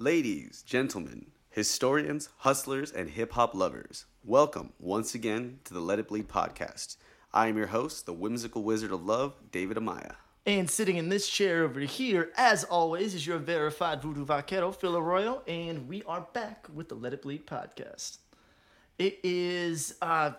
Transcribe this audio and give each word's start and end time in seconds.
Ladies, 0.00 0.62
gentlemen, 0.62 1.26
historians, 1.50 2.28
hustlers, 2.36 2.92
and 2.92 3.10
hip 3.10 3.32
hop 3.32 3.52
lovers, 3.52 4.04
welcome 4.22 4.72
once 4.78 5.12
again 5.12 5.58
to 5.64 5.74
the 5.74 5.80
Let 5.80 5.98
It 5.98 6.06
Bleed 6.06 6.28
podcast. 6.28 6.98
I 7.34 7.48
am 7.48 7.56
your 7.56 7.66
host, 7.66 8.06
the 8.06 8.12
whimsical 8.12 8.62
wizard 8.62 8.92
of 8.92 9.04
love, 9.04 9.34
David 9.50 9.76
Amaya. 9.76 10.14
And 10.46 10.70
sitting 10.70 10.98
in 10.98 11.08
this 11.08 11.28
chair 11.28 11.64
over 11.64 11.80
here, 11.80 12.30
as 12.36 12.62
always, 12.62 13.12
is 13.12 13.26
your 13.26 13.38
verified 13.38 14.00
voodoo 14.00 14.24
vaquero, 14.24 14.70
Phil 14.70 14.96
Arroyo, 14.96 15.42
and 15.48 15.88
we 15.88 16.04
are 16.04 16.28
back 16.32 16.68
with 16.72 16.88
the 16.88 16.94
Let 16.94 17.12
It 17.12 17.22
Bleed 17.22 17.44
podcast. 17.44 18.18
It 19.00 19.18
is, 19.24 19.96
uh, 20.00 20.30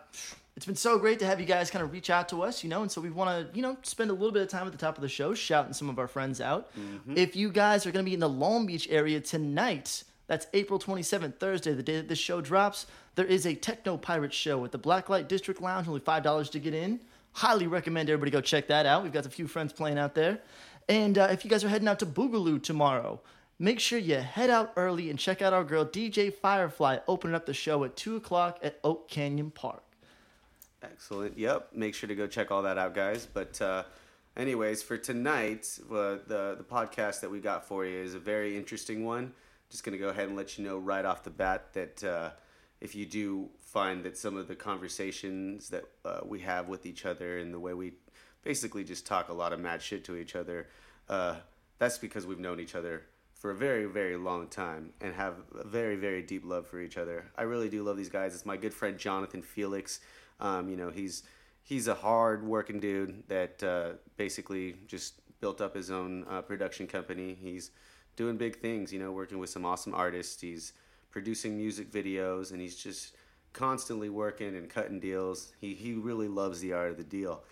it's 0.60 0.66
been 0.66 0.76
so 0.76 1.00
great 1.00 1.20
to 1.20 1.26
have 1.26 1.40
you 1.40 1.46
guys 1.46 1.72
kind 1.72 1.86
of 1.86 1.94
reach 1.94 2.10
out 2.10 2.28
to 2.28 2.44
us, 2.44 2.66
you 2.66 2.70
know, 2.70 2.82
and 2.82 2.92
so 2.92 3.00
we 3.00 3.10
want 3.10 3.30
to, 3.30 3.56
you 3.56 3.62
know, 3.62 3.78
spend 3.82 4.10
a 4.10 4.14
little 4.14 4.34
bit 4.34 4.42
of 4.42 4.50
time 4.50 4.66
at 4.66 4.74
the 4.74 4.78
top 4.78 4.98
of 4.98 5.02
the 5.02 5.08
show 5.08 5.34
shouting 5.34 5.72
some 5.72 5.90
of 5.90 5.98
our 5.98 6.08
friends 6.08 6.42
out. 6.42 6.70
If 7.16 7.34
you 7.38 7.50
guys 7.50 7.86
are 7.86 7.92
going 7.92 8.04
to 8.04 8.10
be 8.10 8.14
in 8.14 8.20
the 8.20 8.28
Long 8.28 8.66
Beach 8.66 8.86
area 8.92 9.22
tonight, 9.22 10.04
that's 10.28 10.48
April 10.54 10.78
27th, 10.78 11.38
Thursday, 11.38 11.72
the 11.72 11.82
day 11.82 11.96
that 11.96 12.10
this 12.10 12.20
show 12.20 12.42
drops. 12.42 12.88
There 13.16 13.26
is 13.26 13.46
a 13.46 13.56
Techno 13.56 13.96
Pirate 13.96 14.34
show 14.34 14.66
at 14.66 14.74
the 14.74 14.78
Blacklight 14.78 15.30
District 15.30 15.62
Lounge, 15.62 15.88
only 15.88 16.02
$5 16.02 16.52
to 16.52 16.60
get 16.60 16.74
in. 16.74 17.00
Highly 17.32 17.68
recommend 17.68 18.10
everybody 18.10 18.30
go 18.30 18.42
check 18.42 18.68
that 18.68 18.86
out. 18.86 19.04
We've 19.04 19.14
got 19.14 19.26
a 19.26 19.30
few 19.30 19.48
friends 19.48 19.72
playing 19.72 19.98
out 19.98 20.14
there. 20.14 20.40
And 20.90 21.18
uh, 21.18 21.30
if 21.32 21.46
you 21.46 21.50
guys 21.50 21.64
are 21.64 21.70
heading 21.70 21.88
out 21.88 22.00
to 22.00 22.06
Boogaloo 22.06 22.62
tomorrow, 22.62 23.22
make 23.60 23.80
sure 23.80 23.98
you 23.98 24.18
head 24.18 24.50
out 24.50 24.74
early 24.76 25.10
and 25.10 25.18
check 25.18 25.42
out 25.42 25.54
our 25.54 25.64
girl 25.64 25.86
DJ 25.86 26.34
Firefly 26.34 26.98
opening 27.08 27.34
up 27.34 27.46
the 27.46 27.54
show 27.54 27.86
at 27.86 27.96
2 27.96 28.18
o'clock 28.18 28.60
at 28.62 28.78
Oak 28.84 29.08
Canyon 29.08 29.52
Park. 29.52 29.84
Excellent. 30.82 31.38
Yep. 31.38 31.70
Make 31.74 31.94
sure 31.94 32.08
to 32.08 32.16
go 32.16 32.28
check 32.28 32.52
all 32.52 32.62
that 32.64 32.78
out, 32.78 32.96
guys. 32.96 33.26
But, 33.26 33.62
uh, 33.62 33.84
anyways, 34.38 34.82
for 34.82 34.98
tonight, 34.98 35.80
uh, 35.90 36.18
the 36.28 36.56
the 36.58 36.66
podcast 36.70 37.22
that 37.22 37.30
we 37.30 37.40
got 37.40 37.66
for 37.66 37.86
you 37.86 37.98
is 37.98 38.14
a 38.14 38.20
very 38.20 38.58
interesting 38.58 39.04
one. 39.06 39.34
Just 39.70 39.84
gonna 39.84 39.98
go 39.98 40.10
ahead 40.10 40.28
and 40.28 40.38
let 40.38 40.58
you 40.58 40.64
know 40.64 40.78
right 40.78 41.06
off 41.06 41.24
the 41.24 41.30
bat 41.30 41.74
that 41.74 42.04
uh, 42.04 42.30
if 42.82 42.96
you 42.96 43.06
do 43.06 43.50
find 43.60 44.04
that 44.04 44.18
some 44.18 44.38
of 44.38 44.48
the 44.48 44.56
conversations 44.56 45.70
that 45.70 45.84
uh, 46.06 46.22
we 46.26 46.40
have 46.40 46.70
with 46.70 46.86
each 46.86 47.06
other 47.06 47.38
and 47.38 47.54
the 47.54 47.60
way 47.60 47.74
we 47.74 47.94
basically 48.44 48.84
just 48.84 49.06
talk 49.06 49.30
a 49.30 49.34
lot 49.34 49.54
of 49.54 49.60
mad 49.60 49.82
shit 49.82 50.04
to 50.06 50.16
each 50.16 50.36
other, 50.36 50.68
uh, 51.10 51.36
that's 51.78 51.98
because 51.98 52.26
we've 52.26 52.40
known 52.40 52.60
each 52.60 52.74
other 52.74 53.04
for 53.34 53.52
a 53.52 53.56
very, 53.56 53.86
very 53.86 54.18
long 54.18 54.48
time 54.48 54.92
and 55.02 55.14
have 55.14 55.36
a 55.58 55.68
very, 55.68 55.96
very 55.96 56.22
deep 56.22 56.44
love 56.46 56.68
for 56.68 56.80
each 56.82 56.98
other. 56.98 57.26
I 57.38 57.44
really 57.44 57.70
do 57.70 57.84
love 57.84 57.96
these 57.96 58.10
guys. 58.10 58.34
It's 58.34 58.46
my 58.46 58.58
good 58.58 58.74
friend 58.74 58.98
Jonathan 58.98 59.42
Felix. 59.42 60.00
Um, 60.40 60.70
you 60.70 60.78
know, 60.78 60.90
he's 60.90 61.24
he's 61.64 61.88
a 61.88 61.96
hard 61.96 62.44
working 62.44 62.80
dude 62.80 63.24
that 63.28 63.64
uh, 63.64 63.92
basically 64.18 64.76
just 64.88 65.16
built 65.42 65.62
up 65.62 65.76
his 65.76 65.92
own 65.92 66.26
uh, 66.30 66.42
production 66.42 66.88
company. 66.88 67.38
He's 67.40 67.72
doing 68.16 68.38
big 68.38 68.60
things, 68.60 68.92
you 68.92 69.00
know, 69.00 69.12
working 69.12 69.40
with 69.40 69.50
some 69.50 69.66
awesome 69.66 69.94
artists. 69.94 70.42
He's 70.42 70.74
producing 71.12 71.58
music 71.58 71.92
videos 71.92 72.52
and 72.52 72.60
he's 72.60 72.76
just 72.76 73.16
constantly 73.54 74.10
working 74.10 74.56
and 74.56 74.70
cutting 74.70 75.00
deals. 75.00 75.54
He, 75.60 75.74
he 75.74 75.94
really 75.94 76.28
loves 76.28 76.60
the 76.60 76.74
art 76.74 76.92
of 76.92 76.98
the 76.98 77.04
deal. 77.04 77.44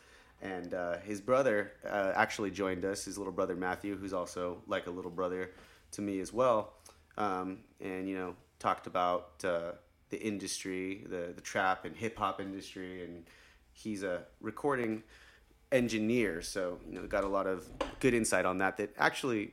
And 0.41 0.73
uh, 0.73 0.97
his 0.97 1.21
brother 1.21 1.71
uh, 1.89 2.11
actually 2.15 2.51
joined 2.51 2.85
us, 2.85 3.05
his 3.05 3.17
little 3.17 3.33
brother 3.33 3.55
Matthew, 3.55 3.97
who's 3.97 4.13
also 4.13 4.61
like 4.67 4.87
a 4.87 4.91
little 4.91 5.09
brother 5.09 5.51
to 5.91 6.01
me 6.01 6.19
as 6.19 6.31
well. 6.31 6.73
Um, 7.17 7.59
and, 7.81 8.07
you 8.07 8.15
know, 8.15 8.35
talked 8.59 8.85
about 8.85 9.43
uh, 9.43 9.71
the 10.09 10.21
industry, 10.21 11.05
the, 11.09 11.33
the 11.35 11.41
trap 11.41 11.85
and 11.85 11.95
hip 11.95 12.17
hop 12.17 12.39
industry. 12.41 13.03
And 13.03 13.25
he's 13.73 14.03
a 14.03 14.23
recording 14.41 15.03
engineer. 15.71 16.41
So, 16.41 16.79
you 16.89 16.99
know, 16.99 17.07
got 17.07 17.23
a 17.23 17.27
lot 17.27 17.47
of 17.47 17.67
good 17.99 18.13
insight 18.13 18.45
on 18.45 18.57
that 18.59 18.77
that 18.77 18.93
actually 18.97 19.51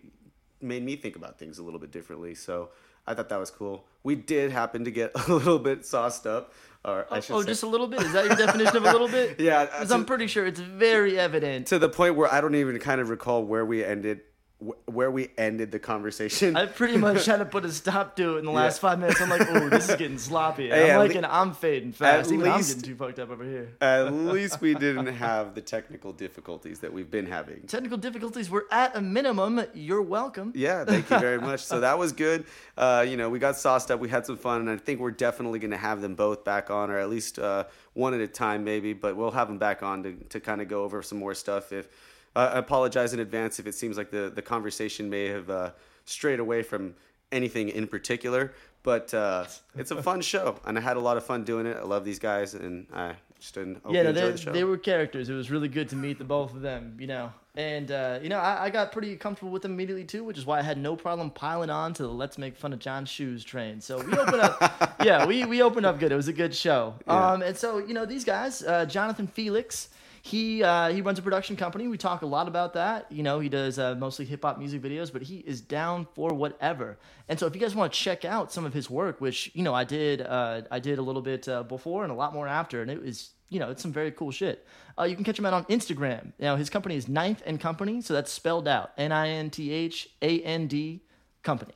made 0.60 0.82
me 0.84 0.96
think 0.96 1.16
about 1.16 1.38
things 1.38 1.58
a 1.58 1.62
little 1.62 1.80
bit 1.80 1.90
differently. 1.90 2.34
So 2.34 2.70
I 3.06 3.14
thought 3.14 3.28
that 3.28 3.38
was 3.38 3.50
cool. 3.50 3.86
We 4.02 4.14
did 4.14 4.50
happen 4.50 4.84
to 4.84 4.90
get 4.90 5.12
a 5.28 5.32
little 5.32 5.58
bit 5.58 5.84
sauced 5.84 6.26
up. 6.26 6.52
Or 6.84 7.06
Oh, 7.10 7.20
say, 7.20 7.44
just 7.46 7.62
a 7.62 7.66
little 7.66 7.86
bit? 7.86 8.02
Is 8.02 8.12
that 8.12 8.26
your 8.26 8.36
definition 8.36 8.76
of 8.76 8.84
a 8.84 8.92
little 8.92 9.08
bit? 9.08 9.36
Yeah, 9.40 9.60
uh, 9.60 9.64
Because 9.66 9.90
I'm 9.90 10.04
pretty 10.04 10.26
sure 10.26 10.46
it's 10.46 10.60
very 10.60 11.18
evident. 11.18 11.66
to 11.68 11.78
the 11.78 11.88
point 11.88 12.14
where 12.14 12.32
I 12.32 12.42
don't 12.42 12.54
even 12.54 12.78
kind 12.78 13.00
of 13.00 13.08
recall 13.08 13.42
where 13.42 13.64
we 13.64 13.82
ended, 13.82 14.20
wh- 14.60 14.88
where 14.88 15.10
we 15.10 15.28
ended 15.38 15.72
the 15.72 15.78
conversation. 15.78 16.56
I 16.56 16.66
pretty 16.66 16.96
much 16.96 17.26
had 17.26 17.38
to 17.38 17.44
put 17.44 17.64
a 17.64 17.72
stop 17.72 18.16
to 18.16 18.36
it 18.36 18.38
in 18.40 18.44
the 18.44 18.50
last 18.62 18.76
Yeah. 18.82 18.88
five 18.90 18.98
minutes. 19.00 19.20
I'm 19.20 19.30
like, 19.30 19.46
oh, 19.48 19.68
this 19.68 19.88
is 19.88 19.96
getting 19.96 20.18
sloppy. 20.18 20.68
Hey, 20.74 20.90
I'm 20.92 20.98
like, 20.98 21.10
le- 21.12 21.16
and 21.18 21.26
I'm 21.26 21.52
fading 21.52 21.92
fast. 21.92 22.30
Even 22.32 22.48
I'm 22.48 22.60
getting 22.60 22.82
too 22.82 22.96
fucked 22.96 23.18
up 23.18 23.30
over 23.30 23.44
here. 23.44 23.72
At 23.80 24.12
least 24.12 24.60
we 24.60 24.74
didn't 24.74 25.06
have 25.06 25.54
the 25.54 25.60
technical 25.60 26.12
difficulties 26.12 26.80
that 26.80 26.92
we've 26.92 27.10
been 27.10 27.26
having. 27.26 27.62
Technical 27.66 27.98
difficulties 27.98 28.50
were 28.50 28.66
at 28.70 28.96
a 28.96 29.00
minimum. 29.00 29.64
You're 29.74 30.02
welcome. 30.02 30.52
Yeah, 30.54 30.84
thank 30.84 31.08
you 31.10 31.18
very 31.18 31.40
much. 31.40 31.60
So 31.60 31.80
that 31.80 31.98
was 31.98 32.12
good. 32.12 32.44
Uh, 32.76 33.04
you 33.08 33.16
know, 33.16 33.28
we 33.28 33.38
got 33.38 33.56
sauced 33.56 33.90
up. 33.90 34.00
We 34.00 34.08
had 34.08 34.26
some 34.26 34.36
fun, 34.36 34.60
and 34.62 34.70
I 34.70 34.76
think 34.76 35.00
we're 35.00 35.10
definitely 35.10 35.58
going 35.58 35.70
to 35.70 35.76
have 35.76 36.00
them 36.00 36.14
both 36.14 36.44
back 36.44 36.70
on, 36.70 36.90
or 36.90 36.98
at 36.98 37.08
least 37.10 37.38
uh, 37.38 37.64
one 37.92 38.14
at 38.14 38.20
a 38.20 38.26
time, 38.28 38.64
maybe. 38.64 38.92
But 38.92 39.16
we'll 39.16 39.30
have 39.30 39.48
them 39.48 39.58
back 39.58 39.82
on 39.82 40.02
to, 40.02 40.12
to 40.30 40.40
kind 40.40 40.60
of 40.60 40.68
go 40.68 40.82
over 40.84 41.02
some 41.02 41.18
more 41.18 41.34
stuff. 41.34 41.72
If 41.72 41.88
uh, 42.36 42.50
I 42.54 42.58
apologize 42.58 43.14
in 43.14 43.20
advance 43.20 43.58
if 43.58 43.66
it 43.66 43.74
seems 43.74 43.96
like 43.96 44.10
the 44.10 44.30
the 44.34 44.42
conversation 44.42 45.08
may 45.10 45.26
have 45.28 45.50
uh, 45.50 45.70
strayed 46.04 46.40
away 46.40 46.62
from 46.62 46.94
anything 47.32 47.68
in 47.68 47.86
particular. 47.86 48.52
But 48.82 49.14
uh, 49.14 49.46
it's 49.76 49.90
a 49.90 50.02
fun 50.02 50.20
show, 50.20 50.56
and 50.66 50.76
I 50.76 50.80
had 50.82 50.98
a 50.98 51.00
lot 51.00 51.16
of 51.16 51.24
fun 51.24 51.42
doing 51.44 51.64
it. 51.64 51.76
I 51.78 51.84
love 51.84 52.04
these 52.04 52.18
guys, 52.18 52.52
and 52.52 52.86
I 52.92 53.14
just 53.40 53.54
didn't 53.54 53.80
yeah, 53.88 54.02
no, 54.02 54.12
they, 54.12 54.30
the 54.30 54.36
show. 54.36 54.52
they 54.52 54.62
were 54.62 54.76
characters. 54.76 55.30
It 55.30 55.34
was 55.34 55.50
really 55.50 55.68
good 55.68 55.88
to 55.88 55.96
meet 55.96 56.18
the 56.18 56.24
both 56.24 56.54
of 56.54 56.60
them, 56.60 56.96
you 57.00 57.06
know. 57.06 57.32
And 57.56 57.90
uh, 57.90 58.18
you 58.22 58.28
know, 58.28 58.38
I, 58.38 58.64
I 58.64 58.70
got 58.70 58.92
pretty 58.92 59.16
comfortable 59.16 59.52
with 59.52 59.62
them 59.62 59.72
immediately 59.72 60.04
too, 60.04 60.22
which 60.22 60.36
is 60.36 60.44
why 60.44 60.58
I 60.58 60.62
had 60.62 60.76
no 60.76 60.96
problem 60.96 61.30
piling 61.30 61.70
on 61.70 61.94
to 61.94 62.02
the 62.02 62.10
"Let's 62.10 62.36
Make 62.36 62.58
Fun 62.58 62.74
of 62.74 62.78
John 62.78 63.06
Shoes" 63.06 63.42
train. 63.42 63.80
So 63.80 64.02
we 64.02 64.12
opened 64.12 64.42
up, 64.42 64.96
yeah, 65.04 65.24
we 65.24 65.46
we 65.46 65.62
opened 65.62 65.86
up 65.86 65.98
good. 65.98 66.12
It 66.12 66.16
was 66.16 66.28
a 66.28 66.32
good 66.34 66.54
show. 66.54 66.94
Yeah. 67.06 67.32
Um, 67.32 67.40
and 67.40 67.56
so 67.56 67.78
you 67.78 67.94
know, 67.94 68.04
these 68.04 68.24
guys, 68.24 68.62
uh, 68.62 68.84
Jonathan 68.84 69.26
Felix. 69.26 69.88
He 70.26 70.62
uh, 70.62 70.88
he 70.88 71.02
runs 71.02 71.18
a 71.18 71.22
production 71.22 71.54
company. 71.54 71.86
We 71.86 71.98
talk 71.98 72.22
a 72.22 72.26
lot 72.26 72.48
about 72.48 72.72
that. 72.72 73.12
You 73.12 73.22
know, 73.22 73.40
he 73.40 73.50
does 73.50 73.78
uh, 73.78 73.94
mostly 73.96 74.24
hip 74.24 74.42
hop 74.42 74.58
music 74.58 74.80
videos, 74.80 75.12
but 75.12 75.20
he 75.20 75.36
is 75.40 75.60
down 75.60 76.06
for 76.14 76.32
whatever. 76.32 76.96
And 77.28 77.38
so, 77.38 77.46
if 77.46 77.54
you 77.54 77.60
guys 77.60 77.74
want 77.74 77.92
to 77.92 77.98
check 77.98 78.24
out 78.24 78.50
some 78.50 78.64
of 78.64 78.72
his 78.72 78.88
work, 78.88 79.20
which 79.20 79.50
you 79.52 79.62
know 79.62 79.74
I 79.74 79.84
did, 79.84 80.22
uh, 80.22 80.62
I 80.70 80.78
did 80.78 80.98
a 80.98 81.02
little 81.02 81.20
bit 81.20 81.46
uh, 81.46 81.62
before 81.62 82.04
and 82.04 82.10
a 82.10 82.14
lot 82.14 82.32
more 82.32 82.48
after, 82.48 82.80
and 82.80 82.90
it 82.90 83.02
was 83.02 83.32
you 83.50 83.60
know 83.60 83.68
it's 83.68 83.82
some 83.82 83.92
very 83.92 84.12
cool 84.12 84.30
shit. 84.30 84.66
Uh, 84.98 85.02
you 85.02 85.14
can 85.14 85.24
catch 85.24 85.38
him 85.38 85.44
out 85.44 85.52
on 85.52 85.66
Instagram. 85.66 86.32
Now 86.38 86.56
his 86.56 86.70
company 86.70 86.96
is 86.96 87.06
Ninth 87.06 87.42
and 87.44 87.60
Company, 87.60 88.00
so 88.00 88.14
that's 88.14 88.32
spelled 88.32 88.66
out 88.66 88.92
N 88.96 89.12
I 89.12 89.28
N 89.28 89.50
T 89.50 89.72
H 89.72 90.08
A 90.22 90.40
N 90.40 90.68
D 90.68 91.02
Company. 91.42 91.74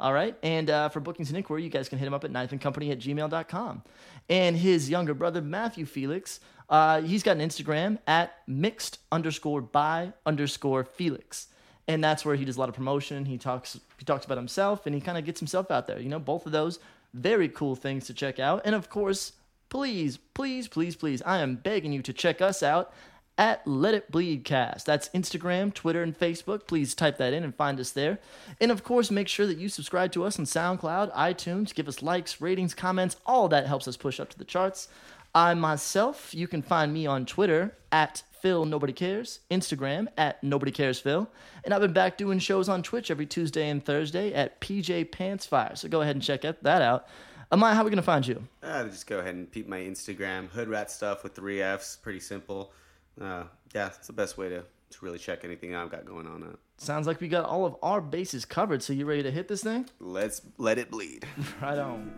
All 0.00 0.12
right. 0.12 0.36
And 0.42 0.68
uh, 0.68 0.88
for 0.88 1.00
bookings 1.00 1.28
and 1.28 1.36
inquiry, 1.36 1.62
you 1.62 1.70
guys 1.70 1.88
can 1.88 1.98
hit 1.98 2.06
him 2.06 2.14
up 2.14 2.24
at 2.24 2.32
ninthandcompany 2.32 2.90
at 2.90 2.98
gmail.com. 2.98 3.82
And 4.28 4.56
his 4.56 4.90
younger 4.90 5.14
brother, 5.14 5.40
Matthew 5.40 5.86
Felix, 5.86 6.40
uh, 6.68 7.02
he's 7.02 7.22
got 7.22 7.36
an 7.36 7.46
Instagram 7.46 7.98
at 8.06 8.36
mixed 8.46 8.98
underscore 9.12 9.60
by 9.60 10.12
underscore 10.24 10.84
Felix. 10.84 11.48
And 11.86 12.02
that's 12.02 12.24
where 12.24 12.34
he 12.34 12.44
does 12.44 12.56
a 12.56 12.60
lot 12.60 12.68
of 12.68 12.74
promotion. 12.74 13.26
He 13.26 13.36
talks 13.36 13.78
he 13.98 14.04
talks 14.04 14.24
about 14.24 14.38
himself 14.38 14.86
and 14.86 14.94
he 14.94 15.00
kind 15.00 15.18
of 15.18 15.24
gets 15.24 15.40
himself 15.40 15.70
out 15.70 15.86
there. 15.86 16.00
You 16.00 16.08
know, 16.08 16.18
both 16.18 16.46
of 16.46 16.52
those 16.52 16.78
very 17.12 17.48
cool 17.48 17.76
things 17.76 18.06
to 18.06 18.14
check 18.14 18.38
out. 18.38 18.62
And 18.64 18.74
of 18.74 18.88
course, 18.88 19.32
please, 19.68 20.16
please, 20.16 20.66
please, 20.66 20.96
please, 20.96 21.22
I 21.22 21.38
am 21.38 21.56
begging 21.56 21.92
you 21.92 22.02
to 22.02 22.12
check 22.12 22.40
us 22.40 22.62
out 22.62 22.92
at 23.36 23.66
Let 23.66 23.94
It 23.94 24.10
Bleed 24.10 24.44
Cast. 24.44 24.86
That's 24.86 25.08
Instagram, 25.10 25.74
Twitter, 25.74 26.02
and 26.02 26.16
Facebook. 26.16 26.66
Please 26.66 26.94
type 26.94 27.18
that 27.18 27.32
in 27.32 27.42
and 27.42 27.54
find 27.54 27.80
us 27.80 27.90
there. 27.90 28.18
And 28.60 28.70
of 28.70 28.84
course, 28.84 29.10
make 29.10 29.28
sure 29.28 29.46
that 29.46 29.58
you 29.58 29.68
subscribe 29.68 30.12
to 30.12 30.24
us 30.24 30.38
on 30.38 30.44
SoundCloud, 30.44 31.12
iTunes, 31.14 31.74
give 31.74 31.88
us 31.88 32.02
likes, 32.02 32.40
ratings, 32.40 32.74
comments. 32.74 33.16
All 33.26 33.48
that 33.48 33.66
helps 33.66 33.88
us 33.88 33.96
push 33.96 34.20
up 34.20 34.30
to 34.30 34.38
the 34.38 34.44
charts. 34.44 34.88
I 35.34 35.54
myself, 35.54 36.32
you 36.34 36.46
can 36.46 36.62
find 36.62 36.92
me 36.92 37.06
on 37.06 37.26
Twitter 37.26 37.76
at 37.90 38.22
Phil 38.40 38.64
Nobody 38.64 38.92
Cares, 38.92 39.40
Instagram 39.50 40.06
at 40.16 40.42
Nobody 40.44 40.70
Cares 40.70 41.00
Phil, 41.00 41.28
and 41.64 41.74
I've 41.74 41.80
been 41.80 41.92
back 41.92 42.16
doing 42.16 42.38
shows 42.38 42.68
on 42.68 42.82
Twitch 42.82 43.10
every 43.10 43.26
Tuesday 43.26 43.68
and 43.68 43.84
Thursday 43.84 44.32
at 44.32 44.60
PJ 44.60 45.10
Pants 45.10 45.44
Fire. 45.46 45.74
So 45.74 45.88
go 45.88 46.02
ahead 46.02 46.14
and 46.14 46.22
check 46.22 46.42
that 46.42 46.82
out. 46.82 47.06
Amaya, 47.50 47.74
how 47.74 47.80
are 47.82 47.84
we 47.84 47.90
gonna 47.90 48.02
find 48.02 48.26
you? 48.26 48.46
Uh, 48.62 48.84
just 48.84 49.06
go 49.06 49.18
ahead 49.18 49.34
and 49.34 49.50
peep 49.50 49.66
my 49.66 49.78
Instagram, 49.80 50.48
hood 50.50 50.68
rat 50.68 50.90
stuff 50.90 51.24
with 51.24 51.34
three 51.34 51.60
F's. 51.60 51.96
Pretty 51.96 52.20
simple. 52.20 52.72
Uh, 53.20 53.44
yeah, 53.74 53.88
it's 53.88 54.06
the 54.06 54.12
best 54.12 54.38
way 54.38 54.48
to, 54.48 54.60
to 54.60 54.98
really 55.04 55.18
check 55.18 55.44
anything 55.44 55.74
I've 55.74 55.90
got 55.90 56.04
going 56.04 56.26
on. 56.26 56.42
Uh, 56.42 56.56
Sounds 56.78 57.06
like 57.06 57.20
we 57.20 57.28
got 57.28 57.44
all 57.44 57.64
of 57.66 57.76
our 57.82 58.00
bases 58.00 58.44
covered. 58.44 58.82
So 58.82 58.92
you 58.92 59.04
ready 59.06 59.22
to 59.22 59.30
hit 59.30 59.48
this 59.48 59.62
thing? 59.62 59.88
let's 60.00 60.42
let 60.58 60.78
it 60.78 60.90
bleed. 60.90 61.26
Right 61.60 61.78
on. 61.78 62.12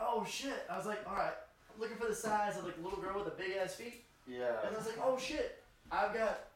Oh 0.00 0.24
shit. 0.28 0.66
I 0.70 0.76
was 0.76 0.86
like, 0.86 1.00
all 1.08 1.16
right. 1.16 1.32
I'm 1.72 1.80
looking 1.80 1.96
for 1.96 2.06
the 2.08 2.14
size 2.14 2.56
of 2.58 2.64
like 2.64 2.76
a 2.78 2.82
little 2.82 2.98
girl 3.00 3.22
with 3.22 3.24
the 3.36 3.42
big 3.42 3.56
ass 3.56 3.74
feet, 3.74 4.04
Yeah. 4.26 4.60
and 4.66 4.74
I 4.74 4.78
was 4.78 4.86
like, 4.86 4.98
oh 5.02 5.18
shit. 5.18 5.62
I've 5.92 6.14
got 6.14 6.46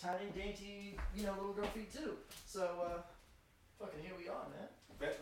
tiny, 0.00 0.28
dainty, 0.34 0.98
you 1.16 1.24
know, 1.24 1.32
little 1.38 1.52
girl 1.54 1.66
feet 1.66 1.92
too. 1.92 2.14
So, 2.46 2.62
uh, 2.84 3.00
fucking 3.78 4.00
here 4.02 4.12
we 4.18 4.28
are, 4.28 4.44
man. 4.52 4.68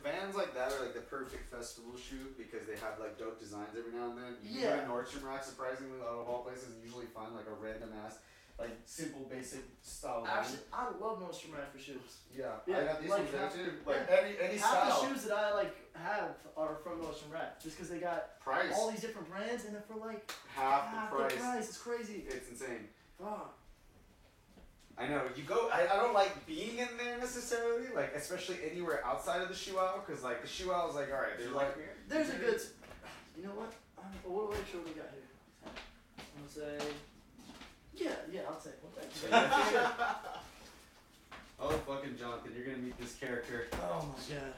Vans 0.05 0.37
like 0.37 0.53
that 0.55 0.73
are 0.73 0.81
like 0.85 0.93
the 0.93 1.00
perfect 1.00 1.49
festival 1.50 1.97
shoe 1.97 2.37
because 2.37 2.67
they 2.67 2.75
have 2.85 3.00
like 3.00 3.17
dope 3.19 3.41
designs 3.41 3.73
every 3.79 3.97
now 3.97 4.11
and 4.12 4.19
then. 4.19 4.37
You 4.44 4.61
Yeah. 4.61 4.77
go 4.77 4.82
to 4.82 4.88
Nordstrom 4.93 5.25
Rack, 5.25 5.43
surprisingly, 5.43 6.00
out 6.03 6.21
of 6.21 6.29
all 6.29 6.43
places, 6.44 6.75
you 6.77 6.85
usually 6.85 7.06
find 7.06 7.35
like 7.35 7.47
a 7.49 7.56
random 7.56 7.88
ass, 8.05 8.19
like 8.61 8.77
simple, 8.85 9.27
basic 9.31 9.61
style. 9.83 10.27
Actually, 10.29 10.59
I 10.73 10.85
love 11.01 11.19
Nordstrom 11.21 11.55
Rack 11.57 11.73
for 11.73 11.79
shoes. 11.79 11.97
yeah, 12.37 12.45
yeah, 12.67 12.79
I 12.79 12.85
got 12.85 13.01
these 13.01 13.11
like 13.11 13.19
ones 13.21 13.33
there 13.33 13.41
half- 13.41 13.55
too. 13.55 13.73
Like 13.87 13.97
yeah. 14.09 14.17
any 14.21 14.35
any 14.51 14.59
Half 14.59 14.71
style. 14.71 15.03
the 15.03 15.09
shoes 15.09 15.25
that 15.25 15.37
I 15.37 15.55
like 15.55 15.75
have 15.97 16.35
are 16.57 16.77
from 16.85 17.01
Nordstrom 17.01 17.33
Rack, 17.33 17.61
just 17.62 17.77
because 17.77 17.89
they 17.91 17.99
got 17.99 18.39
Price 18.41 18.73
all 18.77 18.91
these 18.91 19.01
different 19.01 19.31
brands 19.31 19.65
and 19.65 19.75
they're 19.75 19.83
for 19.83 19.97
like 19.97 20.31
half, 20.55 20.89
half 20.89 21.11
the 21.11 21.17
price. 21.17 21.33
the 21.33 21.39
price. 21.39 21.69
It's 21.69 21.79
crazy. 21.79 22.25
It's 22.29 22.51
insane. 22.51 22.89
Fuck. 23.19 23.57
I 24.99 25.09
know 25.09 25.23
you 25.35 25.45
go. 25.45 25.71
I, 25.73 25.87
I 25.91 25.97
don't 25.97 26.13
like 26.13 26.45
being 26.47 26.77
in 26.77 26.89
there 27.03 27.19
necessarily, 27.19 27.87
like 27.95 28.15
especially 28.15 28.56
anywhere 28.71 29.01
outside 29.06 29.41
of 29.41 29.49
the 29.49 29.55
shoe 29.55 29.79
aisle, 29.79 30.05
because 30.06 30.23
like 30.23 30.43
the 30.43 30.49
shoe 30.49 30.71
aisle 30.71 30.91
is 30.91 30.95
like, 30.97 31.09
all 31.11 31.21
right, 31.21 31.39
they're 31.39 31.51
like, 31.53 31.75
There's 32.09 32.29
a 32.29 32.37
good. 32.37 32.61
You 33.39 33.45
know 33.45 33.55
what? 33.55 33.73
Um, 33.97 34.05
what 34.25 34.49
what 34.49 34.59
show 34.71 34.79
we 34.85 34.91
got 34.91 35.09
here? 35.13 35.25
I'm 35.65 36.43
gonna 36.45 36.79
say. 36.79 36.85
Yeah, 38.00 38.11
yeah, 38.32 38.41
I'll 38.49 38.56
take 38.56 38.82
one. 38.82 38.93
Thank 38.97 39.12
you. 39.23 39.29
oh 41.61 41.70
fucking 41.87 42.17
Jonathan, 42.19 42.52
you're 42.56 42.64
gonna 42.64 42.79
meet 42.79 42.97
this 42.99 43.14
character. 43.17 43.69
Oh 43.75 44.06
my 44.08 44.14
god. 44.35 44.55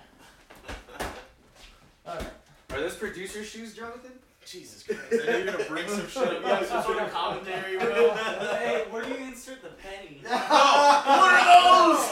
Alright. 2.06 2.32
Are 2.70 2.80
those 2.80 2.94
producer 2.96 3.42
shoes, 3.44 3.74
Jonathan? 3.74 4.12
Jesus 4.46 4.82
Christ. 4.84 5.00
I 5.12 5.16
know 5.16 5.36
you're 5.38 5.46
gonna 5.52 5.64
bring 5.64 5.88
some 5.88 6.06
shit 6.08 6.22
up. 6.22 6.40
You 6.40 6.46
have 6.46 6.66
some 6.66 6.82
sort 6.84 6.98
of 6.98 7.10
commentary, 7.12 7.76
bro. 7.78 8.14
hey, 8.14 8.84
where 8.90 9.02
do 9.02 9.08
you 9.10 9.16
insert 9.26 9.62
the 9.62 9.68
penny? 9.70 10.20
what 10.22 11.32
are 11.32 11.44
those? 11.90 12.02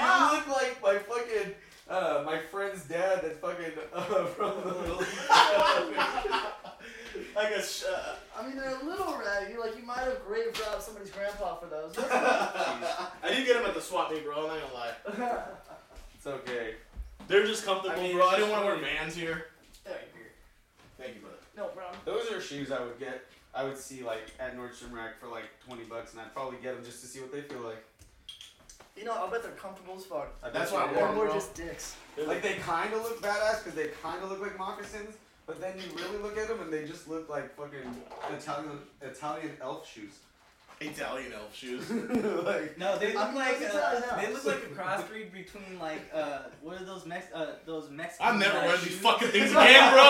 you 0.00 0.36
look 0.36 0.46
like 0.48 0.82
my 0.82 0.98
fucking 0.98 1.54
uh, 1.88 2.22
my 2.24 2.38
friend's 2.38 2.84
dad 2.84 3.22
that 3.22 3.40
fucking 3.40 3.72
uh, 3.92 4.24
from 4.26 4.60
the 4.60 4.74
little 4.74 5.02
like 7.36 7.50
a 7.52 7.62
sh- 7.62 7.84
uh, 7.90 8.14
I 8.38 8.46
mean, 8.46 8.56
they're 8.56 8.74
a 8.80 8.84
little 8.84 9.16
raggy. 9.18 9.56
Like, 9.58 9.76
you 9.76 9.84
might 9.84 10.00
have 10.00 10.24
grave 10.26 10.58
robbed 10.66 10.82
somebody's 10.82 11.10
grandpa 11.10 11.56
for 11.56 11.66
those. 11.66 11.94
I 11.98 13.28
did 13.28 13.46
get 13.46 13.56
them 13.58 13.66
at 13.66 13.74
the 13.74 13.80
swap 13.80 14.10
meet, 14.12 14.24
bro. 14.24 14.48
I'm 14.48 14.48
not 14.48 14.58
gonna 15.16 15.28
lie. 15.28 15.42
It's 16.14 16.26
okay. 16.26 16.74
They're 17.28 17.46
just 17.46 17.64
comfortable, 17.64 17.98
I 17.98 18.02
mean, 18.02 18.16
bro. 18.16 18.28
I 18.28 18.36
didn't 18.36 18.50
want 18.50 18.62
to 18.62 18.66
wear 18.66 18.76
really- 18.76 18.88
Vans 18.98 19.14
here. 19.14 19.46
there 19.84 19.94
you 19.94 20.24
Thank 20.98 21.14
you, 21.14 21.20
brother. 21.22 21.36
No 21.56 21.64
problem. 21.68 21.98
Those 22.04 22.30
are 22.30 22.42
shoes 22.42 22.70
I 22.70 22.80
would 22.84 22.98
get. 22.98 23.24
I 23.54 23.64
would 23.64 23.78
see 23.78 24.02
like 24.02 24.26
at 24.38 24.54
Nordstrom 24.56 24.92
Rack 24.92 25.18
for 25.18 25.28
like 25.28 25.44
twenty 25.66 25.84
bucks, 25.84 26.12
and 26.12 26.20
I'd 26.20 26.32
probably 26.34 26.58
get 26.62 26.74
them 26.76 26.84
just 26.84 27.00
to 27.00 27.06
see 27.06 27.20
what 27.20 27.32
they 27.32 27.40
feel 27.40 27.60
like. 27.62 27.82
You 28.96 29.04
know, 29.04 29.12
I 29.14 29.30
bet 29.30 29.42
they're 29.42 29.52
comfortable 29.52 29.94
as 29.96 30.04
fuck. 30.04 30.28
That's 30.52 30.70
why 30.72 30.84
I 30.84 30.92
they 30.92 30.96
wore 31.00 31.08
them, 31.08 31.18
Or 31.18 31.24
bro. 31.24 31.34
just 31.34 31.54
dicks. 31.54 31.96
Like 32.18 32.42
they 32.42 32.54
kind 32.56 32.92
of 32.92 33.00
look 33.02 33.22
badass 33.22 33.64
because 33.64 33.74
they 33.74 33.88
kind 34.02 34.22
of 34.22 34.28
look 34.30 34.42
like 34.42 34.58
moccasins, 34.58 35.16
but 35.50 35.60
then 35.60 35.74
you 35.78 35.96
really 35.96 36.22
look 36.22 36.38
at 36.38 36.46
them 36.46 36.60
and 36.60 36.72
they 36.72 36.86
just 36.86 37.08
look 37.08 37.28
like 37.28 37.56
fucking 37.56 37.80
Italian 38.32 38.78
Italian 39.02 39.50
elf 39.60 39.90
shoes. 39.92 40.12
Italian 40.80 41.32
elf 41.32 41.54
shoes. 41.54 41.90
like 41.90 42.78
No, 42.78 42.96
they 42.96 43.16
I 43.16 43.24
look 43.24 43.26
mean, 43.30 43.34
like 43.34 43.56
uh, 43.74 44.16
they 44.16 44.32
look 44.32 44.44
like 44.44 44.58
a 44.58 44.68
crossbreed 44.68 45.32
between 45.32 45.78
like 45.80 46.02
uh 46.14 46.42
what 46.62 46.80
are 46.80 46.84
those 46.84 47.04
Mex 47.04 47.26
uh 47.34 47.54
those 47.66 47.90
Mexican. 47.90 48.26
I'm 48.34 48.38
never 48.38 48.58
wearing 48.58 48.80
these 48.84 48.98
fucking 49.00 49.28
things 49.28 49.50
again, 49.50 49.92
bro. 49.92 50.04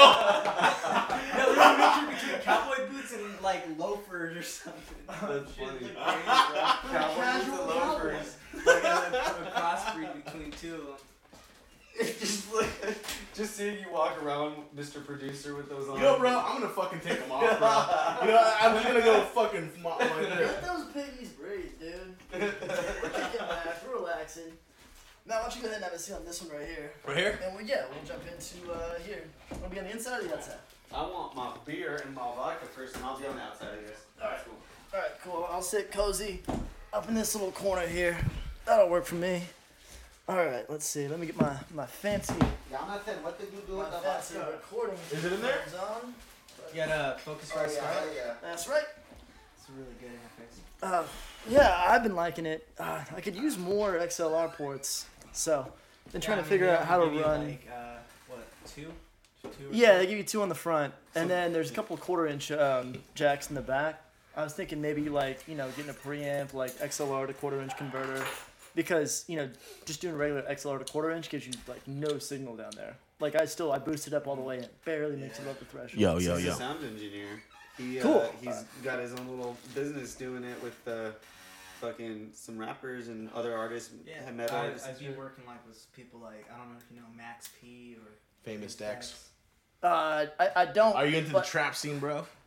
No, 1.39 1.55
they're 1.55 1.75
a 1.75 1.79
mixture 1.79 2.27
between 2.29 2.43
cowboy 2.43 2.87
boots 2.93 3.15
and 3.15 3.41
like 3.43 3.65
loafers 3.79 4.37
or 4.37 4.43
something. 4.43 4.97
That's 5.09 5.53
funny. 5.53 5.81
look 5.81 5.81
crazy, 5.81 5.95
bro. 5.95 6.93
Cowboys 6.93 7.17
Casual 7.17 7.59
and 7.61 7.69
loafers. 7.71 8.37
Like 8.67 8.85
a, 8.85 8.97
a 9.47 9.51
crossbreed 9.59 10.25
between 10.25 10.51
two 10.53 10.75
of 10.75 10.81
them. 10.87 10.97
just 12.21 12.53
like, 12.55 12.69
just 13.35 13.57
seeing 13.57 13.79
you 13.79 13.93
walk 13.93 14.23
around, 14.23 14.55
Mr. 14.77 15.05
Producer, 15.05 15.55
with 15.55 15.69
those 15.69 15.89
on. 15.89 15.97
You 15.97 16.03
know, 16.03 16.19
bro, 16.19 16.31
I'm 16.39 16.61
gonna 16.61 16.73
fucking 16.73 17.01
take 17.01 17.21
them 17.21 17.31
off, 17.33 17.59
bro. 17.59 18.27
You 18.29 18.35
know, 18.35 18.43
I- 18.43 18.57
I'm 18.63 18.75
just 18.75 18.87
gonna 18.87 19.01
go 19.01 19.21
fucking. 19.23 19.71
mo- 19.83 19.97
like 19.99 20.11
Let 20.31 20.65
those 20.65 20.85
piggies 20.93 21.31
breathe, 21.31 21.79
dude. 21.79 22.15
We're 22.33 22.41
kicking 23.11 23.39
back, 23.41 23.83
we're 23.87 23.95
relaxing. 23.99 24.53
Now, 25.27 25.37
why 25.37 25.43
don't 25.43 25.57
you 25.57 25.63
go 25.63 25.69
ahead 25.69 25.77
and 25.77 25.85
have 25.85 25.93
a 25.93 25.99
seat 25.99 26.15
on 26.15 26.25
this 26.25 26.43
one 26.43 26.57
right 26.57 26.67
here? 26.67 26.93
Right 27.07 27.17
here. 27.17 27.39
And 27.45 27.57
we, 27.57 27.65
yeah, 27.65 27.85
we'll 27.91 28.03
jump 28.07 28.23
into 28.27 28.73
uh, 28.73 28.99
here. 29.07 29.25
Want 29.51 29.65
to 29.65 29.71
be 29.71 29.79
on 29.79 29.85
the 29.85 29.93
inside 29.93 30.21
or 30.21 30.29
the 30.29 30.35
outside? 30.35 30.57
I 30.93 31.03
want 31.03 31.37
my 31.37 31.53
beer 31.67 32.01
and 32.05 32.15
my 32.15 32.23
vodka 32.23 32.67
first, 32.67 32.97
and 32.97 33.05
I'll 33.05 33.19
be 33.19 33.27
on 33.27 33.37
the 33.37 33.43
outside, 33.43 33.69
I 33.79 33.87
guess. 33.89 34.01
Alright. 34.21 34.41
cool. 34.45 34.55
All 34.95 35.01
right, 35.01 35.11
cool. 35.23 35.47
I'll 35.51 35.63
sit 35.63 35.93
cozy 35.93 36.43
up 36.93 37.09
in 37.09 37.15
this 37.15 37.35
little 37.35 37.53
corner 37.53 37.87
here. 37.87 38.17
That'll 38.67 38.89
work 38.89 39.05
for 39.05 39.15
me. 39.17 39.43
All 40.29 40.37
right, 40.37 40.69
let's 40.71 40.87
see. 40.87 41.09
Let 41.09 41.19
me 41.19 41.27
get 41.27 41.37
my 41.37 41.57
my 41.75 41.87
fancy 41.87 42.35
Jonathan, 42.71 43.23
what 43.23 43.39
did 43.39 43.49
you 43.53 43.61
do 43.67 43.73
my 43.75 43.79
with 43.85 43.91
the 43.93 43.99
fancy 43.99 44.35
vodka? 44.35 44.53
recording. 44.53 44.97
Is 45.13 45.25
it 45.25 45.33
in 45.33 45.43
there? 45.43 45.53
headphones 45.53 45.75
On. 46.05 46.15
You 46.73 46.77
gotta 46.87 47.19
focus 47.19 47.51
Oh, 47.55 47.59
right 47.61 47.69
yeah, 47.69 47.77
start. 47.77 47.95
hell 47.95 48.09
yeah. 48.15 48.33
That's 48.43 48.69
right. 48.69 48.85
It's 49.59 49.69
a 49.69 49.73
really 49.73 49.95
good 50.01 50.11
interface. 50.11 50.59
Uh, 50.83 51.05
yeah, 51.49 51.85
I've 51.89 52.03
been 52.05 52.15
liking 52.15 52.47
it. 52.47 52.69
Uh, 52.79 53.03
I 53.15 53.21
could 53.21 53.35
use 53.35 53.59
more 53.59 53.95
XLR 53.99 54.55
ports, 54.55 55.07
so 55.33 55.67
been 56.13 56.21
trying 56.21 56.39
Yeah, 56.39 56.43
to 56.45 56.49
mean, 56.49 56.51
figure 56.51 56.71
out 56.71 56.85
how 56.85 56.99
to 57.01 57.07
give 57.07 57.15
you, 57.15 57.23
run. 57.23 57.47
Like, 57.49 57.69
uh, 57.73 57.97
what 58.29 58.47
two? 58.67 58.93
Two 59.43 59.49
or 59.49 59.73
Yeah, 59.73 59.93
two? 59.95 59.99
they 59.99 60.07
give 60.07 60.19
you 60.19 60.25
two 60.25 60.43
on 60.43 60.49
the 60.49 60.55
front, 60.55 60.95
and 61.17 61.29
then 61.29 61.53
there's 61.53 61.71
a 61.71 61.75
couple 61.75 61.97
quarter 61.97 62.27
inch 62.29 62.53
um, 62.53 62.95
jacks 63.15 63.49
in 63.49 63.57
the 63.57 63.61
back. 63.63 64.01
I 64.37 64.45
was 64.45 64.53
thinking 64.53 64.81
maybe 64.81 65.09
like 65.09 65.41
you 65.49 65.57
know 65.57 65.69
getting 65.71 65.91
a 65.91 65.95
preamp 65.95 66.55
like 66.55 66.71
XLR 66.79 67.27
to 67.27 67.33
quarter 67.33 67.61
inch 67.61 67.77
converter, 67.77 68.25
because 68.75 69.25
you 69.29 69.37
know 69.37 69.49
just 69.85 70.01
doing 70.01 70.17
regular 70.17 70.43
XLR 70.43 70.79
to 70.85 70.91
quarter 70.93 71.11
inch 71.11 71.29
gives 71.31 71.47
you 71.47 71.53
like 71.69 71.87
no 71.87 72.19
signal 72.19 72.57
down 72.57 72.71
there. 72.77 72.97
Like 73.21 73.35
I 73.35 73.45
still 73.45 73.73
I 73.73 73.79
boosted 73.79 74.13
it 74.13 74.17
up 74.17 74.27
all 74.27 74.37
the 74.37 74.43
way 74.43 74.57
and 74.57 74.65
it 74.65 74.85
barely 74.85 75.17
makes 75.17 75.39
it 75.39 75.43
above 75.43 75.59
the 75.59 75.65
threshold. 75.67 76.01
Yo, 76.01 76.15
He's 76.17 76.27
yo, 76.27 76.35
a 76.37 76.41
yo. 76.41 76.53
sound 76.55 76.85
engineer. 76.85 77.43
He, 77.77 77.99
uh, 77.99 78.03
Cool. 78.03 78.31
he's 78.43 78.65
got 78.83 78.99
his 78.99 79.13
own 79.15 79.27
little 79.29 79.57
business 79.75 80.15
doing 80.15 80.45
it 80.45 80.63
with 80.63 80.77
uh, 80.89 81.11
fucking 81.81 82.31
some 82.35 82.59
rappers 82.59 83.09
and 83.09 83.31
other 83.33 83.57
artists, 83.57 83.91
Yeah, 84.07 84.31
metal 84.33 84.57
I, 84.57 84.67
artists. 84.67 84.87
I've 84.89 84.99
been 84.99 85.17
working 85.17 85.45
like 85.47 85.67
with 85.67 85.87
people 85.95 86.21
like 86.21 86.47
I 86.53 86.59
don't 86.59 86.71
know 86.71 86.77
if 86.79 86.85
you 86.91 86.97
know 87.01 87.07
Max 87.17 87.49
P 87.61 87.97
or 87.99 88.11
Famous 88.43 88.75
Dex. 88.75 89.30
Uh, 89.83 90.27
I, 90.39 90.51
I 90.57 90.67
don't. 90.67 90.95
Are 90.95 91.07
you 91.07 91.17
into 91.19 91.33
the 91.33 91.41
trap 91.41 91.75
scene, 91.75 91.99
bro? 91.99 92.27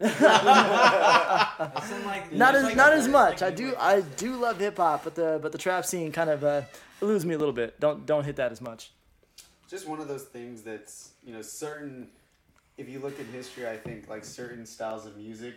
Like, 2.06 2.32
not 2.32 2.56
as 2.56 2.64
like, 2.64 2.76
not 2.76 2.94
as 2.94 3.08
much. 3.08 3.42
I 3.42 3.50
do 3.52 3.68
like- 3.68 3.80
I 3.80 4.02
do 4.02 4.36
love 4.36 4.60
hip 4.60 4.78
hop, 4.78 5.04
but 5.04 5.16
the 5.16 5.40
but 5.42 5.52
the 5.52 5.58
trap 5.58 5.86
scene 5.86 6.12
kind 6.12 6.30
of 6.30 6.44
uh, 6.44 6.62
eludes 7.02 7.26
me 7.26 7.34
a 7.34 7.38
little 7.38 7.54
bit. 7.54 7.80
Don't 7.80 8.06
don't 8.06 8.24
hit 8.24 8.36
that 8.38 8.52
as 8.52 8.62
much. 8.62 8.92
just 9.70 9.88
one 9.88 10.00
of 10.00 10.08
those 10.08 10.24
things 10.24 10.62
that's 10.62 11.12
you 11.24 11.34
know 11.34 11.42
certain 11.42 12.08
if 12.78 12.88
you 12.90 13.00
look 13.00 13.18
in 13.20 13.26
history 13.28 13.68
i 13.68 13.76
think 13.78 14.08
like 14.10 14.24
certain 14.24 14.66
styles 14.66 15.06
of 15.06 15.16
music 15.18 15.56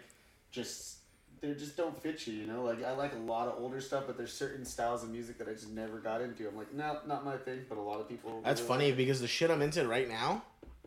just 0.50 0.98
they 1.40 1.52
just 1.52 1.76
don't 1.76 2.00
fit 2.02 2.26
you 2.26 2.32
you 2.34 2.46
know 2.46 2.62
like 2.62 2.82
i 2.84 2.92
like 2.92 3.12
a 3.14 3.18
lot 3.32 3.46
of 3.48 3.54
older 3.62 3.80
stuff 3.80 4.04
but 4.06 4.16
there's 4.16 4.32
certain 4.32 4.64
styles 4.64 5.02
of 5.02 5.10
music 5.10 5.36
that 5.38 5.48
i 5.48 5.52
just 5.52 5.70
never 5.70 5.98
got 5.98 6.20
into 6.22 6.46
i'm 6.48 6.56
like 6.56 6.72
no 6.72 6.98
not 7.06 7.24
my 7.24 7.36
thing 7.36 7.60
but 7.68 7.76
a 7.76 7.80
lot 7.80 8.00
of 8.00 8.08
people 8.08 8.40
That's 8.44 8.60
really 8.60 8.68
funny 8.68 8.86
like 8.88 8.96
because 8.96 9.20
the 9.20 9.28
shit 9.28 9.50
I'm 9.50 9.60
into 9.60 9.86
right 9.86 10.08
now, 10.08 10.42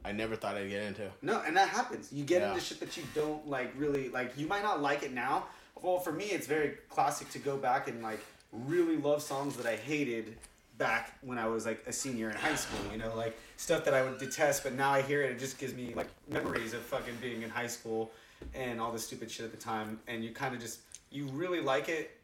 I 0.06 0.12
never 0.12 0.36
thought 0.36 0.56
I'd 0.56 0.70
get 0.70 0.84
into. 0.84 1.10
no 1.22 1.42
and 1.46 1.56
that 1.58 1.70
happens 1.70 2.12
you 2.12 2.24
get 2.24 2.42
Yeah. 2.42 2.50
into 2.50 2.62
shit 2.62 2.80
that 2.80 2.96
you 2.98 3.04
don't 3.14 3.48
like 3.48 3.74
really 3.78 4.10
like 4.10 4.38
you 4.38 4.48
might 4.48 4.64
not 4.64 4.82
like 4.82 5.04
it 5.04 5.14
now 5.14 5.46
well 5.82 6.00
for 6.00 6.12
me 6.12 6.26
it's 6.26 6.48
very 6.48 6.78
classic 6.90 7.30
to 7.32 7.40
go 7.40 7.58
back 7.58 7.88
and 7.88 8.02
like 8.02 8.20
really 8.52 8.98
love 8.98 9.22
songs 9.22 9.56
that 9.58 9.66
i 9.66 9.76
hated 9.76 10.38
back 10.78 11.18
when 11.22 11.38
I 11.38 11.46
was 11.46 11.66
like 11.66 11.84
a 11.88 11.92
senior 11.92 12.30
in 12.30 12.38
high 12.38 12.56
school, 12.56 12.80
you 12.90 12.98
know, 12.98 13.14
like 13.14 13.38
stuff 13.58 13.84
that 13.84 13.94
I 13.94 14.02
would 14.02 14.18
detest, 14.18 14.64
but 14.64 14.74
now 14.76 14.92
I 14.92 15.02
hear 15.02 15.22
it, 15.24 15.32
it 15.32 15.38
just 15.38 15.58
gives 15.60 15.74
me 15.74 15.94
like 15.94 16.08
memories 16.30 16.74
of 16.74 16.80
fucking 16.80 17.16
being 17.22 17.42
in 17.42 17.50
high 17.50 17.68
school 17.68 18.12
and 18.54 18.80
all 18.80 18.90
the 18.94 18.98
stupid 18.98 19.30
shit 19.30 19.44
at 19.46 19.52
the 19.52 19.58
time. 19.58 20.00
And 20.08 20.24
you 20.24 20.32
kind 20.32 20.56
of 20.56 20.62
just, 20.62 20.80
you 21.12 21.26
really 21.26 21.60
like 21.60 21.90
it 21.90 22.18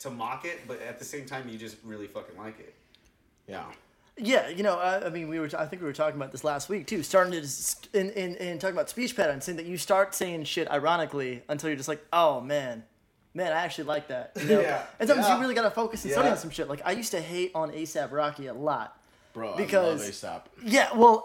to 0.00 0.10
mock 0.10 0.44
it, 0.44 0.66
but 0.66 0.82
at 0.82 0.98
the 0.98 1.04
same 1.04 1.26
time, 1.26 1.48
you 1.48 1.56
just 1.56 1.76
really 1.84 2.08
fucking 2.08 2.36
like 2.36 2.58
it. 2.58 2.74
Yeah. 3.46 3.66
Yeah, 4.18 4.48
you 4.48 4.62
know, 4.62 4.78
I, 4.78 5.06
I 5.06 5.08
mean, 5.08 5.28
we 5.28 5.40
were. 5.40 5.48
I 5.58 5.64
think 5.66 5.80
we 5.80 5.86
were 5.88 5.92
talking 5.94 6.16
about 6.16 6.32
this 6.32 6.44
last 6.44 6.68
week 6.68 6.86
too. 6.86 7.02
Starting 7.02 7.32
to 7.32 7.48
in, 7.98 8.10
in, 8.10 8.34
in 8.36 8.58
talking 8.58 8.76
about 8.76 8.90
speech 8.90 9.16
patterns, 9.16 9.44
saying 9.44 9.56
that 9.56 9.66
you 9.66 9.78
start 9.78 10.14
saying 10.14 10.44
shit 10.44 10.70
ironically 10.70 11.42
until 11.48 11.70
you're 11.70 11.76
just 11.78 11.88
like, 11.88 12.04
oh 12.12 12.40
man, 12.40 12.84
man, 13.32 13.52
I 13.52 13.64
actually 13.64 13.84
like 13.84 14.08
that. 14.08 14.32
You 14.38 14.44
know? 14.46 14.60
Yeah, 14.60 14.84
And 15.00 15.08
sometimes 15.08 15.28
yeah. 15.28 15.34
you 15.36 15.40
really 15.40 15.54
gotta 15.54 15.70
focus 15.70 16.04
and 16.04 16.12
study 16.12 16.26
Yeah. 16.26 16.32
on 16.32 16.38
some 16.38 16.50
shit. 16.50 16.68
Like 16.68 16.82
I 16.84 16.92
used 16.92 17.10
to 17.12 17.20
hate 17.22 17.52
on 17.54 17.70
ASAP 17.72 18.12
Rocky 18.12 18.48
a 18.48 18.54
lot. 18.54 18.98
Bro, 19.32 19.56
Because- 19.56 20.02
I 20.02 20.30
love 20.30 20.42
ASAP. 20.42 20.62
Yeah, 20.62 20.94
well, 20.94 21.24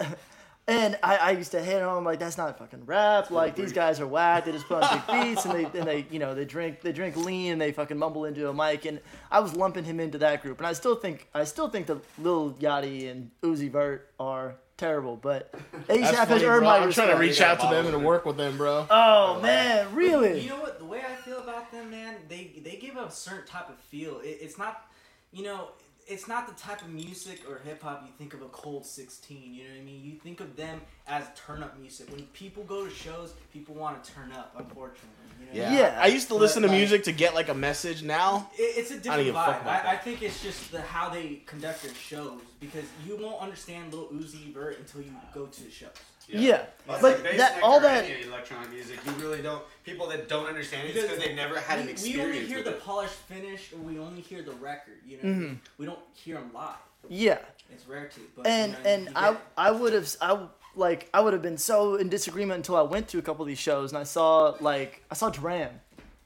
And 0.69 0.99
I, 1.01 1.15
I 1.17 1.31
used 1.31 1.51
to 1.51 1.63
hate 1.63 1.81
on 1.81 1.95
them 1.95 2.03
like 2.03 2.19
that's 2.19 2.37
not 2.37 2.57
fucking 2.57 2.85
rap. 2.85 3.31
Like 3.31 3.55
these 3.55 3.71
guys 3.71 4.01
are 4.01 4.07
whack. 4.07 4.45
They 4.45 4.51
just 4.51 4.67
put 4.67 4.83
on 4.83 5.01
big 5.07 5.07
beats 5.35 5.45
and 5.45 5.53
they 5.53 5.79
and 5.79 5.87
they 5.87 6.05
you 6.11 6.19
know 6.19 6.35
they 6.35 6.43
drink 6.43 6.81
they 6.81 6.91
drink 6.91 7.15
lean 7.15 7.53
and 7.53 7.61
they 7.61 7.71
fucking 7.71 7.97
mumble 7.97 8.25
into 8.25 8.49
a 8.49 8.53
mic. 8.53 8.83
And 8.85 8.99
I 9.31 9.39
was 9.39 9.55
lumping 9.55 9.85
him 9.85 10.01
into 10.01 10.17
that 10.17 10.41
group. 10.41 10.57
And 10.57 10.67
I 10.67 10.73
still 10.73 10.95
think 10.95 11.29
I 11.33 11.45
still 11.45 11.69
think 11.69 11.87
that 11.87 11.99
Lil 12.19 12.53
Yachty 12.59 13.09
and 13.09 13.31
Uzi 13.41 13.71
Vert 13.71 14.11
are 14.19 14.55
terrible. 14.75 15.15
But 15.15 15.53
ASAP 15.87 15.87
That's 15.87 16.17
has 16.17 16.27
funny, 16.27 16.43
earned 16.43 16.59
bro. 16.59 16.69
my 16.69 16.77
I'm 16.79 16.91
trying 16.91 17.11
to 17.11 17.17
reach 17.17 17.39
out 17.39 17.61
to 17.61 17.67
them 17.67 17.87
and 17.87 18.03
work 18.03 18.25
with 18.25 18.35
them, 18.35 18.57
bro. 18.57 18.87
Oh 18.89 19.39
man, 19.41 19.95
really? 19.95 20.41
You 20.41 20.49
know 20.49 20.59
what? 20.59 20.79
The 20.79 20.85
way 20.85 20.99
I 20.99 21.15
feel 21.15 21.39
about 21.39 21.71
them, 21.71 21.91
man, 21.91 22.15
they 22.27 22.59
they 22.61 22.75
give 22.75 22.97
a 22.97 23.09
certain 23.09 23.47
type 23.47 23.69
of 23.69 23.75
feel. 23.75 24.19
It, 24.19 24.39
it's 24.41 24.57
not, 24.57 24.85
you 25.31 25.43
know, 25.43 25.69
it's 26.07 26.27
not 26.27 26.47
the 26.47 26.53
type 26.61 26.81
of 26.81 26.89
music 26.89 27.41
or 27.49 27.59
hip 27.59 27.81
hop 27.81 28.03
you 28.05 28.11
think 28.17 28.33
of 28.33 28.41
a 28.41 28.45
Cold 28.47 28.85
Sixteen. 28.85 29.53
You 29.53 29.63
know 29.63 29.69
what 29.71 29.81
I 29.81 29.83
mean? 29.83 30.03
You 30.03 30.13
think 30.13 30.39
of 30.39 30.55
them 30.55 30.81
as 31.07 31.25
turn 31.35 31.63
up 31.63 31.77
music. 31.79 32.09
When 32.11 32.23
people 32.27 32.63
go 32.63 32.85
to 32.85 32.91
shows, 32.91 33.33
people 33.51 33.75
want 33.75 34.03
to 34.03 34.11
turn 34.11 34.31
up. 34.31 34.53
Unfortunately, 34.57 35.09
you 35.53 35.61
know? 35.61 35.69
Yeah. 35.71 35.77
Yeah. 35.77 35.99
I 36.01 36.07
used 36.07 36.27
to 36.29 36.35
listen 36.35 36.61
to 36.63 36.67
like- 36.67 36.77
music 36.77 37.03
to 37.03 37.11
get 37.11 37.35
like 37.35 37.49
a 37.49 37.53
message. 37.53 38.03
Now, 38.03 38.49
it's 38.57 38.91
a 38.91 38.99
different 38.99 39.25
give 39.25 39.35
a 39.35 39.45
fuck 39.45 39.59
vibe. 39.59 39.61
about 39.61 39.85
I, 39.85 39.93
I 39.93 39.97
think 39.97 40.21
it's 40.21 40.41
just 40.41 40.71
the 40.71 40.81
how 40.81 41.09
they 41.09 41.41
conduct 41.45 41.83
their 41.83 41.93
shows 41.93 42.41
because 42.59 42.85
you 43.05 43.17
won't 43.17 43.41
understand 43.41 43.93
Lil 43.93 44.07
Uzi 44.09 44.53
Vert 44.53 44.79
until 44.79 45.01
you 45.01 45.11
go 45.33 45.45
to 45.45 45.63
the 45.63 45.69
shows. 45.71 45.89
Yeah, 46.29 46.65
That's 46.87 47.01
but 47.01 47.03
like 47.03 47.23
bass 47.23 47.37
that 47.37 47.63
all 47.63 47.79
that 47.79 48.03
any 48.05 48.23
electronic 48.23 48.69
music, 48.71 48.99
you 49.05 49.11
really 49.13 49.41
don't. 49.41 49.63
People 49.85 50.07
that 50.07 50.27
don't 50.27 50.45
understand 50.47 50.87
it 50.89 50.93
Because 50.93 51.09
because 51.09 51.23
they've 51.25 51.35
never 51.35 51.57
had 51.59 51.79
an 51.79 51.87
we, 52.03 52.15
we 52.15 52.21
only 52.21 52.45
hear 52.45 52.57
with 52.57 52.65
the 52.65 52.71
it. 52.75 52.83
polished 52.83 53.13
finish, 53.13 53.71
or 53.73 53.77
we 53.79 53.97
only 53.97 54.21
hear 54.21 54.41
the 54.41 54.51
record. 54.53 54.95
You 55.05 55.17
know, 55.17 55.23
what 55.23 55.29
I 55.31 55.35
mean? 55.39 55.61
we 55.77 55.85
don't 55.85 55.99
hear 56.13 56.35
them 56.35 56.51
live. 56.53 56.75
yeah. 57.07 57.37
It's 57.73 57.85
rare 57.87 58.07
to. 58.07 58.19
But, 58.35 58.47
and 58.47 58.71
you 58.73 58.77
know, 58.83 58.89
and 58.89 59.09
I 59.15 59.31
get- 59.31 59.41
I 59.57 59.71
would 59.71 59.93
have 59.93 60.15
I 60.21 60.39
like 60.75 61.09
I 61.13 61.19
would 61.21 61.33
have 61.33 61.41
been 61.41 61.57
so 61.57 61.95
in 61.95 62.07
disagreement 62.09 62.57
until 62.57 62.75
I 62.77 62.81
went 62.81 63.07
to 63.09 63.17
a 63.17 63.21
couple 63.21 63.41
of 63.43 63.47
these 63.47 63.59
shows 63.59 63.91
and 63.91 63.97
I 63.99 64.03
saw 64.03 64.55
like 64.61 65.03
I 65.11 65.13
saw 65.15 65.29
Dram, 65.29 65.71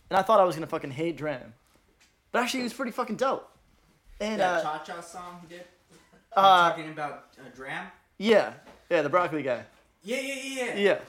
and 0.09 0.17
I 0.19 0.21
thought 0.23 0.39
I 0.39 0.43
was 0.43 0.55
gonna 0.55 0.67
fucking 0.67 0.91
hate 0.91 1.17
Dram, 1.17 1.53
but 2.31 2.41
actually 2.43 2.59
he 2.61 2.63
was 2.65 2.73
pretty 2.73 2.91
fucking 2.91 3.15
dope. 3.17 3.49
And 4.19 4.39
that 4.39 4.63
uh, 4.65 4.77
cha 4.79 4.83
cha 4.83 5.01
song 5.01 5.39
he 5.47 5.55
did. 5.55 5.65
uh, 6.35 6.69
talking 6.69 6.89
about 6.89 7.25
uh, 7.39 7.49
Dram. 7.55 7.87
yeah, 8.19 8.53
yeah, 8.89 9.01
the 9.01 9.09
broccoli 9.09 9.41
guy. 9.43 9.63
Yeah, 10.03 10.17
yeah, 10.19 10.33
yeah, 10.33 10.63
yeah. 10.65 10.75
Yeah, 10.75 10.99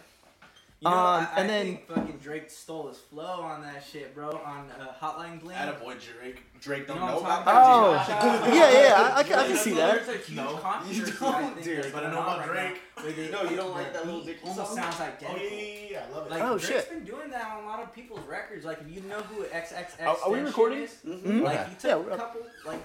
You 0.80 0.90
know, 0.90 0.96
Um, 0.96 0.96
I, 0.96 1.28
and 1.37 1.44
I 1.44 1.46
then- 1.46 1.64
think 1.66 1.88
fucking 1.88 2.18
Drake 2.18 2.50
stole 2.50 2.88
his 2.88 2.99
flow 2.99 3.40
on 3.42 3.62
that 3.62 3.84
shit, 3.84 4.14
bro. 4.14 4.30
On 4.30 4.68
uh, 4.70 4.92
Hotline 5.00 5.40
Bling. 5.40 5.56
Attaboy 5.56 5.94
Drake. 6.00 6.42
Drake 6.61 6.87
don't 6.88 6.99
know 7.00 7.06
know 7.06 7.14
what 7.20 7.30
I'm 7.30 7.42
about 7.42 8.06
that. 8.06 8.12
Oh. 8.12 8.34
about? 8.44 8.54
Yeah, 8.54 8.70
yeah, 8.70 8.94
I- 9.14 9.18
I 9.18 9.22
can- 9.22 9.38
I 9.38 9.46
can 9.46 9.56
see 9.56 9.75
that. 9.75 10.04
There's 10.04 10.08
a 10.08 10.18
huge 10.25 10.37
No. 10.37 10.56
controversy. 10.56 11.00
You 11.00 11.04
I 11.28 11.40
don't, 11.40 11.54
think, 11.54 11.64
dude, 11.64 11.78
that's 11.84 11.92
but 11.92 12.04
I 12.04 12.11
know 12.11 12.20
about 12.20 12.44
Drake. 12.46 12.80
where 13.00 13.12
they- 13.12 13.30
No, 13.30 13.42
you 13.44 13.56
don't 13.56 13.70
like 13.70 13.92
that 13.92 14.04
little 14.06 14.20
beat 14.20 14.26
Dicky 14.42 14.49
Almost 14.49 14.75
song? 14.75 14.76
sounds 14.76 14.96
Oh 15.00 15.37
yeah, 15.37 15.42
yeah, 15.42 15.88
yeah, 15.90 16.04
I 16.08 16.14
love 16.16 16.26
it. 16.26 16.30
Like 16.32 16.42
Oh, 16.42 16.58
Drake's 16.58 16.66
shit. 16.66 16.90
been 16.90 17.04
doing 17.04 17.30
that 17.30 17.46
on 17.46 17.64
a 17.64 17.66
lot 17.66 17.80
of 17.82 17.92
people's 17.94 18.26
records. 18.26 18.64
Like 18.64 18.80
if 18.82 18.90
you 18.94 19.00
know 19.02 19.20
who 19.20 19.44
XXX 19.44 20.06
Are- 20.06 20.16
are 20.25 20.30
we 20.30 20.40
recording? 20.40 20.78
is, 20.82 20.96
Mhm. 21.06 21.42
like 21.42 21.61
Okay. 21.61 21.68
he 21.70 21.75
took 21.76 22.06
Yeah, 22.08 22.14
a 22.14 22.16
couple. 22.18 22.40
Like 22.66 22.80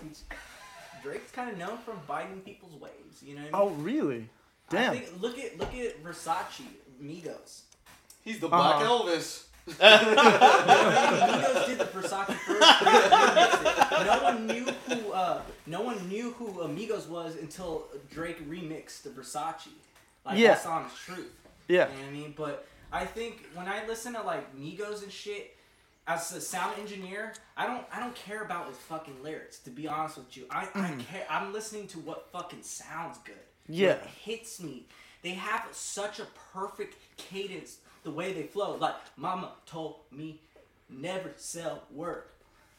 Drake's 1.04 1.32
kind 1.32 1.50
of 1.52 1.58
known 1.58 1.78
for 1.80 1.94
biting 2.08 2.42
people's 2.42 2.74
waves. 2.80 3.24
You 3.24 3.36
know 3.36 3.42
what 3.52 3.56
I 3.56 3.60
mean? 3.66 3.72
Oh 3.78 3.82
really? 3.82 4.30
I 4.70 4.76
Damn. 4.76 4.94
think, 4.94 5.22
look 5.22 5.38
at 5.40 5.58
look 5.58 5.74
at 5.74 6.04
Versace, 6.04 6.62
Migos. 7.02 7.62
He's 8.24 8.40
the 8.40 8.48
Black 8.50 8.80
Black 8.80 8.90
Elvis. 8.90 9.44
Migos 9.68 11.66
did 11.68 11.78
the 11.80 11.86
Versace 11.86 12.34
first. 12.34 12.60
Drake 12.82 13.12
remixed 13.12 14.02
it. 14.02 14.06
No 14.06 14.24
one 14.24 14.48
knew 14.48 14.66
who 14.66 15.12
uh, 15.12 15.42
no 15.66 15.82
one 15.82 16.08
knew 16.10 16.32
who 16.32 16.62
Amigos 16.62 17.08
was 17.08 17.36
until 17.38 17.88
Drake 18.12 18.48
remixed 18.50 19.04
the 19.04 19.10
Versace. 19.10 19.68
Like 20.26 20.38
Yeah. 20.38 20.50
that 20.50 20.64
song 20.64 20.86
is 20.86 20.94
truth. 21.00 21.34
Yeah. 21.68 21.88
You 21.90 21.94
know 21.96 22.02
what 22.02 22.10
I 22.10 22.12
mean? 22.12 22.34
But 22.38 22.66
I 22.92 23.06
think 23.06 23.46
when 23.54 23.68
I 23.68 23.86
listen 23.88 24.14
to 24.14 24.22
like 24.22 24.56
Migos 24.58 25.04
and 25.04 25.12
shit, 25.12 25.56
as 26.08 26.32
a 26.34 26.40
sound 26.42 26.80
engineer, 26.80 27.34
I 27.58 27.68
don't 27.68 27.86
I 27.92 28.00
don't 28.00 28.16
care 28.16 28.44
about 28.44 28.68
his 28.70 28.78
fucking 28.78 29.22
lyrics. 29.24 29.60
To 29.60 29.70
be 29.70 29.88
honest 29.88 30.18
with 30.18 30.36
you, 30.38 30.46
I, 30.50 30.68
I 30.76 30.96
care. 31.10 31.26
I'm 31.30 31.52
listening 31.54 31.88
to 31.88 32.00
what 32.00 32.30
fucking 32.32 32.64
sounds 32.64 33.18
good. 33.26 33.36
Yeah. 33.68 33.94
What 33.98 34.06
hits 34.24 34.62
me. 34.62 34.84
They 35.22 35.32
have 35.32 35.68
such 35.72 36.20
a 36.20 36.28
perfect 36.54 36.96
cadence. 37.18 37.78
The 38.04 38.12
way 38.12 38.32
they 38.34 38.44
flow, 38.44 38.78
like 38.78 38.96
Mama 39.18 39.52
told 39.66 39.98
me, 40.12 40.40
never 40.90 41.32
sell 41.36 41.84
work. 41.92 42.34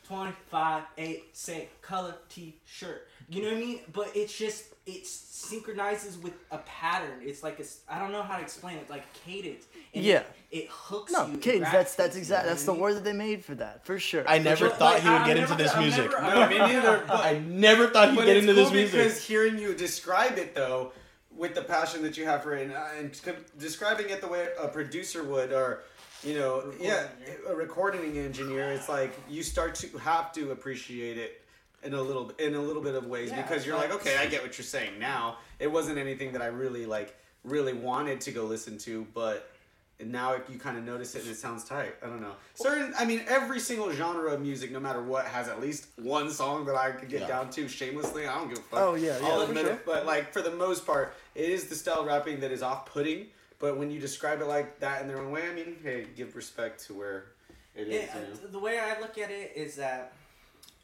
25 0.06 0.84
8 0.96 1.24
say 1.34 1.68
color 1.82 2.14
t-shirt 2.30 3.06
you 3.28 3.42
know 3.42 3.48
what 3.48 3.58
i 3.58 3.60
mean 3.60 3.80
but 3.92 4.10
it's 4.14 4.36
just 4.36 4.72
it 4.88 5.06
synchronizes 5.06 6.18
with 6.18 6.32
a 6.50 6.58
pattern 6.58 7.20
it's 7.22 7.42
like 7.42 7.58
a 7.58 7.62
s- 7.62 7.80
i 7.88 7.98
don't 7.98 8.12
know 8.12 8.22
how 8.22 8.36
to 8.36 8.42
explain 8.42 8.76
it 8.76 8.88
like 8.90 9.04
cadence 9.24 9.64
and 9.94 10.04
Yeah. 10.04 10.18
it, 10.18 10.26
it 10.64 10.66
hooks 10.70 11.12
No, 11.12 11.26
you 11.26 11.34
it 11.34 11.42
kids. 11.42 11.66
That's 11.72 11.94
that's 11.94 12.14
you, 12.16 12.20
exact. 12.20 12.46
That's 12.46 12.64
the 12.64 12.74
word 12.74 12.94
that 12.96 13.04
they 13.04 13.12
made 13.12 13.44
for 13.44 13.54
that, 13.56 13.84
for 13.86 13.98
sure. 13.98 14.24
I 14.28 14.38
never 14.38 14.68
But, 14.68 14.78
thought 14.78 14.94
like, 14.94 15.02
he 15.02 15.08
would 15.08 15.22
I- 15.22 15.26
get 15.26 15.36
I'm 15.36 15.42
into 15.42 15.50
never- 15.50 15.62
this 15.62 15.74
I'm 15.74 15.82
music. 15.82 16.10
never- 16.10 16.22
No, 16.34 16.48
me 16.48 16.58
neither. 16.58 17.04
But 17.08 17.20
I 17.24 17.38
never 17.38 17.88
thought 17.88 18.10
he'd 18.12 18.24
get 18.24 18.36
into 18.36 18.54
cool 18.54 18.64
this 18.64 18.72
music. 18.72 18.92
because 18.92 19.24
hearing 19.24 19.58
you 19.58 19.74
describe 19.74 20.36
it 20.38 20.54
though, 20.54 20.92
with 21.34 21.54
the 21.54 21.62
passion 21.62 22.02
that 22.02 22.16
you 22.18 22.24
have 22.26 22.42
for 22.42 22.54
it, 22.54 22.62
and, 22.64 22.72
uh, 22.72 22.86
and 22.98 23.18
describing 23.58 24.08
it 24.10 24.20
the 24.20 24.28
way 24.28 24.48
a 24.60 24.68
producer 24.68 25.22
would, 25.24 25.52
or 25.52 25.84
you 26.24 26.34
know, 26.38 26.56
Recording 26.62 26.84
yeah, 26.86 27.06
engineer. 27.20 27.38
a 27.48 27.54
recording 27.54 28.18
engineer, 28.18 28.64
it's 28.72 28.88
like 28.88 29.12
you 29.28 29.42
start 29.42 29.74
to 29.76 29.98
have 29.98 30.32
to 30.32 30.50
appreciate 30.50 31.16
it 31.18 31.42
in 31.82 31.94
a 31.94 32.02
little 32.02 32.30
in 32.38 32.54
a 32.54 32.60
little 32.60 32.82
bit 32.82 32.94
of 32.94 33.06
ways 33.06 33.30
Yeah, 33.30 33.42
because 33.42 33.64
you're 33.66 33.76
like- 33.76 33.90
like, 33.90 34.00
okay, 34.00 34.16
I 34.18 34.26
get 34.26 34.42
what 34.42 34.58
you're 34.58 34.64
saying 34.64 34.98
now. 34.98 35.38
It 35.58 35.68
wasn't 35.68 35.98
anything 35.98 36.32
that 36.32 36.42
I 36.42 36.46
really 36.46 36.86
like 36.86 37.14
really 37.44 37.72
wanted 37.72 38.20
to 38.22 38.32
go 38.32 38.44
listen 38.44 38.78
to, 38.78 39.06
but 39.14 39.50
now 40.00 40.36
you 40.48 40.58
kind 40.58 40.76
of 40.78 40.84
notice 40.84 41.14
it 41.14 41.22
and 41.22 41.30
it 41.30 41.36
sounds 41.36 41.64
tight. 41.64 41.94
I 42.02 42.06
don't 42.06 42.20
know. 42.20 42.34
Certain, 42.54 42.92
I 42.98 43.04
mean, 43.04 43.22
every 43.26 43.58
single 43.58 43.90
genre 43.92 44.32
of 44.32 44.40
music, 44.40 44.70
no 44.70 44.78
matter 44.78 45.02
what, 45.02 45.24
has 45.26 45.48
at 45.48 45.60
least 45.60 45.86
one 45.96 46.30
song 46.30 46.64
that 46.66 46.76
I 46.76 46.92
could 46.92 47.08
get 47.08 47.22
Yeah. 47.22 47.28
down 47.28 47.50
to 47.50 47.68
shamelessly. 47.68 48.26
I 48.26 48.34
don't 48.38 48.48
give 48.48 48.58
a 48.58 48.62
fuck. 48.62 48.78
Oh, 48.80 48.94
yeah, 48.94 49.18
yeah, 49.18 49.26
I'll 49.26 49.40
admit 49.42 49.64
sure. 49.64 49.74
it. 49.74 49.86
But 49.86 50.04
like 50.06 50.32
for 50.32 50.42
the 50.42 50.50
most 50.52 50.86
part, 50.86 51.14
it 51.34 51.48
is 51.48 51.68
the 51.68 51.74
style 51.74 52.00
of 52.00 52.06
rapping 52.06 52.40
that 52.40 52.50
is 52.52 52.62
off-putting. 52.62 53.28
But 53.60 53.76
when 53.76 53.90
you 53.90 53.98
describe 53.98 54.40
it 54.40 54.46
like 54.46 54.78
that 54.80 55.02
in 55.02 55.08
their 55.08 55.18
own 55.18 55.32
way, 55.32 55.48
I 55.50 55.54
mean, 55.54 55.76
hey, 55.82 56.06
give 56.16 56.36
respect 56.36 56.84
to 56.86 56.94
where 56.94 57.26
it 57.74 57.88
is. 57.88 58.04
Yeah, 58.08 58.20
you 58.20 58.26
know? 58.28 58.50
the 58.50 58.58
way 58.58 58.78
I 58.78 59.00
look 59.00 59.18
at 59.18 59.30
it 59.32 59.52
is 59.56 59.74
that 59.76 60.12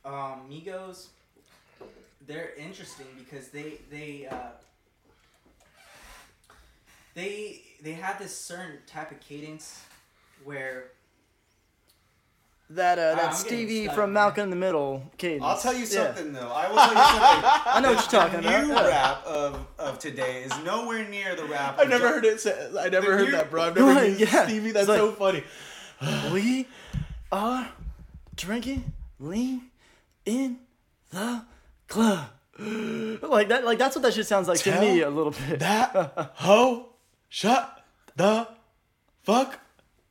um, 0.05 0.43
Migos, 0.51 1.07
they're 2.27 2.53
interesting 2.57 3.07
because 3.19 3.49
they 3.49 3.75
they 3.91 4.27
uh, 4.31 4.37
they 7.15 7.63
they 7.83 7.93
have 7.93 8.19
this 8.19 8.37
certain 8.37 8.79
type 8.87 9.11
of 9.11 9.21
cadence 9.21 9.81
where 10.45 10.85
that 12.71 12.99
uh, 12.99 13.11
I'm 13.13 13.17
that 13.19 13.31
Stevie 13.35 13.89
from 13.89 14.11
man. 14.13 14.13
Malcolm 14.15 14.45
in 14.45 14.51
the 14.51 14.57
Middle 14.57 15.03
cadence. 15.19 15.45
I'll 15.45 15.59
tell 15.59 15.75
you 15.75 15.81
Yeah. 15.81 15.87
something 15.87 16.33
though. 16.33 16.49
I 16.51 16.69
will 16.69 16.77
tell 16.77 16.89
you 16.89 16.95
something. 17.21 17.51
I 17.67 17.81
know 17.83 17.93
what 17.93 18.13
you're 18.13 18.21
talking 18.21 18.41
the 18.41 18.49
about. 18.49 18.67
New 18.67 18.73
Yeah. 18.73 18.89
rap 18.89 19.27
of, 19.27 19.67
of 19.79 19.99
today 19.99 20.45
is 20.45 20.53
nowhere 20.65 21.07
near 21.09 21.37
the 21.37 21.45
rap. 21.45 21.77
I've 21.79 21.91
never 21.91 22.09
heard 22.09 22.25
it. 22.25 22.41
Say, 22.41 22.71
I 22.79 22.89
never 22.89 23.11
The 23.11 23.17
heard 23.19 23.25
new- 23.27 23.31
that, 23.33 23.51
bro. 23.51 23.65
I've 23.65 23.77
never 23.77 23.89
Right, 23.89 24.11
heard 24.13 24.21
yeah. 24.21 24.47
Stevie. 24.47 24.71
That's 24.73 24.89
It's 24.89 24.89
like- 24.89 24.99
so 24.99 25.13
funny. 25.13 25.45
We 26.33 26.67
are 27.31 27.69
drinking 28.35 28.93
lean 29.21 29.71
in 30.27 30.59
the 31.11 31.43
club. 31.89 32.27
Like 32.59 33.49
that. 33.49 33.65
Like 33.65 33.79
that's 33.79 33.97
what 33.97 34.03
that 34.03 34.15
shit 34.15 34.27
sounds 34.27 34.47
like 34.49 34.61
Tell 34.61 34.75
to 34.75 34.81
me 34.81 35.01
a 35.03 35.11
little 35.11 35.33
bit. 35.33 35.59
That 35.59 36.31
ho, 36.35 36.91
shut 37.29 37.83
the 38.17 38.47
fuck. 39.23 39.59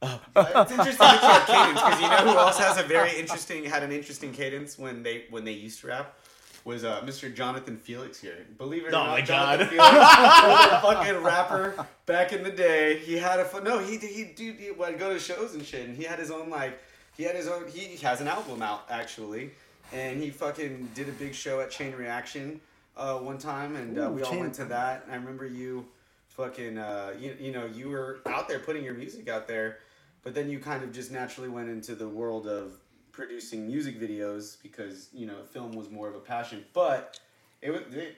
up. 0.02 0.22
It's 0.36 0.72
interesting 0.72 1.08
to 1.08 1.14
you 1.14 1.20
have 1.20 1.46
cadence 1.48 1.82
because 1.82 2.02
you 2.02 2.10
know 2.10 2.18
who 2.34 2.38
else 2.38 2.58
has 2.60 2.78
a 2.78 2.84
very 2.84 3.18
interesting 3.18 3.64
had 3.64 3.84
an 3.84 3.92
interesting 3.94 4.34
cadence 4.34 4.78
when 4.78 5.02
they 5.04 5.26
when 5.30 5.46
they 5.46 5.54
used 5.54 5.80
to 5.82 5.88
rap 5.88 6.18
was 6.66 6.84
uh, 6.86 7.02
Mr. 7.02 7.34
Jonathan 7.34 7.78
Felix 7.78 8.20
here. 8.20 8.46
Believe 8.58 8.84
it 8.86 8.88
or 8.94 8.96
Oh 8.96 9.04
not, 9.06 9.08
my 9.10 9.22
Jonathan 9.22 9.78
God. 9.78 9.92
Felix 10.02 10.48
was 10.48 10.68
a 10.72 10.82
fucking 10.82 11.24
rapper 11.24 11.88
back 12.06 12.34
in 12.34 12.44
the 12.44 12.52
day. 12.52 12.98
He 13.00 13.14
had 13.18 13.40
a 13.40 13.46
fu- 13.46 13.62
no, 13.62 13.80
he 13.80 13.98
he 13.98 14.26
dude 14.26 14.58
he 14.58 14.72
would 14.72 15.00
go 15.00 15.14
to 15.14 15.20
shows 15.20 15.54
and 15.54 15.66
shit, 15.66 15.88
and 15.88 15.96
he 15.96 16.04
had 16.04 16.20
his 16.20 16.32
own 16.32 16.50
like 16.50 16.78
he 17.16 17.24
had 17.24 17.36
his 17.38 17.48
own 17.48 17.68
he 17.70 17.96
has 17.98 18.20
an 18.20 18.28
album 18.28 18.62
out 18.62 18.86
actually, 18.90 19.52
and 19.92 20.22
he 20.22 20.30
fucking 20.30 20.90
did 20.96 21.10
a 21.10 21.12
big 21.14 21.34
show 21.34 21.60
at 21.62 21.70
Chain 21.72 21.94
Reaction 21.96 22.60
uh, 22.96 23.18
one 23.18 23.38
time, 23.38 23.76
and 23.76 23.98
uh, 23.98 24.02
Ooh, 24.04 24.10
we 24.14 24.24
all 24.24 24.32
Chain- 24.32 24.40
went 24.42 24.54
to 24.56 24.66
that. 24.66 25.04
And 25.06 25.12
I 25.12 25.16
remember 25.16 25.46
you 25.46 25.86
fucking 26.30 26.78
uh, 26.78 27.14
you, 27.20 27.36
you 27.40 27.52
know 27.52 27.66
you 27.66 27.90
were 27.90 28.20
out 28.26 28.48
there 28.48 28.60
putting 28.60 28.84
your 28.84 28.96
music 28.96 29.28
out 29.30 29.48
there 29.48 29.78
but 30.24 30.34
then 30.34 30.50
you 30.50 30.58
kind 30.58 30.82
of 30.84 30.92
just 30.92 31.12
naturally 31.12 31.48
went 31.50 31.70
into 31.70 31.94
the 31.94 32.08
world 32.10 32.48
of 32.48 32.72
producing 33.12 33.68
music 33.68 34.00
videos 34.02 34.58
because 34.64 35.10
you 35.14 35.28
know 35.28 35.44
film 35.52 35.74
was 35.74 35.92
more 35.92 36.08
of 36.10 36.16
a 36.16 36.20
passion 36.20 36.66
but 36.74 37.20
it 37.62 37.70
was 37.70 37.82
it, 37.94 38.16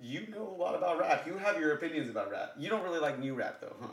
you 0.00 0.28
know 0.30 0.46
a 0.46 0.56
lot 0.62 0.76
about 0.76 1.00
rap 1.00 1.26
you 1.26 1.36
have 1.38 1.58
your 1.58 1.72
opinions 1.72 2.08
about 2.08 2.30
rap 2.30 2.52
you 2.56 2.68
don't 2.68 2.84
really 2.84 3.00
like 3.00 3.18
new 3.18 3.34
rap 3.34 3.60
though 3.60 3.74
huh 3.80 3.88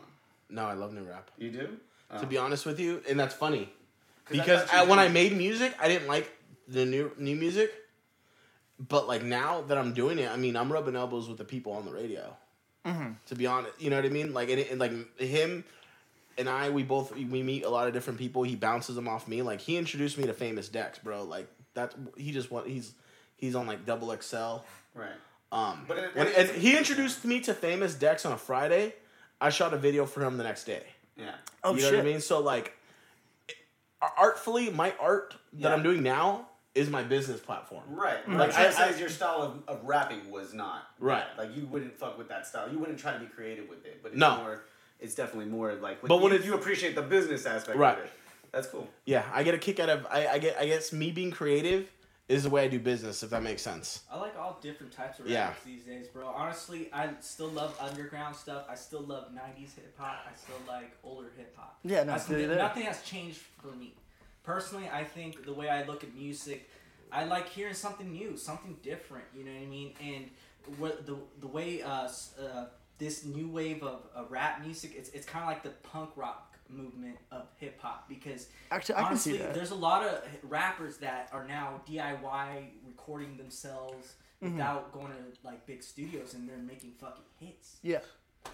No, 0.51 0.65
I 0.67 0.73
love 0.73 0.93
new 0.93 1.01
rap. 1.03 1.31
you 1.39 1.49
do 1.49 1.77
Oh. 2.11 2.19
To 2.21 2.27
be 2.27 2.37
honest 2.37 2.65
with 2.67 2.79
you, 2.79 3.01
and 3.09 3.19
that's 3.19 3.33
funny 3.33 3.69
'Cause 4.25 4.37
because 4.37 4.69
I, 4.69 4.83
when. 4.83 4.99
I 4.99 5.07
made 5.09 5.35
music, 5.35 5.73
I 5.81 5.87
didn't 5.87 6.07
like 6.07 6.31
the 6.67 6.85
new 6.85 7.11
new 7.17 7.35
music. 7.35 7.71
But 8.79 9.07
like 9.07 9.23
now 9.23 9.61
that 9.61 9.77
I'm 9.77 9.93
doing 9.93 10.19
it, 10.19 10.29
I 10.29 10.35
mean, 10.37 10.55
I'm 10.55 10.71
rubbing 10.71 10.95
elbows 10.95 11.27
with 11.27 11.37
the 11.37 11.43
people 11.45 11.73
on 11.73 11.85
the 11.85 11.91
radio. 11.91 12.35
To 13.25 13.35
be 13.35 13.45
honest, 13.47 13.73
you 13.81 13.89
know 13.89 13.97
what 13.97 14.05
I 14.05 14.09
mean? 14.09 14.33
Like, 14.33 14.47
and, 14.49 14.61
and 14.61 14.79
like 14.79 15.19
him 15.19 15.65
and 16.37 16.47
I, 16.47 16.69
we 16.69 16.83
both 16.83 17.13
we 17.13 17.43
meet 17.43 17.65
a 17.65 17.69
lot 17.69 17.87
of 17.89 17.93
different 17.93 18.17
people. 18.17 18.43
He 18.43 18.55
bounces 18.55 18.95
them 18.95 19.09
off 19.09 19.27
me. 19.27 19.41
Like 19.41 19.59
he 19.59 19.75
introduced 19.75 20.17
me 20.17 20.25
to 20.25 20.31
Famous 20.33 20.69
Dex, 20.69 20.97
bro. 20.97 21.23
Like 21.23 21.47
that, 21.73 21.93
he 22.15 22.31
just 22.31 22.49
want 22.49 22.65
he's 22.67 22.93
he's 23.35 23.55
on 23.55 23.67
like 23.67 23.85
double 23.85 24.15
XL. 24.15 24.59
Right. 24.95 25.09
Um, 25.51 25.83
But 25.85 25.97
it- 25.97 26.15
when, 26.15 26.27
it's- 26.27 26.49
and 26.49 26.61
he 26.61 26.77
introduced 26.77 27.25
me 27.25 27.41
to 27.41 27.53
Famous 27.53 27.93
Dex 27.93 28.25
on 28.25 28.31
a 28.31 28.37
Friday. 28.37 28.93
I 29.41 29.49
shot 29.49 29.73
a 29.73 29.77
video 29.77 30.05
for 30.05 30.23
him 30.23 30.37
the 30.37 30.43
next 30.45 30.63
day. 30.63 30.83
Yeah. 31.17 31.31
Oh 31.65 31.71
you 31.75 31.81
know 31.81 31.89
shit! 31.89 31.97
what 31.97 32.05
I 32.07 32.09
mean? 32.09 32.21
So 32.21 32.39
like, 32.39 32.73
artfully, 34.17 34.69
my 34.69 34.93
art 34.99 35.35
that 35.53 35.59
Yeah. 35.69 35.73
I'm 35.73 35.83
doing 35.83 36.03
now 36.03 36.47
is 36.77 36.89
my 36.89 37.03
business 37.03 37.39
platform. 37.39 37.83
Right. 37.89 38.27
Like, 38.29 38.49
Like, 38.49 38.57
I- 38.57 38.65
as, 38.67 38.79
as 38.79 38.99
your 38.99 39.09
style 39.09 39.41
of, 39.41 39.63
of 39.67 39.83
rapping 39.85 40.29
was 40.31 40.53
not. 40.53 40.87
Right. 40.99 41.25
Like 41.37 41.55
you 41.55 41.65
wouldn't 41.65 41.97
fuck 41.97 42.17
with 42.17 42.29
that 42.29 42.45
style. 42.47 42.69
You 42.71 42.77
wouldn't 42.79 42.99
try 42.99 43.13
to 43.13 43.19
be 43.19 43.25
creative 43.25 43.67
with 43.67 43.85
it. 43.85 44.01
But 44.03 44.11
it's 44.13 44.19
No. 44.19 44.37
more 44.37 44.63
it's 44.99 45.13
definitely 45.15 45.49
more 45.51 45.73
like 45.75 46.01
But 46.01 46.21
when 46.21 46.31
you, 46.33 46.39
it- 46.39 46.45
you 46.45 46.53
appreciate 46.55 46.95
the 46.95 47.01
business 47.01 47.45
aspect 47.45 47.77
Right. 47.77 47.97
of 47.97 48.03
it. 48.05 48.11
That's 48.51 48.67
cool. 48.67 48.87
Yeah, 49.05 49.23
I 49.33 49.43
get 49.43 49.53
a 49.55 49.57
kick 49.57 49.79
out 49.79 49.89
of 49.89 50.05
I, 50.09 50.27
I 50.27 50.37
get 50.39 50.57
I 50.59 50.65
guess 50.65 50.93
me 50.93 51.11
being 51.11 51.31
creative 51.31 51.91
is 52.29 52.43
the 52.43 52.49
way 52.49 52.63
I 52.65 52.67
do 52.67 52.77
business 52.79 53.23
if 53.23 53.29
that 53.29 53.41
makes 53.43 53.61
sense. 53.61 54.03
I 54.11 54.17
like 54.19 54.37
all 54.37 54.57
different 54.61 54.91
types 54.93 55.19
of 55.19 55.27
Yeah. 55.27 55.47
rappers 55.47 55.63
these 55.65 55.83
days, 55.83 56.07
bro. 56.07 56.27
Honestly, 56.27 56.89
I 56.93 57.09
still 57.21 57.47
love 57.49 57.75
underground 57.79 58.35
stuff. 58.35 58.65
I 58.69 58.75
still 58.75 59.01
love 59.01 59.25
'90s 59.33 59.75
hip 59.75 59.95
hop. 59.97 60.25
I 60.31 60.35
still 60.35 60.59
like 60.67 60.91
older 61.03 61.29
hip 61.37 61.55
hop. 61.57 61.77
Yeah, 61.83 62.03
no, 62.03 62.13
I 62.13 62.15
I 62.15 62.19
feel 62.19 62.37
you 62.37 62.43
think 62.47 62.55
there. 62.57 62.67
nothing 62.67 62.83
has 62.83 63.01
changed 63.03 63.37
for 63.61 63.67
me. 63.75 63.93
Personally, 64.47 64.89
I 64.89 65.03
think 65.03 65.45
the 65.45 65.51
way 65.53 65.67
I 65.67 65.83
look 65.83 66.05
at 66.05 66.15
music, 66.15 66.69
I 67.11 67.25
like 67.25 67.49
hearing 67.49 67.73
something 67.73 68.09
new, 68.09 68.37
something 68.37 68.77
different. 68.81 69.25
You 69.35 69.43
know 69.43 69.51
what 69.51 69.61
I 69.61 69.65
mean? 69.65 69.93
And 70.01 70.29
what 70.77 71.05
the 71.05 71.17
the 71.41 71.47
way 71.47 71.81
uh, 71.81 72.07
uh 72.41 72.65
this 72.97 73.25
new 73.25 73.49
wave 73.49 73.83
of 73.83 74.03
uh, 74.15 74.23
rap 74.29 74.63
music, 74.63 74.93
it's 74.97 75.09
it's 75.09 75.25
kind 75.25 75.43
of 75.43 75.49
like 75.49 75.63
the 75.63 75.71
punk 75.89 76.11
rock 76.15 76.55
movement 76.69 77.17
of 77.29 77.43
hip 77.57 77.77
hop 77.81 78.07
because 78.07 78.47
Actually, 78.71 78.95
I 78.95 78.99
can 78.99 79.07
honestly, 79.07 79.31
see 79.33 79.37
that. 79.39 79.53
there's 79.53 79.71
a 79.71 79.75
lot 79.89 80.03
of 80.03 80.21
rappers 80.43 80.95
that 80.99 81.29
are 81.33 81.45
now 81.45 81.81
DIY 81.89 82.67
recording 82.85 83.35
themselves 83.37 84.13
Mm-hmm. 84.43 84.53
without 84.53 84.93
going 84.93 85.07
to 85.07 85.47
like 85.47 85.65
big 85.65 85.81
studios 85.81 86.35
and 86.35 86.47
they're 86.47 86.59
making 86.59 86.91
fucking 87.01 87.23
hits. 87.39 87.77
Yeah. 87.81 88.01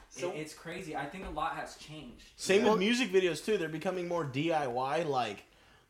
So- 0.10 0.32
it, 0.32 0.38
it's 0.38 0.54
crazy. 0.54 0.96
I 0.96 1.06
think 1.08 1.26
a 1.28 1.30
lot 1.32 1.58
has 1.58 1.76
changed. 1.76 2.24
Same 2.38 2.64
Well- 2.64 2.72
with 2.72 2.80
music 2.80 3.12
videos 3.12 3.44
too. 3.46 3.58
They're 3.58 3.68
becoming 3.68 4.08
more 4.08 4.24
DIY. 4.24 5.06
Like 5.06 5.44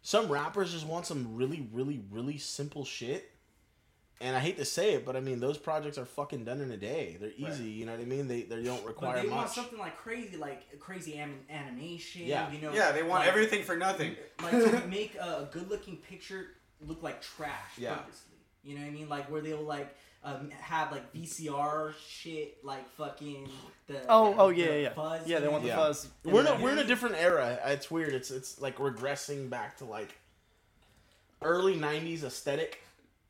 some 0.04 0.28
rappers 0.32 0.72
just 0.72 0.86
want 0.86 1.06
some 1.08 1.36
really, 1.36 1.68
really, 1.74 2.02
really 2.12 2.38
simple 2.38 2.86
shit. 2.86 3.32
And 4.22 4.36
I 4.36 4.40
hate 4.40 4.58
to 4.58 4.64
say 4.66 4.94
it, 4.94 5.06
but 5.06 5.16
I 5.18 5.20
mean 5.20 5.40
those 5.40 5.58
projects 5.58 5.98
are 5.98 6.06
fucking 6.06 6.46
done 6.46 6.62
in 6.62 6.72
a 6.72 6.78
day. 6.78 7.18
They're 7.20 7.32
easy. 7.36 7.46
Right. 7.46 7.60
You 7.72 7.86
know 7.88 7.92
what 7.94 8.02
I 8.02 8.06
mean? 8.06 8.28
They 8.28 8.44
they 8.44 8.64
don't 8.64 8.86
require 8.86 9.16
But 9.16 9.24
require 9.24 9.24
they 9.24 9.30
want 9.30 9.50
something 9.50 9.80
like 9.80 9.98
crazy, 9.98 10.38
like 10.38 10.80
crazy 10.80 11.16
anim- 11.16 11.44
animation. 11.50 12.22
Yeah. 12.26 12.50
you 12.52 12.62
know. 12.62 12.74
Yeah, 12.74 12.92
they 12.92 13.02
want 13.04 13.22
like- 13.22 13.30
everything 13.30 13.64
for 13.64 13.76
nothing. 13.76 14.16
like 14.42 14.52
to 14.52 14.88
make 14.90 15.16
a 15.16 15.50
good 15.52 15.70
looking 15.70 15.98
picture 15.98 16.48
look 16.80 17.02
like 17.04 17.22
trash 17.22 17.52
Yeah. 17.78 17.96
purposely. 17.96 18.38
You 18.64 18.76
know 18.76 18.82
what 18.82 18.88
I 18.88 18.92
mean? 18.92 19.10
Like 19.10 19.30
where 19.32 19.42
they'll 19.42 19.62
like 19.64 19.94
um, 20.26 20.50
have 20.60 20.92
like 20.92 21.12
VCR 21.14 21.94
shit, 22.08 22.64
like 22.64 22.88
fucking 22.96 23.50
the 23.88 24.02
Oh, 24.08 24.34
oh 24.38 24.52
the 24.52 24.60
yeah, 24.60 24.76
yeah, 24.76 24.94
fuzz. 24.94 25.28
yeah. 25.28 25.40
They 25.40 25.48
want 25.48 25.64
know? 25.64 25.70
the 25.70 25.76
Yeah. 25.76 25.86
fuzz. 25.88 26.08
we're 26.24 26.42
in 26.42 26.48
a, 26.48 26.56
we're 26.62 26.72
in 26.72 26.80
a 26.80 26.84
different 26.86 27.16
era. 27.16 27.60
It's 27.66 27.92
weird. 27.92 28.14
It's 28.14 28.32
it's 28.32 28.60
like 28.62 28.78
regressing 28.78 29.50
back 29.50 29.78
to 29.78 29.86
like 29.86 30.16
early 31.42 31.76
'90s 31.76 32.24
aesthetic. 32.24 32.82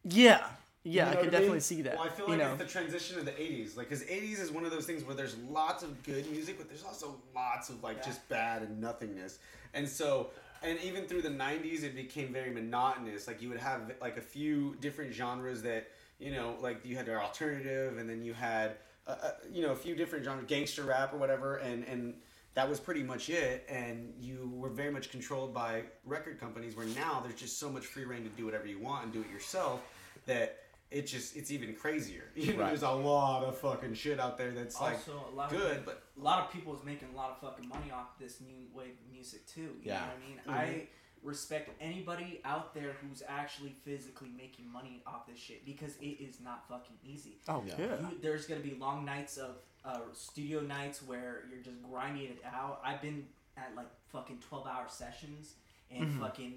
Yeah, 0.04 0.46
yeah. 0.84 1.06
know 1.06 1.12
I 1.12 1.16
can 1.16 1.26
definitely 1.26 1.50
mean? 1.52 1.60
see 1.62 1.82
that. 1.84 1.96
Well, 1.96 2.06
I 2.06 2.10
feel 2.10 2.26
you 2.28 2.32
like 2.34 2.42
know, 2.42 2.54
it's 2.54 2.64
the 2.64 2.70
transition 2.70 3.18
of 3.18 3.26
the 3.26 3.32
'80s, 3.32 3.76
like 3.78 3.90
because 3.90 4.04
'80s 4.06 4.40
is 4.40 4.52
one 4.52 4.66
of 4.66 4.72
those 4.72 4.86
things 4.86 5.04
where 5.04 5.16
there's 5.16 5.36
lots 5.50 5.84
of 5.84 6.02
good 6.04 6.30
music, 6.32 6.58
but 6.58 6.68
there's 6.70 6.84
also 6.84 7.16
lots 7.36 7.70
of 7.70 7.82
like 7.84 7.98
Yeah. 7.98 8.04
just 8.06 8.28
bad 8.30 8.62
and 8.62 8.80
nothingness. 8.80 9.40
And 9.74 9.88
so, 9.90 10.30
and 10.62 10.78
even 10.82 11.06
through 11.06 11.24
the 11.24 11.30
'90s, 11.30 11.84
it 11.84 11.96
became 11.96 12.32
very 12.32 12.52
monotonous. 12.52 13.28
Like 13.28 13.42
you 13.42 13.50
would 13.50 13.60
have 13.60 13.94
like 14.02 14.18
a 14.18 14.22
few 14.22 14.76
different 14.82 15.14
genres 15.14 15.62
that 15.64 15.88
you 16.24 16.32
know, 16.32 16.56
like 16.62 16.86
you 16.86 16.96
had 16.96 17.08
your 17.08 17.22
alternative, 17.22 17.98
and 17.98 18.10
then 18.10 18.24
you 18.24 18.34
had 18.34 18.78
uh, 19.08 19.16
uh, 19.22 19.32
you 19.52 19.62
know 19.62 19.72
a 19.72 19.76
few 19.76 19.96
different 19.96 20.24
genres, 20.24 20.46
gangster 20.48 20.84
rap 20.84 21.14
or 21.14 21.18
whatever, 21.18 21.58
and 21.58 21.84
and 21.86 22.16
that 22.54 22.70
was 22.70 22.80
pretty 22.80 23.04
much 23.04 23.30
it. 23.30 23.66
And 23.68 24.14
you 24.20 24.52
were 24.56 24.70
very 24.70 24.92
much 24.92 25.12
controlled 25.12 25.54
by 25.54 25.84
record 26.06 26.40
companies. 26.40 26.76
Where 26.78 26.86
now 26.88 27.20
there's 27.22 27.40
just 27.40 27.60
so 27.60 27.70
much 27.70 27.86
free 27.86 28.06
reign 28.06 28.24
to 28.24 28.30
do 28.30 28.46
whatever 28.46 28.68
you 28.68 28.80
want 28.80 29.04
and 29.06 29.14
do 29.14 29.22
it 29.22 29.30
yourself 29.30 29.82
that 30.26 30.60
it 30.92 31.08
just 31.08 31.36
it's 31.36 31.52
even 31.52 31.74
crazier. 31.74 32.24
You 32.36 32.54
know, 32.54 32.60
Right. 32.60 32.68
there's 32.70 32.84
a 32.84 32.90
lot 32.92 33.44
of 33.44 33.58
fucking 33.58 33.94
shit 33.96 34.20
out 34.20 34.38
there 34.38 34.52
that's 34.52 34.80
like 34.80 35.00
a 35.08 35.36
lot 35.36 35.50
good, 35.50 35.78
of 35.80 35.86
but 35.86 36.04
a 36.18 36.24
lot 36.24 36.46
of 36.46 36.52
people 36.54 36.74
is 36.76 36.84
making 36.86 37.10
a 37.14 37.18
lot 37.18 37.32
of 37.32 37.40
fucking 37.40 37.68
money 37.68 37.92
off 37.92 38.18
this 38.18 38.40
new 38.40 38.68
wave 38.74 38.92
of 39.06 39.12
music 39.12 39.46
too. 39.48 39.62
You 39.62 39.92
Yeah. 39.92 40.00
know 40.00 40.06
what 40.46 40.56
I 40.56 40.60
mean? 40.66 40.82
I 40.84 40.88
respect 41.24 41.70
anybody 41.82 42.42
out 42.46 42.74
there 42.74 42.96
who's 43.02 43.24
actually 43.28 43.74
physically 43.86 44.30
making 44.38 44.70
money 44.72 45.02
off 45.08 45.26
this 45.28 45.40
shit 45.40 45.66
because 45.66 45.96
it 46.02 46.22
is 46.22 46.40
not 46.44 46.68
fucking 46.68 46.96
easy. 47.04 47.38
oh 47.48 47.64
Yeah. 47.66 47.76
yeah. 47.80 47.86
You, 48.10 48.18
there's 48.22 48.46
gonna 48.46 48.60
be 48.62 48.76
long 48.80 49.06
nights 49.06 49.38
of 49.38 49.56
uh, 49.86 50.00
studio 50.14 50.62
nights 50.62 51.02
where 51.06 51.44
you're 51.50 51.62
just 51.62 51.82
grinding 51.84 52.24
it 52.26 52.44
out. 52.46 52.82
I've 52.86 53.02
been 53.02 53.26
at 53.58 53.74
like 53.76 53.90
fucking 54.12 54.40
twelve 54.48 54.68
hour 54.68 54.86
sessions 54.88 55.54
and 55.92 56.08
Mm-hmm. 56.10 56.22
fucking 56.22 56.54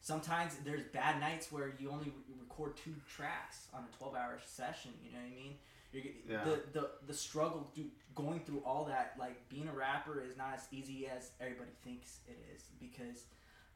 sometimes 0.00 0.56
there's 0.64 0.82
bad 0.92 1.20
nights 1.20 1.52
where 1.52 1.72
you 1.78 1.90
only 1.90 2.06
re- 2.06 2.34
record 2.40 2.76
two 2.76 2.94
tracks 3.08 3.66
on 3.74 3.84
a 3.92 3.96
twelve 3.96 4.14
hour 4.14 4.38
session. 4.44 4.92
You 5.04 5.12
know 5.12 5.18
what 5.18 5.26
I 5.26 5.42
mean? 5.42 5.54
You're, 5.92 6.04
Yeah. 6.28 6.44
The 6.44 6.62
the 6.80 6.90
the 7.08 7.14
struggle 7.14 7.70
do, 7.74 7.84
going 8.14 8.40
through 8.40 8.62
all 8.66 8.84
that 8.86 9.14
like 9.18 9.48
being 9.48 9.68
a 9.68 9.72
rapper 9.72 10.22
is 10.22 10.36
not 10.36 10.54
as 10.54 10.66
easy 10.72 11.06
as 11.08 11.30
everybody 11.40 11.70
thinks 11.84 12.18
it 12.28 12.38
is 12.54 12.64
because. 12.80 13.24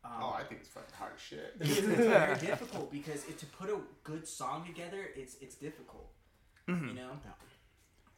Um, 0.05 0.11
oh, 0.21 0.37
I 0.38 0.43
think 0.43 0.61
it's 0.61 0.71
fucking 0.71 0.95
hard 0.99 1.12
as 1.14 1.21
shit. 1.21 1.57
it's, 1.61 1.79
it's 1.79 1.87
very 1.87 2.38
difficult 2.38 2.93
because 2.93 3.25
it, 3.25 3.38
to 3.38 3.47
put 3.47 3.71
a 3.71 3.79
good 4.03 4.29
song 4.29 4.67
together, 4.67 5.09
it's 5.17 5.37
it's 5.40 5.55
difficult. 5.55 6.11
Mm-hmm. 6.69 6.88
You 6.88 6.95
know, 6.95 7.11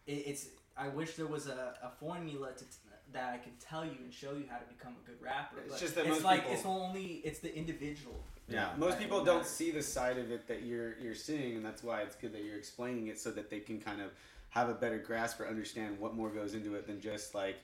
it, 0.06 0.12
it's. 0.12 0.48
I 0.76 0.88
wish 0.88 1.14
there 1.14 1.26
was 1.26 1.46
a, 1.46 1.74
a 1.82 1.90
formula 1.98 2.52
to 2.52 2.64
that 3.12 3.32
I 3.32 3.38
could 3.38 3.58
tell 3.60 3.84
you 3.84 3.92
and 4.02 4.12
show 4.12 4.32
you 4.32 4.44
how 4.50 4.58
to 4.58 4.64
become 4.66 4.94
a 5.02 5.06
good 5.08 5.22
rapper. 5.22 5.58
It's 5.60 5.72
but 5.72 5.80
just 5.80 5.94
that 5.94 6.06
it's 6.06 6.16
most 6.16 6.24
like 6.24 6.40
people- 6.40 6.54
it's 6.54 6.66
only 6.66 7.04
it's 7.24 7.38
the 7.38 7.54
individual. 7.54 8.16
Yeah, 8.48 8.66
that 8.66 8.78
most 8.78 8.98
people 8.98 9.24
don't 9.24 9.38
matters. 9.38 9.50
see 9.50 9.70
the 9.72 9.82
side 9.82 10.18
of 10.18 10.30
it 10.30 10.46
that 10.48 10.62
you're 10.62 10.98
you're 10.98 11.14
seeing, 11.14 11.56
and 11.56 11.64
that's 11.64 11.82
why 11.82 12.02
it's 12.02 12.16
good 12.16 12.32
that 12.32 12.44
you're 12.44 12.58
explaining 12.58 13.08
it 13.08 13.18
so 13.18 13.30
that 13.30 13.50
they 13.50 13.60
can 13.60 13.80
kind 13.80 14.00
of 14.00 14.10
have 14.50 14.68
a 14.68 14.74
better 14.74 14.98
grasp 14.98 15.40
or 15.40 15.46
understand 15.46 15.98
what 15.98 16.14
more 16.14 16.30
goes 16.30 16.54
into 16.54 16.74
it 16.74 16.86
than 16.86 17.00
just 17.00 17.34
like 17.34 17.56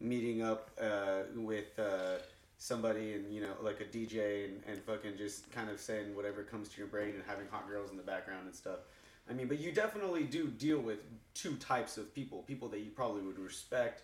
meeting 0.00 0.42
up 0.42 0.70
uh, 0.80 1.22
with 1.34 1.78
uh, 1.78 2.18
somebody 2.58 3.14
and 3.14 3.32
you 3.32 3.40
know 3.40 3.52
like 3.62 3.80
a 3.80 3.84
DJ 3.84 4.46
and, 4.46 4.62
and 4.66 4.78
fucking 4.82 5.16
just 5.16 5.50
kind 5.52 5.70
of 5.70 5.78
saying 5.78 6.14
whatever 6.14 6.42
comes 6.42 6.68
to 6.70 6.78
your 6.78 6.86
brain 6.86 7.10
and 7.10 7.22
having 7.26 7.46
hot 7.50 7.68
girls 7.68 7.90
in 7.90 7.96
the 7.96 8.02
background 8.02 8.46
and 8.46 8.54
stuff. 8.54 8.78
I 9.28 9.32
mean, 9.32 9.48
but 9.48 9.58
you 9.58 9.72
definitely 9.72 10.24
do 10.24 10.46
deal 10.46 10.78
with 10.78 10.98
two 11.34 11.56
types 11.56 11.98
of 11.98 12.14
people: 12.14 12.42
people 12.42 12.68
that 12.68 12.80
you 12.80 12.90
probably 12.90 13.22
would 13.22 13.38
respect, 13.38 14.02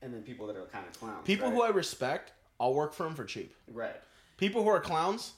and 0.00 0.12
then 0.12 0.22
people 0.22 0.46
that 0.46 0.56
are 0.56 0.66
kind 0.66 0.86
of 0.86 0.98
clowns. 0.98 1.26
People 1.26 1.48
right? 1.48 1.56
who 1.56 1.62
I 1.62 1.68
respect, 1.68 2.32
I'll 2.58 2.74
work 2.74 2.94
for 2.94 3.04
them 3.04 3.14
for 3.14 3.24
cheap. 3.24 3.54
right. 3.72 3.96
People 4.38 4.64
who 4.64 4.70
are 4.70 4.80
clowns, 4.80 5.34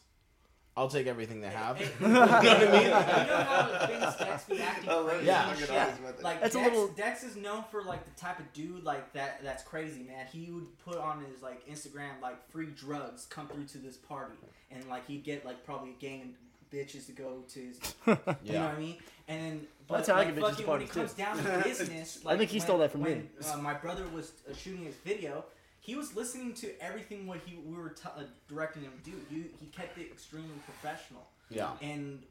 I'll 0.77 0.89
take 0.89 1.07
everything 1.07 1.41
they 1.41 1.51
have. 1.51 1.77
Hey, 1.79 1.89
you 2.01 2.09
know 2.09 2.21
what 2.21 2.31
I 2.33 2.43
mean? 2.43 2.83
You 2.83 2.89
know 2.89 3.01
how 3.01 3.87
famous 3.87 4.17
Dex 4.17 4.45
be 4.45 4.61
acting 4.61 4.89
Oh, 4.91 5.05
crazy 5.05 5.27
yeah. 5.27 5.49
and 5.51 5.59
Fucking 5.59 5.75
shit? 5.77 6.01
always. 6.01 6.23
Like 6.23 6.41
That's 6.41 6.55
a 6.55 6.59
Dex, 6.59 6.71
little- 6.73 6.89
Dex 6.89 7.23
is 7.25 7.37
known 7.37 7.65
for 7.71 7.83
like 7.83 8.05
the 8.05 8.21
type 8.21 8.41
of 8.41 8.53
dude 8.53 8.83
like 8.83 9.13
that. 9.13 9.41
That's 9.45 9.63
crazy, 9.63 10.03
man. 10.03 10.27
He 10.33 10.51
would 10.51 10.67
put 10.85 10.99
on 10.99 11.25
his 11.31 11.43
like 11.43 11.65
Instagram 11.69 12.21
like 12.21 12.49
free 12.51 12.67
drugs 12.77 13.27
come 13.31 13.47
through 13.47 13.67
to 13.67 13.79
this 13.79 13.97
party, 13.97 14.35
and 14.73 14.85
like 14.89 15.07
he'd 15.07 15.23
get 15.23 15.45
like 15.47 15.65
probably 15.65 15.91
a 15.91 16.01
gang 16.01 16.23
of 16.23 16.29
bitches 16.77 17.07
to 17.07 17.13
go 17.13 17.45
to 17.51 17.61
his 17.61 17.79
You 18.43 18.55
know 18.55 18.65
what 18.65 18.75
I 18.75 18.79
mean? 18.79 18.97
And 19.29 19.41
then, 19.41 19.67
but 19.87 19.97
That's 19.99 20.09
how 20.09 20.17
I 20.17 20.25
get 20.25 20.35
bitches 20.35 20.51
fucking 20.51 20.67
when 20.67 20.83
it 20.83 20.91
comes 20.91 21.13
too. 21.13 21.23
down 21.23 21.37
to 21.39 21.61
business, 21.65 22.19
I 22.27 22.37
think 22.37 22.51
he 22.51 22.59
when- 22.59 22.67
stole 22.67 22.79
that 22.79 22.91
from 22.91 23.03
when, 23.03 23.19
me. 23.19 23.25
Uh, 23.49 23.57
my 23.59 23.75
brother 23.75 24.03
was 24.13 24.33
uh, 24.51 24.55
shooting 24.55 24.85
his 24.85 24.97
video. 24.97 25.45
He 25.85 25.95
was 25.97 26.17
listening 26.17 26.55
to 26.55 26.71
everything 26.83 27.27
what 27.27 27.41
he 27.45 27.57
we 27.57 27.77
were 27.77 27.91
t- 27.91 28.09
uh, 28.17 28.23
directing 28.49 28.83
him 28.83 28.93
to 29.05 29.11
do. 29.11 29.17
He, 29.29 29.45
he 29.61 29.67
kept 29.67 29.99
it 29.99 30.07
extremely 30.11 30.57
professional, 30.65 31.27
Yeah. 31.51 31.73
and 31.83 32.23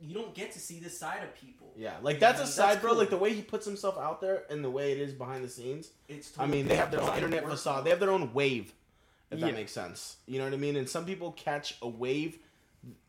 you 0.00 0.14
don't 0.14 0.32
get 0.34 0.52
to 0.52 0.60
see 0.60 0.78
this 0.78 0.96
side 0.96 1.22
of 1.24 1.34
people. 1.34 1.72
Yeah, 1.76 1.94
like 2.00 2.20
that's 2.20 2.38
a 2.38 2.42
That's 2.44 2.54
side, 2.54 2.80
bro. 2.80 2.90
cool. 2.90 2.98
Like 3.00 3.10
the 3.10 3.16
way 3.16 3.32
he 3.34 3.42
puts 3.42 3.66
himself 3.66 3.98
out 3.98 4.20
there 4.20 4.44
and 4.50 4.64
the 4.64 4.70
way 4.70 4.92
it 4.92 4.98
is 4.98 5.12
behind 5.12 5.42
the 5.44 5.48
scenes. 5.48 5.90
It's 6.08 6.32
I 6.38 6.46
mean, 6.46 6.68
they 6.68 6.76
have 6.76 6.90
their 6.92 7.00
own 7.00 7.14
internet 7.16 7.42
Work- 7.42 7.52
facade. 7.54 7.84
They 7.84 7.90
have 7.90 7.98
their 8.00 8.12
own 8.12 8.32
wave, 8.32 8.72
if 9.32 9.40
Yeah. 9.40 9.46
that 9.46 9.54
makes 9.54 9.72
sense. 9.72 10.18
You 10.26 10.38
know 10.38 10.44
what 10.44 10.54
I 10.54 10.58
mean? 10.58 10.76
And 10.76 10.88
some 10.88 11.04
people 11.04 11.32
catch 11.32 11.76
a 11.82 11.88
wave. 11.88 12.38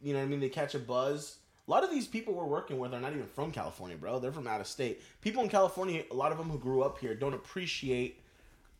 You 0.01 0.13
know 0.13 0.19
what 0.19 0.25
I 0.25 0.27
mean? 0.27 0.39
They 0.39 0.49
catch 0.49 0.73
a 0.75 0.79
buzz. 0.79 1.37
A 1.67 1.71
lot 1.71 1.83
of 1.83 1.91
these 1.91 2.07
people 2.07 2.33
we're 2.33 2.45
working 2.45 2.79
with 2.79 2.93
are 2.95 2.99
not 2.99 3.13
even 3.13 3.27
from 3.27 3.51
California, 3.51 3.95
bro. 3.95 4.19
They're 4.19 4.31
from 4.33 4.47
out 4.47 4.59
of 4.59 4.65
state. 4.67 5.01
People 5.21 5.43
in 5.43 5.49
California, 5.49 6.03
a 6.09 6.15
lot 6.15 6.31
of 6.31 6.37
them 6.39 6.49
who 6.49 6.57
grew 6.57 6.81
up 6.81 6.97
here, 6.97 7.13
don't 7.15 7.35
appreciate 7.35 8.19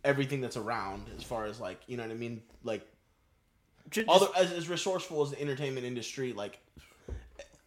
everything 0.03 0.41
that's 0.41 0.57
around. 0.57 1.09
As 1.17 1.23
far 1.23 1.45
as 1.45 1.59
like, 1.59 1.79
you 1.87 1.97
know 1.97 2.03
what 2.03 2.11
I 2.11 2.15
mean? 2.15 2.41
Like 2.63 2.87
Ju- 3.89 4.05
all 4.07 4.19
the, 4.19 4.31
as, 4.37 4.51
as 4.51 4.69
resourceful 4.69 5.21
as 5.23 5.31
the 5.31 5.41
entertainment 5.41 5.85
industry, 5.85 6.33
like 6.33 6.59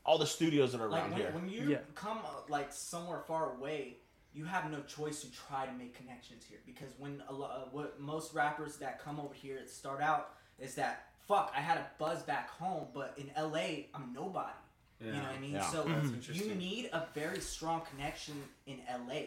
all 0.06 0.18
the 0.18 0.26
studios 0.26 0.72
that 0.72 0.80
are 0.80 0.88
Like 0.88 1.02
around 1.02 1.10
when, 1.12 1.20
here. 1.20 1.30
when 1.32 1.48
you 1.48 1.70
Yeah. 1.70 1.78
come 1.94 2.18
uh, 2.18 2.30
like 2.48 2.72
somewhere 2.72 3.20
far 3.26 3.54
away, 3.56 3.96
you 4.32 4.44
have 4.44 4.70
no 4.70 4.80
choice 4.82 5.20
to 5.20 5.30
try 5.32 5.64
to 5.66 5.72
make 5.72 5.94
connections 5.96 6.44
here 6.48 6.58
because 6.66 6.88
when 6.98 7.22
a 7.28 7.32
lot, 7.32 7.50
uh, 7.50 7.68
what 7.70 8.00
most 8.00 8.34
rappers 8.34 8.76
that 8.78 8.98
come 9.02 9.20
over 9.20 9.32
here 9.34 9.60
start 9.66 10.00
out 10.02 10.30
is 10.58 10.74
that 10.74 11.06
fuck, 11.28 11.52
I 11.56 11.60
had 11.60 11.78
a 11.78 11.86
buzz 11.98 12.22
back 12.22 12.50
home, 12.50 12.88
but 12.92 13.16
in 13.16 13.30
LA, 13.40 13.86
I'm 13.94 14.12
nobody. 14.14 14.52
You 15.00 15.12
know 15.12 15.18
what 15.22 15.32
I 15.36 15.40
mean? 15.40 15.52
Yeah. 15.52 15.66
So 15.70 15.82
That's 15.84 16.28
you 16.28 16.54
need 16.54 16.88
a 16.92 17.06
very 17.14 17.40
strong 17.40 17.82
connection 17.90 18.34
in 18.66 18.78
LA 18.88 19.22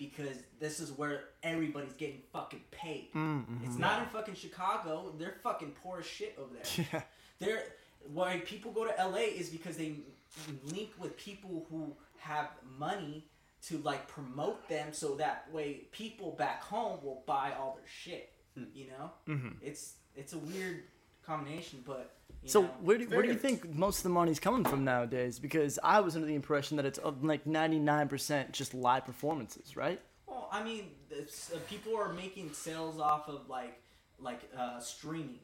because 0.00 0.38
this 0.58 0.80
is 0.80 0.90
where 0.92 1.24
everybody's 1.42 1.92
getting 1.92 2.22
fucking 2.32 2.62
paid. 2.70 3.10
It's 3.62 3.78
not 3.78 4.00
in 4.02 4.08
fucking 4.08 4.34
Chicago. 4.34 5.14
They're 5.18 5.36
fucking 5.42 5.72
poor 5.82 6.00
as 6.00 6.06
shit 6.06 6.36
over 6.40 6.54
there. 6.54 6.86
Yeah. 6.92 7.02
They're 7.38 7.62
why 8.12 8.38
people 8.44 8.72
go 8.72 8.86
to 8.86 8.94
LA 8.98 9.20
is 9.38 9.50
because 9.50 9.76
they 9.76 9.96
link 10.72 10.90
with 10.98 11.16
people 11.16 11.66
who 11.70 11.94
have 12.18 12.48
money 12.78 13.26
to 13.68 13.78
like 13.78 14.08
promote 14.08 14.66
them 14.68 14.88
so 14.92 15.14
that 15.16 15.46
way 15.52 15.82
people 15.92 16.32
back 16.32 16.62
home 16.62 16.98
will 17.02 17.22
buy 17.26 17.52
all 17.58 17.76
their 17.76 17.88
shit. 17.88 18.32
You 18.74 18.86
know? 18.88 19.10
Mm-hmm. 19.28 19.48
It's 19.62 19.94
it's 20.16 20.32
a 20.32 20.38
weird 20.38 20.82
combination, 21.24 21.82
but 21.86 22.16
you 22.19 22.19
So 22.46 22.62
know, 22.62 22.70
where 22.80 22.96
do, 22.98 23.06
where 23.06 23.22
do 23.22 23.28
you 23.28 23.34
think 23.34 23.74
most 23.74 23.98
of 23.98 24.02
the 24.04 24.08
money's 24.10 24.40
coming 24.40 24.64
from 24.64 24.84
nowadays? 24.84 25.38
Because 25.38 25.78
I 25.82 26.00
was 26.00 26.14
under 26.16 26.26
the 26.26 26.34
impression 26.34 26.76
that 26.78 26.86
it's 26.86 26.98
uh, 26.98 27.12
like 27.20 27.44
99% 27.44 28.52
just 28.52 28.72
live 28.72 29.04
performances, 29.04 29.76
right? 29.76 30.00
Well, 30.26 30.48
I 30.50 30.62
mean, 30.62 30.86
uh, 31.12 31.58
people 31.68 31.96
are 31.96 32.12
making 32.12 32.52
sales 32.52 32.98
off 32.98 33.28
of 33.28 33.48
like 33.48 33.82
like 34.18 34.40
uh, 34.56 34.78
streaming, 34.80 35.40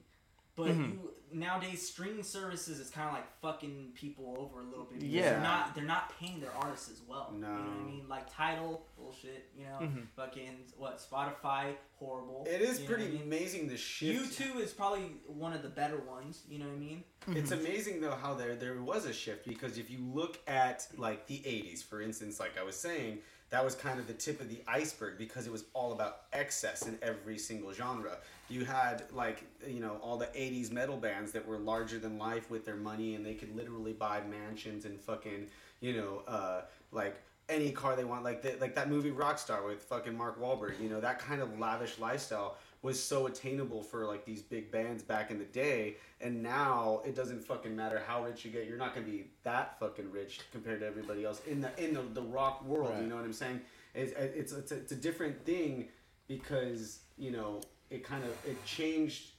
but 0.56 0.68
Mm-hmm. 0.68 0.82
you 0.82 1.10
nowadays 1.32 1.86
streaming 1.86 2.22
services 2.22 2.78
is 2.78 2.88
kind 2.88 3.08
of 3.08 3.12
like 3.14 3.26
fucking 3.42 3.88
people 3.94 4.36
over 4.38 4.60
a 4.60 4.64
little 4.64 4.84
bit. 4.84 5.00
because 5.00 5.12
Yeah. 5.14 5.30
they're 5.30 5.40
not 5.40 5.74
they're 5.74 5.84
not 5.84 6.18
paying 6.18 6.40
their 6.40 6.54
artists 6.54 6.88
as 6.90 7.02
well. 7.06 7.34
No. 7.36 7.48
you 7.48 7.52
know 7.52 7.60
what 7.60 7.80
I 7.80 7.84
mean? 7.90 8.04
Like 8.08 8.32
Tidal 8.32 8.86
bullshit. 8.96 9.50
You 9.58 9.64
know, 9.64 9.78
Mm-hmm. 9.82 10.00
fucking 10.14 10.56
what 10.78 10.98
Spotify 10.98 11.74
horrible. 11.98 12.46
It 12.48 12.60
is 12.62 12.78
you 12.80 12.84
know 12.84 12.90
what 12.90 12.98
pretty 13.00 13.16
I 13.16 13.18
mean? 13.18 13.22
amazing 13.26 13.68
the 13.68 13.76
shift. 13.76 14.38
YouTube 14.38 14.60
is 14.60 14.72
probably 14.72 15.16
one 15.26 15.52
of 15.52 15.62
the 15.62 15.68
better 15.68 15.98
ones. 15.98 16.42
You 16.48 16.60
know 16.60 16.66
what 16.66 16.74
I 16.76 16.78
mean? 16.78 17.04
It's 17.28 17.50
Mm-hmm. 17.50 17.60
amazing 17.66 18.00
though 18.00 18.14
how 18.14 18.34
there 18.34 18.54
there 18.54 18.80
was 18.80 19.04
a 19.04 19.12
shift 19.12 19.46
because 19.46 19.78
if 19.78 19.90
you 19.90 19.98
look 20.14 20.38
at 20.46 20.86
like 20.96 21.26
the 21.26 21.38
80s 21.40 21.82
for 21.84 22.00
instance 22.00 22.38
like 22.38 22.56
I 22.58 22.62
was 22.62 22.76
saying 22.76 23.18
that 23.50 23.64
was 23.64 23.74
kind 23.74 23.98
of 23.98 24.06
the 24.06 24.12
tip 24.12 24.40
of 24.40 24.48
the 24.48 24.58
iceberg 24.66 25.18
because 25.18 25.46
it 25.46 25.52
was 25.52 25.64
all 25.72 25.92
about 25.92 26.22
excess 26.32 26.86
in 26.86 26.98
every 27.02 27.38
single 27.38 27.72
genre. 27.72 28.18
You 28.48 28.64
had 28.64 29.04
like 29.12 29.44
you 29.66 29.80
know 29.80 29.98
all 30.02 30.16
the 30.16 30.26
80s 30.26 30.70
metal 30.72 30.96
bands 30.96 31.32
that 31.32 31.46
were 31.46 31.58
larger 31.58 31.98
than 31.98 32.18
life 32.18 32.50
with 32.50 32.64
their 32.64 32.76
money 32.76 33.14
and 33.14 33.24
they 33.24 33.34
could 33.34 33.54
literally 33.54 33.92
buy 33.92 34.20
mansions 34.28 34.84
and 34.84 35.00
fucking 35.00 35.46
you 35.80 35.94
know 35.94 36.22
uh 36.26 36.62
like 36.92 37.16
any 37.48 37.70
car 37.70 37.94
they 37.94 38.04
want 38.04 38.24
like 38.24 38.42
the, 38.42 38.56
like 38.60 38.74
that 38.74 38.88
movie 38.88 39.10
Rockstar 39.10 39.64
with 39.64 39.82
fucking 39.82 40.16
Mark 40.16 40.40
Wahlberg, 40.40 40.80
you 40.80 40.88
know, 40.88 41.00
that 41.00 41.18
kind 41.18 41.40
of 41.40 41.58
lavish 41.58 41.98
lifestyle 41.98 42.56
was 42.86 43.02
so 43.02 43.26
attainable 43.26 43.82
for 43.82 44.06
like 44.06 44.24
these 44.24 44.42
big 44.42 44.70
bands 44.70 45.02
back 45.02 45.32
in 45.32 45.38
the 45.40 45.44
day 45.46 45.96
and 46.20 46.40
now 46.40 47.02
it 47.04 47.16
doesn't 47.16 47.42
fucking 47.42 47.74
matter 47.74 48.00
how 48.06 48.22
rich 48.24 48.44
you 48.44 48.50
get 48.52 48.64
you're 48.68 48.78
not 48.78 48.94
going 48.94 49.04
to 49.04 49.10
be 49.12 49.24
that 49.42 49.76
fucking 49.80 50.08
rich 50.12 50.38
compared 50.52 50.78
to 50.78 50.86
everybody 50.86 51.24
else 51.24 51.40
in 51.48 51.60
the 51.60 51.70
in 51.84 51.92
the, 51.92 52.02
the 52.14 52.22
rock 52.22 52.64
world 52.64 52.94
you 53.00 53.08
know 53.08 53.16
what 53.16 53.24
i'm 53.24 53.32
saying 53.32 53.60
it's 53.94 54.12
it's 54.12 54.52
it's 54.52 54.70
a, 54.70 54.76
it's 54.76 54.92
a 54.92 54.96
different 54.96 55.44
thing 55.44 55.88
because 56.28 57.00
you 57.18 57.32
know 57.32 57.60
it 57.90 58.04
kind 58.04 58.22
of 58.24 58.30
it 58.48 58.56
changed 58.64 59.30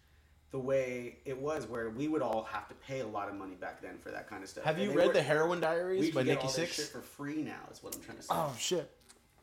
the 0.52 0.60
way 0.60 1.18
it 1.26 1.38
was 1.38 1.68
where 1.68 1.90
we 1.90 2.08
would 2.10 2.22
all 2.22 2.44
have 2.44 2.68
to 2.68 2.74
pay 2.76 3.00
a 3.00 3.08
lot 3.08 3.30
of 3.30 3.36
money 3.36 3.56
back 3.56 3.82
then 3.82 3.98
for 3.98 4.12
that 4.12 4.30
kind 4.30 4.44
of 4.44 4.50
stuff 4.50 4.64
Have 4.66 4.76
And 4.78 4.86
you 4.92 4.98
read 4.98 5.08
were- 5.08 5.14
the 5.14 5.22
Heroin 5.22 5.60
we 5.60 5.62
Diaries 5.62 6.06
can 6.08 6.16
by 6.16 6.24
get 6.24 6.32
Nikki 6.36 6.48
all 6.48 6.54
this 6.54 6.74
shit 6.74 6.86
Sixx? 6.86 6.90
for 6.92 7.02
free 7.02 7.42
now 7.44 7.60
is 7.72 7.82
what 7.82 7.96
i'm 7.96 8.02
trying 8.02 8.18
to 8.18 8.24
say 8.24 8.30
Oh 8.32 8.54
shit! 8.60 8.90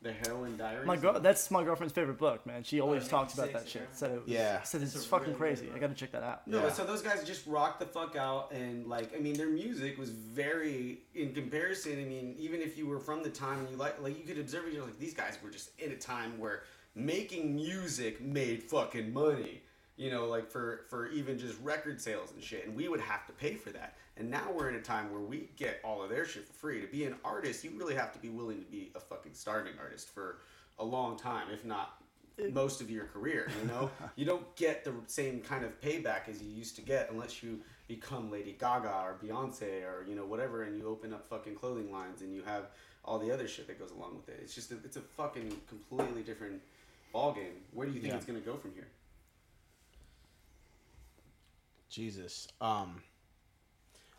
The 0.04 0.12
heroin 0.12 0.56
diaries 0.56 0.86
My 0.86 0.96
girl, 0.96 1.18
that's 1.18 1.50
my 1.50 1.64
girlfriend's 1.64 1.94
favorite 1.94 2.18
book, 2.18 2.44
man. 2.46 2.62
She 2.62 2.78
always 2.80 3.04
Nikki 3.04 3.10
talks 3.10 3.34
about 3.34 3.52
that 3.54 3.64
yeah. 3.64 3.70
shit. 3.70 3.88
Said 3.92 4.10
it 4.12 4.22
was, 4.22 4.28
Yeah. 4.30 4.62
Said 4.62 4.82
it's, 4.82 4.94
It's 4.94 5.06
a 5.06 5.08
fucking 5.08 5.28
really 5.28 5.38
crazy. 5.38 5.66
good 5.66 5.74
I 5.74 5.78
gotta 5.78 5.94
check 5.94 6.12
that 6.12 6.22
out. 6.22 6.46
No, 6.46 6.62
Yeah. 6.62 6.72
so 6.72 6.84
those 6.84 7.00
guys 7.02 7.24
just 7.24 7.46
rocked 7.46 7.80
the 7.80 7.86
fuck 7.86 8.14
out, 8.14 8.52
and 8.52 8.86
like, 8.86 9.16
I 9.16 9.18
mean, 9.18 9.34
their 9.34 9.48
music 9.48 9.98
was 9.98 10.10
very, 10.10 10.98
in 11.14 11.32
comparison. 11.32 11.92
I 11.92 12.04
mean, 12.04 12.36
even 12.38 12.60
if 12.60 12.76
you 12.76 12.86
were 12.86 13.00
from 13.00 13.22
the 13.22 13.30
time 13.30 13.60
and 13.60 13.70
you 13.70 13.76
like, 13.76 14.00
like, 14.00 14.16
you 14.18 14.24
could 14.24 14.38
observe 14.38 14.66
it. 14.66 14.74
You're 14.74 14.84
like, 14.84 14.98
these 14.98 15.14
guys 15.14 15.38
were 15.42 15.50
just 15.50 15.70
in 15.80 15.90
a 15.90 15.96
time 15.96 16.38
where 16.38 16.62
making 16.94 17.56
music 17.56 18.20
made 18.20 18.62
fucking 18.62 19.12
money. 19.12 19.62
You 19.96 20.10
know, 20.10 20.26
like 20.26 20.50
for 20.50 20.86
for 20.88 21.06
even 21.08 21.38
just 21.38 21.56
record 21.62 22.00
sales 22.00 22.32
and 22.32 22.42
shit, 22.42 22.66
and 22.66 22.74
we 22.74 22.88
would 22.88 23.00
have 23.00 23.26
to 23.26 23.32
pay 23.32 23.54
for 23.54 23.70
that. 23.70 23.96
And 24.16 24.30
now 24.30 24.50
we're 24.52 24.68
in 24.68 24.74
a 24.76 24.82
time 24.82 25.10
where 25.12 25.20
we 25.20 25.50
get 25.56 25.80
all 25.84 26.02
of 26.02 26.10
their 26.10 26.24
shit 26.24 26.46
for 26.46 26.52
free. 26.52 26.80
To 26.80 26.86
be 26.86 27.04
an 27.04 27.14
artist, 27.24 27.62
you 27.64 27.70
really 27.76 27.94
have 27.94 28.12
to 28.12 28.18
be 28.18 28.28
willing 28.28 28.58
to 28.58 28.70
be 28.70 28.90
a 28.96 29.00
fucking 29.00 29.34
starving 29.34 29.74
artist 29.78 30.08
for 30.08 30.38
a 30.78 30.84
long 30.84 31.16
time, 31.16 31.46
if 31.52 31.64
not 31.64 32.02
most 32.52 32.80
of 32.80 32.90
your 32.90 33.04
career. 33.06 33.48
You 33.62 33.68
know, 33.68 33.90
you 34.16 34.24
don't 34.24 34.54
get 34.56 34.84
the 34.84 34.92
same 35.06 35.40
kind 35.40 35.64
of 35.64 35.80
payback 35.80 36.28
as 36.28 36.42
you 36.42 36.50
used 36.50 36.74
to 36.76 36.82
get 36.82 37.10
unless 37.10 37.42
you 37.42 37.60
become 37.86 38.30
Lady 38.32 38.56
Gaga 38.58 38.88
or 38.88 39.16
Beyonce 39.22 39.84
or 39.84 40.04
you 40.08 40.16
know 40.16 40.26
whatever, 40.26 40.62
and 40.64 40.76
you 40.76 40.88
open 40.88 41.12
up 41.12 41.28
fucking 41.28 41.54
clothing 41.54 41.92
lines 41.92 42.20
and 42.20 42.34
you 42.34 42.42
have 42.42 42.66
all 43.04 43.18
the 43.20 43.30
other 43.30 43.46
shit 43.46 43.66
that 43.68 43.78
goes 43.78 43.90
along 43.92 44.16
with 44.16 44.28
it. 44.28 44.40
It's 44.42 44.54
just 44.54 44.72
a, 44.72 44.76
it's 44.84 44.96
a 44.96 45.02
fucking 45.02 45.52
completely 45.68 46.22
different 46.22 46.60
ball 47.12 47.32
game. 47.32 47.52
Where 47.72 47.86
do 47.86 47.92
you 47.92 48.00
think 48.00 48.12
Yeah. 48.12 48.16
it's 48.16 48.26
gonna 48.26 48.40
go 48.40 48.56
from 48.56 48.72
here? 48.74 48.88
Jesus. 51.94 52.48
Um, 52.60 53.02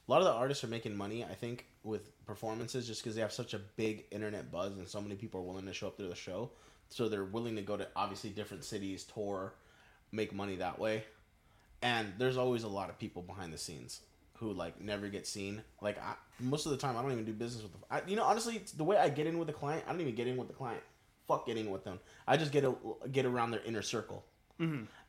a 0.07 0.11
lot 0.11 0.19
of 0.19 0.25
the 0.25 0.33
artists 0.33 0.63
are 0.63 0.67
making 0.67 0.95
money, 0.95 1.23
I 1.23 1.33
think, 1.33 1.65
with 1.83 2.25
performances 2.25 2.87
just 2.87 3.03
because 3.03 3.15
they 3.15 3.21
have 3.21 3.33
such 3.33 3.53
a 3.53 3.59
big 3.59 4.05
internet 4.11 4.51
buzz 4.51 4.77
and 4.77 4.87
so 4.87 5.01
many 5.01 5.15
people 5.15 5.41
are 5.41 5.43
willing 5.43 5.65
to 5.65 5.73
show 5.73 5.87
up 5.87 5.97
to 5.97 6.03
the 6.03 6.15
show. 6.15 6.51
So 6.89 7.09
they're 7.09 7.23
willing 7.23 7.55
to 7.55 7.61
go 7.61 7.75
to 7.75 7.87
obviously 7.95 8.29
different 8.29 8.63
cities, 8.63 9.03
tour, 9.03 9.53
make 10.11 10.33
money 10.33 10.57
that 10.57 10.79
way. 10.79 11.03
And 11.81 12.13
there's 12.17 12.37
always 12.37 12.63
a 12.63 12.67
lot 12.67 12.89
of 12.89 12.99
people 12.99 13.21
behind 13.21 13.51
the 13.51 13.57
scenes 13.57 14.01
who 14.33 14.53
like 14.53 14.79
never 14.79 15.07
get 15.07 15.25
seen. 15.25 15.61
Like 15.81 15.97
I, 15.99 16.13
most 16.39 16.65
of 16.65 16.71
the 16.71 16.77
time, 16.77 16.97
I 16.97 17.01
don't 17.01 17.11
even 17.11 17.25
do 17.25 17.33
business 17.33 17.63
with 17.63 17.71
them. 17.71 17.83
I, 17.89 18.01
you 18.07 18.15
know, 18.15 18.23
honestly, 18.23 18.61
the 18.77 18.83
way 18.83 18.97
I 18.97 19.09
get 19.09 19.27
in 19.27 19.37
with 19.37 19.47
the 19.47 19.53
client, 19.53 19.83
I 19.87 19.91
don't 19.91 20.01
even 20.01 20.15
get 20.15 20.27
in 20.27 20.37
with 20.37 20.47
the 20.47 20.53
client. 20.53 20.81
Fuck 21.27 21.47
getting 21.47 21.71
with 21.71 21.83
them. 21.83 21.99
I 22.27 22.37
just 22.37 22.51
get 22.51 22.63
a, 22.63 22.75
get 23.11 23.25
around 23.25 23.51
their 23.51 23.61
inner 23.65 23.81
circle. 23.81 24.23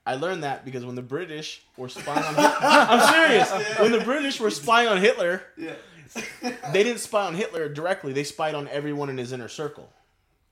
I 0.07 0.15
learned 0.15 0.45
that 0.45 0.65
because 0.65 0.85
when 0.87 0.95
the 0.95 1.03
British 1.03 1.63
were 1.77 1.89
spying 1.89 2.23
on 2.25 2.35
Hitler, 2.37 2.57
I'm 2.61 3.13
serious. 3.13 3.79
When 3.81 3.93
the 3.93 4.01
British 4.05 4.41
were 4.41 4.51
spying 4.51 4.89
on 4.89 4.99
Hitler, 4.99 5.43
Yeah. 5.57 5.75
they 6.73 6.85
didn't 6.85 7.01
spy 7.01 7.27
on 7.27 7.35
Hitler 7.35 7.69
directly. 7.69 8.13
They 8.13 8.25
spied 8.25 8.55
on 8.55 8.69
everyone 8.69 9.11
in 9.11 9.19
his 9.19 9.33
inner 9.33 9.49
circle. 9.49 9.93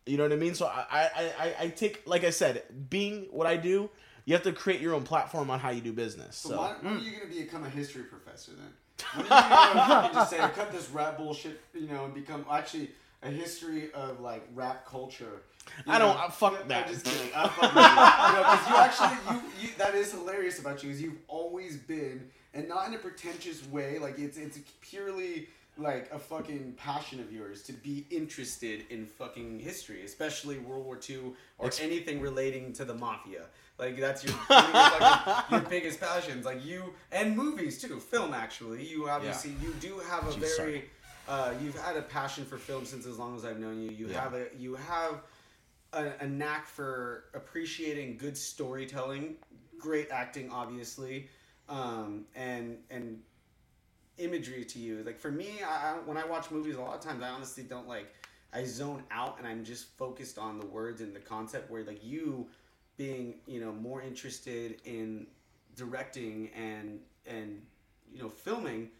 You 0.05 0.17
know 0.19 0.25
what 0.25 0.33
I 0.33 0.37
mean? 0.37 0.55
So 0.55 0.67
I, 0.67 0.85
I, 0.91 1.33
I, 1.39 1.55
I 1.61 1.69
take, 1.69 2.03
like 2.07 2.25
I 2.25 2.31
said, 2.31 2.65
being 2.91 3.29
what 3.31 3.47
I 3.47 3.57
do, 3.57 3.89
you 4.27 4.35
have 4.35 4.43
to 4.43 4.53
create 4.53 4.81
your 4.81 4.95
own 4.95 5.05
platform 5.05 5.51
on 5.51 5.61
how 5.61 5.71
you 5.71 5.81
do 5.81 5.93
business. 5.93 6.37
So, 6.37 6.61
when, 6.61 6.75
when 6.95 6.97
are 7.01 7.05
you 7.05 7.13
gonna 7.13 7.33
become 7.33 7.65
a 7.65 7.71
history 7.71 8.03
professor 8.03 8.53
then? 8.53 8.73
When 9.15 9.33
are 9.33 9.69
you 9.69 9.75
gonna 9.75 9.75
fucking 10.03 10.15
just 10.15 10.31
say 10.31 10.39
cut 10.39 10.73
this 10.73 10.91
rap 10.91 11.17
bullshit, 11.17 11.61
you 11.75 11.87
know, 11.89 12.07
and 12.07 12.15
become 12.15 12.45
actually 12.51 12.91
a 13.25 13.31
history 13.31 13.91
of 13.93 14.21
like 14.21 14.47
rap 14.55 14.87
culture? 14.87 15.43
You 15.87 15.93
I 15.93 15.99
don't- 15.99 16.17
I- 16.17 16.25
uh, 16.27 16.31
fuck 16.31 16.53
Yeah, 16.53 16.61
I'm 16.61 16.69
that. 16.69 16.89
just 16.89 17.05
kidding. 17.05 17.31
I 17.35 17.49
fuck 17.49 17.75
with 17.75 17.85
you. 17.85 18.29
You 18.29 18.43
know, 18.43 18.79
you 18.79 18.85
actually, 18.85 19.35
you, 19.63 19.69
you, 19.69 19.75
that 19.79 19.95
is 19.95 20.13
hilarious 20.13 20.59
about 20.59 20.83
you 20.85 20.91
is 20.91 21.01
you've 21.01 21.19
always 21.29 21.77
been, 21.79 22.29
and 22.53 22.69
not 22.69 22.87
in 22.89 22.95
a 22.95 22.99
pretentious 22.99 23.67
way. 23.69 23.99
Like 23.99 24.19
it's 24.19 24.37
it's 24.37 24.59
purely 24.81 25.49
like 25.77 26.09
a 26.13 26.19
fucking 26.21 26.75
passion 26.77 27.19
of 27.19 27.33
yours 27.33 27.63
to 27.65 27.73
be 27.73 28.07
interested 28.11 28.85
in 28.91 29.07
fucking 29.07 29.59
history, 29.59 30.05
especially 30.05 30.59
World 30.59 30.85
War 30.85 31.01
II 31.09 31.33
or 31.59 31.67
Ex- 31.67 31.81
anything 31.81 32.21
relating 32.21 32.73
to 32.75 32.85
the 32.85 32.95
mafia. 32.95 33.47
Like 33.77 33.99
that's 33.99 34.23
your 34.23 34.35
of 34.51 35.45
your, 35.51 35.61
biggest 35.63 35.99
passions. 36.01 36.45
Like 36.45 36.65
you 36.65 36.93
and 37.11 37.37
movies 37.37 37.81
too, 37.83 37.99
film 37.99 38.33
actually. 38.35 38.87
You 38.87 39.09
obviously 39.09 39.53
you 39.63 39.75
do 39.81 39.99
have 40.11 40.29
a 40.29 40.31
Jeez, 40.31 40.39
very 40.39 40.51
sorry. 40.57 40.85
Uh, 41.29 41.55
you've 41.63 41.79
had 41.81 41.97
a 41.97 42.03
passion 42.03 42.45
for 42.45 42.59
film 42.59 42.85
since 42.85 43.07
as 43.07 43.19
long 43.19 43.37
as 43.37 43.45
I've 43.45 43.59
known 43.59 43.83
you. 43.83 43.91
You 43.91 44.09
Yeah. 44.09 44.21
have 44.21 44.35
a 44.35 44.47
you 44.59 44.75
have 44.75 45.23
a, 45.93 46.13
a 46.21 46.27
knack 46.27 46.67
for 46.67 47.25
appreciating 47.35 48.17
good 48.17 48.37
storytelling, 48.37 49.37
great 49.79 50.11
acting, 50.11 50.51
obviously, 50.51 51.29
um, 51.69 52.27
and 52.35 52.79
and 52.91 53.23
imagery 54.19 54.65
to 54.65 54.79
you. 54.79 55.03
Like 55.05 55.19
for 55.19 55.31
me, 55.31 55.61
I, 55.67 55.93
I, 55.93 55.99
when 56.05 56.17
I 56.17 56.25
watch 56.25 56.51
movies, 56.51 56.77
a 56.77 56.81
lot 56.81 56.95
of 56.95 57.01
times 57.01 57.23
I 57.23 57.29
honestly 57.29 57.65
don't 57.65 57.89
like. 57.89 58.13
I 58.53 58.65
zone 58.65 59.03
out 59.11 59.39
and 59.39 59.49
I'm 59.49 59.65
just 59.65 59.89
focused 59.99 60.39
on 60.39 60.61
the 60.61 60.67
words 60.67 61.01
and 61.01 61.15
the 61.15 61.21
concept. 61.21 61.71
Where 61.71 61.83
like 61.85 62.05
you, 62.05 62.47
being 62.97 63.37
you 63.47 63.61
know 63.61 63.73
more 63.73 64.03
interested 64.03 64.81
in 64.85 65.27
directing 65.75 66.51
and 66.57 67.01
and 67.27 67.63
you 68.13 68.23
know 68.23 68.29
filming 68.29 68.91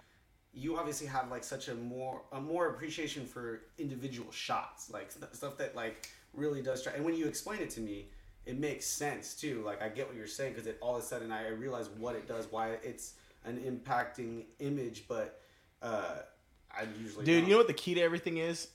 you 0.55 0.77
obviously 0.77 1.07
have 1.07 1.31
like 1.31 1.45
such 1.45 1.69
a 1.69 1.75
more 1.75 2.23
a 2.33 2.41
more 2.41 2.69
appreciation 2.69 3.27
for 3.27 3.63
individual 3.79 4.31
shots 4.31 4.91
like 4.91 5.11
st- 5.11 5.35
stuff 5.35 5.57
that 5.59 5.75
like 5.75 6.09
really 6.33 6.63
does 6.63 6.83
try 6.83 6.93
and 6.93 7.05
when 7.05 7.15
you 7.15 7.27
explain 7.27 7.61
it 7.61 7.71
to 7.71 7.81
me 7.81 8.09
it 8.47 8.59
makes 8.59 8.87
sense 8.87 9.35
too 9.35 9.63
like 9.65 9.83
i 9.83 9.89
get 9.89 10.07
what 10.07 10.17
you're 10.17 10.27
saying 10.27 10.53
because 10.53 10.67
it 10.67 10.79
all 10.81 10.97
of 10.97 11.03
a 11.03 11.07
sudden 11.07 11.33
i 11.33 11.49
realize 11.49 11.89
what 11.99 12.15
it 12.15 12.29
does 12.29 12.47
why 12.51 12.71
it's 12.83 13.15
an 13.45 13.59
impacting 13.59 14.45
image 14.61 15.05
but 15.09 15.41
uh 15.83 16.17
i 16.77 16.85
usually 17.03 17.25
dude, 17.25 17.41
don't. 17.41 17.49
you 17.49 17.53
know 17.53 17.59
what 17.59 17.67
the 17.67 17.75
key 17.75 17.95
to 17.95 18.01
everything 18.01 18.39
is? 18.39 18.69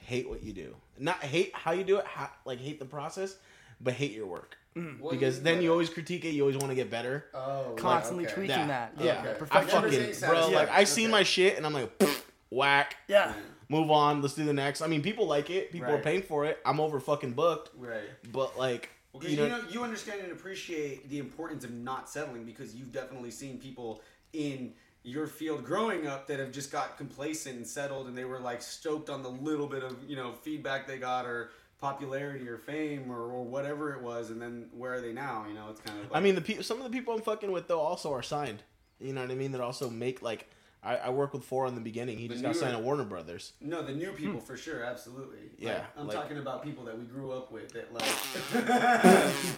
hate 0.00 0.28
what 0.28 0.42
you 0.42 0.52
do. 0.52 0.74
Not 0.98 1.22
hate 1.22 1.54
how 1.54 1.72
you 1.72 1.84
do 1.84 1.98
it, 1.98 2.04
ha- 2.04 2.34
like 2.44 2.58
hate 2.58 2.78
the 2.78 2.84
process, 2.84 3.36
but 3.80 3.94
hate 3.94 4.12
your 4.12 4.26
work. 4.26 4.56
Mm. 4.76 5.00
What 5.00 5.10
Because 5.12 5.38
do 5.38 5.44
then 5.44 5.54
mean 5.56 5.64
you 5.64 5.72
always 5.72 5.90
critique 5.90 6.24
it. 6.24 6.30
You 6.30 6.42
always 6.42 6.56
want 6.56 6.68
to 6.68 6.74
get 6.76 6.90
better. 6.90 7.26
oh, 7.34 7.74
Constantly 7.76 8.24
okay. 8.26 8.34
tweaking 8.34 8.68
that. 8.68 8.92
Yeah, 8.98 9.04
Yeah, 9.24 9.30
I 9.30 9.34
perfection. 9.34 9.70
fucking 9.82 9.90
bro. 10.04 10.12
satisfied. 10.12 10.52
Like 10.54 10.70
I 10.70 10.84
seen 10.84 11.06
Okay. 11.06 11.12
my 11.12 11.22
shit 11.24 11.56
and 11.56 11.66
I'm 11.66 11.72
like, 11.72 11.98
"Pfft, 11.98 12.22
whack. 12.50 12.96
Yeah. 13.08 13.32
Move 13.68 13.90
on. 13.90 14.20
Let's 14.22 14.34
do 14.34 14.44
the 14.44 14.52
next. 14.52 14.80
I 14.82 14.86
mean, 14.86 15.02
people 15.02 15.26
like 15.26 15.50
it. 15.50 15.70
People 15.72 15.90
are 15.92 15.98
paying 15.98 16.22
for 16.22 16.44
it. 16.44 16.58
I'm 16.64 16.78
over 16.80 17.00
fucking 17.00 17.32
booked. 17.32 17.70
Right. 17.76 18.02
But 18.32 18.58
like, 18.58 18.90
Well, 19.12 19.20
'cause 19.22 19.30
you 19.32 19.42
you 19.42 19.48
know, 19.48 19.58
know, 19.58 19.68
you 19.70 19.82
understand 19.82 20.20
and 20.22 20.32
appreciate 20.32 21.08
the 21.08 21.18
importance 21.18 21.64
of 21.64 21.72
not 21.72 22.08
settling 22.08 22.44
because 22.44 22.74
you've 22.74 22.92
definitely 22.92 23.30
seen 23.32 23.58
people 23.58 24.02
in 24.32 24.72
your 25.02 25.26
field 25.26 25.64
growing 25.64 26.06
up 26.06 26.26
that 26.26 26.38
have 26.38 26.52
just 26.52 26.70
got 26.70 26.96
complacent 26.98 27.56
and 27.56 27.66
settled, 27.66 28.06
and 28.06 28.16
they 28.18 28.24
were 28.24 28.38
like 28.38 28.60
stoked 28.62 29.08
on 29.10 29.22
the 29.22 29.30
little 29.30 29.66
bit 29.66 29.82
of 29.82 29.96
you 30.08 30.14
know 30.14 30.32
feedback 30.32 30.86
they 30.86 30.98
got 30.98 31.24
or 31.26 31.50
popularity 31.80 32.48
or 32.48 32.58
fame 32.58 33.10
or, 33.10 33.22
or 33.30 33.44
whatever 33.44 33.94
it 33.94 34.02
was, 34.02 34.30
and 34.30 34.40
then 34.40 34.68
where 34.72 34.94
are 34.94 35.00
they 35.00 35.12
now? 35.12 35.44
You 35.48 35.54
know, 35.54 35.68
it's 35.70 35.80
kind 35.80 35.98
of. 35.98 36.10
Like, 36.10 36.16
I 36.16 36.20
mean, 36.20 36.34
the 36.34 36.40
pe- 36.40 36.62
some 36.62 36.78
of 36.78 36.84
the 36.84 36.90
people 36.90 37.14
I'm 37.14 37.22
fucking 37.22 37.50
with 37.50 37.68
though 37.68 37.80
also 37.80 38.12
are 38.12 38.22
signed. 38.22 38.62
You 39.00 39.12
know 39.12 39.22
what 39.22 39.30
I 39.30 39.34
mean? 39.34 39.52
That 39.52 39.60
also 39.60 39.88
make 39.90 40.22
like. 40.22 40.48
I, 40.82 40.96
I 40.96 41.10
work 41.10 41.34
with 41.34 41.44
four 41.44 41.66
in 41.66 41.74
the 41.74 41.80
beginning. 41.82 42.16
He 42.16 42.26
The 42.26 42.34
just 42.34 42.44
got 42.44 42.56
signed 42.56 42.74
at 42.74 42.82
Warner 42.82 43.04
Brothers. 43.04 43.52
no, 43.60 43.82
the 43.82 43.92
new 43.92 44.10
hmm. 44.12 44.16
people 44.16 44.40
for 44.40 44.56
sure, 44.56 44.82
absolutely. 44.82 45.36
Like, 45.36 45.58
Yeah, 45.58 45.84
I'm 45.96 46.06
like- 46.06 46.16
talking 46.16 46.38
about 46.38 46.62
people 46.62 46.84
that 46.86 46.98
we 46.98 47.04
grew 47.04 47.32
up 47.32 47.52
with 47.52 47.70
that 47.72 47.92
like. 47.92 48.08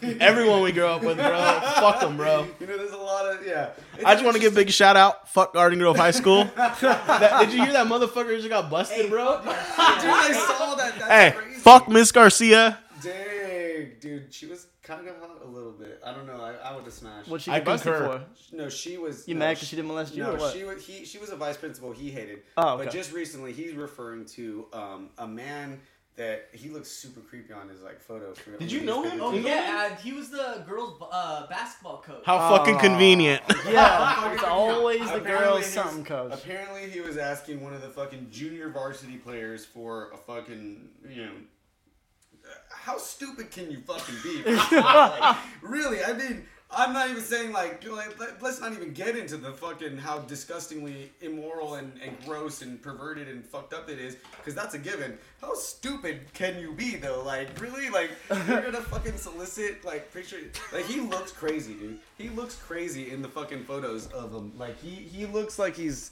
Everyone 0.21 0.63
we 0.63 0.73
grew 0.73 0.87
up 0.87 1.03
with, 1.03 1.17
bro. 1.19 1.61
Fuck 1.77 2.01
them, 2.01 2.17
bro. 2.17 2.49
You 2.61 2.67
know, 2.67 2.77
there's 2.77 2.93
a 2.93 2.97
lot 2.97 3.27
of 3.27 3.47
yeah. 3.47 3.71
It's 3.95 4.05
I 4.05 4.15
just 4.15 4.25
want 4.25 4.35
to 4.37 4.41
give 4.43 4.53
a 4.53 4.57
big 4.57 4.71
shout 4.71 4.97
out. 4.97 5.29
Fuck 5.29 5.55
Garden 5.55 5.79
Grove 5.79 5.97
High 5.97 6.11
School. 6.11 6.45
That- 6.57 7.39
did 7.41 7.53
you 7.53 7.63
hear 7.65 7.73
that 7.73 7.87
motherfucker 7.87 8.37
just 8.37 8.49
got 8.49 8.69
busted, 8.71 9.09
bro? 9.11 9.41
Dude, 9.43 9.53
I 9.53 10.33
saw 10.33 10.75
that. 10.75 10.95
That's 10.99 11.05
Hey, 11.11 11.33
crazy. 11.37 11.61
fuck 11.61 11.89
Miss 11.89 12.11
Garcia. 12.11 12.79
Dang, 13.03 13.93
dude, 14.01 14.33
she 14.35 14.47
was 14.47 14.67
kind 14.83 15.07
of 15.09 15.17
hot 15.19 15.41
a 15.45 15.49
little 15.49 15.73
bit. 15.73 16.01
I 16.05 16.13
don't 16.13 16.27
know. 16.27 16.41
I, 16.41 16.55
I 16.55 16.75
would 16.75 16.85
have 16.85 16.93
smashed. 16.93 17.29
What'd 17.29 17.45
she 17.45 17.51
I 17.51 17.59
get 17.59 17.65
busted 17.67 17.93
concur. 17.95 18.25
for? 18.51 18.57
no, 18.57 18.69
she 18.69 18.99
was. 18.99 19.27
You 19.29 19.35
no, 19.35 19.41
mad 19.41 19.57
'cause 19.59 19.69
she 19.69 19.77
didn't 19.77 19.89
molest 19.89 20.15
you 20.15 20.23
No, 20.23 20.33
or 20.33 20.39
what? 20.39 20.53
she 20.55 20.65
was. 20.65 20.85
He. 20.85 21.05
She 21.05 21.19
was 21.19 21.31
a 21.31 21.37
vice 21.37 21.57
principal. 21.57 21.93
He 21.93 22.11
hated. 22.11 22.41
Oh, 22.57 22.77
But 22.79 22.91
just 22.91 23.13
recently, 23.13 23.53
he's 23.53 23.75
referring 23.75 24.25
to 24.27 24.67
um, 24.73 25.11
a 25.19 25.27
man 25.27 25.81
that 26.17 26.49
he 26.53 26.69
looks 26.69 26.91
super 26.91 27.21
creepy 27.21 27.55
on 27.55 27.71
his 27.71 27.81
like 27.81 27.99
photo. 27.99 28.35
For, 28.35 28.51
Did 28.59 28.71
you 28.71 28.83
know 28.83 29.03
him? 29.03 29.19
Oh 29.23 29.33
England? 29.33 29.47
yeah, 29.47 29.89
uh, 29.93 29.97
he 29.97 30.13
was 30.13 30.29
the 30.31 30.63
girls' 30.69 31.01
uh, 31.11 31.47
basketball 31.47 32.03
coach. 32.03 32.23
How 32.27 32.55
fucking 32.57 32.79
convenient. 32.79 33.41
Yeah, 33.67 34.33
it's 34.35 34.43
always 34.43 34.99
the 35.01 35.17
Apparently 35.19 35.29
girls 35.47 35.57
he 35.59 35.63
was- 35.63 35.67
something 35.73 36.05
coach. 36.05 36.33
Apparently, 36.35 36.91
he 36.91 37.01
was 37.01 37.17
asking 37.17 37.63
one 37.63 37.73
of 37.73 37.81
the 37.81 37.89
fucking 37.89 38.27
junior 38.31 38.69
varsity 38.69 39.17
players 39.17 39.65
for 39.65 40.11
a 40.11 40.17
fucking 40.19 40.89
you 41.09 41.25
know. 41.25 41.31
How 42.83 42.99
stupid 42.99 43.51
can 43.51 43.71
you 43.71 43.79
fucking 43.81 44.17
be? 44.23 44.43
Like, 44.73 45.37
really, 45.63 46.03
I 46.03 46.13
mean, 46.15 46.45
I'm 46.75 46.93
not 46.93 47.11
even 47.11 47.23
saying 47.23 47.53
like, 47.53 47.87
like 47.89 48.19
let- 48.19 48.43
let's 48.43 48.61
not 48.61 48.73
even 48.73 48.93
get 48.93 49.17
into 49.17 49.37
the 49.37 49.53
fucking 49.53 49.99
how 49.99 50.21
disgustingly 50.21 51.13
immoral 51.21 51.75
and, 51.75 51.93
and 52.03 52.17
gross 52.25 52.63
and 52.63 52.81
perverted 52.83 53.29
and 53.29 53.45
fucked 53.45 53.73
up 53.73 53.89
it 53.89 53.99
is, 54.01 54.17
because 54.39 54.55
that's 54.55 54.75
a 54.75 54.79
given. 54.79 55.17
How 55.41 55.55
stupid 55.55 56.21
can 56.33 56.59
you 56.59 56.73
be 56.73 56.97
though? 56.97 57.23
Like, 57.25 57.61
really, 57.61 57.89
like 57.91 58.11
you're 58.31 58.63
gonna 58.63 58.81
fucking 58.95 59.17
solicit 59.17 59.85
like 59.85 60.13
picture? 60.13 60.39
Like 60.73 60.87
he 60.87 61.01
looks 61.01 61.31
crazy, 61.31 61.75
dude. 61.75 61.99
He 62.19 62.31
looks 62.31 62.57
crazy 62.57 63.11
in 63.13 63.23
the 63.23 63.29
fucking 63.29 63.65
photos 63.65 64.07
of 64.09 64.33
him. 64.33 64.53
Like 64.59 64.81
he 64.81 64.91
he 64.91 65.27
looks 65.27 65.59
like 65.59 65.77
he's. 65.77 66.11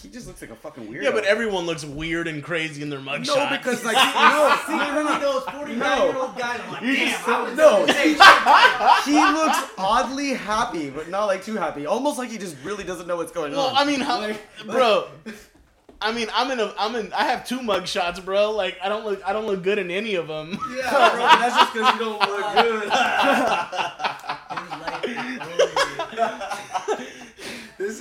He 0.00 0.08
just 0.08 0.26
looks 0.26 0.40
like 0.40 0.50
a 0.50 0.56
fucking 0.56 0.88
weirdo. 0.88 1.02
Yeah, 1.02 1.10
but 1.10 1.24
everyone 1.24 1.66
looks 1.66 1.84
weird 1.84 2.26
and 2.26 2.42
crazy 2.42 2.82
in 2.82 2.88
their 2.88 2.98
mugshots. 2.98 3.26
no, 3.26 3.48
because 3.50 3.84
like 3.84 3.94
no, 4.14 4.56
Secretly, 4.66 5.18
those 5.20 5.44
49 5.44 5.78
year 5.78 6.16
old 6.16 6.36
guys. 6.36 6.60
I'm 6.64 6.72
like, 6.72 6.80
damn, 6.80 7.30
I 7.30 7.42
was 7.42 7.56
no, 7.56 7.86
he, 7.86 8.14
he 9.12 9.20
looks 9.20 9.58
oddly 9.76 10.30
happy, 10.30 10.88
but 10.90 11.08
not 11.08 11.26
like 11.26 11.44
too 11.44 11.56
happy. 11.56 11.84
Almost 11.86 12.18
like 12.18 12.30
he 12.30 12.38
just 12.38 12.56
really 12.64 12.84
doesn't 12.84 13.06
know 13.06 13.16
what's 13.16 13.32
going 13.32 13.52
well, 13.52 13.66
on. 13.66 13.74
Well, 13.74 13.82
I 13.82 13.86
mean, 13.86 14.00
how, 14.00 14.32
bro. 14.64 15.08
I 16.00 16.10
mean, 16.10 16.26
I'm 16.34 16.50
in 16.50 16.58
a, 16.58 16.74
I'm 16.78 16.96
in, 16.96 17.12
I 17.12 17.24
have 17.26 17.46
two 17.46 17.60
mugshots, 17.60 18.24
bro. 18.24 18.50
Like, 18.50 18.76
I 18.82 18.88
don't 18.88 19.04
look, 19.04 19.22
I 19.24 19.32
don't 19.32 19.46
look 19.46 19.62
good 19.62 19.78
in 19.78 19.88
any 19.90 20.16
of 20.16 20.26
them. 20.26 20.58
yeah, 20.76 21.10
bro, 21.10 21.20
that's 21.20 21.54
just 21.56 21.72
because 21.72 21.94
you 21.94 22.00
don't 22.00 22.18
look 22.18 22.54
good. 26.10 26.68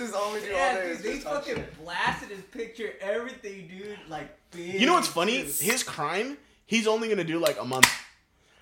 This 0.01 0.09
is 0.09 0.15
all 0.15 0.33
we 0.33 0.39
do 0.39 0.47
all 0.47 0.51
Yeah, 0.53 0.75
day. 0.75 0.87
dude, 0.93 1.03
they 1.03 1.13
just 1.13 1.23
fucking 1.27 1.55
shit. 1.55 1.83
blasted 1.83 2.29
his 2.29 2.41
picture, 2.41 2.93
everything, 2.99 3.67
dude. 3.67 3.97
Like, 4.09 4.35
big. 4.51 4.79
You 4.79 4.85
know 4.87 4.93
what's 4.95 5.07
funny? 5.07 5.43
shit. 5.45 5.59
His 5.59 5.83
crime, 5.83 6.37
he's 6.65 6.87
only 6.87 7.07
gonna 7.09 7.23
do 7.23 7.39
like 7.39 7.59
a 7.59 7.65
month. 7.65 7.89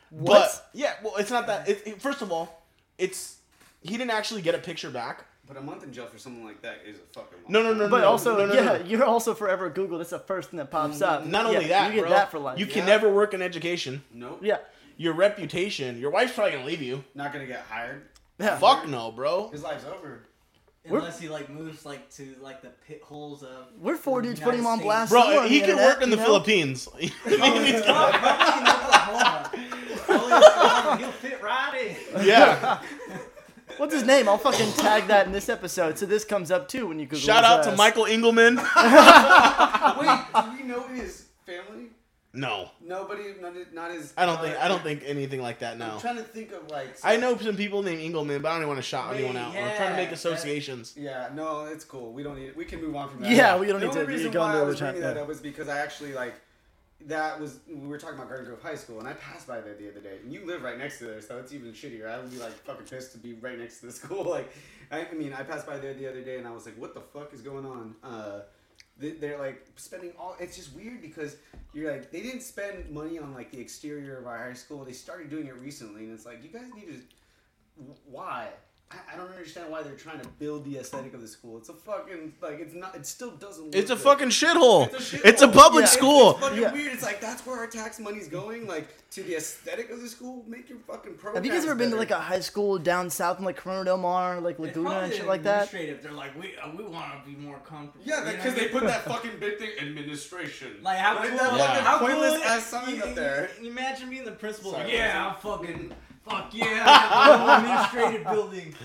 What? 0.10 0.40
But 0.42 0.70
yeah, 0.74 0.94
well, 1.04 1.16
it's 1.18 1.32
not 1.32 1.48
that. 1.48 1.70
It, 1.70 1.84
it- 1.86 2.02
first 2.02 2.22
of 2.22 2.32
all, 2.32 2.64
it's 2.98 3.38
he 3.82 3.98
didn't 3.98 4.12
actually 4.12 4.42
get 4.42 4.56
a 4.56 4.60
picture 4.60 4.90
back. 4.90 5.26
But 5.48 5.58
a 5.58 5.62
month 5.62 5.84
in 5.84 5.92
jail 5.92 6.06
for 6.06 6.20
something 6.20 6.46
like 6.46 6.62
that 6.62 6.82
is 6.86 6.98
a 6.98 7.02
fucking. 7.14 7.40
long 7.44 7.52
No, 7.52 7.64
no, 7.64 7.74
no, 7.74 7.80
time. 7.82 7.90
But 7.90 8.02
no, 8.02 8.08
also, 8.08 8.38
no, 8.38 8.46
no, 8.46 8.54
yeah, 8.54 8.78
no. 8.78 8.86
you're 8.86 9.04
also 9.04 9.34
forever 9.34 9.68
Google. 9.70 9.98
That's 9.98 10.12
the 10.12 10.20
first 10.20 10.52
thing 10.52 10.58
that 10.58 10.70
pops 10.70 10.96
mm-hmm. 10.96 11.04
up. 11.04 11.26
Not 11.26 11.46
Yeah, 11.46 11.58
only 11.58 11.68
that, 11.70 11.88
you 11.88 11.96
get 11.96 12.02
bro, 12.02 12.10
that 12.12 12.30
for 12.30 12.38
life. 12.38 12.60
You 12.60 12.68
can 12.68 12.80
Yeah. 12.80 12.86
never 12.86 13.12
work 13.12 13.34
in 13.34 13.42
education. 13.42 14.04
Nope. 14.14 14.42
yeah, 14.44 14.58
Your 14.98 15.14
reputation, 15.14 15.98
your 16.00 16.12
wife's 16.12 16.34
probably 16.34 16.52
gonna 16.52 16.66
leave 16.66 16.84
you. 16.84 17.04
Not 17.16 17.34
gonna 17.34 17.48
get 17.48 17.62
hired. 17.62 18.04
yeah. 18.38 18.60
Fuck 18.60 18.88
no, 18.88 19.12
bro. 19.12 19.50
His 19.50 19.64
life's 19.64 19.86
over. 19.86 20.22
Unless 20.86 21.20
he 21.20 21.30
like 21.30 21.50
moves 21.50 21.86
like 21.86 22.10
to 22.12 22.36
like 22.42 22.62
the 22.62 22.70
pit 22.88 23.02
holes 23.04 23.44
of. 23.44 23.68
We're 23.78 23.98
four 23.98 24.22
the 24.22 24.30
dudes 24.30 24.40
United 24.40 24.52
putting 24.52 24.62
him 24.62 24.68
on 24.68 24.80
blast. 24.80 25.12
Bro, 25.12 25.22
somewhere 25.22 25.48
he 25.48 25.60
the 25.60 25.66
can 25.68 25.80
oh, 25.80 25.86
work 25.86 26.02
in 26.02 26.10
the 26.10 26.16
know? 26.16 26.24
Philippines. 26.24 26.88
Oklahoma. 26.88 27.12
Oh, 30.12 30.96
He'll 30.98 31.12
fit 31.12 31.42
right 31.42 31.96
in. 32.16 32.26
yeah. 32.26 32.82
What's 33.78 33.94
his 33.94 34.04
name? 34.04 34.28
I'll 34.28 34.38
fucking 34.38 34.74
tag 34.74 35.08
that 35.08 35.28
in 35.28 35.32
this 35.32 35.48
episode 35.48 35.98
so 35.98 36.06
this 36.06 36.26
comes 36.26 36.52
up 36.52 36.68
too 36.68 36.88
when 36.88 37.00
you 37.00 37.06
Google. 37.06 37.20
Shout 37.20 37.44
his 37.44 37.68
out 37.68 37.72
to. 37.72 37.78
Michael 37.78 38.06
Engelman. 38.06 38.58
Wait, 38.58 38.66
do 38.66 40.58
we 40.58 40.64
know 40.64 40.82
his 40.88 41.26
family? 41.46 41.89
No, 42.32 42.70
Nobody, 42.80 43.24
not. 43.42 43.54
Not 43.74 43.92
his 43.92 44.14
I 44.16 44.28
don't 44.28 44.40
think 44.40 44.56
I 44.58 44.68
don't 44.68 44.84
think 44.84 45.02
anything 45.04 45.42
like 45.42 45.60
that. 45.60 45.80
Now. 45.80 45.96
I'm 45.96 46.00
trying 46.00 46.18
to 46.18 46.24
think 46.24 46.52
of 46.52 46.70
like. 46.70 46.96
I 47.04 47.18
know 47.18 47.36
some 47.38 47.58
people 47.58 47.82
named 47.82 48.02
Engelman, 48.02 48.40
but 48.44 48.50
I 48.50 48.52
don't 48.52 48.62
even 48.62 48.68
want 48.68 48.78
to 48.78 48.84
shout 48.84 49.16
anyone 49.16 49.36
out. 49.36 49.56
I'm 49.56 49.76
trying 49.76 49.90
to 49.90 49.96
make 49.96 50.10
yeah, 50.10 50.14
associations. 50.14 50.94
Yeah, 50.96 51.30
no, 51.34 51.66
it's 51.66 51.84
cool. 51.84 52.14
We 52.14 52.22
don't 52.22 52.38
need. 52.38 52.56
We 52.56 52.66
can 52.66 52.82
move 52.82 52.96
on 52.96 53.10
from 53.10 53.22
that. 53.22 53.32
Yeah, 53.32 53.58
we 53.58 53.66
don't 53.66 53.80
the 53.80 53.88
need 53.88 53.94
only 53.94 54.06
to 54.06 54.12
reason 54.12 54.32
why 54.34 54.60
I 54.60 54.62
was 54.62 54.80
that, 54.80 54.92
bringing 54.92 55.02
that 55.02 55.18
up 55.18 55.28
was 55.28 55.40
because 55.40 55.70
I 55.70 55.80
actually 55.80 56.14
like. 56.14 56.36
That 57.06 57.40
was 57.40 57.60
we 57.68 57.88
were 57.88 57.98
talking 57.98 58.18
about 58.18 58.28
Garden 58.28 58.46
Grove 58.46 58.62
High 58.62 58.76
School, 58.76 59.00
and 59.00 59.08
I 59.08 59.14
passed 59.14 59.48
by 59.48 59.62
there 59.62 59.74
the 59.74 59.90
other 59.90 60.02
day, 60.02 60.18
and 60.22 60.34
you 60.34 60.46
live 60.46 60.62
right 60.62 60.78
next 60.78 61.00
to 61.00 61.06
there, 61.06 61.22
so 61.22 61.38
it's 61.38 61.54
even 61.54 61.72
shittier. 61.72 62.10
I 62.10 62.20
would 62.20 62.30
be 62.30 62.38
like 62.38 62.52
fucking 62.52 62.88
pissed 62.88 63.14
to 63.14 63.18
be 63.18 63.34
right 63.34 63.58
next 63.58 63.80
to 63.80 63.86
the 63.86 63.92
school. 63.94 64.26
Like, 64.26 64.54
I, 64.92 65.08
I 65.08 65.14
mean, 65.14 65.34
I 65.34 65.44
passed 65.44 65.66
by 65.66 65.78
there 65.78 65.94
the 65.94 66.10
other 66.10 66.22
day, 66.22 66.38
and 66.38 66.46
I 66.46 66.52
was 66.52 66.66
like, 66.66 66.76
"What 66.78 66.94
the 66.94 67.00
fuck 67.00 67.34
is 67.34 67.42
going 67.42 67.66
on?" 67.66 67.96
Uh, 68.04 68.42
they're 69.00 69.40
like 69.40 69.66
spending 69.76 70.12
all. 70.20 70.36
It's 70.40 70.56
just 70.56 70.76
weird 70.76 71.02
because 71.02 71.38
you're 71.74 71.92
like 71.92 72.12
they 72.12 72.22
didn't 72.22 72.42
spend 72.42 72.90
money 72.90 73.18
on 73.18 73.34
like 73.34 73.52
the 73.52 73.60
exterior 73.60 74.18
of 74.18 74.28
our 74.28 74.38
high 74.38 74.54
school. 74.54 74.84
They 74.84 74.92
started 74.92 75.30
doing 75.30 75.48
it 75.48 75.56
recently, 75.56 76.06
and 76.06 76.14
it's 76.14 76.26
like 76.26 76.44
you 76.44 76.50
guys 76.50 76.68
need 76.76 76.88
to. 76.88 77.86
Why? 78.06 78.50
I, 78.92 79.14
I 79.14 79.18
don't 79.18 79.30
understand 79.30 79.70
why 79.70 79.84
they're 79.84 79.94
trying 79.96 80.20
to 80.20 80.28
build 80.40 80.66
the 80.66 80.78
aesthetic 80.80 81.14
of 81.14 81.22
the 81.22 81.28
school. 81.28 81.58
It's 81.60 81.70
a 81.70 81.74
fucking 81.74 82.34
like 82.42 82.60
it's 82.60 82.74
not. 82.74 82.96
It 82.96 83.06
still 83.06 83.32
doesn't. 83.32 83.66
Look 83.66 83.76
It's 83.76 83.92
a 83.92 83.96
good. 83.96 84.04
fucking 84.04 84.30
shithole. 84.30 84.92
It's 84.94 85.14
a 85.14 85.28
It's 85.28 85.42
a 85.44 85.48
public 85.48 85.84
Yeah. 85.84 85.90
school. 85.90 86.32
It's 86.32 86.40
fucking 86.40 86.62
Yeah. 86.62 86.74
weird. 86.74 86.94
It's 86.94 87.04
like 87.04 87.22
that's 87.22 87.46
where 87.46 87.58
our 87.58 87.68
tax 87.68 88.00
money's 88.00 88.28
going. 88.28 88.66
Like 88.68 88.88
to 89.12 89.22
the 89.24 89.36
aesthetic 89.36 89.92
of 89.92 90.02
the 90.02 90.08
school. 90.08 90.44
Make 90.48 90.70
your 90.70 90.80
fucking 90.88 91.14
program. 91.16 91.36
Have 91.36 91.46
you 91.46 91.52
guys 91.52 91.66
ever 91.66 91.76
been 91.76 91.92
to 91.92 91.98
like 91.98 92.10
a 92.12 92.20
high 92.20 92.40
school 92.40 92.80
down 92.80 93.12
south 93.12 93.38
in 93.38 93.46
like 93.46 93.58
Corona 93.58 93.86
del 93.86 93.98
Mar, 93.98 94.40
like 94.42 94.54
It's 94.54 94.60
Laguna 94.76 94.90
probably 94.90 95.06
and 95.06 95.14
shit 95.14 95.28
like 95.28 95.44
that? 95.44 95.70
They're 95.72 96.12
like, 96.12 96.40
we 96.40 96.56
uh, 96.58 96.70
we 96.76 96.84
want 96.84 97.12
to 97.24 97.30
be 97.30 97.36
more 97.38 97.60
comfortable. 97.60 98.04
Yeah, 98.06 98.20
You 98.22 98.26
know 98.26 98.32
because 98.38 98.56
they 98.56 98.68
put 98.70 98.84
that 98.88 99.04
fucking 99.06 99.34
big 99.40 99.60
thing 99.60 99.70
administration. 99.80 100.78
Like 100.82 100.98
how 100.98 101.16
Like 101.16 101.30
cool, 101.30 101.38
that 101.38 101.54
Yeah. 101.58 101.68
fucking 101.68 101.84
how 101.86 102.00
pointless 102.00 102.34
cool 102.34 102.44
ass 102.44 102.66
sign 102.66 102.96
you- 102.96 103.04
up 103.04 103.14
there. 103.16 103.50
you- 103.62 103.70
Imagine 103.70 104.10
being 104.10 104.26
the 104.26 104.32
principal. 104.32 104.72
Sorry, 104.72 104.86
like, 104.86 104.94
yeah, 104.94 105.28
I'm 105.28 105.36
fucking, 105.42 105.92
fuck 106.28 106.50
yeah, 106.54 106.84
I 106.86 107.28
got 107.28 107.40
my 107.40 107.56
own 107.56 107.60
administrative 107.66 108.28
building. 108.28 108.76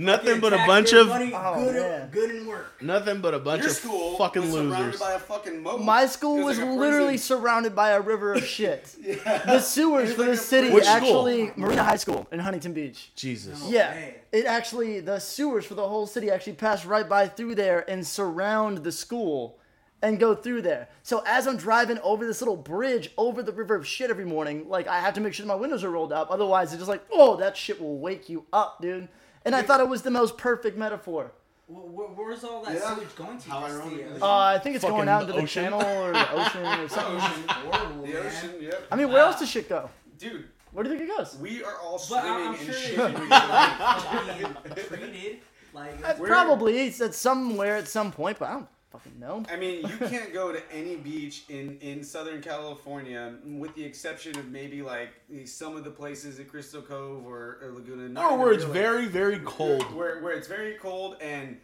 Nothing 0.00 0.38
but 0.38 0.52
a 0.52 0.58
bunch 0.58 0.92
of 0.92 1.08
money, 1.08 1.32
Oh, 1.34 1.54
good, 1.56 1.74
man. 1.74 2.08
good 2.12 2.30
in 2.30 2.46
work. 2.46 2.80
nothing 2.80 3.20
but 3.20 3.34
a 3.34 3.40
bunch 3.40 3.62
Your 3.62 3.70
of 3.72 3.76
school 3.76 4.16
fucking 4.16 4.42
was 4.42 4.52
surrounded 4.52 4.78
losers. 4.78 5.00
by 5.00 5.12
a 5.14 5.18
fucking 5.18 5.60
moat. 5.60 5.80
My 5.80 6.06
school 6.06 6.38
It 6.38 6.44
was 6.44 6.56
like 6.58 6.68
a 6.68 6.70
literally 6.70 7.08
prison. 7.14 7.36
surrounded 7.38 7.74
by 7.74 7.90
a 7.90 8.00
river 8.00 8.32
of 8.34 8.44
shit. 8.44 8.94
Yeah. 9.02 9.38
The 9.44 9.58
sewers 9.58 10.12
for 10.14 10.20
like 10.22 10.30
the 10.30 10.36
city 10.36 10.70
Which 10.70 10.84
school? 10.84 10.94
actually 10.96 11.50
Marina 11.56 11.82
High 11.82 11.96
School 11.96 12.28
in 12.30 12.38
Huntington 12.38 12.74
Beach. 12.74 13.10
Jesus. 13.16 13.60
No. 13.60 13.70
Yeah, 13.70 13.90
man. 13.90 14.14
it 14.30 14.44
actually 14.46 15.00
the 15.00 15.18
sewers 15.18 15.64
for 15.64 15.74
the 15.74 15.88
whole 15.88 16.06
city 16.06 16.30
actually 16.30 16.52
pass 16.52 16.84
right 16.84 17.08
by 17.08 17.26
through 17.26 17.56
there 17.56 17.84
and 17.90 18.06
surround 18.06 18.78
the 18.84 18.92
school 18.92 19.57
and 20.02 20.18
go 20.20 20.34
through 20.34 20.62
there. 20.62 20.88
So 21.02 21.22
as 21.26 21.46
I'm 21.46 21.56
driving 21.56 21.98
over 22.00 22.26
this 22.26 22.40
little 22.40 22.56
bridge 22.56 23.10
over 23.18 23.42
the 23.42 23.52
river 23.52 23.74
of 23.74 23.86
shit 23.86 24.10
every 24.10 24.24
morning, 24.24 24.68
like 24.68 24.86
I 24.86 25.00
have 25.00 25.14
to 25.14 25.20
make 25.20 25.34
sure 25.34 25.44
my 25.46 25.54
windows 25.54 25.82
are 25.84 25.90
rolled 25.90 26.12
up. 26.12 26.30
Otherwise, 26.30 26.72
it's 26.72 26.78
just 26.80 26.88
like, 26.88 27.04
oh, 27.12 27.36
that 27.36 27.56
shit 27.56 27.80
will 27.80 27.98
wake 27.98 28.28
you 28.28 28.44
up, 28.52 28.80
dude. 28.80 29.08
And 29.44 29.54
I 29.54 29.62
thought 29.62 29.80
it 29.80 29.88
was 29.88 30.02
the 30.02 30.10
most 30.10 30.36
perfect 30.38 30.76
metaphor. 30.78 31.32
where, 31.66 32.06
where's 32.08 32.44
all 32.44 32.62
that 32.64 32.74
Yeah. 32.74 32.94
sewage 32.94 33.14
going 33.16 33.38
to? 33.38 33.50
How 33.50 33.60
Just 33.66 33.78
the 33.78 34.04
ironic. 34.04 34.22
Uh, 34.22 34.36
I 34.38 34.58
think 34.58 34.76
it's 34.76 34.84
Fucking 34.84 34.96
going 34.96 35.08
out 35.08 35.22
into 35.22 35.34
the 35.34 35.40
ocean. 35.42 35.64
channel 35.64 35.82
or 35.82 36.12
the 36.12 36.32
ocean 36.40 36.64
or 36.66 36.88
something. 36.88 37.20
horrible, 37.48 38.06
The 38.06 38.12
man. 38.14 38.26
ocean, 38.26 38.54
yep. 38.60 38.86
I 38.90 38.96
mean, 38.96 39.08
where 39.10 39.20
else 39.22 39.38
does 39.40 39.50
shit 39.50 39.68
go? 39.68 39.90
Dude, 40.18 40.48
Where 40.72 40.84
do 40.84 40.90
you 40.90 40.98
think 40.98 41.10
it 41.10 41.16
goes? 41.16 41.36
we 41.40 41.62
are 41.64 41.76
all 41.78 41.92
But 41.92 42.00
swimming 42.00 42.30
I- 42.30 42.46
I'm 42.46 42.54
in 42.54 42.64
sure 42.64 42.74
shit. 42.74 42.92
it 42.92 42.96
should 42.96 43.14
be 43.16 43.26
like 43.28 44.88
treated. 44.88 45.38
Like 45.74 46.08
Uh, 46.08 46.14
Probably 46.14 46.78
it's 46.86 47.00
at 47.00 47.14
somewhere 47.14 47.76
at 47.76 47.86
some 47.88 48.12
point, 48.12 48.38
but 48.38 48.48
I 48.48 48.52
don't 48.54 48.68
fucking 48.90 49.18
know. 49.18 49.44
I 49.50 49.56
mean, 49.56 49.86
you 49.86 49.96
can't 50.08 50.32
go 50.32 50.52
to 50.52 50.62
any 50.72 50.96
beach 50.96 51.44
in, 51.48 51.78
in 51.80 52.02
Southern 52.02 52.40
California, 52.40 53.34
with 53.44 53.74
the 53.74 53.84
exception 53.84 54.38
of 54.38 54.48
maybe 54.48 54.82
like 54.82 55.10
some 55.44 55.76
of 55.76 55.84
the 55.84 55.90
places 55.90 56.40
at 56.40 56.48
Crystal 56.48 56.82
Cove 56.82 57.26
or, 57.26 57.58
or 57.62 57.72
Laguna. 57.74 58.08
not 58.08 58.30
oh, 58.30 58.34
Or 58.34 58.38
where 58.38 58.52
it's 58.52 58.64
really. 58.64 58.78
very, 58.78 59.06
very 59.06 59.38
cold. 59.40 59.82
Where, 59.94 60.20
where 60.20 60.32
it's 60.32 60.48
very 60.48 60.74
cold 60.74 61.16
and 61.20 61.58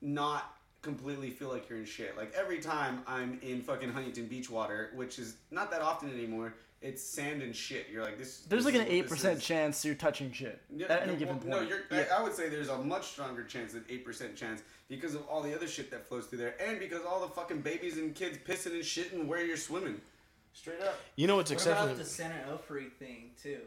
not 0.00 0.52
completely 0.82 1.30
feel 1.30 1.48
like 1.48 1.68
you're 1.68 1.78
in 1.78 1.84
shit. 1.84 2.16
Like 2.16 2.32
every 2.38 2.58
time 2.58 3.02
I'm 3.06 3.38
in 3.42 3.60
fucking 3.62 3.92
Huntington 3.92 4.26
Beach 4.26 4.48
water, 4.50 4.90
which 4.94 5.18
is 5.18 5.36
not 5.50 5.70
that 5.72 5.82
often 5.82 6.10
anymore, 6.12 6.54
it's 6.86 7.02
sand 7.02 7.42
and 7.42 7.54
shit. 7.54 7.88
You're 7.92 8.04
like 8.04 8.16
this. 8.18 8.38
There's 8.48 8.64
this 8.64 8.74
like 8.74 8.82
an 8.82 8.88
eight 8.90 9.08
percent 9.08 9.40
chance 9.40 9.84
you're 9.84 9.94
touching 9.94 10.30
shit 10.32 10.60
Yeah, 10.74 10.86
at 10.86 11.02
any 11.02 11.12
no, 11.12 11.18
given 11.18 11.40
well, 11.40 11.58
point. 11.58 11.70
No, 11.70 11.76
you're, 11.76 11.84
Yeah. 11.90 12.14
I, 12.14 12.20
I 12.20 12.22
would 12.22 12.34
say 12.34 12.48
there's 12.48 12.68
a 12.68 12.78
much 12.78 13.08
stronger 13.08 13.42
chance 13.44 13.72
than 13.72 13.84
eight 13.88 14.04
percent 14.04 14.36
chance 14.36 14.62
because 14.88 15.14
of 15.14 15.26
all 15.28 15.42
the 15.42 15.54
other 15.54 15.66
shit 15.66 15.90
that 15.90 16.06
flows 16.06 16.26
through 16.26 16.38
there, 16.38 16.54
and 16.60 16.78
because 16.78 17.04
all 17.04 17.20
the 17.20 17.28
fucking 17.28 17.60
babies 17.60 17.98
and 17.98 18.14
kids 18.14 18.38
pissing 18.46 18.74
and 18.74 18.82
shitting 18.84 19.26
where 19.26 19.44
you're 19.44 19.56
swimming. 19.56 20.00
Straight 20.52 20.80
up. 20.80 20.98
You 21.16 21.26
know 21.26 21.36
what's 21.36 21.50
what 21.50 21.66
about 21.66 21.90
exceptional? 21.90 21.96
the 21.98 22.04
San 22.04 22.30
Onofre 22.48 22.92
thing 22.92 23.30
too? 23.42 23.58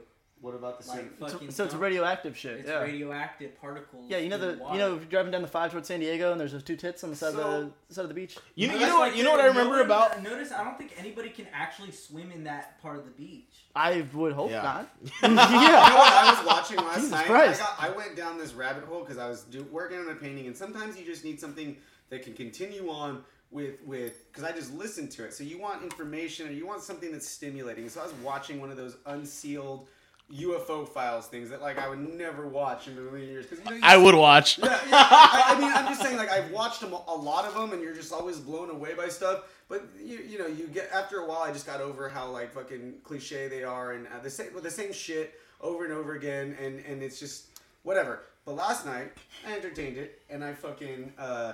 What 0.41 0.55
about 0.55 0.79
the 0.81 0.87
Like 0.87 0.99
same? 0.99 1.09
fucking. 1.19 1.51
so 1.51 1.65
it's 1.65 1.73
dump- 1.73 1.83
radioactive 1.83 2.37
shit. 2.37 2.59
It's 2.59 2.69
yeah. 2.69 2.79
radioactive 2.81 3.59
particles. 3.59 4.05
yeah, 4.09 4.17
you 4.19 4.29
know 4.29 4.35
in 4.35 4.41
the 4.41 4.51
you 4.71 4.77
know 4.77 4.93
if 4.95 5.01
you're 5.01 5.09
driving 5.09 5.31
down 5.33 5.41
the 5.41 5.47
five 5.49 5.71
towards 5.71 5.87
San 5.89 5.99
Diego 5.99 6.31
and 6.31 6.39
there's 6.39 6.53
those 6.53 6.63
two 6.63 6.77
tits 6.77 7.03
on 7.03 7.09
the 7.09 7.15
side 7.15 7.33
So- 7.33 7.39
of 7.41 7.71
the 7.89 7.93
side 7.93 8.03
of 8.03 8.07
the 8.07 8.13
beach. 8.13 8.37
You 8.55 8.67
know, 8.69 8.75
you 8.75 8.85
know 8.87 8.99
what? 8.99 9.15
You 9.17 9.23
know 9.23 9.31
what 9.31 9.41
I 9.41 9.47
remember 9.47 9.71
one- 9.77 9.85
about? 9.85 10.23
Notice, 10.23 10.51
I 10.53 10.63
don't 10.63 10.77
think 10.77 10.93
anybody 10.97 11.29
can 11.29 11.47
actually 11.53 11.91
swim 11.91 12.31
in 12.31 12.45
that 12.45 12.81
part 12.81 12.97
of 12.99 13.05
the 13.05 13.11
beach. 13.11 13.65
I 13.75 14.05
would 14.13 14.31
hope 14.33 14.51
Yeah. 14.51 14.61
not. 14.63 14.89
You 15.23 15.27
know 15.35 15.41
yeah. 15.43 15.93
what 15.95 16.13
I 16.13 16.33
was 16.37 16.45
watching 16.47 16.77
last 16.77 16.95
Jesus 16.95 17.11
night? 17.11 17.25
Christ. 17.25 17.61
I, 17.61 17.65
got, 17.87 17.93
I 17.93 17.97
went 17.97 18.15
down 18.15 18.37
this 18.37 18.53
rabbit 18.53 18.85
hole 18.85 19.01
because 19.01 19.17
I 19.17 19.27
was 19.27 19.41
do, 19.43 19.63
working 19.71 19.99
on 19.99 20.09
a 20.09 20.15
painting, 20.15 20.47
and 20.47 20.55
sometimes 20.55 20.97
you 20.97 21.05
just 21.05 21.25
need 21.25 21.39
something 21.39 21.75
that 22.09 22.23
can 22.23 22.33
continue 22.33 22.89
on 22.89 23.23
with 23.51 23.81
with 23.85 24.31
because 24.31 24.43
I 24.49 24.51
just 24.55 24.73
listened 24.73 25.11
to 25.11 25.25
it. 25.25 25.33
So 25.33 25.43
you 25.43 25.59
want 25.59 25.83
information 25.83 26.47
or 26.47 26.51
you 26.51 26.65
want 26.67 26.81
something 26.81 27.11
that's 27.11 27.27
stimulating. 27.27 27.89
So 27.89 27.99
I 27.99 28.03
was 28.03 28.13
watching 28.23 28.61
one 28.61 28.69
of 28.71 28.77
those 28.77 28.95
unsealed 29.07 29.87
UFO 30.33 30.87
files 30.87 31.25
things 31.25 31.49
that 31.49 31.61
like 31.61 31.79
I 31.79 31.89
would 31.89 31.99
never 31.99 32.47
watch 32.47 32.87
in 32.87 32.97
a 32.97 33.01
million 33.01 33.29
years 33.29 33.47
you 33.49 33.63
know 33.63 33.71
you 33.71 33.79
I 33.81 33.97
would 33.97 34.13
watch. 34.13 34.59
yeah, 34.59 34.65
yeah. 34.87 35.07
I, 35.09 35.55
I 35.55 35.59
mean, 35.59 35.71
I'm 35.73 35.87
just 35.87 36.01
saying, 36.01 36.17
like, 36.17 36.29
I've 36.29 36.51
watched 36.51 36.81
them, 36.81 36.93
a 36.93 37.15
lot 37.15 37.45
of 37.45 37.55
them, 37.55 37.73
and 37.73 37.81
you're 37.81 37.95
just 37.95 38.13
always 38.13 38.37
blown 38.37 38.69
away 38.69 38.93
by 38.93 39.07
stuff. 39.07 39.43
But 39.67 39.87
you, 39.99 40.19
you 40.19 40.37
know, 40.37 40.45
you 40.45 40.67
get 40.67 40.89
after 40.93 41.17
a 41.17 41.25
while, 41.25 41.39
I 41.39 41.51
just 41.51 41.65
got 41.65 41.81
over 41.81 42.09
how 42.09 42.29
like 42.29 42.53
fucking 42.53 42.95
cliche 43.03 43.47
they 43.47 43.63
are, 43.63 43.93
and 43.93 44.07
uh, 44.07 44.19
the 44.21 44.29
same, 44.29 44.49
the 44.61 44.69
same 44.69 44.93
shit 44.93 45.33
over 45.61 45.83
and 45.83 45.93
over 45.93 46.13
again, 46.13 46.55
and 46.61 46.79
and 46.85 47.01
it's 47.01 47.19
just 47.19 47.47
whatever. 47.81 48.21
But 48.45 48.55
last 48.55 48.85
night, 48.85 49.11
I 49.47 49.55
entertained 49.55 49.97
it, 49.97 50.21
and 50.29 50.43
I 50.43 50.53
fucking 50.53 51.11
uh, 51.17 51.53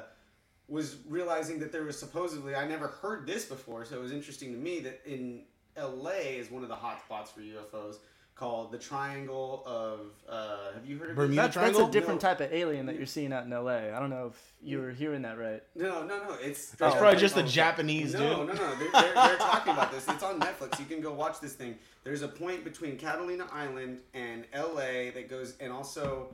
was 0.67 0.97
realizing 1.07 1.59
that 1.59 1.71
there 1.71 1.83
was 1.83 1.97
supposedly 1.97 2.55
I 2.55 2.67
never 2.67 2.88
heard 2.88 3.25
this 3.25 3.45
before, 3.45 3.85
so 3.85 3.95
it 3.95 4.01
was 4.01 4.11
interesting 4.11 4.51
to 4.51 4.57
me 4.57 4.81
that 4.81 5.01
in 5.05 5.43
L.A. 5.77 6.38
is 6.38 6.51
one 6.51 6.63
of 6.63 6.69
the 6.69 6.75
hot 6.75 7.01
spots 7.05 7.31
for 7.31 7.41
UFOs 7.41 7.97
called 8.36 8.71
the 8.71 8.78
Triangle 8.78 9.63
of. 9.65 10.00
Uh, 10.28 10.74
have 10.74 10.86
you 10.86 10.98
heard 10.98 11.12
of 11.12 11.15
Bermuda 11.15 11.34
it? 11.45 11.54
That's, 11.54 11.56
that's 11.56 11.80
a 11.80 11.89
different 11.89 12.21
No. 12.21 12.30
type 12.30 12.41
of 12.41 12.52
alien 12.54 12.86
that 12.88 12.98
you're 12.98 13.06
seeing 13.06 13.32
out 13.32 13.45
in 13.45 13.50
LA. 13.52 13.95
I 13.95 14.00
don't 14.00 14.10
know 14.10 14.28
if 14.28 14.54
you 14.62 14.80
were 14.82 14.91
hearing 14.91 15.21
that 15.21 15.38
right. 15.39 15.63
No, 15.74 16.04
no, 16.06 16.17
no. 16.24 16.34
It's 16.41 16.71
That's 16.71 16.95
Oh. 16.95 17.00
probably 17.00 17.19
just 17.19 17.36
the 17.36 17.41
no, 17.43 17.48
Japanese 17.48 18.13
No, 18.13 18.19
dude. 18.45 18.48
no, 18.48 18.54
no. 18.54 18.76
They're, 18.76 18.91
they're, 18.91 19.13
they're 19.13 19.38
talking 19.38 19.74
about 19.74 19.91
this. 19.93 20.06
It's 20.10 20.24
on 20.24 20.39
Netflix. 20.39 20.78
You 20.80 20.86
can 20.86 21.00
go 21.00 21.13
watch 21.13 21.39
this 21.39 21.54
thing. 21.54 21.78
There's 22.04 22.24
a 22.24 22.28
point 22.28 22.63
between 22.65 22.98
Catalina 22.98 23.48
Island 23.54 24.00
and 24.13 24.45
L.A. 24.52 25.12
that 25.12 25.30
goes 25.30 25.56
and 25.62 25.71
also 25.71 26.28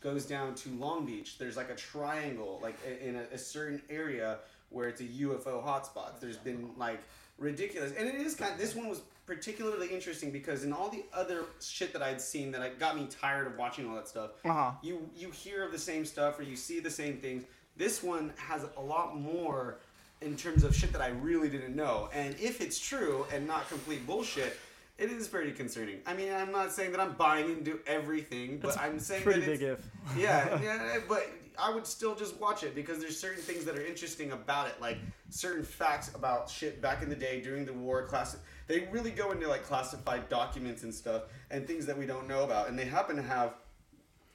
goes 0.00 0.24
down 0.26 0.54
to 0.54 0.68
Long 0.76 1.04
Beach. 1.04 1.38
There's 1.38 1.56
like 1.56 1.70
a 1.70 1.74
triangle, 1.74 2.60
like 2.62 2.76
in 3.02 3.16
a, 3.16 3.24
a 3.34 3.38
certain 3.38 3.82
area 3.90 4.38
where 4.70 4.88
it's 4.88 5.00
a 5.00 5.04
UFO 5.04 5.64
hotspot. 5.64 6.20
There's 6.20 6.36
been 6.36 6.70
like 6.76 7.00
ridiculous, 7.38 7.92
and 7.96 8.08
it 8.08 8.14
is 8.16 8.34
kind. 8.34 8.58
this 8.58 8.74
one 8.74 8.88
was 8.88 9.00
particularly 9.26 9.88
interesting 9.88 10.30
because 10.30 10.64
in 10.64 10.72
all 10.72 10.88
the 10.88 11.04
other 11.12 11.44
shit 11.60 11.92
that 11.92 12.02
I'd 12.02 12.20
seen 12.20 12.50
that 12.52 12.62
I 12.62 12.70
got 12.70 12.96
me 12.96 13.06
tired 13.20 13.46
of 13.46 13.56
watching 13.58 13.88
all 13.88 13.94
that 13.96 14.08
stuff 14.08 14.30
Uh-huh. 14.44 14.70
you 14.82 15.08
you 15.14 15.30
hear 15.30 15.62
of 15.64 15.70
the 15.70 15.78
same 15.78 16.04
stuff 16.06 16.38
or 16.38 16.42
you 16.42 16.56
see 16.56 16.80
the 16.80 16.90
same 16.90 17.18
things. 17.18 17.44
This 17.76 18.02
one 18.02 18.32
has 18.36 18.64
a 18.76 18.80
lot 18.80 19.16
more 19.20 19.76
in 20.22 20.34
terms 20.36 20.64
of 20.64 20.74
shit 20.74 20.92
that 20.92 21.02
I 21.02 21.08
really 21.08 21.48
didn't 21.48 21.76
know. 21.76 22.08
And 22.12 22.34
if 22.40 22.60
it's 22.60 22.78
true 22.80 23.24
and 23.32 23.46
not 23.46 23.68
complete 23.68 24.04
bullshit, 24.06 24.56
it 24.96 25.12
is 25.12 25.28
pretty 25.28 25.52
concerning. 25.52 25.98
I 26.06 26.14
mean, 26.14 26.32
I'm 26.32 26.50
not 26.50 26.72
saying 26.72 26.90
that 26.92 26.98
I'm 27.00 27.12
buying 27.12 27.50
into 27.50 27.78
everything, 27.86 28.58
but 28.58 28.76
I'm 28.78 28.98
saying 28.98 29.22
Pretty 29.22 29.40
that 29.42 29.46
big 29.46 29.62
if. 29.62 29.78
yeah, 30.16 30.60
yeah, 30.60 30.98
but 31.06 31.30
I 31.58 31.70
would 31.70 31.86
still 31.86 32.14
just 32.14 32.38
watch 32.40 32.62
it 32.62 32.74
because 32.74 33.00
there's 33.00 33.18
certain 33.18 33.42
things 33.42 33.64
that 33.64 33.76
are 33.76 33.84
interesting 33.84 34.30
about 34.32 34.68
it, 34.68 34.80
like 34.80 34.98
certain 35.28 35.64
facts 35.64 36.14
about 36.14 36.48
shit 36.48 36.80
back 36.80 37.02
in 37.02 37.08
the 37.08 37.16
day 37.16 37.40
during 37.40 37.64
the 37.64 37.72
war. 37.72 38.06
Class, 38.06 38.36
they 38.68 38.88
really 38.92 39.10
go 39.10 39.32
into 39.32 39.48
like 39.48 39.64
classified 39.64 40.28
documents 40.28 40.84
and 40.84 40.94
stuff 40.94 41.24
and 41.50 41.66
things 41.66 41.84
that 41.86 41.98
we 41.98 42.06
don't 42.06 42.28
know 42.28 42.44
about, 42.44 42.68
and 42.68 42.78
they 42.78 42.84
happen 42.84 43.16
to 43.16 43.22
have 43.22 43.54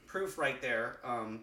proof 0.05 0.37
right 0.37 0.61
there. 0.61 0.97
Um, 1.03 1.41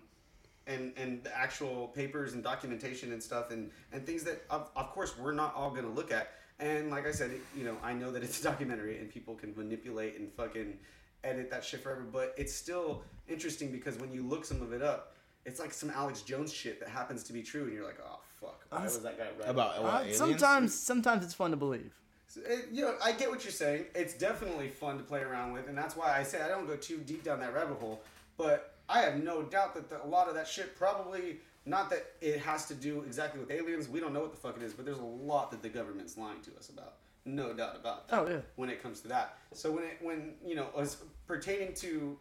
and, 0.67 0.93
and 0.97 1.25
the 1.25 1.37
actual 1.37 1.89
papers 1.89 2.35
and 2.35 2.45
documentation 2.45 3.13
and 3.13 3.23
stuff 3.23 3.51
and, 3.51 3.71
and 3.93 4.07
things 4.07 4.23
that 4.25 4.45
of, 4.51 4.71
of 4.77 4.91
course 4.91 5.19
we're 5.19 5.33
not 5.33 5.55
all 5.57 5.71
gonna 5.71 5.89
look 5.89 6.13
at 6.13 6.33
and 6.61 6.91
like 6.91 7.07
I 7.07 7.13
said 7.13 7.33
you 7.57 7.65
know 7.65 7.77
I 7.83 7.93
know 7.93 8.13
that 8.13 8.23
it's 8.23 8.39
a 8.41 8.43
documentary 8.51 8.99
and 8.99 9.11
people 9.11 9.35
can 9.35 9.53
manipulate 9.57 10.19
and 10.19 10.31
fucking 10.33 10.79
edit 11.25 11.51
that 11.51 11.65
shit 11.65 11.83
forever 11.83 12.07
but 12.13 12.35
it's 12.37 12.55
still 12.55 13.03
interesting 13.27 13.73
because 13.73 13.97
when 13.97 14.13
you 14.13 14.23
look 14.23 14.45
some 14.45 14.63
of 14.63 14.73
it 14.73 14.83
up 14.83 15.17
it's 15.47 15.59
like 15.61 15.73
some 15.73 15.91
Alex 15.91 16.23
Jones 16.23 16.53
shit 16.53 16.81
that 16.81 16.89
happens 16.89 17.23
to 17.25 17.33
be 17.33 17.43
true 17.43 17.65
and 17.65 17.73
you're 17.73 17.85
like 17.85 17.99
oh 18.05 18.19
fuck 18.41 18.65
why 18.71 18.83
was 18.85 18.99
that 19.01 19.19
guy 19.19 19.25
right 19.39 19.49
About 19.49 19.83
what, 19.83 19.93
Uh, 19.95 19.99
aliens? 20.01 20.17
sometimes, 20.19 20.75
sometimes 20.79 21.25
it's 21.25 21.35
fun 21.35 21.51
to 21.51 21.57
believe. 21.57 21.93
So, 22.29 22.41
it- 22.47 22.69
you 22.71 22.83
know, 22.83 22.95
I 23.03 23.13
get 23.13 23.29
what 23.31 23.43
you're 23.45 23.51
saying. 23.53 23.87
It's 23.95 24.15
definitely 24.15 24.69
fun 24.69 24.97
to 24.99 25.03
play 25.05 25.21
around 25.23 25.53
with, 25.53 25.67
and 25.69 25.77
that's 25.77 25.97
why 25.97 26.17
I 26.17 26.23
say 26.23 26.41
I 26.41 26.49
don't 26.49 26.67
go 26.67 26.77
too 26.77 26.99
deep 26.99 27.25
down 27.25 27.41
that 27.41 27.53
rabbit 27.53 27.79
hole. 27.81 28.01
But 28.37 28.75
I 28.89 29.01
have 29.01 29.23
no 29.23 29.43
doubt 29.43 29.75
that 29.75 29.91
the, 29.91 30.03
a 30.05 30.07
lot 30.07 30.29
of 30.29 30.35
that 30.35 30.47
shit 30.47 30.77
probably 30.77 31.41
not 31.67 31.91
that 31.91 32.13
it 32.21 32.39
has 32.41 32.67
to 32.67 32.75
do 32.75 33.03
exactly 33.03 33.41
with 33.41 33.51
aliens. 33.51 33.89
We 33.89 33.99
don't 34.01 34.13
know 34.13 34.21
what 34.21 34.31
the 34.31 34.37
fuck 34.39 34.57
it 34.57 34.63
is, 34.63 34.73
but 34.73 34.85
there's 34.85 34.99
a 34.99 35.03
lot 35.03 35.51
that 35.51 35.61
the 35.63 35.69
government's 35.69 36.17
lying 36.17 36.41
to 36.43 36.51
us 36.57 36.69
about. 36.71 36.95
No 37.25 37.53
doubt 37.53 37.77
about 37.77 38.09
that. 38.09 38.19
Oh, 38.19 38.27
yeah. 38.29 38.39
When 38.57 38.71
it 38.71 38.81
comes 38.83 39.01
to 39.03 39.09
that, 39.09 39.37
so 39.53 39.71
when 39.73 39.85
it 39.85 39.99
when 40.01 40.35
you 40.45 40.55
know 40.55 40.69
as 40.79 40.97
pertaining 41.27 41.75
to 41.75 42.17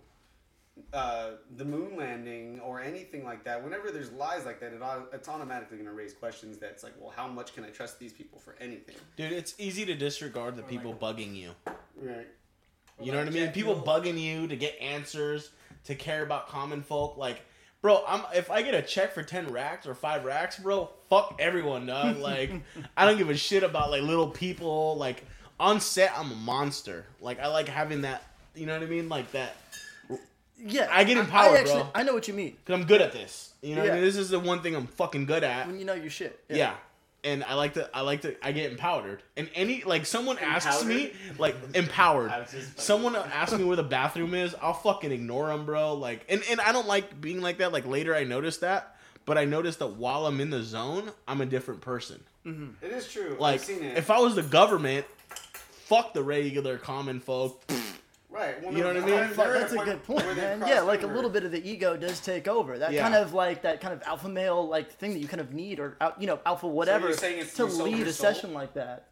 uh, 0.94 1.32
the 1.56 1.66
moon 1.66 1.96
landing 1.98 2.60
or 2.62 2.82
anything 2.82 3.24
like 3.24 3.44
that, 3.44 3.64
whenever 3.64 3.92
there's 3.92 4.12
lies 4.12 4.46
like 4.46 4.60
that, 4.60 4.74
it, 4.74 4.82
au- 4.82 5.08
it's 5.14 5.28
automatically 5.30 5.78
going 5.78 5.90
to 5.90 5.94
raise 5.94 6.14
questions. 6.14 6.58
That's 6.58 6.84
like, 6.84 6.94
well, 7.00 7.14
how 7.16 7.28
much 7.28 7.54
can 7.54 7.64
I 7.64 7.70
trust 7.70 8.00
these 8.00 8.14
people 8.14 8.40
for 8.40 8.56
anything? 8.60 8.96
Dude, 9.16 9.32
it's 9.32 9.56
easy 9.58 9.86
to 9.86 9.96
disregard 9.96 10.56
the 10.56 10.64
people 10.64 10.94
bugging 10.94 11.36
you. 11.36 11.52
Right. 11.96 12.28
You 13.02 13.12
know 13.12 13.20
what 13.20 13.28
I 13.28 13.32
mean? 13.32 13.52
People 13.52 13.76
bugging 13.76 14.20
you 14.20 14.48
to 14.48 14.56
get 14.56 14.78
answers, 14.82 15.52
to 15.86 15.96
care 15.96 16.24
about 16.24 16.48
common 16.50 16.82
folk. 16.82 17.18
Like, 17.18 17.42
bro, 17.82 18.04
I'm 18.08 18.24
if 18.36 18.52
I 18.52 18.62
get 18.62 18.74
a 18.74 18.82
check 18.82 19.14
for 19.14 19.24
ten 19.24 19.52
racks 19.52 19.88
or 19.88 19.96
five 19.96 20.26
racks, 20.26 20.60
bro, 20.60 20.90
fuck 21.10 21.36
everyone, 21.40 21.86
dog. 21.86 22.18
Like, 22.20 22.52
I 22.98 23.06
don't 23.06 23.18
give 23.18 23.30
a 23.30 23.38
shit 23.38 23.64
about 23.64 23.90
like 23.90 24.02
little 24.02 24.28
people. 24.28 24.98
Like 24.98 25.24
on 25.60 25.80
set, 25.80 26.12
I'm 26.18 26.32
a 26.32 26.36
monster. 26.36 27.06
Like 27.22 27.40
I 27.40 27.48
like 27.48 27.70
having 27.70 28.02
that. 28.02 28.24
You 28.56 28.66
know 28.66 28.74
what 28.74 28.84
I 28.84 28.90
mean? 28.90 29.08
Like 29.08 29.32
that. 29.32 29.56
Yeah, 30.66 30.88
I 30.92 31.04
get 31.04 31.18
empowered, 31.18 31.58
I 31.58 31.60
actually, 31.62 31.82
bro. 31.82 31.92
I 31.96 32.04
know 32.04 32.14
what 32.14 32.28
you 32.28 32.34
mean. 32.34 32.58
Cause 32.66 32.74
I'm 32.80 32.86
good 32.86 33.02
at 33.02 33.12
this. 33.12 33.54
You 33.62 33.76
know 33.76 33.82
what 33.82 33.92
I 33.92 33.94
mean? 33.96 34.04
This 34.04 34.18
is 34.18 34.30
the 34.30 34.40
one 34.40 34.62
thing 34.62 34.76
I'm 34.76 34.88
fucking 34.88 35.26
good 35.26 35.44
at. 35.44 35.68
When 35.68 35.80
you 35.80 35.86
know 35.86 35.94
your 35.94 36.10
shit. 36.10 36.44
Yeah. 36.50 36.76
And 37.24 37.44
I 37.44 37.56
like 37.56 37.74
to, 37.74 37.90
I 37.94 38.02
like 38.02 38.22
to, 38.22 38.36
I 38.46 38.54
get 38.54 38.72
empowered. 38.72 39.22
And 39.36 39.50
any, 39.54 39.84
like, 39.84 40.06
someone 40.06 40.38
asks 40.40 40.86
me, 40.86 41.12
like, 41.38 41.56
empowered. 41.74 42.32
I 42.32 42.40
was 42.40 42.52
just 42.52 42.68
fucking- 42.68 42.82
Someone 42.82 43.16
asks 43.18 43.58
me 43.58 43.66
where 43.66 43.76
the 43.76 43.84
bathroom 43.84 44.34
is, 44.34 44.56
I'll 44.62 44.74
fucking 44.74 45.12
ignore 45.12 45.48
them, 45.48 45.66
bro. 45.66 45.96
Like, 45.96 46.26
and, 46.30 46.42
and 46.50 46.62
I 46.62 46.72
don't 46.72 46.88
like 46.88 47.20
being 47.20 47.42
like 47.42 47.58
that. 47.58 47.74
Like, 47.74 47.86
later 47.86 48.16
I 48.16 48.24
noticed 48.24 48.62
that. 48.62 48.96
But 49.26 49.38
I 49.38 49.44
noticed 49.46 49.80
that 49.80 49.88
while 49.98 50.26
I'm 50.28 50.40
in 50.40 50.50
the 50.50 50.64
zone, 50.64 51.12
I'm 51.28 51.42
a 51.42 51.46
different 51.46 51.82
person. 51.82 52.24
Mm-hmm. 52.46 52.84
It 52.86 52.92
is 52.94 53.08
true. 53.12 53.36
Like, 53.38 53.56
I've 53.56 53.66
seen 53.66 53.84
it. 53.84 53.98
if 53.98 54.10
I 54.10 54.20
was 54.20 54.36
the 54.36 54.42
government, 54.42 55.06
fuck 55.86 56.14
the 56.14 56.24
regular 56.24 56.78
common 56.78 57.20
folk. 57.20 57.62
right, 58.30 58.62
well, 58.64 58.72
you 58.74 58.80
know 58.82 58.88
what 58.88 58.98
I 58.98 59.00
mean? 59.00 59.10
they're- 59.10 59.28
Fuck, 59.30 59.46
they're 59.46 59.56
at 59.56 59.60
That's 59.62 59.74
a 59.74 59.76
point 59.78 59.88
good 59.88 60.04
point, 60.04 60.38
man. 60.38 60.64
Yeah, 60.68 60.82
like 60.82 61.04
a 61.04 61.08
little 61.08 61.30
bit 61.30 61.44
of 61.44 61.52
the 61.52 61.68
ego 61.70 61.98
does 61.98 62.20
take 62.20 62.48
over. 62.48 62.78
That 62.78 62.92
Yeah. 62.94 63.02
kind 63.04 63.16
of 63.16 63.34
like 63.34 63.62
that 63.64 63.82
kind 63.82 63.94
of 63.94 64.02
alpha 64.04 64.30
male 64.30 64.68
like 64.68 64.92
thing 64.92 65.14
that 65.14 65.20
you 65.20 65.28
kind 65.28 65.42
of 65.42 65.54
need, 65.54 65.80
or 65.80 65.98
you 66.20 66.28
know, 66.28 66.40
alpha 66.46 66.68
whatever, 66.68 67.14
saying 67.14 67.40
it's 67.40 67.54
to 67.56 67.66
lead 67.66 68.08
a 68.08 68.14
soul? 68.14 68.34
session 68.34 68.54
like 68.54 68.74
that. 68.76 69.06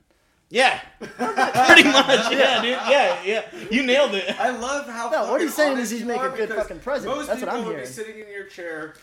Yeah. 0.49 0.79
Pretty 0.99 1.83
much. 1.83 2.31
Yeah, 2.31 2.61
dude. 2.61 2.69
Yeah, 2.71 3.21
yeah. 3.25 3.41
You 3.69 3.83
nailed 3.83 4.15
it. 4.15 4.39
I 4.39 4.51
love 4.51 4.87
how. 4.87 5.09
No, 5.09 5.29
what 5.31 5.41
he's 5.41 5.53
saying 5.53 5.77
is 5.77 5.89
he's 5.89 6.03
making 6.05 6.23
a 6.25 6.29
good 6.29 6.49
fucking 6.49 6.79
president. 6.79 7.17
Most 7.17 7.27
That's 7.27 7.41
what 7.41 7.47
people 7.49 7.59
I'm 7.59 7.65
would 7.65 7.71
hearing. 7.73 7.85
be 7.87 7.91
sitting 7.93 8.19
in 8.19 8.29
your 8.29 8.45
chair, 8.45 8.93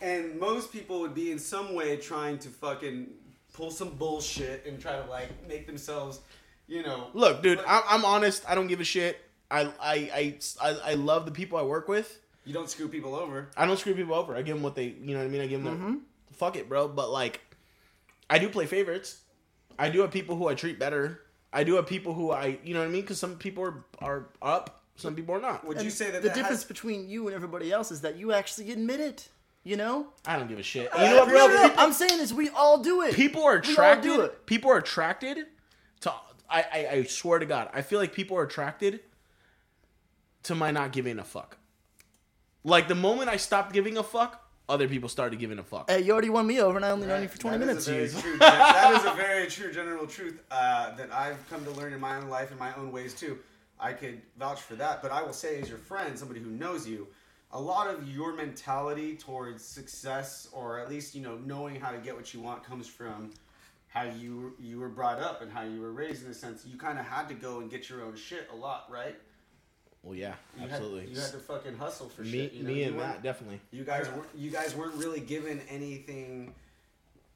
and 0.00 0.40
most 0.40 0.72
people 0.72 1.00
would 1.00 1.14
be 1.14 1.32
in 1.32 1.38
some 1.38 1.74
way 1.74 1.98
trying 1.98 2.38
to 2.38 2.48
fucking 2.48 3.08
pull 3.52 3.70
some 3.70 3.90
bullshit 3.90 4.64
and 4.66 4.80
try 4.80 4.92
to 4.96 5.04
like 5.10 5.28
make 5.46 5.66
themselves, 5.66 6.20
you 6.66 6.82
know. 6.82 7.08
Look, 7.12 7.42
dude, 7.42 7.58
I'm, 7.66 7.82
I'm 7.88 8.04
honest. 8.06 8.44
I 8.48 8.54
don't 8.54 8.66
give 8.68 8.80
a 8.80 8.84
shit. 8.84 9.20
I, 9.50 9.62
I, 9.62 9.70
I, 9.80 10.38
I, 10.60 10.76
I 10.90 10.94
love 10.94 11.24
the 11.24 11.32
people 11.32 11.58
I 11.58 11.62
work 11.62 11.88
with. 11.88 12.20
You 12.44 12.52
don't 12.52 12.70
screw 12.70 12.88
people 12.88 13.14
over. 13.14 13.48
I 13.56 13.66
don't 13.66 13.78
screw 13.78 13.94
people 13.94 14.14
over. 14.14 14.36
I 14.36 14.42
give 14.42 14.54
them 14.54 14.62
what 14.62 14.74
they, 14.74 14.94
you 15.00 15.14
know 15.14 15.18
what 15.18 15.26
I 15.26 15.28
mean. 15.28 15.40
I 15.40 15.46
give 15.46 15.62
them, 15.64 15.76
mm-hmm. 15.76 15.90
their, 15.90 16.00
fuck 16.32 16.56
it, 16.56 16.68
bro. 16.68 16.88
But 16.88 17.10
like, 17.10 17.40
I 18.30 18.38
do 18.38 18.48
play 18.48 18.66
favorites. 18.66 19.20
I 19.78 19.90
do 19.90 20.00
have 20.00 20.10
people 20.10 20.36
who 20.36 20.48
I 20.48 20.54
treat 20.54 20.78
better. 20.78 21.22
I 21.52 21.64
do 21.64 21.74
have 21.74 21.86
people 21.86 22.14
who 22.14 22.30
I, 22.30 22.58
you 22.64 22.74
know 22.74 22.80
what 22.80 22.88
I 22.88 22.92
mean. 22.92 23.02
Because 23.02 23.18
some 23.18 23.36
people 23.36 23.64
are 23.64 23.84
are 24.00 24.26
up, 24.42 24.82
some 24.96 25.14
people 25.14 25.34
are 25.34 25.40
not. 25.40 25.66
Would 25.66 25.82
you 25.82 25.90
say 25.90 26.10
that 26.10 26.22
the 26.22 26.28
that 26.28 26.34
difference 26.34 26.62
has- 26.62 26.64
between 26.64 27.08
you 27.08 27.26
and 27.26 27.34
everybody 27.34 27.72
else 27.72 27.90
is 27.90 28.00
that 28.02 28.16
you 28.16 28.32
actually 28.32 28.72
admit 28.72 29.00
it? 29.00 29.28
You 29.64 29.76
know? 29.76 30.06
I 30.24 30.38
don't 30.38 30.48
give 30.48 30.60
a 30.60 30.62
shit. 30.62 30.88
Uh, 30.96 31.02
you 31.02 31.08
know 31.10 31.16
what, 31.20 31.28
bro? 31.28 31.38
No, 31.38 31.48
no, 31.48 31.66
no, 31.66 31.74
I'm 31.76 31.92
saying 31.92 32.20
is 32.20 32.32
we 32.32 32.50
all 32.50 32.78
do 32.78 33.02
it. 33.02 33.14
people 33.14 33.42
are 33.42 33.54
We 33.54 33.56
all 33.56 33.62
do 33.62 33.72
attracted. 33.72 34.20
it. 34.20 34.46
People 34.46 34.70
are 34.70 34.78
attracted 34.78 35.38
to. 36.02 36.12
I, 36.48 36.62
I 36.72 36.88
I 36.92 37.02
swear 37.04 37.40
to 37.40 37.46
God, 37.46 37.70
I 37.74 37.82
feel 37.82 37.98
like 37.98 38.12
people 38.12 38.36
are 38.38 38.44
attracted 38.44 39.00
to 40.46 40.54
my 40.54 40.70
not 40.70 40.92
giving 40.92 41.18
a 41.18 41.24
fuck. 41.24 41.58
Like 42.64 42.88
the 42.88 42.94
moment 42.94 43.28
I 43.28 43.36
stopped 43.36 43.72
giving 43.72 43.96
a 43.98 44.02
fuck, 44.02 44.42
other 44.68 44.88
people 44.88 45.08
started 45.08 45.38
giving 45.38 45.58
a 45.58 45.62
fuck. 45.62 45.88
Hey, 45.90 46.00
you 46.02 46.12
already 46.12 46.30
won 46.30 46.46
me 46.46 46.60
over, 46.60 46.76
and 46.76 46.84
I 46.84 46.90
only 46.90 47.06
known 47.06 47.22
you 47.22 47.28
for 47.28 47.38
20 47.38 47.58
That 47.58 47.66
minutes. 47.66 47.86
is 47.86 48.14
a 48.14 48.16
very 48.18 48.22
true, 48.30 48.38
that 48.38 48.94
is 48.96 49.04
a 49.04 49.14
very 49.14 49.46
true 49.46 49.72
general 49.72 50.06
truth 50.06 50.42
uh, 50.50 50.94
that 50.96 51.12
I've 51.12 51.48
come 51.48 51.64
to 51.64 51.70
learn 51.72 51.92
in 51.92 52.00
my 52.00 52.16
own 52.16 52.28
life 52.28 52.50
in 52.50 52.58
my 52.58 52.74
own 52.74 52.90
ways 52.90 53.14
too. 53.14 53.38
I 53.78 53.92
could 53.92 54.22
vouch 54.38 54.60
for 54.62 54.74
that, 54.76 55.02
but 55.02 55.12
I 55.12 55.22
will 55.22 55.32
say, 55.34 55.60
as 55.60 55.68
your 55.68 55.78
friend, 55.78 56.18
somebody 56.18 56.40
who 56.40 56.50
knows 56.50 56.88
you, 56.88 57.06
a 57.52 57.60
lot 57.60 57.88
of 57.88 58.08
your 58.08 58.34
mentality 58.34 59.14
towards 59.16 59.64
success, 59.64 60.48
or 60.52 60.80
at 60.80 60.88
least 60.88 61.14
you 61.14 61.22
know 61.22 61.36
knowing 61.44 61.78
how 61.80 61.90
to 61.92 61.98
get 61.98 62.16
what 62.16 62.32
you 62.34 62.40
want, 62.40 62.64
comes 62.64 62.88
from 62.88 63.30
how 63.88 64.02
you 64.02 64.54
you 64.58 64.80
were 64.80 64.88
brought 64.88 65.20
up 65.20 65.42
and 65.42 65.52
how 65.52 65.62
you 65.62 65.80
were 65.80 65.92
raised. 65.92 66.24
In 66.24 66.30
a 66.30 66.34
sense, 66.34 66.64
you 66.66 66.76
kind 66.78 66.98
of 66.98 67.04
had 67.04 67.28
to 67.28 67.34
go 67.34 67.60
and 67.60 67.70
get 67.70 67.88
your 67.88 68.02
own 68.02 68.16
shit 68.16 68.48
a 68.52 68.56
lot, 68.56 68.86
right? 68.90 69.16
Well, 70.06 70.14
yeah, 70.14 70.34
You 70.56 70.68
absolutely. 70.68 71.00
Had, 71.00 71.08
you 71.10 71.20
had 71.20 71.30
to 71.32 71.38
fucking 71.38 71.76
hustle 71.76 72.08
for 72.08 72.22
me, 72.22 72.30
shit. 72.30 72.52
You 72.52 72.62
know? 72.62 72.68
me, 72.68 72.78
You 72.78 72.86
and 72.86 72.96
weren't- 72.96 73.08
Matt 73.08 73.22
definitely. 73.24 73.60
you 73.72 73.82
guys 73.82 74.08
weren't 74.10 74.28
you 74.36 74.50
guys 74.50 74.74
weren't 74.76 74.94
really 74.94 75.18
given 75.18 75.60
anything 75.68 76.54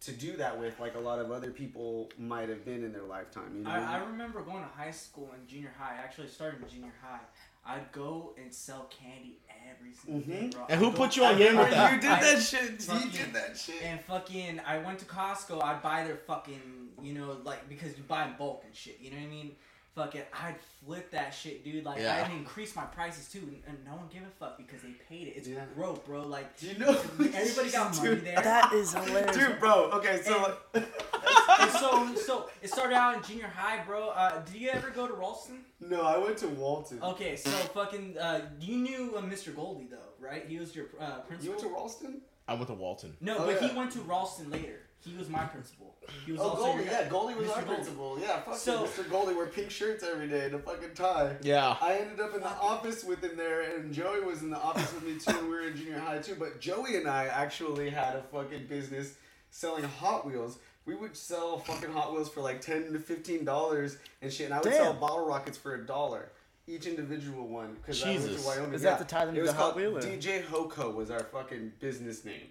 to 0.03 0.13
do 0.13 0.37
that 0.37 0.59
with 0.59 0.79
like 0.79 0.95
a 0.95 1.01
lot 1.01 1.19
of 1.19 1.33
other 1.33 1.51
people 1.51 2.09
might 2.17 2.49
have 2.49 2.65
been 2.65 2.85
in 2.85 2.93
their 2.93 3.03
lifetime. 3.03 3.57
You 3.57 3.65
know, 3.65 3.71
I, 3.71 3.97
I 3.97 3.99
remember 3.99 4.41
going 4.43 4.63
to 4.63 4.69
high 4.69 4.93
school 4.93 5.31
and 5.37 5.47
junior 5.49 5.73
high. 5.77 5.97
I 5.97 6.05
actually 6.05 6.29
started 6.29 6.63
in 6.63 6.69
junior 6.69 6.93
high. 7.03 7.19
I'd 7.67 7.91
go 7.93 8.33
and 8.43 8.55
sell 8.55 8.89
candy 8.89 9.41
every 9.69 9.93
single 9.93 10.23
mm-hmm. 10.23 10.31
day, 10.31 10.51
bro. 10.57 10.67
And 10.71 10.81
who 10.81 10.87
I'd 10.91 10.95
put 10.95 11.11
go- 11.11 11.17
you 11.17 11.25
on 11.25 11.35
I'd 11.35 11.39
game 11.39 11.57
with 11.57 11.71
that? 11.71 11.93
you 11.93 12.01
did 12.01 12.11
I- 12.11 12.21
that 12.21 12.41
shit. 12.41 12.63
You 12.89 13.11
did 13.11 13.33
that 13.35 13.57
shit. 13.59 13.83
And 13.83 14.01
fucking, 14.01 14.61
I 14.65 14.79
went 14.79 15.01
to 15.01 15.05
Costco. 15.07 15.63
I'd 15.63 15.83
buy 15.83 16.05
their 16.05 16.17
fucking, 16.17 16.91
you 17.03 17.15
know, 17.15 17.37
like 17.45 17.69
because 17.69 17.97
you 17.99 18.05
buy 18.07 18.27
in 18.27 18.37
bulk 18.39 18.63
and 18.65 18.75
shit. 18.75 18.99
You 19.03 19.11
know 19.11 19.17
what 19.17 19.27
I 19.27 19.29
mean? 19.31 19.53
Fucking, 19.97 20.23
I'd 20.33 20.55
flip 20.85 21.11
that 21.11 21.31
shit, 21.31 21.65
dude. 21.65 21.85
Like 21.85 22.01
Yeah. 22.01 22.25
I'd 22.25 22.33
increase 22.33 22.77
my 22.77 22.85
prices 22.85 23.29
too, 23.31 23.41
and, 23.41 23.63
and 23.67 23.85
no 23.85 23.93
one 23.93 24.07
give 24.13 24.23
a 24.23 24.31
fuck 24.39 24.57
because 24.57 24.81
they 24.83 24.91
paid 25.09 25.27
it. 25.27 25.35
It's 25.37 25.49
Yeah. 25.49 25.65
broke, 25.75 26.07
bro. 26.07 26.23
Like 26.27 26.47
you 26.61 26.79
know? 26.79 26.91
everybody 27.19 27.71
got 27.71 27.97
money 27.97 28.09
Dude, 28.11 28.25
there. 28.25 28.37
That 28.41 28.73
is 28.73 28.93
hilarious. 28.95 29.37
Dude, 29.37 29.59
bro. 29.59 29.91
Okay, 29.95 30.21
so 30.23 30.57
And- 30.75 30.87
and 31.61 31.71
so, 31.73 32.15
so 32.15 32.51
it 32.63 32.71
started 32.71 32.95
out 32.95 33.17
in 33.17 33.23
junior 33.25 33.49
high, 33.49 33.83
bro. 33.85 34.11
Uh, 34.11 34.41
did 34.45 34.55
you 34.55 34.69
ever 34.71 34.91
go 34.91 35.07
to 35.09 35.13
Ralston? 35.15 35.59
no, 35.81 36.03
I 36.03 36.17
went 36.19 36.37
to 36.39 36.49
Walton. 36.49 37.03
Okay, 37.03 37.35
so 37.37 37.51
fucking, 37.51 38.17
uh, 38.17 38.43
you 38.61 38.77
knew 38.77 39.15
uh, 39.17 39.23
Mr. 39.23 39.55
Goldie 39.55 39.89
though, 39.91 39.97
right? 40.25 40.47
He 40.47 40.59
was 40.59 40.75
your 40.75 40.87
uh, 41.01 41.19
You 41.43 41.51
went 41.51 41.63
to 41.63 41.69
Ralston? 41.69 42.21
I 42.47 42.55
went 42.55 42.69
to 42.69 42.75
Walton. 42.75 43.17
no, 43.21 43.39
Oh, 43.39 43.47
but 43.47 43.61
yeah. 43.61 43.69
he 43.69 43.77
went 43.77 43.91
to 43.93 44.01
Ralston 44.01 44.51
later. 44.51 44.81
He 45.05 45.17
was 45.17 45.29
my 45.31 45.45
principal. 45.45 45.95
He 46.27 46.33
was 46.33 46.41
Oh, 46.41 46.51
also 46.51 46.63
Goldie, 46.65 46.85
your, 46.85 46.93
yeah, 46.93 47.09
Goldie 47.09 47.35
was 47.35 47.47
Mr. 47.49 47.57
our 47.57 47.63
Goldie. 47.63 47.75
principal. 47.77 48.19
Yeah, 48.21 48.41
fuck 48.41 48.57
So- 48.57 48.83
you, 48.85 48.89
Mr. 48.91 49.11
Goldie 49.11 49.35
wore 49.35 49.47
pink 49.47 49.71
shirts 49.71 50.05
every 50.05 50.29
day 50.29 50.47
and 50.47 50.55
a 50.55 50.59
fucking 50.59 50.95
tie. 50.95 51.37
Yeah. 51.43 51.77
I 51.81 51.95
ended 51.95 52.21
up 52.21 52.35
in 52.35 52.41
the 52.41 52.49
office 52.49 53.03
with 53.05 53.23
him 53.25 53.37
there, 53.37 53.63
and 53.63 53.95
Joey 53.95 54.21
was 54.21 54.43
in 54.43 54.51
the 54.51 54.59
office 54.59 54.93
with 54.93 55.05
me 55.05 55.19
too. 55.19 55.39
and 55.39 55.49
We 55.49 55.55
were 55.55 55.63
in 55.63 55.77
junior 55.77 55.99
high 55.99 56.19
too. 56.19 56.35
But 56.39 56.61
Joey 56.61 56.97
and 56.97 57.09
I 57.09 57.27
actually 57.27 57.89
had 57.91 58.17
a 58.17 58.23
fucking 58.25 58.67
business 58.67 59.15
selling 59.51 59.85
Hot 59.85 60.27
Wheels. 60.27 60.59
We 60.85 60.95
would 60.95 61.17
sell 61.17 61.59
fucking 61.61 61.93
Hot 61.93 62.13
Wheels 62.13 62.29
for 62.29 62.41
like 62.43 62.61
ten 62.61 62.93
to 62.93 62.99
fifteen 62.99 63.45
dollars 63.45 63.97
and 64.21 64.31
shit. 64.33 64.47
And 64.47 64.55
I 64.55 64.61
would 64.61 64.73
sell 64.73 64.93
bottle 64.95 65.25
rockets 65.27 65.57
for 65.57 65.75
a 65.77 65.87
dollar. 65.87 66.31
Each 66.67 66.87
individual 66.87 67.49
one, 67.49 67.75
because 67.75 68.03
I 68.05 68.11
went 68.11 68.39
to 68.39 68.47
Wyoming. 68.47 68.75
Is 68.75 68.83
that 68.83 68.91
Yeah. 68.93 68.97
to 68.99 69.05
tie 69.05 69.25
them 69.25 69.35
It 69.35 69.39
to 69.39 69.43
was 69.43 69.51
the 69.53 69.57
Hot 69.57 69.73
called 69.73 69.77
Wheel, 69.77 69.99
DJ 69.99 70.43
Hoko 70.45 70.95
was 70.95 71.11
our 71.11 71.21
fucking 71.25 71.73
business 71.81 72.25
name. 72.25 72.49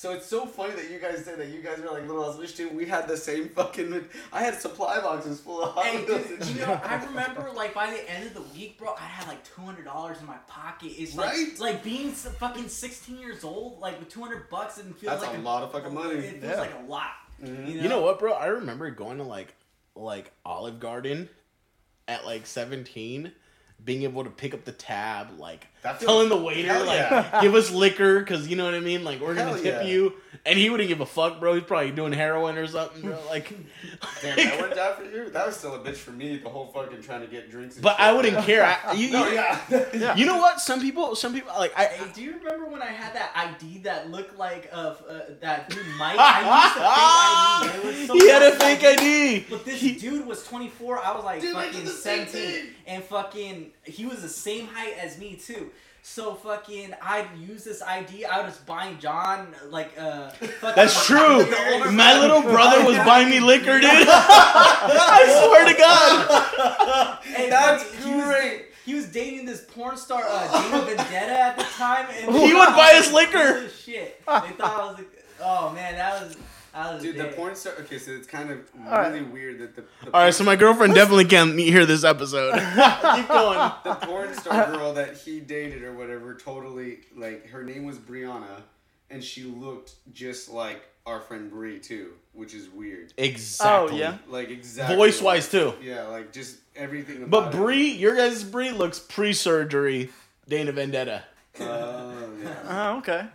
So 0.00 0.14
it's 0.14 0.24
so 0.24 0.46
funny 0.46 0.72
that 0.76 0.90
you 0.90 0.98
guys 0.98 1.22
said 1.26 1.38
that 1.38 1.48
you 1.48 1.60
guys 1.60 1.78
were 1.78 1.90
like 1.90 2.08
little 2.08 2.24
Irish 2.32 2.54
too. 2.54 2.70
We 2.70 2.86
had 2.86 3.06
the 3.06 3.18
same 3.18 3.50
fucking. 3.50 4.02
I 4.32 4.40
had 4.42 4.58
supply 4.58 4.98
boxes 4.98 5.40
full 5.40 5.62
of 5.62 5.74
Hot 5.74 5.84
Hey, 5.84 6.02
Wheels. 6.06 6.26
dude, 6.26 6.46
you 6.46 6.60
know, 6.62 6.80
I 6.82 7.04
remember 7.08 7.50
like 7.54 7.74
by 7.74 7.90
the 7.90 8.10
end 8.10 8.26
of 8.28 8.32
the 8.32 8.40
week, 8.58 8.78
bro, 8.78 8.94
I 8.98 9.02
had 9.04 9.28
like 9.28 9.44
two 9.44 9.60
hundred 9.60 9.84
dollars 9.84 10.18
in 10.18 10.24
my 10.26 10.38
pocket. 10.48 10.92
It's 10.96 11.14
like, 11.14 11.32
Right? 11.32 11.58
like 11.58 11.84
being 11.84 12.12
s- 12.12 12.26
fucking 12.38 12.68
sixteen 12.70 13.18
years 13.18 13.44
old, 13.44 13.78
like 13.80 13.98
with 13.98 14.08
two 14.08 14.22
hundred 14.22 14.48
bucks, 14.48 14.78
and 14.78 14.96
feels 14.96 15.20
That's 15.20 15.26
like 15.26 15.36
a 15.36 15.42
lot 15.42 15.64
of 15.64 15.70
fucking 15.72 15.92
money. 15.92 16.14
It 16.14 16.40
feels 16.40 16.44
Yeah. 16.54 16.60
like 16.60 16.72
a 16.82 16.90
lot. 16.90 17.10
Mm-hmm. 17.42 17.66
You 17.68 17.88
know 17.90 18.00
what, 18.00 18.18
bro? 18.18 18.32
I 18.32 18.46
remember 18.46 18.90
going 18.90 19.18
to 19.18 19.24
like 19.24 19.54
like 19.94 20.32
Olive 20.46 20.80
Garden 20.80 21.28
at 22.08 22.24
like 22.24 22.46
17, 22.46 23.32
being 23.84 24.04
able 24.04 24.24
to 24.24 24.30
pick 24.30 24.54
up 24.54 24.64
the 24.64 24.72
tab, 24.72 25.38
like 25.38 25.66
That 25.82 25.98
feels- 25.98 26.10
telling 26.10 26.28
the 26.28 26.36
waiter 26.36 26.68
Hell 26.68 26.84
like 26.86 26.98
yeah. 26.98 27.38
give 27.42 27.54
us 27.54 27.70
liquor 27.70 28.18
because 28.20 28.46
you 28.48 28.56
know 28.56 28.64
what 28.66 28.74
I 28.74 28.80
mean. 28.80 29.02
Like 29.04 29.20
we're 29.20 29.34
gonna 29.34 29.50
Hell 29.50 29.54
tip 29.62 29.82
yeah. 29.82 29.88
you, 29.88 30.12
and 30.44 30.58
he 30.58 30.68
wouldn't 30.68 30.88
give 30.90 31.00
a 31.00 31.06
fuck, 31.06 31.40
bro. 31.40 31.54
He's 31.54 31.64
probably 31.64 31.90
doing 31.90 32.12
heroin 32.12 32.58
or 32.58 32.66
something, 32.66 33.00
bro. 33.02 33.18
Like, 33.30 33.50
Damn, 34.20 34.36
that 34.36 34.60
worked 34.60 34.76
out 34.78 34.98
for 34.98 35.04
you. 35.04 35.30
That 35.30 35.46
was 35.46 35.56
still 35.56 35.74
a 35.74 35.78
bitch 35.78 35.96
for 35.96 36.10
me. 36.10 36.36
The 36.36 36.48
whole 36.50 36.66
fucking 36.66 37.00
trying 37.02 37.22
to 37.22 37.26
get 37.26 37.50
drinks. 37.50 37.76
And 37.76 37.82
but 37.82 37.96
shit. 37.96 38.00
I 38.06 38.12
wouldn't 38.12 38.38
care. 38.44 38.62
I, 38.64 38.92
you, 38.92 39.10
No, 39.10 39.26
you, 39.26 39.34
yeah. 39.34 40.14
you 40.16 40.26
know 40.26 40.36
what? 40.36 40.60
Some 40.60 40.80
people, 40.82 41.16
some 41.16 41.32
people 41.32 41.50
like 41.58 41.72
I. 41.76 41.84
Hey, 41.86 42.10
do 42.14 42.22
you 42.22 42.34
remember 42.36 42.66
when 42.66 42.82
I 42.82 42.86
had 42.86 43.14
that 43.14 43.32
ID 43.34 43.78
that 43.84 44.10
looked 44.10 44.38
like 44.38 44.68
uh, 44.72 44.76
uh, 45.08 45.20
that 45.40 45.70
dude 45.70 45.78
Mike? 45.98 46.16
I 46.18 47.62
used 47.62 47.76
a 47.76 47.80
fake 47.80 47.82
ID. 47.82 47.88
It 47.88 47.98
was 48.00 48.06
so 48.06 48.14
he 48.14 48.28
had 48.28 48.42
a 48.42 48.52
fake 48.56 48.84
ID. 48.84 49.46
But 49.48 49.64
this 49.64 49.80
He- 49.80 49.94
dude 49.94 50.26
was 50.26 50.44
24. 50.46 50.98
I 50.98 51.14
was 51.14 51.24
like 51.24 51.40
Dude, 51.40 51.54
fucking 51.54 51.86
17. 51.86 52.66
And 52.86 53.04
fucking, 53.04 53.70
he 53.84 54.04
was 54.06 54.20
the 54.22 54.28
same 54.28 54.66
height 54.66 54.94
as 54.98 55.16
me 55.18 55.36
too. 55.36 55.69
So 56.12 56.34
fucking, 56.34 56.92
I'd 57.00 57.28
use 57.38 57.62
this 57.62 57.82
ID. 57.82 58.24
I 58.24 58.44
was 58.44 58.56
buying 58.58 58.98
John 58.98 59.54
like 59.68 59.92
uh. 59.96 60.30
Fucking, 60.30 60.74
That's 60.74 61.06
true. 61.06 61.46
My 61.92 62.18
little 62.18 62.42
brother 62.42 62.84
was 62.84 62.96
buying 63.06 63.30
me 63.30 63.38
liquor, 63.38 63.78
dude. 63.78 64.08
I 64.08 65.46
swear 65.46 65.72
to 65.72 65.78
God. 65.78 67.18
And 67.36 67.52
That's 67.52 67.84
fucking- 67.84 68.08
he 68.10 68.14
was- 68.16 68.24
great. 68.24 68.64
He 68.84 68.94
was 68.96 69.06
dating 69.06 69.46
this 69.46 69.60
porn 69.66 69.96
star, 69.96 70.24
uh, 70.26 70.62
Dana 70.62 70.84
Vendetta, 70.84 71.38
at 71.38 71.56
the 71.56 71.62
time, 71.62 72.06
and 72.10 72.34
He 72.34 72.52
would 72.54 72.70
buy 72.70 72.94
us 72.96 73.12
liquor. 73.12 73.68
Shit! 73.68 74.18
They 74.26 74.32
thought 74.50 74.60
I 74.60 74.86
was. 74.86 74.96
Like, 74.98 75.24
oh 75.40 75.70
man, 75.72 75.94
that 75.94 76.22
was. 76.22 76.36
That 76.72 76.94
was 76.94 77.02
Dude, 77.02 77.16
the 77.16 77.24
big. 77.24 77.36
porn 77.36 77.54
star. 77.54 77.72
Okay, 77.80 77.98
so 77.98 78.12
it's 78.12 78.26
kind 78.26 78.50
of 78.50 78.58
right. 78.78 79.08
really 79.08 79.22
weird 79.24 79.58
that 79.58 79.74
the. 79.76 79.84
the 80.04 80.14
All 80.14 80.22
right, 80.22 80.34
so 80.34 80.44
my 80.44 80.56
girlfriend 80.56 80.94
definitely 80.94 81.24
can't 81.24 81.58
hear 81.58 81.84
this 81.86 82.04
episode. 82.04 82.52
Keep 82.54 83.28
going. 83.28 83.72
the 83.84 83.98
porn 84.02 84.34
star 84.34 84.72
girl 84.72 84.92
that 84.94 85.16
he 85.16 85.40
dated 85.40 85.82
or 85.82 85.92
whatever 85.94 86.34
totally 86.34 87.00
like 87.16 87.48
her 87.48 87.64
name 87.64 87.84
was 87.84 87.98
Brianna 87.98 88.62
and 89.10 89.22
she 89.22 89.42
looked 89.44 89.94
just 90.12 90.48
like 90.48 90.82
our 91.06 91.20
friend 91.20 91.50
Brie 91.50 91.78
too, 91.80 92.12
which 92.32 92.54
is 92.54 92.68
weird. 92.68 93.12
Oh, 93.18 93.22
exactly. 93.22 93.96
Oh, 93.96 94.00
yeah? 94.00 94.18
Like 94.28 94.50
exactly 94.50 94.96
Voice 94.96 95.20
wise 95.20 95.50
too. 95.50 95.74
Yeah, 95.82 96.06
like 96.06 96.32
just 96.32 96.58
everything 96.76 97.22
about 97.24 97.30
But 97.30 97.54
it. 97.54 97.56
Brie, 97.58 97.90
your 97.90 98.14
guys' 98.16 98.44
Brie 98.44 98.70
looks 98.70 98.98
pre-surgery. 98.98 100.10
Dana 100.48 100.72
Vendetta. 100.72 101.24
Oh, 101.60 102.30
yeah. 102.42 102.54
Oh, 102.64 102.98
okay. 102.98 103.26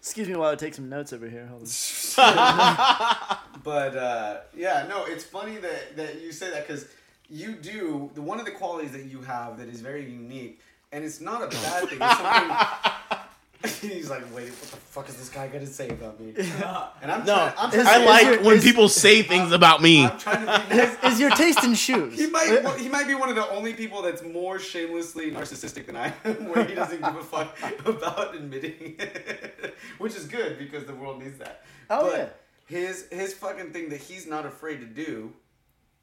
Yeah. 0.00 0.06
Excuse 0.08 0.28
me 0.28 0.36
while 0.36 0.50
I 0.50 0.56
take 0.56 0.74
some 0.74 0.88
notes 0.88 1.12
over 1.12 1.28
here. 1.28 1.46
Hold 1.46 1.62
on. 1.62 3.36
But 3.62 3.94
uh, 3.94 4.40
yeah, 4.56 4.86
no, 4.88 5.04
it's 5.04 5.24
funny 5.24 5.58
that, 5.58 5.96
that 5.96 6.20
you 6.22 6.32
say 6.32 6.50
that 6.50 6.66
because 6.66 6.86
you 7.28 7.52
do 7.52 8.10
the 8.14 8.22
one 8.22 8.40
of 8.40 8.46
the 8.46 8.52
qualities 8.52 8.92
that 8.92 9.04
you 9.04 9.20
have 9.20 9.58
that 9.58 9.68
is 9.68 9.82
very 9.82 10.10
unique, 10.10 10.60
and 10.92 11.04
it's 11.04 11.20
not 11.20 11.42
a 11.42 11.48
bad 11.48 11.88
thing. 11.88 11.98
It's 12.00 12.16
something. 12.16 12.56
He's 13.82 14.08
like, 14.08 14.22
wait, 14.34 14.48
what 14.48 14.70
the 14.70 14.76
fuck 14.76 15.08
is 15.10 15.16
this 15.16 15.28
guy 15.28 15.46
gonna 15.48 15.66
say 15.66 15.90
about 15.90 16.18
me? 16.18 16.32
And 17.02 17.10
I'm 17.12 17.24
No, 17.26 17.34
trying, 17.34 17.52
I'm 17.58 17.74
Is- 17.74 17.86
I 17.86 17.90
trying, 17.90 18.00
is 18.02 18.06
like 18.08 18.24
your- 18.26 18.42
when 18.42 18.56
is- 18.56 18.64
people 18.64 18.88
say 18.88 19.22
things 19.32 19.52
about 19.52 19.82
me. 19.82 20.06
I'm 20.06 20.18
trying 20.18 20.46
to 20.46 20.68
be 20.70 20.76
nice. 20.76 21.12
Is 21.12 21.20
your 21.20 21.30
taste 21.30 21.62
in 21.64 21.74
shoes? 21.74 22.18
He 22.18 22.26
might 22.28 22.76
he 22.78 22.88
might 22.88 23.06
be 23.06 23.14
one 23.14 23.28
of 23.28 23.34
the 23.36 23.48
only 23.50 23.74
people 23.74 24.00
that's 24.02 24.22
more 24.22 24.58
shamelessly 24.58 25.30
narcissistic 25.30 25.86
than 25.86 25.96
I 25.96 26.12
am, 26.24 26.48
where 26.48 26.64
he 26.64 26.74
doesn't 26.74 27.00
give 27.02 27.16
a 27.16 27.22
fuck 27.22 27.54
about 27.84 28.34
admitting 28.34 28.96
it, 28.98 29.74
which 29.98 30.14
is 30.16 30.24
good 30.26 30.58
because 30.58 30.84
the 30.86 30.94
world 30.94 31.22
needs 31.22 31.36
that. 31.38 31.62
Oh, 31.90 32.10
but 32.10 32.18
yeah. 32.70 32.78
his 32.78 33.06
his 33.10 33.34
fucking 33.34 33.72
thing 33.72 33.90
that 33.90 34.00
he's 34.00 34.26
not 34.26 34.46
afraid 34.46 34.80
to 34.80 34.86
do 34.86 35.32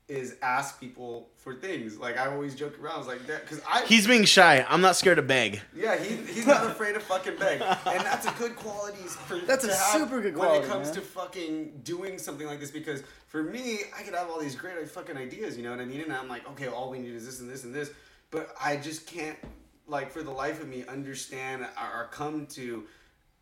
is 0.08 0.36
ask 0.42 0.80
people 0.80 1.28
for 1.36 1.54
things. 1.54 1.98
Like 1.98 2.18
I 2.18 2.32
always 2.32 2.56
joke 2.56 2.80
around, 2.82 2.96
I 2.96 2.98
was 2.98 3.08
like 3.08 3.28
that 3.28 3.42
because 3.42 3.62
I 3.68 3.84
He's 3.86 4.08
being 4.08 4.24
shy. 4.24 4.66
I'm 4.68 4.82
not 4.82 4.96
scared 4.96 5.18
to 5.18 5.22
beg. 5.22 5.62
yeah 5.76 5.98
he, 5.98 6.16
he's 6.32 6.48
not 6.48 6.66
afraid 6.66 6.94
to 6.94 7.00
fucking 7.00 7.36
beg, 7.38 7.62
and 7.62 8.02
that's 8.06 8.26
a 8.26 8.32
good 8.40 8.56
quality. 8.56 9.00
For, 9.04 9.38
That's 9.40 9.66
a 9.66 9.74
super 9.74 10.22
good 10.22 10.36
quality 10.36 10.60
when 10.60 10.70
it 10.70 10.72
comes 10.72 10.88
man. 10.88 10.96
to 10.96 11.02
fucking 11.02 11.82
doing 11.84 12.18
something 12.18 12.48
like 12.48 12.60
this 12.60 12.72
because 12.72 13.04
for 13.28 13.44
me 13.44 13.80
I 13.98 14.04
could 14.04 14.14
have 14.14 14.30
all 14.30 14.40
these 14.40 14.56
great 14.56 14.78
like, 14.78 14.88
fucking 14.88 15.18
ideas, 15.18 15.58
you 15.58 15.64
know 15.64 15.72
what 15.72 15.80
I 15.82 15.86
mean? 15.86 16.02
And 16.02 16.14
I'm 16.14 16.30
like, 16.30 16.48
okay, 16.52 16.68
all 16.68 16.90
we 16.90 17.00
need 17.00 17.14
is 17.14 17.26
this 17.26 17.42
and 17.42 17.50
this 17.50 17.66
and 17.66 17.76
this, 17.76 17.92
but 18.32 18.56
I 18.62 18.78
just 18.78 19.08
can't 19.08 19.38
like 19.88 20.12
for 20.12 20.24
the 20.24 20.32
life 20.32 20.62
of 20.62 20.70
me 20.70 20.86
understand 20.88 21.64
or, 21.64 22.02
or 22.02 22.08
come 22.12 22.46
to 22.48 22.86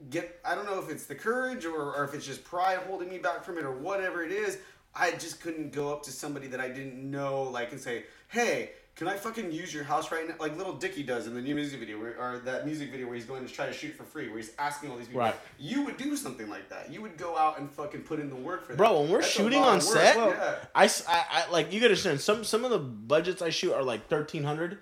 get 0.09 0.39
I 0.43 0.55
don't 0.55 0.65
know 0.65 0.79
if 0.79 0.89
it's 0.89 1.05
the 1.05 1.15
courage 1.15 1.65
or, 1.65 1.93
or 1.93 2.03
if 2.03 2.13
it's 2.13 2.25
just 2.25 2.43
pride 2.43 2.79
holding 2.87 3.09
me 3.09 3.17
back 3.19 3.43
from 3.43 3.57
it 3.57 3.65
or 3.65 3.71
whatever 3.71 4.23
it 4.23 4.31
is. 4.31 4.57
I 4.95 5.11
just 5.11 5.41
couldn't 5.41 5.71
go 5.73 5.91
up 5.91 6.03
to 6.03 6.11
somebody 6.11 6.47
that 6.47 6.59
I 6.59 6.69
didn't 6.69 7.09
know 7.09 7.43
like 7.43 7.71
and 7.71 7.81
say, 7.81 8.03
"Hey, 8.29 8.71
can 8.95 9.07
I 9.09 9.17
fucking 9.17 9.51
use 9.51 9.73
your 9.73 9.83
house 9.83 10.11
right 10.11 10.27
now?" 10.27 10.35
Like 10.39 10.57
Lil 10.57 10.73
Dicky 10.73 11.03
does 11.03 11.27
in 11.27 11.33
the 11.35 11.41
new 11.41 11.53
music 11.53 11.79
video, 11.79 11.99
where, 11.99 12.17
or 12.19 12.39
that 12.45 12.65
music 12.65 12.91
video 12.91 13.07
where 13.07 13.15
he's 13.15 13.25
going 13.25 13.45
to 13.45 13.51
try 13.53 13.65
to 13.65 13.73
shoot 13.73 13.93
for 13.95 14.03
free, 14.03 14.29
where 14.29 14.37
he's 14.37 14.51
asking 14.57 14.91
all 14.91 14.97
these 14.97 15.07
people. 15.07 15.21
Right. 15.21 15.35
You 15.59 15.83
would 15.83 15.97
do 15.97 16.15
something 16.15 16.49
like 16.49 16.69
that. 16.69 16.91
You 16.93 17.01
would 17.01 17.17
go 17.17 17.37
out 17.37 17.59
and 17.59 17.69
fucking 17.69 18.03
put 18.03 18.19
in 18.21 18.29
the 18.29 18.35
work 18.35 18.63
for 18.65 18.71
that. 18.73 18.77
Bro, 18.77 19.01
when 19.01 19.09
we're 19.11 19.19
That's 19.21 19.31
shooting 19.33 19.59
lot 19.59 19.69
on 19.69 19.77
of 19.79 19.85
work. 19.85 19.93
set, 19.95 20.15
yeah. 20.15 20.55
I, 20.73 20.85
s- 20.85 21.05
I- 21.07 21.25
I- 21.29 21.51
like 21.51 21.73
you 21.73 21.79
gotta 21.81 21.91
understand 21.91 22.21
some 22.21 22.43
some 22.45 22.63
of 22.63 22.71
the 22.71 22.79
budgets 22.79 23.41
I 23.41 23.49
shoot 23.49 23.73
are 23.73 23.83
like 23.83 24.07
thirteen 24.07 24.43
hundred, 24.43 24.77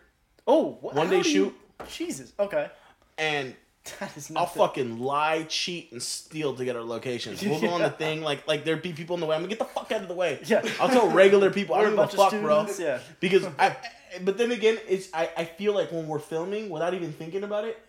Oh, 0.45 0.73
wh- 0.73 0.83
One 0.95 0.95
how 0.95 1.03
day 1.05 1.21
do 1.23 1.29
you- 1.29 1.33
shoot. 1.45 1.55
Jesus. 1.89 2.33
Okay. 2.39 2.69
and 3.17 3.55
That 3.99 4.15
is 4.15 4.31
I'll 4.31 4.43
nothing. 4.43 4.61
fucking 4.61 4.99
lie, 4.99 5.43
cheat, 5.49 5.91
and 5.91 6.01
steal 6.01 6.55
to 6.55 6.63
get 6.63 6.75
our 6.75 6.83
locations. 6.83 7.43
We'll 7.45 7.59
go 7.59 7.69
on 7.69 7.81
the 7.81 7.89
thing 7.89 8.21
like 8.21 8.47
like 8.47 8.63
there'd 8.63 8.81
be 8.81 8.93
people 8.93 9.13
in 9.15 9.19
the 9.19 9.25
way. 9.27 9.35
I'm 9.35 9.41
gonna 9.41 9.49
get 9.49 9.59
the 9.59 9.65
fuck 9.65 9.91
out 9.91 10.01
of 10.01 10.07
the 10.07 10.13
way. 10.13 10.39
Yeah. 10.45 10.61
I'll 10.79 10.89
tell 10.89 11.09
regular 11.09 11.49
people. 11.59 11.75
I 11.75 11.81
don't 11.81 11.91
give 11.95 11.99
a 11.99 12.07
fuck, 12.07 12.31
bro. 12.31 12.67
yeah. 12.79 12.99
Because 13.19 13.45
I, 13.59 13.67
I- 13.67 13.77
but 14.23 14.37
then 14.37 14.51
again, 14.51 14.77
it's 14.87 15.09
I, 15.13 15.29
I 15.35 15.45
feel 15.45 15.73
like 15.73 15.91
when 15.91 16.07
we're 16.07 16.19
filming 16.19 16.69
without 16.69 16.93
even 16.93 17.11
thinking 17.13 17.43
about 17.43 17.65
it, 17.65 17.79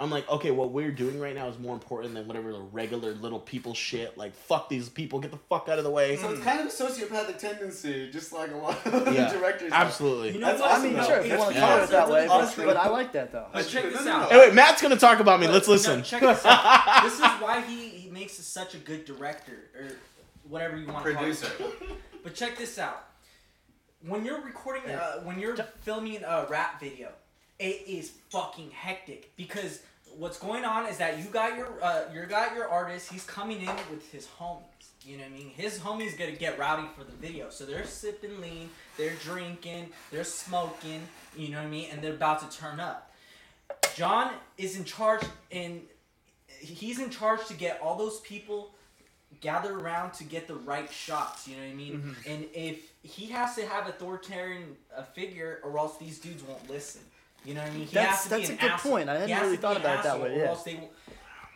I'm 0.00 0.10
like, 0.10 0.28
okay, 0.28 0.50
what 0.50 0.72
we're 0.72 0.90
doing 0.90 1.20
right 1.20 1.36
now 1.36 1.46
is 1.46 1.56
more 1.56 1.72
important 1.72 2.14
than 2.14 2.26
whatever 2.26 2.52
the 2.52 2.58
regular 2.58 3.12
little 3.12 3.38
people 3.38 3.74
shit. 3.74 4.18
Like, 4.18 4.34
fuck 4.34 4.68
these 4.68 4.88
people, 4.88 5.20
get 5.20 5.30
the 5.30 5.36
fuck 5.48 5.68
out 5.68 5.78
of 5.78 5.84
the 5.84 5.90
way. 5.90 6.16
So 6.16 6.30
it's 6.32 6.42
kind 6.42 6.58
of 6.58 6.66
a 6.66 6.70
sociopathic 6.70 7.38
tendency, 7.38 8.10
just 8.10 8.32
like 8.32 8.50
a 8.50 8.56
lot 8.56 8.84
of 8.86 9.14
Yeah, 9.14 9.32
directors. 9.32 9.70
absolutely. 9.72 10.32
You 10.32 10.40
know 10.40 10.46
That's 10.48 10.60
what? 10.60 10.70
awesome, 10.72 10.82
I 10.82 10.86
mean, 10.88 10.96
though. 10.96 11.04
sure, 11.06 11.16
if 11.18 11.26
you 11.30 11.38
want 11.38 11.54
to 11.54 11.60
yeah. 11.60 11.68
color 11.68 11.84
it 11.84 11.90
that 11.90 12.08
way, 12.10 12.26
but, 12.26 12.54
but 12.56 12.76
I 12.76 12.88
like 12.88 13.12
that 13.12 13.30
though. 13.30 13.46
But 13.52 13.68
check 13.68 13.84
this 13.84 14.04
out. 14.06 14.32
Hey, 14.32 14.38
wait, 14.38 14.54
Matt's 14.54 14.82
gonna 14.82 14.96
talk 14.96 15.20
about 15.20 15.38
me. 15.38 15.46
Let's 15.46 15.68
No, 15.68 15.74
listen. 15.74 16.02
check 16.02 16.22
this 16.22 16.44
out. 16.44 17.02
this 17.04 17.14
is 17.14 17.20
why 17.20 17.60
he, 17.60 17.88
he 17.90 18.10
makes 18.10 18.32
such 18.32 18.74
a 18.74 18.78
good 18.78 19.04
director 19.04 19.70
or 19.78 19.92
whatever 20.48 20.76
you 20.76 20.88
want 20.88 21.04
to 21.06 21.12
Producer. 21.14 21.46
call 21.56 21.68
it. 21.68 21.74
But 22.24 22.34
check 22.34 22.58
this 22.58 22.78
out. 22.80 23.04
When 24.06 24.24
you're 24.24 24.40
recording, 24.42 24.90
uh, 24.90 25.20
when 25.20 25.38
you're 25.38 25.56
filming 25.82 26.22
a 26.24 26.46
rap 26.50 26.80
video, 26.80 27.10
it 27.58 27.84
is 27.86 28.12
fucking 28.30 28.70
hectic 28.70 29.30
because 29.36 29.80
what's 30.16 30.38
going 30.38 30.64
on 30.64 30.86
is 30.86 30.98
that 30.98 31.18
you 31.18 31.24
got 31.24 31.56
your 31.56 31.68
uh, 31.82 32.02
you 32.12 32.24
got 32.26 32.54
your 32.54 32.68
artist. 32.68 33.12
He's 33.12 33.24
coming 33.24 33.60
in 33.60 33.76
with 33.90 34.10
his 34.10 34.26
homies. 34.26 34.62
You 35.04 35.18
know 35.18 35.24
what 35.24 35.32
I 35.32 35.36
mean? 35.36 35.50
His 35.50 35.78
homies 35.78 36.18
gonna 36.18 36.32
get 36.32 36.58
rowdy 36.58 36.88
for 36.96 37.04
the 37.04 37.12
video, 37.12 37.50
so 37.50 37.66
they're 37.66 37.84
sipping 37.84 38.40
lean, 38.40 38.70
they're 38.96 39.14
drinking, 39.22 39.90
they're 40.10 40.24
smoking. 40.24 41.02
You 41.36 41.50
know 41.50 41.58
what 41.58 41.66
I 41.66 41.70
mean? 41.70 41.88
And 41.92 42.00
they're 42.00 42.14
about 42.14 42.50
to 42.50 42.58
turn 42.58 42.80
up. 42.80 43.12
John 43.94 44.30
is 44.56 44.76
in 44.76 44.84
charge, 44.84 45.22
and 45.52 45.82
he's 46.48 46.98
in 46.98 47.10
charge 47.10 47.46
to 47.46 47.54
get 47.54 47.80
all 47.82 47.96
those 47.96 48.20
people 48.20 48.74
gather 49.40 49.78
around 49.78 50.12
to 50.14 50.24
get 50.24 50.48
the 50.48 50.54
right 50.54 50.90
shots. 50.90 51.46
You 51.46 51.56
know 51.56 51.62
what 51.62 51.70
I 51.70 51.74
mean? 51.74 51.92
Mm-hmm. 51.92 52.30
And 52.30 52.44
if 52.54 52.92
he 53.02 53.26
has 53.26 53.54
to 53.56 53.66
have 53.66 53.86
authoritarian 53.88 54.76
uh, 54.96 55.02
figure, 55.02 55.60
or 55.62 55.78
else 55.78 55.98
these 55.98 56.18
dudes 56.18 56.42
won't 56.42 56.68
listen. 56.70 57.02
You 57.44 57.54
know 57.54 57.60
what 57.62 57.70
I 57.70 57.74
mean? 57.74 57.86
He 57.86 57.94
That's- 57.94 58.14
has 58.16 58.22
to 58.24 58.28
that's 58.30 58.48
be 58.48 58.54
a 58.54 58.58
good 58.58 58.70
asshole. 58.70 58.92
point. 58.92 59.08
I 59.10 59.18
hadn't 59.18 59.40
really 59.42 59.56
thought 59.56 59.76
about 59.76 60.00
it 60.00 60.02
that 60.04 60.20
way, 60.20 60.30
Or 60.34 60.38
yeah. 60.38 60.56
they 60.64 60.74
won't, 60.76 60.90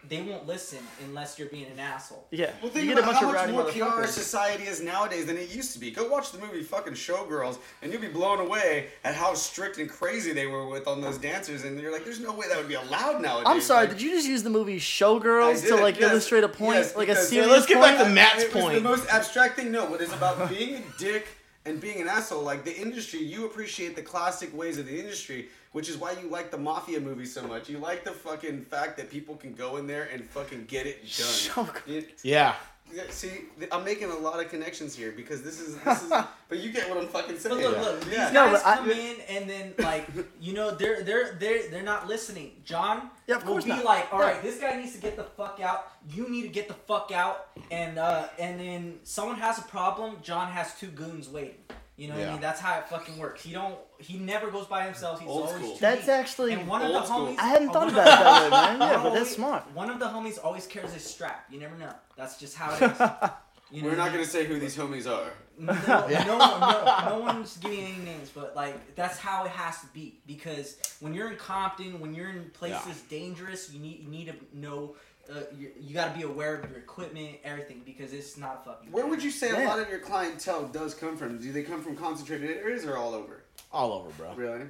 they 0.09 0.22
won't 0.22 0.47
listen 0.47 0.78
unless 1.07 1.39
you're 1.39 1.49
being 1.49 1.66
an 1.70 1.78
asshole. 1.80 2.26
Yeah. 2.30 2.51
Well, 2.62 2.70
think 2.70 2.86
you 2.86 2.95
get 2.95 2.99
a 2.99 3.03
about 3.03 3.12
bunch 3.20 3.22
how 3.24 3.28
of 3.28 3.34
much 3.34 3.64
more 3.64 3.72
pure 3.72 3.89
our 3.89 4.03
motherfuckers. 4.03 4.09
society 4.09 4.64
is 4.64 4.80
nowadays 4.80 5.26
than 5.26 5.36
it 5.36 5.55
used 5.55 5.72
to 5.74 5.78
be. 5.78 5.91
Go 5.91 6.09
watch 6.09 6.30
the 6.32 6.39
movie 6.39 6.62
fucking 6.62 6.93
Showgirls, 6.95 7.59
and 7.82 7.91
you'll 7.93 8.01
be 8.01 8.09
blown 8.09 8.39
away 8.41 8.89
at 9.05 9.14
how 9.14 9.34
strict 9.34 9.78
and 9.78 9.89
crazy 9.89 10.32
they 10.32 10.47
were 10.47 10.66
with 10.66 10.86
on 10.86 11.01
those 11.01 11.18
dancers. 11.18 11.64
And 11.64 11.78
you're 11.80 11.93
like, 11.93 12.05
there's 12.05 12.20
no 12.20 12.32
way 12.32 12.49
that 12.49 12.57
would 12.57 12.68
be 12.68 12.74
allowed 12.74 13.20
nowadays. 13.22 13.45
I'm 13.47 13.61
sorry. 13.61 13.86
Like, 13.86 13.97
did 13.97 14.03
you 14.03 14.11
just 14.12 14.26
use 14.28 14.43
the 14.43 14.51
movie 14.51 14.78
Showgirls 14.78 15.66
to 15.68 15.76
like 15.76 15.99
yes, 16.01 16.11
illustrate 16.11 16.45
a 16.45 16.49
point, 16.49 16.76
yes, 16.76 16.97
like 16.97 17.09
a 17.09 17.12
because- 17.12 17.28
serious 17.28 17.51
let's 17.51 17.66
get 17.66 17.80
back 17.80 17.99
to 17.99 18.09
Matt's 18.11 18.45
it 18.45 18.55
was 18.55 18.62
point. 18.62 18.74
the 18.76 18.80
most 18.89 19.07
abstract 19.09 19.57
thing. 19.57 19.70
No, 19.72 19.86
what 19.86 20.01
is 20.01 20.12
about 20.12 20.49
being 20.51 20.76
a 20.76 20.82
dick 20.99 21.26
and 21.66 21.80
being 21.82 22.01
an 22.01 22.09
asshole. 22.09 22.43
Like 22.43 22.64
the 22.64 22.74
industry, 22.74 23.20
you 23.20 23.45
appreciate 23.45 23.95
the 23.95 24.01
classic 24.03 24.57
ways 24.57 24.78
of 24.78 24.86
the 24.86 24.99
industry, 24.99 25.49
which 25.73 25.89
is 25.89 25.97
why 25.97 26.12
you 26.12 26.29
like 26.29 26.51
the 26.51 26.59
mafia 26.59 27.01
movie 27.01 27.27
so 27.27 27.43
much. 27.47 27.69
You 27.69 27.79
like 27.79 28.05
the 28.05 28.12
fucking 28.12 28.62
fact 28.64 28.97
that 28.99 29.11
people 29.11 29.37
can 29.37 29.53
go 29.55 29.77
in 29.77 29.87
there 29.87 30.09
and 30.12 30.25
fucking 30.31 30.64
get 30.66 30.87
it 30.87 31.03
done. 31.03 31.09
Showgirls. 31.11 31.87
You- 31.87 32.05
Yeah. 32.23 32.55
Yeah, 32.91 33.03
see, 33.11 33.43
I'm 33.71 33.85
making 33.85 34.11
a 34.11 34.16
lot 34.16 34.43
of 34.43 34.49
connections 34.49 34.97
here 34.97 35.12
because 35.12 35.43
this 35.43 35.61
is 35.61 35.77
this 35.77 36.03
is. 36.05 36.09
but 36.49 36.59
you 36.59 36.73
get 36.73 36.89
what 36.89 36.97
I'm 36.97 37.07
fucking 37.09 37.39
saying. 37.39 37.57
But 37.61 37.62
look, 37.73 37.79
look, 37.83 38.01
these 38.05 38.14
Yeah. 38.14 38.31
No, 38.31 38.47
guys 38.51 38.62
but 38.62 38.66
I- 38.66 38.77
come 38.79 38.91
in 38.91 39.16
and 39.29 39.51
then 39.51 39.75
like 39.79 40.07
you 40.41 40.55
know 40.55 40.71
they're 40.75 41.03
they're 41.03 41.35
they're 41.39 41.69
they're 41.69 41.83
not 41.83 42.09
listening. 42.09 42.53
John 42.64 43.11
Yeah, 43.27 43.37
of 43.37 43.47
will 43.47 43.61
be 43.61 43.69
not. 43.69 43.85
like, 43.85 44.11
all 44.11 44.21
right, 44.21 44.37
Yeah. 44.37 44.41
this 44.41 44.59
guy 44.59 44.75
needs 44.81 44.95
to 44.95 45.03
get 45.03 45.16
the 45.16 45.25
fuck 45.25 45.61
out. 45.62 45.89
You 46.09 46.31
need 46.31 46.43
to 46.45 46.49
get 46.49 46.66
the 46.66 46.73
fuck 46.73 47.12
out. 47.12 47.49
And 47.71 47.99
uh 47.99 48.29
and 48.39 48.59
then 48.59 49.01
someone 49.05 49.37
has 49.37 49.59
a 49.59 49.62
problem. 49.64 50.16
John 50.23 50.51
has 50.51 50.75
two 50.81 50.87
goons 50.87 51.29
waiting. 51.29 51.57
You 51.99 52.07
know 52.07 52.14
what 52.14 52.28
I 52.28 52.30
mean? 52.30 52.40
That's 52.40 52.61
how 52.61 52.78
it 52.78 52.88
fucking 52.88 53.18
works. 53.18 53.42
He 53.42 53.53
don't. 53.53 53.76
He 53.99 54.18
never 54.18 54.53
goes 54.53 54.66
by 54.66 54.84
himself. 54.84 55.18
He's 55.18 55.28
Old 55.28 55.49
always 55.49 55.57
school. 55.57 55.76
That's 55.80 56.03
deep. 56.03 56.11
actually 56.11 56.53
And 56.53 56.68
one 56.68 56.80
of 56.82 56.92
the 56.92 57.01
homies. 57.01 57.38
I 57.38 57.49
hadn't 57.49 57.70
thought 57.72 57.88
about 57.92 58.05
that 58.05 58.44
way, 58.44 58.51
man. 58.51 58.78
one 58.78 58.88
Yeah, 58.88 59.03
but 59.03 59.14
that's 59.14 59.30
smart. 59.34 59.64
One 59.74 59.90
of 59.90 59.99
the 59.99 60.07
homies 60.07 60.38
always 60.42 60.68
carries 60.68 60.92
his 60.92 61.05
strap. 61.05 61.46
You 61.51 61.59
never 61.59 61.76
know. 61.76 61.92
That's 62.16 62.38
just 62.38 62.57
how 62.57 62.72
it 62.72 62.82
is. 62.92 63.30
You 63.70 63.82
know 63.82 63.88
We're 63.88 63.96
not 63.96 64.12
gonna 64.12 64.24
say 64.24 64.46
who 64.46 64.59
these 64.59 64.74
homies 64.74 65.07
are. 65.07 65.30
No, 65.59 65.72
no, 65.88 66.38
no, 66.38 67.09
no 67.09 67.18
one's 67.20 67.59
giving 67.59 67.80
any 67.80 67.99
names, 67.99 68.30
but 68.34 68.57
like 68.57 68.94
that's 68.94 69.18
how 69.18 69.44
it 69.44 69.51
has 69.51 69.80
to 69.80 69.86
be 69.88 70.20
because 70.26 70.78
when 71.01 71.12
you're 71.12 71.30
in 71.30 71.36
Compton, 71.36 72.01
when 72.01 72.14
you're 72.14 72.30
in 72.30 72.49
places 72.55 73.03
dangerous, 73.11 73.70
you 73.70 73.78
need 73.78 74.01
you 74.01 74.09
need 74.09 74.26
to 74.28 74.34
know. 74.57 74.96
Uh, 75.31 75.41
you, 75.59 75.70
you 75.79 75.95
got 75.95 76.12
to 76.12 76.18
be 76.18 76.24
aware 76.24 76.55
of 76.57 76.70
your 76.70 76.79
equipment, 76.79 77.37
everything, 77.45 77.83
because 77.85 78.12
it's 78.14 78.39
not 78.39 78.62
a 78.62 78.70
fucking. 78.70 78.91
Where 78.91 79.07
would 79.07 79.22
you 79.22 79.31
say 79.31 79.51
a 79.64 79.68
lot 79.68 79.79
of 79.79 79.89
your 79.91 79.99
clientele 79.99 80.68
does 80.68 80.95
come 80.95 81.16
from? 81.18 81.39
Do 81.39 81.53
they 81.53 81.62
come 81.62 81.83
from 81.83 81.97
concentrated 81.97 82.57
areas 82.57 82.87
or 82.87 82.97
all 82.97 83.12
over? 83.14 83.43
All 83.70 83.93
over, 83.93 84.09
bro. 84.16 84.33
Really? 84.35 84.62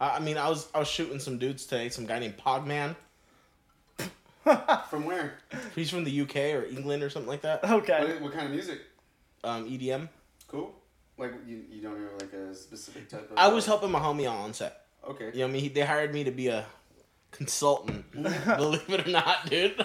I 0.00 0.16
I 0.16 0.20
mean, 0.20 0.38
I 0.38 0.48
was 0.48 0.68
I 0.74 0.78
was 0.78 0.88
shooting 0.88 1.18
some 1.18 1.36
dudes 1.38 1.66
today. 1.66 1.90
Some 1.90 2.06
guy 2.06 2.18
named 2.20 2.38
Pogman. 2.38 2.96
From 4.88 5.04
where? 5.04 5.34
He's 5.74 5.90
from 5.90 6.04
the 6.04 6.20
UK 6.22 6.36
or 6.54 6.64
England 6.64 7.02
or 7.02 7.10
something 7.10 7.28
like 7.28 7.42
that. 7.42 7.62
Okay. 7.64 8.00
What, 8.14 8.22
what 8.22 8.32
kind 8.32 8.46
of 8.46 8.52
music? 8.52 8.80
Um, 9.44 9.68
EDM. 9.68 10.08
Cool. 10.46 10.74
Like 11.18 11.32
you, 11.46 11.64
you 11.70 11.82
don't 11.82 12.00
know 12.00 12.08
like 12.18 12.32
a 12.32 12.54
specific 12.54 13.10
type 13.10 13.30
of. 13.30 13.36
I 13.36 13.48
was 13.48 13.66
helping 13.66 13.90
my 13.90 13.98
homie 13.98 14.30
on 14.30 14.54
set. 14.54 14.86
Okay. 15.06 15.26
You 15.26 15.40
know, 15.40 15.44
what 15.44 15.48
I 15.48 15.52
mean, 15.52 15.62
He- 15.62 15.68
they 15.68 15.82
hired 15.82 16.14
me 16.14 16.24
to 16.24 16.30
be 16.30 16.48
a 16.48 16.64
consultant. 17.30 18.10
believe 18.12 18.88
it 18.88 19.06
or 19.06 19.10
not, 19.10 19.48
dude. 19.48 19.84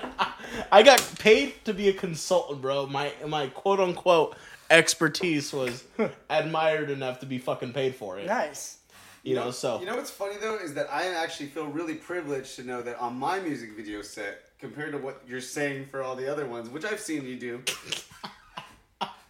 I 0.71 0.83
got 0.83 0.99
paid 1.19 1.53
to 1.65 1.73
be 1.73 1.89
a 1.89 1.93
consultant, 1.93 2.61
bro. 2.61 2.87
My 2.87 3.13
my 3.27 3.47
quote 3.47 3.79
unquote 3.79 4.35
expertise 4.69 5.53
was 5.53 5.83
admired 6.29 6.89
enough 6.89 7.19
to 7.19 7.25
be 7.25 7.37
fucking 7.37 7.73
paid 7.73 7.95
for 7.95 8.17
it. 8.17 8.25
Nice. 8.25 8.79
You 9.23 9.35
know, 9.35 9.51
so 9.51 9.79
You 9.79 9.85
know 9.85 9.95
what's 9.95 10.11
funny 10.11 10.35
though 10.41 10.57
is 10.57 10.73
that 10.73 10.91
I 10.91 11.07
actually 11.13 11.47
feel 11.47 11.67
really 11.67 11.95
privileged 11.95 12.57
to 12.57 12.63
know 12.63 12.81
that 12.81 12.99
on 12.99 13.15
my 13.15 13.39
music 13.39 13.73
video 13.77 14.01
set, 14.01 14.49
compared 14.59 14.91
to 14.91 14.97
what 14.97 15.21
you're 15.27 15.41
saying 15.41 15.85
for 15.85 16.03
all 16.03 16.15
the 16.15 16.29
other 16.29 16.45
ones, 16.45 16.69
which 16.69 16.83
I've 16.83 16.99
seen 16.99 17.25
you 17.25 17.37
do, 17.37 17.63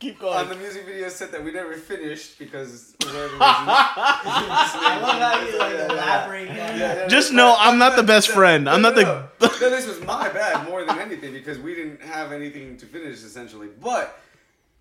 keep 0.04 0.22
on 0.24 0.50
the 0.50 0.56
music 0.56 0.86
video 0.86 1.08
set 1.08 1.32
that 1.32 1.44
we 1.44 1.52
never 1.52 1.74
finished 1.74 2.38
because 2.38 2.96
for 3.00 3.08
whatever 3.08 3.24
reason. 3.34 3.42
I 3.42 5.00
love 5.02 5.20
how 5.20 5.48
you 5.48 5.58
like 5.60 5.90
elaborate 5.92 6.48
Yeah, 6.50 7.08
Just 7.08 7.32
know 7.32 7.56
I'm 7.58 7.78
not 7.78 7.96
the 7.96 8.04
best 8.04 8.30
friend. 8.30 8.70
I'm 8.70 8.82
not 8.82 8.96
the. 8.96 9.04
No, 9.04 9.30
no, 9.42 9.70
this 9.70 9.88
was 9.88 10.02
my 10.02 10.30
bad 10.30 10.68
more 10.68 10.84
than 10.84 11.00
anything 11.00 11.32
because 11.32 11.58
we 11.58 11.74
didn't 11.74 12.02
have 12.02 12.32
anything 12.32 12.78
to 12.78 12.86
finish 12.86 13.24
essentially. 13.24 13.70
But 13.82 14.20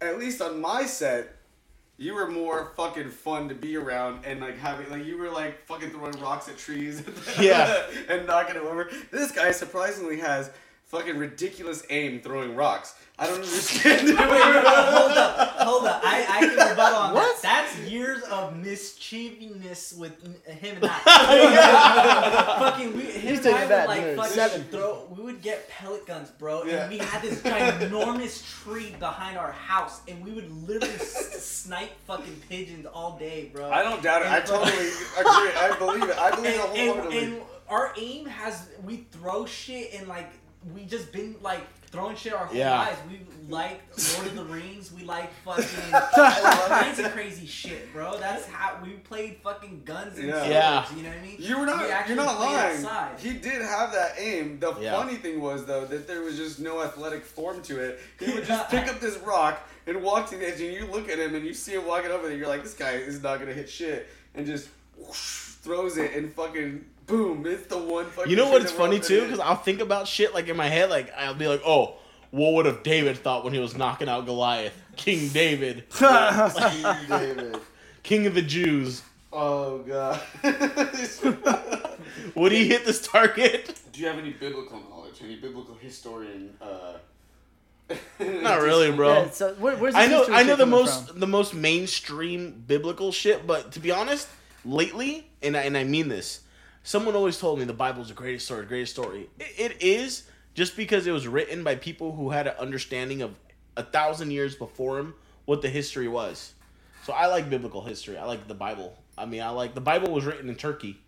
at 0.00 0.18
least 0.18 0.42
on 0.42 0.60
my 0.60 0.86
set, 0.86 1.36
you 1.98 2.14
were 2.14 2.28
more 2.28 2.72
fucking 2.76 3.10
fun 3.10 3.48
to 3.48 3.54
be 3.54 3.76
around 3.76 4.24
and 4.24 4.40
like 4.40 4.58
having 4.58 4.90
like 4.90 5.04
you 5.06 5.18
were 5.18 5.30
like 5.30 5.64
fucking 5.66 5.90
throwing 5.90 6.18
rocks 6.20 6.48
at 6.48 6.58
trees. 6.58 7.02
Yeah. 7.40 7.86
and 8.08 8.26
knocking 8.26 8.54
them 8.54 8.66
over. 8.66 8.90
This 9.12 9.30
guy 9.30 9.52
surprisingly 9.52 10.18
has 10.18 10.50
fucking 10.86 11.16
ridiculous 11.16 11.84
aim 11.90 12.20
throwing 12.20 12.56
rocks. 12.56 12.94
I 13.22 13.26
don't 13.26 13.36
understand. 13.36 14.08
Wait, 14.08 14.16
wait, 14.18 14.28
wait, 14.28 14.64
hold 14.64 15.12
up, 15.12 15.48
hold 15.58 15.84
up. 15.86 16.00
I, 16.04 16.26
I 16.28 16.40
can 16.40 16.68
rebuttal 16.70 16.98
on 16.98 17.14
What? 17.14 17.42
that. 17.42 17.66
That's 17.72 17.90
years 17.90 18.22
of 18.24 18.56
mischievousness 18.56 19.92
with 19.94 20.20
him 20.46 20.76
and 20.76 20.84
I. 20.90 22.56
fucking, 22.58 22.96
we, 22.96 23.02
him 23.04 23.36
He's 23.36 23.46
and 23.46 23.54
I 23.54 23.66
would 23.66 23.88
like 23.88 24.02
dude. 24.02 24.16
fucking 24.16 24.32
Seven. 24.32 24.62
throw. 24.64 25.06
We 25.16 25.22
would 25.22 25.42
get 25.42 25.68
pellet 25.68 26.06
guns, 26.06 26.30
bro, 26.30 26.64
Yeah. 26.64 26.82
and 26.82 26.90
we 26.90 26.98
had 26.98 27.22
this 27.22 27.40
ginormous 27.42 28.44
tree 28.64 28.94
behind 28.98 29.38
our 29.38 29.52
house, 29.52 30.00
and 30.08 30.24
we 30.24 30.32
would 30.32 30.50
literally 30.50 30.94
s- 30.94 31.42
snipe 31.44 31.90
fucking 32.06 32.42
pigeons 32.48 32.86
all 32.86 33.16
day, 33.18 33.50
bro. 33.52 33.70
I 33.70 33.82
don't 33.82 34.02
doubt 34.02 34.22
it. 34.22 34.28
I 34.28 34.38
And- 34.38 34.46
totally 34.46 34.72
agree. 34.72 35.52
I 35.56 35.76
believe 35.78 36.08
it. 36.10 36.18
I 36.18 36.30
believe 36.34 36.54
it 36.54 36.70
and, 36.76 37.00
and, 37.00 37.14
and 37.14 37.42
our 37.68 37.92
aim 37.98 38.26
has 38.26 38.68
we 38.84 39.06
throw 39.12 39.46
shit 39.46 39.94
and 39.94 40.08
like 40.08 40.30
we 40.74 40.84
just 40.84 41.12
been 41.12 41.36
like 41.40 41.60
throwing 41.92 42.16
shit 42.16 42.32
our 42.32 42.46
whole 42.46 42.56
Yeah. 42.56 42.78
lives. 42.78 42.98
We 43.08 43.20
like 43.48 43.82
Lord 44.14 44.26
of 44.28 44.34
the 44.36 44.44
Rings. 44.44 44.90
We 44.92 45.04
like 45.04 45.30
fucking 45.44 45.64
all 45.94 46.68
kinds 46.68 46.98
of 46.98 47.12
crazy 47.12 47.46
shit, 47.46 47.92
bro. 47.92 48.18
That's 48.18 48.46
how 48.46 48.78
we 48.82 48.92
played 48.94 49.36
fucking 49.44 49.82
guns 49.84 50.16
and 50.18 50.28
Yeah. 50.28 50.34
swords. 50.34 50.48
Yeah. 50.50 50.96
You 50.96 51.02
know 51.02 51.08
what 51.10 51.18
I 51.18 51.22
mean? 51.22 51.36
You 51.38 51.58
were 51.60 51.66
not. 51.66 51.90
actually 51.90 52.14
You're 52.14 52.24
not 52.24 52.40
lying. 52.40 52.76
outside. 52.84 53.20
He 53.20 53.34
did 53.34 53.60
have 53.62 53.92
that 53.92 54.14
aim. 54.18 54.58
The 54.58 54.74
Yeah. 54.80 54.96
funny 54.96 55.16
thing 55.16 55.40
was 55.40 55.66
though 55.66 55.84
that 55.84 56.06
there 56.08 56.22
was 56.22 56.36
just 56.36 56.58
no 56.60 56.82
athletic 56.82 57.24
form 57.24 57.62
to 57.62 57.78
it. 57.80 58.00
He 58.18 58.32
would 58.32 58.44
just 58.46 58.70
pick 58.70 58.88
up 58.88 58.98
this 58.98 59.18
rock 59.18 59.60
and 59.86 60.02
walk 60.02 60.30
to 60.30 60.36
the 60.38 60.48
edge, 60.48 60.60
and 60.60 60.72
you 60.72 60.86
look 60.86 61.08
at 61.10 61.18
him 61.18 61.34
and 61.34 61.44
you 61.44 61.52
see 61.52 61.72
him 61.74 61.84
walking 61.86 62.10
over 62.10 62.26
there. 62.28 62.36
You're 62.36 62.48
like, 62.48 62.62
this 62.62 62.74
guy 62.74 62.92
is 62.92 63.22
not 63.22 63.38
gonna 63.38 63.52
hit 63.52 63.68
shit, 63.68 64.08
and 64.34 64.46
just 64.46 64.68
whoosh, 64.96 65.40
throws 65.62 65.98
it 65.98 66.14
and 66.14 66.32
fucking 66.32 66.84
boom! 67.06 67.44
It's 67.46 67.66
the 67.66 67.78
one 67.78 68.06
fucking. 68.06 68.30
You 68.30 68.36
know 68.36 68.50
tree 68.50 68.60
what's 68.60 68.72
funny 68.72 69.00
too? 69.00 69.22
Because 69.22 69.40
I'll 69.40 69.56
think 69.56 69.80
about 69.80 70.08
shit 70.08 70.34
like 70.34 70.48
in 70.48 70.56
my 70.56 70.68
head. 70.68 70.90
Like 70.90 71.12
I'll 71.16 71.34
be 71.34 71.48
like, 71.48 71.62
oh, 71.64 71.96
what 72.30 72.54
would 72.54 72.66
have 72.66 72.82
David 72.82 73.18
thought 73.18 73.44
when 73.44 73.52
he 73.52 73.58
was 73.58 73.76
knocking 73.76 74.08
out 74.08 74.26
Goliath? 74.26 74.74
King 74.96 75.28
David, 75.28 75.88
King 75.90 76.96
David. 77.08 77.56
King 78.02 78.26
of 78.26 78.34
the 78.34 78.42
Jews. 78.42 79.02
Oh 79.32 79.78
god. 79.78 80.20
Would 82.34 82.52
he 82.52 82.68
hit 82.68 82.84
this 82.84 83.06
target? 83.06 83.80
Do 83.92 84.00
you 84.00 84.06
have 84.06 84.18
any 84.18 84.32
biblical 84.32 84.80
knowledge? 84.80 85.20
Any 85.22 85.36
biblical 85.36 85.74
historian? 85.74 86.54
Uh... 86.60 86.94
Not 88.20 88.60
really, 88.60 88.90
bro. 88.92 89.14
Yeah, 89.14 89.30
so 89.30 89.54
where, 89.54 89.76
where's 89.76 89.94
I 89.94 90.06
this 90.06 90.10
know, 90.10 90.18
history 90.18 90.34
I 90.34 90.42
know 90.44 90.56
the 90.56 90.66
most, 90.66 91.08
from? 91.08 91.20
the 91.20 91.26
most 91.26 91.54
mainstream 91.54 92.64
biblical 92.66 93.12
shit. 93.12 93.46
But 93.46 93.72
to 93.72 93.80
be 93.80 93.90
honest, 93.90 94.28
lately, 94.64 95.30
and 95.42 95.56
I, 95.56 95.62
and 95.62 95.76
I 95.76 95.84
mean 95.84 96.08
this, 96.08 96.40
someone 96.82 97.14
always 97.14 97.38
told 97.38 97.58
me 97.58 97.64
the 97.64 97.72
Bible's 97.72 98.08
the 98.08 98.14
greatest 98.14 98.46
story, 98.46 98.66
greatest 98.66 98.92
story. 98.92 99.28
It, 99.38 99.72
it 99.72 99.82
is 99.82 100.24
just 100.54 100.76
because 100.76 101.06
it 101.06 101.12
was 101.12 101.26
written 101.26 101.64
by 101.64 101.76
people 101.76 102.14
who 102.14 102.30
had 102.30 102.46
an 102.46 102.54
understanding 102.58 103.22
of 103.22 103.34
a 103.76 103.82
thousand 103.82 104.30
years 104.30 104.54
before 104.54 104.98
him 104.98 105.14
what 105.44 105.62
the 105.62 105.68
history 105.68 106.08
was. 106.08 106.54
So 107.04 107.12
I 107.12 107.26
like 107.26 107.50
biblical 107.50 107.82
history. 107.82 108.16
I 108.16 108.24
like 108.24 108.46
the 108.46 108.54
Bible. 108.54 108.96
I 109.16 109.26
mean, 109.26 109.42
I 109.42 109.50
like 109.50 109.74
the 109.74 109.80
Bible 109.80 110.12
was 110.12 110.24
written 110.24 110.48
in 110.48 110.54
Turkey. 110.54 110.98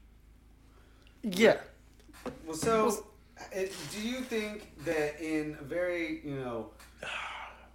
Yeah. 1.23 1.59
Well, 2.47 2.57
so 2.57 3.05
uh, 3.39 3.43
it, 3.53 3.75
do 3.93 4.07
you 4.07 4.21
think 4.21 4.85
that 4.85 5.21
in 5.21 5.57
a 5.61 5.65
very, 5.65 6.21
you 6.25 6.35
know, 6.37 6.71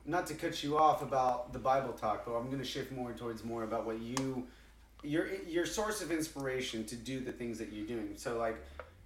not 0.06 0.28
to 0.28 0.34
cut 0.34 0.64
you 0.64 0.78
off 0.78 1.02
about 1.02 1.54
the 1.54 1.60
Bible 1.60 1.94
talk, 1.94 2.26
but 2.26 2.34
I'm 2.36 2.48
going 2.48 2.60
to 2.60 2.66
shift 2.66 2.92
more 2.92 3.14
towards 3.14 3.44
more 3.44 3.64
about 3.64 3.86
what 3.86 4.00
you, 4.00 4.46
your 5.04 5.28
your 5.48 5.66
source 5.66 6.02
of 6.02 6.12
inspiration 6.12 6.86
to 6.86 6.96
do 6.96 7.20
the 7.20 7.32
things 7.32 7.58
that 7.60 7.72
you're 7.72 7.88
doing. 7.88 8.14
So 8.18 8.38
like 8.38 8.58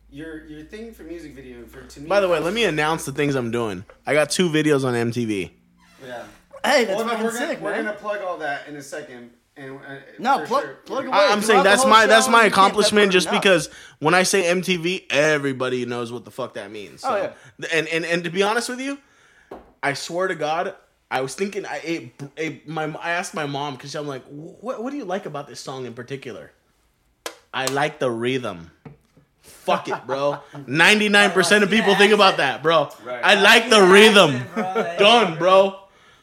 your 0.09 0.45
your 0.45 0.63
thing 0.63 0.93
for 0.93 1.03
music 1.03 1.33
video 1.33 1.65
for 1.65 1.81
to 1.81 1.99
me. 2.01 2.07
By 2.07 2.19
the 2.19 2.27
way, 2.29 2.39
let 2.39 2.53
me 2.53 2.63
announce 2.65 3.05
the 3.05 3.11
things 3.11 3.35
I'm 3.35 3.51
doing. 3.51 3.83
I 4.05 4.13
got 4.13 4.29
two 4.29 4.49
videos 4.49 4.83
on 4.85 4.93
MTV. 4.93 5.51
Yeah. 6.05 6.23
Hey, 6.65 6.85
that's 6.85 6.97
Well, 6.99 7.07
fucking 7.09 7.23
we're 7.25 7.33
gonna, 7.33 7.47
sick, 7.47 7.61
we're 7.61 7.71
man. 7.71 7.85
gonna 7.85 7.97
plug 7.97 8.21
all 8.21 8.37
that 8.37 8.67
in 8.67 8.75
a 8.75 8.81
second. 8.81 9.31
And 9.55 9.77
uh, 9.77 9.97
No, 10.17 10.43
plug- 10.45 10.63
sure. 10.63 10.73
plug 10.85 11.05
away. 11.05 11.15
I- 11.15 11.25
I'm 11.31 11.39
throughout 11.41 11.45
saying 11.45 11.63
that's 11.63 11.81
whole 11.83 11.91
my 11.91 12.05
that's 12.07 12.27
my 12.27 12.45
accomplishment 12.45 13.11
just 13.11 13.27
enough. 13.27 13.41
because 13.43 13.69
when 13.99 14.13
I 14.15 14.23
say 14.23 14.43
MTV, 14.43 15.05
everybody 15.11 15.85
knows 15.85 16.11
what 16.11 16.25
the 16.25 16.31
fuck 16.31 16.55
that 16.55 16.71
means. 16.71 17.01
So, 17.01 17.09
Oh, 17.09 17.15
yeah. 17.61 17.67
And 17.71 17.87
and 17.89 18.03
and 18.05 18.23
to 18.23 18.29
be 18.31 18.41
honest 18.41 18.69
with 18.69 18.79
you, 18.79 18.97
I 19.83 19.93
swear 19.93 20.27
to 20.27 20.35
God, 20.35 20.73
I 21.14 21.22
was 21.22 21.36
thinking 21.36 21.64
I 21.66 21.78
it, 21.78 22.11
it, 22.36 22.68
my 22.68 22.86
I 22.99 23.11
asked 23.11 23.34
my 23.36 23.45
mom 23.45 23.76
because 23.76 23.93
I'm 23.93 24.07
like, 24.07 24.24
what 24.26 24.82
what 24.84 24.89
do 24.89 24.97
you 24.97 25.05
like 25.05 25.26
about 25.28 25.47
this 25.47 25.59
song 25.59 25.86
in 25.86 25.93
particular? 25.93 26.51
I 27.53 27.66
like 27.68 27.99
the 27.99 28.09
rhythm. 28.09 28.72
Fuck 29.41 29.88
it, 29.89 30.07
bro. 30.07 30.39
Ninety 30.68 31.09
nine 31.09 31.30
percent 31.32 31.64
of 31.64 31.70
people 31.70 31.93
think 31.95 32.14
about 32.14 32.38
that, 32.38 32.64
bro. 32.64 32.89
Right. 33.05 33.24
I 33.24 33.36
like 33.36 33.70
the 33.70 33.78
Yeah, 33.78 33.91
rhythm. 33.91 34.32
accent, 34.38 34.53
bro. 34.55 34.95
Done, 34.97 35.38
bro. 35.38 35.80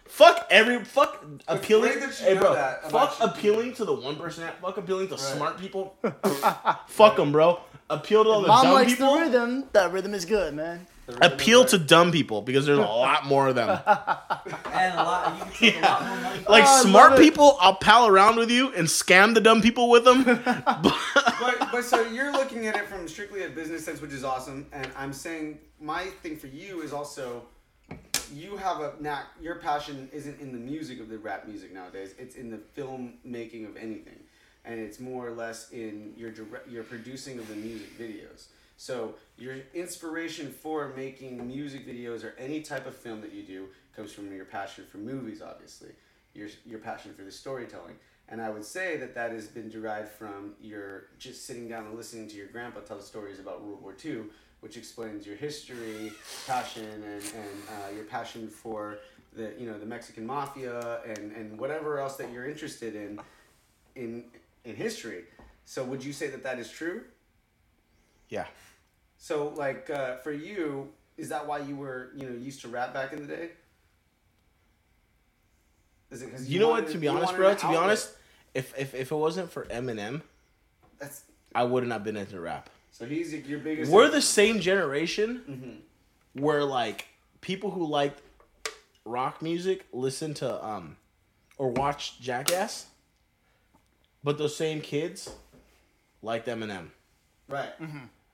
Fuck 0.07 0.49
every 0.51 0.85
fuck 0.85 1.25
appealing. 1.47 1.93
great 1.93 2.01
that 2.01 2.19
you 2.21 2.27
Hey, 2.27 2.35
bro. 2.35 2.55
Fuck 2.55 2.91
about 2.91 3.21
you. 3.21 3.27
appealing 3.27 3.73
to 3.75 3.85
the 3.85 3.95
one 3.95 4.17
percent. 4.17 4.57
Fuck 4.61 4.77
appealing 4.77 5.07
to 5.09 5.19
smart 5.19 5.57
people. 5.57 5.95
fuck 6.89 7.15
them, 7.17 7.31
bro. 7.31 7.61
Appeal 7.89 8.25
to 8.25 8.31
all 8.31 8.43
the 8.43 8.49
Mom 8.49 8.65
dumb 8.65 8.75
likes 8.75 8.93
people. 8.93 9.15
the 9.15 9.21
rhythm. 9.21 9.65
That 9.73 9.93
rhythm 9.93 10.15
is 10.15 10.25
good, 10.25 10.53
man. 10.55 10.87
Appeal 11.21 11.65
to 11.67 11.79
dumb 11.79 12.13
people 12.13 12.43
because 12.43 12.67
there's 12.67 12.79
a 12.79 12.83
lot 13.07 13.27
more 13.27 13.49
of 13.49 13.55
them. 13.55 13.69
and 13.69 14.95
a 14.95 14.97
lot. 15.03 15.37
You 15.39 15.45
can 15.45 15.53
take 15.73 15.77
a 15.79 15.81
lot 15.87 16.03
more 16.07 16.17
money. 16.21 16.45
Like 16.49 16.65
Oh, 16.65 16.79
I 16.79 16.83
smart 16.83 17.11
love 17.13 17.21
it. 17.21 17.23
people, 17.23 17.57
I'll 17.61 17.77
pal 17.77 18.07
around 18.07 18.37
with 18.37 18.51
you 18.51 18.73
and 18.75 18.87
scam 18.87 19.35
the 19.35 19.41
dumb 19.41 19.63
people 19.63 19.91
with 19.91 20.05
them. 20.05 20.25
but 20.45 21.69
but 21.73 21.83
so 21.85 22.03
you're 22.09 22.33
looking 22.33 22.67
at 22.67 22.77
it 22.77 22.87
from 22.89 23.07
strictly 23.09 23.45
a 23.45 23.49
business 23.49 23.85
sense, 23.85 24.01
which 24.01 24.13
is 24.13 24.25
awesome. 24.25 24.67
And 24.73 24.89
I'm 24.97 25.13
saying 25.13 25.59
my 25.81 26.05
thing 26.23 26.37
for 26.37 26.47
you 26.49 26.83
is 26.83 26.93
also 26.93 27.45
you 28.33 28.57
have 28.57 28.81
a 28.81 28.93
knack. 29.01 29.27
Your 29.41 29.57
passion 29.57 30.09
isn't 30.13 30.41
in 30.41 30.53
the 30.53 30.59
music 30.59 31.01
of 31.01 31.09
the 31.09 31.19
rap 31.19 31.47
music 31.49 31.73
nowadays. 31.73 32.15
It's 32.19 32.37
in 32.37 32.51
the 32.51 32.59
film 32.59 33.15
making 33.25 33.67
of 33.67 33.77
anything, 33.77 34.21
and 34.65 34.79
it's 34.79 35.01
more 35.01 35.27
or 35.27 35.33
less 35.33 35.71
in 35.71 36.13
your 36.17 36.31
direct, 36.31 36.69
your 36.69 36.85
producing 36.85 37.39
of 37.39 37.49
the 37.49 37.57
music 37.57 37.99
videos. 37.99 38.47
So 38.81 39.17
your 39.37 39.57
inspiration 39.75 40.51
for 40.51 40.95
making 40.97 41.47
music 41.47 41.87
videos 41.87 42.25
or 42.25 42.35
any 42.39 42.63
type 42.63 42.87
of 42.87 42.97
film 42.97 43.21
that 43.21 43.31
you 43.31 43.43
do 43.43 43.67
comes 43.95 44.11
from 44.11 44.35
your 44.35 44.47
passion 44.47 44.87
for 44.91 44.97
movies, 44.97 45.43
obviously. 45.43 45.91
Your 46.33 46.49
your 46.65 46.79
passion 46.79 47.13
for 47.13 47.23
the 47.23 47.31
storytelling. 47.31 47.97
And 48.31 48.41
I 48.41 48.49
would 48.49 48.65
say 48.65 48.97
that 48.97 49.15
that 49.15 49.33
has 49.33 49.49
been 49.49 49.69
derived 49.69 50.09
from 50.09 50.55
your 50.63 51.09
just 51.19 51.45
sitting 51.45 51.69
down 51.69 51.85
and 51.85 51.95
listening 51.95 52.27
to 52.29 52.37
your 52.37 52.47
grandpa 52.47 52.81
tell 52.81 53.03
stories 53.03 53.39
about 53.39 53.63
World 53.63 53.83
War 53.83 53.95
II, 54.03 54.23
which 54.61 54.79
explains 54.79 55.27
your 55.27 55.37
history, 55.37 56.11
passion, 56.47 56.87
and, 56.87 57.23
and 57.23 57.57
uh, 57.69 57.95
your 57.95 58.05
passion 58.05 58.49
for 58.49 58.97
the 59.37 59.53
you 59.59 59.67
know 59.67 59.79
the 59.79 59.85
Mexican 59.85 60.25
mafia 60.25 61.03
and, 61.03 61.33
and 61.37 61.59
whatever 61.59 62.01
else 62.01 62.17
that 62.17 62.33
you're 62.33 62.49
interested 62.49 62.95
in 62.95 63.21
in 63.95 64.25
in 64.65 64.75
history. 64.75 65.25
So 65.67 65.85
would 65.85 66.03
you 66.03 66.15
say 66.15 66.29
that 66.29 66.43
that 66.45 66.59
is 66.59 66.71
true? 66.71 67.03
yeah. 68.31 68.47
So 69.23 69.49
like 69.51 69.91
uh, 69.91 70.17
for 70.17 70.33
you, 70.33 70.89
is 71.19 71.29
that 71.29 71.47
why 71.47 71.59
you 71.59 71.77
were 71.77 72.11
you 72.17 72.27
know 72.29 72.35
used 72.35 72.63
to 72.63 72.69
rap 72.69 72.95
back 72.95 73.13
in 73.13 73.21
the 73.21 73.29
day? 73.37 73.51
Is 76.11 76.23
it 76.23 76.31
'cause 76.31 76.49
You 76.49 76.59
know 76.59 76.71
what? 76.71 76.89
To 76.89 76.99
be 76.99 77.07
honest, 77.07 77.37
bro. 77.37 77.55
To 77.55 77.69
be 77.69 77.77
honest, 77.77 78.11
if 78.55 78.77
if 78.79 78.95
if 78.95 79.13
it 79.13 79.15
wasn't 79.15 79.53
for 79.53 79.67
Eminem, 79.67 80.23
that's 80.99 81.23
I 81.55 81.65
wouldn't 81.65 81.93
have 81.93 82.03
been 82.03 82.17
into 82.17 82.41
rap. 82.41 82.71
so 82.91 83.05
he's 83.07 83.33
your 83.35 83.59
biggest. 83.61 83.93
We're 83.93 84.09
the 84.09 84.23
same 84.23 84.59
generation 84.59 85.45
Mm-hmm. 86.35 86.43
where 86.43 86.65
like 86.65 87.07
people 87.43 87.71
who 87.73 87.87
liked 87.87 88.23
rock 89.05 89.43
music 89.43 89.87
listen 89.93 90.33
to 90.35 90.65
um 90.65 90.97
or 91.59 91.69
watch 91.69 92.19
Jackass, 92.21 92.87
but 94.25 94.39
those 94.39 94.57
same 94.57 94.81
kids 94.81 95.29
liked 96.23 96.47
Eminem. 96.49 96.89
right. 97.49 97.73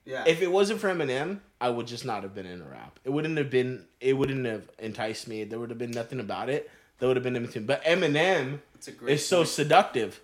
Yeah. 0.07 0.23
If 0.25 0.41
it 0.41 0.51
wasn't 0.51 0.79
for 0.79 0.87
Eminem, 0.87 1.39
I 1.59 1.69
would 1.69 1.85
just 1.85 2.05
not 2.05 2.23
have 2.23 2.33
been 2.33 2.45
in 2.45 2.61
a 2.61 2.65
rap. 2.65 2.97
It 3.03 3.09
wouldn't 3.09 3.37
have 3.37 3.49
been. 3.49 3.85
It 3.99 4.13
wouldn't 4.13 4.45
have 4.45 4.69
enticed 4.79 5.27
me. 5.27 5.43
There 5.43 5.59
would 5.59 5.69
have 5.69 5.77
been 5.79 5.91
nothing 5.91 6.19
about 6.21 6.49
it. 6.49 6.69
There 6.99 7.07
would 7.07 7.17
have 7.17 7.23
been 7.23 7.35
anything. 7.35 7.65
But 7.65 7.83
Eminem 7.83 8.59
It's 8.75 8.87
great 8.89 9.13
is 9.15 9.25
so 9.27 9.37
point. 9.39 9.49
seductive. 9.49 10.21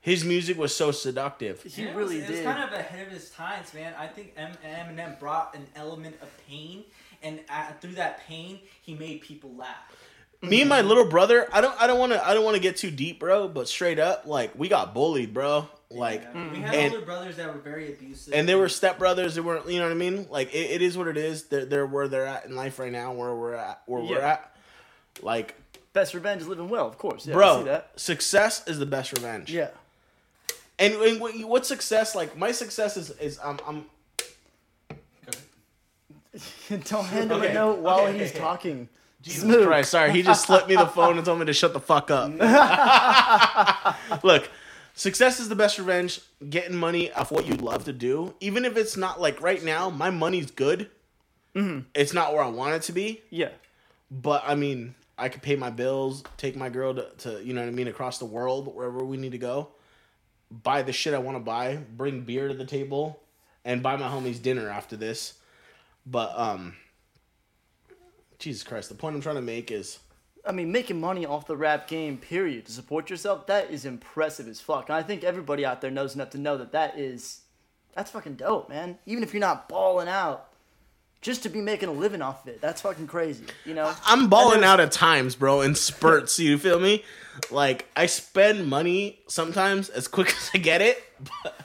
His 0.00 0.24
music 0.24 0.58
was 0.58 0.74
so 0.74 0.90
seductive. 0.90 1.62
He 1.62 1.82
Yeah, 1.82 1.90
it 1.90 1.96
really 1.96 2.20
was, 2.20 2.28
It 2.30 2.32
was 2.32 2.40
kind 2.40 2.64
of 2.64 2.72
ahead 2.72 3.06
of 3.06 3.12
his 3.12 3.30
times, 3.30 3.72
man. 3.72 3.94
I 3.96 4.08
think 4.08 4.34
Eminem 4.36 5.18
brought 5.20 5.54
an 5.54 5.66
element 5.76 6.16
of 6.20 6.28
pain, 6.48 6.84
and 7.22 7.38
uh, 7.48 7.72
through 7.80 7.92
that 7.96 8.26
pain, 8.26 8.58
he 8.80 8.94
made 8.94 9.20
people 9.20 9.54
laugh. 9.54 9.76
me 10.42 10.60
and 10.62 10.68
my 10.68 10.80
little 10.80 11.04
brother 11.08 11.46
i 11.52 11.60
don't 11.60 11.80
i 11.80 11.86
don't 11.86 12.00
want 12.00 12.10
to 12.12 12.26
i 12.26 12.34
don't 12.34 12.42
want 12.44 12.56
to 12.56 12.60
get 12.60 12.76
too 12.76 12.90
deep 12.90 13.20
bro 13.20 13.46
but 13.46 13.68
straight 13.68 14.00
up 14.00 14.26
like 14.26 14.50
we 14.58 14.66
got 14.68 14.92
bullied 14.92 15.32
bro 15.32 15.68
like 15.94 16.22
Yeah. 16.22 16.50
we 16.52 16.58
had 16.60 16.74
and- 16.74 16.94
older 16.94 17.04
brothers 17.06 17.36
that 17.36 17.46
were 17.52 17.60
very 17.60 17.92
abusive, 17.92 18.34
and 18.34 18.48
they 18.48 18.54
were 18.54 18.66
stepbrothers 18.66 19.34
they 19.34 19.40
weren't 19.40 19.68
you 19.68 19.78
know 19.78 19.84
what 19.86 19.92
i 19.92 19.94
mean 19.94 20.26
like 20.30 20.52
it, 20.54 20.70
it 20.70 20.82
is 20.82 20.96
what 20.98 21.08
it 21.08 21.16
is 21.16 21.44
they're, 21.44 21.64
they're 21.64 21.86
where 21.86 22.08
they're 22.08 22.26
at 22.26 22.44
in 22.46 22.54
life 22.56 22.78
right 22.78 22.92
now 22.92 23.12
where 23.12 23.34
we're 23.34 23.54
at 23.54 23.82
where 23.86 24.02
we're 24.02 24.20
at 24.20 24.54
like 25.22 25.54
Best 25.94 26.14
revenge 26.14 26.40
is 26.40 26.48
living 26.48 26.70
well, 26.70 26.86
of 26.88 26.96
course. 26.96 27.26
Yeah, 27.26 27.32
I 27.32 27.36
see 27.36 27.38
bro 27.38 27.62
that. 27.64 27.90
success 28.00 28.66
is 28.66 28.78
the 28.78 28.86
best 28.86 29.12
revenge 29.12 29.52
Yeah. 29.52 29.68
and, 30.78 30.94
and 30.94 31.20
what, 31.20 31.34
what 31.44 31.66
success 31.66 32.14
like 32.14 32.34
my 32.36 32.50
success 32.52 32.96
is 32.96 33.10
is 33.18 33.38
um, 33.42 33.58
i'm 33.66 33.84
i'm 34.88 34.98
Don't 36.86 37.04
hand 37.04 37.30
him 37.30 37.38
Okay, 37.42 37.50
a 37.50 37.54
note 37.54 37.80
while 37.80 38.00
okay. 38.06 38.18
he's 38.18 38.32
talking. 38.32 38.88
Jesus 39.22 39.42
Smooth. 39.42 39.66
Christ, 39.66 39.90
sorry. 39.90 40.10
He 40.12 40.22
just 40.22 40.46
slipped 40.46 40.68
me 40.68 40.74
the 40.76 40.86
phone 40.86 41.16
and 41.16 41.24
told 41.24 41.38
me 41.38 41.44
to 41.46 41.52
shut 41.52 41.72
the 41.74 41.78
fuck 41.80 42.10
up. 42.10 42.30
Look, 44.24 44.50
success 44.94 45.40
is 45.40 45.48
the 45.48 45.54
best 45.56 45.78
revenge. 45.78 46.20
Getting 46.48 46.76
money 46.76 47.12
off 47.12 47.30
what 47.30 47.46
you 47.46 47.54
love 47.54 47.84
to 47.84 47.92
do, 47.92 48.34
even 48.40 48.64
if 48.64 48.76
it's 48.76 48.96
not 48.96 49.20
like 49.20 49.40
right 49.40 49.62
now, 49.62 49.90
my 49.90 50.10
money's 50.10 50.50
good. 50.50 50.90
It's 51.94 52.14
not 52.14 52.32
where 52.32 52.42
I 52.42 52.48
want 52.48 52.74
it 52.74 52.82
to 52.82 52.92
be, 52.92 53.20
Yeah. 53.28 53.50
but 54.10 54.42
I 54.46 54.54
mean, 54.54 54.94
I 55.18 55.28
could 55.28 55.42
pay 55.42 55.54
my 55.54 55.68
bills, 55.68 56.24
take 56.38 56.56
my 56.56 56.70
girl 56.70 56.94
to, 56.94 57.10
to 57.18 57.44
you 57.44 57.52
know 57.52 57.60
what 57.60 57.68
I 57.68 57.72
mean, 57.72 57.88
across 57.88 58.18
the 58.18 58.24
world, 58.24 58.74
wherever 58.74 59.04
we 59.04 59.18
need 59.18 59.32
to 59.32 59.38
go, 59.38 59.68
buy 60.50 60.80
the 60.80 60.92
shit 60.94 61.12
I 61.12 61.18
want 61.18 61.36
to 61.36 61.42
buy, 61.42 61.76
bring 61.76 62.22
beer 62.22 62.48
to 62.48 62.54
the 62.54 62.64
table, 62.64 63.20
and 63.66 63.82
buy 63.82 63.96
my 63.96 64.08
homies 64.08 64.40
dinner 64.40 64.70
after 64.70 64.96
this. 64.96 65.34
But 66.06 66.32
um, 66.38 66.74
Jesus 68.38 68.62
Christ, 68.62 68.88
the 68.88 68.94
point 68.94 69.14
I'm 69.14 69.20
trying 69.22 69.36
to 69.36 69.42
make 69.42 69.70
is. 69.70 69.98
I 70.44 70.52
mean, 70.52 70.72
making 70.72 71.00
money 71.00 71.24
off 71.24 71.46
the 71.46 71.56
rap 71.56 71.86
game, 71.86 72.18
period, 72.18 72.66
to 72.66 72.72
support 72.72 73.08
yourself, 73.10 73.46
that 73.46 73.70
is 73.70 73.84
impressive 73.84 74.48
as 74.48 74.60
fuck. 74.60 74.88
And 74.88 74.96
I 74.96 75.02
think 75.02 75.22
everybody 75.22 75.64
out 75.64 75.80
there 75.80 75.90
knows 75.90 76.14
enough 76.14 76.30
to 76.30 76.38
know 76.38 76.56
that 76.58 76.72
that 76.72 76.98
is, 76.98 77.42
that's 77.94 78.10
fucking 78.10 78.34
dope, 78.34 78.68
man. 78.68 78.98
Even 79.06 79.22
if 79.22 79.32
you're 79.32 79.40
not 79.40 79.68
balling 79.68 80.08
out, 80.08 80.48
just 81.20 81.44
to 81.44 81.48
be 81.48 81.60
making 81.60 81.88
a 81.88 81.92
living 81.92 82.20
off 82.20 82.42
of 82.42 82.48
it, 82.48 82.60
that's 82.60 82.80
fucking 82.80 83.06
crazy, 83.06 83.44
you 83.64 83.74
know? 83.74 83.94
I'm 84.04 84.28
balling 84.28 84.64
out 84.64 84.80
at 84.80 84.90
times, 84.90 85.36
bro, 85.36 85.60
in 85.60 85.76
spurts. 85.76 86.40
You 86.40 86.58
feel 86.58 86.80
me? 86.80 87.04
Like 87.52 87.86
I 87.94 88.06
spend 88.06 88.66
money 88.68 89.20
sometimes 89.28 89.88
as 89.88 90.08
quick 90.08 90.28
as 90.36 90.50
I 90.52 90.58
get 90.58 90.82
it, 90.82 91.00
but, 91.44 91.56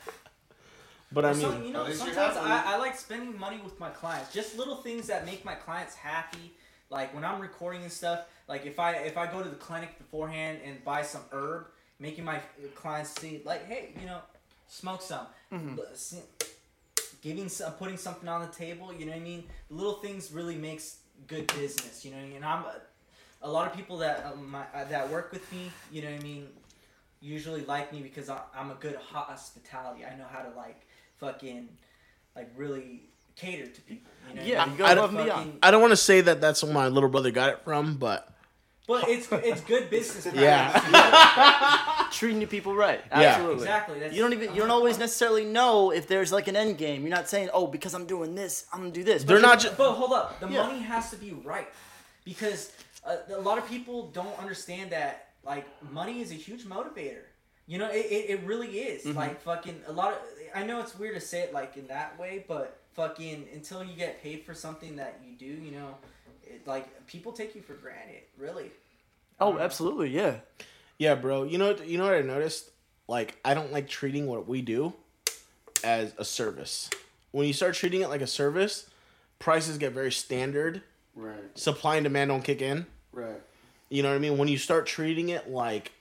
but 1.12 1.26
I 1.26 1.34
So, 1.34 1.50
mean, 1.52 1.66
you 1.66 1.74
know, 1.74 1.82
at 1.82 1.88
least 1.88 2.06
you're 2.06 2.14
sometimes. 2.14 2.38
I, 2.38 2.76
I 2.76 2.78
like 2.78 2.96
spending 2.96 3.38
money 3.40 3.60
with 3.64 3.80
my 3.80 3.90
clients. 3.90 4.32
Just 4.32 4.56
little 4.56 4.76
things 4.78 5.08
that 5.08 5.26
make 5.26 5.44
my 5.44 5.56
clients 5.56 5.96
happy. 5.96 6.54
Like 6.90 7.14
when 7.14 7.24
I'm 7.24 7.42
recording 7.42 7.84
and 7.84 7.92
stuff. 7.92 8.22
Like 8.48 8.66
if 8.66 8.80
I 8.80 8.94
if 8.94 9.18
I 9.18 9.30
go 9.32 9.44
to 9.44 9.50
the 9.50 9.56
clinic 9.56 9.98
beforehand 9.98 10.60
and 10.64 10.84
buy 10.86 11.02
some 11.02 11.22
herb, 11.32 11.68
making 12.00 12.24
my 12.24 12.40
clients 12.76 13.20
see 13.20 13.42
like, 13.46 13.68
hey, 13.68 13.90
you 14.00 14.06
know, 14.06 14.20
smoke 14.68 15.02
some. 15.02 15.28
Mm-hmm. 15.52 16.20
Giving 17.22 17.50
some, 17.50 17.74
putting 17.74 17.98
something 17.98 18.30
on 18.30 18.42
the 18.42 18.54
table. 18.54 18.94
You 18.94 19.06
know 19.06 19.12
what 19.12 19.22
I 19.22 19.24
mean? 19.24 19.44
The 19.70 19.76
little 19.76 19.96
things 19.96 20.32
really 20.32 20.56
makes 20.56 20.98
good 21.26 21.48
business. 21.56 22.06
You 22.06 22.12
know 22.12 22.18
what 22.18 22.24
I 22.24 22.28
mean? 22.28 22.36
And 22.38 22.46
I'm 22.46 22.64
a, 22.64 22.76
a 23.42 23.50
lot 23.50 23.70
of 23.70 23.76
people 23.76 23.98
that 23.98 24.26
uh, 24.26 24.36
my 24.36 24.64
uh, 24.74 24.86
that 24.86 25.10
work 25.10 25.32
with 25.34 25.52
me. 25.52 25.72
You 25.92 26.04
know 26.04 26.12
what 26.12 26.22
I 26.22 26.24
mean? 26.24 26.48
usually 27.22 27.66
like 27.66 27.92
me 27.92 28.02
because 28.02 28.30
I, 28.30 28.40
I'm 28.56 28.72
a 28.72 28.76
good 28.76 28.96
hospitality. 28.96 30.06
I 30.06 30.16
know 30.16 30.26
how 30.30 30.42
to 30.42 30.56
like 30.56 30.88
fucking 31.18 31.70
like 32.36 32.52
really 32.56 33.10
cater 33.38 33.68
to 33.68 33.82
people. 33.82 34.12
You 34.30 34.36
know? 34.36 34.42
Yeah, 34.44 34.64
I- 34.66 34.76
you 34.78 34.84
I 34.86 34.92
above 34.92 35.12
don't- 35.12 35.20
and 35.20 35.26
beyond. 35.26 35.46
Fucking- 35.46 35.60
I 35.64 35.72
don't 35.72 35.82
want 35.82 35.92
to 35.94 35.98
say 35.98 36.22
that 36.22 36.42
that's 36.42 36.64
where 36.64 36.74
my 36.74 36.88
little 36.88 37.10
brother 37.10 37.32
got 37.32 37.50
it 37.50 37.60
from, 37.64 37.96
but 37.96 38.28
But 38.88 39.08
it's 39.08 39.28
it's 39.32 39.62
good 39.62 39.90
business. 39.90 40.24
practice. 40.24 40.42
Yeah. 40.92 42.08
Treating 42.12 42.42
your 42.42 42.50
people 42.50 42.74
right. 42.76 43.02
Yeah. 43.12 43.20
Absolutely. 43.20 43.56
exactly. 43.64 44.00
That's, 44.00 44.14
You 44.16 44.22
don't 44.22 44.34
even 44.34 44.54
you 44.56 44.62
don't 44.62 44.72
always 44.72 44.98
necessarily 44.98 45.46
know 45.46 45.92
if 45.92 46.08
there's 46.08 46.32
like 46.32 46.48
an 46.48 46.56
end 46.56 46.78
game. 46.78 47.02
You're 47.02 47.16
not 47.16 47.30
saying, 47.30 47.50
oh, 47.54 47.68
because 47.68 47.94
I'm 47.94 48.06
doing 48.06 48.34
this, 48.36 48.66
I'm 48.74 48.80
gonna 48.80 48.92
do 48.92 49.04
this. 49.04 49.24
they're 49.24 49.38
But 49.42 49.48
not 49.48 49.60
just. 49.60 49.78
But 49.78 49.94
hold 49.94 50.14
up, 50.14 50.40
the 50.40 50.48
Yeah. 50.50 50.64
money 50.64 50.80
has 50.80 51.10
to 51.12 51.16
be 51.18 51.32
right 51.34 51.68
because 52.26 52.72
uh, 53.06 53.18
a 53.36 53.40
lot 53.42 53.58
of 53.58 53.68
people 53.68 54.08
don't 54.14 54.38
understand 54.40 54.92
that 54.92 55.30
like 55.44 55.66
money 55.92 56.22
is 56.22 56.32
a 56.32 56.36
huge 56.36 56.64
motivator. 56.66 57.24
You 57.68 57.78
know, 57.80 57.90
it, 57.90 58.06
it, 58.10 58.30
it 58.30 58.40
really 58.46 58.80
is. 58.80 59.04
Mm-hmm. 59.04 59.18
Like 59.18 59.42
fucking 59.42 59.82
a 59.88 59.92
lot 59.92 60.14
of. 60.14 60.20
I 60.56 60.64
know 60.64 60.80
it's 60.80 60.98
weird 60.98 61.16
to 61.16 61.22
say 61.22 61.42
it 61.42 61.54
like 61.54 61.76
in 61.78 61.88
that 61.88 62.18
way, 62.18 62.46
but 62.48 62.80
fucking 62.98 63.48
until 63.54 63.84
you 63.84 63.96
get 63.96 64.22
paid 64.22 64.44
for 64.44 64.54
something 64.54 64.98
that 64.98 65.22
you 65.26 65.36
do, 65.38 65.46
you 65.46 65.72
know, 65.72 65.96
it, 66.44 66.68
like 66.68 67.08
people 67.08 67.32
take 67.32 67.56
you 67.56 67.62
for 67.62 67.76
granted. 67.76 68.24
Really. 68.38 68.72
Oh, 69.40 69.54
um, 69.54 69.60
absolutely, 69.60 70.10
yeah. 70.10 70.38
Yeah, 70.98 71.16
bro. 71.16 71.44
You 71.44 71.60
know, 71.60 71.76
you 71.78 71.98
know 71.98 72.06
what 72.06 72.16
I 72.16 72.22
noticed? 72.22 72.72
Like, 73.08 73.38
I 73.46 73.54
don't 73.54 73.72
like 73.72 73.88
treating 73.88 74.26
what 74.26 74.48
we 74.48 74.62
do 74.62 74.94
as 75.84 76.12
a 76.18 76.26
service. 76.26 76.90
When 77.32 77.46
you 77.48 77.54
start 77.54 77.76
treating 77.76 78.02
it 78.02 78.10
like 78.10 78.22
a 78.22 78.28
service, 78.28 78.90
prices 79.40 79.78
get 79.78 79.94
very 79.94 80.12
standard. 80.12 80.82
Right, 81.16 81.58
Supply 81.58 81.96
and 81.96 82.04
demand 82.04 82.30
don't 82.30 82.44
kick 82.44 82.62
in. 82.62 82.86
right. 83.12 83.42
You 83.90 84.04
know 84.04 84.10
what 84.10 84.16
I 84.16 84.20
mean? 84.20 84.38
When 84.38 84.50
you 84.50 84.58
start 84.58 84.86
treating 84.86 85.30
it 85.30 85.50
like 85.50 85.94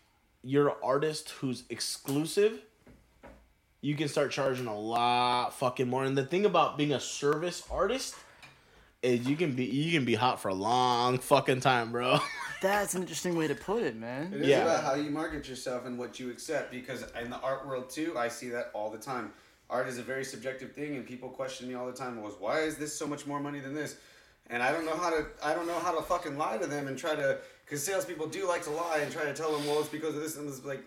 you're 0.42 0.68
an 0.70 0.74
artist 0.82 1.30
who's 1.30 1.62
exclusive, 1.70 2.61
you 3.81 3.95
can 3.95 4.09
start 4.09 4.31
charging 4.31 4.66
a 4.66 4.79
lot 4.79 5.55
fucking 5.55 5.89
more. 5.89 6.05
And 6.05 6.16
the 6.16 6.24
thing 6.24 6.45
about 6.47 6.77
being 6.79 6.93
a 6.93 7.01
service 7.01 7.62
artist 7.70 8.14
is 9.03 9.27
you 9.29 9.37
can 9.37 9.53
be 9.53 9.64
you 9.64 9.93
can 9.93 10.05
be 10.05 10.14
hot 10.14 10.41
for 10.41 10.49
a 10.49 10.55
long 10.55 11.18
fucking 11.18 11.61
time, 11.61 11.93
bro. 11.93 12.18
That's 12.62 12.95
an 12.95 13.03
interesting 13.03 13.37
way 13.37 13.47
to 13.49 13.55
put 13.55 13.83
it, 13.83 13.97
man. 13.97 14.33
It 14.33 14.41
is 14.41 14.49
Yeah. 14.49 14.62
about 14.62 14.83
how 14.83 14.95
you 14.95 15.11
market 15.11 15.49
yourself 15.49 15.85
and 15.87 15.99
what 15.99 16.18
you 16.18 16.31
accept 16.31 16.70
because 16.72 17.05
in 17.22 17.31
the 17.31 17.39
art 17.41 17.66
world 17.66 17.91
too, 17.91 18.14
I 18.16 18.29
see 18.29 18.49
that 18.51 18.70
all 18.74 18.91
the 18.91 18.99
time. 18.99 19.33
Art 19.68 19.89
is 19.89 19.99
a 19.99 20.03
very 20.03 20.24
subjective 20.24 20.72
thing, 20.72 20.95
and 20.97 21.05
people 21.05 21.29
question 21.29 21.68
me 21.68 21.74
all 21.74 21.87
the 21.87 21.93
time. 21.93 22.22
Was 22.22 22.35
why 22.39 22.61
is 22.61 22.77
this 22.77 22.97
so 22.97 23.07
much 23.07 23.27
more 23.27 23.41
money 23.41 23.61
than 23.61 23.74
this? 23.74 23.97
And 24.49 24.62
I 24.62 24.70
don't 24.72 24.85
know 24.87 24.97
how 24.97 25.11
to. 25.11 25.27
I 25.45 25.55
don't 25.55 25.66
know 25.66 25.79
how 25.81 25.95
to 25.95 26.03
fucking 26.03 26.39
lie 26.39 26.57
to 26.57 26.66
them 26.68 26.87
and 26.87 26.97
try 26.97 27.14
to. 27.16 27.39
Because 27.64 27.85
salespeople 27.85 28.29
do 28.29 28.47
like 28.47 28.62
to 28.62 28.70
lie 28.70 28.99
and 29.03 29.11
try 29.12 29.24
to 29.24 29.35
tell 29.35 29.51
them, 29.51 29.66
well, 29.66 29.81
it's 29.81 29.89
because 29.89 30.14
of 30.14 30.22
this 30.22 30.37
and 30.37 30.49
this. 30.49 30.64
Like 30.64 30.83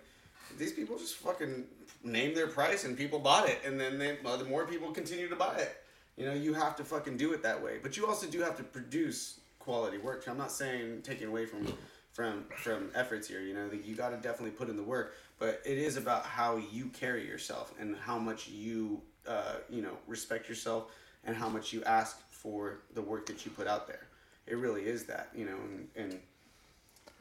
these 0.58 0.72
people 0.72 0.98
just 0.98 1.16
fucking 1.16 1.66
name 2.04 2.34
their 2.34 2.48
price 2.48 2.86
and 2.86 2.98
people 2.98 3.20
bought 3.20 3.48
it, 3.48 3.60
and 3.66 3.80
then 3.80 3.98
they, 3.98 4.18
well, 4.24 4.38
the 4.38 4.46
more 4.46 4.66
people 4.66 4.92
continue 4.92 5.28
to 5.30 5.36
buy 5.36 5.56
it. 5.58 5.78
You 6.18 6.26
know, 6.26 6.34
you 6.34 6.54
have 6.54 6.76
to 6.78 6.84
fucking 6.84 7.18
do 7.18 7.32
it 7.34 7.42
that 7.44 7.62
way. 7.62 7.78
But 7.82 7.96
you 7.96 8.06
also 8.06 8.28
do 8.28 8.42
have 8.42 8.58
to 8.58 8.64
produce 8.64 9.40
quality 9.58 9.98
work. 9.98 10.28
I'm 10.28 10.38
not 10.38 10.52
saying 10.52 11.02
taking 11.04 11.28
away 11.28 11.46
from 11.46 11.66
from 12.12 12.44
from 12.58 12.92
efforts 12.96 13.28
here. 13.28 13.42
You 13.42 13.54
know, 13.54 13.70
that 13.70 13.86
you 13.86 13.96
got 13.96 14.10
to 14.10 14.18
definitely 14.18 14.52
put 14.52 14.70
in 14.70 14.76
the 14.76 14.84
work. 14.84 15.16
But 15.38 15.62
it 15.66 15.78
is 15.78 15.96
about 15.96 16.26
how 16.26 16.58
you 16.58 16.88
carry 16.88 17.26
yourself 17.26 17.74
and 17.80 17.96
how 17.96 18.20
much 18.20 18.50
you 18.50 19.02
uh, 19.28 19.56
you 19.70 19.82
know 19.82 19.98
respect 20.08 20.50
yourself 20.50 20.92
and 21.26 21.36
how 21.36 21.48
much 21.48 21.72
you 21.72 21.84
ask 21.84 22.20
for 22.30 22.80
the 22.96 23.02
work 23.02 23.26
that 23.28 23.46
you 23.46 23.52
put 23.52 23.68
out 23.68 23.88
there. 23.88 24.08
It 24.48 24.58
really 24.58 24.84
is 24.84 25.06
that. 25.06 25.30
You 25.34 25.46
know, 25.46 25.56
and, 25.56 25.88
and 25.96 26.20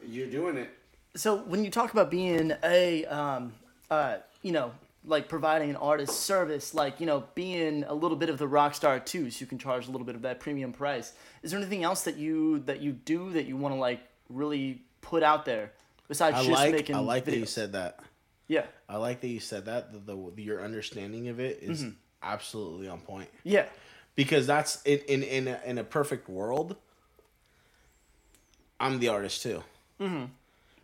you're 0.07 0.31
doing 0.31 0.57
it. 0.57 0.70
So 1.14 1.37
when 1.37 1.64
you 1.64 1.70
talk 1.70 1.93
about 1.93 2.11
being 2.11 2.53
a, 2.62 3.05
um, 3.07 3.55
uh, 3.91 4.18
you 4.43 4.53
know, 4.53 4.72
like 5.05 5.28
providing 5.28 5.70
an 5.70 5.76
artist 5.76 6.20
service, 6.20 6.74
like 6.74 7.01
you 7.01 7.07
know, 7.07 7.24
being 7.34 7.84
a 7.84 7.95
little 7.95 8.16
bit 8.16 8.28
of 8.28 8.39
the 8.39 8.47
rock 8.47 8.74
star 8.74 9.01
too, 9.01 9.30
so 9.30 9.41
you 9.41 9.47
can 9.47 9.59
charge 9.59 9.89
a 9.89 9.91
little 9.91 10.07
bit 10.07 10.14
of 10.14 10.22
that 10.22 10.41
premium 10.41 10.72
price. 10.72 11.12
Is 11.43 11.51
there 11.51 11.61
anything 11.61 11.82
else 11.84 12.03
that 12.05 12.16
you 12.16 12.61
that 12.61 12.80
you 12.80 12.93
do 12.93 13.32
that 13.32 13.47
you 13.47 13.57
want 13.57 13.74
to 13.74 13.80
like 13.80 14.01
really 14.28 14.82
put 15.01 15.22
out 15.22 15.45
there 15.45 15.72
besides 16.09 16.36
I 16.36 16.41
just 16.41 16.51
like 16.51 16.72
making 16.72 16.97
I 16.97 17.01
like 17.01 17.24
that 17.24 17.36
you 17.36 17.47
said 17.47 17.72
that. 17.72 18.01
Yeah, 18.47 18.64
I 18.89 18.97
like 18.97 19.20
that 19.20 19.28
you 19.28 19.41
said 19.41 19.66
that. 19.66 19.93
The, 19.93 20.14
the 20.14 20.43
your 20.43 20.62
understanding 20.62 21.28
of 21.28 21.39
it 21.41 21.59
is 21.62 21.84
absolutely 22.22 22.89
on 22.89 23.01
point 23.01 23.28
yeah, 23.45 23.66
because 24.14 24.47
that's 24.47 24.82
in 24.82 24.99
in 25.01 25.22
in 25.22 25.49
a, 25.49 25.61
in 25.64 25.78
a 25.78 25.84
perfect 25.84 26.28
world. 26.28 26.76
I'm 28.80 28.99
the 29.01 29.09
artist 29.09 29.43
too. 29.43 29.62
Mm-hmm. 30.01 30.26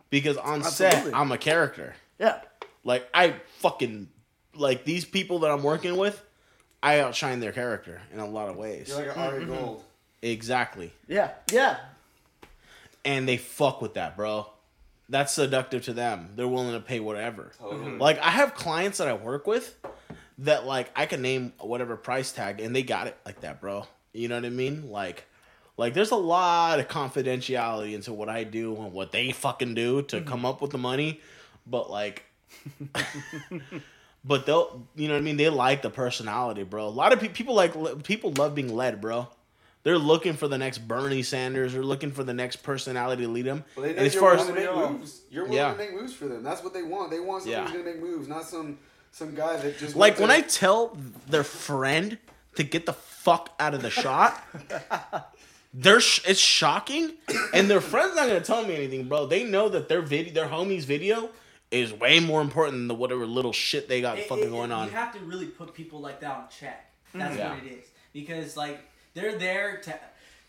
Because 0.09 0.37
on 0.37 0.61
Absolutely. 0.61 1.11
set, 1.11 1.15
I'm 1.15 1.31
a 1.31 1.37
character. 1.37 1.95
yeah. 2.19 2.41
Like 2.85 3.09
I 3.13 3.35
fucking 3.59 4.07
like 4.53 4.85
these 4.85 5.03
people 5.03 5.39
that 5.39 5.51
I'm 5.51 5.63
working 5.63 5.97
with. 5.97 6.21
I 6.81 6.99
outshine 6.99 7.39
their 7.39 7.51
character 7.51 7.99
in 8.13 8.19
a 8.19 8.27
lot 8.27 8.47
of 8.47 8.57
ways. 8.57 8.89
You're 8.89 8.99
like 8.99 9.17
an 9.17 9.21
Ari 9.23 9.45
Gold. 9.45 9.83
exactly, 10.21 10.93
Yeah, 11.07 11.31
yeah, 11.51 11.77
and 13.03 13.27
they 13.27 13.37
fuck 13.37 13.81
with 13.81 13.95
that, 13.95 14.15
bro. 14.15 14.47
That's 15.09 15.33
seductive 15.33 15.83
to 15.85 15.93
them. 15.93 16.29
They're 16.35 16.47
willing 16.47 16.73
to 16.73 16.79
pay 16.79 16.99
whatever. 16.99 17.51
Totally. 17.59 17.85
Mm-hmm. 17.85 18.01
Like 18.01 18.19
I 18.19 18.29
have 18.29 18.55
clients 18.55 18.99
that 18.99 19.07
I 19.07 19.13
work 19.13 19.47
with 19.47 19.77
that 20.39 20.65
like 20.65 20.91
I 20.95 21.05
can 21.05 21.21
name 21.21 21.53
whatever 21.59 21.95
price 21.95 22.31
tag 22.31 22.59
and 22.59 22.75
they 22.75 22.83
got 22.83 23.07
it 23.07 23.17
like 23.25 23.41
that, 23.41 23.61
bro. 23.61 23.87
You 24.13 24.27
know 24.27 24.35
what 24.35 24.45
I 24.45 24.49
mean? 24.49 24.89
Like 24.89 25.25
like 25.77 25.93
there's 25.93 26.11
a 26.11 26.15
lot 26.15 26.79
of 26.79 26.87
confidentiality 26.87 27.93
into 27.93 28.13
what 28.13 28.29
I 28.29 28.43
do 28.43 28.75
and 28.75 28.93
what 28.93 29.11
they 29.11 29.31
fucking 29.31 29.75
do 29.75 30.01
to 30.03 30.17
mm-hmm. 30.17 30.27
come 30.27 30.45
up 30.45 30.61
with 30.61 30.71
the 30.71 30.77
money, 30.77 31.21
but 31.67 31.89
like 31.89 32.24
but 34.23 34.45
they'll 34.45 34.87
you 34.95 35.07
know 35.07 35.13
what 35.13 35.19
I 35.19 35.23
mean? 35.23 35.37
They 35.37 35.49
like 35.49 35.81
the 35.81 35.89
personality, 35.89 36.63
bro. 36.63 36.87
A 36.87 36.89
lot 36.89 37.13
of 37.13 37.19
pe- 37.19 37.29
people 37.29 37.55
like 37.55 38.03
people 38.03 38.31
love 38.37 38.55
being 38.55 38.73
led, 38.75 39.01
bro. 39.01 39.27
They're 39.83 39.99
looking 39.99 40.33
for 40.33 40.47
the 40.47 40.57
next 40.57 40.79
Bernie 40.87 41.21
Sanders. 41.21 41.73
They're 41.73 41.83
looking 41.83 42.11
for 42.11 42.23
the 42.23 42.33
next 42.33 42.57
personality 42.63 43.23
to 43.23 43.29
lead 43.29 43.45
them. 43.45 43.63
Well, 43.75 43.83
they 43.85 43.91
and 43.91 43.99
as 43.99 44.15
far 44.15 44.33
as 44.33 44.47
to 44.47 44.53
make 44.53 44.73
moves. 44.73 45.21
You're 45.29 45.43
willing 45.43 45.57
Yeah. 45.57 45.71
to 45.73 45.77
make 45.77 45.93
moves 45.93 46.13
for 46.13 46.25
them. 46.25 46.41
That's 46.43 46.63
what 46.63 46.73
they 46.73 46.81
want. 46.83 47.11
They 47.11 47.19
want 47.19 47.43
somebody 47.43 47.61
Yeah. 47.61 47.67
who's 47.71 47.83
gonna 47.83 47.93
make 47.93 48.01
moves, 48.01 48.27
not 48.27 48.45
some 48.45 48.79
some 49.11 49.33
guy 49.35 49.55
that 49.57 49.77
just 49.77 49.95
Like 49.95 50.19
when 50.19 50.29
to- 50.29 50.35
I 50.35 50.41
tell 50.41 50.97
their 51.29 51.43
friend 51.43 52.17
to 52.55 52.63
get 52.63 52.85
the 52.85 52.93
fuck 52.93 53.51
out 53.59 53.73
of 53.73 53.81
the 53.81 53.89
shot, 53.89 54.41
they're 55.73 55.99
sh- 56.01 56.21
it's 56.27 56.39
shocking, 56.39 57.11
and 57.53 57.69
their 57.69 57.79
friend's 57.81 58.15
not 58.15 58.27
gonna 58.27 58.41
tell 58.41 58.65
me 58.65 58.75
anything, 58.75 59.07
bro. 59.07 59.25
They 59.25 59.43
know 59.43 59.69
that 59.69 59.87
their 59.87 60.01
video, 60.01 60.33
their 60.33 60.47
homie's 60.47 60.85
video, 60.85 61.29
is 61.81 61.93
way 61.93 62.19
more 62.19 62.41
important 62.41 62.73
than 62.77 62.87
the 62.87 62.95
whatever 62.95 63.25
little 63.25 63.53
shit 63.53 63.87
they 63.87 64.01
got 64.01 64.17
It- 64.19 64.27
fucking 64.27 64.45
it- 64.45 64.49
going 64.51 64.71
on. 64.71 64.87
You 64.87 64.93
have 64.93 65.13
to 65.13 65.19
really 65.19 65.47
put 65.47 65.73
people 65.73 65.99
like 66.01 66.19
that 66.21 66.35
on 66.35 66.45
check. 66.49 66.91
That's 67.13 67.37
Yeah. 67.37 67.53
what 67.55 67.63
it 67.63 67.71
is. 67.71 67.85
Because 68.13 68.55
like 68.57 68.79
They're 69.13 69.37
there 69.37 69.77
to, 69.77 69.97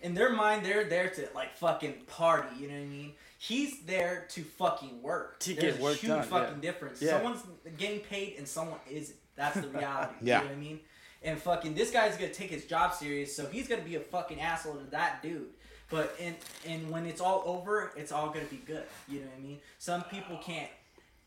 in 0.02 0.14
their 0.14 0.30
mind, 0.30 0.66
they're 0.66 0.84
there 0.84 1.08
to 1.10 1.28
like 1.36 1.54
fucking 1.56 2.02
party. 2.08 2.48
You 2.58 2.66
know 2.68 2.74
what 2.74 2.80
I 2.82 2.86
mean? 2.86 3.12
He's 3.38 3.78
there 3.82 4.26
to 4.30 4.42
fucking 4.42 5.02
work. 5.02 5.38
To 5.40 5.54
There's 5.54 5.74
get 5.74 5.80
a 5.80 5.82
work 5.84 5.96
huge 5.98 6.10
done, 6.10 6.22
fucking 6.24 6.54
yeah. 6.56 6.60
difference. 6.72 7.00
Yeah. 7.00 7.10
Someone's 7.12 7.42
getting 7.78 8.00
paid 8.00 8.34
and 8.38 8.48
someone 8.48 8.80
isn't. 8.90 9.16
That's 9.36 9.60
the 9.60 9.68
reality. 9.78 10.14
Yeah. 10.22 10.38
You 10.38 10.44
know 10.44 10.50
what 10.50 10.56
I 10.56 10.60
mean? 10.60 10.80
And 11.22 11.40
fucking 11.40 11.74
this 11.74 11.90
guy's 11.92 12.16
gonna 12.16 12.32
take 12.34 12.50
his 12.50 12.64
job 12.64 12.92
serious, 12.94 13.36
so 13.36 13.46
he's 13.46 13.68
gonna 13.68 13.82
be 13.82 13.94
a 13.94 14.00
fucking 14.00 14.40
asshole 14.40 14.74
to 14.74 14.90
that 14.90 15.22
dude. 15.22 15.50
But 15.90 16.16
and 16.20 16.34
and 16.66 16.90
when 16.90 17.06
it's 17.06 17.20
all 17.20 17.44
over, 17.46 17.92
it's 17.96 18.10
all 18.10 18.28
gonna 18.30 18.46
be 18.46 18.56
good. 18.56 18.84
You 19.08 19.20
know 19.20 19.26
what 19.26 19.36
I 19.38 19.40
mean? 19.40 19.60
Some 19.78 20.02
people 20.04 20.38
can't 20.38 20.70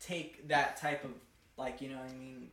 take 0.00 0.48
that 0.48 0.76
type 0.78 1.04
of 1.04 1.10
like 1.56 1.80
you 1.80 1.88
know 1.90 1.96
what 1.98 2.08
I 2.10 2.14
mean. 2.18 2.48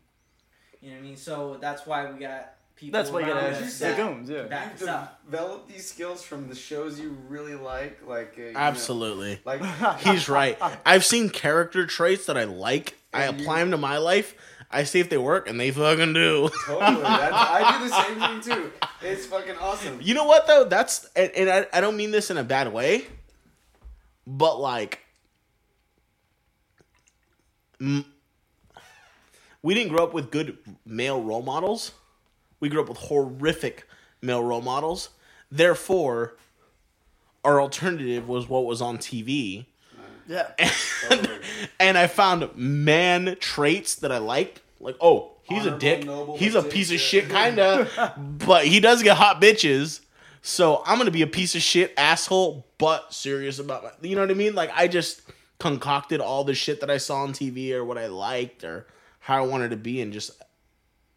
You 0.82 0.90
know 0.92 0.96
what 0.98 1.04
I 1.04 1.08
mean? 1.08 1.18
So 1.18 1.58
that's 1.60 1.86
why 1.88 2.12
we 2.12 2.20
got 2.20 2.54
people. 2.76 3.00
That's 3.00 3.10
why 3.10 3.22
you 3.22 3.26
gotta 3.28 3.48
us 3.48 3.80
have 3.80 3.98
that 3.98 3.98
goons, 3.98 4.30
yeah. 4.30 4.44
back 4.44 4.74
You've 4.74 4.84
us 4.84 4.88
up. 4.96 5.26
developed 5.26 5.68
these 5.70 5.90
skills 5.90 6.22
from 6.24 6.48
the 6.50 6.56
shows 6.56 7.00
you 7.00 7.18
really 7.28 7.56
like, 7.56 8.06
like 8.08 8.36
uh, 8.38 8.42
you 8.42 8.52
know, 8.54 8.60
Absolutely. 8.60 9.40
like 9.46 9.64
He's 10.02 10.30
right. 10.30 10.58
I've 10.86 11.04
seen 11.04 11.30
character 11.30 11.86
traits 11.88 12.26
that 12.28 12.38
I 12.38 12.44
like. 12.44 12.96
I 13.14 13.24
And 13.26 13.38
you- 13.38 13.44
apply 13.46 13.60
them 13.60 13.72
to 13.72 13.78
my 13.78 13.98
life. 13.98 14.36
I 14.70 14.84
see 14.84 15.00
if 15.00 15.10
they 15.10 15.18
work, 15.18 15.48
and 15.50 15.58
they 15.58 15.72
fucking 15.72 16.12
do. 16.12 16.50
totally. 16.66 17.02
That's, 17.02 17.34
I 17.34 17.78
do 17.80 17.88
the 17.88 18.04
same 18.04 18.42
thing 18.44 18.54
too. 18.56 18.72
It's 19.02 19.26
fucking 19.26 19.56
awesome. 19.62 20.00
You 20.02 20.14
know 20.14 20.26
what 20.26 20.46
though? 20.46 20.66
That's 20.66 21.10
and, 21.16 21.32
and 21.32 21.50
I, 21.50 21.66
I 21.72 21.80
don't 21.82 21.96
mean 21.96 22.12
this 22.12 22.30
in 22.30 22.38
a 22.38 22.44
bad 22.44 22.72
way, 22.74 23.06
but 24.28 24.60
like, 24.60 25.00
we 27.80 29.74
didn't 29.74 29.90
grow 29.90 30.04
up 30.04 30.14
with 30.14 30.32
good 30.32 30.58
male 30.86 31.22
role 31.22 31.42
models. 31.42 31.92
We 32.60 32.70
grew 32.70 32.82
up 32.82 32.90
with 32.90 32.98
horrific 32.98 33.88
male 34.22 34.44
role 34.44 34.62
models. 34.62 35.10
Therefore, 35.52 36.36
our 37.44 37.62
alternative 37.62 38.28
was 38.28 38.50
what 38.50 38.66
was 38.66 38.82
on 38.82 38.98
TV. 38.98 39.66
Yeah. 40.28 40.52
And, 41.12 41.30
and 41.80 41.98
I 41.98 42.08
found 42.08 42.50
man 42.56 43.38
traits 43.40 43.96
that 43.98 44.12
I 44.12 44.18
liked. 44.18 44.62
Like, 44.80 44.96
oh, 45.00 45.34
he's 45.44 45.60
Honorable, 45.60 45.78
a 45.78 45.80
dick. 45.80 46.40
He's 46.40 46.56
a 46.56 46.64
piece 46.64 46.90
of 46.90 46.98
dick, 46.98 47.00
shit, 47.00 47.30
kinda. 47.30 48.14
but 48.46 48.66
he 48.66 48.80
does 48.80 49.04
get 49.04 49.16
hot 49.16 49.40
bitches. 49.40 50.02
So 50.42 50.82
I'm 50.86 50.98
gonna 50.98 51.12
be 51.12 51.22
a 51.22 51.28
piece 51.28 51.54
of 51.56 51.62
shit 51.62 51.94
asshole, 51.98 52.66
but 52.80 53.14
serious 53.14 53.60
about 53.60 53.84
my. 53.84 53.92
You 54.02 54.16
know 54.16 54.22
what 54.22 54.32
I 54.32 54.34
mean? 54.34 54.56
Like 54.56 54.72
I 54.74 54.88
just 54.88 55.22
concocted 55.60 56.22
all 56.22 56.44
the 56.44 56.54
shit 56.54 56.82
that 56.82 56.90
I 56.90 56.98
saw 56.98 57.24
on 57.24 57.34
TV 57.34 57.72
or 57.72 57.84
what 57.84 57.98
I 57.98 58.08
liked 58.08 58.64
or 58.64 58.88
how 59.20 59.44
I 59.44 59.48
wanted 59.48 59.72
to 59.72 59.78
be, 59.78 60.02
and 60.02 60.14
just 60.14 60.32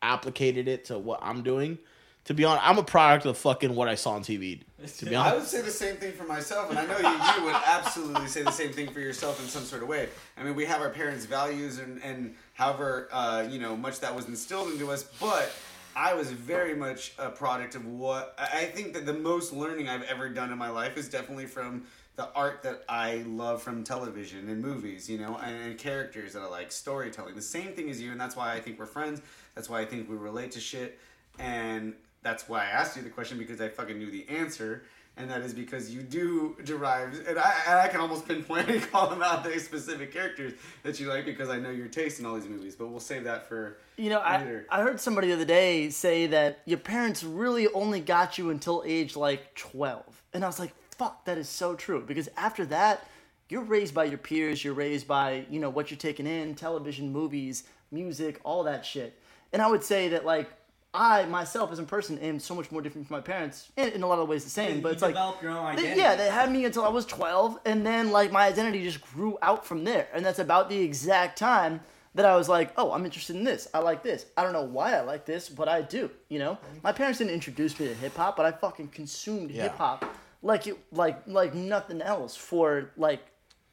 applicated 0.03 0.67
it 0.67 0.87
to 0.87 0.99
what 0.99 1.21
I'm 1.23 1.43
doing. 1.43 1.79
To 2.25 2.35
be 2.35 2.45
honest, 2.45 2.67
I'm 2.67 2.79
a 2.79 2.83
product 2.83 3.25
of 3.27 3.39
fucking 3.39 3.75
what 3.75 3.89
I 3.89 3.95
saw 3.95 4.13
on 4.13 4.23
TV. 4.23 4.61
To 4.99 5.07
be 5.07 5.15
honest, 5.15 5.35
I 5.35 5.39
would 5.39 5.47
say 5.47 5.63
the 5.63 5.71
same 5.71 5.97
thing 5.97 6.13
for 6.13 6.25
myself, 6.25 6.71
and 6.71 6.79
I 6.79 6.87
know 6.87 6.99
you, 6.99 7.41
you 7.41 7.47
would 7.47 7.61
absolutely 7.67 8.27
say 8.27 8.43
the 8.43 8.51
same 8.51 8.73
thing 8.73 8.91
for 8.91 9.01
yourself 9.01 9.41
in 9.43 9.49
some 9.49 9.63
sort 9.65 9.83
of 9.83 9.89
way. 9.89 10.09
I 10.37 10.43
mean, 10.43 10.55
we 10.55 10.65
have 10.67 10.81
our 10.81 10.91
parents' 10.91 11.25
values, 11.25 11.79
and, 11.79 12.03
and 12.03 12.35
however, 12.55 13.09
uh, 13.11 13.47
you 13.49 13.59
know, 13.59 13.77
much 13.77 14.01
that 14.01 14.15
was 14.15 14.27
instilled 14.29 14.71
into 14.71 14.91
us, 14.91 15.05
but 15.21 15.53
I 15.97 16.15
was 16.15 16.31
very 16.31 16.75
much 16.75 17.15
a 17.19 17.31
product 17.31 17.75
of 17.75 17.87
what 17.87 18.35
I 18.39 18.61
I 18.61 18.65
think 18.67 18.93
that 18.95 19.07
the 19.07 19.15
most 19.15 19.53
learning 19.53 19.89
I've 19.89 20.05
ever 20.05 20.29
done 20.29 20.53
in 20.53 20.59
my 20.59 20.71
life 20.71 20.97
is 20.97 21.09
definitely 21.09 21.47
from 21.47 21.85
the 22.21 22.29
art 22.35 22.63
that 22.63 22.85
I 22.87 23.25
love 23.27 23.63
from 23.63 23.83
television 23.83 24.51
and 24.51 24.61
movies, 24.61 25.09
you 25.09 25.17
know, 25.17 25.41
and, 25.43 25.57
and 25.63 25.79
characters 25.79 26.35
that 26.35 26.43
I 26.43 26.49
like, 26.49 26.71
storytelling. 26.71 27.35
The 27.35 27.41
same 27.41 27.73
thing 27.73 27.89
as 27.89 27.99
you, 27.99 28.13
and 28.13 28.21
that's 28.21 28.37
why 28.37 28.53
I 28.53 28.61
think 28.61 28.79
we're 28.79 28.85
friends. 28.85 29.23
That's 29.55 29.71
why 29.71 29.81
I 29.81 29.87
think 29.87 30.07
we 30.07 30.17
relate 30.17 30.51
to 30.53 30.61
shit, 30.61 30.99
and 31.39 31.95
that's 32.23 32.47
why 32.47 32.61
I 32.61 32.67
asked 32.67 32.95
you 32.95 33.03
the 33.03 33.09
question 33.09 33.39
because 33.39 33.59
I 33.63 33.71
fucking 33.71 33.99
knew 33.99 34.11
the 34.11 34.29
answer, 34.29 34.83
and 35.17 35.31
that 35.31 35.41
is 35.41 35.55
because 35.55 35.95
you 35.95 36.03
do 36.03 36.59
derive, 36.63 37.25
and 37.27 37.39
I, 37.39 37.55
and 37.67 37.79
I 37.79 37.89
can 37.89 38.03
almost 38.03 38.29
pinpoint 38.29 38.69
and 38.69 38.83
call 38.93 39.09
them 39.09 39.23
out 39.23 39.43
the 39.43 39.59
specific 39.59 40.13
characters 40.13 40.53
that 40.83 41.01
you 41.01 41.09
like 41.09 41.25
because 41.25 41.49
I 41.49 41.59
know 41.59 41.71
your 41.71 41.89
taste 41.89 42.21
in 42.21 42.27
all 42.27 42.35
these 42.35 42.51
movies. 42.51 42.77
But 42.77 42.89
we'll 42.89 43.01
save 43.01 43.25
that 43.25 43.49
for 43.49 43.79
You 43.97 44.11
know, 44.11 44.21
I. 44.21 44.61
I 44.69 44.83
heard 44.83 45.01
somebody 45.01 45.29
the 45.29 45.35
other 45.35 45.47
day 45.47 45.89
say 45.89 46.27
that 46.27 46.61
your 46.67 46.81
parents 46.81 47.25
really 47.25 47.67
only 47.69 48.01
got 48.01 48.37
you 48.37 48.51
until 48.51 48.83
age 48.85 49.17
like 49.17 49.55
12. 49.55 50.05
And 50.35 50.45
I 50.45 50.47
was 50.47 50.61
like, 50.61 50.75
fuck, 51.01 51.25
that 51.25 51.39
is 51.39 51.49
so 51.49 51.75
true. 51.75 52.05
Because 52.07 52.29
after 52.37 52.67
that, 52.67 53.07
you're 53.49 53.63
raised 53.63 53.95
by 53.95 54.05
your 54.05 54.19
peers, 54.19 54.63
you're 54.63 54.75
raised 54.75 55.09
by, 55.09 55.47
you 55.51 55.59
know, 55.59 55.71
what 55.71 55.91
you're 55.91 55.97
taking 55.99 56.27
in, 56.27 56.55
television, 56.55 57.11
movies, 57.11 57.65
music, 57.91 58.39
all 58.45 58.63
that 58.65 58.85
shit. 58.85 59.19
And 59.55 59.63
I 59.63 59.67
would 59.67 59.83
say 59.83 60.09
that, 60.11 60.27
like, 60.27 60.51
I 60.93 61.25
myself 61.25 61.73
as 61.73 61.79
a 61.79 61.85
person 61.85 62.19
am 62.19 62.39
so 62.39 62.55
much 62.55 62.71
more 62.71 62.83
different 62.83 63.07
from 63.09 63.17
my 63.17 63.21
parents, 63.23 63.71
in, 63.79 63.89
in 63.93 64.03
a 64.03 64.07
lot 64.07 64.19
of 64.19 64.29
ways 64.29 64.45
the 64.45 64.51
same. 64.51 64.83
But 64.83 64.93
it's 64.93 65.01
like, 65.03 65.15
your 65.41 65.53
own 65.53 65.77
they- 65.77 65.97
yeah, 65.97 66.17
they 66.17 66.29
had 66.29 66.53
me 66.53 66.67
until 66.67 66.85
I 66.85 66.89
was 66.91 67.07
12, 67.07 67.59
and 67.65 67.85
then 67.87 68.11
like 68.13 68.31
my 68.31 68.45
identity 68.47 68.83
just 68.83 69.01
grew 69.01 69.39
out 69.41 69.65
from 69.65 69.85
there. 69.85 70.07
And 70.13 70.23
that's 70.23 70.39
about 70.39 70.69
the 70.69 70.79
exact 70.79 71.39
time 71.39 71.81
that 72.15 72.27
I 72.27 72.37
was 72.37 72.49
like, 72.49 72.73
oh, 72.77 72.93
I'm 72.93 73.05
interested 73.07 73.37
in 73.37 73.45
this. 73.45 73.69
I 73.73 73.79
like 73.79 74.03
this. 74.03 74.27
I 74.37 74.43
don't 74.43 74.53
know 74.53 74.65
why 74.65 74.95
I 74.97 75.01
like 75.01 75.25
this, 75.25 75.49
but 75.49 75.67
I 75.67 75.81
do. 75.81 76.11
You 76.29 76.41
know, 76.41 76.59
my 76.83 76.93
parents 76.93 77.21
didn't 77.21 77.33
introduce 77.33 77.79
me 77.81 77.87
to 77.87 77.95
hip 77.95 78.17
hop, 78.17 78.37
but 78.37 78.45
I 78.45 78.51
fucking 78.53 78.89
consumed 78.89 79.51
Yeah. 79.53 79.63
hip 79.65 79.77
hop 79.79 80.05
like 80.43 80.67
it 80.67 80.79
like 80.93 81.23
like 81.27 81.55
nothing 81.55 82.01
else 82.03 82.37
for 82.37 82.91
like 82.97 83.21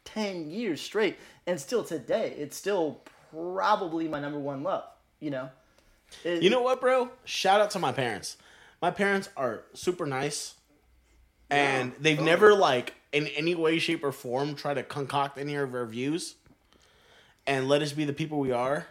10 0.06 0.50
years 0.50 0.82
straight. 0.82 1.18
And 1.46 1.60
still 1.60 1.84
today, 1.84 2.34
it's 2.38 2.56
still 2.58 3.02
probably 3.32 4.08
my 4.08 4.20
number 4.20 4.40
one 4.40 4.64
love. 4.64 4.84
You 5.20 5.32
know. 5.32 5.50
It- 6.24 6.42
You 6.44 6.50
know 6.50 6.62
what, 6.62 6.80
bro? 6.82 7.10
Shout 7.26 7.60
out 7.62 7.72
to 7.72 7.80
my 7.80 7.92
parents. 7.92 8.38
My 8.82 8.92
parents 8.92 9.30
are 9.36 9.64
super 9.74 10.06
nice, 10.06 10.54
and 11.50 11.94
they've 12.00 12.16
totally. 12.18 12.30
never 12.32 12.54
like 12.54 12.94
in 13.12 13.28
any 13.28 13.56
way, 13.56 13.80
shape, 13.80 14.04
or 14.04 14.12
form 14.12 14.54
tried 14.56 14.76
to 14.76 14.84
concoct 14.84 15.38
any 15.38 15.56
of 15.56 15.74
our 15.74 15.86
views 15.86 16.36
and 17.48 17.68
let 17.68 17.82
us 17.82 17.94
be 17.94 18.06
the 18.06 18.14
people 18.14 18.40
we 18.40 18.52
are. 18.52 18.86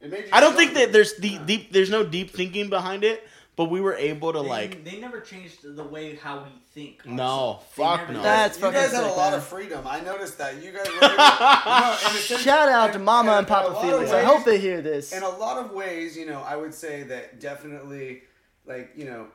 It 0.00 0.10
made 0.10 0.24
you 0.24 0.30
I 0.32 0.40
don't 0.40 0.54
think 0.54 0.70
stronger. 0.70 0.86
that 0.86 0.92
there's 0.92 1.12
deep, 1.14 1.44
deep 1.46 1.72
there's 1.72 1.90
no 1.90 2.04
deep 2.04 2.30
thinking 2.30 2.68
behind 2.68 3.04
it, 3.04 3.26
but 3.56 3.66
we 3.66 3.80
were 3.80 3.94
able 3.94 4.32
to 4.32 4.40
They, 4.42 4.48
like. 4.48 4.84
they 4.84 4.98
never 4.98 5.20
changed 5.20 5.58
the 5.76 5.84
way 5.84 6.14
how 6.16 6.42
we 6.44 6.50
think. 6.72 7.04
No, 7.06 7.22
honestly. 7.22 7.66
They 7.76 7.82
fuck 7.84 8.10
no. 8.10 8.22
That's 8.22 8.56
you 8.56 8.62
fucking 8.62 8.80
guys 8.80 8.92
had 8.92 9.04
a 9.04 9.08
lot 9.12 9.34
of 9.34 9.44
freedom. 9.44 9.86
I 9.86 10.00
noticed 10.00 10.38
that. 10.38 10.62
You 10.62 10.72
guys 10.72 10.86
were 10.88 10.94
able, 11.06 11.16
no, 11.16 11.96
in 12.10 12.16
a 12.16 12.18
sense- 12.20 12.40
Shout 12.42 12.68
out 12.68 12.92
to 12.94 12.98
Mama 12.98 13.32
and, 13.32 13.38
and 13.40 13.46
Papa 13.48 13.68
lot 13.72 13.76
of 13.76 13.82
Felix. 13.90 14.10
I 14.10 14.22
hope 14.22 14.44
they 14.44 14.58
hear 14.58 14.80
this. 14.80 15.12
in 15.12 15.22
a 15.22 15.28
lot 15.28 15.58
of 15.62 15.72
ways, 15.72 16.16
you 16.16 16.26
know, 16.26 16.40
I 16.40 16.56
would 16.56 16.72
say 16.74 17.02
that 17.04 17.40
definitely, 17.40 18.22
like, 18.66 18.92
you 18.96 19.04
know, 19.04 19.26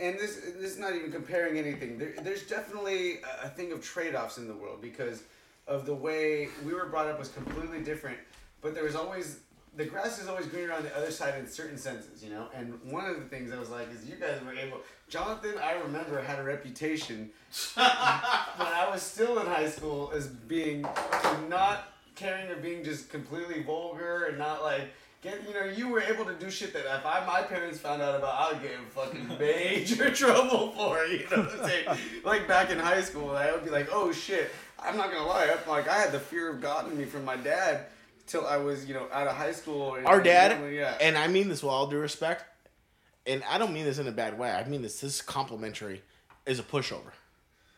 and 0.00 0.18
this 0.18 0.36
this 0.36 0.72
is 0.72 0.78
not 0.78 0.94
even 0.94 1.10
comparing 1.12 1.58
anything. 1.58 1.98
There, 1.98 2.14
there's 2.22 2.42
definitely 2.44 3.18
a, 3.42 3.46
a 3.46 3.48
thing 3.48 3.72
of 3.72 3.82
trade 3.82 4.14
offs 4.14 4.38
in 4.38 4.46
the 4.48 4.54
world 4.54 4.80
because 4.82 5.22
of 5.66 5.84
the 5.86 5.94
way 5.94 6.48
we 6.64 6.72
were 6.74 6.86
brought 6.86 7.06
up 7.06 7.18
was 7.18 7.28
completely 7.28 7.80
different. 7.82 8.18
But 8.60 8.74
there 8.74 8.84
was 8.84 8.96
always 8.96 9.40
the 9.78 9.84
grass 9.84 10.20
is 10.20 10.26
always 10.26 10.46
greener 10.46 10.72
on 10.72 10.82
the 10.82 10.94
other 10.96 11.12
side 11.12 11.38
in 11.38 11.46
certain 11.46 11.78
senses, 11.78 12.22
you 12.22 12.30
know. 12.30 12.48
And 12.52 12.74
one 12.90 13.06
of 13.06 13.16
the 13.16 13.26
things 13.26 13.52
I 13.52 13.58
was 13.60 13.70
like 13.70 13.90
is 13.92 14.04
you 14.04 14.16
guys 14.16 14.40
were 14.44 14.52
able. 14.52 14.80
Jonathan, 15.08 15.54
I 15.62 15.74
remember 15.74 16.20
had 16.20 16.40
a 16.40 16.42
reputation 16.42 17.30
when 17.74 17.86
I 17.86 18.88
was 18.90 19.02
still 19.02 19.38
in 19.38 19.46
high 19.46 19.70
school 19.70 20.12
as 20.14 20.26
being 20.26 20.82
not 21.48 21.92
caring 22.16 22.50
or 22.50 22.56
being 22.56 22.82
just 22.82 23.08
completely 23.08 23.62
vulgar 23.62 24.24
and 24.24 24.36
not 24.36 24.64
like 24.64 24.88
get 25.22 25.46
you 25.46 25.54
know 25.54 25.64
you 25.64 25.88
were 25.88 26.00
able 26.00 26.24
to 26.24 26.34
do 26.34 26.50
shit 26.50 26.72
that 26.72 26.84
if 26.84 27.06
I 27.06 27.24
my 27.24 27.42
parents 27.42 27.78
found 27.78 28.02
out 28.02 28.16
about 28.16 28.34
I 28.34 28.52
would 28.52 28.62
get 28.62 28.72
in 28.72 28.84
fucking 28.86 29.28
major 29.38 30.10
trouble 30.14 30.72
for 30.72 31.04
you 31.06 31.24
know 31.30 31.42
what 31.42 31.60
I'm 31.60 31.68
saying 31.68 31.86
like 32.24 32.48
back 32.48 32.70
in 32.70 32.78
high 32.78 33.02
school 33.02 33.30
I 33.30 33.52
would 33.52 33.64
be 33.64 33.70
like 33.70 33.88
oh 33.92 34.10
shit 34.10 34.50
I'm 34.80 34.96
not 34.96 35.12
gonna 35.12 35.26
lie 35.26 35.48
I'm 35.48 35.70
like 35.70 35.88
I 35.88 35.98
had 35.98 36.10
the 36.10 36.18
fear 36.18 36.50
of 36.50 36.60
God 36.60 36.90
in 36.90 36.98
me 36.98 37.04
from 37.04 37.24
my 37.24 37.36
dad 37.36 37.86
till 38.28 38.46
I 38.46 38.58
was 38.58 38.86
you 38.86 38.94
know 38.94 39.06
out 39.12 39.26
of 39.26 39.34
high 39.36 39.52
school 39.52 39.94
and 39.96 40.06
Our 40.06 40.20
dad, 40.20 40.72
yeah 40.72 40.96
and 41.00 41.18
I 41.18 41.26
mean 41.26 41.48
this 41.48 41.62
with 41.62 41.72
all 41.72 41.86
due 41.88 41.98
respect, 41.98 42.44
and 43.26 43.42
I 43.50 43.58
don't 43.58 43.72
mean 43.72 43.84
this 43.84 43.98
in 43.98 44.06
a 44.06 44.12
bad 44.12 44.38
way. 44.38 44.50
I 44.52 44.62
mean 44.68 44.82
this. 44.82 45.00
This 45.00 45.16
is 45.16 45.22
complimentary. 45.22 46.02
Is 46.46 46.58
a 46.58 46.62
pushover. 46.62 47.12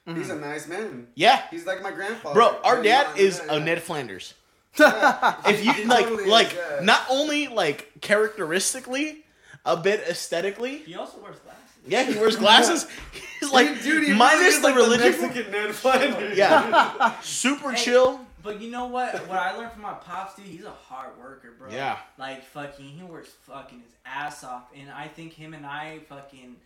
he's 0.06 0.30
a 0.30 0.36
nice 0.36 0.68
man 0.68 1.08
Yeah, 1.14 1.42
he's 1.50 1.66
like 1.66 1.82
my 1.82 1.90
grandfather 1.90 2.34
bro. 2.34 2.60
Our 2.62 2.76
You 2.78 2.82
dad 2.84 3.18
is 3.18 3.40
a 3.48 3.58
yeah. 3.58 3.64
Ned 3.64 3.82
Flanders. 3.82 4.34
Yeah. 4.78 5.34
if 5.46 5.64
you 5.64 5.72
like 5.86 6.04
totally 6.04 6.24
is, 6.24 6.30
like 6.30 6.52
yeah. 6.54 6.84
not 6.84 7.02
only 7.10 7.48
like 7.48 7.90
characteristically 8.00 9.24
a 9.64 9.76
bit 9.76 10.00
aesthetically 10.08 10.78
He 10.78 10.94
also 10.94 11.18
wears 11.20 11.38
glasses. 11.40 11.70
yeah 11.86 12.04
he 12.04 12.14
wears 12.18 12.36
glasses 12.36 12.86
he's 13.40 13.50
like 13.52 13.82
Dude, 13.82 14.04
he 14.04 14.12
minus 14.12 14.38
really 14.40 14.46
is 14.54 14.60
the 14.60 14.68
like 14.68 14.76
religion 14.76 15.20
Mexican 15.22 15.52
Ned 15.52 15.74
Flanders. 15.74 16.38
yeah 16.38 17.20
super 17.22 17.72
Hey, 17.72 17.84
chill 17.84 18.20
But 18.42 18.60
you 18.60 18.70
know 18.70 18.86
what? 18.86 19.14
What 19.28 19.38
I 19.38 19.56
learned 19.56 19.72
from 19.72 19.82
my 19.82 19.92
pops, 19.94 20.34
dude, 20.36 20.46
he's 20.46 20.64
a 20.64 20.70
hard 20.70 21.18
worker, 21.18 21.52
bro. 21.58 21.70
Yeah. 21.70 21.98
Like 22.18 22.44
fucking, 22.44 22.86
he 22.86 23.02
works 23.02 23.30
fucking 23.46 23.80
his 23.80 23.92
ass 24.06 24.44
off, 24.44 24.64
and 24.76 24.90
I 24.90 25.08
think 25.08 25.32
him 25.32 25.54
and 25.54 25.66
I 25.66 26.00
fucking 26.08 26.56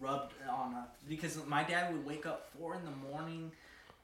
rubbed 0.00 0.32
on 0.50 0.74
us 0.74 0.88
because 1.08 1.38
my 1.46 1.62
dad 1.64 1.92
would 1.92 2.06
wake 2.06 2.26
up 2.26 2.50
four 2.58 2.74
in 2.76 2.84
the 2.84 3.10
morning. 3.10 3.52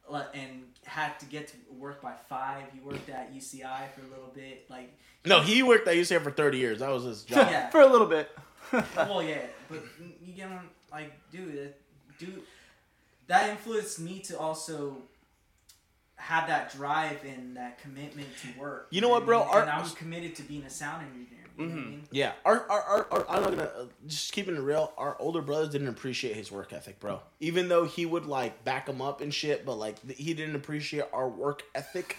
Uh, 0.09 0.23
and 0.35 0.63
had 0.85 1.19
to 1.19 1.27
get 1.27 1.49
to 1.49 1.57
work 1.77 2.01
by 2.01 2.13
five. 2.29 2.63
He 2.73 2.79
worked 2.79 3.09
at 3.11 3.35
UCI 3.35 3.91
for 3.93 4.03
a 4.03 4.09
little 4.09 4.31
bit. 4.33 4.65
Like, 4.71 4.97
no 5.25 5.41
he 5.41 5.65
worked 5.65 5.89
at 5.89 5.97
UCI 5.97 6.23
for 6.23 6.31
30 6.31 6.59
years 6.59 6.79
that 6.79 6.91
was 6.91 7.03
his 7.03 7.25
job 7.25 7.49
Yeah. 7.51 7.71
For 7.71 7.81
a 7.81 7.89
little 7.89 8.07
bit. 8.07 8.31
well, 8.97 9.21
yeah, 9.21 9.39
but 9.69 9.83
you 10.25 10.33
get 10.33 10.49
him. 10.49 10.61
like, 10.93 11.13
dude, 11.33 11.75
dude, 12.21 12.41
that 13.27 13.51
influenced 13.51 13.99
me 13.99 14.21
to 14.21 14.39
also 14.39 14.97
have 16.17 16.49
that 16.49 16.73
drive 16.73 17.19
and 17.25 17.57
that 17.57 17.81
commitment 17.81 18.29
to 18.43 18.61
work. 18.61 18.89
You 18.91 19.01
know 19.01 19.09
what, 19.09 19.25
bro? 19.27 19.43
I 19.43 19.45
mean? 19.45 19.55
Our- 19.55 19.61
and 19.63 19.71
I'm 19.71 19.91
committed 19.91 20.35
to 20.37 20.43
being 20.43 20.63
a 20.65 20.71
sound 20.71 21.05
engineer. 21.07 21.27
You 21.59 21.65
know 21.67 21.73
what 21.75 21.79
I 21.79 21.87
mean? 21.91 22.03
Yeah, 22.11 22.33
our, 22.45 22.71
our, 22.71 22.83
our, 22.83 23.07
our 23.13 23.31
I'm 23.31 23.43
not 23.43 23.51
gonna 23.53 23.63
uh, 23.65 23.85
just 24.07 24.33
keeping 24.33 24.57
it 24.57 24.61
real. 24.61 24.93
Our 24.99 25.17
older 25.19 25.41
brothers 25.41 25.71
didn't 25.71 25.89
appreciate 25.89 26.37
his 26.37 26.53
work 26.53 26.73
ethic, 26.75 27.01
bro. 27.01 27.21
Even 27.41 27.69
though 27.69 27.85
he 27.85 28.05
would 28.05 28.27
like 28.27 28.63
back 28.65 28.89
him 28.89 29.01
up 29.01 29.23
and 29.23 29.33
shit, 29.33 29.65
but 29.65 29.77
like 29.77 30.03
th- 30.07 30.19
he 30.19 30.35
didn't 30.35 30.57
appreciate 30.57 31.05
our 31.15 31.29
work 31.29 31.63
ethic, 31.75 32.19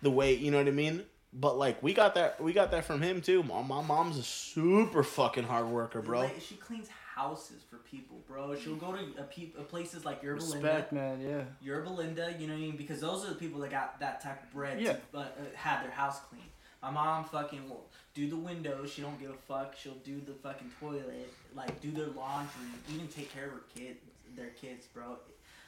the 0.00 0.10
way 0.10 0.34
you 0.34 0.50
know 0.50 0.56
what 0.58 0.68
I 0.68 0.70
mean. 0.70 1.04
But 1.34 1.58
like 1.58 1.82
we 1.82 1.92
got 1.92 2.14
that, 2.14 2.40
we 2.40 2.52
got 2.54 2.70
that 2.70 2.86
from 2.86 3.02
him 3.02 3.20
too. 3.20 3.42
My, 3.42 3.60
my 3.62 3.82
mom's 3.82 4.16
a 4.16 4.22
super 4.22 5.02
fucking 5.02 5.44
hard 5.44 5.66
worker, 5.68 6.00
bro. 6.00 6.20
Like, 6.20 6.40
she 6.40 6.54
cleans 6.54 6.88
houses 7.24 7.62
for 7.68 7.76
people, 7.78 8.16
bro. 8.26 8.56
She'll 8.56 8.76
go 8.76 8.92
to 8.92 9.02
a 9.18 9.24
pe- 9.24 9.52
a 9.58 9.62
places 9.62 10.04
like 10.04 10.22
Yorba 10.22 10.42
Linda. 10.42 10.66
Respect, 10.66 10.92
man. 10.92 11.20
Yeah. 11.20 11.42
Yorba 11.62 11.90
Linda, 11.90 12.34
you 12.38 12.46
know 12.46 12.54
what 12.54 12.58
I 12.58 12.62
mean? 12.62 12.76
Because 12.76 13.00
those 13.00 13.24
are 13.24 13.28
the 13.28 13.34
people 13.34 13.60
that 13.60 13.70
got 13.70 14.00
that 14.00 14.20
type 14.22 14.42
of 14.42 14.52
bread 14.52 14.80
Yeah. 14.80 14.92
to 14.94 14.98
uh, 15.14 15.20
uh, 15.20 15.26
have 15.54 15.82
their 15.82 15.92
house 15.92 16.20
clean. 16.28 16.42
My 16.82 16.90
mom 16.90 17.24
fucking 17.24 17.68
will 17.68 17.84
do 18.14 18.28
the 18.28 18.36
windows. 18.36 18.90
She 18.90 19.02
don't 19.02 19.18
give 19.20 19.30
a 19.30 19.34
fuck. 19.34 19.76
She'll 19.76 20.00
do 20.04 20.20
the 20.26 20.32
fucking 20.32 20.70
toilet, 20.80 21.30
like 21.54 21.78
do 21.80 21.90
their 21.90 22.06
laundry, 22.06 22.50
even 22.94 23.06
take 23.08 23.32
care 23.34 23.46
of 23.46 23.52
her 23.52 23.62
kid, 23.76 23.96
their 24.34 24.48
kids, 24.50 24.86
bro. 24.94 25.18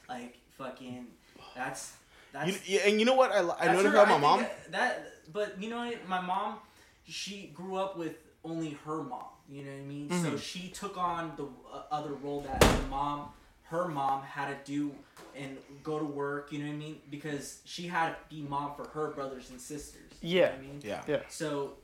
Like 0.08 0.38
fucking, 0.56 1.06
that's 1.54 1.92
that's. 2.32 2.48
You, 2.68 2.76
yeah, 2.78 2.88
and 2.88 2.98
you 2.98 3.04
know 3.06 3.14
what 3.14 3.30
I, 3.30 3.40
I 3.60 3.72
noticed 3.72 3.86
about 3.94 4.06
my 4.08 4.12
think 4.14 4.22
mom. 4.22 4.40
That, 4.40 4.72
that- 4.72 5.08
but 5.32 5.62
you 5.62 5.70
know 5.70 5.84
what? 5.86 6.08
My 6.08 6.20
mom, 6.20 6.56
she 7.04 7.52
grew 7.54 7.76
up 7.76 7.96
with 7.96 8.16
only 8.44 8.76
her 8.84 9.02
mom. 9.02 9.24
You 9.52 9.64
know 9.64 9.70
what 9.72 9.80
I 9.80 9.82
mean? 9.84 10.08
Mm-hmm. 10.08 10.24
So 10.24 10.36
she 10.38 10.68
took 10.68 10.96
on 10.96 11.32
the 11.36 11.44
uh, 11.44 11.82
other 11.90 12.14
role 12.14 12.40
that 12.40 12.62
her 12.64 12.88
mom, 12.88 13.28
her 13.64 13.86
mom 13.86 14.22
had 14.22 14.48
to 14.64 14.72
do 14.72 14.94
and 15.36 15.58
go 15.82 15.98
to 15.98 16.04
work. 16.04 16.52
You 16.52 16.60
know 16.60 16.66
what 16.68 16.72
I 16.74 16.76
mean? 16.78 16.98
Because 17.10 17.60
she 17.66 17.86
had 17.86 18.10
to 18.10 18.16
be 18.34 18.42
mom 18.42 18.72
for 18.76 18.88
her 18.88 19.08
brothers 19.10 19.50
and 19.50 19.60
sisters. 19.60 20.10
You 20.22 20.40
know 20.40 20.40
Yeah. 20.40 20.50
what 20.52 20.58
I 20.58 20.62
mean? 20.62 20.80
Yeah. 20.82 21.02
Yeah. 21.06 21.20
So 21.28 21.74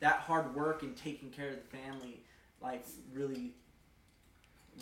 that 0.00 0.16
hard 0.16 0.52
work 0.56 0.82
and 0.82 0.96
taking 0.96 1.30
care 1.30 1.50
of 1.50 1.56
the 1.56 1.76
family, 1.76 2.20
like, 2.60 2.84
really 3.14 3.52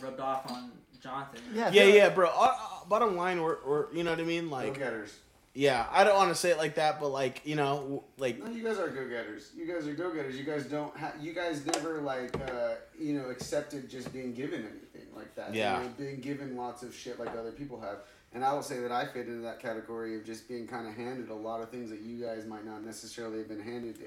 rubbed 0.01 0.19
off 0.19 0.49
on 0.51 0.71
Jonathan. 0.99 1.41
Yeah. 1.53 1.67
I 1.67 1.69
Yeah, 1.69 1.85
feel- 1.85 1.95
yeah, 1.95 2.09
bro. 2.09 2.29
Uh, 2.29 2.55
uh, 2.59 2.85
bottom 2.89 3.15
line, 3.15 3.39
we're, 3.41 3.57
we're 3.65 3.93
you 3.93 4.03
know 4.03 4.11
what 4.11 4.19
I 4.19 4.23
mean, 4.23 4.49
like. 4.49 4.73
Go-getters. 4.73 5.13
Yeah, 5.53 5.85
I 5.91 6.05
don't 6.05 6.15
want 6.15 6.29
to 6.29 6.35
say 6.35 6.51
it 6.51 6.57
like 6.57 6.75
that, 6.75 6.99
but 6.99 7.09
like 7.09 7.41
you 7.43 7.55
know, 7.55 8.05
like 8.17 8.41
No, 8.41 8.49
you 8.49 8.63
guys 8.63 8.79
are 8.79 8.87
go-getters. 8.87 9.51
You 9.55 9.65
guys 9.67 9.85
are 9.85 9.93
go-getters. 9.93 10.37
You 10.37 10.45
guys 10.45 10.65
don't. 10.65 10.95
Ha- 10.95 11.13
you 11.19 11.33
guys 11.33 11.65
never 11.65 12.01
like 12.01 12.33
uh, 12.49 12.75
you 12.97 13.13
know 13.13 13.29
accepted 13.29 13.89
just 13.89 14.13
being 14.13 14.33
given 14.33 14.61
anything 14.61 15.13
like 15.13 15.35
that. 15.35 15.53
Yeah. 15.53 15.79
You 15.79 15.83
know, 15.83 15.93
being 15.97 16.21
given 16.21 16.55
lots 16.55 16.83
of 16.83 16.95
shit 16.95 17.19
like 17.19 17.35
other 17.35 17.51
people 17.51 17.81
have. 17.81 17.97
And 18.33 18.45
I 18.45 18.53
will 18.53 18.61
say 18.61 18.79
that 18.79 18.93
I 18.93 19.05
fit 19.05 19.27
into 19.27 19.41
that 19.41 19.59
category 19.59 20.15
of 20.15 20.25
just 20.25 20.47
being 20.47 20.65
kind 20.65 20.87
of 20.87 20.95
handed 20.95 21.29
a 21.29 21.35
lot 21.35 21.61
of 21.61 21.69
things 21.69 21.89
that 21.89 21.99
you 21.99 22.23
guys 22.23 22.45
might 22.45 22.65
not 22.65 22.85
necessarily 22.85 23.39
have 23.39 23.49
been 23.49 23.61
handed. 23.61 23.97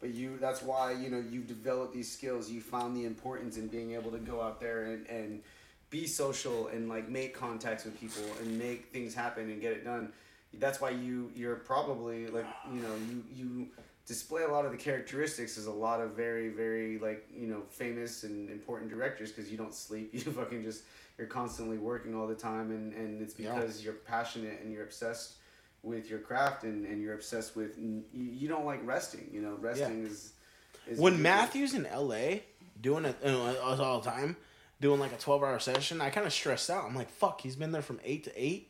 But 0.00 0.10
you, 0.10 0.36
that's 0.38 0.62
why 0.62 0.92
you 0.92 1.08
know 1.08 1.22
you've 1.30 1.46
developed 1.46 1.94
these 1.94 2.12
skills. 2.12 2.50
You 2.50 2.60
found 2.60 2.94
the 2.94 3.06
importance 3.06 3.56
in 3.56 3.68
being 3.68 3.94
able 3.94 4.10
to 4.10 4.18
go 4.18 4.42
out 4.42 4.60
there 4.60 4.84
and 4.84 5.06
and 5.06 5.40
be 5.88 6.06
social 6.06 6.68
and 6.68 6.90
like 6.90 7.08
make 7.08 7.34
contacts 7.34 7.86
with 7.86 7.98
people 7.98 8.22
and 8.40 8.58
make 8.58 8.92
things 8.92 9.14
happen 9.14 9.50
and 9.50 9.62
get 9.62 9.72
it 9.72 9.84
done 9.84 10.12
that's 10.54 10.80
why 10.80 10.90
you 10.90 11.30
you're 11.34 11.56
probably 11.56 12.26
like 12.26 12.46
you 12.72 12.80
know 12.80 12.94
you 13.08 13.24
you 13.34 13.68
display 14.06 14.42
a 14.42 14.48
lot 14.48 14.64
of 14.64 14.72
the 14.72 14.76
characteristics 14.78 15.56
as 15.56 15.66
a 15.66 15.72
lot 15.72 16.00
of 16.00 16.12
very 16.16 16.48
very 16.48 16.98
like 16.98 17.26
you 17.32 17.46
know 17.46 17.62
famous 17.70 18.24
and 18.24 18.50
important 18.50 18.90
directors 18.90 19.30
because 19.30 19.50
you 19.50 19.56
don't 19.56 19.74
sleep 19.74 20.10
you 20.12 20.20
fucking 20.20 20.62
just 20.62 20.82
you're 21.18 21.26
constantly 21.28 21.78
working 21.78 22.14
all 22.14 22.26
the 22.26 22.34
time 22.34 22.70
and 22.70 22.92
and 22.94 23.22
it's 23.22 23.38
Yeah. 23.38 23.54
because 23.54 23.84
you're 23.84 23.94
passionate 23.94 24.60
and 24.62 24.72
you're 24.72 24.84
obsessed 24.84 25.34
with 25.82 26.10
your 26.10 26.18
craft 26.18 26.64
and 26.64 26.84
and 26.84 27.00
you're 27.00 27.14
obsessed 27.14 27.54
with 27.56 27.78
you, 27.78 28.02
you 28.12 28.48
don't 28.48 28.64
like 28.66 28.80
resting 28.84 29.28
you 29.32 29.40
know 29.40 29.56
resting 29.60 30.04
is, 30.04 30.32
is 30.88 30.98
when 30.98 31.22
Matthew's 31.22 31.74
in 31.74 31.86
L.A. 31.86 32.42
doing 32.80 33.04
it 33.04 33.16
you 33.24 33.30
know, 33.30 33.44
us 33.46 33.78
all 33.78 34.00
the 34.00 34.10
time, 34.10 34.36
doing 34.80 34.98
like 34.98 35.12
a 35.12 35.16
twelve 35.16 35.42
hour 35.42 35.58
session, 35.60 36.00
I 36.00 36.10
kind 36.10 36.26
of 36.26 36.32
stressed 36.32 36.68
out. 36.70 36.84
I'm 36.84 36.94
like, 36.96 37.10
fuck, 37.10 37.40
he's 37.42 37.54
been 37.54 37.70
there 37.70 37.82
from 37.82 38.00
eight 38.02 38.24
to 38.24 38.32
eight. 38.34 38.69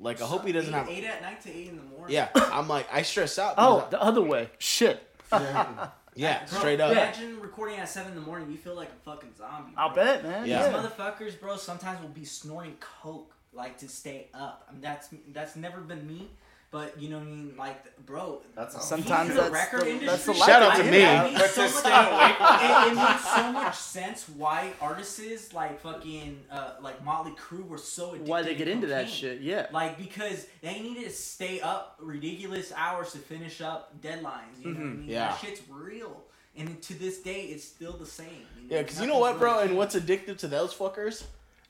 Like, 0.00 0.22
I 0.22 0.26
hope 0.26 0.46
he 0.46 0.52
doesn't 0.52 0.72
eight, 0.72 0.76
have. 0.76 0.88
eight 0.88 1.04
at 1.04 1.22
night 1.22 1.40
to 1.42 1.50
eight 1.50 1.68
in 1.68 1.76
the 1.76 1.82
morning. 1.82 2.14
Yeah, 2.14 2.28
I'm 2.34 2.68
like, 2.68 2.86
I 2.92 3.02
stress 3.02 3.38
out. 3.38 3.54
Oh, 3.58 3.76
because 3.78 3.90
the 3.90 4.02
other 4.02 4.22
way. 4.22 4.50
Shit. 4.58 5.02
yeah. 5.32 5.88
Yeah, 6.14 6.44
Bro, 6.50 6.58
straight 6.58 6.80
up. 6.80 6.90
Imagine 6.90 7.38
recording 7.40 7.78
at 7.78 7.88
seven 7.88 8.10
in 8.10 8.18
the 8.18 8.26
morning. 8.26 8.50
You 8.50 8.56
feel 8.56 8.74
like 8.74 8.88
a 8.88 9.08
fucking 9.08 9.34
zombie. 9.38 9.72
I'll 9.76 9.94
bet, 9.94 10.24
man. 10.24 10.48
Yeah. 10.48 10.66
These 10.68 10.76
motherfuckers, 10.76 11.38
bro, 11.38 11.56
sometimes 11.56 12.02
will 12.02 12.08
be 12.08 12.24
snorting 12.24 12.74
coke 12.80 13.32
like 13.52 13.78
to 13.78 13.88
stay 13.88 14.26
up. 14.34 14.66
I 14.68 14.72
mean, 14.72 14.80
that's 14.80 15.10
that's 15.32 15.54
never 15.54 15.80
been 15.80 16.04
me. 16.08 16.28
But 16.70 17.00
you 17.00 17.08
know 17.08 17.16
what 17.18 17.26
I 17.26 17.30
mean, 17.30 17.54
like, 17.56 18.04
bro. 18.04 18.42
that's 18.54 18.74
all. 18.74 18.82
Sometimes 18.82 19.30
the 19.30 19.36
that's 19.36 19.52
record 19.52 19.86
the, 19.86 20.04
that's 20.04 20.26
the 20.26 20.32
industry- 20.32 20.34
life. 20.34 20.46
Shout 20.48 20.62
out 20.62 20.72
I 20.72 20.82
to 20.82 20.90
me. 20.90 20.98
It 21.28 21.32
makes, 21.32 21.54
so 21.54 21.66
to 21.66 21.88
much, 21.88 22.62
it, 22.62 22.92
it 22.92 22.94
makes 22.94 23.34
so 23.34 23.52
much 23.52 23.76
sense 23.76 24.28
why 24.36 24.72
artists 24.80 25.54
like 25.54 25.80
fucking 25.80 26.38
uh, 26.50 26.72
like 26.82 27.02
Motley 27.02 27.32
Crue 27.32 27.66
were 27.66 27.78
so 27.78 28.10
addicted 28.10 28.28
Why 28.28 28.42
they 28.42 28.50
to 28.50 28.54
get 28.54 28.68
into 28.68 28.86
that 28.88 29.08
shit? 29.08 29.40
Yeah. 29.40 29.68
Like 29.72 29.96
because 29.96 30.46
they 30.60 30.80
needed 30.80 31.04
to 31.04 31.10
stay 31.10 31.60
up 31.62 31.96
ridiculous 32.02 32.70
hours 32.76 33.12
to 33.12 33.18
finish 33.18 33.62
up 33.62 33.98
deadlines. 34.02 34.58
You 34.62 34.72
know 34.72 34.74
what 34.74 34.80
I 34.80 34.84
mean? 34.84 34.96
Mm-hmm. 34.98 35.10
Yeah. 35.10 35.28
That 35.28 35.40
shit's 35.40 35.62
real. 35.70 36.22
And 36.54 36.82
to 36.82 36.94
this 36.98 37.20
day, 37.20 37.42
it's 37.44 37.64
still 37.64 37.92
the 37.96 38.04
same. 38.06 38.26
You 38.60 38.68
know? 38.68 38.76
Yeah, 38.76 38.82
because 38.82 39.00
you 39.00 39.06
know 39.06 39.18
what, 39.18 39.38
bro? 39.38 39.54
really 39.54 39.68
And 39.68 39.76
what's 39.78 39.94
addictive 39.94 40.36
to 40.38 40.48
those 40.48 40.74
fuckers? 40.74 41.24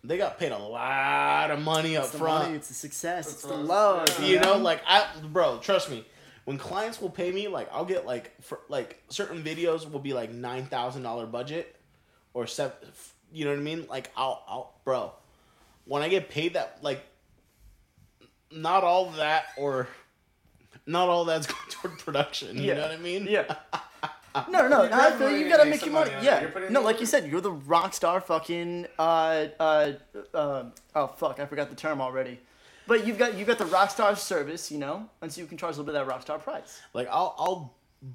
They 0.04 0.16
got 0.16 0.38
paid 0.38 0.52
a 0.52 0.58
lot 0.58 1.50
of 1.50 1.60
money 1.60 1.96
up 1.96 2.04
It's 2.04 2.12
the 2.12 2.18
front. 2.18 2.44
money, 2.44 2.56
it's 2.56 2.68
the 2.68 2.74
success, 2.74 3.32
it's 3.32 3.42
the 3.42 3.48
what 3.48 3.56
I 3.56 3.60
was- 3.60 3.68
love. 3.68 4.20
yeah. 4.20 4.26
you 4.28 4.40
know, 4.40 4.56
like 4.58 4.80
I, 4.86 5.06
bro, 5.32 5.58
trust 5.58 5.90
me. 5.90 6.04
When 6.44 6.56
clients 6.56 7.00
will 7.00 7.10
pay 7.10 7.30
me, 7.32 7.48
like 7.48 7.68
I'll 7.72 7.84
get 7.84 8.06
like 8.06 8.40
for 8.42 8.60
like 8.68 9.02
certain 9.10 9.42
videos 9.42 9.90
will 9.90 9.98
be 10.00 10.14
like 10.14 10.30
nine 10.32 10.64
thousand 10.66 11.02
dollar 11.02 11.26
budget, 11.26 11.76
or 12.32 12.46
seven. 12.46 12.72
You 13.32 13.44
know 13.44 13.50
what 13.50 13.58
I 13.58 13.62
mean? 13.62 13.86
Like 13.90 14.10
I'll, 14.16 14.42
I'll, 14.48 14.74
bro. 14.84 15.12
When 15.84 16.02
I 16.02 16.08
get 16.08 16.30
paid 16.30 16.54
that, 16.54 16.78
like, 16.82 17.04
not 18.50 18.84
all 18.84 19.10
that 19.12 19.44
or 19.58 19.88
not 20.86 21.08
all 21.08 21.24
that's 21.26 21.46
going 21.52 21.68
toward 21.70 21.98
production. 21.98 22.56
You 22.56 22.62
Yeah. 22.62 22.74
know 22.74 22.82
what 22.82 22.92
I 22.92 22.96
mean? 22.98 23.26
Yeah. 23.28 23.56
No, 24.50 24.68
no, 24.68 24.68
no. 24.68 24.88
I 24.92 25.12
feel 25.12 25.36
you. 25.36 25.48
gotta 25.48 25.64
make 25.64 25.84
your 25.84 25.92
money. 25.92 26.12
Yeah. 26.22 26.48
No, 26.70 26.82
like 26.82 27.00
you 27.00 27.06
said, 27.06 27.26
you're 27.30 27.40
the 27.40 27.52
rock 27.52 27.94
star 27.94 28.20
fucking. 28.20 28.86
Uh, 28.98 29.46
uh, 29.58 29.92
uh, 30.34 30.64
oh 30.94 31.06
fuck, 31.16 31.40
I 31.40 31.46
forgot 31.46 31.70
the 31.70 31.76
term 31.76 32.00
already. 32.00 32.38
But 32.86 33.06
you've 33.06 33.18
got 33.18 33.36
you've 33.36 33.48
got 33.48 33.58
the 33.58 33.66
rock 33.66 33.90
star 33.90 34.16
service, 34.16 34.70
you 34.72 34.78
know, 34.78 35.08
and 35.20 35.32
so 35.32 35.40
you 35.40 35.46
can 35.46 35.58
charge 35.58 35.76
a 35.76 35.78
little 35.78 35.92
bit 35.92 36.00
of 36.00 36.06
that 36.06 36.10
rock 36.10 36.22
star 36.22 36.38
price. 36.38 36.80
Like 36.94 37.08
I'll 37.10 37.34
I'll 37.38 37.74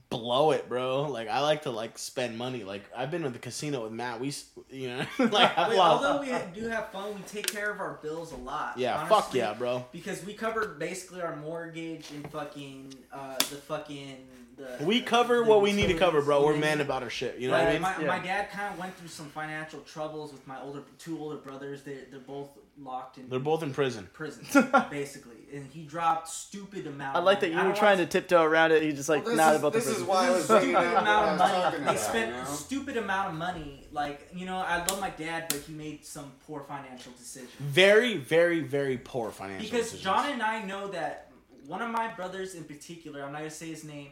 blow 0.09 0.51
it, 0.51 0.69
bro. 0.69 1.03
Like 1.03 1.27
I 1.27 1.41
like 1.41 1.63
to 1.63 1.71
like 1.71 1.97
spend 1.97 2.37
money. 2.37 2.63
Like 2.63 2.83
I've 2.95 3.11
been 3.11 3.23
with 3.23 3.33
the 3.33 3.39
casino 3.39 3.83
with 3.83 3.91
Matt. 3.91 4.19
We 4.19 4.33
you 4.69 4.89
know 4.89 5.05
like 5.19 5.57
Wait, 5.57 5.77
although 5.77 6.21
we 6.21 6.31
do 6.53 6.67
have 6.69 6.89
fun, 6.91 7.15
we 7.15 7.21
take 7.27 7.47
care 7.51 7.71
of 7.71 7.79
our 7.79 7.99
bills 8.01 8.31
a 8.31 8.37
lot. 8.37 8.77
yeah, 8.77 8.95
honestly, 8.95 9.15
fuck 9.15 9.33
yeah, 9.33 9.53
bro. 9.53 9.85
Because 9.91 10.23
we 10.25 10.33
cover 10.33 10.67
basically 10.79 11.21
our 11.21 11.35
mortgage 11.35 12.11
and 12.11 12.29
fucking 12.31 12.93
uh, 13.11 13.35
the 13.37 13.57
fucking 13.57 14.17
the. 14.55 14.85
We 14.85 15.01
cover 15.01 15.37
the 15.37 15.43
what 15.43 15.61
we 15.61 15.73
need 15.73 15.87
to 15.87 15.95
cover, 15.95 16.21
bro. 16.21 16.45
We're 16.45 16.53
know 16.53 16.59
man 16.59 16.81
about 16.81 17.03
our 17.03 17.09
shit. 17.09 17.37
You 17.39 17.49
know 17.49 17.57
Like, 17.57 17.63
what 17.65 17.69
I 17.69 17.73
mean? 17.73 17.81
My, 17.81 17.97
Yeah. 17.99 18.07
my 18.07 18.19
dad 18.19 18.51
kind 18.51 18.73
of 18.73 18.79
went 18.79 18.95
through 18.97 19.09
some 19.09 19.27
financial 19.27 19.79
troubles 19.81 20.31
with 20.31 20.45
my 20.47 20.61
older 20.61 20.81
two 20.99 21.19
older 21.19 21.37
brothers. 21.37 21.83
They 21.83 21.99
they're 22.09 22.19
both 22.19 22.49
locked 22.81 23.17
in 23.17 23.29
They're 23.29 23.39
both 23.39 23.63
in 23.63 23.73
prison. 23.73 24.09
prison 24.13 24.43
basically, 24.89 25.37
and 25.53 25.67
he 25.71 25.83
dropped 25.83 26.27
stupid 26.27 26.87
amount. 26.87 27.15
I 27.15 27.19
like 27.19 27.39
that 27.41 27.51
you 27.51 27.63
were 27.63 27.73
trying 27.73 27.97
to 27.99 28.05
tiptoe 28.05 28.43
around 28.43 28.71
it. 28.71 28.83
You 28.83 28.93
just 28.93 29.09
like 29.09 29.25
Well, 29.25 29.35
not 29.35 29.53
is, 29.53 29.59
about 29.59 29.73
the 29.73 29.79
this 29.79 29.87
is 29.87 29.93
prison. 29.95 30.07
why 30.07 30.27
I 30.27 30.29
was 30.31 30.43
stupid 30.45 30.61
bringing 30.61 30.75
up 30.75 30.93
what 30.93 31.01
amount 31.03 31.31
of 31.31 31.81
money. 31.81 31.85
They 31.85 31.97
spent 31.97 32.31
you 32.31 32.37
know? 32.41 32.45
stupid 32.45 32.97
amount 32.97 33.29
of 33.29 33.35
money. 33.35 33.87
Like 33.91 34.27
you 34.33 34.45
know, 34.45 34.57
I 34.57 34.77
love 34.79 34.99
my 34.99 35.11
dad, 35.11 35.45
but 35.49 35.59
he 35.59 35.73
made 35.73 36.03
some 36.05 36.31
poor 36.47 36.61
financial 36.61 37.11
decisions. 37.13 37.51
Very, 37.59 38.17
very, 38.17 38.61
very 38.61 38.97
poor 38.97 39.31
financial. 39.31 39.63
Because 39.63 39.91
decisions. 39.91 40.03
John 40.03 40.31
and 40.31 40.41
I 40.41 40.63
know 40.63 40.87
that 40.89 41.31
one 41.67 41.81
of 41.81 41.91
my 41.91 42.07
brothers 42.13 42.55
in 42.55 42.63
particular, 42.63 43.23
I'm 43.23 43.31
not 43.31 43.39
gonna 43.39 43.49
say 43.51 43.67
his 43.67 43.83
name, 43.83 44.09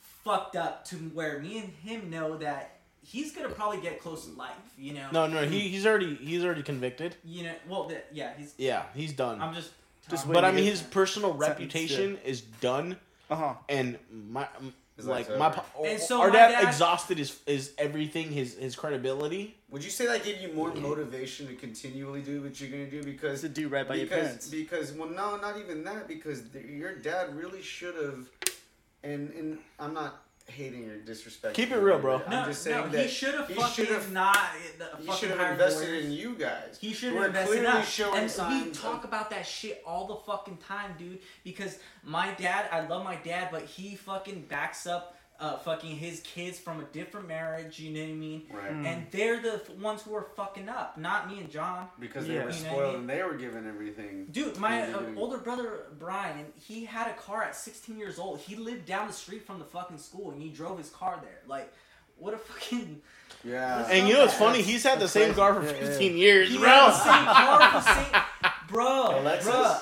fucked 0.00 0.56
up 0.56 0.84
to 0.86 0.96
where 0.96 1.38
me 1.40 1.58
and 1.58 1.68
him 1.68 2.10
know 2.10 2.36
that 2.38 2.77
he's 3.08 3.32
gonna 3.32 3.48
probably 3.48 3.80
get 3.80 4.00
close 4.02 4.26
to 4.26 4.32
life. 4.32 4.50
You 4.78 4.92
know. 4.94 5.08
No, 5.12 5.26
no, 5.26 5.44
he, 5.46 5.60
he's 5.60 5.86
already 5.86 6.14
he's 6.16 6.44
already 6.44 6.62
convicted. 6.62 7.16
You 7.24 7.44
know. 7.44 7.54
Well, 7.68 7.84
the, 7.88 8.02
yeah, 8.12 8.32
he's. 8.36 8.54
Yeah, 8.58 8.82
he's 8.94 9.12
done. 9.12 9.40
I'm 9.40 9.54
just. 9.54 9.70
Just 10.10 10.22
talking- 10.24 10.34
but 10.34 10.44
I 10.44 10.50
mean, 10.52 10.64
to 10.64 10.70
his 10.70 10.82
personal 10.82 11.30
Sentence, 11.32 11.48
reputation 11.48 12.18
is 12.24 12.40
done, 12.40 12.96
Uh 13.30 13.36
huh. 13.36 13.54
and 13.68 13.98
my 14.30 14.46
His 14.96 15.06
like 15.06 15.28
my 15.38 15.48
over. 15.76 15.86
And 15.88 16.00
so 16.00 16.20
our 16.22 16.28
my 16.28 16.36
dad, 16.36 16.48
dad- 16.52 16.64
exhausted 16.68 17.18
his 17.18 17.38
is 17.46 17.72
everything 17.76 18.32
his 18.32 18.56
his 18.56 18.74
credibility. 18.74 19.54
Would 19.70 19.84
you 19.84 19.90
say 19.90 20.06
that 20.06 20.24
gave 20.24 20.40
you 20.40 20.50
more 20.54 20.72
motivation 20.74 21.46
to 21.48 21.54
continually 21.54 22.22
do 22.22 22.40
what 22.42 22.58
you're 22.58 22.70
gonna 22.70 22.90
do 22.90 23.02
because 23.02 23.42
To 23.42 23.50
do 23.50 23.68
right 23.68 23.86
by 23.86 23.96
your 23.96 24.06
because, 24.06 24.22
parents. 24.24 24.48
Because 24.48 24.92
well, 24.92 25.10
no, 25.10 25.36
not 25.36 25.58
even 25.58 25.84
that. 25.84 26.08
Because 26.08 26.48
the, 26.48 26.60
your 26.62 26.94
dad 26.94 27.36
really 27.36 27.60
should 27.60 27.94
have, 27.96 28.28
and 29.02 29.30
and 29.34 29.58
I'm 29.78 29.92
not 29.92 30.22
hating 30.48 30.88
or 30.88 30.98
disrespecting. 30.98 31.54
Keep 31.54 31.72
it 31.72 31.78
real, 31.78 31.98
bro. 31.98 32.22
I'm 32.24 32.30
No, 32.30 32.44
just 32.46 32.66
no, 32.66 32.88
saying 32.90 33.04
he 33.04 33.08
should 33.08 33.34
have 33.34 33.48
he 33.48 33.54
fucking 33.54 33.86
should've- 33.86 34.12
not. 34.12 34.36
He 35.00 35.12
should 35.12 35.30
have 35.30 35.52
invested 35.52 35.88
lawyers. 35.88 36.04
in 36.06 36.12
you 36.12 36.34
guys. 36.34 36.78
He 36.80 36.92
should 36.92 37.12
have 37.12 37.22
are 37.22 37.26
invested 37.26 37.56
in 37.58 37.62
clearly 37.64 37.80
us. 37.80 37.88
showing 37.88 38.14
And 38.18 38.64
we 38.66 38.70
talk 38.72 38.98
of- 38.98 39.04
about 39.04 39.30
that 39.30 39.46
shit 39.46 39.82
all 39.86 40.06
the 40.06 40.16
fucking 40.16 40.58
time, 40.58 40.94
dude. 40.98 41.20
Because 41.44 41.78
my 42.02 42.32
dad, 42.32 42.68
I 42.72 42.86
love 42.86 43.04
my 43.04 43.16
dad, 43.16 43.48
but 43.52 43.62
he 43.64 43.94
fucking 43.96 44.42
backs 44.42 44.86
up 44.86 45.17
uh, 45.40 45.56
fucking 45.58 45.96
his 45.96 46.20
kids 46.20 46.58
from 46.58 46.80
a 46.80 46.84
different 46.84 47.28
marriage. 47.28 47.78
You 47.78 47.90
know 47.92 48.00
what 48.00 48.08
I 48.10 48.12
mean? 48.14 48.42
Right. 48.52 48.70
And 48.72 49.06
they're 49.12 49.40
the 49.40 49.54
f- 49.54 49.70
ones 49.70 50.02
who 50.02 50.14
are 50.16 50.26
fucking 50.36 50.68
up, 50.68 50.98
not 50.98 51.30
me 51.30 51.38
and 51.38 51.48
John. 51.50 51.86
because 52.00 52.26
they 52.26 52.34
Yeah. 52.34 52.44
were 52.44 52.50
You 52.50 52.64
know 52.64 52.68
what 52.70 52.70
I 52.70 52.72
spoiled 52.74 52.92
mean? 52.94 53.00
and 53.02 53.10
they 53.10 53.22
were 53.22 53.34
given 53.34 53.68
everything. 53.68 54.26
Dude, 54.32 54.56
my 54.58 54.82
uh, 54.92 55.00
older 55.16 55.38
brother 55.38 55.86
Brian, 55.98 56.38
and 56.40 56.52
he 56.56 56.84
had 56.84 57.06
a 57.08 57.14
car 57.14 57.44
at 57.44 57.54
16 57.54 57.96
years 57.98 58.18
old. 58.18 58.40
He 58.40 58.56
lived 58.56 58.84
down 58.86 59.06
the 59.06 59.12
street 59.12 59.46
from 59.46 59.58
the 59.60 59.64
fucking 59.64 59.98
school, 59.98 60.32
and 60.32 60.42
he 60.42 60.48
drove 60.48 60.76
his 60.78 60.90
car 60.90 61.18
there. 61.22 61.38
Like, 61.46 61.72
what 62.16 62.34
a 62.34 62.38
fucking. 62.38 63.00
Yeah. 63.44 63.86
And 63.88 64.08
you 64.08 64.14
know 64.14 64.22
what's 64.22 64.34
funny? 64.34 64.60
He's 64.62 64.82
had 64.82 64.98
the 64.98 65.06
same 65.06 65.26
crazy. 65.34 65.36
car 65.36 65.54
for 65.54 65.62
Yeah, 65.66 65.72
yeah. 65.72 65.86
15 65.86 66.16
years, 66.16 66.48
He 66.50 66.58
bro. 66.58 66.66
had 66.68 66.86
the 66.90 66.92
same 66.98 67.24
car, 67.26 67.58
the 67.72 67.80
same, 67.80 68.22
bro, 68.68 69.20
Alexis? 69.20 69.50
bro. 69.52 69.76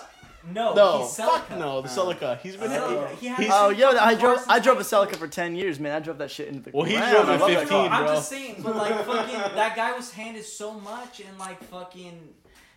No, 0.53 0.74
No, 0.74 0.99
he's 1.03 1.16
fuck 1.16 1.49
Celica. 1.49 1.59
no, 1.59 1.80
the 1.82 1.88
Celica. 1.88 2.38
He's 2.40 2.57
been. 2.57 2.70
Uh, 2.70 2.78
Celica. 2.80 3.18
He 3.18 3.26
had 3.26 3.47
Oh, 3.51 3.70
same 3.70 3.78
yo, 3.80 3.88
I 3.90 4.14
drove 4.14 4.38
I 4.49 4.59
drove 4.61 4.76
a 4.78 4.82
high. 4.82 5.07
Celica 5.07 5.16
for 5.16 5.28
ten 5.28 5.55
years, 5.57 5.80
man. 5.80 5.92
I 5.92 6.01
drove 6.01 6.18
that 6.18 6.30
shit 6.30 6.49
into 6.49 6.61
the 6.61 6.70
Well, 6.76 6.84
he 6.84 6.94
ground. 6.97 7.12
drove 7.12 7.28
I 7.28 7.34
at 7.34 7.40
love 7.40 7.51
that 7.51 7.59
15, 7.61 7.68
car. 7.68 7.88
I'm 7.88 8.05
bro. 8.05 8.14
just 8.14 8.28
saying, 8.28 8.61
but 8.62 8.76
like 8.76 9.05
fucking, 9.07 9.38
that 9.57 9.74
guy 9.76 9.92
was 9.97 10.12
handed 10.12 10.44
so 10.44 10.72
much 10.74 11.20
and 11.20 11.36
like 11.38 11.62
fucking, 11.64 12.20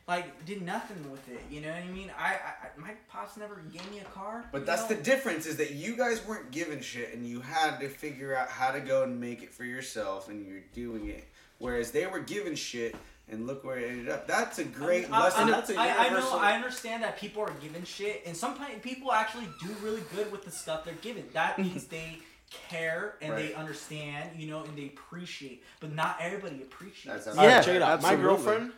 like 0.08 0.46
did 0.46 0.62
nothing 0.64 1.12
with 1.12 1.28
it. 1.30 1.42
You 1.52 1.62
know 1.62 1.70
what 1.70 1.78
I 1.84 1.88
mean? 1.88 2.12
I, 2.18 2.26
I 2.34 2.34
I- 2.34 2.80
my 2.80 2.92
pops 3.10 3.38
never 3.38 3.56
gave 3.72 3.90
me 3.92 4.00
a 4.00 4.04
car. 4.06 4.46
But 4.52 4.60
you 4.62 4.66
that's 4.66 4.90
know? 4.90 4.96
the 4.96 5.04
difference 5.04 5.46
is 5.46 5.58
that 5.58 5.72
you 5.72 5.96
guys 5.96 6.26
weren't 6.26 6.50
given 6.52 6.82
shit 6.82 7.14
and 7.14 7.28
you 7.28 7.42
had 7.42 7.80
to 7.82 7.90
figure 7.90 8.36
out 8.36 8.48
how 8.50 8.72
to 8.72 8.80
go 8.80 9.04
and 9.04 9.20
make 9.20 9.44
it 9.44 9.54
for 9.54 9.64
yourself 9.66 10.30
and 10.30 10.46
you're 10.46 10.64
doing 10.74 11.10
it. 11.10 11.26
Whereas 11.60 11.92
they 11.92 12.08
were 12.08 12.20
given 12.22 12.56
shit 12.56 12.96
and 13.32 13.48
look 13.48 13.64
where 13.64 13.78
it 13.78 13.90
ended 13.90 14.10
up. 14.10 14.28
That's 14.28 14.60
a 14.60 14.64
great 14.64 15.12
I- 15.12 15.24
lesson. 15.24 15.44
I, 15.44 15.52
that's 15.52 15.70
a 15.70 15.76
I, 15.78 16.08
I 16.08 16.10
know. 16.10 16.38
I 16.38 16.54
understand 16.54 17.04
that 17.04 17.18
people 17.18 17.42
are 17.44 17.54
given 17.62 17.84
shit, 17.84 18.24
and 18.26 18.36
sometimes 18.36 18.82
people 18.82 19.12
actually 19.12 19.48
do 19.62 19.70
really 19.84 20.04
good 20.16 20.32
with 20.32 20.44
the 20.44 20.52
stuff 20.52 20.86
they're 20.86 20.94
given. 20.96 21.26
That 21.34 21.60
means 21.60 21.86
they 21.86 22.20
care 22.52 23.16
and 23.22 23.38
they 23.38 23.54
understand, 23.54 24.32
you 24.40 24.48
know, 24.50 24.64
and 24.64 24.78
they 24.78 24.86
appreciate. 24.88 25.64
But 25.80 25.94
not 25.94 26.18
everybody 26.20 26.62
appreciates. 26.62 27.26
That's 27.26 27.28
it. 27.28 27.40
All 27.40 27.46
right, 27.46 27.52
Yeah, 27.52 27.62
check 27.62 27.76
it 27.76 27.82
out. 27.82 28.02
My 28.02 28.16
girlfriend, 28.16 28.72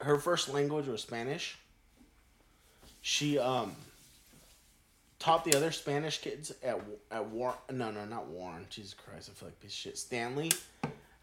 her 0.00 0.18
first 0.18 0.48
language 0.48 0.86
was 0.86 1.02
Spanish. 1.02 1.56
She 3.00 3.38
um 3.38 3.74
taught 5.18 5.44
the 5.44 5.56
other 5.56 5.70
Spanish 5.72 6.18
kids 6.20 6.52
at 6.62 6.78
at 7.10 7.26
War. 7.26 7.54
No, 7.70 7.90
no, 7.90 8.04
not 8.04 8.26
Warren. 8.26 8.66
Jesus 8.70 8.94
Christ, 8.94 9.30
I 9.32 9.38
feel 9.38 9.48
like 9.48 9.60
piece 9.60 9.70
of 9.70 9.76
shit. 9.76 9.98
Stanley, 9.98 10.52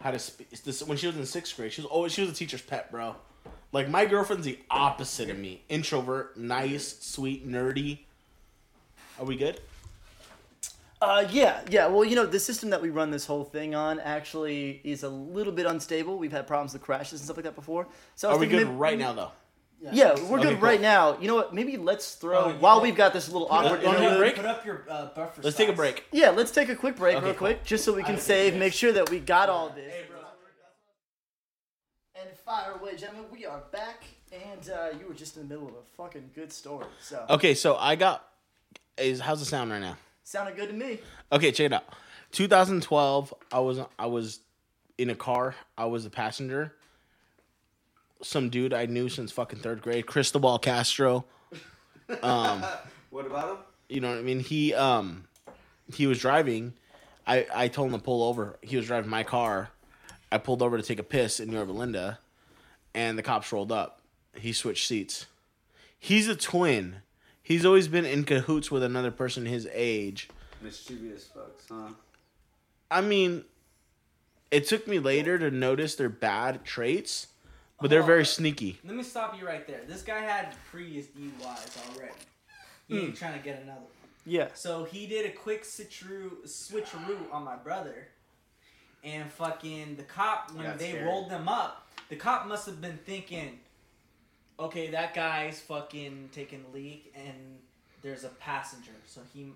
how 0.06 0.12
to 0.12 0.20
speak. 0.20 0.52
This 0.62 0.84
when 0.84 1.00
she 1.00 1.08
was 1.08 1.18
in 1.18 1.26
sixth 1.26 1.56
grade. 1.58 1.74
She 1.74 1.82
was 1.82 1.90
always 1.90 2.12
she 2.12 2.22
was 2.22 2.30
a 2.30 2.34
teacher's 2.34 2.62
pet, 2.62 2.92
bro. 2.92 3.16
Like 3.72 3.90
my 3.90 4.06
girlfriend's 4.06 4.46
the 4.46 4.60
opposite 4.70 5.32
of 5.32 5.40
me. 5.40 5.64
Introvert, 5.68 6.38
nice, 6.38 7.00
sweet, 7.00 7.50
nerdy. 7.50 8.00
Are 9.20 9.26
we 9.26 9.36
good? 9.36 9.60
Uh, 11.02 11.28
yeah, 11.32 11.62
yeah. 11.72 11.88
Well, 11.88 12.06
you 12.06 12.16
know, 12.16 12.28
the 12.28 12.40
system 12.40 12.70
that 12.70 12.82
we 12.84 12.92
run 12.92 13.10
this 13.10 13.26
whole 13.26 13.44
thing 13.44 13.74
on 13.74 14.00
actually 14.00 14.80
is 14.84 15.02
a 15.02 15.10
little 15.10 15.52
bit 15.52 15.66
unstable. 15.66 16.20
We've 16.20 16.32
had 16.32 16.46
problems 16.46 16.74
with 16.74 16.84
crashes 16.84 17.14
and 17.14 17.22
stuff 17.22 17.38
like 17.38 17.46
that 17.46 17.56
before. 17.56 17.88
So 18.14 18.30
Are 18.30 18.38
we 18.38 18.46
good 18.46 18.68
right 18.68 19.00
now 19.00 19.14
though? 19.14 19.32
Yeah, 19.82 20.16
we're 20.30 20.40
Okay, 20.40 20.50
good 20.54 20.62
right 20.62 20.82
now. 20.82 21.18
You 21.20 21.28
know 21.28 21.36
what? 21.36 21.54
Maybe 21.54 21.78
let's 21.78 22.16
throw 22.16 22.46
Oh, 22.46 22.50
yeah. 22.50 22.56
while 22.58 22.82
we've 22.82 22.96
got 22.96 23.14
this 23.14 23.30
little 23.30 23.48
Put 23.48 23.66
awkward 23.66 23.80
up, 23.82 23.86
wanna 23.86 23.98
do 24.00 24.04
a 24.04 24.08
interlude. 24.08 24.20
break? 24.20 24.36
put 24.36 24.46
up 24.46 24.66
your 24.66 24.84
uh, 24.90 25.06
buffer. 25.14 25.42
Let's 25.44 25.58
take 25.58 25.70
a 25.70 25.74
break. 25.74 26.06
Yeah, 26.12 26.32
let's 26.32 26.50
take 26.52 26.70
a 26.70 26.76
quick 26.76 26.96
break 26.96 27.18
Okay, 27.18 27.26
real 27.26 27.34
cool. 27.36 27.48
quick, 27.50 27.64
just 27.66 27.86
so 27.86 27.94
we 27.94 28.02
can 28.04 28.16
I 28.16 28.20
save, 28.20 28.54
think 28.54 28.60
make 28.62 28.74
sure 28.74 28.92
that 28.94 29.10
we 29.12 29.20
got 29.20 29.50
all 29.50 29.70
this. 29.70 29.92
Hey, 29.94 30.06
bro. 30.10 30.18
And 32.20 32.30
fire 32.38 32.72
away, 32.80 32.96
gentlemen. 32.96 33.26
We 33.32 33.46
are 33.46 33.62
back, 33.72 34.06
and 34.32 34.70
uh, 34.70 34.98
you 35.00 35.08
were 35.08 35.14
just 35.14 35.36
in 35.38 35.44
the 35.48 35.54
middle 35.54 35.68
of 35.68 35.76
a 35.76 35.84
fucking 35.98 36.32
good 36.34 36.52
story. 36.52 36.88
So 37.02 37.24
Okay, 37.30 37.54
so 37.54 37.76
I 37.76 37.96
got. 37.96 38.26
Is 38.98 39.20
how's 39.20 39.42
it 39.42 39.46
sound 39.46 39.72
right 39.72 39.82
now? 39.82 39.98
sounded 40.24 40.56
good 40.56 40.70
to 40.70 40.74
me. 40.74 41.00
Okay, 41.32 41.52
check 41.52 41.66
it 41.68 41.74
out. 41.74 41.84
2012, 42.32 43.34
I 43.52 43.60
was 43.60 43.80
I 44.00 44.06
was 44.08 44.40
in 44.98 45.10
a 45.10 45.16
car. 45.16 45.54
I 45.78 45.86
was 45.86 46.06
a 46.06 46.10
passenger. 46.10 46.74
Some 48.22 48.50
dude 48.50 48.74
I 48.74 48.86
knew 48.86 49.10
since 49.10 49.32
fucking 49.32 49.60
third 49.60 49.82
grade, 49.82 50.06
Cristobal 50.06 50.60
Castro. 50.60 51.26
what 52.08 53.26
about 53.26 53.50
him? 53.50 53.58
You 53.90 54.02
know 54.02 54.10
what 54.10 54.18
I 54.18 54.22
mean? 54.22 54.40
He 54.40 54.74
um 54.74 55.26
he 55.94 56.08
was 56.08 56.20
driving. 56.20 56.74
I 57.28 57.46
I 57.54 57.68
told 57.68 57.92
him 57.92 58.00
to 58.00 58.04
pull 58.04 58.24
over. 58.24 58.58
He 58.62 58.78
was 58.78 58.88
driving 58.88 59.10
my 59.10 59.24
car. 59.24 59.70
I 60.32 60.38
pulled 60.38 60.62
over 60.62 60.78
to 60.78 60.84
take 60.84 61.00
a 61.00 61.04
piss 61.04 61.40
in 61.40 61.52
Yorba 61.52 61.72
Linda, 61.72 62.20
and 62.94 63.18
the 63.18 63.24
cops 63.24 63.52
rolled 63.52 63.72
up. 63.72 64.02
He 64.36 64.54
switched 64.54 64.88
seats. 64.88 65.28
He's 65.98 66.28
a 66.28 66.36
twin. 66.36 66.98
He's 67.42 67.66
always 67.66 67.88
been 67.88 68.06
in 68.06 68.24
cahoots 68.24 68.72
with 68.72 68.84
another 68.84 69.12
person 69.12 69.46
his 69.46 69.68
age. 69.72 70.30
Mischievous 70.62 71.30
fucks, 71.36 71.70
huh? 71.70 71.94
I 72.90 73.02
mean, 73.02 73.46
it 74.52 74.68
took 74.68 74.88
me 74.88 75.00
later 75.00 75.38
to 75.38 75.52
notice 75.52 75.96
their 75.96 76.10
bad 76.10 76.64
traits, 76.64 77.28
but 77.86 77.92
they're 77.92 78.02
very 78.02 78.26
sneaky. 78.26 78.80
Let 78.84 78.96
me 78.96 79.04
stop 79.04 79.40
you 79.40 79.46
right 79.46 79.68
there. 79.68 79.82
This 79.88 80.02
guy 80.02 80.18
had 80.22 80.56
previous 80.72 81.06
DUIs 81.06 81.78
already. 81.96 82.14
He 82.88 82.98
Hmm. 82.98 83.06
ain't 83.06 83.16
trying 83.16 83.38
to 83.38 83.44
get 83.46 83.62
another 83.62 83.82
one. 83.82 83.90
Yeah. 84.26 84.48
So 84.56 84.86
he 84.86 85.06
did 85.06 85.28
a 85.28 85.32
quick 85.32 85.62
switcheroo, 85.64 86.44
switcheroo 86.48 87.32
on 87.32 87.44
my 87.44 87.56
brother, 87.56 88.08
and 89.04 89.32
fucking 89.32 89.98
the 89.98 90.04
cop 90.04 90.50
when 90.54 90.64
That's 90.66 90.80
they 90.80 90.94
scary. 90.94 91.06
rolled 91.06 91.30
them 91.30 91.48
up, 91.48 91.88
the 92.10 92.16
cop 92.16 92.48
must 92.48 92.66
have 92.66 92.82
been 92.82 92.98
thinking, 93.06 93.60
okay, 94.60 94.90
that 94.90 95.14
guy's 95.14 95.60
fucking 95.62 96.30
taking 96.32 96.64
the 96.64 96.70
leak, 96.70 97.14
and 97.16 97.60
there's 98.02 98.24
a 98.24 98.30
passenger, 98.30 98.94
so 99.06 99.22
he 99.32 99.54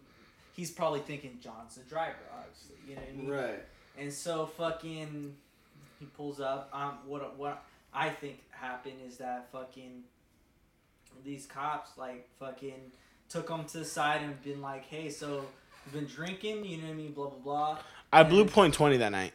he's 0.54 0.70
probably 0.70 1.00
thinking 1.00 1.40
John's 1.42 1.78
the 1.78 1.84
driver, 1.90 2.20
obviously. 2.38 2.76
You 2.88 2.96
know 2.96 3.02
what 3.02 3.10
I 3.10 3.14
mean? 3.14 3.28
Right. 3.32 3.64
And 3.98 4.14
so 4.14 4.46
fucking 4.46 5.36
he 6.00 6.06
pulls 6.06 6.40
up. 6.40 6.70
Um, 6.72 7.00
what 7.08 7.36
what 7.36 7.64
I 7.94 8.10
think 8.10 8.40
happened 8.52 8.96
is 9.08 9.18
that 9.18 9.48
fucking 9.52 10.04
these 11.26 11.46
cops 11.46 11.92
like 11.98 12.28
fucking 12.40 12.92
took 13.30 13.48
them 13.48 13.66
to 13.66 13.80
the 13.80 13.86
side 13.86 14.22
and 14.22 14.42
been 14.44 14.62
like, 14.62 14.86
hey, 14.86 15.10
so 15.10 15.44
you've 15.86 15.94
been 15.94 16.06
drinking, 16.06 16.66
you 16.66 16.78
know 16.78 16.84
what 16.88 16.94
I 16.94 16.96
mean, 16.96 17.12
blah 17.14 17.28
blah 17.30 17.40
blah. 17.40 17.78
I 18.14 18.24
blew 18.24 18.46
point 18.46 18.74
twenty 18.74 18.98
that 18.98 19.12
night. 19.12 19.34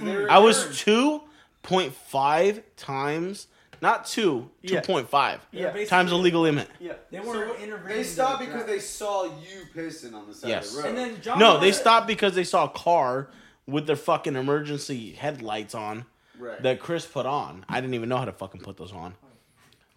I 0.00 0.38
was 0.38 0.78
two 0.78 1.22
point 1.62 1.94
five 1.94 2.62
times, 2.76 3.48
not 3.80 4.06
two, 4.06 4.50
two 4.64 4.74
Yeah. 4.74 4.80
point 4.82 5.08
five 5.08 5.40
Yeah. 5.50 5.66
basically- 5.70 5.86
times 5.86 6.10
the 6.10 6.16
legal 6.16 6.42
limit. 6.42 6.68
Yeah. 6.78 6.94
They 7.10 7.20
weren't 7.20 7.58
intervening. 7.60 7.96
They 7.98 8.04
stopped 8.04 8.40
to 8.40 8.46
because 8.46 8.62
drive. 8.64 8.66
they 8.74 8.78
saw 8.80 9.24
you 9.24 9.62
pissing 9.74 10.14
on 10.14 10.26
the 10.28 10.34
side 10.34 10.48
Yes. 10.48 10.68
of 10.68 10.76
the 10.76 10.82
road. 10.82 10.88
And 10.88 10.98
then 10.98 11.22
John. 11.22 11.38
No, 11.38 11.58
they 11.58 11.68
was- 11.68 11.78
stopped 11.80 12.06
because 12.06 12.34
they 12.34 12.44
saw 12.44 12.64
a 12.66 12.68
car 12.70 13.28
with 13.66 13.86
their 13.86 13.96
fucking 13.96 14.36
emergency 14.36 15.12
headlights 15.12 15.74
on 15.74 16.04
right. 16.38 16.62
that 16.62 16.80
Chris 16.80 17.06
put 17.06 17.26
on. 17.26 17.64
I 17.68 17.80
didn't 17.80 17.94
even 17.94 18.08
know 18.08 18.18
how 18.18 18.24
to 18.24 18.32
fucking 18.32 18.60
put 18.60 18.76
those 18.76 18.92
on. 18.92 19.14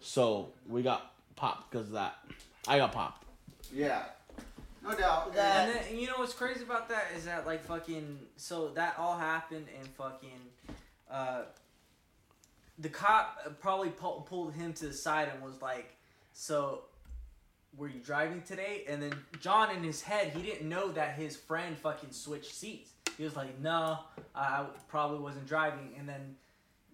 So 0.00 0.48
we 0.68 0.82
got 0.82 1.12
popped 1.36 1.70
because 1.70 1.88
of 1.88 1.92
that. 1.94 2.16
I 2.68 2.78
got 2.78 2.92
popped. 2.92 3.24
yeah. 3.72 4.04
No 4.82 4.94
doubt. 4.96 5.34
That- 5.34 5.68
And 5.68 5.86
then 5.86 5.98
you 5.98 6.06
know 6.06 6.14
what's 6.16 6.32
crazy 6.32 6.62
about 6.62 6.88
that 6.88 7.08
is 7.14 7.26
that 7.26 7.46
like 7.46 7.62
fucking 7.64 8.18
so 8.36 8.68
that 8.70 8.94
all 8.98 9.18
happened 9.18 9.66
and 9.78 9.86
fucking 9.88 10.40
uh 11.10 11.42
the 12.78 12.88
cop 12.88 13.60
probably 13.60 13.90
pull, 13.90 14.22
pulled 14.22 14.54
him 14.54 14.72
to 14.72 14.86
the 14.86 14.92
side 14.94 15.28
and 15.32 15.42
was 15.42 15.60
like 15.60 15.94
so 16.32 16.84
were 17.76 17.88
you 17.88 18.00
driving 18.00 18.40
today 18.42 18.84
and 18.88 19.02
then 19.02 19.12
John 19.40 19.70
in 19.76 19.82
his 19.82 20.00
head 20.00 20.32
he 20.34 20.40
didn't 20.42 20.66
know 20.68 20.90
that 20.92 21.14
his 21.14 21.36
friend 21.36 21.76
fucking 21.76 22.12
switched 22.12 22.54
seats 22.54 22.92
he 23.20 23.24
was 23.24 23.36
like 23.36 23.60
no 23.60 23.98
I 24.34 24.64
probably 24.88 25.18
wasn't 25.18 25.46
driving 25.46 25.90
and 25.98 26.08
then 26.08 26.36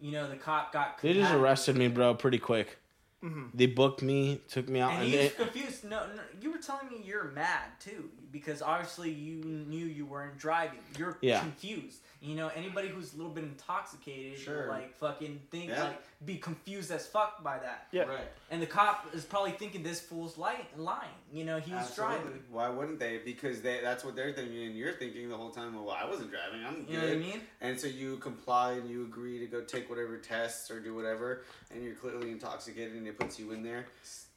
you 0.01 0.11
know 0.11 0.29
the 0.29 0.35
cop 0.35 0.73
got 0.73 1.01
They 1.01 1.15
just 1.15 1.33
arrested 1.33 1.77
me, 1.77 1.87
bro, 1.87 2.15
pretty 2.15 2.39
quick. 2.39 2.79
Mm-hmm. 3.23 3.47
They 3.55 3.67
booked 3.67 4.03
me, 4.03 4.41
took 4.49 4.69
me 4.69 4.81
out, 4.81 4.91
And 4.91 5.03
and 5.03 5.09
he 5.11 5.17
they, 5.17 5.29
confused. 5.29 5.85
No, 5.85 6.01
no, 6.15 6.23
you 6.41 6.51
were 6.51 6.59
telling 6.59 6.89
me 6.89 7.01
you're 7.05 7.31
mad 7.31 7.71
too 7.81 8.11
because 8.39 8.61
obviously 8.63 9.11
you 9.11 9.37
knew 9.45 9.87
you 9.87 10.05
weren't 10.05 10.37
driving. 10.39 10.79
You're 10.99 11.17
Yeah. 11.21 11.41
confused. 11.41 12.01
You 12.21 12.35
know, 12.35 12.49
anybody 12.49 12.89
who's 12.89 13.13
a 13.15 13.17
little 13.17 13.33
bit 13.33 13.45
intoxicated, 13.45 14.39
Sure. 14.39 14.69
like 14.69 14.95
fucking 14.97 15.41
think 15.51 15.71
Yeah. 15.71 15.85
like 15.85 16.03
be 16.25 16.37
confused 16.39 16.91
as 16.91 17.07
fuck 17.07 17.43
by 17.43 17.59
that. 17.59 17.89
Yeah. 17.93 18.03
Right. 18.05 18.29
And 18.51 18.61
the 18.61 18.67
cop 18.67 19.15
is 19.15 19.25
probably 19.25 19.53
thinking 19.53 19.83
this 19.83 20.01
fool's 20.01 20.37
lying. 20.39 20.67
lying. 20.77 21.09
You 21.33 21.45
know, 21.45 21.59
he 21.59 21.73
was 21.73 21.83
Absolutely. 21.89 22.17
driving. 22.25 22.45
Why 22.51 22.69
wouldn't 22.69 22.99
they? 22.99 23.19
Because 23.19 23.61
they 23.63 23.81
that's 23.81 24.05
what 24.05 24.15
they're 24.17 24.33
thinking, 24.33 24.65
and 24.67 24.77
you're 24.77 24.93
thinking 24.93 25.29
the 25.29 25.37
whole 25.37 25.51
time. 25.51 25.75
Well, 25.75 25.91
I 25.95 26.05
wasn't 26.05 26.31
driving. 26.31 26.65
I'm 26.65 26.85
good. 26.85 26.91
You 26.91 26.99
know 27.01 27.07
what 27.07 27.13
I 27.15 27.19
mean? 27.19 27.41
And 27.61 27.81
so 27.81 27.87
you 27.87 28.17
comply 28.19 28.73
and 28.73 28.89
you 28.91 29.05
agree 29.05 29.39
to 29.41 29.47
go 29.47 29.61
take 29.63 29.89
whatever 29.89 30.17
tests 30.19 30.71
or 30.71 30.81
do 30.81 30.95
whatever, 30.95 31.43
and 31.71 31.83
you're 31.83 31.95
clearly 31.95 32.31
intoxicated, 32.31 32.95
and 32.95 33.07
it 33.07 33.19
puts 33.19 33.39
you 33.39 33.53
in 33.53 33.63
there. 33.63 33.87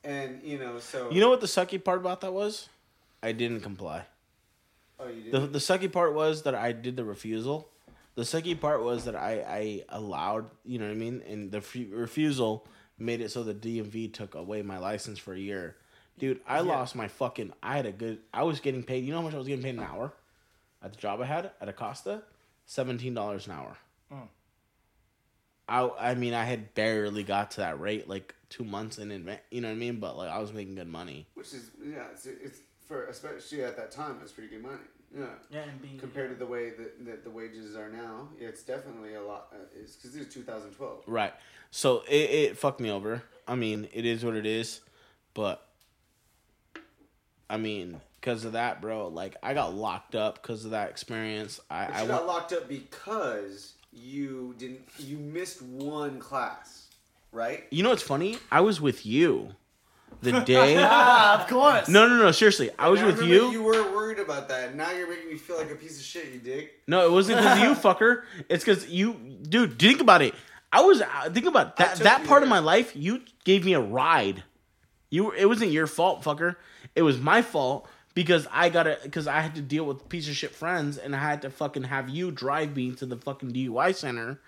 And 0.03 0.41
you 0.43 0.57
know, 0.59 0.79
so 0.79 1.09
you 1.11 1.19
know 1.21 1.29
what 1.29 1.41
the 1.41 1.47
sucky 1.47 1.81
part 1.83 1.99
about 1.99 2.21
that 2.21 2.33
was? 2.33 2.69
I 3.21 3.31
didn't 3.31 3.61
comply. 3.61 4.05
Oh, 4.99 5.07
you 5.07 5.23
did. 5.23 5.31
The 5.31 5.39
the 5.47 5.59
sucky 5.59 5.91
part 5.91 6.13
was 6.13 6.43
that 6.43 6.55
I 6.55 6.71
did 6.71 6.95
the 6.95 7.05
refusal. 7.05 7.69
The 8.15 8.23
sucky 8.23 8.59
part 8.59 8.83
was 8.83 9.05
that 9.05 9.15
I 9.15 9.43
I 9.47 9.83
allowed, 9.89 10.49
you 10.65 10.79
know 10.79 10.85
what 10.85 10.91
I 10.91 10.95
mean, 10.95 11.23
and 11.27 11.51
the 11.51 11.59
f- 11.59 11.75
refusal 11.89 12.67
made 12.97 13.21
it 13.21 13.31
so 13.31 13.43
the 13.43 13.53
DMV 13.53 14.13
took 14.13 14.35
away 14.35 14.61
my 14.61 14.77
license 14.77 15.19
for 15.19 15.33
a 15.33 15.39
year. 15.39 15.77
Dude, 16.17 16.41
I 16.45 16.59
lost 16.59 16.95
my 16.95 17.07
fucking. 17.07 17.53
I 17.63 17.77
had 17.77 17.85
a 17.85 17.93
good. 17.93 18.19
I 18.33 18.43
was 18.43 18.59
getting 18.59 18.83
paid. 18.83 19.05
You 19.05 19.11
know 19.11 19.19
how 19.19 19.23
much 19.23 19.33
I 19.33 19.37
was 19.37 19.47
getting 19.47 19.63
paid 19.63 19.75
an 19.75 19.83
hour 19.83 20.11
at 20.83 20.91
the 20.91 20.97
job 20.97 21.21
I 21.21 21.25
had 21.25 21.51
at 21.61 21.69
Acosta? 21.69 22.23
Seventeen 22.65 23.13
dollars 23.13 23.47
an 23.47 23.53
hour. 23.53 23.77
Mm. 24.11 24.27
I 25.69 25.89
I 25.97 26.15
mean 26.15 26.33
I 26.33 26.43
had 26.43 26.73
barely 26.73 27.23
got 27.23 27.51
to 27.51 27.61
that 27.61 27.79
rate 27.79 28.09
like 28.09 28.35
two 28.49 28.65
months 28.65 28.97
in 28.97 29.11
advance. 29.11 29.41
You 29.49 29.61
know 29.61 29.69
what 29.69 29.75
I 29.75 29.77
mean? 29.77 29.99
But 30.01 30.17
like 30.17 30.29
I 30.29 30.39
was 30.39 30.51
making 30.51 30.75
good 30.75 30.87
money. 30.87 31.27
Which 31.35 31.53
is 31.53 31.71
yeah, 31.81 32.07
it's, 32.11 32.25
it's 32.25 32.59
for 32.89 33.05
especially 33.05 33.63
at 33.63 33.77
that 33.77 33.91
time, 33.91 34.17
it's 34.21 34.31
pretty 34.33 34.49
good 34.49 34.63
money. 34.63 34.75
Yeah. 35.15 35.25
Yeah, 35.49 35.61
and 35.61 35.81
being 35.81 35.97
Compared 35.99 36.31
to 36.31 36.35
the 36.35 36.45
way 36.45 36.71
that, 36.71 37.05
that 37.05 37.23
the 37.23 37.29
wages 37.29 37.75
are 37.75 37.89
now, 37.89 38.27
it's 38.37 38.63
definitely 38.63 39.13
a 39.13 39.21
lot. 39.21 39.47
Uh, 39.53 39.57
it's 39.79 39.95
because 39.95 40.15
it's 40.17 40.33
2012. 40.33 41.03
Right. 41.07 41.33
So 41.71 42.01
it, 42.09 42.29
it 42.29 42.57
fucked 42.57 42.79
me 42.79 42.89
over. 42.91 43.23
I 43.47 43.55
mean, 43.55 43.87
it 43.93 44.05
is 44.05 44.25
what 44.25 44.35
it 44.35 44.45
is, 44.45 44.81
but 45.33 45.65
I 47.49 47.57
mean, 47.57 48.01
because 48.19 48.43
of 48.45 48.51
that, 48.53 48.81
bro, 48.81 49.07
like 49.07 49.35
I 49.41 49.53
got 49.53 49.73
locked 49.75 50.15
up 50.15 50.41
because 50.41 50.65
of 50.65 50.71
that 50.71 50.89
experience. 50.89 51.59
I, 51.69 51.85
But 51.85 51.95
I 51.95 52.01
you 52.03 52.09
went, 52.09 52.19
got 52.21 52.27
locked 52.27 52.53
up 52.53 52.67
because 52.67 53.73
you 53.91 54.55
didn't. 54.57 54.81
You 54.99 55.17
missed 55.17 55.61
one 55.63 56.19
class, 56.19 56.87
right? 57.31 57.65
you 57.71 57.81
know 57.83 57.89
what's 57.89 58.03
funny? 58.03 58.37
I 58.51 58.61
was 58.61 58.79
with 58.81 59.05
you 59.05 59.55
the 60.21 60.39
day. 60.41 60.75
Ah, 60.79 61.41
of 61.41 61.47
course. 61.49 61.87
no, 61.87 62.07
no, 62.07 62.17
no. 62.17 62.31
Seriously, 62.31 62.69
I 62.77 62.89
was 62.89 63.01
And 63.01 63.15
with 63.15 63.27
you. 63.27 63.51
You 63.51 63.63
weren't 63.63 63.93
worried 63.93 64.19
about 64.19 64.49
that. 64.49 64.75
Now 64.75 64.91
you're 64.91 65.09
making 65.09 65.29
me 65.29 65.37
feel 65.37 65.57
like 65.57 65.71
a 65.71 65.75
piece 65.75 65.97
of 65.99 66.05
shit. 66.05 66.31
You 66.33 66.39
dig? 66.39 66.69
No, 66.87 67.05
it 67.05 67.11
wasn't 67.11 67.39
because 67.39 67.57
of 67.57 67.63
you, 67.63 67.73
fucker. 67.75 68.23
It's 68.49 68.63
because 68.63 68.89
you, 68.89 69.13
dude. 69.43 69.79
Think 69.79 70.01
about 70.01 70.21
it. 70.21 70.33
I 70.71 70.81
was 70.81 71.01
uh, 71.01 71.29
think 71.31 71.45
about 71.45 71.77
that. 71.77 71.97
That 71.97 72.21
you 72.21 72.27
part 72.27 72.43
of 72.43 72.49
my 72.49 72.59
life, 72.59 72.95
you 72.95 73.21
gave 73.43 73.65
me 73.65 73.73
a 73.73 73.79
ride. 73.79 74.43
You, 75.09 75.31
it 75.31 75.45
wasn't 75.45 75.71
your 75.71 75.87
fault, 75.87 76.23
fucker. 76.23 76.55
It 76.95 77.01
was 77.01 77.19
my 77.19 77.41
fault 77.41 77.87
because 78.13 78.47
I 78.51 78.69
got 78.69 78.83
to 78.83 78.99
because 79.01 79.27
I 79.27 79.39
had 79.39 79.55
to 79.55 79.61
deal 79.61 79.85
with 79.85 80.07
piece 80.09 80.27
of 80.27 80.35
shit 80.35 80.53
friends, 80.53 80.97
and 80.97 81.15
I 81.15 81.19
had 81.19 81.41
to 81.43 81.49
fucking 81.49 81.83
have 81.83 82.09
you 82.09 82.31
drive 82.31 82.75
me 82.75 82.91
to 82.95 83.05
the 83.05 83.17
fucking 83.17 83.51
DUI 83.51 83.95
center. 83.95 84.39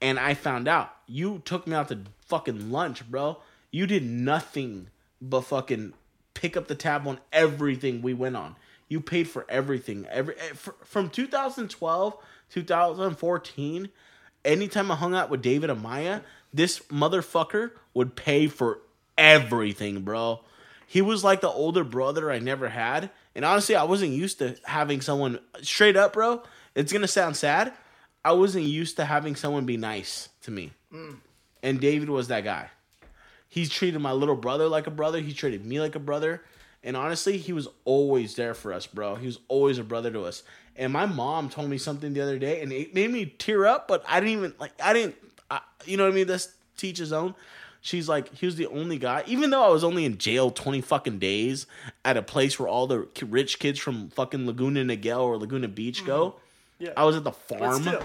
And 0.00 0.18
I 0.18 0.34
found 0.34 0.68
out 0.68 0.90
you 1.06 1.40
took 1.44 1.66
me 1.66 1.74
out 1.74 1.88
to 1.88 2.00
fucking 2.26 2.70
lunch, 2.70 3.08
bro. 3.08 3.38
You 3.74 3.88
did 3.88 4.04
nothing 4.04 4.86
but 5.20 5.40
fucking 5.40 5.94
pick 6.32 6.56
up 6.56 6.68
the 6.68 6.76
tab 6.76 7.08
on 7.08 7.18
everything 7.32 8.02
we 8.02 8.14
went 8.14 8.36
on. 8.36 8.54
You 8.88 9.00
paid 9.00 9.28
for 9.28 9.44
everything. 9.48 10.06
Every 10.12 10.36
eh, 10.36 10.52
from 10.84 11.10
2012, 11.10 12.16
2014, 12.50 13.88
anytime 14.44 14.92
I 14.92 14.94
hung 14.94 15.16
out 15.16 15.28
with 15.28 15.42
David 15.42 15.70
and 15.70 15.82
Maya, 15.82 16.20
this 16.52 16.78
motherfucker 16.82 17.72
would 17.94 18.14
pay 18.14 18.46
for 18.46 18.78
everything, 19.18 20.02
bro. 20.02 20.42
He 20.86 21.02
was 21.02 21.24
like 21.24 21.40
the 21.40 21.50
older 21.50 21.82
brother 21.82 22.30
I 22.30 22.38
never 22.38 22.68
had. 22.68 23.10
And 23.34 23.44
honestly, 23.44 23.74
I 23.74 23.82
wasn't 23.82 24.12
used 24.12 24.38
to 24.38 24.54
having 24.62 25.00
someone 25.00 25.40
straight 25.62 25.96
up, 25.96 26.12
bro. 26.12 26.44
It's 26.76 26.92
gonna 26.92 27.08
sound 27.08 27.36
sad. 27.36 27.72
I 28.24 28.34
wasn't 28.34 28.66
used 28.66 28.94
to 28.98 29.04
having 29.04 29.34
someone 29.34 29.66
be 29.66 29.76
nice 29.76 30.28
to 30.42 30.52
me. 30.52 30.70
And 31.60 31.80
David 31.80 32.08
was 32.08 32.28
that 32.28 32.44
guy. 32.44 32.70
He 33.54 33.68
treated 33.68 34.00
my 34.00 34.10
little 34.10 34.34
brother 34.34 34.66
like 34.66 34.88
a 34.88 34.90
brother. 34.90 35.20
He 35.20 35.32
treated 35.32 35.64
me 35.64 35.78
like 35.80 35.94
a 35.94 36.00
brother. 36.00 36.42
And 36.82 36.96
honestly, 36.96 37.38
he 37.38 37.52
was 37.52 37.68
always 37.84 38.34
there 38.34 38.52
for 38.52 38.72
us, 38.72 38.84
bro. 38.84 39.14
He 39.14 39.26
was 39.26 39.38
always 39.46 39.78
a 39.78 39.84
brother 39.84 40.10
to 40.10 40.22
us. 40.24 40.42
And 40.74 40.92
my 40.92 41.06
mom 41.06 41.48
told 41.48 41.70
me 41.70 41.78
something 41.78 42.12
the 42.14 42.20
other 42.20 42.36
day, 42.36 42.62
and 42.62 42.72
it 42.72 42.92
made 42.96 43.12
me 43.12 43.26
tear 43.26 43.64
up. 43.64 43.86
But 43.86 44.02
I 44.08 44.18
didn't 44.18 44.32
even 44.38 44.54
like. 44.58 44.72
I 44.82 44.92
didn't. 44.92 45.14
I, 45.48 45.60
you 45.84 45.96
know 45.96 46.02
what 46.02 46.12
I 46.12 46.16
mean? 46.16 46.26
That's 46.26 46.48
teach 46.76 46.98
his 46.98 47.12
own. 47.12 47.36
She's 47.80 48.08
like, 48.08 48.34
he 48.34 48.44
was 48.46 48.56
the 48.56 48.66
only 48.66 48.98
guy. 48.98 49.22
Even 49.28 49.50
though 49.50 49.62
I 49.62 49.68
was 49.68 49.84
only 49.84 50.04
in 50.04 50.18
jail 50.18 50.50
twenty 50.50 50.80
fucking 50.80 51.20
days 51.20 51.68
at 52.04 52.16
a 52.16 52.22
place 52.22 52.58
where 52.58 52.66
all 52.68 52.88
the 52.88 53.06
rich 53.22 53.60
kids 53.60 53.78
from 53.78 54.08
fucking 54.08 54.44
Laguna 54.44 54.82
Niguel 54.84 55.20
or 55.20 55.36
Laguna 55.38 55.68
Beach 55.68 56.04
go. 56.04 56.30
Mm-hmm. 56.30 56.84
Yeah. 56.86 56.90
I 56.96 57.04
was 57.04 57.14
at 57.14 57.22
the 57.22 57.30
But 57.48 57.58
farm. 57.60 57.82
still, 57.82 58.02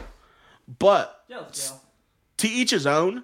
but 0.77 1.23
Yeah, 1.27 1.43
to 2.37 2.47
each 2.47 2.69
his 2.69 2.85
own. 2.85 3.23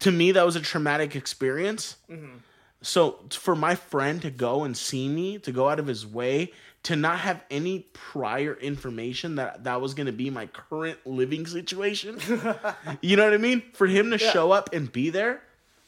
To 0.00 0.10
me, 0.10 0.32
that 0.32 0.44
was 0.44 0.56
a 0.56 0.60
traumatic 0.60 1.16
experience. 1.16 1.96
So 2.82 3.20
for 3.30 3.54
my 3.54 3.74
friend 3.74 4.20
to 4.22 4.30
go 4.30 4.64
and 4.64 4.76
see 4.76 5.08
me, 5.08 5.38
to 5.38 5.52
go 5.52 5.68
out 5.68 5.78
of 5.78 5.86
his 5.86 6.06
way, 6.06 6.52
to 6.84 6.96
not 6.96 7.20
have 7.20 7.44
any 7.48 7.80
prior 7.92 8.54
information 8.54 9.36
that 9.36 9.64
that 9.64 9.80
was 9.80 9.94
going 9.94 10.06
to 10.06 10.12
be 10.12 10.30
my 10.30 10.46
current 10.46 10.98
living 11.06 11.46
situation, 11.46 12.18
you 13.00 13.16
know 13.16 13.24
what 13.24 13.34
I 13.34 13.38
mean? 13.38 13.62
For 13.72 13.86
him 13.86 14.10
to 14.10 14.18
show 14.18 14.50
up 14.50 14.70
and 14.72 14.90
be 14.90 15.10
there, 15.10 15.42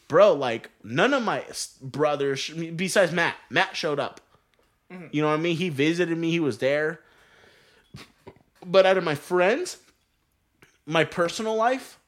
bro, 0.07 0.33
like 0.35 0.71
none 0.85 1.13
of 1.13 1.23
my 1.25 1.45
brothers, 1.83 2.49
besides 2.49 3.11
Matt, 3.11 3.37
Matt 3.51 3.77
showed 3.77 3.99
up. 3.99 4.21
Mm-hmm. 4.93 5.07
You 5.11 5.23
know 5.23 5.29
what 5.29 5.35
I 5.35 5.43
mean? 5.43 5.57
He 5.57 5.69
visited 5.69 6.17
me. 6.17 6.31
He 6.31 6.41
was 6.41 6.59
there. 6.59 7.01
But 8.65 8.87
out 8.87 8.97
of 8.97 9.05
my 9.05 9.15
friends, 9.15 9.79
my 10.87 11.05
personal 11.05 11.57
life, 11.57 11.99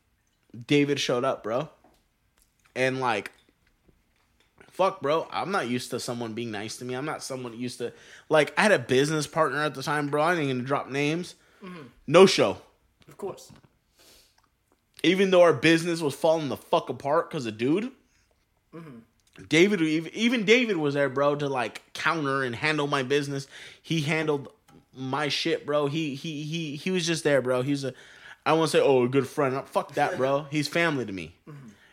David 0.66 1.00
showed 1.00 1.24
up, 1.24 1.42
bro. 1.42 1.68
And 2.74 3.00
like, 3.00 3.32
fuck, 4.70 5.00
bro. 5.00 5.26
I'm 5.30 5.50
not 5.50 5.68
used 5.68 5.90
to 5.90 6.00
someone 6.00 6.34
being 6.34 6.50
nice 6.50 6.76
to 6.78 6.84
me. 6.84 6.94
I'm 6.94 7.04
not 7.04 7.22
someone 7.22 7.58
used 7.58 7.78
to 7.78 7.92
like. 8.28 8.52
I 8.58 8.62
had 8.62 8.72
a 8.72 8.78
business 8.78 9.26
partner 9.26 9.62
at 9.62 9.74
the 9.74 9.82
time, 9.82 10.08
bro. 10.08 10.22
I 10.22 10.34
ain't 10.34 10.48
gonna 10.48 10.62
drop 10.62 10.90
names. 10.90 11.34
Mm-hmm. 11.62 11.82
No 12.06 12.26
show. 12.26 12.58
of 13.08 13.16
course. 13.16 13.50
Even 15.02 15.30
though 15.30 15.42
our 15.42 15.52
business 15.52 16.00
was 16.00 16.14
falling 16.14 16.48
the 16.48 16.56
fuck 16.56 16.88
apart 16.88 17.30
because 17.30 17.46
of 17.46 17.58
dude. 17.58 17.90
Mm-hmm. 18.74 18.98
David, 19.48 19.82
even 19.82 20.14
even 20.14 20.44
David 20.44 20.76
was 20.76 20.94
there, 20.94 21.08
bro, 21.08 21.34
to 21.36 21.48
like 21.48 21.82
counter 21.92 22.42
and 22.42 22.54
handle 22.54 22.86
my 22.86 23.02
business. 23.02 23.46
He 23.82 24.00
handled 24.00 24.48
my 24.94 25.28
shit, 25.28 25.66
bro. 25.66 25.86
He 25.86 26.14
he 26.14 26.42
he 26.42 26.76
he 26.76 26.90
was 26.90 27.06
just 27.06 27.24
there, 27.24 27.42
bro. 27.42 27.62
He's 27.62 27.84
a 27.84 27.92
I 28.46 28.52
won't 28.52 28.70
say 28.70 28.80
oh 28.80 29.02
a 29.02 29.08
good 29.08 29.26
friend. 29.26 29.60
Fuck 29.66 29.94
that, 29.94 30.16
bro. 30.16 30.46
He's 30.50 30.68
family 30.68 31.04
to 31.04 31.12
me. 31.12 31.34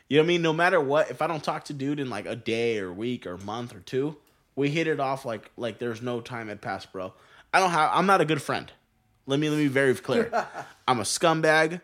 You 0.07 0.17
know 0.17 0.21
what 0.21 0.25
I 0.25 0.27
mean? 0.27 0.41
No 0.43 0.53
matter 0.53 0.79
what, 0.79 1.09
if 1.09 1.21
I 1.23 1.27
don't 1.27 1.43
talk 1.43 1.65
to 1.65 1.73
dude 1.73 1.99
in 1.99 2.09
like 2.11 2.27
a 2.27 2.35
day 2.35 2.77
or 2.77 2.93
week 2.93 3.25
or 3.25 3.37
month 3.39 3.75
or 3.75 3.79
two, 3.79 4.17
we 4.55 4.69
hit 4.69 4.85
it 4.85 4.99
off 4.99 5.25
like 5.25 5.49
like 5.57 5.79
there's 5.79 6.01
no 6.01 6.21
time 6.21 6.47
had 6.47 6.61
passed, 6.61 6.93
bro. 6.93 7.13
I 7.51 7.59
don't 7.59 7.71
have 7.71 7.89
I'm 7.91 8.05
not 8.05 8.21
a 8.21 8.25
good 8.25 8.41
friend. 8.41 8.71
Let 9.25 9.39
me 9.39 9.49
let 9.49 9.57
me 9.57 9.63
be 9.63 9.69
very 9.69 9.95
clear. 9.95 10.29
I'm 10.87 10.99
a 10.99 11.03
scumbag 11.03 11.81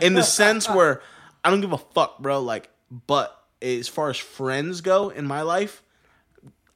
in 0.00 0.14
the 0.14 0.22
sense 0.22 0.68
where 0.68 1.02
I 1.44 1.50
don't 1.50 1.60
give 1.60 1.72
a 1.72 1.78
fuck, 1.78 2.20
bro. 2.20 2.40
Like, 2.40 2.70
but 3.08 3.36
as 3.60 3.88
far 3.88 4.10
as 4.10 4.16
friends 4.16 4.82
go 4.82 5.08
in 5.08 5.26
my 5.26 5.42
life, 5.42 5.82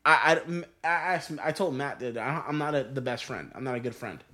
I 0.05 0.41
I, 0.43 0.63
I 0.83 1.15
asked 1.15 1.31
I 1.41 1.53
told 1.53 1.77
Matt 1.77 2.01
that 2.01 2.19
I'm 2.19 2.59
not 2.59 2.75
a, 2.75 2.83
the 2.83 3.01
best 3.01 3.25
friend. 3.25 3.53
I'm 3.55 3.63
not 3.63 3.77
a 3.77 3.81
good 3.81 3.95
friend. 3.95 4.25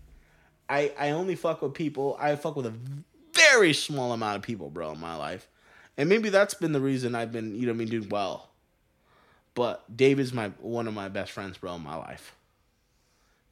I 0.69 0.93
I 0.99 1.11
only 1.11 1.35
fuck 1.35 1.63
with 1.63 1.75
people. 1.75 2.17
I 2.21 2.35
fuck 2.37 2.57
with 2.57 2.67
a 2.67 2.75
very 3.33 3.73
small 3.73 4.13
amount 4.13 4.37
of 4.37 4.43
people, 4.43 4.71
bro, 4.71 4.93
in 4.93 5.01
my 5.01 5.17
life, 5.17 5.49
and 5.97 6.09
maybe 6.09 6.29
that's 6.29 6.55
been 6.55 6.73
the 6.73 6.81
reason 6.81 7.15
I've 7.15 7.33
been 7.33 7.55
you 7.55 7.67
know 7.67 7.73
what 7.73 7.77
I 7.77 7.79
mean 7.79 7.89
doing 7.89 8.09
well. 8.09 8.51
But 9.55 9.97
David's 9.97 10.33
my 10.33 10.49
one 10.61 10.87
of 10.87 10.95
my 10.95 11.09
best 11.09 11.33
friends, 11.33 11.59
bro, 11.59 11.75
in 11.75 11.83
my 11.83 11.97
life. 11.97 12.35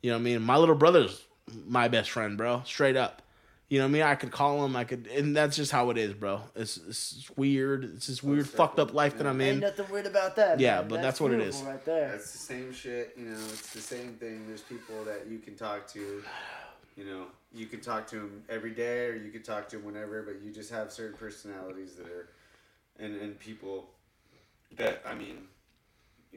You 0.02 0.10
know 0.10 0.16
what 0.16 0.20
I 0.20 0.24
mean? 0.24 0.42
My 0.42 0.56
little 0.56 0.74
brother's 0.74 1.24
my 1.66 1.88
best 1.88 2.10
friend, 2.10 2.36
bro. 2.36 2.62
Straight 2.64 2.96
up. 2.96 3.22
You 3.68 3.78
know 3.78 3.86
what 3.86 3.88
I 3.88 3.92
mean? 3.92 4.02
I 4.02 4.14
could 4.14 4.30
call 4.30 4.64
him. 4.64 4.76
I 4.76 4.84
could, 4.84 5.06
and 5.06 5.34
that's 5.34 5.56
just 5.56 5.72
how 5.72 5.88
it 5.90 5.96
is, 5.96 6.12
bro. 6.12 6.42
It's, 6.54 6.76
it's 6.76 7.30
weird. 7.34 7.84
It's 7.84 8.08
this 8.08 8.22
weird, 8.22 8.48
fucked 8.48 8.78
up 8.78 8.92
life 8.92 9.16
that 9.16 9.26
I'm 9.26 9.40
in. 9.40 9.46
Ain't 9.46 9.56
in. 9.56 9.60
nothing 9.60 9.86
weird 9.90 10.06
about 10.06 10.36
that. 10.36 10.60
Yeah, 10.60 10.80
man. 10.80 10.88
but 10.88 11.02
that's 11.02 11.20
what 11.20 11.32
it 11.32 11.40
is. 11.40 11.62
right 11.62 11.82
there. 11.84 12.10
That's 12.10 12.30
the 12.30 12.38
same 12.38 12.72
shit. 12.72 13.14
You 13.16 13.24
know, 13.24 13.38
it's 13.52 13.72
the 13.72 13.80
same 13.80 14.14
thing. 14.14 14.46
There's 14.46 14.60
people 14.60 15.02
that 15.04 15.26
you 15.26 15.38
can 15.38 15.56
talk 15.56 15.88
to. 15.88 16.22
You 16.96 17.04
know, 17.04 17.26
you 17.52 17.66
can 17.66 17.80
talk 17.80 18.06
to 18.08 18.16
them 18.16 18.44
every 18.48 18.72
day, 18.72 19.06
or 19.06 19.16
you 19.16 19.30
could 19.30 19.44
talk 19.44 19.68
to 19.70 19.76
them 19.76 19.86
whenever. 19.86 20.22
But 20.22 20.42
you 20.42 20.52
just 20.52 20.70
have 20.70 20.92
certain 20.92 21.16
personalities 21.16 21.94
that 21.94 22.06
are, 22.06 22.28
and 22.98 23.16
and 23.20 23.38
people 23.38 23.90
that 24.76 25.02
I 25.06 25.14
mean, 25.14 25.38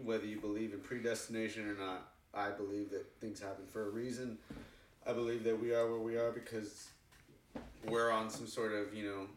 whether 0.03 0.25
you 0.25 0.39
believe 0.39 0.73
in 0.73 0.79
predestination 0.79 1.69
or 1.69 1.75
not, 1.75 2.09
I 2.34 2.49
believe 2.49 2.89
that 2.91 3.05
things 3.19 3.39
happen 3.39 3.65
for 3.67 3.88
a 3.88 3.89
reason. 3.89 4.38
I 5.05 5.13
believe 5.13 5.43
that 5.45 5.61
we 5.61 5.73
are 5.73 5.89
where 5.89 5.99
we 5.99 6.17
are 6.17 6.31
because 6.31 6.89
we're 7.85 8.11
on 8.11 8.29
some 8.29 8.47
sort 8.47 8.73
of 8.73 8.93
you 8.93 9.05
know 9.05 9.27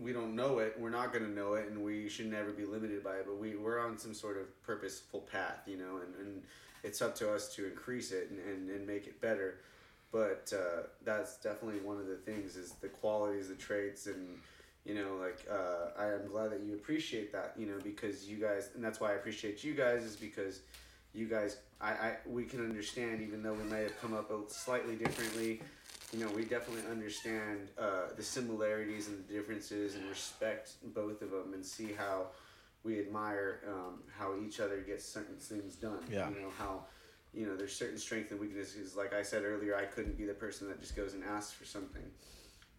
we 0.00 0.12
don't 0.12 0.36
know 0.36 0.58
it 0.58 0.76
we're 0.78 0.90
not 0.90 1.12
going 1.12 1.24
to 1.24 1.30
know 1.30 1.54
it 1.54 1.68
and 1.68 1.82
we 1.82 2.08
should 2.08 2.30
never 2.30 2.50
be 2.50 2.64
limited 2.64 3.02
by 3.02 3.14
it 3.16 3.24
but 3.26 3.36
we, 3.36 3.56
we're 3.56 3.80
on 3.80 3.98
some 3.98 4.14
sort 4.14 4.36
of 4.36 4.62
purposeful 4.62 5.20
path 5.20 5.60
you 5.66 5.76
know 5.76 6.00
and, 6.04 6.14
and 6.26 6.42
it's 6.84 7.02
up 7.02 7.14
to 7.14 7.32
us 7.32 7.54
to 7.54 7.66
increase 7.66 8.12
it 8.12 8.30
and, 8.30 8.38
and, 8.40 8.70
and 8.70 8.86
make 8.86 9.06
it 9.06 9.20
better 9.20 9.60
but 10.12 10.52
uh, 10.54 10.82
that's 11.04 11.36
definitely 11.38 11.80
one 11.80 11.98
of 11.98 12.06
the 12.06 12.16
things 12.16 12.56
is 12.56 12.72
the 12.80 12.88
qualities 12.88 13.48
the 13.48 13.54
traits 13.54 14.06
and 14.06 14.38
you 14.84 14.94
know 14.94 15.16
like 15.20 15.46
uh, 15.50 15.90
i 16.00 16.06
am 16.06 16.26
glad 16.28 16.50
that 16.50 16.60
you 16.60 16.74
appreciate 16.74 17.32
that 17.32 17.52
you 17.58 17.66
know 17.66 17.78
because 17.82 18.26
you 18.28 18.36
guys 18.36 18.70
and 18.74 18.82
that's 18.82 19.00
why 19.00 19.10
i 19.10 19.14
appreciate 19.14 19.62
you 19.62 19.74
guys 19.74 20.02
is 20.02 20.16
because 20.16 20.60
you 21.14 21.26
guys, 21.26 21.58
I, 21.80 21.90
I 21.90 22.16
we 22.26 22.44
can 22.44 22.60
understand 22.60 23.20
even 23.22 23.42
though 23.42 23.54
we 23.54 23.64
may 23.64 23.82
have 23.82 24.00
come 24.00 24.14
up 24.14 24.30
a 24.30 24.50
slightly 24.52 24.96
differently. 24.96 25.60
You 26.12 26.24
know, 26.24 26.30
we 26.32 26.44
definitely 26.44 26.90
understand 26.90 27.68
uh, 27.78 28.14
the 28.16 28.22
similarities 28.22 29.08
and 29.08 29.26
the 29.26 29.34
differences 29.34 29.94
and 29.94 30.08
respect 30.08 30.72
both 30.94 31.20
of 31.20 31.30
them 31.30 31.52
and 31.52 31.64
see 31.64 31.90
how 31.92 32.28
we 32.82 32.98
admire 32.98 33.60
um, 33.68 34.00
how 34.16 34.34
each 34.42 34.60
other 34.60 34.80
gets 34.80 35.04
certain 35.04 35.36
things 35.36 35.76
done. 35.76 36.00
Yeah. 36.10 36.30
You 36.30 36.36
know 36.36 36.50
how 36.58 36.84
you 37.38 37.46
know 37.46 37.56
there's 37.56 37.72
certain 37.72 37.98
strengths 37.98 38.32
and 38.32 38.40
weaknesses. 38.40 38.96
Like 38.96 39.14
I 39.14 39.22
said 39.22 39.44
earlier, 39.44 39.76
I 39.76 39.84
couldn't 39.84 40.18
be 40.18 40.24
the 40.24 40.34
person 40.34 40.68
that 40.68 40.80
just 40.80 40.96
goes 40.96 41.14
and 41.14 41.22
asks 41.22 41.52
for 41.52 41.64
something. 41.64 42.02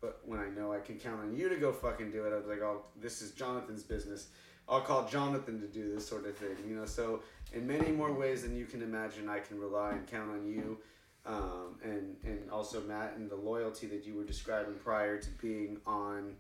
But 0.02 0.20
when 0.26 0.40
I 0.40 0.50
know 0.50 0.74
I 0.74 0.80
can 0.80 0.98
count 0.98 1.22
on 1.22 1.36
you 1.36 1.48
to 1.48 1.56
go 1.56 1.72
fucking 1.72 2.12
do 2.12 2.26
it, 2.26 2.34
I 2.34 2.38
was 2.38 2.46
like, 2.46 2.62
oh, 2.62 2.84
this 3.02 3.22
is 3.22 3.32
Jonathan's 3.32 3.84
business. 3.84 4.28
I'll 4.68 4.82
call 4.82 5.08
Jonathan 5.08 5.60
to 5.62 5.68
do 5.68 5.94
this 5.94 6.08
sort 6.08 6.26
of 6.26 6.38
thing, 6.38 6.56
you 6.68 6.76
know. 6.76 6.86
So 6.86 7.22
in 7.54 7.66
many 7.68 7.92
more 7.92 8.12
ways 8.14 8.44
than 8.44 8.56
you 8.56 8.66
can 8.66 8.82
imagine, 8.82 9.30
I 9.30 9.40
can 9.40 9.60
rely 9.60 9.92
and 9.92 10.06
count 10.08 10.30
on 10.30 10.46
you, 10.46 10.78
um, 11.26 11.78
and 11.82 12.18
and 12.24 12.52
also 12.52 12.82
Matt 12.82 13.14
and 13.16 13.30
the 13.30 13.38
loyalty 13.38 13.88
that 13.88 14.06
you 14.06 14.16
were 14.16 14.26
describing 14.26 14.76
prior 14.76 15.18
to 15.18 15.30
being 15.42 15.78
on, 15.88 16.36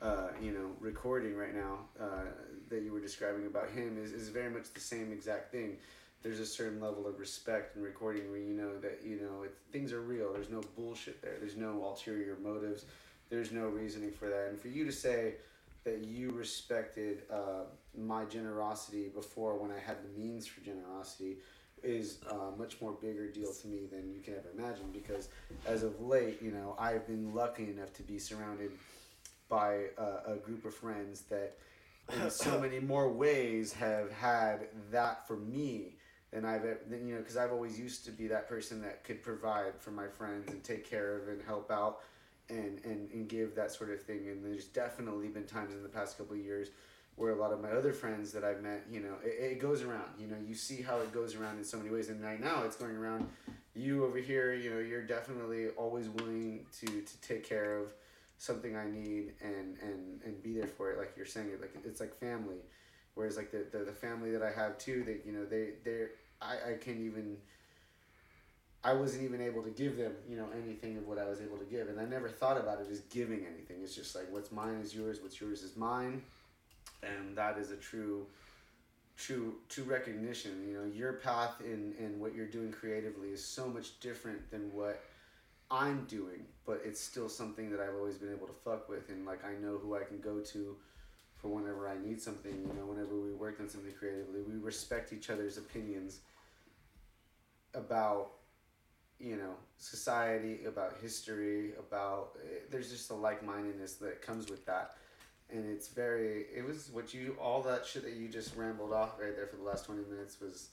uh, 0.00 0.28
you 0.42 0.52
know, 0.52 0.70
recording 0.78 1.36
right 1.36 1.54
now 1.54 1.78
uh, 1.98 2.24
that 2.68 2.82
you 2.82 2.92
were 2.92 3.00
describing 3.00 3.46
about 3.46 3.70
him 3.70 3.98
is, 4.02 4.12
is 4.12 4.28
very 4.28 4.50
much 4.50 4.72
the 4.74 4.80
same 4.80 5.10
exact 5.10 5.50
thing. 5.50 5.78
There's 6.22 6.40
a 6.40 6.46
certain 6.46 6.80
level 6.80 7.06
of 7.06 7.18
respect 7.18 7.76
in 7.76 7.82
recording 7.82 8.30
where 8.30 8.38
you 8.38 8.54
know 8.54 8.78
that 8.78 9.00
you 9.04 9.16
know 9.16 9.42
it, 9.42 9.54
things 9.72 9.92
are 9.92 10.00
real. 10.00 10.32
There's 10.32 10.50
no 10.50 10.62
bullshit 10.76 11.20
there. 11.20 11.36
There's 11.38 11.56
no 11.56 11.82
ulterior 11.82 12.36
motives. 12.42 12.84
There's 13.28 13.50
no 13.50 13.66
reasoning 13.66 14.12
for 14.12 14.28
that. 14.28 14.48
And 14.50 14.60
for 14.60 14.68
you 14.68 14.84
to 14.84 14.92
say 14.92 15.34
that 15.84 16.04
you 16.04 16.30
respected 16.30 17.22
uh, 17.32 17.64
my 17.98 18.24
generosity 18.24 19.08
before 19.08 19.56
when 19.56 19.70
I 19.70 19.78
had 19.78 19.96
the 20.04 20.20
means 20.20 20.46
for 20.46 20.60
generosity 20.60 21.38
is 21.82 22.18
a 22.30 22.56
much 22.56 22.80
more 22.80 22.92
bigger 22.92 23.28
deal 23.28 23.52
to 23.52 23.66
me 23.66 23.86
than 23.90 24.12
you 24.12 24.20
can 24.20 24.34
ever 24.34 24.50
imagine 24.56 24.90
because 24.92 25.28
as 25.66 25.82
of 25.82 26.00
late, 26.00 26.40
you 26.40 26.52
know, 26.52 26.76
I've 26.78 27.06
been 27.06 27.34
lucky 27.34 27.64
enough 27.64 27.92
to 27.94 28.02
be 28.02 28.18
surrounded 28.18 28.70
by 29.48 29.86
uh, 29.98 30.32
a 30.32 30.36
group 30.36 30.64
of 30.64 30.74
friends 30.74 31.22
that 31.22 31.56
in 32.14 32.30
so 32.30 32.60
many 32.60 32.78
more 32.78 33.08
ways 33.08 33.72
have 33.72 34.10
had 34.12 34.68
that 34.90 35.26
for 35.26 35.36
me 35.36 35.96
than 36.32 36.44
I've 36.44 36.62
than, 36.88 37.06
you 37.06 37.14
know, 37.14 37.20
because 37.20 37.36
I've 37.36 37.52
always 37.52 37.78
used 37.78 38.04
to 38.06 38.10
be 38.10 38.26
that 38.28 38.48
person 38.48 38.80
that 38.82 39.04
could 39.04 39.22
provide 39.22 39.74
for 39.78 39.90
my 39.90 40.08
friends 40.08 40.50
and 40.50 40.64
take 40.64 40.88
care 40.88 41.16
of 41.16 41.28
and 41.28 41.42
help 41.42 41.70
out 41.70 42.00
and, 42.48 42.80
and, 42.84 43.10
and 43.12 43.28
give 43.28 43.54
that 43.54 43.70
sort 43.70 43.90
of 43.90 44.02
thing. 44.02 44.28
And 44.28 44.44
there's 44.44 44.64
definitely 44.64 45.28
been 45.28 45.44
times 45.44 45.74
in 45.74 45.82
the 45.82 45.88
past 45.88 46.18
couple 46.18 46.34
of 46.34 46.42
years 46.42 46.68
where 47.16 47.32
a 47.32 47.36
lot 47.36 47.52
of 47.52 47.60
my 47.60 47.70
other 47.70 47.92
friends 47.92 48.32
that 48.32 48.42
I've 48.42 48.62
met, 48.62 48.86
you 48.90 49.00
know, 49.00 49.14
it, 49.22 49.52
it 49.52 49.60
goes 49.60 49.82
around. 49.82 50.08
You 50.18 50.26
know, 50.26 50.36
you 50.46 50.54
see 50.54 50.80
how 50.80 50.98
it 50.98 51.12
goes 51.12 51.34
around 51.34 51.58
in 51.58 51.64
so 51.64 51.76
many 51.76 51.90
ways. 51.90 52.08
And 52.08 52.22
right 52.22 52.40
now 52.40 52.62
it's 52.64 52.76
going 52.76 52.96
around. 52.96 53.28
You 53.74 54.04
over 54.04 54.18
here, 54.18 54.54
you 54.54 54.70
know, 54.70 54.78
you're 54.78 55.02
definitely 55.02 55.68
always 55.70 56.08
willing 56.08 56.66
to, 56.80 56.86
to 56.86 57.20
take 57.20 57.46
care 57.46 57.78
of 57.78 57.88
something 58.38 58.76
I 58.76 58.86
need 58.86 59.34
and, 59.42 59.76
and, 59.82 60.20
and 60.24 60.42
be 60.42 60.54
there 60.54 60.66
for 60.66 60.90
it. 60.90 60.98
Like 60.98 61.12
you're 61.16 61.26
saying 61.26 61.50
it, 61.52 61.60
like 61.60 61.74
it's 61.84 62.00
like 62.00 62.14
family. 62.18 62.56
Whereas 63.14 63.36
like 63.36 63.50
the, 63.50 63.66
the, 63.70 63.84
the 63.84 63.92
family 63.92 64.30
that 64.30 64.42
I 64.42 64.50
have 64.50 64.78
too, 64.78 65.04
that, 65.04 65.22
you 65.26 65.32
know, 65.32 65.44
they, 65.44 65.74
they're, 65.84 66.12
I, 66.42 66.72
I 66.72 66.74
can't 66.74 67.00
even, 67.00 67.36
I 68.84 68.92
wasn't 68.92 69.24
even 69.24 69.40
able 69.40 69.62
to 69.62 69.70
give 69.70 69.96
them, 69.96 70.12
you 70.28 70.36
know, 70.36 70.46
anything 70.64 70.96
of 70.96 71.06
what 71.06 71.18
I 71.18 71.24
was 71.24 71.40
able 71.40 71.56
to 71.58 71.64
give. 71.64 71.88
And 71.88 72.00
I 72.00 72.04
never 72.04 72.28
thought 72.28 72.58
about 72.58 72.80
it 72.80 72.88
as 72.90 73.00
giving 73.00 73.46
anything. 73.46 73.78
It's 73.82 73.94
just 73.94 74.14
like 74.14 74.26
what's 74.30 74.50
mine 74.52 74.80
is 74.82 74.94
yours, 74.94 75.20
what's 75.22 75.40
yours 75.40 75.62
is 75.62 75.76
mine. 75.76 76.22
And 77.02 77.36
that 77.36 77.58
is 77.58 77.70
a 77.70 77.76
true 77.76 78.26
true 79.16 79.54
true 79.68 79.84
recognition. 79.84 80.66
You 80.68 80.78
know, 80.78 80.84
your 80.84 81.14
path 81.14 81.60
in, 81.60 81.94
in 81.98 82.18
what 82.18 82.34
you're 82.34 82.46
doing 82.46 82.72
creatively 82.72 83.28
is 83.28 83.44
so 83.44 83.68
much 83.68 84.00
different 84.00 84.50
than 84.50 84.72
what 84.72 85.02
I'm 85.70 86.04
doing, 86.04 86.44
but 86.66 86.82
it's 86.84 87.00
still 87.00 87.28
something 87.28 87.70
that 87.70 87.80
I've 87.80 87.94
always 87.94 88.16
been 88.16 88.30
able 88.32 88.46
to 88.46 88.52
fuck 88.52 88.88
with 88.88 89.08
and 89.08 89.24
like 89.24 89.44
I 89.44 89.54
know 89.54 89.78
who 89.78 89.96
I 89.96 90.04
can 90.04 90.20
go 90.20 90.40
to 90.40 90.76
for 91.36 91.48
whenever 91.48 91.88
I 91.88 91.96
need 91.98 92.20
something, 92.20 92.52
you 92.52 92.74
know, 92.78 92.86
whenever 92.86 93.16
we 93.18 93.32
work 93.32 93.58
on 93.58 93.68
something 93.68 93.92
creatively. 93.92 94.42
We 94.42 94.58
respect 94.60 95.12
each 95.12 95.30
other's 95.30 95.56
opinions 95.56 96.20
about 97.74 98.32
you 99.18 99.36
know 99.36 99.54
society 99.78 100.64
about 100.66 100.96
history 101.00 101.72
about 101.78 102.36
eh, 102.44 102.58
there's 102.70 102.90
just 102.90 103.10
a 103.10 103.14
like-mindedness 103.14 103.94
that 103.94 104.22
comes 104.22 104.50
with 104.50 104.64
that. 104.66 104.96
And 105.50 105.66
it's 105.66 105.88
very 105.88 106.46
it 106.54 106.64
was 106.66 106.90
what 106.92 107.12
you 107.12 107.36
all 107.40 107.62
that 107.62 107.84
shit 107.84 108.04
that 108.04 108.14
you 108.14 108.28
just 108.28 108.56
rambled 108.56 108.92
off 108.92 109.20
right 109.20 109.36
there 109.36 109.46
for 109.46 109.56
the 109.56 109.64
last 109.64 109.84
20 109.84 110.02
minutes 110.10 110.40
was 110.40 110.68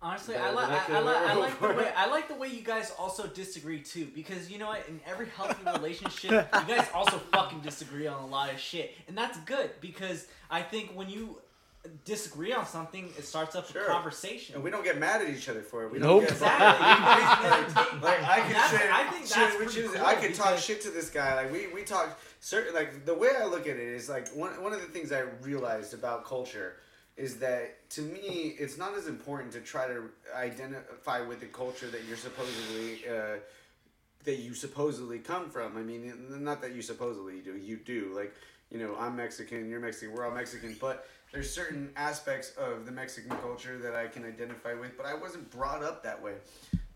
Honestly, 0.00 0.36
I 0.36 0.52
like 0.52 0.68
I 0.68 0.76
I, 0.76 0.78
could 0.78 0.94
I, 0.94 0.96
have 0.96 1.04
like 1.04 1.16
I 1.16 1.34
like 1.34 1.60
the 1.60 1.66
way 1.66 1.92
I 1.96 2.06
like 2.06 2.28
the 2.28 2.34
way 2.34 2.48
you 2.48 2.62
guys 2.62 2.92
also 2.96 3.26
disagree 3.26 3.80
too 3.80 4.06
because 4.14 4.48
you 4.48 4.56
know 4.58 4.68
what 4.68 4.88
in 4.88 5.00
every 5.04 5.26
healthy 5.36 5.56
relationship 5.72 6.30
you 6.30 6.76
guys 6.76 6.86
also 6.94 7.18
fucking 7.32 7.60
disagree 7.60 8.06
on 8.06 8.22
a 8.22 8.26
lot 8.26 8.52
of 8.52 8.60
shit. 8.60 8.94
And 9.08 9.18
that's 9.18 9.38
good 9.40 9.70
because 9.80 10.28
I 10.52 10.62
think 10.62 10.92
when 10.94 11.08
you 11.08 11.40
disagree 12.04 12.52
on 12.52 12.66
something 12.66 13.04
it 13.18 13.24
starts 13.24 13.54
up 13.56 13.70
Sure. 13.70 13.84
a 13.84 13.86
conversation. 13.86 14.54
and 14.54 14.64
we 14.64 14.70
don't 14.70 14.84
get 14.84 14.98
mad 14.98 15.22
at 15.22 15.28
each 15.28 15.48
other 15.48 15.62
for 15.62 15.84
it 15.84 15.92
we 15.92 15.98
Nope. 15.98 16.08
don't 16.08 16.20
get 16.22 16.30
Exactly. 16.32 16.88
You 16.88 17.04
guys 17.04 17.42
never 17.42 17.90
take- 17.90 18.02
like 18.02 18.22
I 18.22 18.40
can 18.40 18.70
say, 18.78 18.90
I 18.90 19.04
think 19.10 19.28
that's 19.28 19.58
which 19.58 19.72
pretty 19.72 19.80
is- 19.88 19.92
cool 19.94 20.06
I 20.06 20.14
could 20.14 20.34
talk 20.34 20.58
shit 20.58 20.80
to 20.82 20.90
this 20.90 21.10
guy. 21.10 21.34
Like 21.34 21.52
we 21.52 21.66
we 21.68 21.82
talk 21.82 22.18
certain 22.40 22.74
like 22.74 23.04
the 23.04 23.14
way 23.14 23.30
I 23.40 23.44
look 23.44 23.62
at 23.68 23.76
it 23.76 23.88
is 24.00 24.08
like 24.08 24.28
one 24.34 24.60
one 24.62 24.72
of 24.72 24.80
the 24.80 24.86
things 24.88 25.12
I 25.12 25.20
realized 25.42 25.94
about 25.94 26.24
culture 26.24 26.76
is 27.16 27.38
that 27.38 27.88
to 27.90 28.00
me 28.02 28.54
it's 28.58 28.78
not 28.78 28.96
as 28.96 29.06
important 29.08 29.52
to 29.52 29.60
try 29.60 29.86
to 29.88 30.08
identify 30.36 31.20
with 31.20 31.40
the 31.40 31.46
culture 31.46 31.88
that 31.88 32.04
you're 32.04 32.16
supposedly 32.16 33.08
uh, 33.08 33.36
that 34.24 34.36
you 34.36 34.52
supposedly 34.54 35.18
come 35.18 35.48
from. 35.50 35.76
I 35.76 35.82
mean, 35.82 36.12
not 36.44 36.60
that 36.62 36.72
you 36.74 36.82
supposedly 36.82 37.40
do. 37.40 37.56
You 37.56 37.76
do. 37.76 38.12
Like, 38.14 38.34
you 38.70 38.78
know, 38.78 38.94
I'm 38.98 39.16
Mexican, 39.16 39.68
you're 39.70 39.80
Mexican, 39.80 40.14
we're 40.14 40.26
all 40.26 40.34
Mexican, 40.34 40.76
but 40.80 41.08
there's 41.32 41.52
certain 41.52 41.90
aspects 41.96 42.52
of 42.56 42.86
the 42.86 42.92
Mexican 42.92 43.36
culture 43.38 43.78
that 43.78 43.94
I 43.94 44.06
can 44.06 44.24
identify 44.24 44.74
with, 44.74 44.96
but 44.96 45.06
I 45.06 45.14
wasn't 45.14 45.50
brought 45.50 45.82
up 45.82 46.02
that 46.02 46.22
way. 46.22 46.34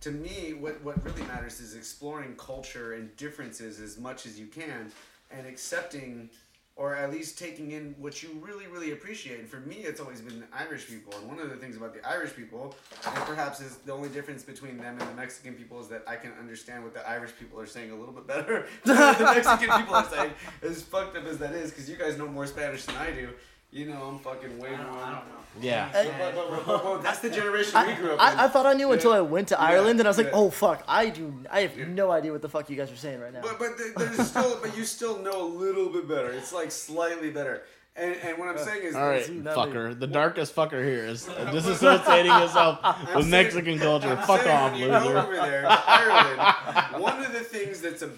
To 0.01 0.11
me, 0.11 0.55
what, 0.55 0.83
what 0.83 1.03
really 1.05 1.23
matters 1.23 1.61
is 1.61 1.77
exploring 1.77 2.35
culture 2.37 2.95
and 2.95 3.15
differences 3.17 3.79
as 3.79 3.99
much 3.99 4.27
as 4.27 4.39
you 4.39 4.47
can 4.47 4.91
and 5.31 5.47
accepting 5.47 6.31
or 6.75 6.97
at 6.97 7.11
least 7.13 7.39
taking 7.39 7.73
in 7.73 7.95
what 7.99 8.23
you 8.23 8.31
really, 8.41 8.67
really 8.67 8.93
appreciate. 8.93 9.39
And 9.39 9.49
for 9.49 9.61
me, 9.61 9.77
it's 9.77 10.01
always 10.01 10.23
been 10.23 10.41
the 10.41 10.47
Irish 10.53 10.89
people. 10.89 11.13
And 11.19 11.29
one 11.29 11.39
of 11.39 11.51
the 11.51 11.57
things 11.57 11.77
about 11.77 11.93
the 11.93 12.07
Irish 12.09 12.35
people, 12.35 12.75
and 13.07 13.15
perhaps 13.27 13.61
is 13.61 13.77
the 13.79 13.93
only 13.93 14.09
difference 14.09 14.43
between 14.43 14.79
them 14.79 14.97
and 14.99 15.11
the 15.11 15.15
Mexican 15.15 15.55
people, 15.55 15.81
is 15.81 15.89
that 15.89 16.03
I 16.07 16.17
can 16.17 16.33
understand 16.41 16.83
what 16.83 16.95
the 16.95 17.07
Irish 17.09 17.33
people 17.39 17.61
are 17.61 17.67
saying 17.67 17.91
a 17.91 17.95
little 17.95 18.15
bit 18.15 18.27
better 18.27 18.67
than 18.85 18.97
the 18.97 19.25
Mexican 19.25 19.81
people 19.81 19.95
are 19.95 20.09
saying. 20.09 20.33
As 20.63 20.81
fucked 20.83 21.17
up 21.17 21.27
as 21.27 21.37
that 21.39 21.53
is, 21.53 21.71
because 21.71 21.91
you 21.91 21.97
guys 21.97 22.17
know 22.17 22.27
more 22.27 22.47
Spanish 22.47 22.87
than 22.87 22.97
I 22.97 23.11
do. 23.11 23.29
You 23.73 23.87
know, 23.87 24.03
I'm 24.03 24.19
fucking 24.19 24.59
way 24.59 24.69
I 24.75 24.77
don't, 24.77 24.93
more. 24.93 25.03
I 25.03 25.07
don't 25.07 25.29
know. 25.29 25.35
Yeah. 25.61 25.89
But, 25.93 26.35
but, 26.35 26.35
but, 26.35 26.67
but, 26.67 26.83
but 26.85 27.03
that's 27.03 27.21
the 27.21 27.31
generation 27.31 27.73
we 27.87 27.93
I, 27.93 27.97
grew 27.97 28.13
up 28.13 28.33
in. 28.33 28.39
I, 28.39 28.45
I 28.45 28.49
thought 28.49 28.67
I 28.67 28.75
knew 28.75 28.93
until 28.93 29.13
I 29.15 29.21
went 29.23 29.49
to 29.49 29.55
Yeah, 29.55 29.65
Ireland, 29.65 29.99
and 29.99 30.07
I 30.07 30.11
was 30.11 30.19
like, 30.19 30.27
yeah. 30.29 30.33
"Oh 30.35 30.51
fuck, 30.51 30.83
I 30.87 31.09
do. 31.09 31.33
I 31.51 31.61
have 31.63 31.77
Yeah. 31.79 31.87
no 31.89 32.11
idea 32.11 32.33
what 32.33 32.43
the 32.43 32.49
fuck 32.51 32.69
you 32.69 32.77
guys 32.77 32.93
are 32.93 32.97
saying 32.97 33.21
right 33.21 33.33
now." 33.33 33.41
But 33.43 33.59
but 33.59 33.73
there's 33.97 34.29
still 34.29 34.59
but 34.63 34.77
you 34.77 34.85
still 34.85 35.19
know 35.21 35.43
a 35.43 35.51
little 35.65 35.89
bit 35.89 36.07
better. 36.07 36.31
It's 36.33 36.53
like 36.53 36.71
slightly 36.71 37.31
better. 37.31 37.63
And 37.97 38.15
and 38.23 38.39
what 38.39 38.49
I'm 38.49 38.59
saying 38.59 38.83
is 38.85 38.95
All 38.95 39.07
right, 39.09 39.25
fucker. 39.25 39.99
The 39.99 40.07
darkest 40.07 40.55
fucker 40.55 40.83
here 40.83 41.05
is 41.05 41.25
disassociating 41.57 42.41
himself 42.41 42.79
with 43.15 43.25
saying- 43.25 43.31
Mexican 43.31 43.79
culture. 43.79 44.09
I'm 44.09 44.27
Fuck 44.27 44.47
off, 44.47 44.73
when 44.73 44.81
you 44.81 44.87
go 44.89 44.99
loser. 44.99 45.19
over 45.19 45.35
there 45.37 45.67
Ireland, 45.69 47.03
one 47.03 47.23
of 47.25 47.33
the 47.33 47.41
things 47.41 47.81
that's 47.83 48.01
a 48.03 48.07
uh, 48.07 48.11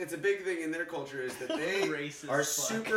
it's 0.00 0.14
a 0.14 0.18
big 0.18 0.44
thing 0.44 0.62
in 0.62 0.70
their 0.70 0.84
culture 0.86 1.22
is 1.22 1.34
that 1.36 1.48
they 1.56 1.82
Racist 1.82 2.30
are 2.30 2.42
fuck. 2.42 2.44
super. 2.44 2.96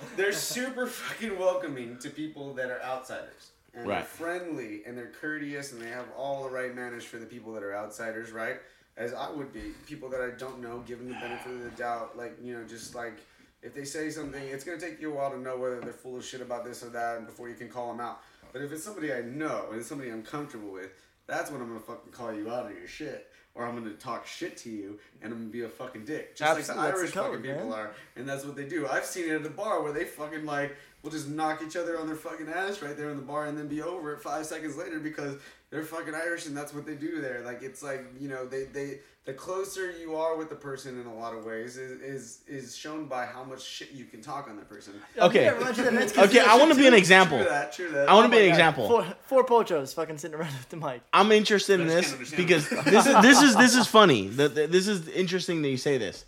they're 0.16 0.32
super 0.32 0.86
fucking 0.86 1.38
welcoming 1.38 1.98
to 1.98 2.10
people 2.10 2.54
that 2.54 2.70
are 2.70 2.82
outsiders. 2.82 3.50
And 3.74 3.88
they're 3.88 4.02
friendly 4.02 4.82
and 4.86 4.96
they're 4.96 5.12
courteous 5.20 5.72
and 5.72 5.80
they 5.80 5.88
have 5.88 6.06
all 6.16 6.44
the 6.44 6.50
right 6.50 6.74
manners 6.74 7.04
for 7.04 7.18
the 7.18 7.26
people 7.26 7.52
that 7.52 7.62
are 7.62 7.74
outsiders, 7.74 8.32
right? 8.32 8.56
As 8.96 9.14
I 9.14 9.30
would 9.30 9.52
be. 9.52 9.72
People 9.86 10.08
that 10.10 10.20
I 10.20 10.30
don't 10.30 10.60
know, 10.60 10.82
give 10.86 10.98
them 10.98 11.08
the 11.08 11.14
benefit 11.14 11.52
of 11.52 11.62
the 11.62 11.70
doubt. 11.70 12.16
Like, 12.16 12.36
you 12.42 12.58
know, 12.58 12.64
just 12.64 12.94
like 12.94 13.18
if 13.62 13.74
they 13.74 13.84
say 13.84 14.10
something, 14.10 14.42
it's 14.42 14.64
going 14.64 14.78
to 14.78 14.84
take 14.84 15.00
you 15.00 15.12
a 15.12 15.14
while 15.14 15.30
to 15.30 15.38
know 15.38 15.56
whether 15.56 15.80
they're 15.80 15.92
full 15.92 16.16
of 16.16 16.24
shit 16.24 16.40
about 16.40 16.64
this 16.64 16.82
or 16.82 16.88
that 16.90 17.18
and 17.18 17.26
before 17.26 17.48
you 17.48 17.54
can 17.54 17.68
call 17.68 17.88
them 17.88 18.00
out. 18.00 18.20
But 18.52 18.62
if 18.62 18.72
it's 18.72 18.82
somebody 18.82 19.12
I 19.12 19.20
know 19.20 19.66
and 19.70 19.78
it's 19.78 19.88
somebody 19.88 20.10
I'm 20.10 20.22
comfortable 20.22 20.72
with, 20.72 20.90
that's 21.26 21.50
when 21.50 21.60
I'm 21.60 21.68
going 21.68 21.80
to 21.80 21.86
fucking 21.86 22.12
call 22.12 22.32
you 22.32 22.50
out 22.50 22.66
of 22.66 22.76
your 22.76 22.88
shit. 22.88 23.27
Or 23.58 23.66
I'm 23.66 23.82
to 23.84 23.90
talk 23.94 24.24
shit 24.24 24.56
to 24.58 24.70
you 24.70 25.00
and 25.20 25.32
I'm 25.32 25.46
to 25.46 25.52
be 25.52 25.64
a 25.64 25.68
fucking 25.68 26.04
dick. 26.04 26.36
Just 26.36 26.58
Absolutely, 26.58 26.76
like 26.76 26.92
the 26.92 26.92
the 26.92 26.98
Irish 27.00 27.12
code, 27.12 27.24
fucking 27.24 27.42
people 27.42 27.74
are. 27.74 27.92
And 28.14 28.28
that's 28.28 28.44
what 28.44 28.54
they 28.54 28.64
do. 28.64 28.86
I've 28.86 29.04
seen 29.04 29.24
it 29.24 29.32
at 29.32 29.42
the 29.42 29.50
bar 29.50 29.82
where 29.82 29.92
they 29.92 30.04
fucking 30.04 30.46
like 30.46 30.76
will 31.02 31.10
just 31.10 31.28
knock 31.28 31.60
each 31.66 31.76
other 31.76 31.98
on 31.98 32.06
their 32.06 32.16
fucking 32.16 32.48
ass 32.48 32.82
right 32.82 32.96
there 32.96 33.10
in 33.10 33.16
the 33.16 33.22
bar 33.22 33.46
and 33.46 33.58
then 33.58 33.66
be 33.66 33.82
over 33.82 34.12
it 34.12 34.20
five 34.20 34.46
seconds 34.46 34.76
later 34.76 35.00
because 35.00 35.36
they're 35.70 35.82
fucking 35.82 36.14
Irish 36.14 36.46
and 36.46 36.56
that's 36.56 36.72
what 36.74 36.86
they 36.86 36.94
do 36.94 37.20
there. 37.20 37.42
Like 37.44 37.62
it's 37.62 37.82
like 37.82 38.04
you 38.20 38.28
know 38.28 38.46
they 38.46 38.64
they 38.64 39.00
the 39.26 39.34
closer 39.34 39.90
you 39.92 40.16
are 40.16 40.36
with 40.38 40.48
the 40.48 40.54
person 40.54 40.98
in 40.98 41.06
a 41.06 41.14
lot 41.14 41.34
of 41.34 41.44
ways 41.44 41.76
is 41.76 42.00
is, 42.00 42.40
is 42.46 42.74
shown 42.76 43.06
by 43.06 43.26
how 43.26 43.44
much 43.44 43.62
shit 43.62 43.90
you 43.92 44.06
can 44.06 44.22
talk 44.22 44.48
on 44.48 44.56
that 44.56 44.68
person. 44.70 44.94
Okay. 45.18 45.44
Yeah, 45.44 45.54
that 45.54 46.18
Okay, 46.18 46.40
I 46.40 46.56
want 46.56 46.72
to 46.72 46.78
be 46.78 46.86
an 46.86 46.94
example. 46.94 47.38
True 47.38 47.48
that. 47.48 47.72
True 47.74 47.90
that. 47.90 48.08
I 48.08 48.14
want 48.14 48.32
to 48.32 48.36
oh 48.36 48.40
be 48.40 48.44
Oh 48.44 48.44
an 48.44 48.48
God. 48.48 48.54
example. 48.54 48.88
Four, 48.88 49.04
four 49.24 49.44
pochos 49.44 49.92
fucking 49.94 50.16
sitting 50.16 50.38
around 50.38 50.54
with 50.54 50.70
the 50.70 50.78
mic. 50.78 51.02
I'm 51.12 51.30
interested 51.32 51.78
in 51.78 51.86
this 51.86 52.30
because 52.34 52.68
this 52.70 53.06
is 53.06 53.22
this 53.22 53.42
is 53.42 53.56
this 53.56 53.74
is 53.76 53.86
funny. 53.86 54.28
The- 54.28 54.48
the- 54.48 54.66
This 54.66 54.88
is 54.88 55.06
interesting 55.08 55.60
that 55.62 55.68
you 55.68 55.76
say 55.76 55.98
this 55.98 56.24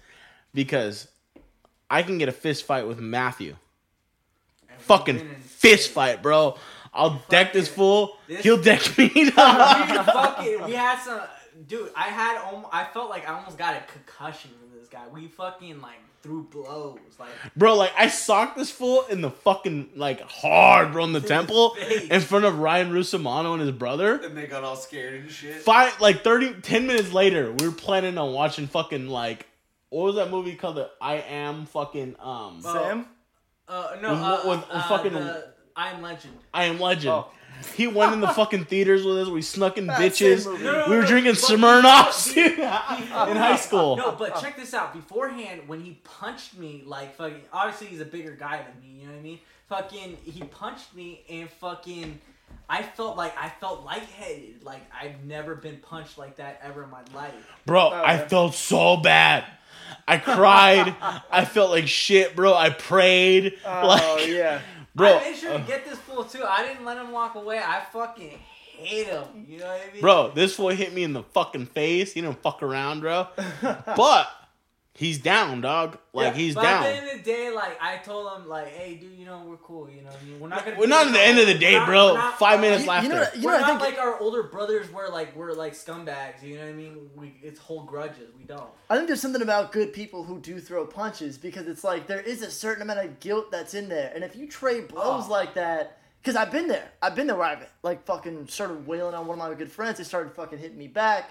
because 0.52 1.08
I 1.88 2.02
can 2.02 2.18
get 2.18 2.28
a 2.28 2.32
fist 2.32 2.64
fight 2.64 2.86
with 2.86 2.98
Matthew. 3.00 3.56
Fucking 4.80 5.16
been 5.18 5.34
fist 5.40 5.90
fight, 5.90 6.22
bro. 6.22 6.56
I'll 6.92 7.22
deck 7.28 7.52
this 7.52 7.68
Fucking- 7.68 7.76
fool. 7.78 8.16
this- 8.26 8.42
He'll 8.42 8.60
deck 8.60 8.96
me. 8.98 9.10
we 9.14 9.30
fucking 9.30 10.64
we 10.64 10.72
had 10.72 10.98
some 11.02 11.20
dude. 11.68 11.90
I 11.96 12.04
had 12.04 12.38
almo- 12.38 12.68
I 12.72 12.84
felt 12.84 13.10
like 13.10 13.28
I 13.28 13.34
almost 13.34 13.58
got 13.58 13.74
a 13.76 13.82
concussion 13.92 14.50
from 14.58 14.78
this 14.78 14.88
guy. 14.88 15.02
We 15.12 15.28
fucking 15.28 15.80
like 15.80 15.98
threw 16.22 16.42
blows 16.42 16.98
like 17.18 17.30
bro, 17.56 17.76
like 17.76 17.92
I 17.96 18.08
socked 18.08 18.56
this 18.58 18.70
fool 18.70 19.06
in 19.08 19.22
the 19.22 19.30
fucking 19.30 19.90
like 19.96 20.20
hard, 20.20 20.92
bro, 20.92 21.04
in 21.04 21.12
the 21.12 21.20
temple 21.36 21.70
face. 21.76 22.10
in 22.10 22.20
front 22.20 22.44
of 22.44 22.58
Ryan 22.58 22.92
Rusomano 22.92 23.52
and 23.54 23.62
his 23.62 23.70
brother. 23.72 24.16
and 24.16 24.36
they 24.36 24.46
got 24.46 24.62
all 24.64 24.76
scared 24.76 25.14
and 25.14 25.30
shit. 25.30 25.56
Five 25.62 25.98
like 26.00 26.22
30 26.24 26.60
10 26.60 26.86
minutes 26.86 27.12
later, 27.12 27.52
we 27.52 27.66
were 27.68 27.74
planning 27.74 28.18
on 28.18 28.32
watching 28.34 28.66
fucking 28.66 29.08
like 29.08 29.46
what 29.90 30.04
was 30.04 30.14
that 30.16 30.30
movie 30.30 30.54
called? 30.56 30.76
The 30.76 30.90
I 31.00 31.14
am 31.16 31.66
fucking 31.66 32.16
um. 32.20 32.60
Sam? 32.62 33.06
uh 33.68 33.96
no 34.02 34.10
With- 34.10 34.20
uh, 34.20 34.40
with- 34.44 34.58
with 34.58 34.66
uh, 34.70 34.88
fucking- 34.88 35.12
the 35.14 35.49
I 35.76 35.90
am 35.90 36.02
Legend. 36.02 36.34
I 36.52 36.64
am 36.64 36.78
Legend. 36.80 37.12
Oh. 37.12 37.28
He 37.76 37.86
went 37.86 38.14
in 38.14 38.20
the 38.20 38.28
fucking 38.28 38.64
theaters 38.64 39.04
with 39.04 39.18
us. 39.18 39.28
We 39.28 39.42
snuck 39.42 39.76
in 39.76 39.86
That 39.86 40.00
bitches. 40.00 40.44
same. 40.44 40.62
No, 40.64 40.72
no, 40.72 40.84
We 40.88 40.96
were 40.96 41.02
no, 41.02 41.06
drinking 41.08 41.32
but 41.32 41.40
Smirnoffs 41.40 42.34
before- 42.34 43.28
in 43.28 43.36
high 43.36 43.56
school. 43.56 43.96
No, 43.96 44.12
but 44.12 44.40
check 44.40 44.56
this 44.56 44.72
out. 44.72 44.94
Beforehand, 44.94 45.62
when 45.66 45.80
he 45.82 46.00
punched 46.04 46.56
me, 46.56 46.82
like 46.86 47.16
fucking, 47.16 47.42
obviously 47.52 47.88
he's 47.88 48.00
a 48.00 48.04
bigger 48.06 48.32
guy 48.32 48.62
than 48.62 48.80
me. 48.80 49.00
You 49.00 49.06
know 49.08 49.12
what 49.12 49.18
I 49.18 49.22
mean? 49.22 49.38
Fucking, 49.68 50.16
he 50.24 50.42
punched 50.44 50.94
me 50.94 51.22
and 51.28 51.50
fucking, 51.50 52.18
I 52.68 52.82
felt 52.82 53.16
like 53.18 53.36
I 53.36 53.50
felt 53.50 53.84
lightheaded. 53.84 54.64
Like 54.64 54.80
I've 54.98 55.22
never 55.24 55.54
been 55.54 55.76
punched 55.78 56.16
like 56.16 56.36
that 56.36 56.60
ever 56.62 56.84
in 56.84 56.90
my 56.90 57.02
life. 57.14 57.34
Bro, 57.66 57.90
Oh, 57.92 57.94
I 57.94 58.14
yeah. 58.14 58.28
felt 58.28 58.54
so 58.54 58.96
bad. 58.96 59.44
I 60.08 60.16
cried. 60.18 60.94
I 61.30 61.44
felt 61.44 61.70
like 61.70 61.88
shit, 61.88 62.34
bro. 62.34 62.54
I 62.54 62.70
prayed. 62.70 63.58
Oh, 63.66 63.86
like, 63.86 64.28
yeah. 64.28 64.60
Bro, 64.94 65.18
I 65.18 65.20
made 65.30 65.36
sure 65.36 65.50
to 65.52 65.56
uh, 65.56 65.66
get 65.66 65.84
this 65.84 65.98
fool 65.98 66.24
too. 66.24 66.44
I 66.46 66.66
didn't 66.66 66.84
let 66.84 66.98
him 66.98 67.12
walk 67.12 67.34
away. 67.34 67.58
I 67.58 67.82
fucking 67.92 68.38
hate 68.76 69.06
him. 69.06 69.46
You 69.48 69.58
know 69.58 69.66
what 69.66 69.80
I 69.88 69.92
mean? 69.92 70.00
bro, 70.00 70.30
this 70.34 70.54
fool 70.56 70.68
hit 70.68 70.92
me 70.92 71.02
in 71.04 71.12
the 71.12 71.22
fucking 71.22 71.66
face. 71.66 72.12
He 72.12 72.20
didn't 72.20 72.42
fuck 72.42 72.62
around, 72.62 73.00
bro. 73.00 73.28
But 73.62 74.28
he's 74.94 75.18
down, 75.18 75.60
dog. 75.60 75.98
Like 76.12 76.34
Yeah, 76.34 76.40
he's 76.40 76.54
But 76.54 76.64
at 76.66 76.82
the 76.82 76.88
end 76.88 77.08
of 77.10 77.16
the 77.18 77.22
day, 77.30 77.50
like 77.50 77.78
I 77.80 77.96
told 77.98 78.32
him, 78.40 78.48
like, 78.48 78.68
hey, 78.68 78.94
dude, 78.96 79.12
you 79.16 79.24
know 79.24 79.42
we're 79.46 79.56
cool. 79.58 79.88
You 79.88 80.02
know, 80.02 80.08
what 80.10 80.20
I 80.20 80.24
mean, 80.24 80.40
we're 80.40 80.48
not 80.48 80.64
gonna. 80.64 80.78
We're 80.78 80.86
not 80.86 81.06
at 81.06 81.12
the 81.12 81.20
end 81.20 81.38
of 81.38 81.46
the 81.46 81.54
day, 81.58 81.78
we're 81.78 81.86
bro. 81.86 82.06
we're 82.12 82.18
not, 82.18 82.38
Five 82.38 82.60
minutes 82.60 82.82
You, 82.84 82.88
left. 82.90 83.02
you 83.04 83.08
know, 83.10 83.20
what- 83.20 83.36
you 83.36 83.42
we're 83.44 83.50
know, 83.52 83.56
I 83.58 83.60
not 83.60 83.80
think 83.82 83.96
like 83.96 84.04
our 84.04 84.18
older 84.20 84.42
brothers 84.44 84.90
where 84.92 85.08
like 85.08 85.34
we're 85.36 85.52
like 85.52 85.74
scumbags. 85.74 86.42
You 86.42 86.56
know 86.56 86.64
what 86.64 86.70
I 86.70 86.74
mean? 86.74 87.10
We 87.16 87.34
it's 87.42 87.60
hold 87.60 87.86
grudges. 87.86 88.30
We 88.36 88.44
don't. 88.44 88.68
I 88.88 88.96
think 88.96 89.06
there's 89.06 89.20
something 89.20 89.42
about 89.42 89.72
good 89.72 89.92
people 89.92 90.24
who 90.24 90.38
do 90.40 90.58
throw 90.60 90.84
punches 90.86 91.38
because 91.38 91.66
it's 91.66 91.84
like 91.84 92.06
there 92.06 92.20
is 92.20 92.42
a 92.42 92.50
certain 92.50 92.82
amount 92.82 93.00
of 93.00 93.20
guilt 93.20 93.50
that's 93.50 93.74
in 93.74 93.88
there, 93.88 94.10
and 94.14 94.24
if 94.24 94.34
you 94.36 94.48
trade 94.48 94.88
blows 94.88 95.24
Oh. 95.26 95.30
like 95.30 95.54
that, 95.54 95.98
because 96.22 96.36
I've 96.36 96.50
been 96.50 96.68
there, 96.68 96.90
I've 97.00 97.14
been 97.14 97.26
there 97.28 97.36
where 97.36 97.46
I've 97.46 97.66
like 97.82 98.04
fucking 98.04 98.48
started 98.48 98.86
wailing 98.86 99.14
on 99.14 99.26
one 99.26 99.40
of 99.40 99.48
my 99.48 99.54
good 99.54 99.70
friends, 99.72 99.98
they 99.98 100.04
started 100.04 100.32
fucking 100.34 100.58
hitting 100.58 100.76
me 100.78 100.88
back. 100.88 101.30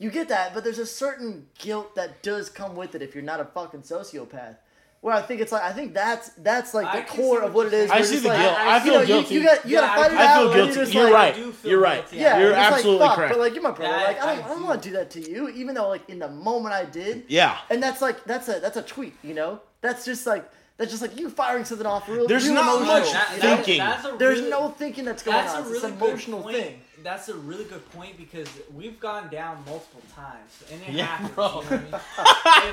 You 0.00 0.10
get 0.10 0.28
that, 0.30 0.52
but 0.54 0.64
there's 0.64 0.78
a 0.80 0.86
certain 0.86 1.46
guilt 1.58 1.94
that 1.94 2.22
does 2.22 2.48
come 2.48 2.74
with 2.74 2.94
it 2.96 3.02
if 3.02 3.14
you're 3.14 3.22
not 3.22 3.38
a 3.38 3.44
fucking 3.44 3.82
sociopath. 3.82 4.56
Where 5.02 5.14
I 5.14 5.22
think 5.22 5.40
it's 5.40 5.50
like 5.52 5.62
I 5.62 5.72
think 5.72 5.94
that's 5.94 6.28
that's 6.30 6.74
like 6.74 6.90
the 6.92 7.02
can 7.10 7.16
core 7.24 7.38
of 7.42 7.54
what 7.54 7.66
what 7.66 7.72
it 7.72 7.76
you're 7.76 7.84
is. 7.86 7.90
I 7.90 8.02
see 8.02 8.18
the 8.18 8.28
like, 8.28 8.38
guilt. 8.38 8.54
I 8.58 8.76
you 8.76 8.82
feel 8.82 8.92
know, 8.94 9.00
you- 9.00 9.06
guilty. 9.06 9.34
You, 9.34 9.42
got 9.44 9.64
you 9.66 9.74
Yeah, 9.76 9.80
gotta 9.80 9.92
I- 9.92 10.02
fight 10.02 10.12
it 10.12 10.18
I 10.18 10.26
out. 10.26 10.38
feel 10.38 10.46
and 10.50 10.56
you're 10.74 10.74
just 10.84 10.94
You're 10.94 11.04
like- 11.04 11.12
right. 11.36 11.54
Feel 11.54 11.70
You're 11.70 11.80
right. 11.80 12.00
guilty. 12.02 12.16
Yeah, 12.16 12.38
You're 12.38 12.48
it's 12.50 12.56
like, 12.58 12.72
absolutely 12.72 13.06
fuck, 13.06 13.16
correct. 13.16 13.32
But 13.32 13.40
like, 13.40 13.54
you're 13.54 13.62
my 13.62 13.70
brother. 13.70 13.96
Yeah, 13.96 14.02
like, 14.04 14.22
I 14.22 14.32
I 14.32 14.34
don't, 14.36 14.44
I 14.44 14.48
don't 14.48 14.62
want 14.64 14.82
to 14.82 14.88
do 14.90 14.94
that 14.96 15.10
to 15.12 15.30
you, 15.30 15.48
even 15.48 15.74
though 15.74 15.88
like 15.88 16.08
in 16.10 16.18
the 16.18 16.28
moment 16.28 16.74
I 16.74 16.84
did. 16.84 17.24
Yeah. 17.28 17.56
And 17.70 17.82
that's 17.82 18.02
like 18.02 18.24
that's 18.24 18.48
a 18.48 18.60
that's 18.60 18.76
a 18.76 18.82
tweet, 18.82 19.14
you 19.22 19.32
know. 19.32 19.60
That's 19.80 20.04
just 20.04 20.26
like 20.26 20.50
that's 20.76 20.90
just 20.90 21.00
like 21.02 21.18
you 21.18 21.30
firing 21.30 21.64
something 21.64 21.86
off 21.86 22.06
real. 22.06 22.26
There's 22.26 22.44
real 22.44 22.54
not 22.56 22.76
emotional, 22.82 23.00
much 23.00 23.12
That- 23.12 23.30
know? 23.32 23.38
that- 23.48 23.56
thinking. 23.64 23.78
that's 23.78 24.04
a 24.06 24.16
There's 24.18 24.42
no 24.50 24.68
thinking 24.70 25.04
that's 25.06 25.22
going 25.22 25.36
That's 25.36 25.54
on. 25.54 25.60
a 25.60 25.62
It's 25.62 25.70
really 25.82 25.92
an 25.92 25.98
emotional 26.02 26.42
thing. 26.42 26.80
That's 27.02 27.28
a 27.28 27.34
really 27.34 27.64
good 27.64 27.88
point 27.92 28.16
because 28.16 28.48
we've 28.74 28.98
gone 29.00 29.28
down 29.30 29.62
multiple 29.66 30.02
times, 30.14 30.64
and 30.70 30.82
it 30.82 30.90
Yeah, 30.90 31.04
happens. 31.06 31.34
bro. 31.34 31.62
You 31.62 31.70
know 31.70 31.90
what 31.90 32.02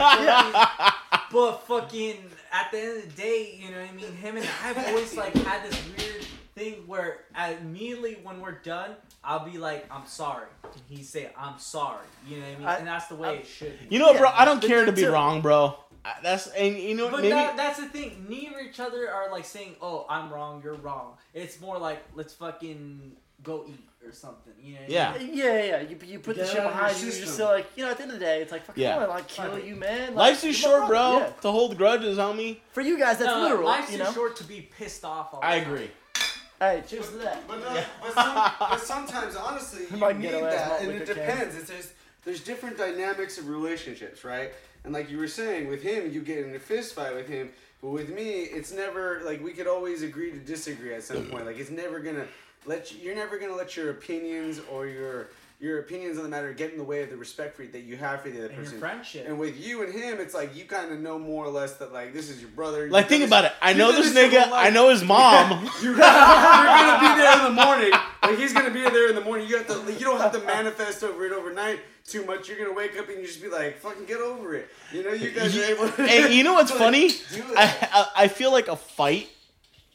I 0.02 0.44
mean? 0.44 0.56
And 0.56 0.56
fucking- 0.56 1.30
but 1.32 1.68
fucking 1.68 2.18
at 2.52 2.72
the 2.72 2.78
end 2.80 2.98
of 2.98 3.16
the 3.16 3.22
day, 3.22 3.58
you 3.62 3.72
know 3.72 3.80
what 3.82 3.90
I 3.90 3.94
mean. 3.94 4.12
Him 4.14 4.38
and 4.38 4.48
I've 4.64 4.78
always 4.88 5.16
like 5.16 5.34
had 5.36 5.70
this 5.70 5.82
weird 5.98 6.26
thing 6.56 6.74
where 6.88 7.20
immediately 7.62 8.18
when 8.24 8.42
we're 8.42 8.52
done, 8.64 8.92
I'll 9.24 9.46
be 9.50 9.58
like, 9.58 9.86
"I'm 9.92 10.06
sorry," 10.08 10.48
and 10.64 10.74
he 10.90 11.04
say, 11.04 11.30
"I'm 11.38 11.60
sorry." 11.60 12.06
You 12.28 12.38
know 12.38 12.44
what 12.48 12.52
I 12.56 12.58
mean? 12.60 12.68
I- 12.68 12.78
and 12.78 12.88
that's 12.88 13.08
the 13.08 13.16
way 13.16 13.30
I- 13.30 13.34
it 13.34 13.48
should 13.48 13.80
be. 13.80 13.94
You 13.96 14.00
know, 14.00 14.12
Yeah, 14.12 14.20
bro, 14.20 14.30
I 14.34 14.46
don't 14.46 14.62
care 14.62 14.86
to 14.86 14.92
be 14.92 15.04
it. 15.04 15.10
wrong, 15.12 15.42
bro. 15.42 15.78
I- 16.06 16.16
That's 16.24 16.48
and 16.48 16.78
you 16.78 16.96
know 16.96 17.10
But 17.10 17.18
maybe 17.22 17.30
that, 17.30 17.58
that's 17.58 17.80
the 17.80 17.88
thing. 17.90 18.26
Neither 18.30 18.60
each 18.60 18.80
other 18.80 19.10
are 19.12 19.30
like 19.32 19.46
saying, 19.46 19.76
"Oh, 19.82 20.06
I'm 20.10 20.32
wrong, 20.34 20.62
you're 20.64 20.76
wrong." 20.76 21.18
It's 21.34 21.60
more 21.62 21.78
like, 21.78 22.04
"Let's 22.16 22.34
fucking 22.34 23.16
go 23.44 23.66
eat 23.68 23.84
or 24.08 24.12
something." 24.14 24.54
You 24.62 24.76
know? 24.76 24.82
What 24.82 24.90
Yeah. 24.90 25.14
I 25.14 25.18
mean? 25.20 25.30
Yeah, 25.34 25.64
yeah. 25.64 25.82
You, 25.82 25.98
you 26.06 26.20
put 26.20 26.38
the 26.38 26.46
shit 26.46 26.60
out 26.60 26.68
of 26.68 26.72
your 26.72 26.72
behind 26.72 26.96
you. 26.98 27.02
You're 27.04 27.10
just 27.12 27.18
system. 27.20 27.34
still 27.34 27.48
like 27.48 27.68
you 27.76 27.84
know. 27.84 27.92
At 27.92 27.98
the 27.98 28.04
end 28.04 28.12
of 28.14 28.20
the 28.20 28.26
day, 28.26 28.42
it's 28.42 28.52
like 28.52 28.66
fucking 28.66 28.82
Yeah. 28.82 28.96
I 28.96 29.00
don't 29.00 29.10
like 29.10 29.28
kill 29.28 29.52
Right. 29.52 29.64
you, 29.66 29.76
man. 29.76 30.16
Like, 30.16 30.32
life's 30.32 30.42
too 30.42 30.54
short, 30.54 30.88
bro, 30.88 31.20
Yeah. 31.20 31.30
to 31.42 31.52
hold 31.52 31.78
grudges, 31.78 32.18
homie. 32.18 32.58
For 32.72 32.82
you 32.82 32.98
guys, 32.98 33.18
that's 33.20 33.32
No, 33.32 33.44
literal. 33.44 33.66
Life's 33.66 33.92
you 33.92 33.98
too 33.98 34.04
know. 34.06 34.12
short 34.14 34.36
to 34.38 34.44
be 34.44 34.62
pissed 34.62 35.04
off. 35.06 35.34
All 35.34 35.40
I 35.44 35.60
time. 35.60 35.72
agree. 35.74 35.92
Hey, 36.60 36.84
cheers 36.88 37.10
to 37.10 37.18
that. 37.18 37.48
But, 37.48 37.60
no, 37.60 37.84
but, 38.02 38.14
some, 38.14 38.52
but 38.60 38.82
sometimes, 38.82 39.36
honestly, 39.36 39.86
you 39.92 39.98
Might 39.98 40.18
need 40.18 40.32
get 40.32 40.42
that, 40.42 40.82
and 40.82 40.92
it 40.92 41.00
liquor 41.00 41.14
can. 41.14 41.28
depends. 41.28 41.56
It's 41.56 41.70
there's, 41.70 41.94
there's 42.26 42.44
different 42.44 42.78
dynamics 42.78 43.38
of 43.38 43.48
relationships, 43.48 44.24
right? 44.24 44.52
And 44.84 44.92
like 44.94 45.12
you 45.12 45.18
were 45.18 45.28
saying, 45.28 45.68
with 45.68 45.84
him, 45.84 46.12
you 46.12 46.22
get 46.22 46.40
in 46.46 46.56
a 46.56 46.60
fist 46.60 46.96
fight 46.96 47.14
with 47.14 47.28
him, 47.28 47.52
but 47.82 47.90
with 47.90 48.10
me, 48.10 48.42
it's 48.42 48.72
never 48.74 49.22
like 49.24 49.44
we 49.44 49.52
could 49.52 49.68
always 49.68 50.02
agree 50.02 50.32
to 50.32 50.38
disagree 50.40 50.94
at 50.96 51.04
some 51.04 51.18
mm. 51.18 51.32
point. 51.32 51.46
Like 51.46 51.60
it's 51.60 51.70
never 51.70 52.00
gonna 52.00 52.26
let 52.66 52.92
you, 52.92 53.00
you're 53.02 53.16
never 53.16 53.38
gonna 53.38 53.56
let 53.56 53.76
your 53.78 53.92
opinions 53.92 54.60
or 54.72 54.88
your 54.88 55.30
your 55.60 55.80
opinions 55.80 56.18
on 56.18 56.24
the 56.24 56.30
matter 56.30 56.54
get 56.54 56.72
in 56.72 56.78
the 56.78 56.84
way 56.84 57.02
of 57.02 57.10
the 57.10 57.18
respect 57.18 57.56
for 57.56 57.66
that 57.66 57.82
you 57.82 57.98
have 57.98 58.22
for 58.22 58.30
the 58.30 58.38
other 58.38 58.46
And 58.50 58.56
your 58.58 58.64
person. 58.66 58.80
friendship. 58.80 59.26
And 59.28 59.40
with 59.40 59.58
you 59.58 59.82
and 59.82 59.92
him, 59.92 60.20
it's 60.20 60.36
like 60.36 60.56
you 60.56 60.66
kind 60.66 60.92
of 60.92 61.00
know 61.00 61.18
more 61.18 61.44
or 61.46 61.50
less 61.50 61.78
that 61.78 61.92
like 61.92 62.14
this 62.14 62.30
is 62.30 62.40
your 62.40 62.52
brother. 62.52 62.84
You've 62.84 62.92
Like 62.92 63.08
think 63.10 63.22
this- 63.22 63.30
about 63.30 63.46
it. 63.46 63.54
I 63.60 63.74
know 63.74 63.92
done 63.92 64.02
this 64.04 64.14
nigga. 64.14 64.50
I 64.52 64.70
know 64.70 64.90
his 64.90 65.04
mom. 65.16 65.68
You're 65.82 65.96
gonna, 65.98 66.58
you're 66.58 66.78
gonna 66.78 67.00
be 67.16 67.22
there 67.22 67.38
in 67.38 67.44
the 67.56 67.64
morning. 67.66 67.92
Like 68.22 68.38
he's 68.38 68.54
gonna 68.54 68.70
be 68.70 68.82
there 68.82 69.10
in 69.10 69.16
the 69.16 69.22
morning. 69.22 69.48
You 69.48 69.58
have 69.58 69.68
to. 69.68 69.92
You 69.94 70.00
don't 70.06 70.20
have 70.22 70.32
to 70.34 70.40
manifest 70.42 71.04
over 71.04 71.26
it 71.26 71.32
overnight 71.32 71.80
too 72.06 72.24
much. 72.26 72.48
You're 72.50 72.60
gonna 72.60 72.74
wake 72.74 72.96
up 73.00 73.10
and 73.10 73.18
you 73.20 73.26
just 73.26 73.42
be 73.42 73.48
like, 73.50 73.80
"Fucking 73.80 74.06
get 74.06 74.20
over 74.22 74.54
it." 74.54 74.70
You 74.92 75.04
know, 75.04 75.14
you 75.14 75.32
guys 75.32 75.58
are 75.58 75.64
able. 75.64 75.90
to 75.90 76.04
and 76.04 76.34
you 76.34 76.44
know 76.44 76.54
what's 76.54 76.72
funny? 76.86 77.10
I, 77.56 77.88
I 77.92 78.08
I 78.24 78.28
feel 78.28 78.52
like 78.52 78.68
a 78.68 78.76
fight 78.76 79.30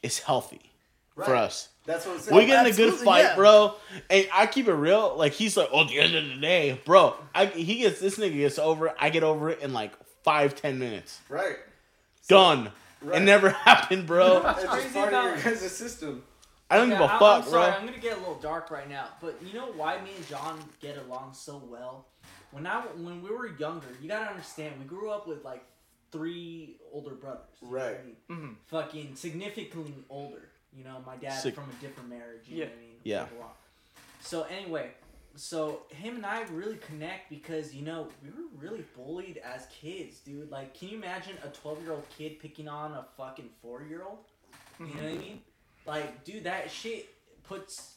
is 0.03 0.19
healthy 0.19 0.73
for 1.15 1.37
us. 1.37 1.69
That's 1.85 2.07
what 2.07 2.15
I'm 2.15 2.21
saying. 2.21 2.37
We 2.37 2.47
get 2.47 2.65
in 2.67 2.73
a 2.73 2.77
good 2.77 2.95
fight, 2.95 3.23
yeah. 3.23 3.35
bro. 3.35 3.75
And 4.09 4.29
I 4.33 4.47
keep 4.47 4.69
it 4.69 4.73
real. 4.75 5.17
Like 5.17 5.33
he's 5.33 5.57
like, 5.57 5.69
oh, 5.73 5.83
at 5.83 5.89
the 5.89 5.99
end 5.99 6.15
of 6.15 6.25
the 6.29 6.37
day, 6.41 6.81
bro. 6.85 7.15
I 7.35 7.47
he 7.47 7.77
gets 7.81 7.99
this 8.01 8.19
nigga 8.19 8.37
gets 8.37 8.59
over 8.59 8.89
it. 8.89 8.95
I 9.01 9.11
get 9.11 9.23
over 9.25 9.51
it 9.51 9.61
in 9.61 9.73
like 9.73 9.93
five 10.23 10.55
ten 10.55 10.79
minutes. 10.79 11.21
right. 11.29 11.57
Done. 12.29 12.71
Right. 13.01 13.21
It 13.21 13.25
never 13.25 13.51
happened, 13.69 14.07
bro. 14.07 14.37
It's 14.47 14.63
just 14.63 14.67
crazy 14.69 14.89
part 14.91 15.13
of 15.13 15.25
your 15.25 15.33
about- 15.35 15.45
guys' 15.45 15.73
system. 15.73 16.23
I 16.71 16.77
don't 16.77 16.89
Yeah, 16.91 16.95
give 16.99 17.01
a 17.03 17.11
I'm- 17.11 17.19
fuck, 17.19 17.45
I'm 17.45 17.51
sorry, 17.51 17.71
bro. 17.71 17.79
I'm 17.81 17.87
gonna 17.87 17.99
get 17.99 18.17
a 18.17 18.21
little 18.21 18.37
dark 18.39 18.71
right 18.71 18.89
now, 18.89 19.09
but 19.21 19.37
you 19.45 19.53
know 19.53 19.67
why 19.73 20.01
me 20.03 20.11
and 20.17 20.27
John 20.29 20.59
get 20.81 20.97
along 20.99 21.35
so 21.35 21.61
well? 21.69 22.07
When 22.53 22.67
I 22.67 22.81
when 22.97 23.23
we 23.23 23.31
were 23.31 23.49
younger, 23.59 23.89
you 24.01 24.09
gotta 24.09 24.31
understand, 24.31 24.75
we 24.79 24.85
grew 24.85 25.11
up 25.11 25.27
with 25.27 25.45
like 25.45 25.65
three 26.13 26.77
older 26.93 27.15
brothers. 27.15 27.41
you 27.61 27.69
I 27.69 27.73
Right. 27.73 27.97
mean? 28.07 28.17
Mhm. 28.31 28.55
Fucking 28.69 29.17
significantly 29.17 29.95
older. 30.09 30.49
You 30.77 30.85
know, 30.85 31.03
my 31.07 31.17
dad 31.17 31.39
Sig- 31.41 31.55
from 31.55 31.65
a 31.71 31.81
different 31.81 32.09
marriage. 32.09 32.49
You 32.49 32.57
Yeah. 32.59 32.65
know 32.65 32.71
what 32.71 32.79
I 32.79 32.81
mean? 32.81 32.97
Yeah. 33.05 33.19
Blah, 33.25 33.29
blah, 33.29 33.39
blah. 33.39 33.53
So 34.21 34.43
anyway, 34.45 34.91
so 35.35 35.83
him 35.91 36.17
and 36.17 36.27
I 36.27 36.43
really 36.45 36.77
connect 36.77 37.29
because 37.31 37.75
you 37.75 37.83
know 37.83 38.09
we 38.23 38.31
were 38.31 38.49
really 38.57 38.85
bullied 38.97 39.39
as 39.39 39.67
kids, 39.67 40.19
dude. 40.21 40.51
Like, 40.51 40.75
can 40.75 40.89
you 40.89 40.97
imagine 40.97 41.37
a 41.45 41.49
twelve-year-old 41.49 42.07
kid 42.17 42.39
picking 42.41 42.69
on 42.69 42.93
a 42.93 43.05
fucking 43.17 43.51
four-year-old? 43.61 44.19
You 44.81 44.87
know 44.87 44.93
what 44.95 45.03
I 45.05 45.15
mean? 45.17 45.43
Like, 45.87 46.25
dude, 46.25 46.45
that 46.45 46.71
shit 46.71 47.09
puts 47.45 47.97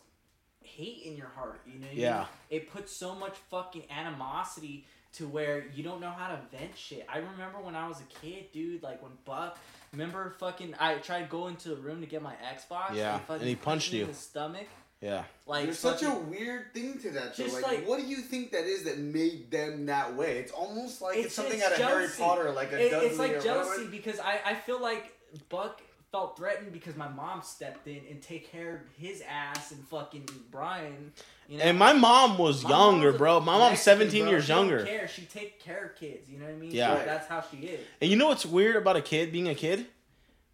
hate 0.61 1.03
in 1.05 1.15
your 1.15 1.27
heart. 1.27 1.61
You 1.65 1.79
know 1.79 1.85
what 1.87 1.95
I 1.95 1.99
Yeah. 1.99 2.17
mean? 2.19 2.27
It 2.61 2.71
puts 2.71 2.91
so 2.91 3.15
much 3.15 3.37
fucking 3.49 3.83
animosity 3.91 4.85
to 5.17 5.27
where 5.27 5.65
you 5.73 5.83
don't 5.83 6.01
know 6.01 6.09
how 6.11 6.29
to 6.29 6.39
vent 6.57 6.77
shit. 6.77 7.05
I 7.11 7.17
remember 7.17 7.59
when 7.61 7.75
I 7.75 7.87
was 7.87 7.99
a 7.99 8.19
kid, 8.21 8.51
dude. 8.51 8.83
Like 8.83 9.01
when 9.01 9.11
Buck, 9.25 9.57
remember 9.91 10.35
fucking, 10.39 10.75
I 10.79 10.95
tried 10.95 11.23
to 11.23 11.27
go 11.29 11.47
into 11.47 11.69
the 11.69 11.77
room 11.77 12.01
to 12.01 12.07
get 12.07 12.21
my 12.21 12.33
Xbox. 12.35 12.95
Yeah, 12.95 13.17
fucking 13.19 13.41
and 13.41 13.49
he 13.49 13.55
punched 13.55 13.65
punched 13.65 13.93
you. 13.93 14.01
in 14.03 14.07
the 14.09 14.13
stomach. 14.13 14.67
Yeah. 15.01 15.23
Like 15.45 15.65
There's 15.65 15.79
such 15.79 16.03
a 16.03 16.11
weird 16.11 16.73
thing 16.73 16.97
to 16.99 17.11
that. 17.11 17.35
Though. 17.37 17.43
Just 17.43 17.55
Like, 17.61 17.65
like- 17.79 17.87
what 17.87 17.99
do 17.99 18.05
you 18.07 18.17
think 18.17 18.51
that 18.51 18.63
is 18.65 18.83
that 18.85 18.97
made 18.97 19.51
them 19.51 19.85
that 19.87 20.15
way? 20.15 20.37
It's 20.39 20.51
almost 20.51 21.01
like 21.01 21.17
it's, 21.17 21.25
It's- 21.27 21.33
something 21.35 21.57
it's 21.59 21.65
out 21.65 21.73
of 21.73 21.77
Harry. 21.77 22.07
Potter, 22.17 22.51
like 22.51 22.71
a 22.71 22.85
It- 22.85 22.89
Dudley 22.91 23.07
it's 23.09 23.19
like 23.19 23.31
or 23.33 23.39
jealousy 23.41 23.69
whatever. 23.69 23.91
because 23.91 24.19
I, 24.19 24.39
I 24.45 24.55
feel 24.55 24.81
like 24.81 25.13
Buck 25.49 25.81
felt 26.15 26.37
threatened 26.37 26.71
because 26.71 26.95
my 26.95 27.09
mom 27.09 27.41
stepped 27.41 27.87
in 27.89 27.99
and 28.09 28.21
take 28.21 28.49
care 28.49 28.75
of 28.75 28.81
his 28.97 29.21
ass 29.29 29.71
and 29.73 29.85
fucking 29.89 30.25
Brian. 30.49 31.11
You 31.49 31.57
know? 31.57 31.63
And 31.65 31.77
my 31.77 31.91
mom 31.91 32.37
was 32.37 32.63
My 32.63 32.69
younger, 32.69 33.07
mom's 33.09 33.17
bro. 33.17 33.39
My 33.41 33.57
mom's 33.57 33.71
Mexican, 33.71 33.97
17 33.99 34.21
bro. 34.23 34.31
years 34.31 34.43
She 34.45 34.47
don't 34.47 34.69
younger. 34.69 34.85
Care. 34.85 35.07
She 35.09 35.21
take 35.23 35.59
care 35.59 35.85
of 35.87 35.95
kids. 35.95 36.29
You 36.29 36.37
know 36.39 36.45
what 36.45 36.53
I 36.53 36.57
mean? 36.57 36.71
Yeah. 36.71 36.97
So 36.99 37.05
that's 37.05 37.27
how 37.27 37.43
she 37.51 37.57
is. 37.67 37.81
And 37.99 38.09
you 38.09 38.15
know 38.15 38.27
what's 38.27 38.45
weird 38.45 38.77
about 38.77 38.95
a 38.95 39.01
kid 39.01 39.33
being 39.33 39.49
a 39.49 39.55
kid? 39.55 39.87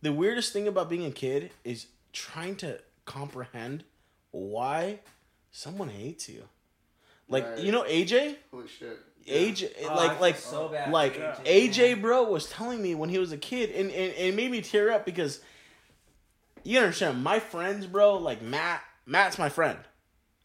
The 0.02 0.12
weirdest 0.12 0.52
thing 0.52 0.68
about 0.68 0.90
being 0.90 1.06
a 1.06 1.12
kid 1.12 1.52
is 1.64 1.86
trying 2.12 2.56
to 2.58 2.80
comprehend 3.06 3.84
why 4.32 5.02
someone 5.52 5.90
hates 5.90 6.28
you. 6.28 6.44
Like 7.30 7.46
Right. 7.46 7.60
you 7.60 7.72
know 7.72 7.84
AJ? 7.84 8.38
Holy 8.50 8.68
shit. 8.68 8.98
AJ 9.28 9.72
Oh, 9.90 9.96
like 9.96 10.20
like 10.20 10.38
so 10.38 10.68
bad 10.70 10.92
like 10.92 11.16
for 11.16 11.42
AJ 11.44 12.02
bro 12.02 12.24
was 12.24 12.48
telling 12.50 12.82
me 12.82 12.96
when 12.96 13.10
he 13.10 13.18
was 13.20 13.32
a 13.32 13.38
kid 13.38 13.70
and, 13.72 13.90
and, 13.92 14.14
and 14.14 14.28
it 14.28 14.36
made 14.36 14.52
me 14.52 14.62
tear 14.62 14.92
up 14.92 15.06
because 15.06 15.42
you 16.64 16.80
understand 16.80 17.24
my 17.24 17.40
friends 17.40 17.86
bro 17.88 18.18
like 18.18 18.42
Matt 18.42 18.82
Matt's 19.06 19.38
my 19.40 19.50
friend. 19.50 19.78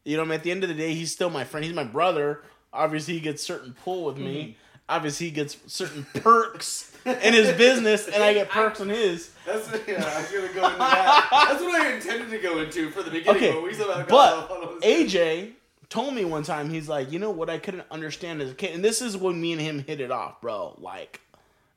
You 0.03 0.15
know, 0.17 0.23
I 0.23 0.25
mean, 0.25 0.33
at 0.35 0.43
the 0.43 0.51
end 0.51 0.63
of 0.63 0.69
the 0.69 0.75
day, 0.75 0.93
he's 0.93 1.11
still 1.11 1.29
my 1.29 1.43
friend. 1.43 1.65
He's 1.65 1.75
my 1.75 1.83
brother. 1.83 2.41
Obviously, 2.71 3.15
he 3.15 3.19
gets 3.19 3.43
certain 3.43 3.75
pull 3.83 4.05
with 4.05 4.17
me. 4.17 4.41
Mm-hmm. 4.41 4.51
Obviously, 4.89 5.25
he 5.27 5.31
gets 5.33 5.57
certain 5.67 6.05
perks 6.13 6.93
in 7.05 7.33
his 7.33 7.51
business, 7.57 8.07
and 8.07 8.23
I 8.23 8.33
get 8.33 8.49
perks 8.49 8.79
in 8.79 8.87
his. 8.87 9.31
That's 9.45 9.69
yeah. 9.87 9.95
I 9.95 10.21
was 10.21 10.31
gonna 10.31 10.53
go 10.53 10.65
into 10.65 10.77
that. 10.79 11.27
That's 11.31 11.61
what 11.61 11.81
I 11.81 11.93
intended 11.93 12.29
to 12.29 12.37
go 12.39 12.59
into 12.59 12.89
for 12.91 13.03
the 13.03 13.11
beginning. 13.11 13.35
Okay, 13.35 13.51
but 13.51 13.63
we 13.63 13.73
somehow 13.73 14.05
but 14.07 14.33
off 14.33 14.51
on 14.51 14.59
what 14.61 14.69
I 14.69 14.73
was- 14.73 14.83
AJ 14.83 15.51
told 15.89 16.13
me 16.13 16.25
one 16.25 16.43
time, 16.43 16.69
he's 16.69 16.87
like, 16.89 17.11
you 17.11 17.19
know 17.19 17.31
what 17.31 17.49
I 17.49 17.57
couldn't 17.59 17.85
understand 17.91 18.41
as 18.41 18.51
a 18.51 18.55
kid, 18.55 18.73
and 18.75 18.83
this 18.83 19.01
is 19.01 19.15
when 19.17 19.39
me 19.39 19.53
and 19.53 19.61
him 19.61 19.79
hit 19.79 20.01
it 20.01 20.11
off, 20.11 20.41
bro. 20.41 20.75
Like, 20.79 21.21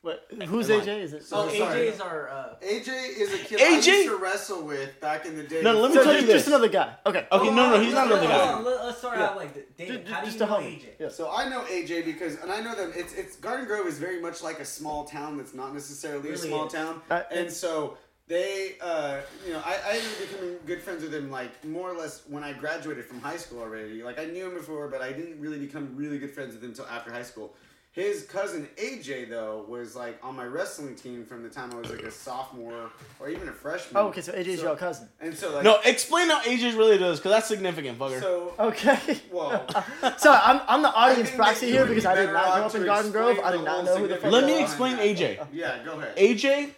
What, 0.02 0.26
who's 0.46 0.68
AJ? 0.68 1.00
Is 1.02 1.12
it? 1.12 1.22
Oh, 1.32 1.48
So 1.48 1.58
sorry. 1.58 1.80
AJ 1.80 1.92
is 1.92 2.00
our. 2.00 2.28
Uh, 2.30 2.54
AJ 2.64 3.18
is 3.18 3.34
a 3.34 3.38
kid 3.38 3.60
AJ 3.60 3.62
I 3.62 3.76
used 3.76 4.08
to 4.08 4.16
wrestle 4.16 4.62
with 4.64 4.98
back 5.00 5.26
in 5.26 5.36
the 5.36 5.42
day. 5.44 5.60
No, 5.62 5.74
no, 5.74 5.80
let 5.80 5.90
me 5.90 5.96
so 5.98 6.04
tell 6.04 6.12
you 6.14 6.20
just, 6.20 6.26
this. 6.26 6.36
just 6.36 6.48
another 6.48 6.68
guy. 6.68 6.94
Okay. 7.04 7.26
Okay, 7.30 7.50
no, 7.54 7.70
no, 7.76 7.80
he's 7.80 7.92
not 7.92 8.08
let- 8.08 8.22
another 8.22 8.32
hold 8.34 8.48
guy. 8.48 8.52
on, 8.54 8.64
let- 8.64 8.84
Let's 8.86 8.98
start 8.98 9.18
Yeah. 9.18 9.26
out 9.26 9.36
like 9.36 9.52
this. 9.54 9.64
David, 9.76 10.06
Ju- 10.06 10.12
how 10.12 10.20
do 10.20 10.26
just 10.26 10.38
you 10.38 10.44
a 10.46 10.48
know. 10.48 10.56
AJ? 10.56 10.84
Yeah. 10.98 11.08
So 11.10 11.30
I 11.30 11.48
know 11.50 11.60
AJ 11.64 12.04
because, 12.06 12.36
and 12.36 12.50
I 12.50 12.60
know 12.60 12.74
that 12.74 12.96
It's 12.98 13.12
it's 13.12 13.36
Garden 13.36 13.66
Grove 13.66 13.86
is 13.86 13.98
very 13.98 14.20
much 14.22 14.42
like 14.42 14.58
a 14.58 14.64
small 14.64 15.04
town 15.04 15.36
that's 15.36 15.52
not 15.54 15.74
necessarily 15.74 16.30
a 16.30 16.36
small 16.38 16.66
is. 16.66 16.72
town, 16.72 17.02
Uh, 17.10 17.22
and 17.30 17.52
so 17.52 17.98
they, 18.30 18.76
uh, 18.80 19.16
you 19.44 19.52
know, 19.52 19.60
I, 19.66 19.72
I 19.84 19.90
ended 19.96 20.04
up 20.12 20.30
becoming 20.30 20.56
good 20.64 20.80
friends 20.80 21.02
with 21.02 21.12
him 21.12 21.32
like 21.32 21.64
more 21.64 21.90
or 21.90 21.96
less 21.98 22.22
when 22.28 22.44
I 22.44 22.52
graduated 22.52 23.04
from 23.04 23.20
high 23.20 23.36
school 23.36 23.58
already. 23.58 24.04
Like 24.04 24.20
I 24.20 24.26
knew 24.26 24.46
him 24.46 24.54
before, 24.54 24.86
but 24.86 25.02
I 25.02 25.12
didn't 25.12 25.40
really 25.40 25.58
become 25.58 25.96
really 25.96 26.16
good 26.16 26.30
friends 26.30 26.54
with 26.54 26.62
him 26.62 26.70
until 26.70 26.86
after 26.86 27.10
high 27.12 27.24
school. 27.24 27.52
His 27.92 28.22
cousin 28.26 28.68
AJ 28.76 29.30
though 29.30 29.64
was 29.68 29.96
like 29.96 30.20
on 30.22 30.36
my 30.36 30.44
wrestling 30.44 30.94
team 30.94 31.26
from 31.26 31.42
the 31.42 31.48
time 31.48 31.72
I 31.72 31.78
was 31.78 31.90
like 31.90 32.02
a 32.02 32.10
sophomore 32.12 32.92
or 33.18 33.28
even 33.30 33.48
a 33.48 33.52
freshman. 33.52 34.00
Oh, 34.00 34.06
okay, 34.10 34.20
so 34.20 34.30
AJ's 34.30 34.62
your 34.62 34.76
cousin. 34.76 35.08
And 35.20 35.36
so 35.36 35.52
like 35.52 35.64
no, 35.64 35.80
explain 35.84 36.28
how 36.30 36.40
AJ 36.42 36.78
really 36.78 36.98
does, 36.98 37.18
because 37.18 37.32
that's 37.32 37.48
significant, 37.48 37.98
fucker. 37.98 38.20
so 38.20 38.54
Okay. 38.60 39.18
well. 39.32 39.66
Sorry, 40.18 40.38
I'm, 40.40 40.60
I'm 40.68 40.82
the 40.82 40.88
I 40.90 41.10
audience 41.10 41.30
think 41.30 41.38
that 41.38 41.46
proxy 41.46 41.66
you 41.66 41.72
here 41.72 41.80
would 41.82 41.88
because 41.88 42.04
be 42.04 42.08
I 42.10 42.14
did 42.14 42.26
better 42.26 42.32
not 42.34 42.44
grow 42.54 42.64
up 42.66 42.70
to 42.70 42.78
in 42.78 42.86
Garden 42.86 43.10
Grove. 43.10 43.30
explain 43.38 43.44
I 43.48 43.50
the 43.50 43.58
did 43.58 43.64
not 43.64 43.84
know 43.86 43.96
who 43.96 44.06
the 44.06 44.16
fuck. 44.18 44.30
Let 44.30 44.44
me 44.44 44.52
you 44.52 44.58
are. 44.58 44.62
explain 44.62 44.96
AJ. 44.98 45.46
Yeah, 45.52 45.78
go 45.84 45.98
ahead. 45.98 46.16
AJ 46.16 46.70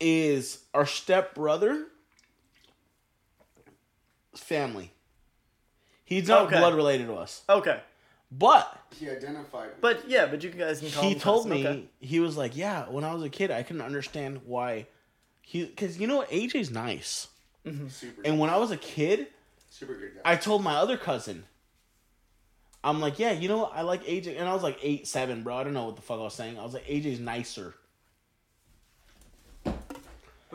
is 0.00 0.64
our 0.74 0.86
step 0.86 1.34
brother 1.34 1.86
family. 4.34 4.92
He's 6.04 6.28
not 6.28 6.46
Okay. 6.46 6.58
blood 6.58 6.74
related 6.74 7.06
to 7.08 7.14
us. 7.14 7.42
Okay. 7.48 7.80
But 8.30 8.80
He 8.98 9.08
identified. 9.08 9.68
with 9.70 9.80
But 9.80 10.08
yeah, 10.08 10.26
but 10.26 10.42
you 10.42 10.50
guys 10.50 10.80
can 10.80 10.90
call 10.90 11.02
he 11.04 11.12
him 11.12 11.20
told 11.20 11.44
cousin, 11.46 11.50
me 11.50 11.66
okay. 11.66 11.88
he 12.00 12.20
was 12.20 12.36
like, 12.36 12.56
"Yeah, 12.56 12.88
when 12.88 13.04
I 13.04 13.12
was 13.14 13.22
a 13.22 13.28
kid, 13.30 13.50
I 13.50 13.62
couldn't 13.62 13.82
understand 13.82 14.42
why 14.44 14.86
he 15.42 15.66
cuz 15.68 15.98
you 15.98 16.06
know 16.06 16.16
what, 16.18 16.30
AJ's 16.30 16.70
nice. 16.70 17.28
Mm-hmm. 17.64 17.88
super, 17.88 18.22
And 18.24 18.38
when 18.38 18.50
I 18.50 18.56
was 18.58 18.70
a 18.70 18.76
kid, 18.76 19.28
super 19.70 19.94
good 19.94 20.14
guy. 20.16 20.20
I 20.24 20.36
told 20.36 20.62
my 20.62 20.74
other 20.76 20.96
cousin 20.96 21.46
I'm 22.84 23.00
like, 23.00 23.18
"Yeah, 23.18 23.32
you 23.32 23.48
know 23.48 23.58
what? 23.58 23.72
I 23.74 23.82
like 23.82 24.04
AJ." 24.04 24.38
And 24.38 24.48
I 24.48 24.54
was 24.54 24.62
like 24.62 24.78
8 24.82 25.06
7, 25.08 25.42
bro. 25.42 25.56
I 25.56 25.64
don't 25.64 25.72
know 25.72 25.86
what 25.86 25.96
the 25.96 26.02
fuck 26.02 26.18
I 26.20 26.22
was 26.22 26.34
saying. 26.34 26.58
I 26.58 26.62
was 26.64 26.74
like, 26.74 26.86
"AJ's 26.86 27.18
nicer." 27.20 27.74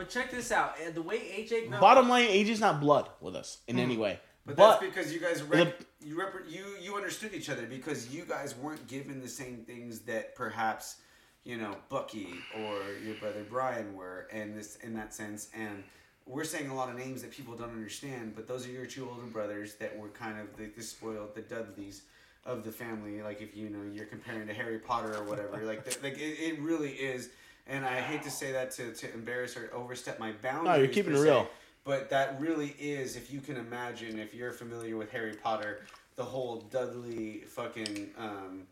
But 0.01 0.09
check 0.09 0.31
this 0.31 0.51
out. 0.51 0.73
uh, 0.85 0.89
The 0.89 1.01
way 1.03 1.19
AJ 1.19 1.67
grew 1.69 1.79
Bottom 1.79 2.09
line, 2.09 2.27
AJ's 2.27 2.59
not 2.59 2.79
blood 2.79 3.07
with 3.19 3.35
us 3.35 3.59
in 3.67 3.77
any 3.77 3.97
way. 3.97 4.19
But, 4.47 4.55
But, 4.55 4.79
that's 4.79 4.83
because 4.95 5.13
you 5.13 5.19
guys 5.19 5.43
rec- 5.43 5.75
you 6.03 6.19
rep- 6.19 6.33
you 6.49 6.65
you 6.81 6.95
understood 6.95 7.35
each 7.35 7.51
other 7.51 7.67
because 7.67 8.11
you 8.11 8.25
guys 8.25 8.55
weren't 8.57 8.87
given 8.87 9.21
the 9.21 9.27
same 9.29 9.57
things 9.57 9.99
that 10.01 10.33
perhaps 10.33 10.95
you 11.43 11.57
know 11.57 11.75
Bucky 11.89 12.33
or 12.57 12.79
your 13.05 13.13
brother 13.19 13.45
Brian 13.47 13.93
were, 13.95 14.27
and 14.31 14.57
this 14.57 14.77
in 14.77 14.95
that 14.95 15.13
sense. 15.13 15.49
And 15.55 15.83
we're 16.25 16.45
saying 16.45 16.71
a 16.71 16.75
lot 16.75 16.89
of 16.89 16.95
names 16.95 17.21
that 17.21 17.29
people 17.29 17.55
don't 17.55 17.69
understand, 17.69 18.33
but 18.35 18.47
those 18.47 18.67
are 18.67 18.71
your 18.71 18.87
two 18.87 19.07
older 19.07 19.27
brothers 19.27 19.75
that 19.75 19.95
were 19.95 20.09
kind 20.09 20.39
of 20.39 20.57
the, 20.57 20.65
the 20.75 20.81
spoiled, 20.81 21.35
the 21.35 21.41
Dudleys 21.41 22.01
of 22.43 22.63
the 22.63 22.71
family. 22.71 23.21
Like 23.21 23.39
if 23.43 23.55
you 23.55 23.69
know 23.69 23.83
you're 23.93 24.05
comparing 24.07 24.47
to 24.47 24.53
Harry 24.55 24.79
Potter 24.79 25.15
or 25.15 25.23
whatever, 25.25 25.63
like 25.63 25.85
the, 25.85 25.95
like 26.01 26.17
it, 26.17 26.39
it 26.39 26.59
really 26.59 26.93
is. 26.93 27.29
And 27.67 27.85
I 27.85 28.01
hate 28.01 28.23
to 28.23 28.31
say 28.31 28.51
that 28.51 28.71
to, 28.71 28.93
to 28.93 29.13
embarrass 29.13 29.55
or 29.55 29.71
overstep 29.73 30.19
my 30.19 30.33
boundaries. 30.41 30.65
No, 30.65 30.75
you're 30.75 30.87
keeping 30.87 31.13
it 31.13 31.17
se, 31.17 31.23
real. 31.23 31.49
but 31.83 32.09
that 32.09 32.39
really 32.39 32.75
is, 32.79 33.15
if 33.15 33.31
you 33.31 33.39
can 33.39 33.57
imagine, 33.57 34.19
if 34.19 34.33
you're 34.33 34.51
familiar 34.51 34.97
with 34.97 35.11
Harry 35.11 35.33
Potter, 35.33 35.81
the 36.15 36.23
whole 36.23 36.61
Dudley 36.71 37.43
fucking, 37.47 38.09
um, 38.17 38.63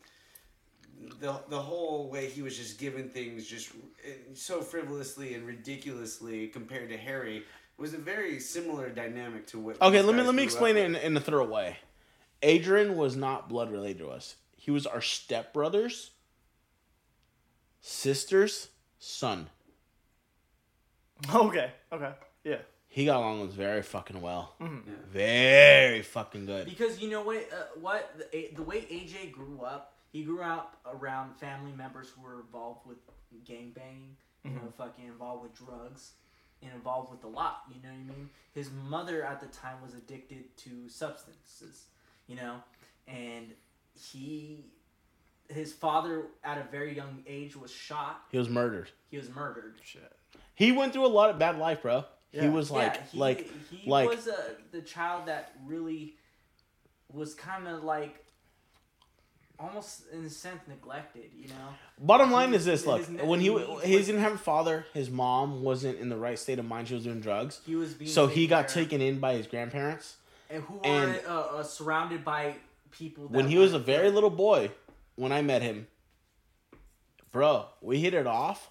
the 1.22 1.40
the 1.48 1.60
whole 1.60 2.10
way 2.10 2.30
he 2.30 2.42
was 2.42 2.58
just 2.58 2.78
given 2.78 3.10
things 3.10 3.48
just 3.48 3.72
eh, 4.06 4.12
so 4.34 4.62
frivolously 4.62 5.34
and 5.34 5.48
ridiculously 5.48 6.48
compared 6.48 6.90
to 6.90 6.98
Harry 6.98 7.44
was 7.78 7.94
a 7.94 7.98
very 7.98 8.40
similar 8.40 8.90
dynamic 8.90 9.48
to 9.48 9.60
what. 9.60 9.82
okay, 9.82 10.02
let 10.02 10.16
me 10.16 10.22
let 10.24 10.36
me 10.36 10.44
explain 10.44 10.76
it 10.76 10.86
in, 10.86 10.96
in 10.96 11.16
a 11.16 11.22
thorough 11.22 11.48
way. 11.48 11.78
Adrian 12.42 12.96
was 12.96 13.16
not 13.16 13.50
blood 13.50 13.72
related 13.72 14.00
to 14.00 14.10
us. 14.10 14.36
He 14.58 14.72
was 14.72 14.86
our 14.86 15.02
stepbrother's 15.02 16.12
sister's 17.82 18.70
son. 19.00 19.48
Okay. 21.34 21.72
Okay. 21.92 22.12
Yeah. 22.44 22.58
He 22.88 23.06
got 23.06 23.18
along 23.18 23.42
with 23.42 23.54
very 23.54 23.82
fucking 23.82 24.22
well. 24.22 24.56
Yeah. 24.60 24.68
Very 25.12 26.02
fucking 26.02 26.46
good. 26.46 26.66
because 26.66 27.00
you 27.02 27.10
know 27.10 27.22
what? 27.22 27.48
Uh, 27.52 27.80
what 27.80 28.16
the, 28.32 28.50
the 28.56 28.64
way 28.64 28.82
AJ 28.82 29.32
grew 29.32 29.62
up, 29.64 29.94
he 30.12 30.24
grew 30.24 30.42
up 30.42 30.78
around 30.86 31.36
family 31.36 31.72
members 31.72 32.10
who 32.10 32.22
were 32.22 32.40
involved 32.40 32.88
with 32.88 32.98
gang 33.46 33.72
banging, 33.76 34.16
you 34.44 34.52
know, 34.52 34.62
fucking 34.78 35.06
involved 35.06 35.44
with 35.44 35.54
drugs, 35.54 36.14
and 36.64 36.72
involved 36.74 37.12
with 37.12 37.24
a 37.24 37.28
lot. 37.28 37.64
You 37.70 37.76
know 37.84 37.90
what 37.90 38.14
I 38.14 38.18
mean? 38.18 38.30
His 38.54 38.70
mother 38.88 39.24
at 39.24 39.40
the 39.40 39.48
time 39.48 39.82
was 39.84 39.94
addicted 39.94 40.56
to 40.58 40.90
substances, 40.90 41.86
you 42.28 42.36
know, 42.38 42.56
and 43.08 43.48
he, 43.94 44.66
his 45.50 45.74
father 45.74 46.28
at 46.44 46.58
a 46.58 46.64
very 46.72 46.96
young 46.96 47.24
age 47.28 47.56
was 47.56 47.72
shot. 47.72 48.22
He 48.32 48.38
was 48.38 48.50
murdered. 48.50 48.90
He 49.10 49.18
was 49.18 49.30
murdered. 49.34 49.76
Shit. 49.84 50.12
He 50.56 50.72
went 50.72 50.94
through 50.94 51.06
a 51.06 51.08
lot 51.08 51.30
of 51.30 51.40
bad 51.40 51.58
life, 51.58 51.82
bro. 51.82 52.06
He 52.32 52.48
was 52.48 52.70
like 52.70 52.94
yeah, 52.94 53.02
he, 53.12 53.18
like 53.18 53.52
he 53.72 53.90
like 53.90 54.10
was 54.10 54.28
uh, 54.28 54.36
the 54.72 54.82
child 54.82 55.26
that 55.28 55.52
really 55.66 56.16
was 57.12 57.34
kind 57.34 57.68
of 57.68 57.84
like 57.84 58.24
almost 59.60 60.04
in 60.14 60.24
a 60.26 60.30
sense 60.30 60.62
neglected, 60.68 61.32
you 61.36 61.48
know. 61.48 61.56
Bottom 61.98 62.32
line 62.32 62.50
He- 62.50 62.56
is 62.56 62.66
this: 62.66 62.86
look, 62.86 63.06
his 63.06 63.22
when 63.24 63.40
he 63.40 63.48
he 63.48 63.96
was- 63.96 64.06
didn't 64.06 64.22
have 64.22 64.34
a 64.34 64.38
father, 64.38 64.86
his 64.94 65.10
mom 65.10 65.64
wasn't 65.64 66.00
in 66.00 66.10
the 66.10 66.18
right 66.18 66.38
state 66.38 66.60
of 66.60 66.66
mind. 66.66 66.88
She 66.88 66.94
was 66.94 67.04
doing 67.04 67.20
drugs, 67.20 67.62
He 67.66 67.76
was 67.76 67.94
being 67.96 68.12
so 68.12 68.28
he 68.28 68.46
got 68.48 68.68
care 68.68 68.84
of, 68.84 68.90
taken 68.90 69.02
in 69.02 69.20
by 69.20 69.34
his 69.34 69.48
grandparents. 69.48 70.18
and 70.52 70.64
who 70.64 70.80
and- 70.82 71.14
were 71.14 71.22
uh, 71.28 71.34
uh, 71.58 71.64
surrounded 71.64 72.24
by 72.24 72.56
people. 72.92 73.28
That 73.28 73.36
When 73.38 73.48
he 73.48 73.58
was 73.58 73.74
a 73.74 73.80
very 73.80 74.12
little 74.12 74.30
boy, 74.30 74.70
when 75.20 75.34
I 75.34 75.42
met 75.42 75.62
him, 75.62 75.86
bro, 77.34 77.66
we 77.82 78.00
hit 78.00 78.14
it 78.14 78.26
off. 78.26 78.70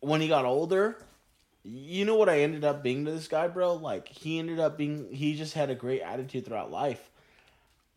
When 0.00 0.20
he 0.20 0.28
got 0.28 0.44
older, 0.44 0.96
you 1.64 2.04
know 2.04 2.16
what 2.16 2.28
I 2.28 2.40
ended 2.40 2.64
up 2.64 2.82
being 2.82 3.06
to 3.06 3.10
this 3.10 3.26
guy, 3.26 3.48
bro? 3.48 3.74
Like 3.74 4.08
he 4.08 4.38
ended 4.38 4.60
up 4.60 4.76
being, 4.76 5.08
he 5.10 5.34
just 5.36 5.54
had 5.54 5.70
a 5.70 5.74
great 5.74 6.02
attitude 6.02 6.44
throughout 6.44 6.70
life. 6.70 7.08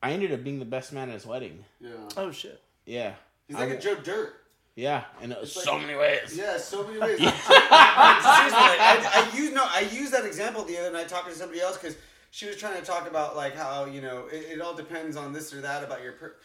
I 0.01 0.11
ended 0.11 0.31
up 0.31 0.45
being 0.45 0.59
the 0.59 0.65
best 0.65 0.93
man 0.93 1.09
at 1.09 1.15
his 1.15 1.25
wedding. 1.25 1.65
Yeah, 1.81 1.91
Oh 2.15 2.31
shit. 2.31 2.61
Yeah, 2.85 3.13
he's 3.47 3.57
like 3.57 3.69
I- 3.69 3.73
a 3.73 3.79
Joe 3.81 3.95
Dirt. 3.95 4.35
yeah, 4.75 5.03
in 5.21 5.33
uh, 5.33 5.39
like- 5.39 5.47
so 5.47 5.77
many 5.77 5.95
ways. 5.95 6.35
Yeah, 6.37 6.57
so 6.57 6.87
many 6.87 6.99
ways. 6.99 7.17
Seriously, 7.17 7.33
like, 7.49 8.79
I, 8.79 9.29
I 9.31 9.37
use 9.37 9.53
no, 9.53 9.63
I 9.65 9.89
used 9.91 10.13
that 10.13 10.25
example 10.25 10.63
the 10.63 10.77
other 10.77 10.91
night 10.91 11.09
talking 11.09 11.31
to 11.33 11.37
somebody 11.37 11.59
else 11.61 11.77
because 11.77 11.97
she 12.31 12.47
was 12.47 12.57
trying 12.57 12.79
to 12.79 12.85
talk 12.85 13.09
about 13.09 13.35
like 13.35 13.55
how 13.55 13.85
you 13.85 14.01
know 14.01 14.27
it, 14.31 14.53
it 14.53 14.61
all 14.61 14.73
depends 14.73 15.15
on 15.17 15.31
this 15.33 15.53
or 15.53 15.61
that 15.61 15.83
about 15.83 16.01
your 16.01 16.13
per, 16.13 16.35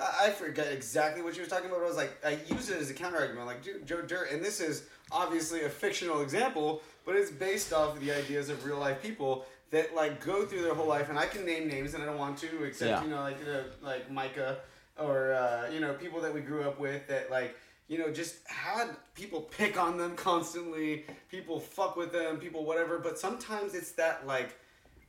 I 0.00 0.26
I 0.26 0.30
forget 0.30 0.68
exactly 0.72 1.22
what 1.22 1.34
she 1.34 1.40
was 1.40 1.48
talking 1.48 1.66
about. 1.66 1.78
But 1.80 1.84
I 1.86 1.88
was 1.88 1.96
like, 1.96 2.16
I 2.24 2.38
use 2.52 2.70
it 2.70 2.80
as 2.80 2.90
a 2.90 2.94
counter 2.94 3.18
argument, 3.18 3.46
like 3.46 3.62
Joe- 3.62 3.80
Joe 3.84 4.02
Dirt, 4.02 4.30
and 4.32 4.44
this 4.44 4.60
is 4.60 4.84
obviously 5.12 5.62
a 5.64 5.68
fictional 5.68 6.20
example, 6.22 6.82
but 7.04 7.16
it's 7.16 7.30
based 7.30 7.72
off 7.72 7.94
of 7.96 8.00
the 8.04 8.12
ideas 8.12 8.48
of 8.48 8.64
real 8.64 8.78
life 8.78 9.02
people 9.02 9.46
that 9.70 9.94
like 9.94 10.24
go 10.24 10.44
through 10.46 10.62
their 10.62 10.74
whole 10.74 10.86
life, 10.86 11.08
and 11.08 11.18
I 11.18 11.26
can 11.26 11.44
name 11.44 11.68
names, 11.68 11.94
and 11.94 12.02
I 12.02 12.06
don't 12.06 12.18
want 12.18 12.38
to, 12.38 12.64
except 12.64 12.88
Yeah. 12.90 13.02
you 13.02 13.10
know, 13.10 13.20
like 13.20 13.38
uh, 13.46 13.62
like 13.82 14.10
Micah, 14.10 14.58
or 14.98 15.32
uh, 15.32 15.70
you 15.70 15.80
know, 15.80 15.92
people 15.94 16.20
that 16.20 16.32
we 16.32 16.40
grew 16.40 16.62
up 16.62 16.78
with 16.78 17.06
that 17.08 17.30
like. 17.30 17.56
You 17.88 17.98
know, 17.98 18.10
just 18.10 18.44
had 18.48 18.96
people 19.14 19.42
pick 19.42 19.80
on 19.80 19.96
them 19.96 20.16
constantly, 20.16 21.04
people 21.30 21.60
fuck 21.60 21.96
with 21.96 22.10
them, 22.10 22.38
people 22.38 22.64
whatever. 22.64 22.98
But 22.98 23.16
sometimes 23.16 23.74
it's 23.76 23.92
that 23.92 24.26
like 24.26 24.58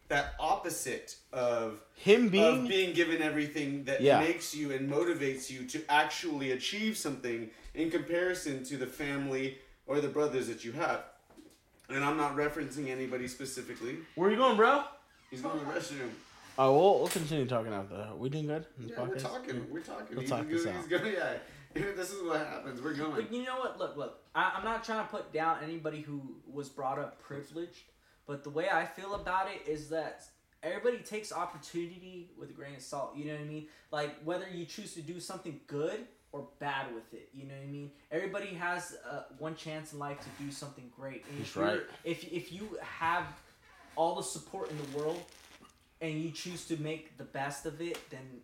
that 0.10 0.36
opposite 0.40 1.16
of 1.34 1.80
Him 1.96 2.30
being, 2.30 2.64
of 2.64 2.68
being 2.68 2.94
given 2.94 3.22
everything 3.22 3.84
that 3.86 4.02
Yeah. 4.02 4.20
makes 4.20 4.56
you 4.56 4.72
and 4.72 4.90
motivates 4.90 5.50
you 5.50 5.66
to 5.68 5.84
actually 5.90 6.52
achieve 6.52 6.98
something 6.98 7.50
in 7.74 7.92
comparison 7.92 8.64
to 8.66 8.78
the 8.78 8.88
family 8.88 9.58
or 9.86 10.00
the 10.02 10.08
brothers 10.08 10.48
that 10.48 10.64
you 10.64 10.72
have. 10.74 11.04
And 11.90 12.04
I'm 12.04 12.18
not 12.18 12.36
referencing 12.36 12.90
anybody 12.90 13.28
specifically. 13.28 13.98
where 14.16 14.28
are 14.30 14.32
you 14.32 14.38
going, 14.38 14.58
bro? 14.58 14.84
He's 15.32 15.42
going 15.42 15.60
to 15.60 15.66
the 15.66 15.72
restroom. 15.72 16.10
Oh, 16.60 16.72
we'll, 16.74 17.00
we'll 17.00 17.08
continue 17.10 17.46
talking 17.46 17.72
after. 17.72 18.08
We 18.18 18.30
doing 18.30 18.48
good? 18.48 18.66
in 18.80 18.88
this 18.88 18.98
Yeah, 18.98 19.04
we're 19.04 19.20
talking. 19.20 19.66
We're 19.72 19.80
talking. 19.82 20.08
We'll 20.12 20.22
he's 20.22 20.30
talk 20.30 20.48
good, 20.48 20.58
this 20.58 20.66
he's 20.66 20.74
out. 20.74 20.90
good. 20.90 21.14
Yeah. 21.14 21.34
This 21.96 22.12
is 22.12 22.24
what 22.24 22.40
happens. 22.40 22.82
We're 22.82 22.94
going. 22.96 23.12
But 23.12 23.32
you 23.32 23.44
know 23.44 23.58
what? 23.60 23.78
Look, 23.78 23.96
look. 23.98 24.20
I, 24.34 24.54
I'm 24.58 24.64
not 24.66 24.84
trying 24.84 25.06
to 25.06 25.12
put 25.12 25.32
down 25.32 25.58
anybody 25.64 26.02
who 26.02 26.22
was 26.52 26.70
brought 26.70 26.98
up 26.98 27.22
privileged, 27.22 27.84
but 28.28 28.44
the 28.44 28.50
way 28.50 28.68
I 28.72 28.86
feel 28.86 29.16
about 29.16 29.48
it 29.50 29.70
is 29.70 29.90
that 29.90 30.26
everybody 30.62 31.00
takes 31.00 31.32
opportunity 31.32 32.32
with 32.38 32.50
a 32.50 32.54
grain 32.54 32.76
of 32.76 32.82
salt. 32.82 33.16
You 33.16 33.26
know 33.26 33.34
what 33.34 33.42
I 33.42 33.46
mean? 33.46 33.68
Like 33.92 34.22
whether 34.24 34.48
you 34.50 34.66
choose 34.66 34.94
to 34.96 35.02
do 35.02 35.20
something 35.20 35.60
good 35.68 36.06
or 36.32 36.48
bad 36.60 36.94
with 36.94 37.14
it. 37.14 37.30
You 37.34 37.46
know 37.46 37.54
what 37.56 37.64
I 37.64 37.72
mean? 37.72 37.92
Everybody 38.12 38.48
has 38.48 38.98
uh, 39.10 39.24
one 39.40 39.56
chance 39.56 39.94
in 39.94 40.00
life 40.00 40.20
to 40.20 40.44
do 40.44 40.52
something 40.52 40.92
great. 40.96 41.26
And 41.30 41.38
He's 41.40 41.48
if 41.48 41.58
right. 41.58 41.82
If 42.04 42.32
if 42.32 42.52
you 42.52 42.78
have 42.82 43.26
all 43.96 44.16
the 44.16 44.24
support 44.24 44.70
in 44.70 44.78
the 44.78 44.98
world 44.98 45.24
and 46.02 46.22
you 46.22 46.32
choose 46.32 46.66
to 46.68 46.78
make 46.78 47.18
the 47.18 47.24
best 47.24 47.66
of 47.66 47.82
it, 47.82 47.98
then 48.10 48.42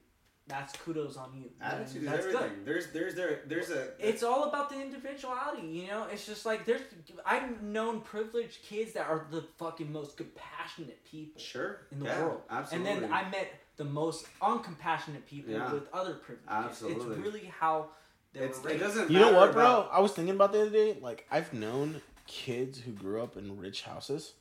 that's 0.48 0.76
kudos 0.78 1.15
on 1.18 1.34
you. 1.36 1.49
Attitude 1.61 1.95
And 1.95 2.06
is 2.06 2.11
that's 2.11 2.26
everything. 2.26 2.49
good 2.57 2.65
There's 2.65 2.88
there's 2.91 3.15
there 3.15 3.40
there's 3.48 3.70
a 3.72 3.90
it's 3.99 4.24
all 4.24 4.44
about 4.45 4.70
the 4.70 4.82
individuality, 4.82 5.65
you 5.68 5.88
know. 5.88 6.07
It's 6.11 6.26
just 6.26 6.45
like 6.45 6.65
there's 6.65 6.82
I've 7.26 7.61
known 7.61 8.02
privileged 8.02 8.61
kids 8.64 8.94
that 8.94 9.07
are 9.07 9.26
the 9.32 9.44
fucking 9.57 9.91
most 9.91 10.18
compassionate 10.18 11.03
people 11.06 11.41
sure 11.41 11.82
in 11.91 11.99
the 11.99 12.06
yeah, 12.06 12.22
world, 12.24 12.41
Absolutely. 12.49 12.91
and 12.91 13.03
then 13.03 13.11
I 13.14 13.30
met 13.30 13.48
the 13.78 13.86
most 13.86 14.28
uncompassionate 14.41 15.26
people 15.26 15.53
Yeah. 15.53 15.72
with 15.74 15.88
other 15.94 16.15
privileges. 16.15 16.49
Absolutely. 16.49 17.15
it's 17.15 17.26
really 17.26 17.45
how 17.60 17.88
they 18.34 18.41
it's, 18.41 18.61
were 18.61 18.70
it 18.72 18.80
doesn't 18.80 19.10
You 19.10 19.20
know 19.20 19.34
what, 19.34 19.53
bro? 19.53 19.61
about- 19.64 19.90
I 19.94 19.99
was 19.99 20.11
thinking 20.11 20.36
about 20.36 20.52
the 20.52 20.61
other 20.61 20.70
day. 20.72 20.98
Like, 21.02 21.26
I've 21.32 21.53
known 21.53 22.02
kids 22.28 22.80
who 22.80 22.91
grew 22.91 23.22
up 23.24 23.38
in 23.38 23.57
rich 23.60 23.84
houses 23.84 24.34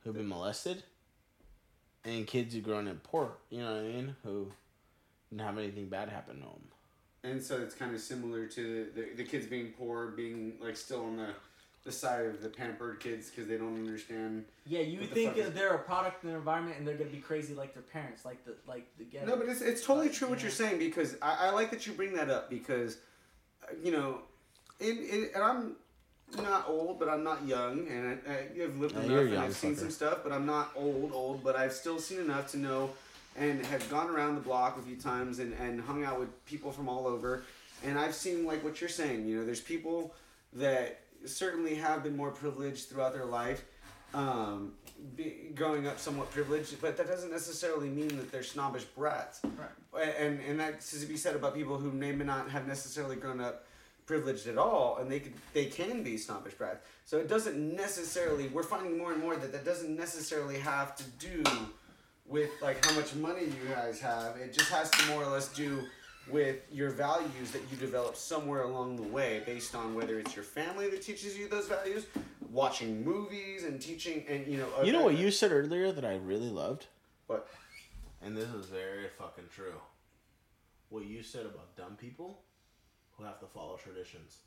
who've 0.00 0.14
been 0.14 0.28
molested, 0.28 0.84
and 2.04 2.26
kids 2.26 2.54
who 2.54 2.60
grown 2.60 2.88
up 2.88 3.02
poor. 3.02 3.32
You 3.50 3.60
know 3.60 3.72
what 3.74 3.80
I 3.84 3.86
mean? 3.88 4.16
Who 4.24 4.52
didn't 5.32 5.46
have 5.46 5.58
anything 5.58 5.86
bad 5.86 6.08
happen 6.10 6.36
to 6.36 6.42
them. 6.42 6.68
And 7.24 7.42
so 7.42 7.58
it's 7.58 7.74
kind 7.74 7.94
of 7.94 8.00
similar 8.00 8.46
to 8.46 8.88
the, 8.94 9.14
the 9.16 9.24
kids 9.24 9.46
being 9.46 9.72
poor, 9.78 10.08
being 10.08 10.54
like 10.60 10.76
still 10.76 11.04
on 11.04 11.16
the, 11.16 11.28
the 11.84 11.92
side 11.92 12.26
of 12.26 12.42
the 12.42 12.48
pampered 12.48 13.00
kids 13.00 13.30
because 13.30 13.48
they 13.48 13.56
don't 13.56 13.76
understand. 13.76 14.44
Yeah, 14.66 14.80
you 14.80 15.00
What 15.00 15.08
the 15.10 15.14
think 15.14 15.36
fuck 15.36 15.54
they're 15.54 15.74
a 15.74 15.78
product 15.78 16.22
of 16.24 16.28
their 16.30 16.38
environment 16.38 16.78
and 16.78 16.86
they're 16.86 16.96
gonna 16.96 17.10
be 17.10 17.18
crazy 17.18 17.54
like 17.54 17.74
their 17.74 17.82
parents, 17.84 18.24
like 18.24 18.44
the 18.44 18.54
like 18.66 18.86
the 18.98 19.04
ghetto. 19.04 19.26
No, 19.26 19.36
but 19.36 19.48
it's, 19.48 19.62
it's 19.62 19.86
totally 19.86 20.10
true 20.10 20.28
what 20.28 20.38
yeah. 20.38 20.42
you're 20.44 20.50
saying 20.50 20.78
because 20.78 21.16
I, 21.22 21.46
I 21.46 21.50
like 21.50 21.70
that 21.70 21.86
you 21.86 21.92
bring 21.92 22.12
that 22.14 22.28
up 22.28 22.50
because, 22.50 22.98
uh, 23.62 23.72
you 23.82 23.92
know, 23.92 24.18
in, 24.80 24.98
in, 24.98 25.28
and 25.34 25.42
I'm 25.44 25.76
not 26.42 26.68
old, 26.68 26.98
but 26.98 27.08
I'm 27.08 27.22
not 27.22 27.46
young, 27.46 27.86
and 27.88 28.18
I, 28.26 28.32
I, 28.32 28.64
I've 28.64 28.76
lived 28.78 28.96
Yeah, 28.96 29.02
enough 29.04 29.18
and 29.20 29.30
young, 29.32 29.44
I've 29.44 29.54
seen 29.54 29.74
fucker. 29.74 29.78
some 29.78 29.90
stuff, 29.90 30.18
but 30.24 30.32
I'm 30.32 30.46
not 30.46 30.72
old, 30.74 31.12
old, 31.12 31.44
but 31.44 31.54
I've 31.56 31.72
still 31.72 31.98
seen 32.00 32.18
enough 32.20 32.50
to 32.52 32.58
know 32.58 32.90
and 33.36 33.64
have 33.66 33.88
gone 33.88 34.10
around 34.10 34.34
the 34.34 34.40
block 34.40 34.78
a 34.78 34.82
few 34.82 34.96
times 34.96 35.38
and, 35.38 35.54
and 35.54 35.80
hung 35.80 36.04
out 36.04 36.18
with 36.18 36.44
people 36.46 36.70
from 36.70 36.88
all 36.88 37.06
over. 37.06 37.44
And 37.84 37.98
I've 37.98 38.14
seen 38.14 38.46
like 38.46 38.62
what 38.62 38.80
you're 38.80 38.90
saying, 38.90 39.26
you 39.26 39.38
know, 39.38 39.44
there's 39.44 39.60
people 39.60 40.14
that 40.54 41.00
certainly 41.24 41.74
have 41.76 42.02
been 42.02 42.16
more 42.16 42.30
privileged 42.30 42.88
throughout 42.88 43.12
their 43.12 43.24
life, 43.24 43.64
um, 44.14 44.72
be, 45.16 45.50
growing 45.54 45.86
up 45.86 45.98
somewhat 45.98 46.30
privileged, 46.30 46.80
but 46.80 46.96
that 46.96 47.08
doesn't 47.08 47.30
necessarily 47.30 47.88
mean 47.88 48.08
that 48.08 48.30
they're 48.30 48.42
snobbish 48.42 48.84
brats. 48.84 49.40
Right. 49.44 50.14
And 50.18 50.40
and 50.40 50.60
that's 50.60 50.98
to 51.00 51.06
be 51.06 51.16
said 51.16 51.34
about 51.34 51.54
people 51.54 51.78
who 51.78 51.90
may 51.90 52.12
not 52.12 52.50
have 52.50 52.66
necessarily 52.66 53.16
grown 53.16 53.40
up 53.40 53.64
privileged 54.06 54.46
at 54.46 54.58
all, 54.58 54.98
and 55.00 55.10
they 55.10 55.20
could 55.20 55.32
they 55.54 55.66
can 55.66 56.02
be 56.02 56.16
snobbish 56.16 56.54
brats. 56.54 56.84
So 57.04 57.18
it 57.18 57.28
doesn't 57.28 57.76
necessarily. 57.76 58.48
We're 58.48 58.62
finding 58.62 58.98
more 58.98 59.12
and 59.12 59.22
more 59.22 59.36
that 59.36 59.52
that 59.52 59.64
doesn't 59.64 59.96
necessarily 59.96 60.58
have 60.58 60.94
to 60.96 61.04
do 61.18 61.42
with 62.32 62.50
like 62.62 62.84
how 62.84 62.92
much 62.94 63.14
money 63.14 63.44
you 63.44 63.74
guys 63.74 64.00
have. 64.00 64.36
It 64.36 64.52
just 64.52 64.70
has 64.70 64.90
to 64.90 65.06
more 65.08 65.22
or 65.22 65.26
less 65.30 65.48
do 65.48 65.84
with 66.30 66.56
your 66.72 66.90
values 66.90 67.50
that 67.52 67.60
you 67.70 67.76
develop 67.76 68.16
somewhere 68.16 68.62
along 68.62 68.96
the 68.96 69.02
way 69.02 69.42
based 69.44 69.74
on 69.74 69.94
whether 69.94 70.18
it's 70.18 70.34
your 70.34 70.44
family 70.44 70.88
that 70.88 71.02
teaches 71.02 71.36
you 71.36 71.48
those 71.48 71.68
values 71.68 72.06
watching 72.50 73.04
movies 73.04 73.64
and 73.64 73.80
teaching 73.80 74.24
and 74.28 74.46
you 74.46 74.56
know 74.58 74.66
You 74.84 74.92
know 74.92 75.02
what 75.02 75.16
you 75.18 75.30
said 75.30 75.52
earlier 75.52 75.92
that 75.92 76.04
I 76.04 76.16
really 76.16 76.48
loved? 76.50 76.86
what 77.26 77.48
And 78.22 78.36
this 78.36 78.48
is 78.50 78.66
very 78.66 79.08
fucking 79.18 79.48
true. 79.54 79.74
What 80.90 81.04
you 81.06 81.22
said 81.22 81.44
about 81.46 81.74
dumb 81.76 81.96
people 81.96 82.40
who 83.16 83.24
have 83.24 83.40
to 83.40 83.46
follow 83.46 83.76
traditions. 83.76 84.38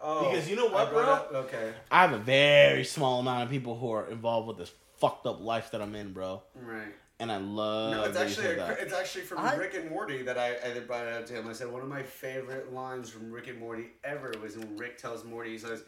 oh 0.00 0.28
Because 0.30 0.48
you 0.50 0.56
know 0.56 0.66
what, 0.68 0.90
bro? 0.90 1.02
up- 1.02 1.32
okay 1.32 1.72
I 1.90 2.00
have 2.02 2.12
a 2.12 2.18
very 2.18 2.84
small 2.84 3.20
amount 3.20 3.44
of 3.44 3.50
people 3.50 3.78
who 3.78 3.90
are 3.92 4.08
involved 4.10 4.48
with 4.48 4.58
this 4.58 4.72
fucked 4.98 5.26
up 5.26 5.40
life 5.40 5.70
that 5.72 5.80
I'm 5.82 5.94
in, 5.94 6.12
bro. 6.12 6.42
right 6.60 6.94
And 7.20 7.30
I 7.30 7.36
love 7.38 7.92
No, 7.92 8.04
it's 8.04 8.16
actually 8.16 8.46
said 8.46 8.58
a, 8.58 8.82
it's 8.82 8.92
actually 8.94 9.22
from 9.24 9.38
I- 9.38 9.54
Rick 9.56 9.74
and 9.74 9.90
Morty 9.90 10.22
that 10.22 10.38
I, 10.38 10.56
I 10.64 10.78
brought 10.80 11.06
it 11.06 11.12
up 11.12 11.26
to 11.26 11.34
him. 11.34 11.48
I 11.48 11.52
said 11.52 11.70
one 11.70 11.82
of 11.82 11.88
my 11.88 12.02
favorite 12.02 12.72
lines 12.72 13.10
from 13.10 13.30
Rick 13.30 13.48
and 13.48 13.58
Morty 13.58 13.88
ever 14.02 14.32
was 14.42 14.56
when 14.56 14.76
Rick 14.76 14.98
tells 14.98 15.24
Morty, 15.24 15.50
he 15.50 15.58
says, 15.58 15.82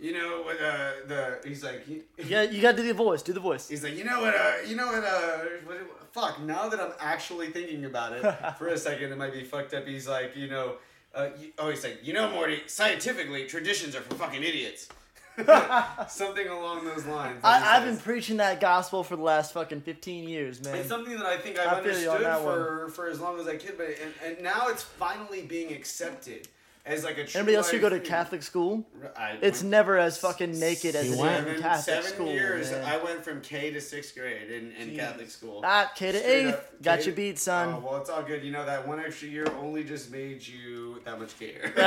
"You 0.00 0.12
know 0.14 0.42
what? 0.42 0.56
Uh, 0.60 0.90
the 1.06 1.38
he's 1.46 1.62
like, 1.62 1.86
he, 1.86 2.02
Yeah, 2.24 2.42
you 2.42 2.60
gotta 2.62 2.78
do 2.78 2.86
the 2.86 2.94
voice. 2.94 3.22
Do 3.22 3.32
the 3.32 3.40
voice. 3.40 3.68
he's 3.68 3.84
like, 3.84 3.96
you 3.96 4.04
know 4.04 4.20
what? 4.22 4.34
Uh, 4.34 4.52
you 4.66 4.76
know 4.76 4.86
what? 4.86 5.04
Uh, 5.04 5.38
what, 5.64 5.78
fuck. 6.12 6.40
Now 6.42 6.68
that 6.68 6.80
I'm 6.80 6.92
actually 7.00 7.48
thinking 7.50 7.84
about 7.84 8.12
it 8.14 8.22
for 8.58 8.68
a 8.68 8.78
second, 8.78 9.12
it 9.12 9.18
might 9.18 9.32
be 9.32 9.44
fucked 9.44 9.74
up. 9.74 9.86
He's 9.86 10.08
like, 10.08 10.34
you 10.36 10.48
know, 10.48 10.76
uh, 11.14 11.28
you, 11.38 11.52
oh, 11.58 11.68
he's 11.70 11.84
like, 11.84 11.98
you 12.02 12.12
know, 12.14 12.30
Morty. 12.30 12.62
Scientifically, 12.66 13.44
traditions 13.46 13.94
are 13.94 14.00
for 14.00 14.14
fucking 14.14 14.42
idiots. 14.42 14.88
Something 16.08 16.48
along 16.48 16.84
those 16.84 17.06
lines. 17.06 17.40
I, 17.42 17.76
I've 17.76 17.84
been 17.84 17.96
preaching 17.96 18.36
that 18.36 18.60
gospel 18.60 19.02
for 19.02 19.16
the 19.16 19.22
last 19.22 19.52
fucking 19.52 19.80
15 19.80 20.28
years, 20.28 20.62
man. 20.62 20.76
It's 20.76 20.88
something 20.88 21.16
that 21.16 21.26
I 21.26 21.38
think 21.38 21.58
I've 21.58 21.68
I 21.68 21.76
understood 21.78 22.20
for, 22.20 22.88
for 22.90 23.08
as 23.08 23.20
long 23.20 23.40
as 23.40 23.48
I 23.48 23.56
could, 23.56 23.78
but 23.78 23.86
and, 23.86 24.12
and 24.24 24.42
now 24.42 24.68
it's 24.68 24.82
finally 24.82 25.42
being 25.42 25.72
accepted 25.72 26.48
as 26.84 27.04
like 27.04 27.18
a. 27.18 27.24
True 27.24 27.38
Anybody 27.40 27.56
else 27.56 27.70
who 27.70 27.78
go 27.78 27.88
to. 27.88 28.00
Catholic 28.00 28.42
school? 28.42 28.84
I 29.16 29.38
It's 29.40 29.60
went 29.62 29.70
never 29.70 29.98
as 29.98 30.18
fucking 30.18 30.58
naked 30.58 30.94
as 30.96 31.06
You 31.06 31.12
it 31.12 31.14
is 31.14 31.18
went? 31.20 31.36
in 31.38 31.44
seven, 31.54 31.62
Catholic 31.62 31.84
seven 31.84 32.10
school. 32.12 32.26
years. 32.32 32.70
man. 32.72 32.84
I 32.84 32.96
went 33.02 33.24
from 33.24 33.40
K 33.40 33.70
to 33.72 33.80
sixth 33.80 34.14
grade 34.16 34.50
in, 34.50 34.72
in 34.72 34.96
Catholic 34.96 35.30
school. 35.30 35.62
Ah, 35.64 35.90
K 35.94 36.12
to 36.12 36.18
Straight 36.18 36.32
eighth. 36.46 36.54
up, 36.54 36.82
Got 36.82 36.98
K- 37.00 37.04
you 37.06 37.12
beat, 37.12 37.38
son. 37.38 37.74
Oh 37.74 37.78
well, 37.86 38.00
it's 38.00 38.10
all 38.10 38.22
good. 38.22 38.42
You 38.42 38.50
know 38.50 38.64
that 38.66 38.86
one 38.86 38.98
extra 39.00 39.28
year 39.28 39.46
only 39.60 39.84
just 39.84 40.10
made 40.10 40.46
you 40.46 41.00
that 41.04 41.18
much 41.20 41.38
gayer. 41.38 41.72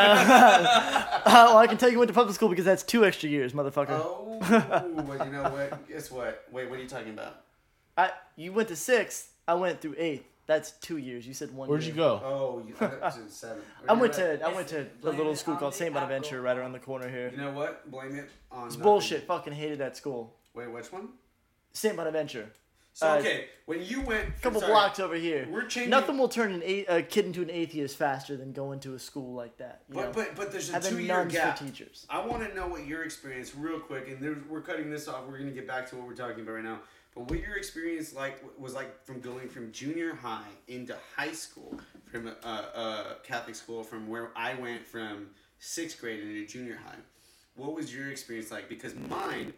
Uh, 1.26 1.47
well, 1.49 1.57
I 1.57 1.67
can 1.67 1.77
tell 1.77 1.89
you 1.89 1.97
went 1.99 2.07
to 2.09 2.13
public 2.13 2.35
school 2.35 2.49
because 2.49 2.65
that's 2.65 2.84
two 2.84 3.03
extra 3.05 3.27
years, 3.30 3.51
motherfucker. 3.53 3.89
oh, 3.91 4.39
well, 5.07 5.26
you 5.26 5.31
know 5.34 5.43
what? 5.43 5.88
Guess 5.88 6.11
what? 6.11 6.43
Wait, 6.51 6.69
what 6.69 6.80
are 6.80 6.81
you 6.81 6.88
talking 6.88 7.09
about? 7.13 7.41
I, 7.97 8.11
you 8.35 8.53
went 8.53 8.67
to 8.69 8.76
sixth. 8.76 9.31
I 9.47 9.55
went 9.55 9.81
through 9.81 9.95
eighth. 9.97 10.23
That's 10.47 10.72
two 10.73 10.97
years. 10.97 11.27
You 11.27 11.34
said 11.34 11.51
one. 11.53 11.67
Year. 11.67 11.72
Where'd 11.72 11.84
year. 11.84 11.93
you 11.93 11.97
go? 11.97 12.22
Oh, 12.23 12.63
you 12.67 12.76
I 12.80 12.88
thought 12.88 13.17
you 13.17 13.23
seven. 13.30 13.63
I 13.89 13.93
went 13.93 14.13
to 14.13 14.45
I 14.45 14.53
went 14.53 14.67
to 14.69 14.85
a 15.03 15.09
little 15.09 15.35
school 15.35 15.55
called 15.55 15.73
Saint 15.73 15.93
Bonaventure 15.93 16.41
right 16.41 16.57
around 16.57 16.73
the 16.73 16.80
corner 16.80 17.09
here. 17.09 17.31
You 17.31 17.38
know 17.38 17.51
what? 17.51 17.89
Blame 17.89 18.15
it 18.15 18.30
on. 18.51 18.67
It's 18.67 18.76
nothing. 18.76 18.84
bullshit. 18.84 19.27
Fucking 19.27 19.53
hated 19.53 19.80
that 19.80 19.97
school. 19.97 20.35
Wait, 20.53 20.72
which 20.72 20.91
one? 20.91 21.09
Saint 21.73 21.97
Bonaventure. 21.97 22.51
So 22.95 23.09
Uh, 23.09 23.15
okay, 23.17 23.47
when 23.65 23.84
you 23.84 23.99
went 23.99 24.30
A 24.30 24.39
couple 24.39 24.61
sorry, 24.61 24.72
blocks 24.72 25.01
over 25.01 25.15
here. 25.15 25.45
We're 25.51 25.65
changing. 25.65 25.89
Nothing 25.89 26.17
will 26.17 26.30
turn 26.30 26.53
an 26.53 26.63
a, 26.63 26.85
a 26.85 27.01
kid 27.01 27.26
into 27.26 27.41
an 27.41 27.49
atheist 27.49 27.97
faster 27.97 28.38
than 28.38 28.53
going 28.53 28.80
to 28.81 28.93
a 28.93 28.99
school 28.99 29.34
like 29.34 29.57
that. 29.57 29.81
You 29.89 29.95
know? 29.95 30.01
But 30.03 30.13
but 30.13 30.35
but 30.38 30.51
there's 30.53 30.69
a 30.69 30.73
Having 30.73 30.91
two 30.91 30.99
year 31.03 31.26
gap. 31.26 31.57
for 31.57 31.65
teachers. 31.65 32.05
I 32.09 32.26
want 32.26 32.47
to 32.47 32.55
know 32.55 32.67
what 32.67 32.85
your 32.85 33.03
experience, 33.03 33.53
real 33.53 33.81
quick, 33.81 34.07
and 34.07 34.49
we're 34.49 34.61
cutting 34.61 34.89
this 34.89 35.09
off. 35.09 35.26
We're 35.27 35.39
gonna 35.39 35.51
get 35.51 35.67
back 35.67 35.89
to 35.89 35.97
what 35.97 36.07
we're 36.07 36.15
talking 36.15 36.41
about 36.41 36.53
right 36.53 36.63
now. 36.63 36.80
But 37.16 37.30
what 37.30 37.40
your 37.40 37.56
experience 37.56 38.14
like 38.14 38.44
was 38.60 38.74
like 38.74 39.04
from 39.06 39.22
going 39.22 39.48
from 39.48 39.72
junior 39.72 40.14
high 40.14 40.50
into 40.68 40.96
high 41.16 41.32
school, 41.32 41.80
from 42.12 42.28
a, 42.28 42.48
a 42.48 43.16
Catholic 43.24 43.56
school, 43.56 43.84
from 43.84 44.10
where 44.10 44.32
I 44.36 44.54
went 44.56 44.86
from 44.86 45.28
sixth 45.60 46.00
grade 46.00 46.20
into 46.20 46.46
junior 46.46 46.78
high. 46.86 46.98
What 47.56 47.74
was 47.74 47.96
your 47.96 48.12
experience 48.12 48.52
like? 48.52 48.68
Because 48.68 48.94
mine 48.96 49.54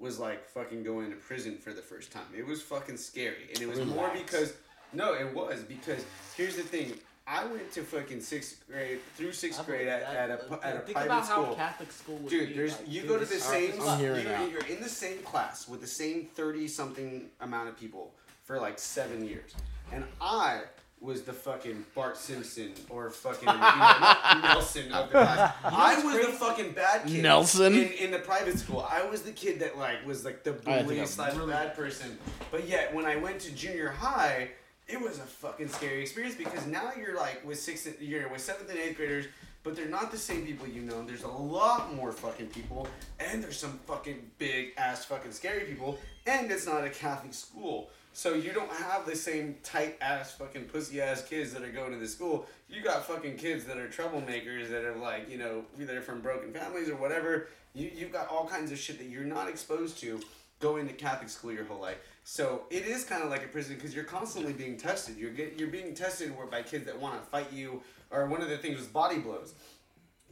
was 0.00 0.18
like 0.18 0.48
fucking 0.48 0.82
going 0.82 1.10
to 1.10 1.16
prison 1.16 1.56
for 1.58 1.72
the 1.72 1.80
first 1.80 2.10
time. 2.10 2.26
It 2.36 2.44
was 2.44 2.60
fucking 2.60 2.96
scary, 2.96 3.48
and 3.54 3.62
it 3.62 3.68
was 3.68 3.80
more 3.86 4.10
because 4.12 4.54
no, 4.92 5.14
it 5.14 5.32
was 5.32 5.62
because 5.62 6.04
here's 6.36 6.56
the 6.56 6.62
thing. 6.62 6.92
I 7.28 7.44
went 7.44 7.72
to 7.72 7.82
fucking 7.82 8.20
sixth 8.20 8.64
grade 8.70 9.00
through 9.16 9.32
sixth 9.32 9.60
I 9.60 9.64
grade 9.64 9.88
at, 9.88 10.02
at 10.02 10.30
a 10.30 10.66
at 10.66 10.76
a 10.76 10.78
Think 10.80 10.92
private 10.92 11.06
about 11.06 11.26
school. 11.26 11.44
how 11.46 11.54
Catholic 11.54 11.90
school 11.92 12.16
would 12.18 12.30
Dude, 12.30 12.48
be. 12.50 12.54
there's 12.54 12.72
like, 12.78 12.88
you 12.88 13.02
go 13.02 13.18
to 13.18 13.24
the 13.24 13.40
hard 13.40 13.54
same 13.54 13.72
as 13.72 13.78
I'm 13.80 13.84
fuck. 13.86 13.98
hearing 13.98 14.26
you're, 14.26 14.48
you're 14.48 14.66
in 14.66 14.80
the 14.80 14.88
same 14.88 15.18
class 15.18 15.66
with 15.68 15.80
the 15.80 15.86
same 15.88 16.26
thirty 16.34 16.68
something 16.68 17.28
amount 17.40 17.68
of 17.68 17.78
people 17.78 18.14
for 18.44 18.60
like 18.60 18.78
seven 18.78 19.26
years, 19.26 19.54
and 19.92 20.04
I 20.20 20.62
was 21.00 21.22
the 21.22 21.32
fucking 21.32 21.84
Bart 21.94 22.16
Simpson 22.16 22.72
or 22.88 23.10
fucking 23.10 23.46
you 23.48 23.54
know, 23.54 24.40
Nelson 24.42 24.92
of 24.92 25.06
the 25.08 25.12
class. 25.12 25.54
I 25.64 26.02
was 26.04 26.26
the 26.26 26.32
fucking 26.32 26.72
bad 26.72 27.06
kid. 27.06 27.22
Nelson? 27.22 27.74
in, 27.74 27.92
in 27.92 28.10
the 28.10 28.18
private 28.18 28.58
school. 28.58 28.86
I 28.88 29.04
was 29.04 29.22
the 29.22 29.32
kid 29.32 29.60
that 29.60 29.76
like 29.76 30.06
was 30.06 30.24
like 30.24 30.42
the 30.44 30.52
I 30.52 30.54
think 30.54 30.86
bully 30.86 31.00
I'm 31.00 31.06
slash 31.06 31.34
really 31.34 31.52
bad 31.52 31.76
person. 31.76 32.16
But 32.50 32.66
yet 32.66 32.94
when 32.94 33.04
I 33.04 33.16
went 33.16 33.40
to 33.40 33.52
junior 33.52 33.90
high, 33.90 34.50
it 34.88 35.00
was 35.00 35.18
a 35.18 35.22
fucking 35.22 35.68
scary 35.68 36.02
experience 36.02 36.36
because 36.36 36.66
now 36.66 36.92
you're 36.98 37.16
like 37.16 37.44
with 37.44 37.58
sixth, 37.58 38.00
you're 38.00 38.28
with 38.28 38.40
seventh 38.40 38.70
and 38.70 38.78
eighth 38.78 38.96
graders, 38.96 39.26
but 39.64 39.74
they're 39.74 39.88
not 39.88 40.12
the 40.12 40.18
same 40.18 40.46
people 40.46 40.66
you 40.66 40.82
know. 40.82 41.04
There's 41.04 41.24
a 41.24 41.28
lot 41.28 41.92
more 41.94 42.12
fucking 42.12 42.48
people, 42.48 42.86
and 43.18 43.42
there's 43.42 43.58
some 43.58 43.80
fucking 43.86 44.30
big 44.38 44.74
ass 44.76 45.04
fucking 45.04 45.32
scary 45.32 45.64
people, 45.64 45.98
and 46.26 46.50
it's 46.50 46.66
not 46.66 46.84
a 46.84 46.90
Catholic 46.90 47.34
school. 47.34 47.90
So 48.12 48.32
you 48.32 48.52
don't 48.52 48.70
have 48.70 49.04
the 49.04 49.16
same 49.16 49.56
tight 49.62 49.98
ass 50.00 50.32
fucking 50.32 50.66
pussy 50.66 51.02
ass 51.02 51.22
kids 51.22 51.52
that 51.52 51.62
are 51.62 51.70
going 51.70 51.92
to 51.92 51.98
the 51.98 52.08
school. 52.08 52.46
You 52.70 52.82
got 52.82 53.04
fucking 53.04 53.36
kids 53.36 53.64
that 53.64 53.76
are 53.76 53.88
troublemakers 53.88 54.70
that 54.70 54.84
are 54.84 54.96
like, 54.96 55.28
you 55.28 55.36
know, 55.36 55.64
either 55.78 56.00
from 56.00 56.22
broken 56.22 56.52
families 56.52 56.88
or 56.88 56.96
whatever. 56.96 57.48
You 57.74 57.90
you've 57.94 58.12
got 58.12 58.28
all 58.28 58.46
kinds 58.46 58.72
of 58.72 58.78
shit 58.78 58.98
that 58.98 59.08
you're 59.08 59.24
not 59.24 59.48
exposed 59.48 59.98
to 59.98 60.20
going 60.60 60.86
to 60.86 60.94
Catholic 60.94 61.28
school 61.28 61.52
your 61.52 61.64
whole 61.64 61.80
life. 61.80 61.98
So 62.28 62.64
it 62.70 62.86
is 62.86 63.04
kind 63.04 63.22
of 63.22 63.30
like 63.30 63.44
a 63.44 63.46
prison 63.46 63.76
because 63.76 63.94
you're 63.94 64.02
constantly 64.02 64.52
being 64.52 64.76
tested. 64.76 65.16
You're 65.16 65.30
get, 65.30 65.60
you're 65.60 65.68
being 65.68 65.94
tested 65.94 66.34
by 66.50 66.60
kids 66.62 66.84
that 66.86 67.00
want 67.00 67.22
to 67.22 67.30
fight 67.30 67.52
you. 67.52 67.82
Or 68.10 68.26
one 68.26 68.42
of 68.42 68.48
the 68.48 68.58
things 68.58 68.76
was 68.78 68.88
body 68.88 69.20
blows. 69.20 69.54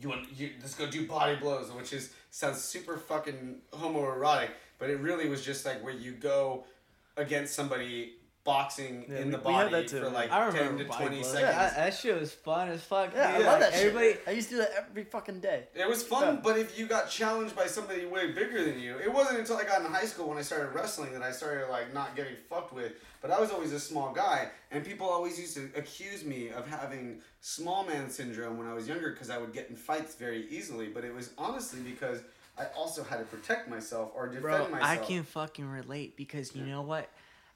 You 0.01 0.09
want 0.09 0.27
you 0.37 0.51
let's 0.61 0.75
go 0.75 0.91
do 0.91 1.07
body 1.07 1.37
blows, 1.37 1.71
which 1.71 1.93
is 1.93 2.13
sounds 2.31 2.59
super 2.59 2.97
fucking 2.97 3.59
homoerotic, 3.73 4.49
but 4.81 4.91
it 4.91 4.99
really 4.99 5.29
was 5.29 5.45
just 5.45 5.65
like 5.65 5.85
where 5.85 5.95
you 5.95 6.11
go 6.11 6.65
against 7.17 7.55
somebody 7.55 8.15
boxing 8.45 9.07
Yeah, 9.09 9.19
in 9.19 9.25
we- 9.27 9.31
the 9.33 9.39
we 9.39 9.43
body 9.45 9.87
for 9.89 10.11
like 10.11 10.31
I 10.31 10.45
ten 10.51 10.55
remember 10.55 10.85
to 10.85 10.91
twenty 10.91 11.17
blows. 11.21 11.33
seconds. 11.33 11.41
Yeah, 11.51 11.53
that, 11.59 11.77
that 11.77 11.95
shit 11.95 12.21
was 12.21 12.33
fun 12.33 12.69
as 12.69 12.83
fuck. 12.83 13.13
Yeah, 13.15 13.29
I 13.29 13.39
love 13.39 13.47
Like, 13.47 13.61
that 13.61 13.73
everybody, 13.75 14.13
shit. 14.13 14.23
I 14.27 14.31
used 14.33 14.49
to 14.51 14.55
do 14.57 14.61
that 14.61 14.71
every 14.91 15.05
fucking 15.05 15.41
day. 15.41 15.65
It 15.75 15.89
was 15.89 16.03
fun, 16.03 16.35
Yeah. 16.37 16.41
but 16.43 16.59
if 16.59 16.79
you 16.79 16.87
got 16.87 17.09
challenged 17.09 17.57
by 17.57 17.67
somebody 17.67 18.05
way 18.05 18.33
bigger 18.33 18.63
than 18.65 18.79
you, 18.79 18.99
it 18.99 19.13
wasn't 19.13 19.39
until 19.39 19.57
I 19.57 19.65
got 19.65 19.81
in 19.81 19.87
high 19.91 20.05
school 20.05 20.29
when 20.29 20.39
I 20.39 20.43
started 20.43 20.75
wrestling 20.75 21.13
that 21.15 21.23
I 21.23 21.33
started 21.33 21.71
like 21.71 21.93
not 21.95 22.15
getting 22.17 22.37
fucked 22.49 22.73
with. 22.75 22.93
But 23.23 23.31
I 23.31 23.41
was 23.41 23.51
always 23.51 23.73
a 23.73 23.81
small 23.81 24.13
guy, 24.13 24.51
and 24.71 24.85
people 24.85 25.09
always 25.09 25.41
used 25.41 25.57
to 25.57 25.71
accuse 25.75 26.25
me 26.27 26.51
of 26.51 26.69
having 26.69 27.23
small 27.41 27.83
man 27.87 28.11
syndrome 28.11 28.59
when 28.59 28.67
I 28.67 28.75
was 28.75 28.87
younger 28.87 29.13
because 29.13 29.31
I 29.31 29.39
would 29.39 29.55
get 29.55 29.71
in 29.71 29.77
fights 29.77 30.15
very 30.15 30.47
easily. 30.51 30.89
But 30.89 31.05
it 31.05 31.15
was 31.15 31.31
honestly 31.39 31.81
because 31.81 32.21
I 32.59 32.67
also 32.77 33.03
had 33.03 33.21
to 33.21 33.25
protect 33.25 33.71
myself 33.71 34.11
or 34.15 34.27
defend 34.27 34.43
bro, 34.43 34.69
myself. 34.69 34.83
I 34.83 34.97
can 34.99 35.23
fucking 35.23 35.65
relate 35.67 36.17
because 36.19 36.55
you 36.55 36.65
know 36.67 36.83
what? 36.83 37.09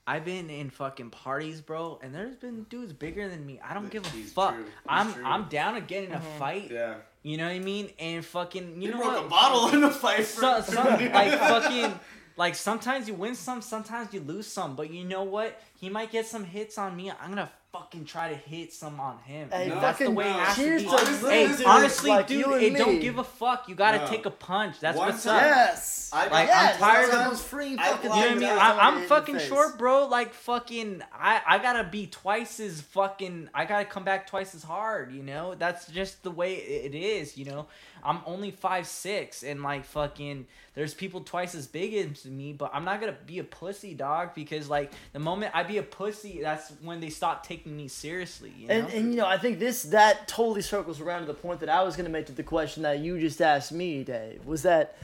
I've 0.08 0.24
been 0.24 0.48
in 0.48 0.70
fucking 0.70 1.10
parties, 1.10 1.60
bro, 1.60 1.98
and 2.02 2.14
there's 2.14 2.34
been 2.34 2.62
dudes 2.70 2.94
bigger 2.94 3.28
than 3.28 3.44
me. 3.44 3.60
I 3.62 3.74
don't 3.74 3.90
give 3.90 4.06
a 4.06 4.08
He's 4.08 4.32
fuck. 4.32 4.54
true. 4.54 4.64
He's 4.64 4.72
I'm 4.88 5.12
true. 5.12 5.22
I'm 5.22 5.48
down 5.50 5.74
to 5.74 5.82
get 5.82 6.04
in 6.04 6.12
a 6.12 6.16
mm-hmm. 6.16 6.38
fight. 6.38 6.70
Yeah, 6.70 6.94
You 7.22 7.36
know 7.36 7.44
what 7.44 7.52
I 7.52 7.58
mean? 7.58 7.90
And 7.98 8.24
fucking, 8.24 8.80
you 8.80 8.88
you 8.88 8.94
know 8.94 9.02
broke 9.02 9.16
what? 9.16 9.26
a 9.26 9.28
bottle 9.28 9.68
in 9.68 9.82
the 9.82 9.90
fight. 9.90 10.24
So, 10.24 10.62
some, 10.62 10.86
like 10.86 11.38
fucking 11.38 12.00
like 12.38 12.54
sometimes 12.54 13.06
you 13.06 13.12
win 13.12 13.34
some, 13.34 13.60
sometimes 13.60 14.14
you 14.14 14.20
lose 14.20 14.46
some. 14.46 14.76
But 14.76 14.90
you 14.90 15.04
know 15.04 15.24
what? 15.24 15.60
He 15.78 15.90
might 15.90 16.10
get 16.10 16.24
some 16.24 16.44
hits 16.44 16.78
on 16.78 16.96
me. 16.96 17.10
I'm 17.10 17.28
gonna 17.28 17.50
fucking 17.72 18.04
try 18.06 18.30
to 18.30 18.34
hit 18.34 18.72
some 18.72 18.98
on 18.98 19.18
him. 19.18 19.50
Hey, 19.50 19.68
No, 19.68 19.78
That's 19.80 19.98
the 19.98 20.04
fucking 20.06 20.14
way 20.14 20.24
it 20.28 20.32
has 20.32 20.56
to 20.56 20.62
be. 20.78 20.86
Honestly, 20.86 21.30
Hey, 21.30 21.46
dudes 21.48 21.62
honestly, 21.64 22.10
like 22.10 22.26
dude, 22.26 22.38
you 22.46 22.54
and 22.54 22.62
it 22.62 22.78
don't 22.78 22.98
give 23.00 23.18
a 23.18 23.24
fuck. 23.24 23.68
You 23.68 23.74
gotta 23.74 23.98
No. 23.98 24.06
take 24.06 24.24
a 24.24 24.30
punch. 24.30 24.80
That's 24.80 24.96
One 24.96 25.08
what's 25.08 25.24
time- 25.24 25.36
up. 25.36 25.42
Yes. 25.42 26.10
I 26.10 26.28
Like, 26.28 26.48
got- 26.48 26.72
I'm 26.74 26.78
tired 26.78 27.10
that's 27.10 27.14
of- 27.26 27.30
those 27.30 27.42
free 27.42 27.76
I 27.78 27.88
fucking 27.90 28.04
You 28.04 28.08
know 28.08 28.16
what 28.22 28.30
I 28.30 28.34
mean? 28.34 28.48
I, 28.48 28.68
someone 28.68 28.84
I'm 29.02 29.06
fucking 29.08 29.38
short, 29.40 29.76
bro. 29.76 30.06
Like 30.06 30.32
fucking, 30.32 31.02
I 31.12 31.42
I 31.46 31.58
gotta 31.58 31.84
be 31.84 32.06
twice 32.06 32.58
as 32.60 32.80
fucking. 32.80 33.50
I 33.54 33.66
gotta 33.66 33.84
come 33.84 34.04
back 34.04 34.26
twice 34.26 34.54
as 34.54 34.62
hard. 34.62 35.12
You 35.12 35.22
know, 35.22 35.54
that's 35.54 35.86
just 35.88 36.22
the 36.22 36.30
way 36.30 36.54
it 36.54 36.94
is. 36.94 37.36
You 37.36 37.44
know, 37.44 37.66
I'm 38.02 38.20
only 38.26 38.50
five 38.50 38.86
six, 38.86 39.42
and 39.42 39.62
like 39.62 39.84
fucking, 39.84 40.46
there's 40.74 40.94
people 40.94 41.20
twice 41.20 41.54
as 41.54 41.66
big 41.66 41.94
as 41.94 42.24
me, 42.24 42.52
but 42.52 42.70
I'm 42.72 42.84
not 42.84 43.00
gonna 43.00 43.16
be 43.26 43.38
a 43.38 43.44
pussy, 43.44 43.94
dog. 43.94 44.34
Because 44.34 44.68
like 44.68 44.92
the 45.12 45.18
moment 45.18 45.52
I 45.54 45.62
be 45.62 45.78
a 45.78 45.82
pussy, 45.82 46.40
that's 46.42 46.70
when 46.82 47.00
they 47.00 47.10
stop 47.10 47.46
taking 47.46 47.76
me 47.76 47.88
seriously. 47.88 48.52
You 48.56 48.68
know? 48.68 48.74
And, 48.74 48.88
and 48.92 49.10
you 49.10 49.16
know, 49.16 49.26
I 49.26 49.38
think 49.38 49.58
this 49.58 49.84
that 49.84 50.28
totally 50.28 50.62
circles 50.62 51.00
around 51.00 51.20
to 51.22 51.26
the 51.26 51.34
point 51.34 51.60
that 51.60 51.68
I 51.68 51.82
was 51.82 51.96
to 52.06 52.10
make 52.10 52.26
to 52.26 52.32
the 52.32 52.42
question 52.42 52.82
that 52.84 53.00
you 53.00 53.18
just 53.20 53.40
asked 53.42 53.72
me, 53.72 54.04
Dave. 54.04 54.46
Was 54.46 54.62
that, 54.62 54.96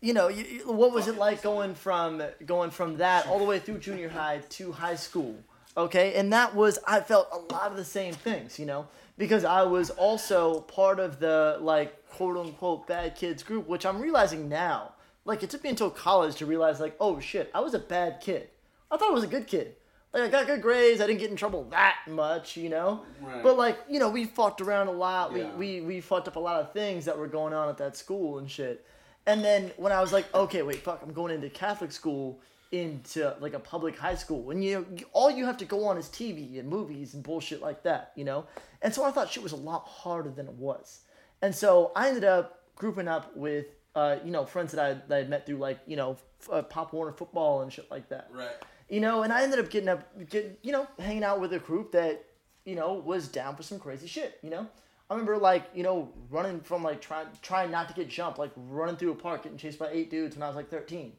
you 0.00 0.12
know, 0.12 0.28
you- 0.28 0.62
what 0.66 0.92
was 0.92 1.08
it 1.08 1.16
like 1.16 1.42
going 1.42 1.74
from 1.74 2.22
going 2.44 2.70
from 2.70 2.98
that 2.98 3.26
all 3.26 3.38
the 3.38 3.44
way 3.44 3.58
through 3.58 3.78
junior 3.78 4.08
high 4.08 4.38
to 4.50 4.72
high 4.72 4.96
school? 4.96 5.36
Okay, 5.76 6.14
and 6.14 6.32
that 6.34 6.54
was 6.54 6.78
I 6.86 7.00
felt 7.00 7.28
a 7.32 7.38
lot 7.54 7.70
of 7.70 7.76
the 7.78 7.84
same 7.84 8.12
things, 8.12 8.58
you 8.58 8.66
know, 8.66 8.88
because 9.22 9.44
I 9.44 9.62
was 9.62 9.90
also 9.90 10.62
part 10.62 10.98
of 10.98 11.20
the 11.20 11.56
like 11.60 12.08
quote 12.08 12.36
unquote 12.36 12.88
bad 12.88 13.14
kids 13.14 13.44
group, 13.44 13.68
which 13.68 13.86
I'm 13.86 14.02
realizing 14.02 14.48
now. 14.48 14.94
Like 15.24 15.44
it 15.44 15.50
took 15.50 15.62
me 15.62 15.70
until 15.70 15.90
college 15.90 16.34
to 16.36 16.46
realize, 16.46 16.80
like, 16.80 16.96
oh 16.98 17.20
shit, 17.20 17.48
I 17.54 17.60
was 17.60 17.72
a 17.72 17.78
bad 17.78 18.20
kid. 18.20 18.48
I 18.90 18.96
thought 18.96 19.10
I 19.10 19.14
was 19.14 19.22
a 19.22 19.28
good 19.28 19.46
kid. 19.46 19.76
Like 20.12 20.24
I 20.24 20.28
got 20.28 20.48
good 20.48 20.60
grades. 20.60 21.00
I 21.00 21.06
didn't 21.06 21.20
get 21.20 21.30
in 21.30 21.36
trouble 21.36 21.62
that 21.70 21.98
much, 22.08 22.56
you 22.56 22.68
know. 22.68 23.04
Right. 23.20 23.44
But 23.44 23.56
like 23.56 23.78
you 23.88 24.00
know, 24.00 24.08
we 24.08 24.24
fucked 24.24 24.60
around 24.60 24.88
a 24.88 24.92
lot. 24.92 25.30
Yeah. 25.36 25.54
We, 25.54 25.80
we 25.80 25.86
we 25.86 26.00
fucked 26.00 26.26
up 26.26 26.34
a 26.34 26.40
lot 26.40 26.60
of 26.60 26.72
things 26.72 27.04
that 27.04 27.16
were 27.16 27.28
going 27.28 27.54
on 27.54 27.68
at 27.68 27.78
that 27.78 27.96
school 27.96 28.38
and 28.38 28.50
shit. 28.50 28.84
And 29.26 29.44
then 29.44 29.70
when 29.76 29.92
I 29.92 30.00
was 30.00 30.12
like, 30.12 30.34
okay, 30.34 30.62
wait, 30.62 30.82
fuck, 30.82 31.00
I'm 31.00 31.12
going 31.12 31.32
into 31.32 31.48
Catholic 31.48 31.92
school, 31.92 32.40
into 32.72 33.34
like 33.40 33.54
a 33.54 33.58
public 33.60 33.98
high 33.98 34.14
school, 34.14 34.50
and 34.50 34.64
you, 34.64 34.86
all 35.12 35.30
you 35.30 35.44
have 35.44 35.58
to 35.58 35.64
go 35.64 35.84
on 35.84 35.98
is 35.98 36.06
TV 36.06 36.58
and 36.58 36.68
movies 36.68 37.14
and 37.14 37.22
bullshit 37.22 37.60
like 37.60 37.82
that, 37.84 38.12
you 38.16 38.24
know. 38.24 38.46
And 38.80 38.92
so 38.92 39.04
I 39.04 39.10
thought 39.12 39.30
shit 39.30 39.42
was 39.42 39.52
a 39.52 39.56
lot 39.56 39.86
harder 39.86 40.30
than 40.30 40.46
it 40.46 40.54
was. 40.54 41.00
And 41.42 41.54
so 41.54 41.92
I 41.94 42.08
ended 42.08 42.24
up 42.24 42.62
grouping 42.76 43.08
up 43.08 43.36
with 43.36 43.66
uh, 43.94 44.16
you 44.24 44.30
know 44.30 44.44
friends 44.46 44.72
that 44.72 44.84
I 44.84 44.94
that 44.94 45.14
I 45.14 45.18
had 45.18 45.28
met 45.30 45.46
through 45.46 45.58
like 45.58 45.78
you 45.86 45.96
know 45.96 46.16
f- 46.40 46.48
uh, 46.50 46.62
Pop 46.62 46.92
Warner 46.92 47.12
football 47.12 47.60
and 47.62 47.72
shit 47.72 47.90
like 47.90 48.08
that 48.08 48.28
right. 48.32 48.48
you 48.88 49.00
know, 49.00 49.22
and 49.22 49.32
I 49.32 49.42
ended 49.42 49.58
up 49.58 49.68
getting 49.70 49.88
up, 49.90 50.08
get, 50.30 50.58
you 50.62 50.72
know, 50.72 50.86
hanging 50.98 51.24
out 51.24 51.40
with 51.40 51.52
a 51.52 51.58
group 51.58 51.92
that, 51.92 52.24
you 52.64 52.74
know, 52.74 52.94
was 52.94 53.28
down 53.28 53.54
for 53.54 53.62
some 53.62 53.78
crazy 53.78 54.06
shit. 54.06 54.38
You 54.42 54.50
know, 54.50 54.66
I 55.10 55.14
remember 55.14 55.36
like, 55.36 55.64
you 55.74 55.82
know, 55.82 56.10
running 56.30 56.60
from 56.60 56.82
like 56.82 57.00
trying 57.02 57.26
trying 57.42 57.70
not 57.70 57.88
to 57.88 57.94
get 57.94 58.08
jumped, 58.08 58.38
like 58.38 58.52
running 58.56 58.96
through 58.96 59.12
a 59.12 59.14
park, 59.14 59.42
getting 59.42 59.58
chased 59.58 59.78
by 59.78 59.90
eight 59.90 60.10
dudes 60.10 60.36
when 60.36 60.42
I 60.42 60.46
was 60.46 60.56
like 60.56 60.70
thirteen, 60.70 61.12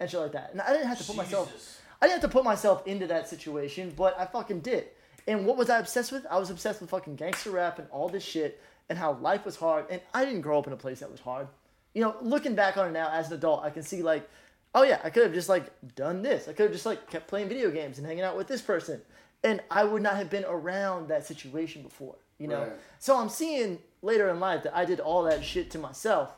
and 0.00 0.10
shit 0.10 0.18
like 0.18 0.32
that. 0.32 0.50
And 0.52 0.60
I 0.60 0.72
didn't 0.72 0.88
have 0.88 0.98
to 0.98 1.04
put 1.04 1.16
myself, 1.16 1.80
I 2.02 2.06
didn't 2.06 2.22
have 2.22 2.30
to 2.30 2.34
put 2.34 2.44
myself 2.44 2.86
into 2.86 3.06
that 3.08 3.28
situation, 3.28 3.92
but 3.96 4.18
I 4.18 4.26
fucking 4.26 4.60
did. 4.60 4.86
And 5.28 5.46
what 5.46 5.56
was 5.56 5.70
I 5.70 5.78
obsessed 5.78 6.10
with? 6.10 6.26
I 6.30 6.38
was 6.38 6.50
obsessed 6.50 6.80
with 6.80 6.90
fucking 6.90 7.16
gangster 7.16 7.50
rap 7.50 7.78
and 7.78 7.86
all 7.90 8.08
this 8.08 8.24
shit, 8.24 8.60
and 8.88 8.98
how 8.98 9.12
life 9.12 9.44
was 9.44 9.54
hard. 9.54 9.84
And 9.90 10.00
I 10.12 10.24
didn't 10.24 10.40
grow 10.40 10.58
up 10.58 10.66
in 10.66 10.72
a 10.72 10.76
place 10.76 11.00
that 11.00 11.10
was 11.10 11.20
hard. 11.20 11.46
You 11.94 12.02
know, 12.02 12.16
looking 12.22 12.54
back 12.54 12.76
on 12.76 12.88
it 12.88 12.92
now 12.92 13.10
as 13.12 13.28
an 13.28 13.34
adult, 13.34 13.62
I 13.64 13.70
can 13.70 13.82
see 13.82 14.02
like 14.02 14.28
oh 14.74 14.82
yeah, 14.82 15.00
I 15.02 15.10
could 15.10 15.24
have 15.24 15.34
just 15.34 15.48
like 15.48 15.66
done 15.94 16.22
this. 16.22 16.48
I 16.48 16.52
could 16.52 16.64
have 16.64 16.72
just 16.72 16.86
like 16.86 17.10
kept 17.10 17.28
playing 17.28 17.48
video 17.48 17.70
games 17.70 17.98
and 17.98 18.06
hanging 18.06 18.22
out 18.22 18.36
with 18.36 18.46
this 18.48 18.62
person, 18.62 19.00
and 19.42 19.60
I 19.70 19.84
would 19.84 20.02
not 20.02 20.16
have 20.16 20.30
been 20.30 20.44
around 20.44 21.08
that 21.08 21.26
situation 21.26 21.82
before. 21.82 22.16
You 22.38 22.48
know, 22.48 22.62
Right. 22.62 22.72
so 22.98 23.18
I'm 23.18 23.28
seeing 23.28 23.78
later 24.00 24.30
in 24.30 24.40
life 24.40 24.62
that 24.62 24.74
I 24.74 24.84
did 24.84 24.98
all 25.00 25.24
that 25.24 25.44
shit 25.44 25.70
to 25.72 25.78
myself, 25.78 26.30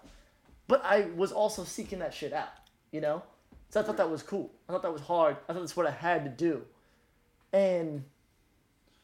but 0.67 0.83
I 0.85 1.03
was 1.15 1.31
also 1.31 1.63
seeking 1.65 2.01
that 2.01 2.13
shit 2.13 2.33
out. 2.33 2.49
You 2.91 3.01
know, 3.01 3.23
so 3.73 3.81
I 3.81 3.83
thought 3.83 3.97
that 3.97 4.09
was 4.11 4.23
cool. 4.23 4.53
I 4.69 4.73
thought 4.73 4.83
that 4.83 4.93
was 4.93 5.03
hard. 5.03 5.37
I 5.49 5.53
thought 5.53 5.61
that's 5.61 5.77
what 5.77 5.87
I 5.87 5.91
had 5.91 6.25
to 6.25 6.31
do, 6.31 6.63
and 7.53 8.05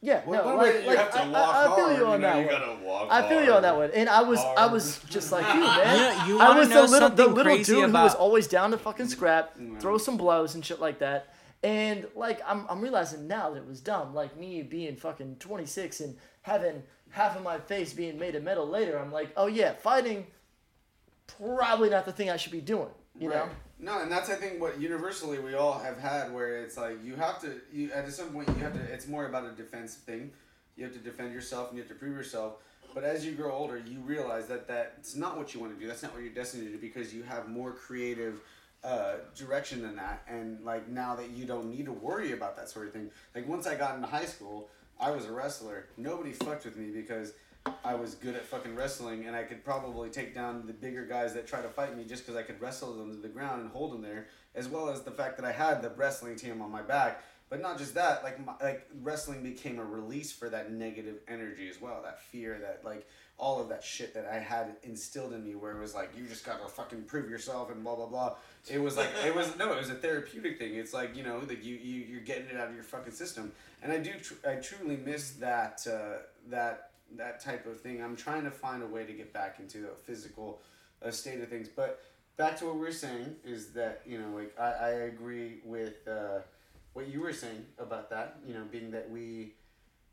yeah, 0.01 0.23
Well, 0.25 0.45
no, 0.45 0.55
one 0.55 0.65
like, 0.65 0.83
you 0.83 0.87
like 0.87 0.99
have 0.99 1.11
to 1.11 1.19
I, 1.23 1.29
walk 1.29 1.55
I, 1.57 1.61
I 1.61 1.65
feel 1.75 1.85
hard, 1.87 1.97
you 1.99 2.07
on 2.07 2.21
know, 2.21 2.29
that 2.29 2.39
you 2.41 2.47
one. 2.47 2.61
gotta 2.61 2.85
walk 2.85 3.09
I 3.11 3.29
feel 3.29 3.45
you 3.45 3.53
on 3.53 3.63
that 3.63 3.77
one, 3.77 3.91
and 3.93 4.09
I 4.09 4.23
was 4.23 4.39
I 4.39 4.67
was 4.67 5.01
just 5.11 5.33
like 5.33 5.45
you, 5.55 5.61
man. 5.61 6.29
You 6.29 6.35
you 6.35 6.41
I 6.41 6.57
was 6.57 6.69
know 6.69 6.87
the 6.87 6.93
little 6.93 7.09
the 7.11 7.27
little 7.27 7.43
crazy 7.43 7.73
dude 7.75 7.87
who 7.91 7.93
was 7.93 8.15
always 8.15 8.47
down 8.47 8.71
to 8.71 8.79
fucking 8.79 9.09
scrap, 9.09 9.59
Mm. 9.59 9.81
throw 9.81 9.99
some 9.99 10.17
blows 10.17 10.55
and 10.55 10.65
shit 10.65 10.79
like 10.81 11.01
that. 11.01 11.35
And 11.65 12.07
like 12.15 12.41
I'm 12.47 12.65
I'm 12.69 12.81
realizing 12.81 13.27
now 13.27 13.51
that 13.51 13.57
it 13.59 13.67
was 13.67 13.81
dumb. 13.81 14.15
Like 14.15 14.37
me 14.39 14.63
being 14.63 14.95
fucking 14.95 15.37
26 15.41 15.99
and 16.01 16.17
having 16.43 16.85
half 17.11 17.37
of 17.37 17.43
my 17.43 17.59
face 17.59 17.93
being 17.93 18.17
made 18.21 18.37
of 18.37 18.45
metal 18.45 18.69
later. 18.69 18.97
I'm 18.99 19.11
like, 19.11 19.31
oh 19.37 19.49
yeah, 19.49 19.73
fighting 19.73 20.29
probably 21.39 21.91
not 21.91 22.05
the 22.07 22.13
thing 22.13 22.31
I 22.31 22.37
should 22.37 22.53
be 22.53 22.61
doing. 22.61 22.91
You 23.19 23.31
know. 23.31 23.49
No, 23.81 24.01
and 24.01 24.11
that's 24.11 24.29
I 24.29 24.35
think 24.35 24.61
what 24.61 24.81
universally 24.81 25.39
we 25.39 25.55
all 25.55 25.79
have 25.79 25.99
had, 25.99 26.33
where 26.33 26.63
it's 26.63 26.77
like 26.77 27.03
you 27.05 27.15
have 27.15 27.41
to, 27.43 27.61
you 27.73 27.93
at 27.93 28.11
some 28.13 28.31
point 28.31 28.49
you 28.49 28.65
have 28.65 28.73
to. 28.73 28.81
It's 28.93 29.07
more 29.07 29.27
about 29.27 29.45
a 29.45 29.53
defensive 29.53 30.03
thing. 30.03 30.33
You 30.77 30.85
have 30.85 30.93
to 30.93 30.99
defend 30.99 31.33
yourself 31.33 31.69
and 31.69 31.77
you 31.77 31.83
have 31.83 31.91
to 31.91 31.99
prove 31.99 32.17
yourself. 32.17 32.55
But 32.95 33.05
as 33.05 33.25
you 33.25 33.33
grow 33.33 33.53
older, 33.53 33.79
you 33.79 34.01
realize 34.01 34.47
that 34.49 34.67
that's 34.67 35.15
not 35.15 35.37
what 35.37 35.55
you 35.55 35.61
want 35.61 35.75
to 35.75 35.81
do. 35.81 35.87
That's 35.87 36.03
not 36.03 36.13
what 36.13 36.23
you're 36.23 36.33
destined 36.33 36.65
to 36.65 36.73
do 36.73 36.79
because 36.79 37.15
you 37.15 37.23
have 37.23 37.49
more 37.49 37.73
creative 37.73 38.41
uh, 38.83 39.15
direction 39.37 39.83
than 39.83 39.97
that. 39.97 40.23
And 40.29 40.65
like 40.65 40.89
now 40.89 41.15
that 41.17 41.31
you 41.31 41.45
don't 41.45 41.71
need 41.71 41.85
to 41.87 41.93
worry 41.93 42.33
about 42.33 42.57
that 42.57 42.69
sort 42.69 42.87
of 42.87 42.93
thing. 42.93 43.11
Like 43.35 43.47
once 43.47 43.67
I 43.67 43.77
got 43.77 43.95
into 43.95 44.09
high 44.09 44.25
school, 44.25 44.69
I 44.99 45.11
was 45.11 45.27
a 45.27 45.33
wrestler. 45.33 45.87
Nobody 45.97 46.33
fucked 46.33 46.65
with 46.65 46.77
me 46.77 46.91
because 46.91 47.33
I 47.85 47.95
was 47.95 48.15
good 48.15 48.35
at 48.35 48.45
fucking 48.45 48.75
wrestling, 48.75 49.27
and 49.27 49.35
I 49.35 49.43
could 49.43 49.65
probably 49.65 50.11
take 50.11 50.35
down 50.35 50.67
the 50.67 50.73
bigger 50.73 51.05
guys 51.05 51.35
that 51.35 51.47
try 51.47 51.61
to 51.61 51.69
fight 51.69 51.97
me 51.97 52.05
just 52.05 52.25
because 52.25 52.37
I 52.39 52.43
could 52.43 52.61
wrestle 52.61 52.95
them 52.95 53.11
to 53.11 53.17
the 53.17 53.29
ground 53.29 53.63
and 53.63 53.71
hold 53.71 53.93
them 53.93 54.03
there, 54.03 54.27
as 54.55 54.69
well 54.69 54.89
as 54.89 55.03
the 55.03 55.11
fact 55.11 55.37
that 55.39 55.47
I 55.47 55.53
had 55.53 55.83
the 55.83 55.91
wrestling 55.91 56.37
team 56.37 56.61
on 56.63 56.71
my 56.71 56.83
back. 56.83 57.23
But 57.51 57.63
not 57.63 57.79
just 57.79 57.95
that, 57.95 58.23
like 58.23 58.45
my, 58.45 58.53
like 58.61 58.87
wrestling 59.03 59.43
became 59.43 59.79
a 59.79 59.85
release 59.85 60.31
for 60.33 60.51
that 60.51 60.71
negative 60.71 61.17
energy 61.29 61.69
as 61.69 61.81
well, 61.81 62.03
that 62.03 62.21
fear, 62.21 62.59
that 62.61 62.85
like 62.85 63.09
all 63.39 63.61
of 63.61 63.71
that 63.71 63.83
shit 63.83 64.13
that 64.15 64.27
I 64.27 64.39
had 64.39 64.77
instilled 64.83 65.33
in 65.33 65.45
me, 65.45 65.55
where 65.55 65.75
it 65.75 65.81
was 65.81 65.95
like 65.95 66.11
you 66.15 66.27
just 66.27 66.45
gotta 66.45 66.69
fucking 66.69 67.05
prove 67.05 67.31
yourself 67.31 67.71
and 67.71 67.83
blah 67.83 67.95
blah 67.97 68.07
blah. 68.07 68.35
It 68.69 68.83
was 68.83 68.99
like 68.99 69.09
it 69.25 69.35
was 69.35 69.57
no, 69.57 69.73
it 69.73 69.79
was 69.79 69.89
a 69.89 69.95
therapeutic 69.95 70.59
thing. 70.59 70.75
It's 70.75 70.93
like 70.93 71.17
you 71.17 71.23
know, 71.23 71.41
like 71.49 71.65
you 71.65 71.77
you 71.77 72.05
you're 72.05 72.21
getting 72.21 72.49
it 72.49 72.57
out 72.57 72.69
of 72.69 72.75
your 72.75 72.85
fucking 72.85 73.13
system, 73.13 73.53
and 73.83 73.93
I 73.93 73.99
do 73.99 74.13
tr- 74.21 74.47
I 74.47 74.57
truly 74.57 74.99
miss 74.99 75.31
that 75.33 75.87
uh, 75.91 76.19
that 76.51 76.88
that 77.17 77.41
type 77.41 77.67
of 77.67 77.81
thing. 77.81 78.03
I'm 78.03 78.17
trying 78.17 78.45
to 78.45 78.51
find 78.51 78.83
a 78.83 78.87
way 78.87 79.05
to 79.05 79.13
get 79.13 79.33
back 79.33 79.59
into 79.61 79.89
a 79.91 79.95
physical 79.95 80.61
uh, 81.03 81.11
state 81.11 81.41
of 81.41 81.49
things, 81.49 81.69
but 81.69 82.03
back 82.39 82.57
to 82.59 82.67
what 82.67 82.77
we 82.77 82.87
are 82.87 82.93
saying 82.93 83.37
is 83.45 83.73
that 83.73 84.03
you 84.07 84.19
know 84.19 84.29
like 84.35 84.55
I, 84.59 84.71
I 84.71 84.91
agree 84.91 85.59
with 85.65 86.07
uh, 86.09 86.41
what 86.95 87.09
you 87.09 87.21
were 87.21 87.33
saying 87.33 87.67
about 87.79 88.09
that 88.11 88.39
you 88.47 88.55
know 88.55 88.63
being 88.71 88.91
that 88.93 89.11
we 89.11 89.53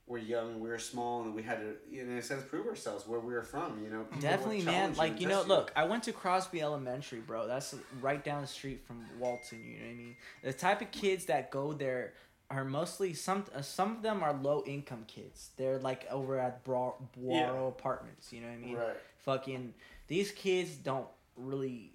were 0.08 0.20
young 0.20 0.60
we 0.60 0.70
were 0.70 0.78
small 0.78 1.24
and 1.24 1.34
we 1.34 1.42
had 1.42 1.60
to 1.60 2.00
in 2.00 2.12
a 2.12 2.22
sense 2.22 2.44
prove 2.44 2.68
ourselves 2.68 3.08
where 3.08 3.20
we 3.20 3.34
were 3.34 3.42
from 3.42 3.84
you 3.84 3.90
know 3.90 4.06
Definitely, 4.20 4.62
man. 4.62 4.94
Like 4.96 5.20
you 5.22 5.28
know, 5.28 5.38
test 5.38 5.48
look, 5.48 5.72
I 5.76 5.86
went 5.86 6.04
to 6.04 6.12
Crosby 6.12 6.62
Elementary, 6.62 7.20
bro. 7.20 7.48
That's 7.48 7.74
right 8.02 8.24
down 8.24 8.42
the 8.42 8.48
street 8.48 8.84
from 8.86 9.06
Walton. 9.20 9.64
You 9.64 9.80
know 9.80 9.86
what 9.86 9.92
I 9.92 9.96
mean? 9.96 10.16
The 10.44 10.54
type 10.54 10.82
of 10.82 10.92
kids 10.92 11.26
that 11.26 11.50
go 11.52 11.74
there 11.74 12.14
are 12.50 12.64
mostly 12.66 13.14
some. 13.14 13.46
Uh, 13.56 13.62
some 13.62 13.92
of 13.96 14.02
them 14.02 14.22
are 14.24 14.34
low 14.34 14.64
income 14.66 15.04
kids. 15.08 15.50
They're 15.58 15.80
like 15.80 16.06
over 16.12 16.38
at 16.40 16.64
Bra- 16.64 16.94
Boiro 17.20 17.68
Apartments. 17.68 18.32
You 18.32 18.42
know 18.42 18.48
what 18.48 18.54
I 18.54 18.58
mean? 18.58 18.76
right 18.76 18.98
Fucking 19.24 19.74
these 20.08 20.32
kids 20.32 20.76
don't 20.76 21.08
really 21.36 21.92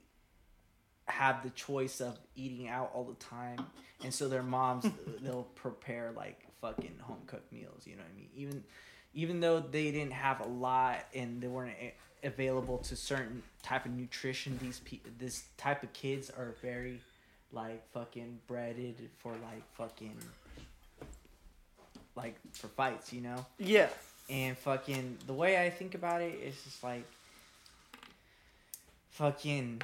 have 1.06 1.42
the 1.42 1.50
choice 1.50 2.00
of 2.00 2.18
eating 2.36 2.68
out 2.68 2.90
all 2.94 3.04
the 3.04 3.14
time, 3.14 3.58
and 4.04 4.12
so 4.12 4.28
their 4.28 4.42
moms 4.42 4.86
they'll 5.22 5.46
prepare 5.54 6.12
like 6.16 6.40
fucking 6.60 6.98
home 7.02 7.22
cooked 7.26 7.52
meals. 7.52 7.86
You 7.86 7.96
know 7.96 8.02
what 8.02 8.12
I 8.12 8.16
mean? 8.16 8.28
Even 8.36 8.64
even 9.14 9.40
though 9.40 9.60
they 9.60 9.90
didn't 9.90 10.12
have 10.12 10.40
a 10.40 10.46
lot 10.48 10.98
and 11.14 11.40
they 11.40 11.48
weren't 11.48 11.74
a- 11.80 11.94
available 12.26 12.78
to 12.78 12.94
certain 12.96 13.42
type 13.62 13.84
of 13.86 13.92
nutrition, 13.92 14.58
these 14.62 14.80
pe- 14.80 15.00
this 15.18 15.44
type 15.56 15.82
of 15.82 15.92
kids 15.92 16.30
are 16.30 16.54
very 16.62 17.00
like 17.52 17.84
fucking 17.92 18.38
breaded 18.46 19.08
for 19.18 19.32
like 19.32 19.64
fucking 19.74 20.16
like 22.22 22.36
for 22.52 22.68
fights. 22.68 23.12
You 23.12 23.22
know. 23.22 23.46
Yeah. 23.58 23.88
And 24.28 24.56
fucking 24.56 25.18
the 25.26 25.32
way 25.32 25.64
I 25.64 25.70
think 25.70 25.94
about 25.94 26.22
it 26.22 26.34
is 26.42 26.54
just 26.62 26.84
like 26.84 27.04
fucking 29.10 29.82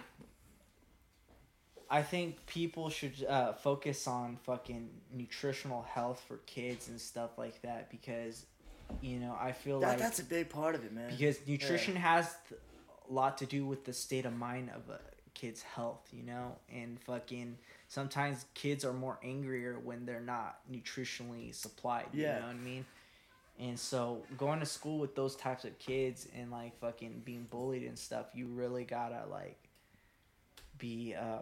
I 1.89 2.03
think 2.03 2.45
people 2.47 2.91
should 2.91 3.13
uh, 3.29 3.53
focus 3.53 4.07
on 4.07 4.39
fucking 4.45 4.89
nutritional 5.15 5.83
health 5.83 6.23
for 6.27 6.39
kids 6.47 6.89
and 6.89 7.01
stuff 7.01 7.39
like 7.39 7.61
that 7.63 7.91
because 7.91 8.45
you 9.01 9.19
know 9.19 9.37
I 9.41 9.53
feel 9.53 9.81
That, 9.81 9.91
like 9.91 9.99
that's 9.99 10.19
a 10.19 10.25
big 10.25 10.49
part 10.49 10.75
of 10.75 10.85
it, 10.85 10.93
man. 10.93 11.11
because 11.11 11.39
nutrition 11.47 11.97
has 11.97 12.35
th- 12.49 12.61
a 13.09 13.13
lot 13.13 13.39
to 13.39 13.47
do 13.47 13.65
with 13.65 13.85
the 13.85 13.93
state 13.93 14.27
of 14.27 14.37
mind 14.37 14.71
of 14.75 14.89
a 14.93 14.99
kid's 15.35 15.63
health, 15.63 16.09
you 16.13 16.23
know, 16.25 16.57
and 16.73 16.99
fucking 17.01 17.57
sometimes 17.89 18.47
kids 18.55 18.85
are 18.85 18.93
more 18.93 19.19
angrier 19.23 19.79
when 19.79 20.07
they're 20.07 20.21
not 20.21 20.59
nutritionally 20.71 21.55
supplied. 21.55 22.07
Yeah. 22.13 22.35
You 22.35 22.41
know 22.41 22.47
what 22.47 22.57
I 22.57 22.59
mean? 22.59 22.85
And 23.59 23.79
so 23.79 24.23
going 24.37 24.61
to 24.61 24.67
school 24.67 24.99
with 24.99 25.15
those 25.15 25.35
types 25.35 25.65
of 25.65 25.79
kids 25.79 26.29
and 26.37 26.51
like 26.51 26.79
fucking 26.79 27.23
being 27.25 27.47
bullied 27.51 27.85
and 27.85 27.99
stuff, 27.99 28.27
you 28.35 28.47
really 28.47 28.85
gotta 28.85 29.23
like 29.31 29.57
be 30.79 31.15
um 31.15 31.41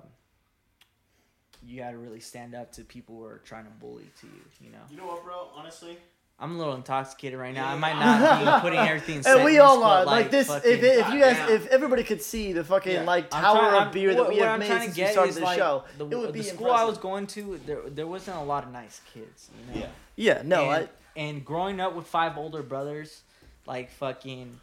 you 1.67 1.81
gotta 1.81 1.97
really 1.97 2.21
stand 2.21 2.55
up 2.55 2.71
to 2.73 2.83
people 2.85 3.17
who 3.17 3.25
are 3.25 3.41
trying 3.45 3.65
to 3.65 3.71
bully 3.71 4.05
to 4.21 4.27
you, 4.27 4.43
you 4.61 4.71
know. 4.71 4.79
You 4.91 4.97
know 4.97 5.07
what, 5.07 5.25
bro? 5.25 5.49
Honestly, 5.57 5.99
I'm 6.39 6.57
a 6.57 6.59
little 6.59 6.75
intoxicated 6.75 7.39
right 7.39 7.55
now. 7.55 7.69
I 7.69 7.77
might 7.77 7.95
not 7.95 8.41
be 8.61 8.61
putting 8.69 8.81
everything 8.81 9.17
in 9.19 9.23
And 9.27 9.45
we 9.45 9.59
all 9.61 9.83
are 9.85 10.05
like, 10.05 10.31
this. 10.33 10.51
If, 10.51 10.65
if 10.83 11.09
you 11.13 11.21
guys, 11.21 11.49
if 11.49 11.67
everybody 11.69 12.03
could 12.03 12.21
see 12.21 12.53
the 12.53 12.65
fucking 12.65 12.93
Yeah. 12.93 13.03
like 13.05 13.33
I'm 13.33 13.43
tower 13.43 13.59
trying- 13.59 13.69
of 13.75 13.83
I'm- 13.83 13.93
beer 13.93 14.15
that 14.15 14.29
we 14.29 14.37
have 14.39 14.49
I'm 14.55 14.59
made 14.59 14.67
since 14.69 14.89
we 14.89 14.93
get 14.95 15.13
started 15.13 15.31
is, 15.31 15.37
the 15.37 15.43
like, 15.43 15.59
show, 15.59 15.85
The, 15.97 16.09
it 16.09 16.19
would 16.19 16.33
be 16.33 16.41
the 16.41 16.45
school 16.47 16.73
I 16.73 16.85
was 16.85 16.99
going 16.99 17.29
to, 17.29 17.61
there 17.67 17.83
there 17.89 18.07
wasn't 18.07 18.37
a 18.39 18.43
lot 18.43 18.65
of 18.65 18.73
nice 18.73 19.01
kids. 19.13 19.49
You 19.73 19.75
know? 19.75 19.81
Yeah. 19.81 19.91
Yeah, 20.17 20.43
no, 20.45 20.71
and, 20.71 20.89
I. 21.17 21.21
and 21.21 21.45
growing 21.45 21.81
up 21.81 21.95
with 21.95 22.07
five 22.07 22.37
older 22.37 22.63
brothers, 22.63 23.23
like 23.67 23.91
fucking, 23.93 24.61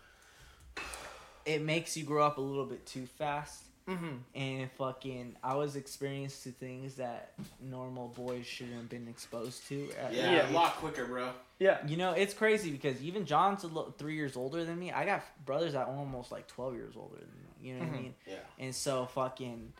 it 1.45 1.61
makes 1.61 1.95
you 1.97 2.03
grow 2.03 2.25
up 2.25 2.37
a 2.37 2.41
little 2.41 2.65
bit 2.65 2.85
too 2.85 3.05
fast. 3.17 3.63
Mhm. 3.87 4.19
And 4.35 4.71
fucking, 4.73 5.35
I 5.43 5.55
was 5.55 5.75
experienced 5.75 6.43
to 6.43 6.51
things 6.51 6.95
that 6.95 7.33
normal 7.59 8.09
boys 8.09 8.45
shouldn't 8.45 8.75
have 8.77 8.89
been 8.89 9.07
exposed 9.07 9.67
to. 9.67 9.89
at 9.99 10.13
Yeah, 10.13 10.31
Yeah. 10.31 10.49
a 10.49 10.53
lot 10.53 10.73
quicker, 10.75 11.05
bro. 11.05 11.31
Yeah. 11.59 11.85
You 11.87 11.97
know, 11.97 12.11
it's 12.13 12.33
crazy 12.33 12.71
because 12.71 13.01
even 13.03 13.25
John's 13.25 13.63
a 13.63 13.67
little, 13.67 13.91
three 13.97 14.15
years 14.15 14.35
older 14.37 14.63
than 14.65 14.79
me. 14.79 14.91
I 14.91 15.05
got 15.05 15.23
brothers 15.45 15.73
that 15.73 15.87
are 15.87 15.95
almost 15.95 16.31
like 16.31 16.47
twelve 16.47 16.75
years 16.75 16.93
older 16.95 17.17
than 17.17 17.27
me. 17.27 17.67
You 17.69 17.73
know 17.75 17.79
what 17.81 17.89
Mhm. 17.93 17.97
I 17.97 18.01
mean? 18.01 18.15
Yeah. 18.27 18.35
And 18.59 18.73
so 18.75 19.05
fucking, 19.07 19.73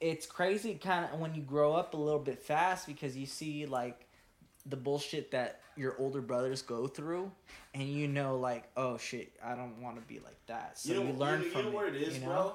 it's 0.00 0.26
crazy 0.26 0.74
kind 0.74 1.06
of 1.12 1.18
when 1.20 1.34
you 1.34 1.42
grow 1.42 1.72
up 1.72 1.94
a 1.94 1.96
little 1.96 2.20
bit 2.20 2.38
fast 2.42 2.86
because 2.86 3.16
you 3.16 3.26
see 3.26 3.64
like 3.66 4.03
the 4.66 4.76
bullshit 4.76 5.30
that 5.32 5.60
your 5.76 5.96
older 5.98 6.20
brothers 6.20 6.62
go 6.62 6.86
through, 6.86 7.30
and 7.74 7.88
you 7.88 8.08
know 8.08 8.36
like, 8.38 8.64
oh 8.76 8.96
shit, 8.98 9.32
I 9.44 9.54
don't 9.54 9.82
want 9.82 9.96
to 9.96 10.02
be 10.02 10.20
like 10.20 10.38
that. 10.46 10.78
So 10.78 10.92
you 10.92 11.02
you, 11.02 11.12
learn 11.12 11.40
you 11.40 11.46
know, 11.46 11.52
from 11.52 11.64
you 11.66 11.70
know 11.70 11.76
what 11.76 11.88
it 11.88 11.96
is, 11.96 12.18
you 12.18 12.20
know? 12.24 12.26
bro. 12.26 12.52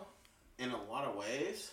In 0.60 0.72
a 0.72 0.84
lot 0.92 1.06
of 1.06 1.16
ways, 1.16 1.72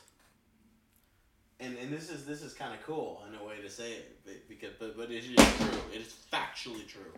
and 1.60 1.76
and 1.78 1.92
this 1.92 2.10
is 2.10 2.24
this 2.24 2.42
is 2.42 2.52
kind 2.52 2.74
of 2.74 2.82
cool 2.84 3.22
in 3.28 3.34
a 3.38 3.44
way 3.44 3.60
to 3.62 3.70
say 3.70 3.92
it, 3.92 4.18
but, 4.24 4.48
because 4.48 4.70
but 4.78 4.96
but 4.96 5.10
it 5.10 5.24
is 5.24 5.36
true. 5.56 5.80
It 5.92 6.00
is 6.00 6.14
factually 6.32 6.86
true. 6.86 7.12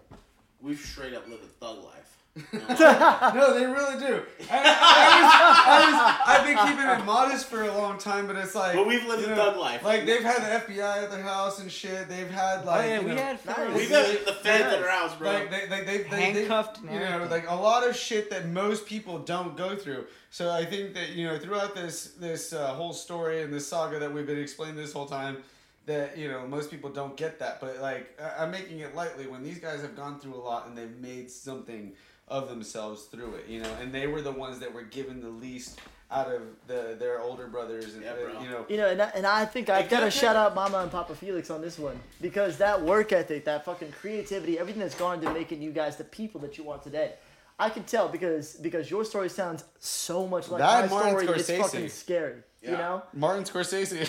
We've 0.61 0.79
straight 0.79 1.15
up 1.15 1.29
lived 1.29 1.45
a 1.45 1.47
thug 1.47 1.85
life. 1.85 2.17
You 2.53 2.59
know? 2.59 3.33
no, 3.35 3.59
they 3.59 3.67
really 3.67 3.99
do. 3.99 4.23
I, 4.51 6.23
have 6.27 6.45
been 6.45 6.57
keeping 6.57 6.89
it 6.89 7.05
modest 7.05 7.47
for 7.47 7.63
a 7.63 7.77
long 7.77 7.99
time, 7.99 8.27
but 8.27 8.37
it's 8.37 8.55
like. 8.55 8.75
but 8.75 8.87
we've 8.87 9.05
lived 9.07 9.27
you 9.27 9.33
a 9.33 9.37
know, 9.37 9.45
thug 9.51 9.57
life. 9.57 9.85
Like 9.85 10.07
they've 10.07 10.23
had 10.23 10.43
the 10.43 10.73
FBI 10.75 11.05
at 11.05 11.11
their 11.11 11.23
house 11.23 11.61
and 11.61 11.71
shit. 11.71 12.09
They've 12.09 12.31
had 12.31 12.63
Oh 12.63 12.67
like. 12.67 12.87
yeah, 12.89 13.01
we 13.01 13.07
know, 13.11 13.17
had 13.17 13.45
Nice. 13.47 13.75
we've 13.77 13.89
had 13.89 14.25
the 14.27 14.33
feds 14.35 14.65
at 14.73 14.83
our 14.83 14.89
house, 14.89 15.15
bro. 15.17 15.33
Like 15.33 15.51
they, 15.51 15.67
they, 15.67 15.85
they, 15.85 15.99
they, 16.05 16.21
Handcuffed 16.33 16.87
they, 16.87 16.95
you 16.95 17.01
know, 17.01 17.27
like 17.31 17.49
a 17.49 17.55
lot 17.55 17.87
of 17.89 17.97
shit 17.97 18.31
that 18.31 18.49
most 18.49 18.87
people 18.87 19.19
don't 19.19 19.57
go 19.57 19.77
through. 19.77 20.07
So 20.31 20.51
I 20.51 20.65
think 20.65 20.95
that 20.95 21.11
you 21.11 21.27
know 21.27 21.39
throughout 21.39 21.75
this 21.75 22.13
this 22.19 22.53
uh, 22.53 22.75
whole 22.75 22.93
story 22.93 23.43
and 23.43 23.53
this 23.53 23.67
saga 23.67 23.99
that 23.99 24.13
we've 24.13 24.27
been 24.27 24.41
explaining 24.41 24.77
this 24.77 24.93
whole 24.93 25.07
time, 25.07 25.39
that 25.87 26.19
you 26.19 26.29
know 26.29 26.47
most 26.47 26.71
people 26.71 26.91
don't 26.91 27.17
get 27.17 27.39
that. 27.39 27.61
But 27.61 27.81
like 27.81 28.19
I'm 28.39 28.51
making 28.51 28.81
it 28.81 28.95
lightly 28.95 29.27
when 29.27 29.43
these 29.43 29.59
guys 29.59 29.81
have 29.83 29.97
gone 29.97 30.21
through 30.21 30.35
a 30.35 30.43
lot 30.43 30.67
and 30.67 30.77
they've 30.77 30.97
made 30.99 31.31
something 31.31 31.93
of 32.31 32.49
themselves 32.49 33.05
through 33.05 33.35
it. 33.35 33.47
You 33.49 33.63
know, 33.63 33.73
and 33.81 33.93
they 33.93 34.07
were 34.07 34.23
the 34.23 34.33
ones 34.33 34.59
that 34.61 34.73
were 34.73 34.83
given 34.83 35.21
the 35.21 35.29
least 35.29 35.81
out 36.11 36.33
of 36.33 36.43
the 36.67 36.97
their 36.99 37.21
older 37.21 37.47
brothers 37.47 37.95
and 37.95 38.03
Yeah, 38.03 38.13
uh, 38.13 38.33
bro. 38.33 38.43
you 38.43 38.49
know. 38.49 38.67
You 38.69 38.77
know, 38.79 38.89
and 38.89 39.03
I, 39.03 39.11
and 39.15 39.27
I 39.27 39.45
think 39.45 39.69
I've 39.69 39.91
got 39.91 40.01
to 40.01 40.11
shout 40.11 40.37
out 40.37 40.55
Mama 40.55 40.79
and 40.79 40.91
Papa 40.91 41.15
Felix 41.15 41.51
on 41.51 41.61
this 41.61 41.79
one 41.79 41.99
because 42.21 42.57
that 42.59 42.81
work 42.81 43.13
ethic, 43.13 43.45
that 43.45 43.65
fucking 43.65 43.93
creativity, 43.93 44.59
everything 44.59 44.81
that's 44.81 44.95
gone 44.95 45.19
into 45.19 45.33
making 45.33 45.61
you 45.61 45.71
guys 45.71 45.97
the 45.97 46.05
people 46.05 46.41
that 46.43 46.57
you 46.57 46.71
are 46.71 46.79
today. 46.79 47.13
I 47.59 47.71
can 47.71 47.83
tell 47.83 48.09
because 48.09 48.55
because 48.55 48.91
your 48.91 49.05
story 49.05 49.29
sounds 49.29 49.65
so 49.81 50.27
much 50.27 50.49
like 50.49 50.61
That 50.61 50.89
my 50.91 50.97
Martin 50.97 51.25
story. 51.25 51.41
It's 51.41 51.51
fucking 51.51 51.89
scary. 51.89 52.37
You 52.63 52.73
know. 52.73 53.03
Martin 53.13 53.45
Scorsese. 53.45 54.09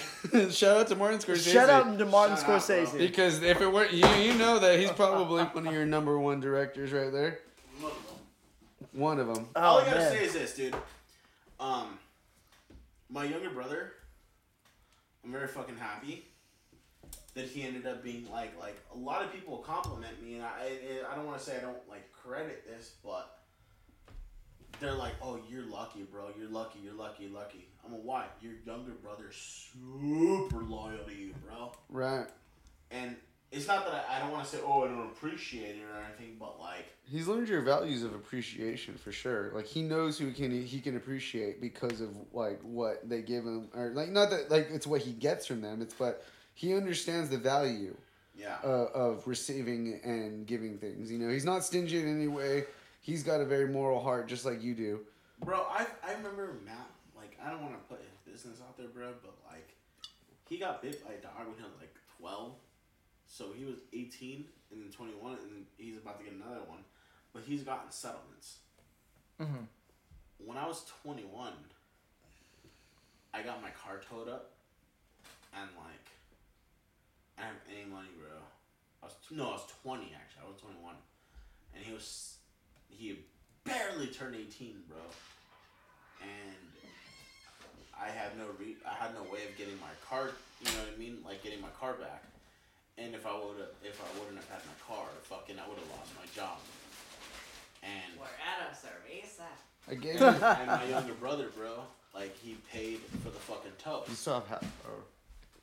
Shout 0.51 0.77
out 0.77 0.87
to 0.87 0.95
Martin 0.95 1.19
Scorsese. 1.19 1.53
Shout 1.53 1.69
out 1.69 1.97
to 1.97 2.05
Martin 2.05 2.37
Shout 2.37 2.49
out. 2.49 2.61
Scorsese. 2.61 2.97
Because 2.97 3.41
if 3.43 3.61
it 3.61 3.67
were 3.71 3.85
you, 3.87 4.07
you 4.07 4.33
know 4.35 4.59
that 4.59 4.79
he's 4.79 4.91
probably 4.91 5.43
one 5.43 5.67
of 5.67 5.73
your 5.73 5.85
number 5.85 6.17
one 6.17 6.39
directors 6.39 6.91
right 6.91 7.11
there. 7.11 7.39
One 8.91 9.19
of 9.19 9.27
them. 9.33 9.47
All 9.55 9.77
Oh 9.77 9.81
I 9.81 9.85
gotta 9.85 9.99
man. 9.99 10.11
say 10.11 10.25
is 10.25 10.33
this, 10.33 10.55
dude. 10.55 10.75
Um, 11.59 11.97
my 13.09 13.25
younger 13.25 13.49
brother, 13.49 13.93
I'm 15.23 15.31
very 15.31 15.47
fucking 15.47 15.77
happy 15.77 16.25
that 17.35 17.45
he 17.45 17.63
ended 17.63 17.85
up 17.85 18.03
being 18.03 18.29
like 18.31 18.57
like 18.59 18.77
a 18.93 18.97
lot 18.97 19.23
of 19.23 19.31
people 19.33 19.57
compliment 19.57 20.21
me, 20.23 20.35
and 20.35 20.43
I 20.43 20.49
I, 21.07 21.11
I 21.11 21.15
don't 21.15 21.25
want 21.25 21.37
to 21.39 21.43
say 21.43 21.57
I 21.57 21.61
don't 21.61 21.87
like 21.89 22.11
credit 22.13 22.65
this, 22.65 22.93
but 23.03 23.39
they're 24.79 24.93
like, 24.93 25.13
oh, 25.21 25.39
you're 25.49 25.65
lucky, 25.65 26.03
bro. 26.03 26.29
You're 26.39 26.49
lucky. 26.49 26.79
You're 26.81 26.93
lucky. 26.93 27.27
Lucky. 27.27 27.67
I'm 27.85 27.93
a 27.93 27.97
why? 27.97 28.25
Your 28.41 28.53
younger 28.65 28.93
brother's 28.93 29.35
super 29.73 30.63
loyal 30.63 31.03
to 31.05 31.13
you, 31.13 31.33
bro. 31.45 31.71
Right. 31.89 32.27
And 32.91 33.15
it's 33.51 33.67
not 33.67 33.85
that 33.85 34.05
I, 34.09 34.17
I 34.17 34.19
don't 34.19 34.31
want 34.31 34.43
to 34.45 34.49
say, 34.49 34.59
oh, 34.63 34.83
I 34.83 34.87
don't 34.87 35.07
appreciate 35.07 35.75
it 35.77 35.83
or 35.83 36.03
anything, 36.05 36.35
but 36.39 36.59
like. 36.59 36.85
He's 37.05 37.27
learned 37.27 37.47
your 37.49 37.61
values 37.61 38.03
of 38.03 38.13
appreciation 38.13 38.95
for 38.95 39.11
sure. 39.11 39.51
Like 39.55 39.65
he 39.65 39.81
knows 39.81 40.19
who 40.19 40.31
can 40.31 40.51
he 40.63 40.79
can 40.79 40.95
appreciate 40.95 41.59
because 41.59 42.01
of 42.01 42.09
like 42.33 42.59
what 42.61 43.07
they 43.09 43.21
give 43.23 43.43
him, 43.45 43.69
or 43.73 43.89
like 43.89 44.09
not 44.09 44.29
that 44.29 44.51
like 44.51 44.69
it's 44.71 44.85
what 44.85 45.01
he 45.01 45.11
gets 45.13 45.47
from 45.47 45.61
them. 45.61 45.81
It's 45.81 45.93
but 45.95 46.23
he 46.53 46.75
understands 46.75 47.29
the 47.29 47.37
value 47.39 47.95
Yeah. 48.37 48.57
uh, 48.63 48.67
of 48.93 49.27
receiving 49.27 49.99
and 50.03 50.45
giving 50.45 50.77
things. 50.77 51.11
You 51.11 51.17
know, 51.17 51.29
he's 51.29 51.45
not 51.45 51.63
stingy 51.65 51.99
in 51.99 52.07
any 52.07 52.27
way. 52.27 52.65
He's 53.01 53.23
got 53.23 53.41
a 53.41 53.45
very 53.45 53.67
moral 53.67 53.99
heart, 54.03 54.27
just 54.27 54.45
like 54.45 54.61
you 54.61 54.75
do. 54.75 54.99
Bro, 55.43 55.65
I 55.69 55.87
I 56.05 56.13
remember 56.13 56.57
Matt. 56.65 56.89
Like, 57.17 57.37
I 57.43 57.49
don't 57.49 57.61
want 57.63 57.73
to 57.73 57.79
put 57.93 57.99
his 58.01 58.33
business 58.33 58.61
out 58.61 58.77
there, 58.77 58.87
bro, 58.87 59.13
but 59.23 59.33
like, 59.51 59.73
he 60.47 60.57
got 60.57 60.81
bit 60.83 61.03
by 61.05 61.13
a 61.13 61.17
dog 61.17 61.47
when 61.47 61.55
he 61.57 61.63
was 61.63 61.71
like 61.79 61.95
twelve. 62.19 62.51
So 63.31 63.51
he 63.55 63.63
was 63.63 63.75
eighteen 63.93 64.45
and 64.71 64.81
then 64.83 64.91
twenty 64.91 65.13
one, 65.13 65.33
and 65.33 65.65
he's 65.77 65.97
about 65.97 66.17
to 66.19 66.25
get 66.25 66.33
another 66.33 66.61
one. 66.67 66.83
But 67.33 67.43
he's 67.45 67.61
gotten 67.63 67.91
settlements. 67.91 68.57
Mhm. 69.39 69.67
When 70.39 70.57
I 70.57 70.67
was 70.67 70.83
twenty 71.03 71.23
one, 71.25 71.53
I 73.33 73.41
got 73.43 73.61
my 73.61 73.69
car 73.71 74.01
towed 74.09 74.27
up, 74.27 74.51
and 75.53 75.69
like, 75.77 76.05
I 77.37 77.41
didn't 77.43 77.53
have 77.53 77.61
any 77.71 77.85
money, 77.85 78.09
bro. 78.19 78.35
I 79.03 79.05
was 79.05 79.15
no, 79.31 79.49
I 79.49 79.51
was 79.53 79.67
twenty 79.83 80.11
actually. 80.15 80.43
I 80.45 80.47
was 80.51 80.59
twenty 80.59 80.79
one, 80.81 80.95
and 81.75 81.83
he 81.85 81.93
was 81.93 82.37
he 82.89 83.19
barely 83.63 84.07
turned 84.07 84.35
eighteen, 84.35 84.81
bro. 84.89 84.97
And 86.21 86.57
I 87.97 88.09
had 88.09 88.37
no 88.37 88.47
re- 88.59 88.75
I 88.85 88.93
had 88.95 89.13
no 89.13 89.21
way 89.23 89.45
of 89.47 89.55
getting 89.57 89.79
my 89.79 89.93
car. 90.09 90.31
You 90.61 90.71
know 90.73 90.79
what 90.79 90.93
I 90.95 90.97
mean? 90.97 91.19
Like 91.23 91.43
getting 91.43 91.61
my 91.61 91.69
car 91.79 91.93
back. 91.93 92.23
And 93.01 93.15
if 93.15 93.25
I 93.25 93.31
would 93.33 93.57
have, 93.59 93.73
if 93.83 94.01
I 94.01 94.19
wouldn't 94.19 94.37
have 94.37 94.49
had 94.49 94.61
my 94.67 94.77
car, 94.85 95.05
fucking, 95.23 95.55
I 95.57 95.67
would 95.67 95.77
have 95.77 95.89
lost 95.89 96.11
my 96.19 96.27
job. 96.35 96.57
And 97.81 98.19
We're 98.19 98.25
at 98.25 98.67
a 98.67 98.75
cerveza. 98.75 99.47
I 99.89 99.95
gave 99.95 100.21
and, 100.21 100.43
and 100.43 100.67
my 100.67 100.85
younger 100.85 101.13
brother, 101.13 101.47
bro, 101.55 101.79
like 102.13 102.37
he 102.37 102.57
paid 102.71 102.99
for 103.23 103.29
the 103.29 103.39
fucking 103.39 103.71
tow. 103.81 104.03
You 104.07 104.15
still 104.15 104.33
have 104.35 104.47
half. 104.47 104.63
Or, 104.85 104.99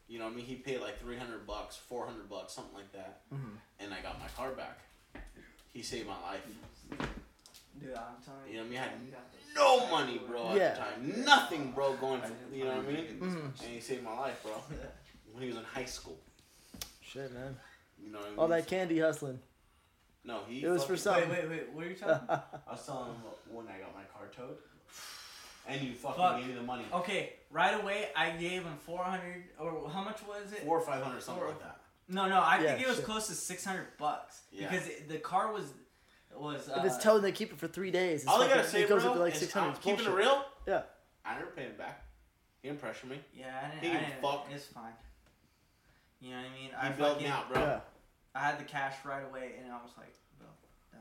You 0.08 0.18
know 0.18 0.24
what 0.24 0.32
I 0.32 0.36
mean? 0.36 0.46
He 0.46 0.54
paid 0.54 0.80
like 0.80 0.98
three 1.00 1.18
hundred 1.18 1.46
bucks, 1.46 1.76
four 1.76 2.06
hundred 2.06 2.28
bucks, 2.30 2.54
something 2.54 2.74
like 2.74 2.90
that, 2.92 3.20
mm-hmm. 3.32 3.56
and 3.80 3.92
I 3.92 4.00
got 4.00 4.18
my 4.18 4.28
car 4.36 4.52
back. 4.52 4.78
He 5.74 5.82
saved 5.82 6.06
my 6.08 6.18
life. 6.22 6.40
Dude, 7.78 7.90
I'm 7.90 8.16
telling 8.24 8.40
you. 8.48 8.52
You 8.52 8.56
know 8.56 8.62
what 8.62 8.66
I 8.66 8.70
mean? 8.70 8.78
I 8.78 8.82
had 8.82 8.92
you 9.04 9.12
got 9.12 9.32
this. 9.32 9.54
no 9.54 9.90
money, 9.90 10.20
bro, 10.26 10.48
at 10.50 10.56
Yeah. 10.56 10.70
the 10.72 10.80
time. 10.80 11.24
Nothing, 11.24 11.72
bro, 11.72 11.92
going. 11.96 12.22
For, 12.22 12.32
you 12.54 12.64
know 12.64 12.76
what 12.76 12.88
I 12.88 12.92
mean? 12.92 13.04
Mm-hmm. 13.20 13.64
And 13.64 13.74
he 13.74 13.80
saved 13.80 14.02
my 14.02 14.18
life, 14.18 14.42
bro. 14.42 14.52
When 15.32 15.42
he 15.42 15.48
was 15.50 15.58
in 15.58 15.64
high 15.64 15.84
school. 15.84 16.16
Shit, 17.16 17.32
man. 17.32 17.56
You 18.02 18.12
know 18.12 18.18
what 18.18 18.26
I 18.26 18.30
mean? 18.30 18.38
All 18.38 18.48
that 18.48 18.66
candy 18.66 18.98
hustling. 19.00 19.38
No, 20.24 20.40
he. 20.48 20.62
It 20.62 20.68
was 20.68 20.84
for 20.84 20.96
something. 20.96 21.30
Wait, 21.30 21.42
wait, 21.42 21.50
wait. 21.50 21.72
What 21.72 21.86
are 21.86 21.88
you 21.88 21.94
talking 21.94 22.14
about? 22.24 22.62
I 22.68 22.72
was 22.72 22.84
telling 22.84 23.06
him 23.12 23.16
when 23.50 23.66
I 23.68 23.78
got 23.78 23.94
my 23.94 24.02
car 24.14 24.28
towed. 24.34 24.56
And 25.68 25.80
you 25.80 25.94
fucking 25.94 26.16
Fuck. 26.22 26.38
gave 26.38 26.46
me 26.46 26.54
the 26.54 26.62
money. 26.62 26.84
Okay, 26.92 27.32
right 27.50 27.74
away 27.82 28.06
I 28.14 28.30
gave 28.30 28.62
him 28.62 28.76
400 28.84 29.42
or 29.58 29.90
how 29.90 30.04
much 30.04 30.20
was 30.24 30.52
it? 30.52 30.60
Four 30.62 30.78
or 30.78 30.80
five 30.80 31.02
hundred, 31.02 31.20
something 31.24 31.42
Four- 31.42 31.50
like 31.54 31.60
that. 31.60 31.80
No, 32.08 32.28
no, 32.28 32.38
I 32.38 32.60
Yeah, 32.60 32.68
think 32.74 32.82
it 32.82 32.86
was 32.86 32.98
shit. 32.98 33.04
close 33.04 33.26
to 33.26 33.34
600 33.34 33.84
bucks 33.98 34.42
Yeah. 34.52 34.70
because 34.70 34.86
it, 34.86 35.08
the 35.08 35.18
car 35.18 35.52
was 35.52 35.64
was 36.36 36.68
uh, 36.68 36.74
If 36.78 36.84
it's 36.84 36.98
towed, 37.02 37.22
they 37.22 37.32
keep 37.32 37.52
it 37.52 37.58
for 37.58 37.66
three 37.66 37.90
days. 37.90 38.20
It's 38.22 38.30
All 38.30 38.36
I 38.36 38.46
fucking- 38.46 38.56
gotta 38.58 38.68
say, 38.68 38.82
it 38.84 38.88
goes 38.88 39.02
bro, 39.02 39.10
up 39.10 39.16
to 39.16 39.22
like 39.24 39.34
is 39.34 39.40
six 39.40 39.52
hundred. 39.52 39.70
I'm 39.70 39.76
keeping 39.78 40.06
it 40.06 40.10
real. 40.14 40.44
Yeah. 40.68 40.82
I 41.24 41.34
never 41.34 41.46
paid 41.50 41.66
him 41.66 41.76
back. 41.76 42.04
He 42.62 42.68
didn't 42.68 42.80
pressure 42.80 43.08
me. 43.08 43.18
Yeah, 43.36 43.46
I 43.60 43.68
didn't. 43.74 43.82
He 43.82 43.90
I 43.90 44.00
can 44.02 44.10
didn't 44.10 44.22
fuck. 44.22 44.46
It's 44.54 44.66
fine. 44.66 44.92
You 46.20 46.30
know 46.30 46.36
what 46.36 46.46
I 46.46 46.48
mean? 46.54 46.70
He 46.70 46.74
I 46.76 46.88
bailed 46.90 47.18
me 47.18 47.24
fucking, 47.24 47.26
out, 47.28 47.52
bro. 47.52 47.60
Yeah. 47.62 47.80
I 48.34 48.38
had 48.40 48.58
the 48.58 48.64
cash 48.64 48.94
right 49.04 49.22
away, 49.28 49.52
and 49.62 49.72
I 49.72 49.76
was 49.76 49.92
like, 49.96 50.12
bro, 50.38 50.46
done. 50.92 51.00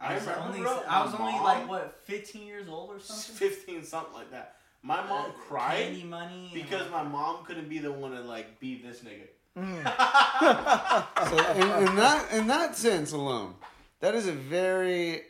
I 0.00 0.14
was 0.14 0.22
remember, 0.22 0.44
only, 0.48 0.60
bro, 0.60 0.82
I 0.88 1.04
was 1.04 1.12
my 1.12 1.18
only 1.20 1.32
mom- 1.34 1.42
like 1.44 1.68
what, 1.68 2.00
15 2.04 2.46
years 2.46 2.68
old 2.68 2.90
or 2.90 3.00
something. 3.00 3.34
Fifteen, 3.48 3.84
something 3.84 4.14
like 4.14 4.30
that. 4.30 4.56
My 4.82 4.96
mom 5.06 5.30
Uh, 5.30 5.32
cried 5.48 5.78
Candy 5.84 6.04
money. 6.04 6.50
because 6.52 6.90
my 6.90 7.02
mom 7.02 7.44
couldn't 7.44 7.68
be 7.68 7.78
the 7.78 7.90
one 7.92 8.10
to 8.12 8.20
like 8.20 8.58
beat 8.60 8.84
this 8.84 9.00
nigga. 9.00 9.28
so 9.56 11.52
in, 11.54 11.88
in 11.88 11.96
that 11.96 12.26
in 12.32 12.46
that 12.48 12.76
sense 12.76 13.12
alone, 13.12 13.54
that 14.00 14.14
is 14.14 14.26
a 14.26 14.32
very 14.32 15.22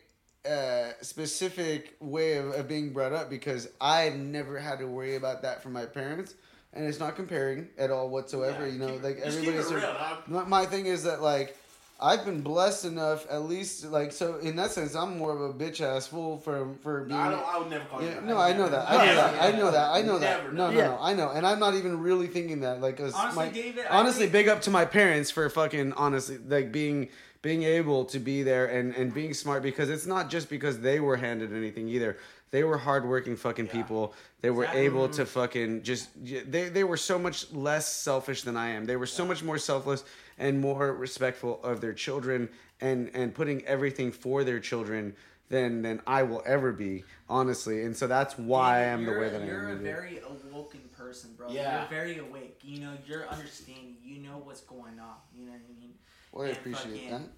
uh, 0.48 0.88
specific 1.02 1.94
way 2.00 2.36
of, 2.38 2.52
of 2.52 2.66
being 2.66 2.92
brought 2.92 3.12
up 3.12 3.28
because 3.30 3.68
I 3.80 4.08
never 4.10 4.58
had 4.58 4.78
to 4.78 4.86
worry 4.86 5.16
about 5.16 5.42
that 5.42 5.62
from 5.62 5.72
my 5.74 5.84
parents, 5.86 6.34
and 6.74 6.84
it's 6.84 6.98
not 7.00 7.16
comparing 7.16 7.68
at 7.78 7.90
all 7.90 8.08
whatsoever. 8.08 8.66
Yeah, 8.66 8.72
you 8.72 8.78
know, 8.78 8.92
keep- 8.92 9.02
like 9.02 9.18
everybody's. 9.18 9.70
it 9.70 9.74
real, 9.74 9.80
dog. 9.82 10.18
My, 10.28 10.44
my 10.44 10.66
thing 10.66 10.86
is 10.86 11.04
that 11.04 11.22
like 11.22 11.56
I've 12.00 12.24
been 12.24 12.40
blessed 12.42 12.84
enough, 12.86 13.24
at 13.30 13.42
least 13.44 13.84
like 13.86 14.12
so. 14.12 14.36
In 14.38 14.56
that 14.56 14.72
sense, 14.72 14.94
I'm 14.96 15.16
more 15.16 15.32
of 15.32 15.40
a 15.40 15.54
bitch 15.54 15.80
ass 15.80 16.08
fool 16.08 16.38
for 16.38 16.68
for 16.82 17.04
being. 17.04 17.18
I 17.18 17.30
don't. 17.30 17.46
I 17.46 17.58
would 17.58 17.70
never 17.70 17.84
call 17.84 18.02
you. 18.02 18.08
Yeah, 18.08 18.14
that. 18.14 18.24
no, 18.24 18.36
I 18.36 18.52
know 18.52 18.68
that. 18.68 18.90
I 18.90 19.06
know 19.06 19.14
that. 19.14 19.42
I 19.42 19.52
know 19.52 19.70
that. 19.70 19.90
I 19.90 20.02
know 20.02 20.18
that. 20.18 20.52
No, 20.52 20.70
no, 20.70 20.76
no. 20.76 20.98
I 21.00 21.14
know, 21.14 21.30
and 21.30 21.46
I'm 21.46 21.60
not 21.60 21.74
even 21.74 22.00
really 22.00 22.26
thinking 22.26 22.60
that. 22.60 22.80
Like, 22.80 22.98
Honestly, 23.00 23.20
my, 23.36 23.48
David, 23.48 23.86
honestly, 23.88 24.22
think- 24.22 24.32
big 24.32 24.48
up 24.48 24.60
to 24.62 24.70
my 24.70 24.84
parents 24.84 25.30
for 25.30 25.48
fucking 25.48 25.92
honestly, 25.94 26.38
like 26.48 26.72
being 26.72 27.08
being 27.42 27.62
able 27.62 28.06
to 28.06 28.18
be 28.18 28.42
there 28.42 28.66
and 28.66 28.94
and 28.96 29.14
being 29.14 29.32
smart 29.32 29.62
because 29.62 29.88
it's 29.88 30.06
not 30.06 30.28
just 30.30 30.50
because 30.50 30.80
they 30.80 30.98
were 30.98 31.16
handed 31.16 31.52
anything 31.52 31.88
either. 31.88 32.16
They 32.54 32.62
were 32.62 32.78
hardworking 32.78 33.34
fucking 33.34 33.66
people. 33.66 34.14
They 34.40 34.48
were 34.48 34.62
Exactly. 34.62 34.84
able 34.84 35.08
to 35.08 35.22
mm-hmm. 35.22 35.40
fucking 35.40 35.82
just. 35.82 36.08
They 36.24 36.68
they 36.68 36.84
were 36.84 36.96
so 36.96 37.18
much 37.18 37.50
less 37.50 37.92
selfish 37.92 38.42
than 38.42 38.56
I 38.56 38.68
am. 38.68 38.84
They 38.84 38.94
were 38.94 39.06
so 39.06 39.24
much 39.26 39.42
more 39.42 39.58
selfless 39.58 40.04
and 40.38 40.60
more 40.60 40.92
respectful 40.94 41.60
of 41.64 41.80
their 41.80 41.92
children 41.92 42.48
and 42.80 43.10
and 43.12 43.34
putting 43.34 43.64
everything 43.64 44.12
for 44.12 44.44
their 44.44 44.60
children 44.60 45.16
than 45.48 45.82
than 45.82 46.00
I 46.06 46.22
will 46.22 46.44
ever 46.46 46.70
be, 46.70 47.02
honestly. 47.28 47.82
And 47.82 47.96
so 47.96 48.06
that's 48.06 48.38
why 48.38 48.76
I 48.76 48.82
am 48.82 49.04
the 49.04 49.18
way 49.18 49.30
that 49.30 49.40
I 49.40 49.46
am. 49.46 49.48
You're 49.48 49.70
a 49.70 49.74
very 49.74 50.20
awoken 50.20 50.82
person, 50.96 51.30
bro. 51.36 51.50
Yeah. 51.50 51.80
You're 51.80 51.88
very 51.88 52.18
awake. 52.18 52.60
You 52.62 52.82
know, 52.82 52.92
you're 53.04 53.28
understanding. 53.30 53.96
You 54.04 54.18
know 54.20 54.40
what's 54.44 54.60
going 54.60 55.00
on. 55.00 55.16
You 55.36 55.46
know 55.46 55.52
what 55.54 55.60
I 55.68 55.80
mean? 55.80 55.94
Well, 56.30 56.44
I 56.44 56.50
and 56.50 56.56
appreciate 56.56 56.94
fucking- 56.94 57.10
that. 57.10 57.30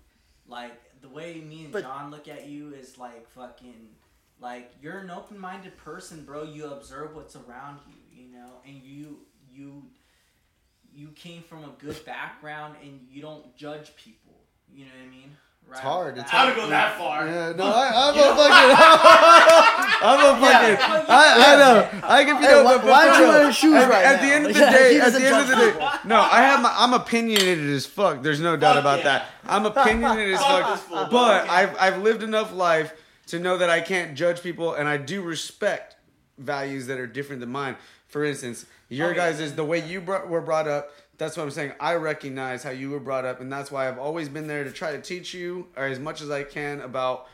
Like 0.47 0.79
the 1.01 1.09
way 1.09 1.41
me 1.41 1.65
and 1.65 1.73
But- 1.73 1.85
John 1.85 2.11
look 2.11 2.29
at 2.29 2.47
you 2.47 2.75
is 2.75 2.99
like 2.99 3.27
fucking 3.31 3.89
like 4.41 4.71
you're 4.83 4.99
an 4.99 5.11
open-minded 5.11 5.77
person, 5.79 6.25
bro. 6.25 6.43
You 6.45 6.67
observe 6.67 7.15
what's 7.15 7.37
around 7.37 7.79
you, 7.89 8.25
you 8.25 8.33
know, 8.33 8.51
and 8.67 8.83
you 8.83 9.19
you 9.53 9.83
you 10.95 11.09
came 11.09 11.43
from 11.43 11.65
a 11.65 11.71
good 11.79 12.05
background 12.05 12.77
and 12.83 13.01
you 13.11 13.21
don't 13.23 13.55
judge 13.57 13.95
people. 13.97 14.35
You 14.73 14.85
know 14.87 14.91
what 14.99 15.07
I 15.07 15.11
mean? 15.11 15.31
Right. 15.69 15.73
It's 15.73 15.81
hard. 15.81 16.19
It's 16.19 16.33
I 16.33 16.37
hard. 16.37 16.49
would 16.55 16.63
go 16.63 16.69
that 16.71 16.97
far. 16.97 17.27
Yeah, 17.27 17.53
no, 17.57 17.65
I, 17.67 17.91
I'm 17.93 18.15
a 18.15 18.37
fucking, 18.37 18.77
I'm 20.07 20.21
a 20.21 20.41
fucking, 20.41 21.07
I, 21.09 21.35
I 21.37 21.57
know, 21.59 22.07
I 22.07 22.25
can 22.25 22.37
be 22.41 22.47
Hey, 22.47 22.53
no, 22.53 22.63
why- 22.65 22.77
but, 22.77 22.83
but 22.83 22.91
why 22.91 23.03
for 23.03 23.09
aren't 23.09 23.19
you 23.19 23.25
real, 23.25 23.33
wearing 23.33 23.53
shoes 23.53 23.75
at, 23.75 23.91
right 23.91 24.05
at 24.05 24.21
the 24.21 24.27
end 24.29 24.47
of 24.47 24.55
the 24.55 24.61
Yeah, 24.61 24.71
day, 24.71 24.95
he 24.95 25.01
at 25.01 25.13
the 25.13 25.27
end 25.27 25.37
of 25.43 25.49
the 25.49 25.57
day, 25.57 25.73
people. 25.73 25.89
no, 26.05 26.21
I 26.21 26.43
have 26.43 26.63
my, 26.63 26.73
I'm 26.77 26.93
opinionated 26.95 27.69
as 27.71 27.85
fuck. 27.85 28.23
There's 28.23 28.41
no 28.41 28.57
doubt 28.57 28.75
Fuck 28.75 28.83
about 28.83 28.99
yeah. 29.01 29.05
that. 29.05 29.27
I'm 29.45 29.67
opinionated 29.67 30.35
as 30.35 30.41
Fuck 30.41 30.63
fuck. 30.63 30.71
this 30.75 30.83
fool, 30.85 31.09
But. 31.11 31.49
I've, 31.49 31.77
I've 31.81 32.03
lived 32.03 32.23
enough 32.23 32.53
life 32.55 32.93
to 33.27 33.39
know 33.39 33.59
that 33.59 33.71
I 33.71 33.81
can't 33.81 34.15
judge 34.15 34.43
people, 34.43 34.75
and 34.75 34.89
I 34.89 34.97
do 34.97 35.23
respect 35.23 35.97
values 36.39 36.87
that 36.87 36.99
are 36.99 37.07
different 37.07 37.41
than 37.41 37.51
mine. 37.51 37.77
For 38.09 38.25
instance, 38.25 38.67
your 38.89 39.09
Oh, 39.09 39.11
yeah. 39.11 39.17
guys 39.17 39.41
is 39.41 39.55
the 39.55 39.65
way 39.65 39.85
you 39.87 40.01
brought, 40.01 40.29
were 40.29 40.41
brought 40.41 40.69
up. 40.69 40.91
That's 41.19 41.37
what 41.37 41.43
I'm 41.45 41.51
saying. 41.51 41.73
I 41.81 41.95
recognize 41.95 42.63
how 42.63 42.71
you 42.71 42.91
were 42.91 43.01
brought 43.01 43.25
up, 43.25 43.41
and 43.41 43.51
that's 43.53 43.71
why 43.71 43.89
I've 43.89 43.99
always 43.99 44.29
been 44.29 44.47
there 44.47 44.65
to 44.65 44.71
try 44.71 44.93
to 44.93 45.01
teach 45.01 45.33
you, 45.35 45.67
or 45.77 45.85
as 45.85 45.99
much 45.99 46.21
as 46.21 46.31
I 46.31 46.45
can, 46.45 46.81
about 46.83 47.27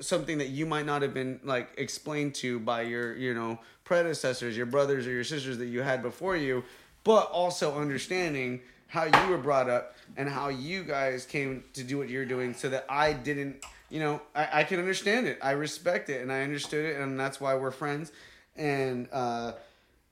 something 0.00 0.38
that 0.38 0.48
you 0.50 0.66
might 0.66 0.84
not 0.84 1.00
have 1.00 1.14
been 1.14 1.40
like 1.42 1.70
explained 1.78 2.34
to 2.34 2.60
by 2.60 2.82
your 2.82 3.16
you 3.16 3.32
know 3.32 3.58
predecessors 3.84 4.54
your 4.54 4.66
brothers 4.66 5.06
or 5.06 5.10
your 5.10 5.24
sisters 5.24 5.56
that 5.56 5.68
you 5.68 5.80
had 5.80 6.02
before 6.02 6.36
you 6.36 6.62
but 7.02 7.30
also 7.30 7.74
understanding 7.74 8.60
how 8.88 9.04
you 9.04 9.30
were 9.30 9.38
brought 9.38 9.70
up 9.70 9.94
and 10.18 10.28
how 10.28 10.48
you 10.48 10.84
guys 10.84 11.24
came 11.24 11.64
to 11.72 11.82
do 11.82 11.96
what 11.96 12.10
you're 12.10 12.26
doing 12.26 12.52
so 12.52 12.68
that 12.68 12.84
i 12.90 13.10
didn't 13.10 13.56
you 13.90 14.00
know 14.00 14.20
i, 14.34 14.60
I 14.60 14.64
can 14.64 14.78
understand 14.78 15.26
it. 15.26 15.38
I 15.42 15.52
respect 15.52 16.08
it 16.10 16.22
and 16.22 16.32
i 16.32 16.42
understood 16.42 16.84
it 16.84 17.00
and 17.00 17.18
that's 17.18 17.40
why 17.40 17.54
we're 17.54 17.70
friends. 17.70 18.12
And 18.56 19.08
uh, 19.12 19.52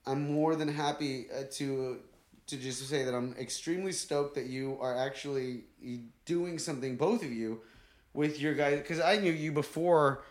i'm 0.06 0.32
more 0.32 0.55
than 0.56 0.68
happy 0.68 1.26
uh, 1.30 1.44
to 1.52 1.98
to 2.46 2.56
just 2.56 2.86
say 2.88 3.05
that 3.05 3.14
i'm 3.14 3.34
extremely 3.38 3.92
stoked 3.92 4.34
that 4.34 4.46
you 4.46 4.76
are 4.80 4.96
actually 4.96 5.64
doing 6.26 6.59
something 6.59 6.96
both 6.96 7.22
of 7.22 7.32
you 7.32 7.60
with 8.12 8.40
your 8.40 8.55
guys 8.55 8.78
because 8.78 9.01
I 9.01 9.16
knew 9.16 9.32
you 9.32 9.52
before 9.52 10.22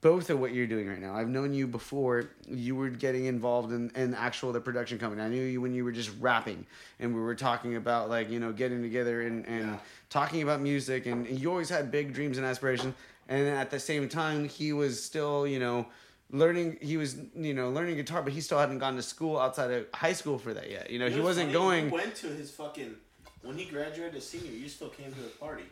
both 0.00 0.30
of 0.30 0.38
what 0.38 0.52
you're 0.54 0.66
doing 0.66 0.88
right 0.88 1.00
now. 1.00 1.14
I've 1.14 1.28
known 1.28 1.52
you 1.52 1.66
before 1.66 2.30
you 2.46 2.76
were 2.76 2.88
getting 2.88 3.24
involved 3.24 3.72
in, 3.72 3.90
in 3.96 4.14
actual 4.14 4.52
the 4.52 4.60
production 4.60 4.98
company. 4.98 5.22
I 5.22 5.28
knew 5.28 5.42
you 5.42 5.60
when 5.60 5.74
you 5.74 5.84
were 5.84 5.92
just 5.92 6.10
rapping 6.20 6.64
and 7.00 7.14
we 7.14 7.20
were 7.20 7.34
talking 7.34 7.76
about 7.76 8.08
like, 8.08 8.30
you 8.30 8.38
know, 8.38 8.52
getting 8.52 8.80
together 8.82 9.22
and, 9.22 9.44
and 9.46 9.66
Yeah. 9.66 9.78
talking 10.08 10.42
about 10.42 10.60
music 10.60 11.06
and, 11.06 11.26
and 11.26 11.38
you 11.38 11.50
always 11.50 11.68
had 11.68 11.90
big 11.90 12.12
dreams 12.12 12.38
and 12.38 12.46
aspirations. 12.46 12.94
And 13.28 13.48
at 13.48 13.70
the 13.70 13.80
same 13.80 14.08
time 14.08 14.48
he 14.48 14.72
was 14.72 15.02
still, 15.02 15.46
you 15.46 15.58
know, 15.58 15.86
learning 16.30 16.76
he 16.82 16.98
was 16.98 17.16
you 17.34 17.54
know 17.54 17.70
learning 17.70 17.96
guitar 17.96 18.20
but 18.20 18.34
he 18.34 18.40
still 18.42 18.58
hadn't 18.58 18.78
gone 18.78 18.94
to 18.96 19.02
school 19.02 19.38
outside 19.38 19.70
of 19.70 19.86
high 19.94 20.12
school 20.12 20.38
for 20.38 20.52
that 20.52 20.70
yet 20.70 20.90
you 20.90 20.98
know 20.98 21.08
he 21.08 21.16
know, 21.16 21.22
wasn't 21.22 21.50
going 21.50 21.88
went 21.90 22.14
to 22.14 22.26
his 22.26 22.50
fucking 22.50 22.94
when 23.40 23.56
he 23.56 23.64
graduated 23.64 24.14
as 24.14 24.26
senior. 24.26 24.50
You 24.52 24.68
still 24.68 24.90
came 24.90 25.10
to 25.10 25.20
the 25.20 25.28
party. 25.28 25.62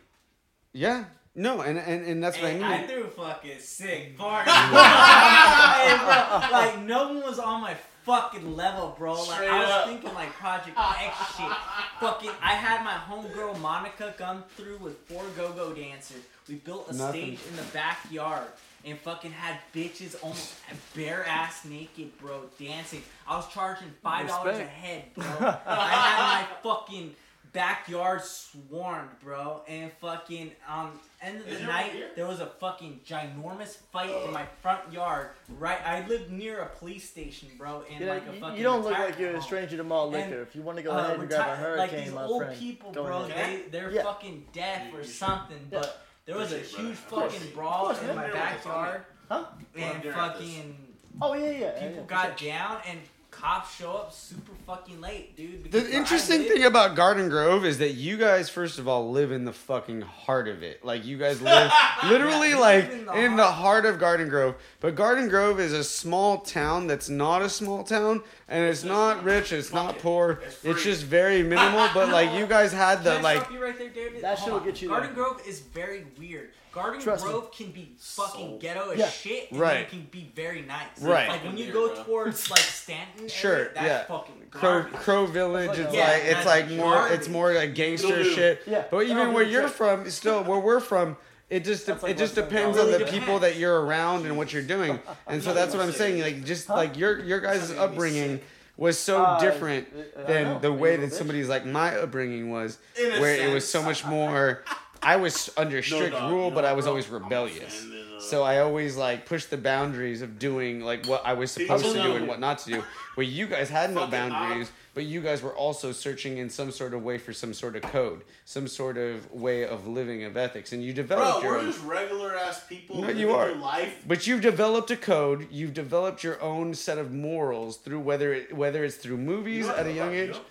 yeah 0.73 1.05
no 1.37 1.61
and 1.61 1.77
and, 1.77 2.05
and 2.05 2.21
that's 2.23 2.37
what 2.41 2.47
i 2.51 2.53
mean 2.55 2.63
I 2.63 2.85
threw 2.85 3.03
a 3.05 3.07
fucking 3.07 3.59
sick 3.59 4.17
party. 4.17 4.51
hey, 4.51 5.97
bro, 5.97 6.49
like 6.51 6.81
no 6.83 7.07
one 7.13 7.21
was 7.21 7.39
on 7.39 7.61
my 7.61 7.75
fucking 8.03 8.55
level, 8.55 8.95
bro. 8.97 9.13
Like 9.13 9.23
Straight 9.35 9.49
I 9.49 9.59
was 9.59 9.69
up. 9.69 9.85
thinking 9.87 10.13
like 10.13 10.29
Project 10.33 10.77
X 10.77 11.35
shit. 11.37 11.51
Fucking, 11.99 12.31
I 12.41 12.53
had 12.53 12.83
my 12.83 12.93
homegirl 12.93 13.59
Monica 13.59 14.13
come 14.17 14.43
through 14.55 14.77
with 14.77 14.97
four 15.09 15.23
go-go 15.35 15.73
dancers. 15.73 16.21
We 16.47 16.55
built 16.55 16.89
a 16.89 16.95
Nothing. 16.95 17.35
stage 17.37 17.49
in 17.49 17.55
the 17.57 17.63
backyard 17.73 18.47
and 18.85 18.97
fucking 18.99 19.31
had 19.31 19.57
bitches 19.75 20.15
almost 20.23 20.53
bare 20.95 21.25
ass 21.27 21.65
naked, 21.65 22.17
bro, 22.19 22.43
dancing. 22.57 23.03
I 23.27 23.35
was 23.35 23.47
charging 23.51 23.89
five 24.01 24.27
dollars 24.27 24.57
a 24.59 24.63
head, 24.63 25.03
bro. 25.13 25.25
I 25.25 25.89
had 25.89 26.41
my 26.41 26.47
fucking 26.63 27.13
backyard 27.57 28.21
swarmed, 28.21 29.09
bro, 29.23 29.61
and 29.67 29.91
fucking 29.99 30.51
um 30.69 30.91
end 31.23 31.39
of 31.39 31.45
the 31.49 31.55
there 31.55 31.65
night 31.67 31.93
one 31.93 32.03
there 32.15 32.27
was 32.27 32.39
a 32.39 32.45
fucking 32.45 32.99
ginormous 33.03 33.77
fight 33.91 34.11
in 34.25 34.31
my 34.31 34.45
front 34.61 34.93
yard. 34.93 35.29
Right, 35.57 35.79
I 35.83 36.05
lived 36.07 36.31
near 36.31 36.59
a 36.59 36.67
police 36.67 37.09
station, 37.09 37.49
bro, 37.57 37.83
and 37.89 37.99
You, 37.99 38.05
know, 38.05 38.13
like 38.13 38.27
a 38.29 38.33
you- 38.35 38.39
fucking. 38.39 38.57
you 38.57 38.63
don't 38.63 38.83
look 38.83 38.93
like 38.93 39.17
you're 39.17 39.35
a 39.35 39.41
stranger 39.41 39.75
to 39.77 39.83
malt 39.83 40.13
And, 40.13 40.29
liquor. 40.29 40.43
If 40.43 40.55
you 40.55 40.61
want 40.61 40.77
to 40.77 40.83
go 40.83 40.91
Uh, 40.91 40.99
ahead 40.99 41.19
and 41.19 41.29
grab 41.29 41.49
a 41.49 41.55
hurricane, 41.55 41.77
like 41.97 42.03
these 42.05 42.13
my 42.13 42.23
old 42.25 42.43
friend, 42.43 42.59
people, 42.59 42.91
bro, 42.91 43.23
ahead. 43.23 43.63
they 43.65 43.69
they're 43.79 43.91
Yeah. 43.91 44.03
fucking 44.03 44.47
deaf 44.53 44.83
You- 44.93 44.99
or 44.99 45.03
something. 45.03 45.67
Yeah. 45.71 45.79
But 45.79 46.05
there 46.25 46.37
was 46.37 46.51
a 46.51 46.59
it, 46.59 46.65
huge 46.67 46.91
Of 46.91 46.97
fucking 46.99 47.51
brawl 47.55 47.85
course, 47.85 48.01
in 48.01 48.07
man. 48.07 48.15
my 48.17 48.21
There 48.27 48.31
was 48.33 48.39
a 48.39 48.43
backyard, 48.45 49.05
Huh? 49.29 49.45
and 49.75 50.03
fucking 50.03 50.83
Oh 51.19 51.33
yeah, 51.33 51.45
yeah. 51.49 51.57
yeah, 51.59 51.71
people 51.87 52.05
yeah, 52.07 52.15
got 52.27 52.37
down 52.37 52.77
and 52.85 52.99
cops 53.39 53.75
show 53.75 53.91
up 53.93 54.11
super 54.13 54.51
fucking 54.65 54.99
late, 54.99 55.35
dude. 55.35 55.71
The 55.71 55.89
interesting 55.91 56.43
thing 56.43 56.63
about 56.63 56.95
Garden 56.95 57.29
Grove 57.29 57.65
is 57.65 57.77
that 57.77 57.91
you 57.91 58.17
guys, 58.17 58.49
first 58.49 58.79
of 58.79 58.87
all, 58.87 59.11
live 59.11 59.31
in 59.31 59.45
the 59.45 59.53
fucking 59.53 60.01
heart 60.01 60.47
of 60.47 60.63
it. 60.63 60.83
Like 60.83 61.05
you 61.05 61.17
guys 61.17 61.39
live 61.41 61.71
literally 62.09 62.49
Yeah, 62.51 62.57
like 62.57 62.91
in 62.91 63.05
the 63.05 63.13
in 63.13 63.35
the 63.35 63.43
heart. 63.45 63.83
heart 63.83 63.85
of 63.85 63.99
Garden 63.99 64.27
Grove. 64.29 64.55
But 64.79 64.95
Garden 64.95 65.29
Grove 65.29 65.59
is 65.59 65.71
a 65.73 65.83
small 65.83 66.39
town 66.39 66.87
that's 66.87 67.09
not 67.09 67.41
a 67.43 67.49
small 67.49 67.83
town, 67.83 68.23
and 68.47 68.63
it's 68.63 68.83
not 68.83 69.23
rich, 69.23 69.53
it's 69.53 69.71
not 69.71 69.99
poor. 69.99 70.39
It's 70.43 70.65
It's 70.65 70.83
just 70.83 71.03
very 71.03 71.43
minimal. 71.43 71.87
But 71.93 72.09
like 72.17 72.33
you 72.33 72.47
guys 72.47 72.71
had 72.73 73.03
the 73.03 73.17
Can 73.17 73.19
I 73.19 73.35
like 73.35 73.51
you 73.51 73.61
right 73.63 73.77
there, 73.77 73.89
David? 73.89 74.21
That 74.23 74.39
Hold 74.39 74.45
shit'll 74.45 74.59
on. 74.61 74.65
get 74.65 74.81
you 74.81 74.89
Garden 74.89 75.13
there. 75.13 75.23
Grove 75.23 75.41
is 75.47 75.59
very 75.59 76.05
weird. 76.17 76.49
Garden 76.77 77.01
Trust 77.01 77.25
me. 77.25 77.31
Grove 77.31 77.51
can 77.51 77.71
be 77.71 77.95
fucking 77.99 78.47
So- 78.51 78.57
ghetto 78.59 78.91
as 78.91 78.99
Yeah. 78.99 79.09
shit, 79.09 79.51
and 79.51 79.59
Right. 79.59 79.73
then 79.73 79.81
it 79.83 79.89
can 79.89 80.07
be 80.11 80.31
very 80.35 80.61
nice. 80.61 80.85
Right. 81.01 81.27
Like 81.27 81.43
when 81.43 81.57
you 81.57 81.71
go 81.71 81.87
bro. 81.93 82.03
towards 82.03 82.51
like 82.51 82.59
Stanton, 82.59 83.27
Sure, 83.27 83.53
area, 83.55 83.69
that's 83.73 83.85
yeah. 83.87 84.03
fucking 84.05 84.35
Crow, 84.51 84.61
garbage. 84.83 84.93
Crow 84.99 85.25
Village. 85.25 85.79
It's 85.79 85.93
Yeah, 85.93 86.07
like 86.07 86.23
it's 86.23 86.33
that's 86.35 86.45
like 86.45 86.69
more 86.69 86.93
garbage. 86.93 87.17
it's 87.19 87.27
more 87.29 87.53
like 87.53 87.73
gangster 87.73 88.23
shit. 88.23 88.61
Yeah. 88.67 88.83
But 88.91 88.99
even 89.07 89.33
where 89.33 89.43
you're 89.43 89.67
from, 89.67 90.07
still 90.11 90.43
where 90.43 90.59
we're 90.59 90.79
from, 90.79 91.17
it 91.49 91.63
just 91.65 91.87
That's 91.87 92.03
like 92.03 92.11
it 92.11 92.17
just 92.19 92.35
depends 92.35 92.77
Bengal. 92.77 92.81
on 92.85 92.91
the 92.91 92.99
Really 93.05 93.11
people 93.19 93.39
that 93.39 93.55
you're 93.55 93.81
around 93.81 94.25
and 94.27 94.37
what 94.37 94.53
you're 94.53 94.61
doing. 94.61 94.99
And 95.27 95.41
so 95.43 95.53
that's 95.55 95.73
what 95.73 95.81
I'm 95.83 95.91
saying. 95.93 96.21
Like 96.21 96.43
just 96.43 96.69
like 96.69 96.95
your 96.95 97.19
your 97.23 97.39
guys' 97.39 97.63
It's 97.63 97.71
gonna 97.71 97.87
be 97.87 97.93
upbringing 97.93 98.39
was 98.77 98.99
so 98.99 99.23
Uh, 99.23 99.39
different 99.39 99.87
uh, 100.15 100.27
than 100.27 100.61
the 100.61 100.71
way 100.71 100.91
that 100.91 100.97
little 101.01 101.09
bit. 101.09 101.17
somebody's 101.17 101.49
like 101.49 101.65
my 101.65 101.97
upbringing 101.97 102.51
was, 102.51 102.77
In 102.95 103.19
where 103.19 103.33
it 103.35 103.51
was 103.51 103.67
so 103.67 103.81
much 103.81 104.05
more. 104.05 104.63
I 105.03 105.15
was 105.17 105.49
under 105.57 105.75
No, 105.77 105.81
strict 105.81 106.19
rule, 106.21 106.49
you 106.49 106.55
but 106.55 106.65
I 106.65 106.73
was 106.73 106.85
bro, 106.85 106.91
always 106.91 107.07
rebellious. 107.07 107.85
uh, 107.85 108.19
So 108.19 108.43
I 108.43 108.59
always 108.59 108.97
like 108.97 109.25
pushed 109.25 109.49
the 109.49 109.57
boundaries 109.57 110.21
of 110.21 110.39
doing 110.39 110.81
like 110.81 111.05
what 111.05 111.21
I 111.25 111.33
was 111.33 111.51
supposed 111.51 111.85
to 111.85 111.93
do 111.93 112.15
and 112.15 112.27
what 112.27 112.39
not 112.39 112.57
to 112.59 112.71
do. 112.71 112.83
Where 113.15 113.25
you 113.25 113.47
guys 113.47 113.69
had 113.69 113.93
no 113.93 114.05
boundaries, 114.07 114.71
but 114.93 115.05
you 115.05 115.21
guys 115.21 115.41
were 115.41 115.55
also 115.55 115.91
searching 115.91 116.37
in 116.37 116.49
some 116.49 116.71
sort 116.71 116.93
of 116.93 117.03
way 117.03 117.17
for 117.17 117.33
some 117.33 117.53
sort 117.53 117.75
of 117.75 117.81
code, 117.83 118.23
some 118.45 118.67
sort 118.67 118.97
of 118.97 119.31
way 119.31 119.65
of 119.65 119.87
living 119.87 120.23
of 120.23 120.35
ethics, 120.37 120.71
and 120.73 120.83
you 120.83 120.93
developed 120.93 121.41
Bro, 121.41 121.49
your 121.49 121.51
we're 121.53 121.59
own. 121.65 121.71
just 121.71 121.83
regular 121.83 122.35
ass 122.35 122.63
people. 122.67 123.01
No, 123.01 123.09
you 123.09 123.31
are. 123.31 123.53
Life. 123.55 124.03
But 124.07 124.27
you've 124.27 124.41
developed 124.41 124.91
a 124.91 124.97
code. 124.97 125.47
You've 125.51 125.73
developed 125.73 126.23
your 126.23 126.39
own 126.41 126.73
set 126.75 126.97
of 126.97 127.11
morals 127.13 127.77
through 127.77 127.99
whether 128.01 128.33
it, 128.33 128.55
whether 128.55 128.83
it's 128.83 128.95
through 128.97 129.17
movies 129.17 129.65
You 129.65 129.71
know 129.71 129.75
at 129.77 129.85
a 129.87 129.93
young 129.93 130.13
age. 130.13 130.31
know? 130.31 130.41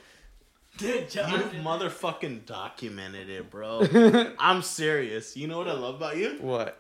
Dude, 0.79 0.95
You 1.03 1.07
Jonathan. 1.09 1.65
motherfucking 1.65 2.45
documented 2.47 3.31
it, 3.31 3.51
bro. 3.51 3.83
I'm 4.39 4.63
serious. 4.63 5.37
You 5.37 5.49
know 5.49 5.59
what 5.59 5.69
I 5.69 5.73
love 5.73 5.95
about 5.97 6.17
you? 6.17 6.37
What? 6.41 6.79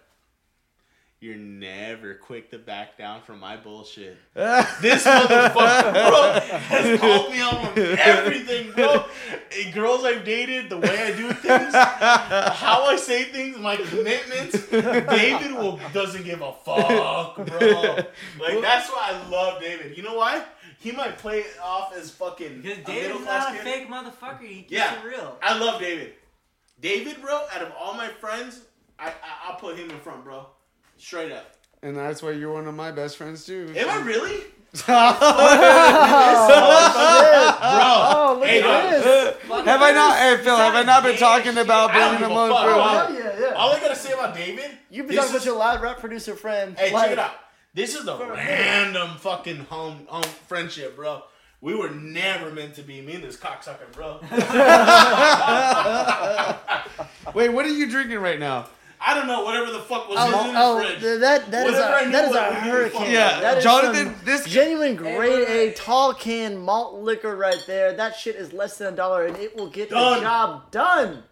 You're 1.18 1.36
never 1.36 2.12
quick 2.14 2.51
to 2.51 2.59
back 2.59 2.98
down 2.98 3.23
from 3.23 3.40
my 3.40 3.56
bullshit. 3.56 4.18
This 4.35 5.02
motherfucker, 5.05 5.93
bro, 5.93 6.40
has 6.59 7.01
called 7.01 7.32
me 7.32 7.40
out 7.40 7.55
on 7.55 7.78
everything, 7.98 8.73
bro. 8.73 9.06
Eh, 9.51 9.70
Girls 9.70 10.05
I've 10.05 10.27
dated, 10.27 10.68
the 10.68 10.77
way 10.77 10.90
I 11.12 11.16
do 11.16 11.32
things, 11.32 11.73
how 11.74 12.85
I 12.85 12.97
say 12.97 13.24
things, 13.24 13.56
my 13.59 13.77
commitments. 13.77 14.68
David 14.68 15.52
will 15.52 15.81
doesn't 15.94 16.23
give 16.24 16.43
a 16.43 16.52
fuck, 16.52 17.36
bro. 17.36 17.97
Like 18.39 18.60
that's 18.60 18.90
why 18.90 19.12
I 19.14 19.28
love 19.31 19.60
David. 19.62 19.97
You 19.97 20.02
know 20.02 20.16
why? 20.16 20.44
He 20.78 20.93
might 20.93 21.19
play 21.19 21.40
it 21.40 21.59
off 21.62 21.94
as 21.97 22.11
fucking 22.11 22.61
Because 22.62 22.78
David's 22.85 23.09
middle 23.09 23.20
not 23.20 23.51
a 23.55 23.57
kid. 23.59 23.65
fake 23.65 23.89
motherfucker. 23.89 24.40
He 24.43 24.57
keeps 24.62 24.73
Yeah. 24.73 24.94
it 25.01 25.05
real. 25.05 25.36
I 25.43 25.59
love 25.59 25.81
David. 25.81 26.15
David, 26.81 27.20
bro, 27.23 27.35
out 27.55 27.62
of 27.62 27.73
all 27.78 27.94
my 27.94 28.09
friends, 28.09 28.61
I, 28.98 29.09
I 29.09 29.12
I'll 29.48 29.57
put 29.57 29.77
him 29.77 29.90
in 29.90 29.98
front, 30.01 30.23
bro. 30.24 30.47
Straight 30.98 31.32
up. 31.32 31.55
And 31.82 31.97
that's 31.97 32.23
why 32.23 32.31
you're 32.32 32.53
one 32.53 32.66
of 32.66 32.74
my 32.74 32.90
best 32.90 33.16
friends 33.16 33.44
too. 33.47 33.73
Am 33.77 33.89
I 33.89 33.97
really? 34.05 34.40
Oh, 37.69 38.35
Bro, 38.36 38.40
look 38.40 38.48
hey, 38.48 38.61
at 38.62 39.66
have 39.66 39.82
I 39.82 39.93
not? 39.93 40.16
Hey 40.19 40.36
Phil, 40.43 40.57
have 40.57 40.74
I 40.74 40.82
not 40.82 41.03
been 41.03 41.16
talking 41.16 41.57
about 41.59 41.90
I 41.90 41.98
don't 41.98 42.09
bringing 42.19 42.28
give 42.28 42.28
them 42.28 42.36
a 42.36 42.40
on 42.55 42.65
for 42.65 42.70
a 42.70 42.78
while? 42.78 43.07
Oh, 43.09 43.12
yeah, 43.19 43.40
yeah. 43.40 43.55
All 43.55 43.73
I 43.73 43.81
gotta 43.81 43.97
say 43.97 44.12
about 44.12 44.35
David, 44.35 44.70
You've 44.90 45.07
been 45.07 45.16
this 45.16 45.24
talking 45.27 45.36
is- 45.36 45.43
about 45.43 45.53
your 45.53 45.57
loud 45.59 45.81
rap 45.82 45.98
producer 45.98 46.35
friend. 46.36 46.77
hey, 46.78 46.93
like, 46.93 47.05
check 47.05 47.12
it 47.12 47.19
out. 47.19 47.32
This 47.77 47.94
is 47.94 48.09
a 48.09 48.16
random 48.16 49.19
fucking 49.19 49.66
home 49.66 50.07
home 50.09 50.23
friendship, 50.48 50.97
bro. 50.97 51.23
We 51.61 51.74
were 51.74 51.90
never 51.90 52.51
meant 52.51 52.74
to 52.77 52.82
be. 52.82 53.03
Me 53.03 53.16
and 53.16 53.23
this 53.24 53.36
cocksucker, 53.36 53.93
bro. 53.93 54.19
Wait, 57.35 57.51
what 57.51 57.66
are 57.66 57.69
you 57.69 57.86
drinking 57.90 58.20
right 58.20 58.40
now? 58.40 58.69
I 58.98 59.12
don't 59.12 59.27
know 59.27 59.44
whatever 59.44 59.70
the 59.70 59.81
fuck 59.81 60.09
was 60.09 60.16
Oh, 60.19 60.47
in 60.48 60.55
the 60.55 60.59
oh, 60.59 60.78
fridge. 60.81 61.01
th- 61.03 61.20
that 61.20 61.51
that 61.51 61.66
is 61.66 61.74
Whatever 61.74 61.94
I 61.97 62.01
a 62.01 62.07
knew 62.07 62.12
that 62.12 62.24
is 62.31 62.35
a 62.35 62.55
hurricane. 62.55 63.11
Yeah, 63.12 63.40
that 63.40 63.59
is 63.59 63.65
Jonathan, 63.65 64.07
some 64.07 64.15
this- 64.24 64.47
genuine 64.47 64.97
grade 64.97 65.47
A 65.47 65.73
tall 65.74 66.15
can 66.15 66.57
malt 66.57 66.94
liquor 67.03 67.36
right 67.36 67.62
there. 67.66 67.93
That 67.93 68.16
shit 68.16 68.36
is 68.36 68.55
less 68.55 68.78
than 68.78 68.94
a 68.94 68.97
dollar, 68.97 69.27
and 69.27 69.36
it 69.36 69.55
will 69.55 69.69
get 69.69 69.90
Done. 69.90 70.15
the 70.15 70.20
job 70.23 70.70
done. 70.70 71.24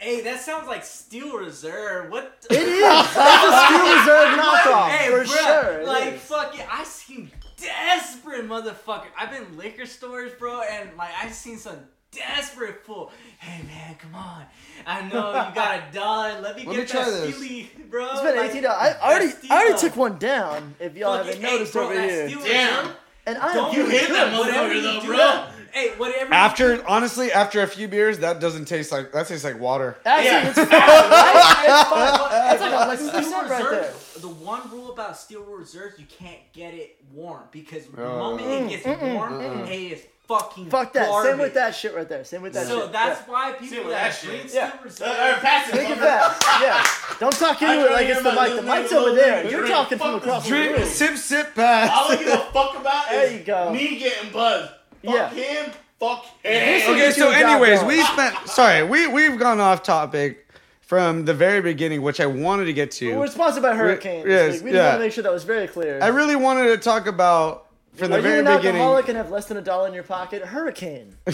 Hey, 0.00 0.22
that 0.22 0.40
sounds 0.40 0.66
like 0.66 0.82
Steel 0.82 1.36
Reserve. 1.36 2.10
What? 2.10 2.38
It 2.50 2.54
is. 2.56 2.60
It's 2.82 3.16
a 3.16 3.66
Steel 3.66 3.96
Reserve 3.96 4.38
knockoff 4.38 4.88
hey, 4.88 5.10
for 5.10 5.24
bruh, 5.24 5.26
sure. 5.26 5.80
it 5.80 5.86
Like 5.86 6.14
is. 6.14 6.20
fucking, 6.22 6.64
I 6.72 6.84
seen 6.84 7.30
desperate 7.58 8.48
motherfucker. 8.48 9.06
I've 9.18 9.30
been 9.30 9.58
liquor 9.58 9.84
stores, 9.84 10.32
bro, 10.38 10.62
and 10.62 10.88
like 10.96 11.10
I've 11.22 11.34
seen 11.34 11.58
some 11.58 11.76
desperate 12.12 12.82
fool. 12.86 13.12
Hey 13.40 13.62
man, 13.66 13.94
come 13.96 14.14
on. 14.14 14.44
I 14.86 15.02
know 15.02 15.28
you 15.48 15.54
got 15.54 15.80
a 15.90 15.92
dollar. 15.92 16.40
Let 16.40 16.56
me 16.56 16.64
Let 16.64 16.76
get 16.76 16.80
me 16.80 16.86
try 16.86 17.04
that 17.04 17.10
this. 17.10 17.36
Steely, 17.36 17.70
bro. 17.90 18.08
It's 18.12 18.22
been 18.22 18.36
Like, 18.36 18.48
eighteen 18.50 18.62
dollars. 18.62 18.94
I 19.02 19.10
already, 19.10 19.26
that 19.26 19.50
I 19.50 19.62
already 19.64 19.78
took 19.78 19.96
one 19.96 20.18
down. 20.18 20.74
If 20.80 20.96
y'all 20.96 21.18
Fucking- 21.18 21.32
haven't 21.42 21.46
hey, 21.46 21.52
noticed 21.56 21.72
bro, 21.74 21.84
over 21.84 21.92
here, 22.00 22.28
Damn. 22.28 22.38
Reserve, 22.38 22.96
and 23.26 23.38
I 23.38 23.54
Don't 23.54 23.74
You 23.76 23.86
hit 23.86 24.08
that 24.08 24.32
motherfucker 24.32 24.82
though, 24.82 25.06
bro. 25.06 25.16
that- 25.18 25.52
Hey, 25.72 25.90
whatever. 25.96 26.26
you 26.26 26.32
After 26.32 26.84
honestly, 26.88 27.32
after 27.32 27.62
a 27.62 27.66
few 27.66 27.88
beers, 27.88 28.18
that 28.20 28.40
doesn't 28.40 28.66
taste 28.66 28.92
like 28.92 29.12
that 29.12 29.26
tastes 29.26 29.44
like 29.44 29.58
water. 29.60 29.96
actually, 30.04 30.26
Yeah. 30.26 30.48
it's 30.48 30.58
fine. 30.58 32.54
It's. 32.54 32.62
It's 32.62 32.62
like 32.62 32.72
a 32.72 32.96
Steel 32.96 33.10
percent 33.22 33.50
right 33.50 33.70
there. 33.70 33.92
The 34.20 34.28
one 34.28 34.70
rule 34.70 34.92
about 34.92 35.16
Steel 35.16 35.42
Reserves, 35.42 35.98
you 35.98 36.06
can't 36.18 36.40
get 36.52 36.74
it 36.74 36.96
warm 37.12 37.42
because 37.50 37.86
the 37.86 38.04
Oh. 38.04 38.18
moment 38.18 38.46
it 38.48 38.62
mm, 38.62 38.68
gets 38.70 38.86
mm, 38.86 38.98
mm, 39.00 39.14
warm, 39.14 39.40
it 39.40 39.92
is 39.92 40.02
fucking 40.28 40.68
Fuck 40.70 40.92
that. 40.92 41.08
Garbage. 41.08 41.30
Same 41.30 41.38
with 41.40 41.54
that 41.54 41.74
shit 41.74 41.94
right 41.94 42.08
there. 42.08 42.24
Same 42.24 42.42
with 42.42 42.52
that 42.52 42.66
So 42.66 42.82
shit. 42.82 42.92
that's 42.92 43.20
yeah. 43.26 43.32
why 43.32 43.52
See 43.58 43.68
people 43.68 43.84
with 43.84 43.92
that 43.94 44.12
that 44.12 44.20
drink 44.22 44.42
shit. 44.42 44.50
Steel 44.50 44.62
Yeah. 44.62 44.82
Reserve. 44.84 45.08
Uh, 45.08 45.10
uh, 45.10 45.38
pass 45.40 45.68
it, 45.68 45.72
Take 45.72 45.88
it 45.90 45.98
back. 46.00 46.42
Yeah. 46.60 46.86
Don't 47.18 47.32
talk 47.32 47.62
I 47.62 47.74
into 47.74 47.86
it 47.86 47.92
like 47.92 48.06
it's 48.06 48.22
the 48.22 48.32
mic. 48.32 48.56
The 48.56 48.62
mic's 48.62 48.92
over 48.92 49.14
there. 49.14 49.42
You're 49.50 49.60
drink. 49.60 49.74
talking 49.74 49.98
from 49.98 50.12
Fuck 50.14 50.22
across 50.22 50.42
this 50.42 50.50
the 50.50 50.56
Drink, 50.56 50.76
room. 50.78 50.86
sip, 50.88 51.16
sip, 51.16 51.46
All 51.46 51.52
pass. 51.64 52.10
I 52.10 52.16
give 52.16 52.28
a 52.28 52.36
fuck 52.38 52.76
about 52.78 53.08
There 53.10 53.24
is 53.24 53.32
you 53.32 53.38
go. 53.40 53.72
me 53.72 53.98
getting 53.98 54.30
buzzed. 54.32 54.72
Fuck 55.04 55.14
Yeah. 55.14 55.28
him. 55.30 55.72
Fuck 55.98 56.24
him. 56.42 56.88
will 56.88 56.94
Okay, 56.94 57.10
so 57.12 57.30
you 57.30 57.36
a 57.36 57.40
job 57.40 57.50
anyways, 57.50 57.82
we 57.84 58.02
spent. 58.02 58.36
Sorry, 58.48 58.82
we 58.82 59.06
we've 59.06 59.38
gone 59.38 59.60
off 59.60 59.82
topic 59.82 60.46
from 60.80 61.24
the 61.24 61.34
very 61.34 61.60
beginning, 61.60 62.02
which 62.02 62.20
I 62.20 62.26
wanted 62.26 62.64
to 62.64 62.72
get 62.72 62.90
to. 62.92 63.16
We're 63.16 63.26
sponsored 63.28 63.62
by 63.62 63.74
Hurricane. 63.74 64.24
yes, 64.26 64.54
this. 64.54 64.62
We 64.62 64.70
just 64.70 64.76
yeah. 64.76 64.88
want 64.88 64.98
to 64.98 65.04
make 65.04 65.12
sure 65.12 65.22
that 65.22 65.32
was 65.32 65.44
very 65.44 65.68
clear. 65.68 66.00
I 66.02 66.08
really 66.08 66.36
wanted 66.36 66.68
to 66.68 66.78
talk 66.78 67.06
about 67.06 67.66
from 67.94 68.06
Are 68.06 68.08
the 68.08 68.16
you 68.16 68.22
very 68.22 68.40
an 68.40 68.46
alcoholic 68.48 69.08
and 69.08 69.16
have 69.16 69.30
less 69.30 69.46
than 69.46 69.56
a 69.56 69.62
dollar 69.62 69.88
in 69.88 69.94
your 69.94 70.02
pocket? 70.02 70.42
Hurricane. 70.42 71.16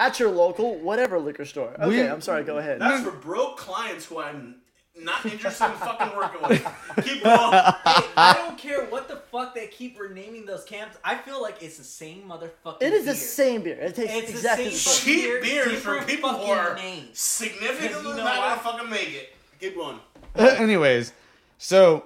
At 0.00 0.20
your 0.20 0.30
local, 0.30 0.76
whatever 0.78 1.18
liquor 1.18 1.44
store. 1.44 1.74
Okay, 1.78 1.88
We- 1.88 2.02
I'm 2.02 2.20
sorry, 2.20 2.44
go 2.44 2.58
ahead. 2.58 2.80
That's 2.80 3.02
for 3.04 3.10
broke 3.10 3.56
clients 3.56 4.04
who 4.04 4.20
I'm 4.20 4.56
not 5.00 5.24
interested 5.24 5.64
in 5.66 5.72
fucking 5.72 6.16
working 6.16 6.48
with. 6.48 7.04
Keep 7.04 7.22
going. 7.24 7.52
Hey, 7.52 8.04
I 8.16 8.34
don't 8.36 8.58
care 8.58 8.84
what 8.86 9.08
the 9.08 9.16
fuck 9.16 9.54
they 9.54 9.66
keep 9.68 9.98
renaming 9.98 10.44
those 10.46 10.64
camps. 10.64 10.96
I 11.04 11.16
feel 11.16 11.40
like 11.40 11.62
it's 11.62 11.78
the 11.78 11.84
same 11.84 12.22
motherfucking. 12.28 12.82
It 12.82 12.92
is 12.92 13.04
the 13.06 13.14
same 13.14 13.62
beer. 13.62 13.74
It 13.80 13.94
tastes 13.94 14.14
It's 14.14 14.26
the 14.30 14.36
exactly 14.38 14.64
the 14.66 14.70
same 14.72 14.94
same. 14.94 15.14
Cheap 15.14 15.24
Beer, 15.24 15.40
beers 15.42 15.64
for 15.64 15.70
different 15.94 16.06
people 16.06 16.30
who 16.30 16.36
fucking 16.38 16.52
are 16.52 16.74
names. 16.76 17.18
significantly 17.18 18.10
you 18.10 18.16
know 18.16 18.24
not 18.24 18.36
gonna 18.36 18.60
fucking 18.60 18.90
make 18.90 19.12
it. 19.14 19.32
Keep 19.60 19.76
going. 19.76 19.98
anyways, 20.36 21.12
so 21.58 22.04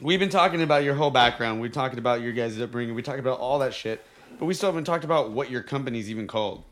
we've 0.00 0.20
been 0.20 0.28
talking 0.28 0.62
about 0.62 0.82
your 0.84 0.94
whole 0.94 1.10
background. 1.10 1.60
We've 1.60 1.72
talked 1.72 1.98
about 1.98 2.20
your 2.22 2.32
guys' 2.32 2.60
upbringing. 2.60 2.94
We 2.94 3.02
talked 3.02 3.18
about 3.20 3.38
all 3.40 3.58
that 3.60 3.74
shit, 3.74 4.04
but 4.38 4.46
we 4.46 4.54
still 4.54 4.68
haven't 4.68 4.84
talked 4.84 5.04
about 5.04 5.30
what 5.32 5.50
your 5.50 5.62
company's 5.62 6.10
even 6.10 6.26
called. 6.26 6.64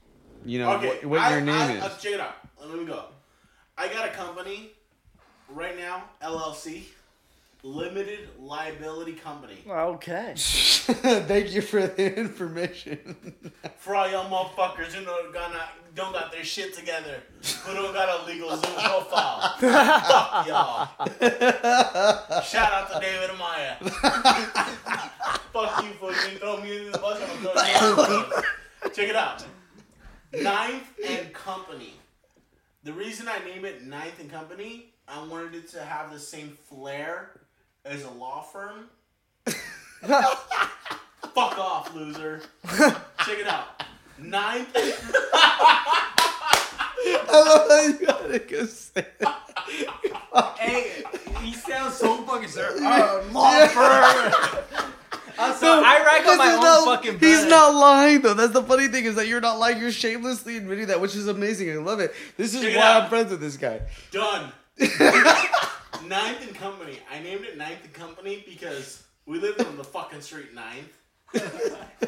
You 0.44 0.60
know 0.60 0.72
Okay, 0.74 0.88
what, 0.88 1.04
what 1.06 1.20
I- 1.20 1.30
your 1.32 1.40
name 1.40 1.54
I- 1.54 1.72
is. 1.74 1.82
Let's 1.82 2.02
check 2.02 2.12
it 2.14 2.20
out. 2.20 2.36
Let 2.64 2.78
me 2.78 2.84
go. 2.84 3.04
I 3.76 3.88
got 3.88 4.08
a 4.08 4.10
company 4.12 4.70
right 5.50 5.76
now, 5.76 6.04
LLC, 6.22 6.82
limited 7.62 8.28
liability 8.38 9.12
company. 9.12 9.58
Okay. 9.68 10.32
Thank 10.36 11.52
you 11.52 11.60
for 11.60 11.86
the 11.86 12.18
information. 12.18 13.34
For 13.78 13.94
all 13.94 14.10
y'all 14.10 14.28
motherfuckers 14.30 14.92
who 14.92 15.04
don't 15.04 15.32
got 15.32 15.52
don't 15.94 16.12
got 16.12 16.30
their 16.32 16.44
shit 16.44 16.74
together, 16.74 17.22
who 17.64 17.74
don't 17.74 17.92
got 17.92 18.08
a 18.08 18.30
LegalZoom 18.30 18.84
profile. 18.84 19.40
Fuck 19.58 20.46
y'all. 20.46 20.88
Shout 22.42 22.72
out 22.72 22.92
to 22.92 23.00
David 23.00 23.30
Amaya. 23.30 23.78
Fuck 25.52 25.84
you 25.84 25.90
for 25.92 26.10
you 26.10 26.38
throw 26.38 26.60
me 26.60 26.86
in 26.86 26.92
the 26.92 26.98
bus. 26.98 27.20
I'm 27.20 27.42
gonna 27.42 27.60
throw 27.60 27.66
you 27.66 27.90
in 27.90 27.96
the 27.96 28.42
bus. 28.82 28.96
Check 28.96 29.08
it 29.08 29.16
out. 29.16 29.44
Ninth 30.32 30.92
and 31.06 31.32
Company. 31.32 31.94
The 32.84 32.92
reason 32.92 33.28
I 33.28 33.38
name 33.44 33.64
it 33.64 33.84
Ninth 33.84 34.20
and 34.20 34.30
Company, 34.30 34.92
I 35.10 35.22
wanted 35.26 35.54
it 35.54 35.68
to 35.70 35.82
have 35.82 36.12
the 36.12 36.18
same 36.18 36.56
flair 36.68 37.30
as 37.84 38.02
a 38.04 38.10
law 38.10 38.42
firm. 38.42 38.86
Fuck 40.04 41.58
off, 41.58 41.94
loser. 41.94 42.40
Check 42.66 43.38
it 43.38 43.46
out. 43.46 43.82
Ninth. 44.18 44.68
I 47.10 47.26
love 47.30 47.68
how 47.68 47.80
you 47.86 48.06
gotta 48.06 48.38
go 48.40 48.66
say. 48.66 49.06
Hey, 50.58 51.02
he 51.42 51.52
sounds 51.52 51.94
so 51.94 52.22
fucking 52.22 52.48
sir. 52.48 52.76
So, 52.76 52.82
So 55.54 55.82
I 55.84 56.02
rank 56.04 56.26
on 56.26 56.36
my 56.38 56.46
this 56.46 56.52
is 56.54 56.58
own 56.58 56.62
not- 56.64 56.84
fucking 56.96 57.18
He's 57.20 57.38
bread. 57.40 57.48
not 57.50 57.74
lying 57.74 58.20
though. 58.22 58.34
That's 58.34 58.52
the 58.52 58.62
funny 58.64 58.88
thing 58.88 59.04
is 59.04 59.14
that 59.14 59.28
you're 59.28 59.40
not 59.40 59.58
lying. 59.58 59.78
You're 59.78 59.92
shamelessly 59.92 60.56
admitting 60.56 60.86
that, 60.88 61.00
which 61.00 61.14
is 61.14 61.28
amazing. 61.28 61.70
I 61.70 61.76
love 61.76 62.00
it. 62.00 62.12
This 62.36 62.54
is 62.54 62.62
Check 62.62 62.72
it 62.74 62.76
why 62.76 62.82
out. 62.82 63.02
I'm 63.04 63.08
friends 63.08 63.30
with 63.30 63.40
this 63.40 63.56
guy. 63.56 63.80
Done. 64.10 64.52
Ninth 66.06 66.42
and 66.46 66.54
Company. 66.54 66.98
I 67.12 67.18
named 67.22 67.44
it 67.44 67.56
Ninth 67.56 67.84
and 67.84 67.92
Company 67.92 68.44
because 68.48 69.02
we 69.26 69.38
live 69.38 69.56
on 69.66 69.76
the 69.76 69.84
fucking 69.84 70.20
street 70.20 70.54
Ninth. 70.54 70.92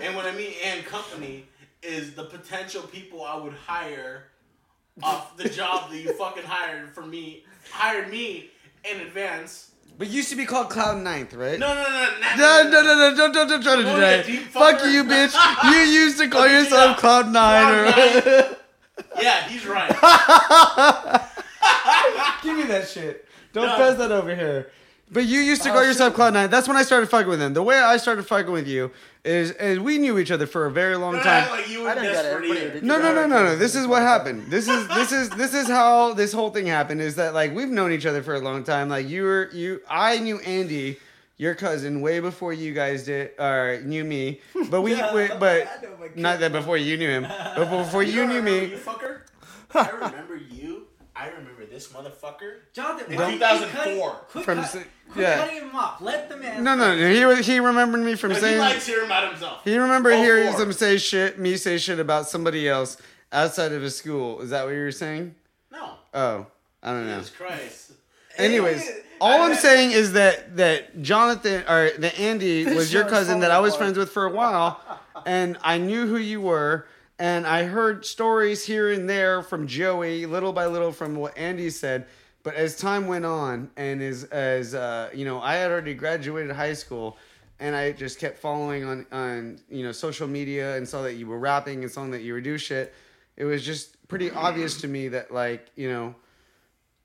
and 0.00 0.16
what 0.16 0.24
I 0.24 0.32
mean 0.32 0.52
and 0.64 0.82
company 0.86 1.44
is 1.82 2.14
the 2.14 2.24
potential 2.24 2.80
people 2.82 3.22
I 3.22 3.36
would 3.36 3.52
hire 3.52 4.28
off 5.02 5.36
the 5.36 5.48
job 5.48 5.90
that 5.90 5.98
you 5.98 6.12
fucking 6.18 6.44
hired 6.44 6.88
for 6.90 7.04
me 7.04 7.44
hired 7.70 8.10
me 8.10 8.50
in 8.90 9.00
advance. 9.02 9.72
But 9.98 10.06
it 10.08 10.12
used 10.12 10.30
to 10.30 10.36
be 10.36 10.46
called 10.46 10.70
Cloud 10.70 11.02
Ninth, 11.02 11.34
right? 11.34 11.58
No, 11.58 11.74
no, 11.74 11.82
no, 11.82 12.10
no, 12.20 12.36
No, 12.36 12.70
no, 12.70 12.82
no, 12.82 12.94
no, 13.10 13.16
don't, 13.16 13.32
don't, 13.34 13.48
don't 13.48 13.62
try 13.62 13.76
to 13.76 13.82
Go 13.82 13.94
deny 13.96 14.04
ahead, 14.06 14.20
it. 14.20 14.26
deep 14.26 14.42
Fuck 14.48 14.78
fucker. 14.80 14.90
you, 14.92 15.04
bitch. 15.04 15.34
You 15.64 15.78
used 15.80 16.18
to 16.18 16.28
call 16.28 16.40
Let 16.42 16.50
me 16.52 16.56
see 16.56 16.64
yourself 16.64 16.96
that. 16.96 16.98
Cloud 17.00 17.30
Nine. 17.32 17.92
Cloud 17.92 18.26
or- 18.26 18.56
Yeah, 19.22 19.42
he's 19.48 19.66
right. 19.66 21.26
Give 22.70 22.76
me 22.76 22.80
that 22.80 22.88
shit. 22.88 23.26
Don't 23.52 23.66
No. 23.66 23.76
pass 23.76 23.96
that 23.98 24.12
over 24.12 24.34
here. 24.34 24.70
But 25.12 25.24
you 25.24 25.40
used 25.40 25.62
to 25.62 25.70
call 25.70 25.78
oh, 25.78 25.82
yourself 25.82 26.14
Cloud 26.14 26.34
Nine. 26.34 26.50
That's 26.50 26.68
when 26.68 26.76
I 26.76 26.82
started 26.84 27.08
fucking 27.10 27.28
with 27.28 27.42
him. 27.42 27.52
The 27.52 27.64
way 27.64 27.76
I 27.76 27.96
started 27.96 28.24
fucking 28.28 28.52
with 28.52 28.68
you 28.68 28.92
is, 29.24 29.50
is 29.52 29.80
we 29.80 29.98
knew 29.98 30.20
each 30.20 30.30
other 30.30 30.46
for 30.46 30.66
a 30.66 30.70
very 30.70 30.94
long 30.94 31.14
Don't 31.14 31.24
time. 31.24 31.42
act 31.42 31.50
like 31.50 31.68
you 31.68 31.88
I 31.88 31.94
didn't 31.94 32.02
get 32.04 32.10
it. 32.12 32.14
desperate 32.14 32.34
Everybody 32.36 32.60
either. 32.60 32.70
did. 32.74 32.84
No, 32.84 32.98
no, 33.02 33.12
no, 33.12 33.26
no, 33.26 33.42
no. 33.44 33.56
This 33.56 33.74
is 33.74 33.88
what 33.88 34.02
happened. 34.02 34.52
This 34.52 34.68
is 34.68 34.86
this 34.86 35.10
is 35.10 35.28
this 35.30 35.52
is 35.52 35.66
how 35.66 36.14
this 36.14 36.32
whole 36.32 36.50
thing 36.50 36.66
happened. 36.66 37.00
Is 37.00 37.16
that 37.16 37.34
like 37.34 37.52
we've 37.52 37.68
known 37.68 37.90
each 37.90 38.06
other 38.06 38.22
for 38.22 38.36
a 38.36 38.40
long 38.40 38.62
time. 38.62 38.88
Like 38.88 39.08
you 39.08 39.24
were 39.24 39.50
you, 39.52 39.80
I 39.90 40.18
knew 40.18 40.38
Andy, 40.40 40.96
your 41.38 41.56
cousin, 41.56 42.02
way 42.02 42.20
before 42.20 42.52
you 42.52 42.72
guys 42.72 43.02
did 43.02 43.32
or 43.36 43.80
knew 43.84 44.04
me. 44.04 44.40
But 44.70 44.82
we, 44.82 44.94
we 45.14 45.26
but 45.40 46.14
not 46.14 46.38
that 46.38 46.52
before 46.52 46.76
you 46.76 46.96
knew 46.96 47.08
him, 47.10 47.26
but 47.56 47.68
before 47.68 48.02
you 48.04 48.26
knew 48.28 48.42
me. 48.42 48.66
You 48.66 48.76
fucker. 48.76 49.22
I 49.74 49.90
remember 49.90 50.36
you. 50.36 50.86
I 51.20 51.28
remember 51.28 51.66
this 51.66 51.88
motherfucker. 51.88 52.60
Jonathan, 52.72 53.12
In 53.12 53.18
why 53.18 53.26
do 53.26 53.32
you 53.32 53.38
keep 53.38 53.48
2004. 53.60 54.10
cutting- 54.10 54.24
Quit, 54.30 54.44
From 54.44 54.56
cut, 54.56 54.64
s- 54.64 54.84
quit 55.10 55.22
yeah. 55.22 55.36
cutting 55.36 55.56
him 55.56 55.76
off. 55.76 56.00
Let 56.00 56.28
the 56.30 56.36
man. 56.36 56.64
No, 56.64 56.74
no, 56.74 56.96
no. 56.96 57.34
He 57.36 57.42
he 57.42 57.60
remembered 57.60 57.98
me 58.00 58.14
from 58.14 58.30
But 58.30 58.36
he 58.36 58.40
saying. 58.42 58.58
likes 58.58 58.86
hearing 58.86 59.04
about 59.06 59.28
himself. 59.30 59.60
He 59.64 59.76
remember 59.76 60.12
Oh, 60.12 60.16
hearing 60.22 60.48
four. 60.52 60.60
some 60.60 60.72
say 60.72 60.96
shit, 60.96 61.38
me 61.38 61.56
say 61.58 61.76
shit 61.76 61.98
about 61.98 62.28
somebody 62.28 62.66
else 62.68 62.96
outside 63.32 63.72
of 63.72 63.82
his 63.82 63.96
school. 63.96 64.40
Is 64.40 64.50
that 64.50 64.64
what 64.64 64.70
you 64.72 64.80
were 64.80 64.90
saying? 64.92 65.34
No. 65.70 65.90
Oh, 66.14 66.46
I 66.82 66.90
don't 66.92 67.06
know. 67.06 67.18
Jesus 67.18 67.36
Christ. 67.36 67.92
Anyways, 68.38 68.88
all 69.20 69.42
I'm 69.42 69.54
saying 69.56 69.90
is 69.90 70.12
that 70.14 70.56
that 70.56 71.02
Jonathan 71.02 71.64
or 71.68 71.90
that 71.98 72.18
Andy 72.18 72.64
was 72.74 72.92
your 72.92 73.04
cousin 73.04 73.40
that 73.40 73.50
I 73.50 73.58
was 73.60 73.76
friends 73.76 73.98
with 73.98 74.10
for 74.10 74.24
a 74.24 74.30
while, 74.30 74.80
and 75.26 75.58
I 75.62 75.76
knew 75.76 76.06
who 76.06 76.16
you 76.16 76.40
were, 76.40 76.86
and 77.20 77.46
I 77.46 77.64
heard 77.64 78.06
stories 78.06 78.64
here 78.64 78.90
and 78.90 79.08
there 79.08 79.42
from 79.42 79.66
Joey, 79.66 80.24
little 80.24 80.54
by 80.54 80.66
little, 80.66 80.90
from 80.90 81.14
what 81.14 81.36
Andy 81.36 81.68
said. 81.68 82.06
But 82.42 82.54
as 82.54 82.78
time 82.78 83.06
went 83.06 83.26
on, 83.26 83.70
and 83.76 84.02
as 84.02 84.24
as 84.24 84.74
uh, 84.74 85.10
you 85.12 85.26
know, 85.26 85.38
I 85.38 85.56
had 85.56 85.70
already 85.70 85.92
graduated 85.92 86.56
high 86.56 86.72
school, 86.72 87.18
and 87.60 87.76
I 87.76 87.92
just 87.92 88.18
kept 88.18 88.38
following 88.38 88.84
on 88.84 89.06
on 89.12 89.60
you 89.68 89.84
know 89.84 89.92
social 89.92 90.26
media 90.26 90.78
and 90.78 90.88
saw 90.88 91.02
that 91.02 91.14
you 91.14 91.26
were 91.26 91.38
rapping 91.38 91.82
and 91.82 91.92
saw 91.92 92.06
that 92.06 92.22
you 92.22 92.32
were 92.32 92.40
do 92.40 92.56
shit. 92.56 92.94
It 93.36 93.44
was 93.44 93.66
just 93.66 94.08
pretty 94.08 94.30
obvious 94.30 94.80
to 94.80 94.88
me 94.88 95.08
that 95.08 95.30
like 95.30 95.66
you 95.76 95.90
know 95.90 96.14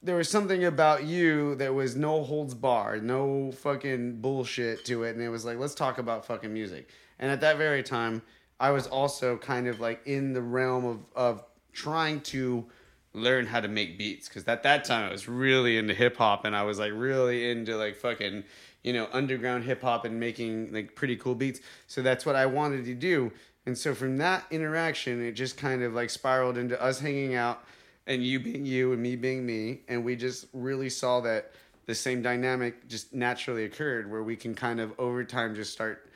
there 0.02 0.16
was 0.16 0.30
something 0.30 0.64
about 0.64 1.04
you 1.04 1.56
that 1.56 1.74
was 1.74 1.98
no 1.98 2.24
holds 2.24 2.54
barred, 2.54 3.04
no 3.04 3.52
fucking 3.52 4.22
bullshit 4.22 4.86
to 4.86 5.04
it, 5.04 5.16
and 5.16 5.22
it 5.22 5.30
was 5.30 5.44
like, 5.44 5.58
let's 5.58 5.76
talk 5.76 5.98
about 5.98 6.26
fucking 6.26 6.54
music. 6.54 6.88
And 7.20 7.30
at 7.30 7.42
that 7.42 7.58
very 7.58 7.84
time, 7.84 8.22
I 8.60 8.72
was 8.72 8.88
also 8.88 9.38
kind 9.38 9.68
of 9.68 9.80
like 9.80 10.06
in 10.06 10.34
the 10.34 10.42
realm 10.42 10.86
of 10.86 11.00
of 11.16 11.44
trying 11.74 12.22
to 12.22 12.66
learn 13.14 13.46
how 13.46 13.62
to 13.62 13.68
make 13.68 13.98
beats 13.98 14.28
because 14.28 14.46
at 14.48 14.64
that 14.64 14.86
time 14.86 15.08
I 15.08 15.12
was 15.12 15.28
really 15.28 15.78
into 15.78 15.94
hip 15.94 16.18
hop 16.18 16.46
and 16.46 16.56
I 16.56 16.64
was 16.64 16.80
like 16.80 16.92
really 16.94 17.50
into 17.50 17.78
like 17.78 17.96
fucking 17.96 18.44
you 18.84 18.94
know 18.94 19.08
underground 19.12 19.64
hip 19.64 19.82
hop 19.82 20.06
and 20.06 20.20
making 20.20 20.74
like 20.74 20.96
pretty 20.96 21.16
cool 21.16 21.36
beats. 21.36 21.60
So 21.88 22.02
that's 22.02 22.26
what 22.26 22.36
I 22.36 22.46
wanted 22.46 22.86
to 22.86 22.94
do. 22.94 23.32
And 23.66 23.78
so 23.78 23.96
from 23.96 24.18
that 24.18 24.46
interaction, 24.52 25.26
it 25.26 25.32
just 25.32 25.58
kind 25.58 25.82
of 25.82 25.94
like 25.94 26.10
spiraled 26.10 26.58
into 26.58 26.80
us 26.82 27.00
hanging 27.00 27.34
out 27.36 27.64
and 28.08 28.24
you 28.24 28.40
being 28.40 28.66
you 28.66 28.94
and 28.94 29.02
me 29.02 29.16
being 29.16 29.46
me 29.46 29.82
and 29.88 30.04
we 30.04 30.16
just 30.16 30.46
really 30.54 30.90
saw 30.90 31.20
that 31.22 31.52
the 31.86 31.96
same 31.96 32.22
dynamic 32.22 32.88
just 32.88 33.14
naturally 33.14 33.66
occurred 33.66 34.10
where 34.10 34.24
we 34.24 34.36
can 34.36 34.56
kind 34.56 34.80
of 34.80 34.94
over 35.00 35.24
time 35.24 35.56
just 35.56 35.72
start 35.72 36.10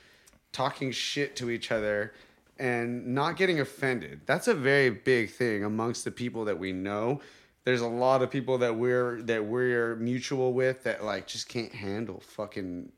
talking 0.52 0.92
shit 0.92 1.36
to 1.36 1.50
each 1.50 1.72
other 1.72 2.14
and 2.60 3.08
not 3.16 3.38
getting 3.38 3.60
offended 3.60 4.22
that's 4.26 4.48
a 4.48 4.54
very 4.54 4.90
big 4.90 5.30
thing 5.32 5.64
amongst 5.64 6.04
the 6.04 6.12
people 6.12 6.46
that 6.46 6.60
we 6.60 6.72
know 6.72 7.20
there's 7.64 7.82
a 7.82 7.88
lot 7.88 8.22
of 8.22 8.30
people 8.30 8.58
that 8.60 8.76
we're 8.76 9.22
that 9.24 9.46
we're 9.46 9.96
mutual 9.96 10.54
with 10.54 10.84
that 10.84 11.04
like 11.04 11.26
just 11.28 11.48
can't 11.50 11.74
handle 11.74 12.20
fucking 12.20 12.92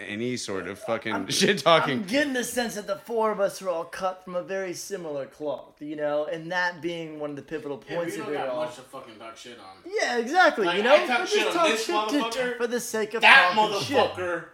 any 0.00 0.36
sort 0.36 0.66
of 0.66 0.76
fucking 0.80 1.26
shit 1.28 1.58
talking 1.58 2.00
I'm 2.00 2.04
getting 2.06 2.32
the 2.32 2.42
sense 2.42 2.74
that 2.74 2.88
the 2.88 2.96
four 2.96 3.30
of 3.30 3.38
us 3.38 3.62
are 3.62 3.68
all 3.68 3.84
cut 3.84 4.24
from 4.24 4.34
a 4.34 4.42
very 4.42 4.74
similar 4.74 5.24
cloth, 5.26 5.80
you 5.80 5.94
know, 5.94 6.24
and 6.24 6.50
that 6.50 6.82
being 6.82 7.20
one 7.20 7.30
of 7.30 7.36
the 7.36 7.42
pivotal 7.42 7.80
Yeah, 7.88 7.96
points 7.96 8.14
we 8.14 8.20
of 8.20 8.26
don't 8.26 8.34
it 8.34 8.38
got 8.38 8.48
all. 8.48 8.64
much 8.64 8.74
to 8.74 8.80
fucking 8.82 9.14
talk 9.20 9.36
shit 9.36 9.56
on. 9.56 9.92
Yeah, 10.00 10.18
exactly. 10.18 10.66
Like, 10.66 10.78
you 10.78 10.82
know, 10.82 10.96
I 10.96 11.06
talk 11.06 11.28
shit 11.28 11.44
just 11.44 11.48
on 11.48 11.54
talk 11.54 11.68
this 11.68 11.86
shit 11.86 12.32
to- 12.32 12.56
for 12.56 12.66
the 12.66 12.80
sake 12.80 13.14
of 13.14 13.20
That 13.22 13.52
talking 13.54 13.80
shit. 13.86 13.96
motherfucker. 13.96 14.44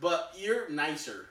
But 0.00 0.34
you're 0.38 0.70
nicer. 0.70 1.26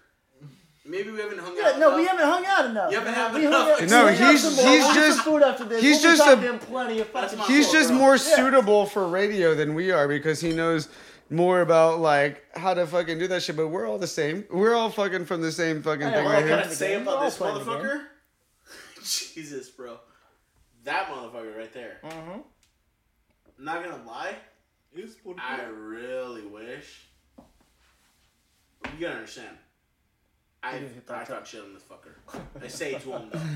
Maybe 0.90 1.12
we 1.12 1.20
haven't 1.20 1.38
hung 1.38 1.56
Yeah, 1.56 1.68
out. 1.70 1.80
no, 1.80 1.96
we 1.96 2.06
haven't 2.06 2.26
hung 2.26 2.46
out 2.48 2.66
enough. 2.66 2.92
You 2.92 2.98
haven't 2.98 3.14
had 3.14 3.32
We 3.36 3.44
hung 3.44 3.54
enough. 3.54 3.82
out- 3.82 3.90
No, 3.90 4.06
we 4.08 4.12
he's- 4.14 4.44
more. 4.56 4.66
he's 4.74 4.94
just- 4.96 5.20
food 5.22 5.44
after 5.44 5.64
this. 5.66 5.82
he's 5.84 6.02
We'll 6.04 6.16
just 6.18 6.28
a- 6.28 6.66
plenty 6.66 7.00
of 7.00 7.08
fucking. 7.10 7.38
He's 7.42 7.66
fault, 7.68 7.76
just 7.78 7.90
bro. 7.90 7.98
more 8.00 8.14
Yeah. 8.16 8.36
suitable 8.36 8.86
for 8.88 9.08
radio 9.08 9.54
than 9.54 9.76
we 9.76 9.92
are 9.92 10.08
because 10.08 10.42
he 10.42 10.52
knows 10.52 10.90
more 11.30 11.62
about 11.62 12.00
like 12.00 12.44
how 12.58 12.74
to 12.74 12.88
fucking 12.88 13.20
do 13.20 13.28
that 13.28 13.44
shit. 13.44 13.56
But 13.56 13.68
we're 13.68 13.88
all 13.88 14.00
the 14.00 14.08
same. 14.08 14.46
We're 14.50 14.74
all 14.74 14.90
fucking 14.90 15.26
from 15.26 15.42
the 15.42 15.52
same 15.52 15.84
fucking 15.84 16.08
I 16.08 16.12
thing 16.12 16.24
know, 16.24 16.30
right 16.32 16.42
What 16.42 16.50
can. 16.50 16.60
I 16.60 16.68
the 16.68 16.76
say 16.76 16.94
game. 16.94 17.04
about 17.04 17.22
this 17.24 17.40
all 17.40 17.52
playing 17.52 17.66
the 17.66 17.72
motherfucker? 17.72 18.06
Jesus, 19.36 19.70
bro. 19.70 20.00
That 20.86 21.08
motherfucker 21.10 21.56
right 21.56 21.72
there. 21.72 22.00
Mhm. 22.04 22.44
Not 23.60 23.84
gonna 23.84 24.02
lie, 24.08 24.38
I 25.38 25.62
really 25.66 26.48
wish. 26.48 27.06
You 27.38 29.00
gotta 29.02 29.16
understand. 29.18 29.56
I 30.62 30.84
I 31.10 31.24
talk 31.24 31.46
shit 31.46 31.62
on 31.62 31.74
this 31.74 31.84
fucker. 31.84 32.42
I 32.62 32.68
say 32.68 32.94
it 32.96 33.02
to 33.04 33.12
him 33.12 33.30
though. 33.32 33.40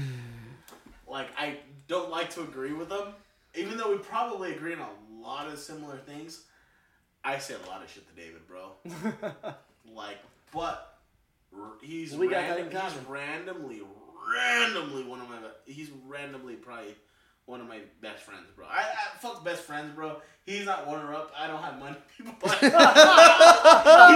Like 1.05 1.27
I 1.37 1.57
don't 1.87 2.09
like 2.09 2.29
to 2.31 2.41
agree 2.41 2.73
with 2.73 2.89
him, 2.89 3.09
even 3.53 3.77
though 3.77 3.91
we 3.91 3.97
probably 3.97 4.53
agree 4.55 4.73
on 4.73 4.79
a 4.79 5.21
lot 5.21 5.47
of 5.47 5.59
similar 5.59 5.97
things. 5.97 6.45
I 7.23 7.37
say 7.37 7.53
a 7.53 7.69
lot 7.69 7.83
of 7.83 7.89
shit 7.91 8.03
to 8.07 8.15
David, 8.19 8.47
bro. 8.47 8.71
like, 9.93 10.17
but 10.51 10.97
he's 11.81 12.15
We 12.15 12.27
got 12.29 12.47
that 12.47 12.59
in 12.59 12.71
he's 12.71 12.79
common. 12.79 13.05
randomly, 13.07 13.81
randomly 14.35 15.03
one 15.03 15.21
of 15.21 15.29
my. 15.29 15.37
He's 15.65 15.89
randomly 16.07 16.55
probably 16.55 16.95
one 17.45 17.59
of 17.61 17.67
my 17.67 17.79
best 18.01 18.23
friends, 18.23 18.47
bro. 18.55 18.65
I, 18.65 18.79
I 18.81 19.17
fuck 19.19 19.43
best 19.43 19.63
friends, 19.63 19.93
bro. 19.93 20.21
He's 20.45 20.65
not 20.65 20.87
runner 20.87 21.13
up. 21.13 21.31
I 21.37 21.47
don't 21.47 21.61
have 21.61 21.79
money. 21.79 21.97
But 22.41 22.57
he 22.59 22.67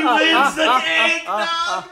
wins 0.05 0.55
the 0.55 0.81
cake, 0.83 1.25
dog. 1.25 1.85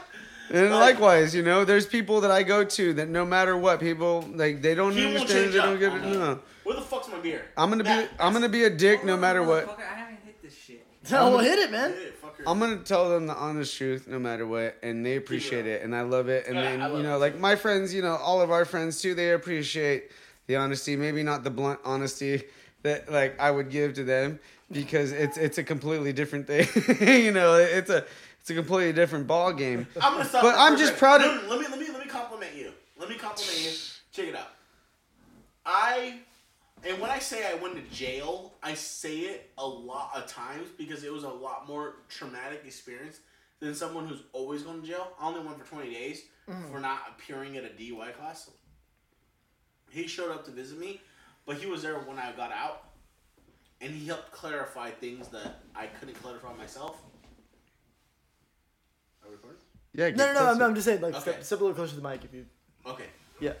And 0.50 0.70
likewise, 0.70 1.34
you 1.34 1.42
know, 1.42 1.64
there's 1.64 1.86
people 1.86 2.20
that 2.22 2.30
I 2.30 2.42
go 2.42 2.64
to 2.64 2.94
that 2.94 3.08
no 3.08 3.24
matter 3.26 3.56
what, 3.56 3.80
people 3.80 4.24
like 4.34 4.62
they 4.62 4.74
don't 4.74 4.92
He 4.92 5.04
won't 5.04 5.16
understand. 5.18 5.44
change 5.44 5.54
They 5.54 5.60
don't 5.60 5.78
get 5.78 5.92
on 5.92 6.04
it. 6.04 6.18
No, 6.18 6.40
Where 6.64 6.76
the 6.76 6.82
fuck's 6.82 7.08
my 7.08 7.18
beer? 7.18 7.46
I'm 7.56 7.68
gonna 7.70 7.82
be 7.84 7.88
That- 7.88 8.10
I'm 8.20 8.32
gonna 8.32 8.48
be 8.48 8.64
a 8.64 8.70
dick 8.70 9.04
no 9.04 9.16
matter 9.16 9.42
what. 9.42 9.66
Motherfucker, 9.66 9.80
I 9.80 9.94
haven't 9.94 10.18
hit 10.24 10.42
this 10.42 10.54
shit. 10.56 10.84
No, 11.10 11.30
well, 11.30 11.38
hit 11.50 11.58
it, 11.58 11.70
man. 11.70 11.92
Yeah, 11.92 12.08
fucker. 12.22 12.42
I'm 12.50 12.58
gonna 12.58 12.78
tell 12.78 13.08
them 13.10 13.26
the 13.26 13.34
honest 13.34 13.76
truth 13.76 14.06
no 14.08 14.18
matter 14.18 14.46
what, 14.46 14.76
and 14.82 15.04
they 15.06 15.16
appreciate 15.16 15.66
it, 15.66 15.82
and 15.82 15.94
I 15.94 16.02
love 16.02 16.28
it. 16.28 16.46
And 16.46 16.56
Yeah, 16.56 16.62
then 16.62 16.80
love 16.80 16.96
you 16.96 17.02
know, 17.02 17.16
it 17.16 17.20
like 17.20 17.38
my 17.38 17.54
friends, 17.56 17.92
you 17.94 18.02
know, 18.02 18.16
all 18.16 18.40
of 18.40 18.50
our 18.50 18.64
friends 18.64 19.00
too, 19.00 19.14
they 19.14 19.32
appreciate 19.32 20.10
the 20.46 20.56
honesty. 20.56 20.96
Maybe 20.96 21.22
not 21.22 21.44
the 21.44 21.50
blunt 21.50 21.80
honesty 21.84 22.42
that 22.82 23.10
like 23.10 23.38
I 23.40 23.50
would 23.50 23.70
give 23.70 23.94
to 23.94 24.04
them 24.04 24.38
because 24.70 25.12
it's 25.12 25.36
it's 25.38 25.58
a 25.58 25.62
completely 25.64 26.12
different 26.12 26.46
thing. 26.48 26.66
you 27.24 27.32
know, 27.32 27.54
it's 27.54 27.90
a 27.90 28.04
it's 28.46 28.52
a 28.52 28.54
completely 28.54 28.92
different 28.92 29.26
ball 29.26 29.52
game. 29.52 29.88
I'm 30.00 30.12
gonna 30.12 30.24
stop. 30.24 30.42
But 30.42 30.54
I'm 30.56 30.76
just 30.76 30.92
second. 30.92 30.98
proud 31.00 31.20
of- 31.22 31.42
no, 31.42 31.48
Let 31.48 31.60
me 31.60 31.66
let 31.68 31.80
me 31.80 31.88
let 31.92 31.98
me 31.98 32.08
compliment 32.08 32.54
you. 32.54 32.70
Let 32.96 33.08
me 33.08 33.16
compliment 33.16 33.60
you. 33.60 33.70
Check 34.12 34.28
it 34.28 34.36
out. 34.36 34.52
I 35.64 36.20
and 36.84 37.00
when 37.00 37.10
I 37.10 37.18
say 37.18 37.44
I 37.44 37.54
went 37.54 37.74
to 37.74 37.82
jail, 37.92 38.54
I 38.62 38.74
say 38.74 39.18
it 39.18 39.50
a 39.58 39.66
lot 39.66 40.12
of 40.14 40.28
times 40.28 40.68
because 40.78 41.02
it 41.02 41.12
was 41.12 41.24
a 41.24 41.28
lot 41.28 41.66
more 41.66 41.96
traumatic 42.08 42.62
experience 42.64 43.18
than 43.58 43.74
someone 43.74 44.06
who's 44.06 44.22
always 44.32 44.62
going 44.62 44.80
to 44.80 44.86
jail. 44.86 45.08
I 45.20 45.26
only 45.26 45.40
went 45.40 45.58
for 45.58 45.68
20 45.68 45.92
days 45.92 46.22
mm. 46.48 46.70
for 46.70 46.78
not 46.78 47.00
appearing 47.08 47.56
at 47.56 47.64
a 47.64 47.70
DUI 47.70 48.14
class. 48.14 48.48
He 49.90 50.06
showed 50.06 50.30
up 50.30 50.44
to 50.44 50.52
visit 50.52 50.78
me, 50.78 51.00
but 51.46 51.56
he 51.56 51.66
was 51.66 51.82
there 51.82 51.98
when 51.98 52.16
I 52.16 52.30
got 52.36 52.52
out, 52.52 52.84
and 53.80 53.92
he 53.92 54.06
helped 54.06 54.30
clarify 54.30 54.90
things 54.90 55.26
that 55.28 55.62
I 55.74 55.86
couldn't 55.86 56.22
clarify 56.22 56.54
myself. 56.54 57.02
Are 59.36 59.48
recording? 59.48 59.60
Yeah, 59.92 60.10
No, 60.10 60.32
no, 60.32 60.40
no. 60.40 60.50
I'm, 60.50 60.62
I'm 60.62 60.74
just 60.74 60.84
saying, 60.86 61.00
like, 61.00 61.14
Okay. 61.14 61.20
step, 61.22 61.44
step 61.44 61.60
a 61.60 61.62
little 61.64 61.74
closer 61.74 61.94
to 61.94 62.00
the 62.00 62.08
mic 62.08 62.24
if 62.24 62.32
you. 62.34 62.46
Okay. 62.86 63.06
Yeah. 63.40 63.52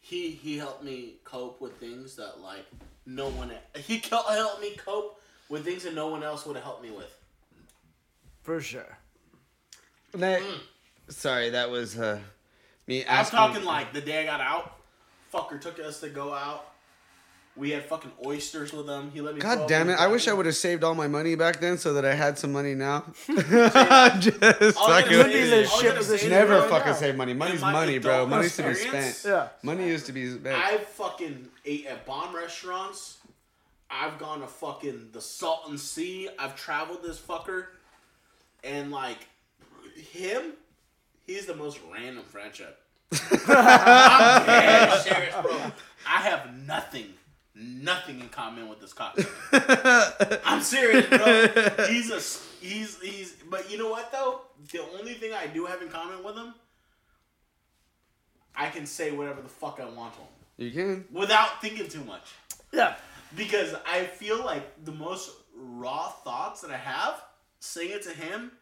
he 0.00 0.30
he 0.30 0.58
helped 0.58 0.84
me 0.84 1.14
cope 1.24 1.60
with 1.60 1.76
things 1.78 2.16
that 2.16 2.40
like 2.40 2.64
no 3.06 3.28
one 3.28 3.50
he 3.76 3.98
helped 3.98 4.60
me 4.60 4.76
cope 4.76 5.20
with 5.48 5.64
things 5.64 5.82
that 5.84 5.94
no 5.94 6.08
one 6.08 6.22
else 6.22 6.46
would 6.46 6.56
have 6.56 6.64
helped 6.64 6.82
me 6.82 6.90
with. 6.90 7.12
For 8.42 8.60
sure. 8.60 8.98
That- 10.12 10.42
Sorry, 11.08 11.50
that 11.50 11.70
was 11.70 11.98
uh, 11.98 12.20
me 12.86 13.04
I'm 13.06 13.24
talking 13.26 13.64
like 13.64 13.92
the 13.92 14.00
day 14.00 14.22
I 14.22 14.24
got 14.24 14.40
out. 14.40 14.76
Fucker 15.34 15.60
took 15.60 15.78
us 15.80 16.00
to 16.00 16.08
go 16.08 16.32
out. 16.32 16.71
We 17.54 17.70
had 17.70 17.84
fucking 17.84 18.12
oysters 18.24 18.72
with 18.72 18.88
him. 18.88 19.10
He 19.12 19.20
let 19.20 19.34
me. 19.34 19.40
God 19.40 19.68
damn 19.68 19.90
it! 19.90 19.98
I 20.00 20.06
wish 20.06 20.26
I 20.26 20.32
would 20.32 20.46
have 20.46 20.54
saved 20.56 20.82
all 20.82 20.94
my 20.94 21.06
money 21.06 21.34
back 21.34 21.60
then 21.60 21.76
so 21.76 21.92
that 21.94 22.04
I 22.04 22.14
had 22.14 22.38
some 22.38 22.50
money 22.50 22.74
now. 22.74 23.04
Just 23.26 23.44
All 23.44 24.90
I 24.90 25.02
fucking 25.02 25.12
gotta 25.12 25.16
Would 25.18 25.26
say 25.26 25.32
be 25.32 25.38
is- 25.38 25.50
the 25.50 25.56
all 25.56 25.60
I 25.60 25.64
shit 25.76 25.82
gotta 25.84 25.96
position 25.98 26.18
say 26.18 26.24
is, 26.26 26.30
never 26.30 26.58
bro, 26.60 26.68
fucking 26.70 26.92
now. 26.92 26.96
save 26.98 27.16
money. 27.16 27.34
Money's 27.34 27.60
my 27.60 27.72
money, 27.72 27.98
bro. 27.98 28.26
Money's 28.26 28.56
to 28.56 28.62
be 28.62 28.74
spent. 28.74 29.22
Yeah. 29.26 29.48
Money 29.62 29.86
used 29.86 30.06
to 30.06 30.12
be 30.12 30.30
spent. 30.30 30.56
I 30.56 30.78
fucking 30.78 31.48
ate 31.66 31.86
at 31.86 32.06
bomb 32.06 32.34
restaurants. 32.34 33.18
I've 33.90 34.18
gone 34.18 34.40
to 34.40 34.46
fucking 34.46 35.08
the 35.12 35.20
Salton 35.20 35.76
Sea. 35.76 36.30
I've 36.38 36.56
traveled 36.56 37.02
this 37.02 37.18
fucker, 37.20 37.66
and 38.64 38.90
like 38.90 39.18
him, 39.94 40.54
he's 41.26 41.44
the 41.44 41.54
most 41.54 41.78
random 41.92 42.24
friendship. 42.24 42.78
I'm 43.12 44.46
dead 44.46 45.02
serious, 45.02 45.34
bro. 45.42 45.52
I 46.08 46.22
have 46.22 46.56
nothing, 46.66 47.12
nothing 47.62 48.20
in 48.20 48.28
common 48.28 48.68
with 48.68 48.80
this 48.80 48.92
cock. 48.92 49.18
I'm 50.44 50.60
serious, 50.62 51.06
bro. 51.06 51.48
He's 51.88 52.10
a 52.10 52.64
he's 52.64 53.00
he's. 53.00 53.32
But 53.48 53.70
you 53.70 53.78
know 53.78 53.90
what 53.90 54.10
though? 54.12 54.42
The 54.70 54.82
only 54.98 55.14
thing 55.14 55.32
I 55.32 55.46
do 55.46 55.66
have 55.66 55.80
in 55.82 55.88
common 55.88 56.22
with 56.24 56.36
him, 56.36 56.54
I 58.54 58.68
can 58.68 58.86
say 58.86 59.10
whatever 59.10 59.40
the 59.42 59.48
fuck 59.48 59.80
I 59.80 59.86
want 59.88 60.14
to 60.14 60.20
him 60.20 60.26
You 60.58 60.70
can. 60.70 61.04
without 61.12 61.60
thinking 61.60 61.88
too 61.88 62.04
much 62.04 62.32
Yeah. 62.72 62.96
because 63.36 63.74
I 63.86 64.04
feel 64.04 64.44
like 64.44 64.84
the 64.84 64.92
most 64.92 65.30
raw 65.56 66.08
thoughts 66.08 66.60
that 66.62 66.70
I 66.70 66.76
have, 66.76 67.22
saying 67.60 67.90
it 67.92 68.02
to 68.02 68.10
him, 68.10 68.52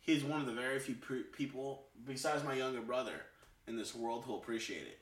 he's 0.00 0.24
one 0.24 0.40
of 0.40 0.46
the 0.46 0.52
very 0.52 0.78
few 0.80 0.94
pre- 0.96 1.22
people 1.22 1.84
besides 2.06 2.42
my 2.44 2.54
younger 2.54 2.80
brother 2.80 3.12
in 3.66 3.76
this 3.76 3.94
world 3.94 4.24
who'll 4.24 4.38
appreciate 4.38 4.82
it. 4.86 4.98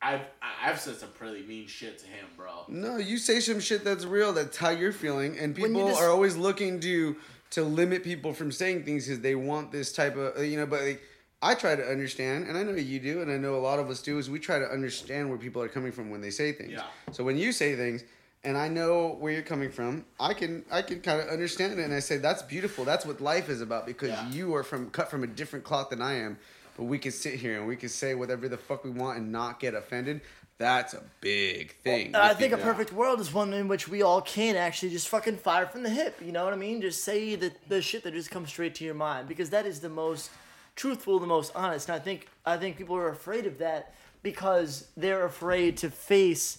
I've 0.00 0.20
I- 0.42 0.70
I've 0.70 0.80
said 0.80 0.96
some 0.96 1.10
pretty 1.10 1.42
mean 1.46 1.66
shit 1.66 1.98
to 1.98 2.06
him, 2.06 2.26
bro. 2.36 2.64
No, 2.68 2.96
you 2.98 3.18
say 3.18 3.40
some 3.40 3.60
shit 3.60 3.84
that's 3.84 4.04
real. 4.04 4.32
That's 4.32 4.56
how 4.56 4.70
you're 4.70 4.92
feeling, 4.92 5.38
and 5.38 5.54
people 5.54 5.88
just- 5.88 6.00
are 6.00 6.08
always 6.08 6.36
looking 6.36 6.80
to 6.80 7.16
to 7.50 7.62
limit 7.64 8.04
people 8.04 8.34
from 8.34 8.52
saying 8.52 8.84
things 8.84 9.06
because 9.06 9.20
they 9.22 9.34
want 9.34 9.72
this 9.72 9.92
type 9.92 10.16
of 10.16 10.36
uh, 10.36 10.42
you 10.42 10.56
know. 10.56 10.66
But 10.66 10.82
like, 10.82 11.02
I 11.42 11.54
try 11.54 11.74
to 11.74 11.84
understand, 11.84 12.46
and 12.48 12.56
I 12.56 12.62
know 12.62 12.72
you 12.74 13.00
do, 13.00 13.22
and 13.22 13.30
I 13.30 13.36
know 13.38 13.56
a 13.56 13.58
lot 13.62 13.78
of 13.78 13.90
us 13.90 14.00
do. 14.02 14.18
Is 14.18 14.30
we 14.30 14.38
try 14.38 14.58
to 14.58 14.66
understand 14.70 15.28
where 15.30 15.38
people 15.38 15.62
are 15.62 15.68
coming 15.68 15.92
from 15.92 16.10
when 16.10 16.20
they 16.20 16.30
say 16.30 16.52
things. 16.52 16.72
Yeah. 16.72 16.84
So 17.12 17.24
when 17.24 17.36
you 17.38 17.50
say 17.52 17.74
things, 17.74 18.04
and 18.44 18.56
I 18.56 18.68
know 18.68 19.16
where 19.18 19.32
you're 19.32 19.42
coming 19.42 19.70
from, 19.70 20.04
I 20.20 20.32
can 20.34 20.64
I 20.70 20.82
can 20.82 21.00
kind 21.00 21.20
of 21.20 21.28
understand 21.28 21.72
it, 21.72 21.82
and 21.82 21.92
I 21.92 21.98
say 22.00 22.18
that's 22.18 22.42
beautiful. 22.42 22.84
That's 22.84 23.04
what 23.04 23.20
life 23.20 23.48
is 23.48 23.60
about 23.60 23.84
because 23.86 24.10
Yeah. 24.10 24.30
you 24.30 24.54
are 24.54 24.62
from 24.62 24.90
cut 24.90 25.10
from 25.10 25.24
a 25.24 25.26
different 25.26 25.64
cloth 25.64 25.90
than 25.90 26.00
I 26.02 26.14
am. 26.14 26.38
But 26.78 26.84
we 26.84 26.98
can 26.98 27.10
sit 27.10 27.34
here 27.34 27.58
and 27.58 27.66
we 27.66 27.74
can 27.74 27.88
say 27.88 28.14
whatever 28.14 28.48
the 28.48 28.56
fuck 28.56 28.84
we 28.84 28.90
want 28.90 29.18
and 29.18 29.32
not 29.32 29.58
get 29.58 29.74
offended. 29.74 30.20
That's 30.58 30.94
a 30.94 31.02
big 31.20 31.74
thing. 31.82 32.06
And 32.06 32.16
I 32.16 32.34
think 32.34 32.52
a 32.52 32.56
perfect 32.56 32.92
world 32.92 33.20
is 33.20 33.34
one 33.34 33.52
in 33.52 33.66
which 33.66 33.88
we 33.88 34.02
all 34.02 34.20
can 34.20 34.54
actually 34.54 34.90
just 34.90 35.08
fucking 35.08 35.38
fire 35.38 35.66
from 35.66 35.82
the 35.82 35.90
hip. 35.90 36.20
You 36.24 36.30
know 36.30 36.44
what 36.44 36.52
I 36.52 36.56
mean? 36.56 36.80
Just 36.80 37.02
say 37.02 37.34
the, 37.34 37.52
the 37.68 37.82
shit 37.82 38.04
that 38.04 38.14
just 38.14 38.30
comes 38.30 38.50
straight 38.50 38.76
to 38.76 38.84
your 38.84 38.94
mind 38.94 39.26
because 39.26 39.50
that 39.50 39.66
is 39.66 39.80
the 39.80 39.88
most 39.88 40.30
truthful, 40.76 41.18
the 41.18 41.26
most 41.26 41.50
honest. 41.56 41.88
And 41.88 41.96
I 41.96 41.98
think 41.98 42.28
I 42.46 42.56
think 42.56 42.76
people 42.76 42.96
are 42.96 43.08
afraid 43.08 43.46
of 43.46 43.58
that 43.58 43.92
because 44.22 44.86
they're 44.96 45.24
afraid 45.24 45.76
to 45.78 45.90
face 45.90 46.58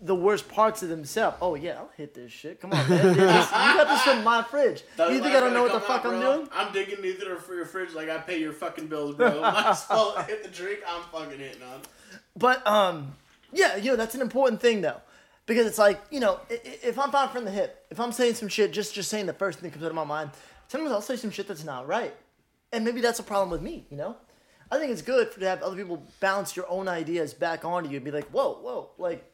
the 0.00 0.14
worst 0.14 0.48
parts 0.48 0.82
of 0.82 0.88
themselves. 0.90 1.38
Oh 1.40 1.54
yeah, 1.54 1.78
I'll 1.78 1.90
hit 1.96 2.12
this 2.14 2.30
shit. 2.30 2.60
Come 2.60 2.72
on, 2.72 2.88
man. 2.88 3.02
This- 3.02 3.16
you 3.16 3.22
got 3.22 3.88
this 3.88 4.02
from 4.02 4.22
my 4.24 4.42
fridge. 4.42 4.82
That's 4.96 5.10
you 5.12 5.20
think 5.22 5.34
I 5.34 5.40
don't 5.40 5.54
know 5.54 5.62
what 5.62 5.72
the 5.72 5.80
fuck 5.80 6.04
out, 6.04 6.14
I'm 6.14 6.20
doing? 6.20 6.48
I'm 6.52 6.72
digging 6.72 7.04
either 7.04 7.36
for 7.36 7.54
your 7.54 7.64
fridge 7.64 7.94
like 7.94 8.08
I 8.10 8.18
pay 8.18 8.38
your 8.38 8.52
fucking 8.52 8.88
bills, 8.88 9.14
bro. 9.14 9.40
Might 9.40 9.66
as 9.66 9.86
well 9.88 10.16
hit 10.22 10.42
the 10.42 10.50
drink. 10.50 10.80
I'm 10.86 11.02
fucking 11.12 11.38
hitting 11.38 11.62
on. 11.62 11.80
But 12.36 12.66
um, 12.66 13.14
yeah, 13.52 13.76
you 13.76 13.90
know 13.90 13.96
that's 13.96 14.14
an 14.14 14.20
important 14.20 14.60
thing 14.60 14.82
though, 14.82 15.00
because 15.46 15.66
it's 15.66 15.78
like 15.78 16.00
you 16.10 16.20
know 16.20 16.40
if 16.50 16.98
I'm 16.98 17.10
firing 17.10 17.30
from 17.32 17.44
the 17.46 17.50
hip, 17.50 17.86
if 17.90 17.98
I'm 17.98 18.12
saying 18.12 18.34
some 18.34 18.48
shit, 18.48 18.72
just 18.72 18.94
just 18.94 19.08
saying 19.08 19.24
the 19.26 19.32
first 19.32 19.58
thing 19.60 19.70
that 19.70 19.74
comes 19.74 19.84
out 19.84 19.90
of 19.90 19.96
my 19.96 20.04
mind, 20.04 20.30
sometimes 20.68 20.92
I'll 20.92 21.00
say 21.00 21.16
some 21.16 21.30
shit 21.30 21.48
that's 21.48 21.64
not 21.64 21.86
right, 21.88 22.14
and 22.72 22.84
maybe 22.84 23.00
that's 23.00 23.18
a 23.18 23.22
problem 23.22 23.48
with 23.48 23.62
me. 23.62 23.86
You 23.90 23.96
know, 23.96 24.16
I 24.70 24.76
think 24.78 24.92
it's 24.92 25.00
good 25.02 25.32
to 25.32 25.40
have 25.48 25.62
other 25.62 25.76
people 25.76 26.02
bounce 26.20 26.54
your 26.54 26.68
own 26.68 26.86
ideas 26.86 27.32
back 27.32 27.64
onto 27.64 27.88
you 27.88 27.96
and 27.96 28.04
be 28.04 28.10
like, 28.10 28.26
whoa, 28.28 28.58
whoa, 28.60 28.90
like. 28.98 29.24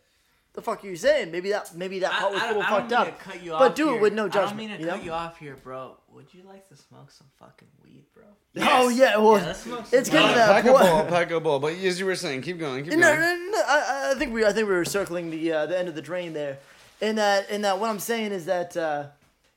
The 0.54 0.60
fuck 0.60 0.84
are 0.84 0.86
you 0.86 0.96
saying? 0.96 1.30
Maybe 1.32 1.50
that 1.50 1.74
maybe 1.74 2.00
that 2.00 2.12
part 2.12 2.32
was 2.34 2.42
a 2.42 2.44
I, 2.44 2.48
little 2.48 2.62
I, 2.62 2.66
I 2.66 2.70
don't 2.70 2.80
fucked 2.90 2.92
up. 2.92 3.18
to 3.18 3.24
cut 3.24 3.42
you 3.42 3.50
but 3.52 3.74
do 3.74 3.94
it 3.94 4.00
with 4.02 4.12
no 4.12 4.28
judgment. 4.28 4.44
I 4.44 4.48
judgment. 4.50 4.58
don't 4.58 4.58
mean 4.58 4.76
to 4.76 4.80
you 4.82 4.86
know? 4.86 4.92
cut 4.96 5.04
you 5.04 5.12
off 5.12 5.38
here, 5.38 5.56
bro. 5.62 5.96
Would 6.12 6.26
you 6.34 6.42
like 6.46 6.68
to 6.68 6.76
smoke 6.76 7.10
some 7.10 7.26
fucking 7.38 7.68
weed, 7.82 8.04
bro? 8.14 8.24
Oh 8.70 8.90
yeah, 8.90 9.16
well, 9.16 9.38
Yeah, 9.38 9.46
let's 9.46 9.60
smoke 9.60 9.86
some 9.86 9.98
it's 9.98 10.10
getting 10.10 10.26
to 10.28 10.32
Uh, 10.34 10.36
that 10.36 10.48
pack 10.52 10.64
a 10.66 10.68
point. 10.72 10.82
ball, 10.84 11.06
pack 11.06 11.30
a 11.30 11.40
ball. 11.40 11.58
But 11.58 11.72
as 11.74 11.98
you 11.98 12.04
were 12.04 12.16
saying, 12.16 12.42
keep 12.42 12.58
going, 12.58 12.84
keep 12.84 12.92
No, 12.92 12.98
going. 13.00 13.20
no, 13.20 13.34
no. 13.50 13.62
I, 13.66 14.10
I 14.14 14.18
think 14.18 14.34
we, 14.34 14.44
I 14.44 14.52
think 14.52 14.68
we 14.68 14.74
were 14.74 14.84
circling 14.84 15.30
the 15.30 15.52
uh, 15.52 15.66
the 15.66 15.78
end 15.78 15.88
of 15.88 15.94
the 15.94 16.02
drain 16.02 16.34
there. 16.34 16.58
In 17.00 17.16
that, 17.16 17.48
in 17.50 17.62
that, 17.62 17.80
what 17.80 17.88
I'm 17.90 17.98
saying 17.98 18.30
is 18.32 18.44
that, 18.46 18.76
uh, 18.76 19.06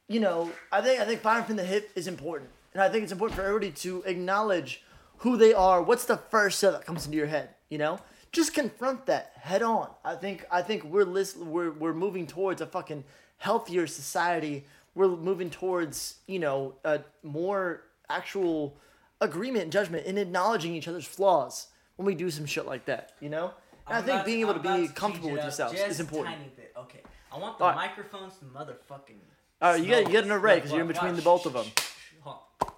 you 0.08 0.20
know, 0.22 0.50
I 0.72 0.80
think 0.82 1.02
I 1.02 1.06
think 1.06 1.20
firing 1.20 1.44
from 1.46 1.58
the 1.58 1.64
hip 1.66 1.92
is 1.96 2.08
important, 2.08 2.50
and 2.74 2.82
I 2.82 2.88
think 2.88 3.04
it's 3.04 3.12
important 3.12 3.36
for 3.38 3.46
everybody 3.46 3.72
to 3.72 4.02
acknowledge 4.06 4.82
who 5.18 5.36
they 5.36 5.54
are. 5.54 5.82
What's 5.84 6.06
the 6.06 6.18
first 6.18 6.62
thought 6.62 6.72
that 6.72 6.86
comes 6.86 7.06
into 7.06 7.18
your 7.18 7.28
head? 7.28 7.50
You 7.70 7.80
know, 7.80 8.00
just 8.36 8.54
confront 8.54 9.06
that 9.06 9.32
head 9.40 9.64
on. 9.64 9.90
I 10.04 10.16
think 10.16 10.46
I 10.52 10.62
think 10.62 10.84
we're 10.84 11.06
list, 11.06 11.38
we're 11.38 11.72
we're 11.72 11.94
moving 11.94 12.28
towards 12.28 12.62
a 12.62 12.68
fucking 12.68 13.06
healthier 13.38 13.88
society. 13.88 14.66
We're 14.94 15.08
moving 15.08 15.50
towards 15.50 16.18
you 16.28 16.40
know 16.40 16.76
a 16.84 17.00
more 17.24 17.84
actual 18.10 18.78
agreement 19.22 19.64
and 19.64 19.72
judgment 19.72 20.06
and 20.06 20.20
acknowledging 20.20 20.76
each 20.76 20.88
other's 20.88 21.06
flaws 21.06 21.68
when 21.96 22.06
we 22.06 22.14
do 22.14 22.30
some 22.30 22.46
shit 22.46 22.66
like 22.66 22.86
that. 22.86 23.14
You 23.22 23.30
know, 23.30 23.54
and 23.88 23.98
I 23.98 24.02
think 24.02 24.16
about 24.16 24.26
being 24.26 24.42
able 24.42 24.54
to 24.56 24.60
be 24.60 24.88
to 24.88 24.94
comfortable 24.94 25.32
with 25.32 25.42
yourselves 25.42 25.80
is 25.80 26.00
important. 26.02 26.36
Tiny 26.36 26.52
bit. 26.56 26.74
Okay, 26.78 27.02
I 27.32 27.40
want 27.40 27.58
the 27.58 27.66
microphones 27.74 28.34
to 28.40 28.46
motherfucking. 28.46 29.22
All 29.62 29.72
right, 29.72 29.82
you 29.82 29.90
got 29.90 30.08
you 30.08 30.14
got 30.14 30.26
an 30.26 30.32
array 30.32 30.56
because 30.56 30.72
you're 30.72 30.82
in 30.82 30.88
between 30.88 31.16
the 31.16 31.22
both 31.22 31.46
of 31.46 31.54
them. 31.54 31.66
Shh, 31.66 31.70
shh, 31.70 31.82
shh. 31.82 32.16
Hold 32.22 32.38
on. 32.62 32.76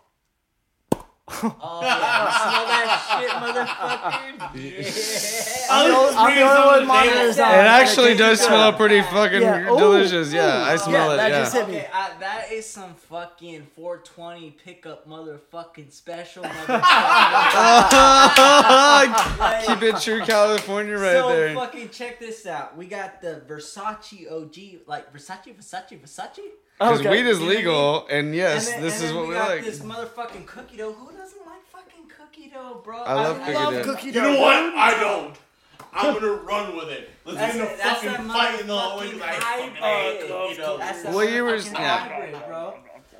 Oh 1.29 1.81
yeah, 1.83 2.31
smell 2.31 2.65
that 2.71 2.87
shit, 3.19 3.29
motherfucker. 3.29 4.55
Yeah. 4.55 5.73
I'm 5.73 5.91
the- 5.91 6.17
I'm 6.17 6.35
the 6.35 6.41
only 6.41 6.65
one 6.65 6.87
monitoring 6.87 7.27
this 7.27 7.37
uh, 7.37 7.41
It 7.43 7.45
actually 7.67 8.05
Okay, 8.11 8.17
does 8.17 8.39
smell 8.39 8.71
going. 8.71 8.77
pretty 8.79 9.01
fucking 9.01 9.41
Yeah. 9.41 9.69
Ooh, 9.73 9.77
delicious. 9.77 10.31
Yeah, 10.31 10.63
I 10.63 10.75
ooh. 10.75 10.77
smell 10.77 11.07
Yeah, 11.09 11.13
it. 11.13 11.17
that 11.17 11.31
Yeah. 11.31 11.39
just 11.39 11.53
hit 11.53 11.67
me. 11.67 11.75
Okay, 11.79 11.89
I, 11.93 12.11
that 12.21 12.51
is 12.53 12.65
some 12.65 12.93
fucking 12.95 13.67
420 13.75 14.51
pickup 14.63 15.05
motherfucking 15.07 15.91
special 15.91 16.43
motherfucker. 16.45 16.81
Keep 19.67 19.83
it 19.83 20.01
true, 20.01 20.21
California, 20.21 20.97
right 20.97 21.11
so 21.17 21.27
there. 21.29 21.53
fucking 21.55 21.89
check 21.89 22.19
this 22.21 22.45
out. 22.45 22.77
We 22.77 22.85
got 22.87 23.21
the 23.21 23.41
Versace 23.47 24.31
OG, 24.31 24.87
like 24.87 25.13
Versace, 25.13 25.53
Versace, 25.55 25.99
Versace. 25.99 26.39
Because 26.79 26.99
Okay. 26.99 27.09
weed 27.09 27.25
is 27.25 27.39
You 27.39 27.45
know 27.45 27.51
I 27.51 27.55
legal, 27.55 28.07
and 28.07 28.35
yes, 28.35 28.67
and 28.67 28.75
then, 28.75 28.81
this 28.83 28.95
and 28.95 29.03
is 29.05 29.09
then 29.09 29.15
what 29.15 29.23
we 29.23 29.29
we 29.29 29.33
got 29.35 29.49
like. 29.49 29.63
this 29.63 29.79
motherfucking 29.79 30.45
cookie 30.45 30.77
dough. 30.77 30.91
Who 30.93 31.11
doesn't 31.17 31.45
like 31.45 31.65
fucking 31.71 32.03
cookie 32.15 32.49
dough, 32.49 32.81
bro? 32.83 32.97
I 32.99 33.13
love 33.15 33.39
cookie 33.39 33.53
Love 33.53 33.73
dough. 33.73 33.83
cookie 33.83 34.07
You 34.11 34.21
know 34.21 34.39
what? 34.39 34.73
I 34.75 34.99
don't. 34.99 35.35
I'm 35.93 36.13
gonna 36.13 36.31
run 36.33 36.75
with 36.77 36.89
it. 36.89 37.09
Let's 37.25 37.39
That's 37.39 37.55
get 37.55 37.61
in 37.63 37.67
a 37.67 37.73
it, 37.73 37.77
that's 37.79 38.03
fucking 38.03 38.27
that 38.27 38.33
fight 38.37 38.59
in 38.61 38.67
the 38.67 38.75
hallway. 38.77 39.07
motherfucking 39.07 39.19
Like, 39.19 39.29
hybrid. 39.41 39.69
fucking 39.79 39.83
hate 39.83 40.27
cookie 40.27 40.55
dough. 40.57 40.77
That's 40.77 41.01
that 41.03 41.13
Well, 41.15 41.29
you 41.29 41.43
were- 41.43 41.51
motherfucking 41.57 41.73
yeah. 41.79 41.97
hybrid, 41.97 42.45
bro. 42.47 42.73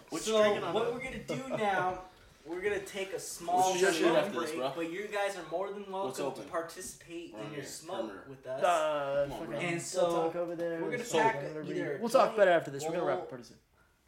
What 0.10 0.28
you 0.28 0.34
so 0.34 0.42
drinking 0.44 0.64
on 0.64 0.74
what 0.74 0.84
that? 0.86 0.94
we're 0.94 1.00
gonna 1.00 1.18
do 1.18 1.58
now, 1.58 2.00
we're 2.48 2.62
gonna 2.62 2.80
take 2.80 3.14
a 3.14 3.20
small 3.20 3.70
What's 3.72 3.82
your 3.82 3.92
shit 3.94 4.02
smoke 4.04 4.18
after 4.18 4.40
this, 4.40 4.50
break, 4.52 4.62
bro? 4.62 4.72
but 4.76 4.92
you 4.92 5.08
guys 5.12 5.36
are 5.38 5.50
more 5.52 5.70
than 5.72 5.84
What's 5.92 6.20
welcome 6.20 6.26
open? 6.26 6.44
to 6.46 6.50
participate 6.50 7.34
Right 7.34 7.44
in 7.46 7.52
your 7.52 7.62
here, 7.62 7.64
smoke 7.70 7.98
perimeter. 8.08 8.24
with 8.30 8.48
us. 8.48 8.64
Uh, 8.64 9.26
Come 9.28 9.32
on, 9.34 9.40
fucking 9.40 9.46
bro. 9.48 9.60
And 9.60 9.72
Del 9.72 9.80
so, 9.80 10.24
Taco 10.28 10.42
over 10.42 10.56
there. 10.56 10.82
we're 10.82 10.92
gonna 10.92 11.04
So, 11.06 11.20
pack 11.20 11.36
whatever 11.36 11.62
either 11.64 11.74
you- 11.74 11.98
We'll 12.00 12.10
talk 12.10 12.36
better 12.38 12.52
after 12.52 12.72
this. 12.72 12.84
We're 12.84 12.92
gonna 12.92 13.06
wrap 13.06 13.20
up 13.20 13.30
pretty 13.30 13.44
soon. 13.46 13.58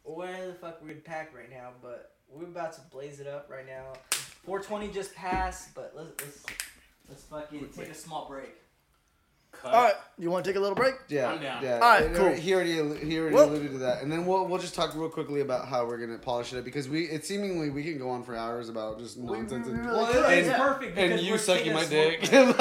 where 0.04 0.46
the 0.48 0.54
fuck 0.54 0.80
we're 0.82 0.88
gonna 0.88 1.00
pack 1.00 1.34
right 1.36 1.50
now, 1.50 1.70
but 1.82 2.16
we're 2.28 2.44
about 2.44 2.72
to 2.74 2.80
blaze 2.90 3.20
it 3.20 3.26
up 3.26 3.48
right 3.50 3.66
now. 3.66 3.92
420 4.44 4.88
just 4.92 5.14
passed, 5.14 5.74
but 5.74 5.92
let's 5.94 6.08
let's 6.20 6.44
let's 7.08 7.22
fucking 7.24 7.68
take 7.76 7.88
a 7.88 7.94
small 7.94 8.26
break. 8.28 8.54
Cut. 9.52 9.74
All 9.74 9.82
right, 9.84 9.94
you 10.18 10.30
want 10.30 10.44
to 10.44 10.50
take 10.50 10.56
a 10.56 10.60
little 10.60 10.74
break? 10.76 10.94
Yeah, 11.08 11.30
I'm 11.32 11.40
down. 11.42 11.62
yeah. 11.62 11.74
All 11.74 11.80
right, 11.80 12.04
And 12.04 12.16
cool. 12.16 12.32
He 12.32 12.54
already 12.54 12.72
he 13.04 13.18
already 13.18 13.34
Well- 13.34 13.50
alluded 13.50 13.72
to 13.72 13.78
that, 13.78 14.02
and 14.02 14.10
then 14.10 14.24
we'll 14.24 14.46
we'll 14.46 14.58
just 14.60 14.74
talk 14.74 14.94
real 14.94 15.10
quickly 15.10 15.40
about 15.42 15.68
how 15.68 15.84
we're 15.86 15.98
gonna 15.98 16.16
polish 16.18 16.52
it 16.54 16.58
up 16.58 16.64
because 16.64 16.88
we 16.88 17.04
it 17.04 17.26
seemingly 17.26 17.68
we 17.68 17.82
can 17.82 17.98
go 17.98 18.08
on 18.08 18.22
for 18.22 18.34
hours 18.34 18.70
about 18.70 18.98
just 18.98 19.18
nonsense 19.18 19.66
we 19.66 19.72
and 19.72 19.84
really 19.84 19.98
Well, 19.98 20.06
could, 20.12 20.24
it's 20.38 20.48
yeah. 20.48 20.56
perfect 20.58 20.96
and 20.96 21.20
you 21.20 21.32
we're 21.32 21.38
sucking 21.38 21.64
taking 21.64 21.74
my 21.74 21.82
a 21.82 21.88
dick. 21.88 22.20
break. 22.20 22.32
yeah, 22.32 22.52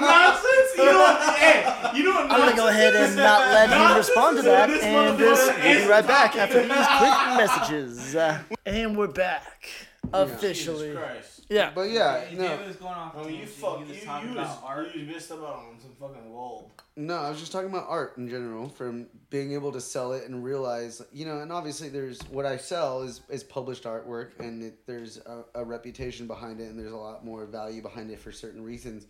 nonsense. 0.00 0.76
You 0.76 0.84
know 0.84 0.98
what? 0.98 1.34
Hey, 1.36 1.64
you 1.98 2.04
know 2.04 2.10
what? 2.12 2.30
I'm 2.30 2.38
gonna 2.40 2.54
go 2.56 2.68
ahead 2.68 2.94
and 2.94 3.16
not 3.16 3.40
let 3.52 3.70
him 3.70 3.96
respond 3.96 4.36
to 4.36 4.42
that, 4.44 4.70
and 4.70 5.18
this 5.18 5.48
we'll 5.48 5.82
be 5.84 5.88
right 5.88 6.06
back 6.06 6.36
after 6.36 6.62
these 6.62 6.86
quick 6.98 7.36
messages. 7.38 8.14
Uh, 8.14 8.38
and 8.66 8.96
we're 8.96 9.08
back 9.08 9.68
officially. 10.12 10.88
Jesus 10.90 11.02
Christ. 11.02 11.35
Yeah. 11.48 11.70
but 11.74 11.90
yeah, 11.90 12.20
Hey, 12.20 12.36
no, 12.36 12.48
David 12.48 12.66
was 12.66 12.76
going 12.76 12.94
off. 12.94 13.16
I 13.16 13.22
mean, 13.22 13.30
you 13.40 13.46
tangent. 13.46 13.56
fuck. 13.56 13.78
He 13.78 13.82
You, 13.84 13.88
was 13.90 13.98
you, 14.00 14.04
talking 14.06 14.28
was, 14.30 14.36
about 14.38 14.62
art. 14.64 14.94
you 14.96 15.04
missed 15.06 15.30
about 15.30 15.56
on 15.56 15.80
some 15.80 15.92
fucking 16.00 16.30
gold. 16.32 16.70
no. 16.96 17.14
I 17.16 17.30
was 17.30 17.38
just 17.38 17.52
talking 17.52 17.68
about 17.70 17.86
art 17.88 18.16
in 18.16 18.28
general, 18.28 18.68
from 18.68 19.06
being 19.30 19.52
able 19.52 19.70
to 19.72 19.80
sell 19.80 20.12
it 20.12 20.24
and 20.28 20.42
realize, 20.42 21.02
you 21.12 21.24
know, 21.24 21.38
and 21.40 21.52
obviously 21.52 21.88
there's 21.88 22.20
what 22.30 22.46
I 22.46 22.56
sell 22.56 23.02
is 23.02 23.20
is 23.28 23.44
published 23.44 23.84
artwork, 23.84 24.38
and 24.40 24.62
it, 24.62 24.86
there's 24.86 25.18
a, 25.18 25.44
a 25.54 25.64
reputation 25.64 26.26
behind 26.26 26.60
it, 26.60 26.64
and 26.70 26.78
there's 26.78 26.92
a 26.92 26.96
lot 26.96 27.24
more 27.24 27.44
value 27.46 27.80
behind 27.82 28.10
it 28.10 28.18
for 28.18 28.32
certain 28.32 28.62
reasons. 28.64 29.06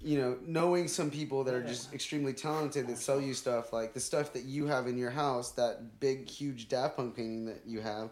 you 0.00 0.18
know, 0.18 0.36
knowing 0.44 0.86
some 0.88 1.10
people 1.10 1.44
that 1.44 1.54
are 1.54 1.62
just 1.62 1.94
extremely 1.94 2.32
talented 2.34 2.86
that 2.88 2.98
sell 2.98 3.20
you 3.20 3.32
stuff 3.32 3.72
like 3.72 3.94
the 3.94 4.00
stuff 4.00 4.32
that 4.34 4.42
you 4.44 4.66
have 4.66 4.86
in 4.86 4.98
your 4.98 5.10
house, 5.10 5.52
that 5.52 5.98
big, 6.00 6.28
huge 6.28 6.68
Daft 6.68 6.96
Punk 6.96 7.16
painting 7.16 7.46
that 7.46 7.62
you 7.64 7.80
have, 7.80 8.10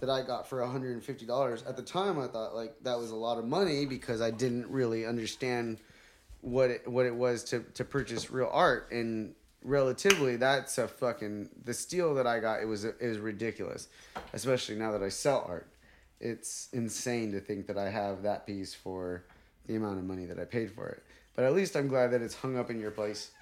that 0.00 0.10
I 0.10 0.22
got 0.22 0.48
for 0.48 0.64
hundred 0.64 0.92
and 0.92 1.02
fifty 1.02 1.26
dollars. 1.26 1.62
At 1.62 1.76
the 1.76 1.82
time, 1.82 2.18
I 2.18 2.26
thought 2.26 2.54
like 2.54 2.74
that 2.82 2.98
was 2.98 3.10
a 3.10 3.16
lot 3.16 3.38
of 3.38 3.44
money 3.44 3.86
because 3.86 4.20
I 4.20 4.30
didn't 4.30 4.68
really 4.70 5.06
understand 5.06 5.78
what 6.40 6.70
it 6.70 6.86
what 6.88 7.06
it 7.06 7.14
was 7.14 7.44
to 7.44 7.60
to 7.74 7.84
purchase 7.84 8.30
real 8.30 8.50
art 8.52 8.92
and 8.92 9.34
relatively 9.64 10.36
that's 10.36 10.78
a 10.78 10.86
fucking 10.86 11.48
the 11.64 11.74
steal 11.74 12.14
that 12.14 12.28
I 12.28 12.38
got 12.38 12.62
it 12.62 12.64
was 12.66 12.84
it 12.84 12.96
was 13.02 13.18
ridiculous 13.18 13.88
especially 14.32 14.76
now 14.76 14.92
that 14.92 15.02
I 15.02 15.08
sell 15.08 15.44
art 15.48 15.66
it's 16.20 16.68
insane 16.72 17.32
to 17.32 17.40
think 17.40 17.66
that 17.66 17.76
I 17.76 17.90
have 17.90 18.22
that 18.22 18.46
piece 18.46 18.72
for 18.72 19.24
the 19.66 19.74
amount 19.74 19.98
of 19.98 20.04
money 20.04 20.26
that 20.26 20.38
I 20.38 20.44
paid 20.44 20.70
for 20.70 20.88
it 20.88 21.02
but 21.34 21.44
at 21.44 21.54
least 21.54 21.74
I'm 21.74 21.88
glad 21.88 22.12
that 22.12 22.22
it's 22.22 22.36
hung 22.36 22.56
up 22.56 22.70
in 22.70 22.78
your 22.80 22.92
place 22.92 23.32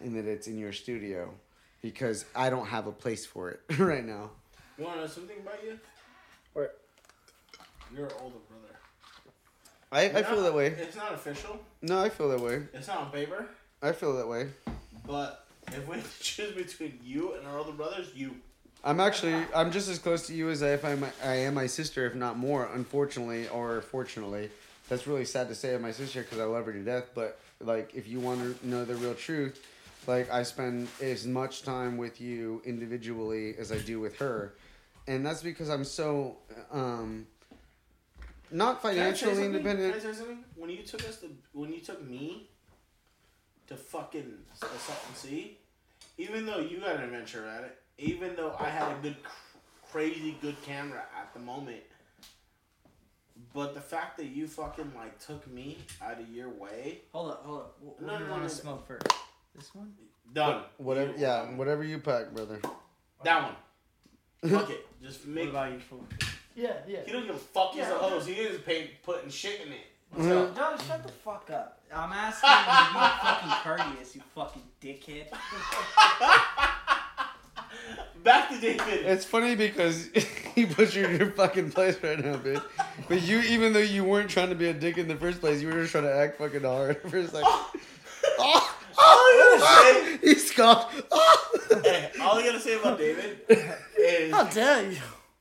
and 0.00 0.16
that 0.16 0.24
it's 0.24 0.46
in 0.46 0.58
your 0.58 0.72
studio 0.72 1.34
because 1.82 2.24
I 2.34 2.48
don't 2.48 2.66
have 2.66 2.86
a 2.86 2.92
place 2.92 3.26
for 3.26 3.50
it 3.50 3.60
right 3.78 4.04
now 4.04 4.30
You 4.78 4.84
want 4.84 4.96
to 4.96 5.02
know 5.02 5.06
something 5.06 5.36
about 5.40 5.62
you? 5.62 5.78
What? 6.56 6.80
You're 7.94 8.08
older 8.22 8.36
brother. 8.48 8.78
I, 9.92 10.20
I 10.20 10.22
feel 10.22 10.42
that 10.42 10.54
way 10.54 10.68
It's 10.68 10.96
not 10.96 11.12
official. 11.12 11.60
no 11.82 12.02
I 12.02 12.08
feel 12.08 12.30
that 12.30 12.40
way 12.40 12.62
It's 12.72 12.88
not 12.88 12.96
on 12.96 13.10
paper. 13.10 13.46
I 13.82 13.92
feel 13.92 14.16
that 14.16 14.26
way 14.26 14.48
But 15.06 15.44
if 15.66 15.86
we 15.86 15.96
choose 16.20 16.54
between 16.54 16.98
you 17.04 17.34
and 17.34 17.46
our 17.46 17.58
older 17.58 17.72
brothers, 17.72 18.08
you. 18.14 18.36
I'm 18.82 19.00
actually 19.00 19.34
I'm 19.54 19.70
just 19.70 19.90
as 19.90 19.98
close 19.98 20.26
to 20.28 20.34
you 20.34 20.48
as 20.48 20.62
if 20.62 20.82
I'm 20.82 21.04
I 21.22 21.34
am 21.34 21.52
my 21.52 21.66
sister, 21.66 22.06
if 22.06 22.14
not 22.14 22.38
more. 22.38 22.70
Unfortunately 22.72 23.48
or 23.48 23.82
fortunately, 23.82 24.48
that's 24.88 25.06
really 25.06 25.26
sad 25.26 25.48
to 25.48 25.54
say 25.54 25.74
of 25.74 25.82
my 25.82 25.92
sister 25.92 26.22
because 26.22 26.38
I 26.38 26.44
love 26.44 26.64
her 26.64 26.72
to 26.72 26.82
death. 26.82 27.10
But 27.14 27.38
like, 27.60 27.94
if 27.94 28.08
you 28.08 28.18
want 28.18 28.60
to 28.60 28.66
know 28.66 28.86
the 28.86 28.94
real 28.94 29.14
truth, 29.14 29.62
like 30.06 30.32
I 30.32 30.42
spend 30.42 30.88
as 31.02 31.26
much 31.26 31.64
time 31.64 31.98
with 31.98 32.18
you 32.18 32.62
individually 32.64 33.56
as 33.58 33.70
I 33.72 33.78
do 33.78 34.00
with 34.00 34.16
her, 34.20 34.54
and 35.06 35.24
that's 35.24 35.42
because 35.42 35.68
I'm 35.70 35.84
so 35.84 36.38
um, 36.70 37.26
not 38.50 38.80
Can 38.80 38.90
I 38.90 38.94
financially 38.94 39.44
independent. 39.44 39.94
Can 40.00 40.00
I 40.10 40.12
say 40.12 40.18
something? 40.18 40.44
When 40.56 40.70
you 40.70 40.82
took 40.82 41.02
us 41.08 41.18
to, 41.20 41.30
when 41.52 41.72
you 41.72 41.80
took 41.80 42.02
me 42.06 42.48
to 43.68 43.76
fucking 43.76 44.32
assault 44.54 44.98
and 45.08 45.16
see, 45.16 45.58
even 46.18 46.46
though 46.46 46.60
you 46.60 46.78
got 46.80 46.96
an 46.96 47.02
adventure 47.04 47.46
at 47.46 47.64
it, 47.64 47.78
even 47.98 48.36
though 48.36 48.54
I 48.58 48.68
had 48.68 48.92
a 48.92 48.96
good, 49.02 49.22
cr- 49.22 49.58
crazy 49.90 50.36
good 50.40 50.56
camera 50.62 51.02
at 51.20 51.32
the 51.34 51.40
moment, 51.40 51.82
but 53.52 53.74
the 53.74 53.80
fact 53.80 54.16
that 54.18 54.26
you 54.26 54.46
fucking 54.46 54.92
like 54.94 55.18
took 55.18 55.46
me 55.52 55.78
out 56.02 56.20
of 56.20 56.28
your 56.30 56.48
way, 56.50 57.02
Hold 57.12 57.32
up, 57.32 57.44
hold 57.44 57.60
up. 57.60 57.76
What, 57.80 58.00
No, 58.00 58.06
what 58.12 58.18
do 58.18 58.18
no, 58.18 58.18
you 58.20 58.24
no, 58.26 58.30
want 58.30 58.42
no. 58.44 58.48
to 58.48 58.54
smoke 58.54 58.86
first? 58.86 59.06
This 59.54 59.74
one? 59.74 59.92
done. 60.32 60.62
Whatever, 60.78 61.12
You- 61.12 61.18
yeah, 61.18 61.42
whatever 61.54 61.84
you 61.84 61.98
pack, 61.98 62.32
brother. 62.32 62.60
That 63.24 63.42
one. 63.42 63.54
Fuck 64.48 64.70
it. 64.70 64.86
Just 65.02 65.20
What 65.26 65.34
make. 65.34 65.48
about 65.50 65.72
you, 65.72 65.78
fool? 65.78 66.04
Yeah, 66.54 66.72
yeah. 66.88 66.98
He 67.04 67.12
don't 67.12 67.26
give 67.26 67.34
a 67.36 67.38
fuck. 67.38 67.70
He's 67.72 67.80
Yeah, 67.82 67.94
a 67.94 67.98
host. 67.98 68.26
He 68.28 68.34
is 68.34 68.60
paying 68.62 68.88
putting 69.02 69.28
shit 69.30 69.60
in 69.66 69.72
it. 69.72 69.86
John, 70.16 70.54
John, 70.54 70.78
shut 70.86 71.02
the 71.06 71.12
fuck 71.12 71.50
up. 71.52 71.80
I'm 71.94 72.12
asking 72.12 72.48
you 72.48 72.56
to 72.56 72.92
be 72.94 72.98
fucking 73.22 73.50
courteous, 73.94 74.14
you 74.14 74.22
fucking 74.34 74.62
dickhead. 74.80 75.26
Back 78.24 78.48
to 78.50 78.58
David. 78.60 79.04
It's 79.06 79.24
funny 79.24 79.54
because 79.54 80.08
you 80.56 80.66
butchered 80.68 81.18
your 81.18 81.30
fucking 81.32 81.70
place 81.70 81.96
right 82.02 82.18
now, 82.24 82.36
bitch. 82.36 82.62
But 83.08 83.22
you, 83.22 83.40
even 83.40 83.72
though 83.72 83.78
you 83.78 84.02
weren't 84.04 84.30
trying 84.30 84.48
to 84.48 84.54
be 84.56 84.68
a 84.68 84.74
dick 84.74 84.98
in 84.98 85.06
the 85.06 85.14
first 85.16 85.40
place, 85.40 85.60
you 85.62 85.68
were 85.68 85.74
just 85.80 85.92
trying 85.92 86.04
to 86.04 86.14
act 86.14 86.38
fucking 86.38 86.62
hard 86.62 87.00
for 87.02 87.18
a 87.18 87.26
second. 87.26 87.42
Oh, 88.38 88.75
Oh, 88.98 89.58
All 89.62 89.66
I 89.66 90.16
gotta 90.18 90.26
he 90.26 90.34
scoffed. 90.34 91.02
All 91.12 92.38
I 92.38 92.42
gotta 92.44 92.60
say 92.60 92.74
about 92.78 92.98
David 92.98 93.38
is, 93.98 94.32
How 94.32 94.44
dare 94.44 94.90
you? 94.92 94.98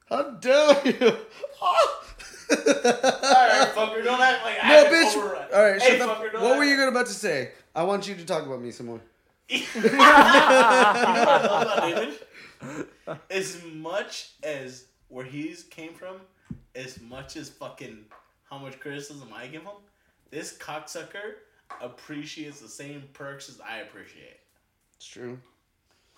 how 0.09 0.23
dare 0.31 0.81
you? 0.87 1.17
Oh. 1.61 2.03
right, 2.51 3.71
fucker, 3.73 4.03
don't 4.03 4.21
act 4.21 4.43
like 4.45 4.57
I 4.63 4.67
No, 4.67 4.83
had 4.83 4.87
bitch. 4.93 5.17
overrun. 5.17 5.45
All 5.53 5.63
right, 5.63 5.81
hey, 5.81 5.97
shut 5.97 6.09
fucker, 6.09 6.25
the. 6.25 6.29
don't 6.33 6.41
What 6.43 6.51
act 6.51 6.57
were 6.59 6.63
you 6.65 6.75
going 6.77 6.89
about 6.89 7.07
to 7.07 7.13
say? 7.13 7.51
I 7.75 7.83
want 7.83 8.07
you 8.07 8.13
to 8.15 8.25
talk 8.25 8.45
about 8.45 8.61
me 8.61 8.69
some 8.71 8.85
more. 8.87 9.01
You 9.49 9.59
know 9.59 9.81
what 9.81 9.99
I 10.01 11.47
love 11.47 11.61
about 11.63 11.81
David? 11.83 12.19
As 13.31 13.61
much 13.73 14.31
as 14.43 14.85
where 15.07 15.25
he's 15.25 15.63
came 15.63 15.93
from, 15.93 16.17
as 16.75 16.99
much 17.01 17.35
as 17.35 17.49
fucking 17.49 18.05
how 18.49 18.57
much 18.59 18.79
criticism 18.79 19.29
I 19.35 19.47
give 19.47 19.63
him, 19.63 19.77
this 20.29 20.55
cocksucker 20.57 21.35
appreciates 21.81 22.59
the 22.59 22.67
same 22.67 23.03
perks 23.13 23.49
as 23.49 23.59
I 23.61 23.77
appreciate. 23.79 24.39
It's 24.97 25.05
true. 25.07 25.39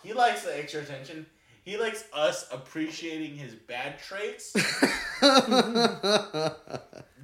He 0.04 0.14
likes 0.14 0.44
the 0.44 0.58
extra 0.58 0.82
attention. 0.82 1.26
He 1.64 1.78
likes 1.78 2.06
us 2.14 2.48
appreciating 2.52 3.36
his 3.36 3.54
bad 3.54 4.00
traits. 4.00 4.54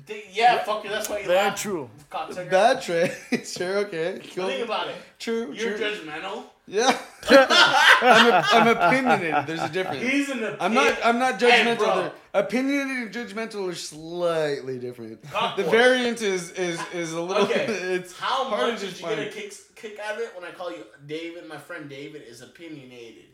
Th- 0.06 0.26
yeah, 0.34 0.64
fucker, 0.66 0.90
that's 0.90 1.08
why 1.08 1.20
you 1.20 1.28
Very 1.28 1.38
laugh, 1.38 1.62
true. 1.62 1.90
cocksucker. 2.12 2.50
Bad 2.52 2.82
trade. 2.82 3.16
sure. 3.46 3.78
Okay. 3.80 4.20
Cool. 4.36 4.48
Think 4.48 4.66
about 4.66 4.90
it. 4.90 4.96
True. 5.20 5.54
You're 5.54 5.78
true. 5.78 5.86
judgmental. 5.88 6.44
Yeah. 6.68 6.98
I'm, 7.30 8.28
a, 8.28 8.44
I'm 8.52 8.68
opinionated. 8.68 9.48
There's 9.48 9.62
a 9.62 9.70
difference. 9.70 10.02
He's 10.02 10.30
an 10.30 10.56
I'm 10.60 10.74
not. 10.74 10.98
I'm 11.04 11.20
not 11.20 11.40
Hey, 11.40 11.64
judgmental. 11.64 11.78
bro. 11.78 11.96
They're- 12.02 12.12
Opinionated 12.36 12.98
and 12.98 13.12
judgmental 13.14 13.70
are 13.72 13.76
slightly 13.76 14.80
different. 14.80 15.22
Cock 15.32 15.56
The 15.56 15.64
boy. 15.64 15.70
variant 15.70 16.22
is 16.24 16.50
is 16.52 16.80
is 16.94 17.14
a 17.14 17.22
little. 17.22 17.44
Okay. 17.44 17.66
It's 17.96 18.18
How 18.18 18.46
hard 18.46 18.72
much 18.74 18.80
to 18.82 18.88
did 18.88 19.00
you 19.00 19.06
get 19.08 19.20
a 19.20 19.22
find. 19.24 19.32
kick, 19.32 19.54
kick 19.76 20.00
out 20.00 20.16
of 20.16 20.22
it 20.22 20.32
when 20.36 20.44
I 20.44 20.52
call 20.52 20.72
you 20.72 20.84
David? 21.06 21.48
My 21.48 21.58
friend 21.58 21.88
David 21.90 22.24
is 22.28 22.42
opinionated. 22.42 23.26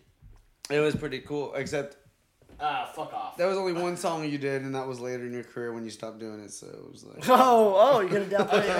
It 0.70 0.80
was 0.82 0.96
pretty 0.96 1.20
cool, 1.20 1.54
except 1.56 1.96
Ah, 2.62 2.92
fuck 2.94 3.14
off. 3.14 3.38
That 3.38 3.46
was 3.48 3.58
only 3.58 3.72
one 3.74 3.96
song 3.96 4.26
you 4.30 4.38
did, 4.38 4.64
and 4.64 4.76
that 4.76 4.86
was 4.86 5.00
later 5.00 5.26
in 5.26 5.32
your 5.32 5.44
career 5.44 5.72
when 5.72 5.86
you 5.86 5.90
stopped 5.90 6.20
doing 6.20 6.42
it. 6.42 6.52
So 6.52 6.68
it 6.68 6.92
was 6.92 7.06
like. 7.06 7.24
Oh, 7.30 7.76
oh, 7.78 8.00
you're 8.02 8.10
gonna 8.10 8.26
downplay 8.26 8.64
it. 8.66 8.70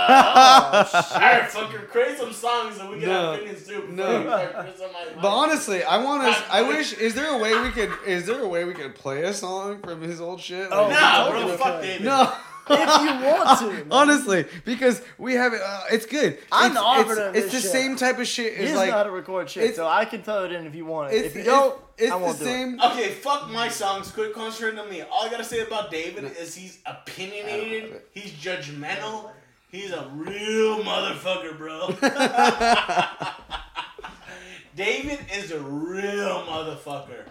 Alright, 0.00 1.48
fucker, 1.50 1.88
create 1.88 2.18
some 2.18 2.32
songs 2.32 2.76
so 2.76 2.90
we 2.90 3.00
can 3.00 3.08
No. 3.08 3.32
have 3.32 3.34
opinions 3.40 3.66
too. 3.66 3.80
before 3.80 3.94
No. 3.94 4.18
you 4.18 4.26
start 4.26 4.52
criticizing 4.54 4.92
my- 5.16 5.22
But 5.22 5.28
honestly, 5.28 5.82
I 5.84 5.98
want 6.04 6.22
us. 6.24 6.40
I 6.50 6.62
wish. 6.62 6.92
Is 6.94 7.14
there 7.14 7.30
a 7.34 7.38
way 7.38 7.60
we 7.60 7.70
could? 7.70 7.90
Is 8.06 8.26
there 8.26 8.40
a 8.40 8.48
way 8.48 8.64
we 8.64 8.74
could 8.74 8.94
play 8.94 9.22
a 9.24 9.32
song 9.34 9.80
from 9.82 10.02
his 10.02 10.20
old 10.20 10.40
shit? 10.40 10.68
Oh, 10.70 10.82
Like- 10.84 10.92
Nah, 11.00 11.24
Totally 11.28 11.44
bro, 11.46 11.56
fuck. 11.56 11.82
David. 11.82 12.04
no. 12.04 12.32
If 12.70 13.00
you 13.02 13.26
want 13.26 13.58
to. 13.60 13.66
man. 13.72 13.86
Honestly, 13.90 14.44
because 14.64 15.02
we 15.18 15.34
have 15.34 15.52
it. 15.54 15.60
Uh, 15.64 15.82
it's 15.92 16.06
good. 16.06 16.38
I'm 16.52 16.72
it's, 16.72 16.80
the 16.80 16.84
arbiter 16.86 17.10
It's, 17.12 17.28
of 17.28 17.36
it's 17.36 17.52
the 17.54 17.60
shit. 17.60 17.70
same 17.70 17.96
type 17.96 18.18
of 18.18 18.26
shit. 18.26 18.52
He 18.54 18.58
It's 18.60 18.62
doesn't 18.72 18.76
like 18.76 18.90
know 18.90 18.96
how 18.96 19.02
to 19.04 19.10
record 19.10 19.50
shit, 19.50 19.74
so 19.76 19.86
I 19.86 20.04
can 20.04 20.22
throw 20.22 20.44
it 20.44 20.52
in 20.52 20.66
if 20.66 20.74
you 20.74 20.84
want 20.86 21.12
it. 21.12 21.24
if 21.24 21.34
you 21.36 21.42
don't, 21.44 21.78
it's 21.98 22.10
I 22.12 22.16
won't 22.16 22.38
the 22.38 22.44
do 22.44 22.50
it. 22.50 22.54
same. 22.54 22.80
Okay, 22.80 23.08
fuck 23.10 23.50
my 23.50 23.68
songs. 23.68 24.10
Quit 24.10 24.32
concentrating 24.34 24.78
on 24.80 24.88
me. 24.90 25.02
All 25.02 25.24
I 25.26 25.30
gotta 25.30 25.44
say 25.44 25.60
about 25.60 25.90
David 25.90 26.24
is 26.38 26.54
he's 26.54 26.78
I 26.86 26.90
don't 26.90 26.96
love 26.98 27.08
opinionated. 27.08 28.02
He's 28.12 28.32
judgmental. 28.32 29.30
He's 29.70 29.92
a 29.92 30.08
real 30.14 30.82
motherfucker, 30.82 31.56
bro. 31.56 31.90
David 34.76 35.18
is 35.34 35.50
a 35.52 35.60
real 35.60 36.44
motherfucker. 36.44 37.24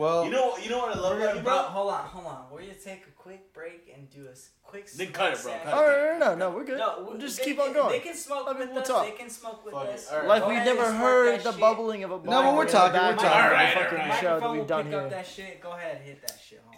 Well, 0.00 0.24
You 0.24 0.30
know, 0.30 0.56
you 0.56 0.70
know 0.70 0.78
what 0.78 0.96
I 0.96 0.98
love 0.98 1.18
about 1.18 1.36
you, 1.36 1.42
bro, 1.42 1.52
bro? 1.52 1.62
hold 1.64 1.90
on, 1.92 2.04
hold 2.06 2.26
on. 2.26 2.46
We're 2.50 2.62
gonna 2.62 2.72
take 2.72 3.06
a 3.06 3.10
quick 3.10 3.52
break 3.52 3.92
and 3.94 4.08
do 4.08 4.28
a 4.28 4.30
s- 4.30 4.48
quick. 4.62 4.90
Then 4.90 5.08
smoke 5.08 5.12
cut 5.12 5.32
it, 5.34 5.42
bro, 5.42 5.52
session. 5.52 5.68
cut 5.68 5.74
All 5.74 5.84
right, 5.86 6.18
no, 6.18 6.34
no, 6.34 6.50
we're 6.52 6.64
good. 6.64 6.78
No, 6.78 7.04
we'll 7.06 7.18
just 7.18 7.36
they 7.36 7.44
keep 7.44 7.58
can- 7.58 7.68
on 7.68 7.74
going. 7.74 7.92
They 7.92 8.00
can 8.00 8.14
smoke 8.16 8.46
I 8.48 8.52
mean, 8.52 8.60
with 8.60 8.70
we'll 8.70 8.80
us. 8.80 8.88
talk. 8.88 9.04
They 9.04 9.12
can 9.12 9.28
smoke 9.28 9.62
with 9.62 9.74
Fuck 9.74 9.88
us. 9.88 10.10
All 10.10 10.18
right. 10.20 10.26
Like 10.26 10.48
we've 10.48 10.64
never 10.64 10.90
heard 10.90 11.40
the 11.42 11.52
shit. 11.52 11.60
bubbling 11.60 12.02
of 12.04 12.12
a 12.12 12.14
No, 12.16 12.42
but 12.42 12.56
we're 12.56 12.66
talking, 12.66 12.98
we're 12.98 13.12
talking. 13.12 13.28
All 13.28 13.50
right, 13.50 13.76
all 13.76 13.82
right. 13.92 14.20
show 14.22 14.40
that 14.40 14.50
we've 14.50 14.60
will 14.60 14.66
done 14.66 14.84
pick 14.86 14.94
up 14.94 15.10
that 15.10 15.26
shit. 15.26 15.60
Go 15.60 15.72
ahead, 15.72 16.00
hit 16.00 16.22
that 16.26 16.38
shit 16.42 16.62
home. 16.66 16.76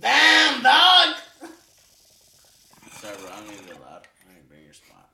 Damn, 0.00 0.62
dog. 0.62 1.16
Sorry, 2.92 3.16
bro. 3.18 3.28
I'm 3.36 3.44
gonna 3.44 3.56
get 3.66 3.80
loud. 3.82 4.06
I 4.32 4.34
ain't 4.38 4.48
bring 4.48 4.64
your 4.64 4.72
spot. 4.72 5.10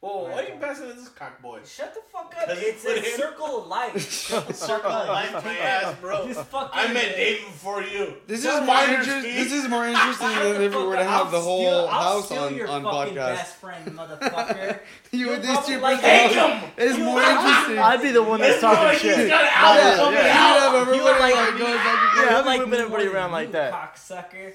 Whoa, 0.00 0.28
why 0.30 0.44
are 0.44 0.48
you 0.48 0.54
passing 0.60 0.86
this 0.90 1.08
cock 1.08 1.42
boy? 1.42 1.58
Shut 1.64 1.92
the 1.92 2.00
fuck 2.12 2.32
up. 2.40 2.44
It's 2.50 2.84
a 2.84 3.00
him- 3.00 3.18
circle 3.18 3.62
of 3.62 3.66
life. 3.66 3.98
Circle 4.54 4.92
of 4.92 5.08
life, 5.08 5.44
my 5.44 5.56
ass, 5.58 5.96
bro. 6.00 6.28
Just 6.28 6.44
fucking. 6.44 6.70
I 6.72 6.92
met 6.92 7.16
David 7.16 7.46
before 7.46 7.82
you. 7.82 8.14
this 8.28 8.38
is 8.38 8.44
Just 8.44 8.64
more 8.64 8.76
minor. 8.76 9.04
This 9.04 9.50
is 9.52 9.68
more 9.68 9.84
interesting 9.88 10.28
than 10.28 10.62
if 10.62 10.72
we 10.72 10.84
were 10.86 10.94
to 10.94 11.02
have 11.02 11.32
the 11.32 11.40
whole 11.40 11.62
steal- 11.62 11.86
house 11.88 12.30
on 12.30 12.54
your 12.54 12.68
on 12.68 12.84
fucking 12.84 13.14
podcast. 13.14 13.34
best 13.34 13.56
friend, 13.56 13.86
motherfucker. 13.98 14.78
You 15.10 15.18
You're 15.20 15.30
would 15.30 15.42
do 15.42 15.48
probably 15.48 15.76
like, 15.78 16.00
Take 16.00 16.30
him. 16.32 16.70
It's 16.76 16.96
You 16.98 17.04
more 17.04 17.20
interesting. 17.20 17.78
I'd 17.78 18.00
be 18.02 18.10
the 18.12 18.22
one 18.22 18.38
that's 18.40 18.60
talking 18.60 18.84
like 18.84 18.98
he's 18.98 19.14
shit. 19.16 19.28
got 19.28 19.40
an 19.42 19.50
Yeah, 19.50 19.64
album 19.64 19.82
yeah, 19.84 19.96
coming 19.96 20.14
yeah. 20.14 20.36
out. 20.36 20.60
have 20.60 20.74
everybody 20.74 20.96
You're 20.98 21.18
like 21.18 21.34
like 21.34 21.54
me. 21.54 21.58
going 21.60 21.74
back 21.74 22.02
Yeah, 22.14 22.28
forth. 22.28 22.46
I've 22.46 22.56
You're 22.58 22.66
been 22.66 22.70
whipping 22.70 22.70
me 22.70 22.78
everybody 22.78 23.06
around 23.08 23.32
like 23.32 23.46
you, 23.48 23.52
that. 23.54 23.72
Cocksucker. 23.72 24.52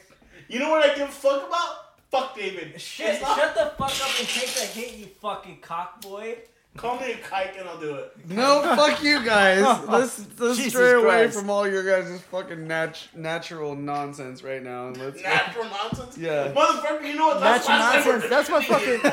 You 0.48 0.60
know 0.60 0.70
what 0.70 0.90
I 0.90 0.95
give 0.95 1.10
a 1.10 1.11
fuck 1.11 1.48
about? 1.49 1.76
Fuck 2.14 2.35
David. 2.38 2.80
Shit, 2.80 3.22
not- 3.22 3.35
shut 3.38 3.56
the 3.56 3.73
fuck 3.77 3.90
up 3.90 4.19
and 4.19 4.27
take 4.30 4.49
the 4.53 4.61
hit, 4.68 4.94
you 4.99 5.07
fucking 5.22 5.57
cockboy. 5.61 6.38
Call 6.77 6.99
me 6.99 7.11
a 7.11 7.15
kike 7.18 7.60
and 7.60 7.69
I'll 7.69 7.80
do 7.80 7.95
it. 7.95 8.14
No, 8.30 8.61
fuck 8.76 9.03
you 9.03 9.23
guys. 9.23 9.61
Let's 9.88 10.26
let's 10.40 10.57
Jesus 10.57 10.73
stray 10.73 10.94
away 10.94 11.03
Christ. 11.23 11.38
from 11.40 11.49
all 11.52 11.68
your 11.68 11.84
guys' 11.84 12.19
fucking 12.31 12.68
nat- 12.68 12.99
natural 13.15 13.76
nonsense 13.76 14.41
right 14.44 14.61
now, 14.64 14.88
and 14.88 14.98
let's. 14.98 15.22
Natural 15.22 15.65
nonsense. 15.65 16.18
Yeah. 16.18 16.52
Motherfucker, 16.52 17.06
you 17.06 17.15
know 17.15 17.27
what? 17.27 17.41
Natural 17.41 17.77
why 17.77 17.90
I 17.91 17.95
nonsense. 17.95 18.23
we're 18.23 18.30
That's 18.30 18.49
my 18.49 18.64
fucking. 18.64 18.99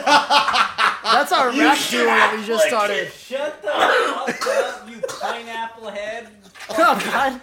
That's 1.03 1.33
our 1.33 1.53
You 1.53 1.63
rap 1.65 1.77
should 1.79 1.97
duo 1.99 2.07
that 2.07 2.33
we 2.39 2.47
just 2.47 2.65
licked 2.65 2.69
started. 2.69 3.13
Shut 3.13 3.63
the 3.63 3.69
fuck 3.69 4.47
up, 4.47 4.89
you 4.91 5.01
pineapple 5.21 5.91
head. 5.91 6.29
Oh 6.71 6.75
God. 6.77 7.41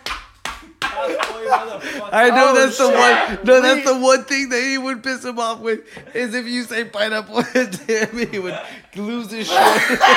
Cockboy 0.97 1.47
motherfucker. 1.47 2.09
I 2.11 2.29
know 2.29 2.49
Oh, 2.49 2.55
that's 2.55 2.77
the 2.77 2.85
one. 2.87 3.45
No, 3.45 3.61
that's 3.61 3.85
the 3.87 3.97
one 3.99 4.23
thing 4.23 4.49
that 4.49 4.61
he 4.63 4.77
would 4.77 5.03
piss 5.03 5.23
him 5.23 5.39
off 5.39 5.59
with 5.59 5.81
is 6.15 6.33
if 6.33 6.45
you 6.47 6.63
say 6.63 6.85
pineapple 6.85 7.43
to 7.43 7.61
him, 8.07 8.27
he 8.31 8.39
would 8.39 8.57
lose 8.95 9.31
his 9.31 9.47
shit. 9.47 9.99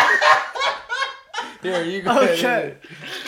Here, 1.63 1.83
you 1.85 2.01
go 2.01 2.19
Okay. 2.19 2.33
ahead. 2.35 2.79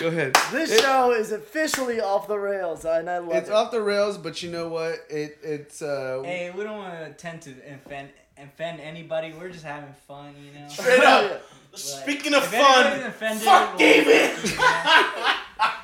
Go 0.01 0.07
ahead. 0.09 0.35
This 0.51 0.81
show 0.81 1.13
is 1.13 1.33
officially 1.33 2.01
off 2.01 2.27
the 2.29 2.39
rails, 2.39 2.87
and 2.87 3.11
I 3.11 3.19
love 3.19 3.35
It's 3.35 3.49
it. 3.51 3.55
off 3.55 3.71
the 3.71 3.83
rails, 3.83 4.17
but 4.17 4.43
you 4.43 4.51
know 4.51 4.69
what? 4.69 4.95
It 5.11 5.37
it's 5.43 5.83
uh. 5.83 6.23
Hey, 6.25 6.51
we 6.57 6.65
don't 6.65 6.79
want 6.79 6.95
to 7.05 7.13
tend 7.13 7.43
to 7.43 7.51
offend, 7.75 8.09
offend 8.39 8.81
anybody. 8.81 9.35
We're 9.39 9.51
just 9.51 9.65
having 9.67 9.93
fun, 10.09 10.35
you 10.43 10.59
know. 10.59 10.67
Straight 10.69 11.05
up. 11.05 11.43
Speaking 11.75 12.33
of 12.33 12.45
fun, 12.45 13.03
offended, 13.03 13.43
fuck 13.43 13.69
we'll- 13.71 13.79
David. 13.79 14.37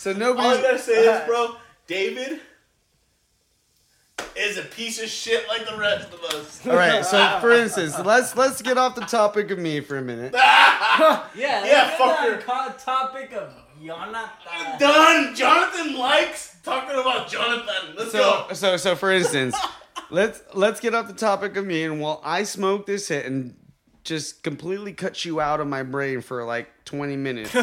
So 0.00 0.10
All 0.12 0.16
I 0.16 0.18
nobody's. 0.18 0.62
gotta 0.62 0.78
say 0.78 0.92
is, 1.06 1.20
bro, 1.26 1.56
David 1.86 2.40
is 4.36 4.56
a 4.56 4.62
piece 4.62 5.02
of 5.02 5.08
shit 5.10 5.46
like 5.48 5.68
the 5.68 5.76
rest 5.76 6.12
of 6.12 6.20
us. 6.24 6.66
All 6.66 6.74
right. 6.74 7.04
So 7.04 7.38
for 7.42 7.50
instance, 7.52 7.98
let's 7.98 8.34
let's 8.34 8.62
get 8.62 8.78
off 8.78 8.94
the 8.94 9.02
topic 9.02 9.50
of 9.50 9.58
me 9.58 9.80
for 9.80 9.98
a 9.98 10.02
minute. 10.02 10.34
Yeah, 11.00 11.24
Yeah, 11.34 11.60
let's 11.62 11.98
get 11.98 11.98
fucker. 11.98 12.48
on 12.50 12.70
co- 12.72 12.76
topic 12.78 13.32
of 13.32 13.52
Jonathan. 13.84 14.78
Done. 14.78 15.34
Jonathan 15.34 15.96
likes 15.96 16.56
talking 16.62 16.98
about 16.98 17.28
Jonathan. 17.28 17.94
Let's 17.96 18.12
So 18.12 18.46
go. 18.48 18.54
so 18.54 18.76
so 18.76 18.96
for 18.96 19.10
instance, 19.12 19.54
let's 20.10 20.42
let's 20.54 20.80
get 20.80 20.94
off 20.94 21.06
the 21.08 21.12
topic 21.14 21.56
of 21.56 21.64
me 21.66 21.84
and 21.84 22.00
while 22.00 22.20
I 22.24 22.42
smoke 22.42 22.86
this 22.86 23.08
hit 23.08 23.24
and 23.26 23.54
just 24.04 24.42
completely 24.42 24.92
cut 24.94 25.24
you 25.24 25.40
out 25.40 25.60
of 25.60 25.66
my 25.68 25.82
brain 25.82 26.20
for 26.22 26.44
like 26.44 26.68
20 26.86 27.16
minutes. 27.16 27.54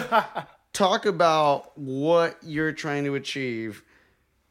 Talk 0.78 1.08
about 1.08 1.76
what 1.76 2.38
you're 2.44 2.72
trying 2.72 3.04
to 3.06 3.16
achieve 3.16 3.82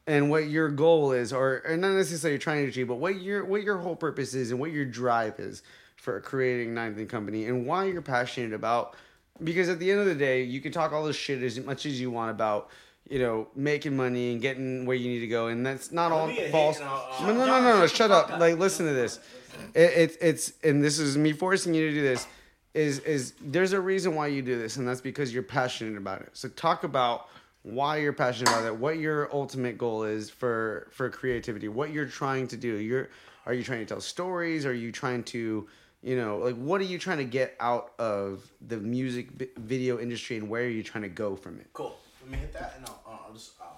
and 0.08 0.28
what 0.28 0.48
your 0.48 0.68
goal 0.70 1.12
is 1.12 1.32
or, 1.32 1.62
or 1.64 1.76
not 1.76 1.92
necessarily 1.92 2.36
trying 2.36 2.64
to 2.64 2.68
achieve 2.68 2.88
but 2.88 2.96
what 2.96 3.20
your 3.20 3.44
what 3.44 3.62
your 3.62 3.78
whole 3.78 3.94
purpose 3.94 4.34
is 4.34 4.50
and 4.50 4.58
what 4.58 4.72
your 4.72 4.84
drive 4.84 5.38
is 5.38 5.62
for 5.94 6.20
creating 6.20 6.74
ninthandcompany 6.74 7.46
and 7.48 7.64
why 7.64 7.84
you're 7.84 8.02
passionate 8.02 8.52
about 8.52 8.96
because 9.44 9.68
at 9.68 9.78
the 9.78 9.88
end 9.88 10.00
of 10.00 10.06
the 10.06 10.16
day 10.16 10.42
you 10.42 10.60
can 10.60 10.72
talk 10.72 10.92
all 10.92 11.04
this 11.04 11.14
shit 11.14 11.40
as 11.44 11.60
much 11.60 11.86
as 11.86 12.00
you 12.00 12.10
want 12.10 12.32
about 12.32 12.70
you 13.08 13.20
know 13.20 13.46
making 13.54 13.96
money 13.96 14.32
and 14.32 14.42
getting 14.42 14.84
where 14.84 14.96
you 14.96 15.08
need 15.08 15.20
to 15.20 15.28
go 15.28 15.46
and 15.46 15.64
that's 15.64 15.92
not 15.92 16.10
all 16.10 16.28
false. 16.50 16.80
and 16.80 16.88
I'll- 16.88 17.08
I'll- 17.20 17.26
no 17.28 17.32
no 17.34 17.46
no 17.46 17.60
no, 17.62 17.78
no 17.78 17.86
shut 17.86 18.10
up. 18.10 18.30
Like 18.40 18.58
listen 18.58 18.84
to 18.86 18.92
this. 18.92 19.20
It, 19.76 19.92
it's 19.96 20.16
it's 20.20 20.52
and 20.64 20.82
this 20.82 20.98
is 20.98 21.16
me 21.16 21.32
forcing 21.32 21.72
you 21.72 21.88
to 21.88 21.94
do 21.94 22.02
this 22.02 22.26
is 22.76 22.98
is 23.00 23.32
there's 23.40 23.72
a 23.72 23.80
reason 23.80 24.14
why 24.14 24.26
you 24.26 24.42
do 24.42 24.58
this 24.58 24.76
and 24.76 24.86
that's 24.86 25.00
because 25.00 25.32
you're 25.32 25.42
passionate 25.42 25.96
about 25.96 26.20
it. 26.20 26.28
So 26.34 26.48
talk 26.50 26.84
about 26.84 27.28
why 27.62 27.96
you're 27.96 28.12
passionate 28.12 28.50
about 28.50 28.64
it 28.66 28.76
what 28.76 28.98
your 28.98 29.34
ultimate 29.34 29.76
goal 29.78 30.04
is 30.04 30.30
for 30.30 30.86
for 30.92 31.10
creativity 31.10 31.68
what 31.68 31.90
you're 31.90 32.06
trying 32.06 32.46
to 32.48 32.56
do. 32.56 32.76
You're 32.76 33.08
are 33.46 33.54
you 33.54 33.64
trying 33.64 33.80
to 33.80 33.86
tell 33.86 34.00
stories? 34.00 34.66
Are 34.66 34.74
you 34.74 34.92
trying 34.92 35.24
to 35.24 35.66
you 36.02 36.16
know 36.16 36.36
like 36.36 36.54
what 36.56 36.80
are 36.82 36.84
you 36.84 36.98
trying 36.98 37.18
to 37.18 37.24
get 37.24 37.56
out 37.60 37.92
of 37.98 38.46
the 38.68 38.76
music 38.76 39.30
vi- 39.30 39.48
video 39.56 39.98
industry 39.98 40.36
and 40.36 40.48
where 40.50 40.64
are 40.64 40.68
you 40.68 40.82
trying 40.82 41.02
to 41.02 41.08
go 41.08 41.34
from 41.34 41.58
it? 41.58 41.68
Cool. 41.72 41.96
Let 42.22 42.30
me 42.30 42.38
hit 42.38 42.52
that 42.52 42.74
and 42.76 42.84
I'll, 42.86 43.22
I'll 43.26 43.32
just, 43.32 43.52
I'll 43.60 43.75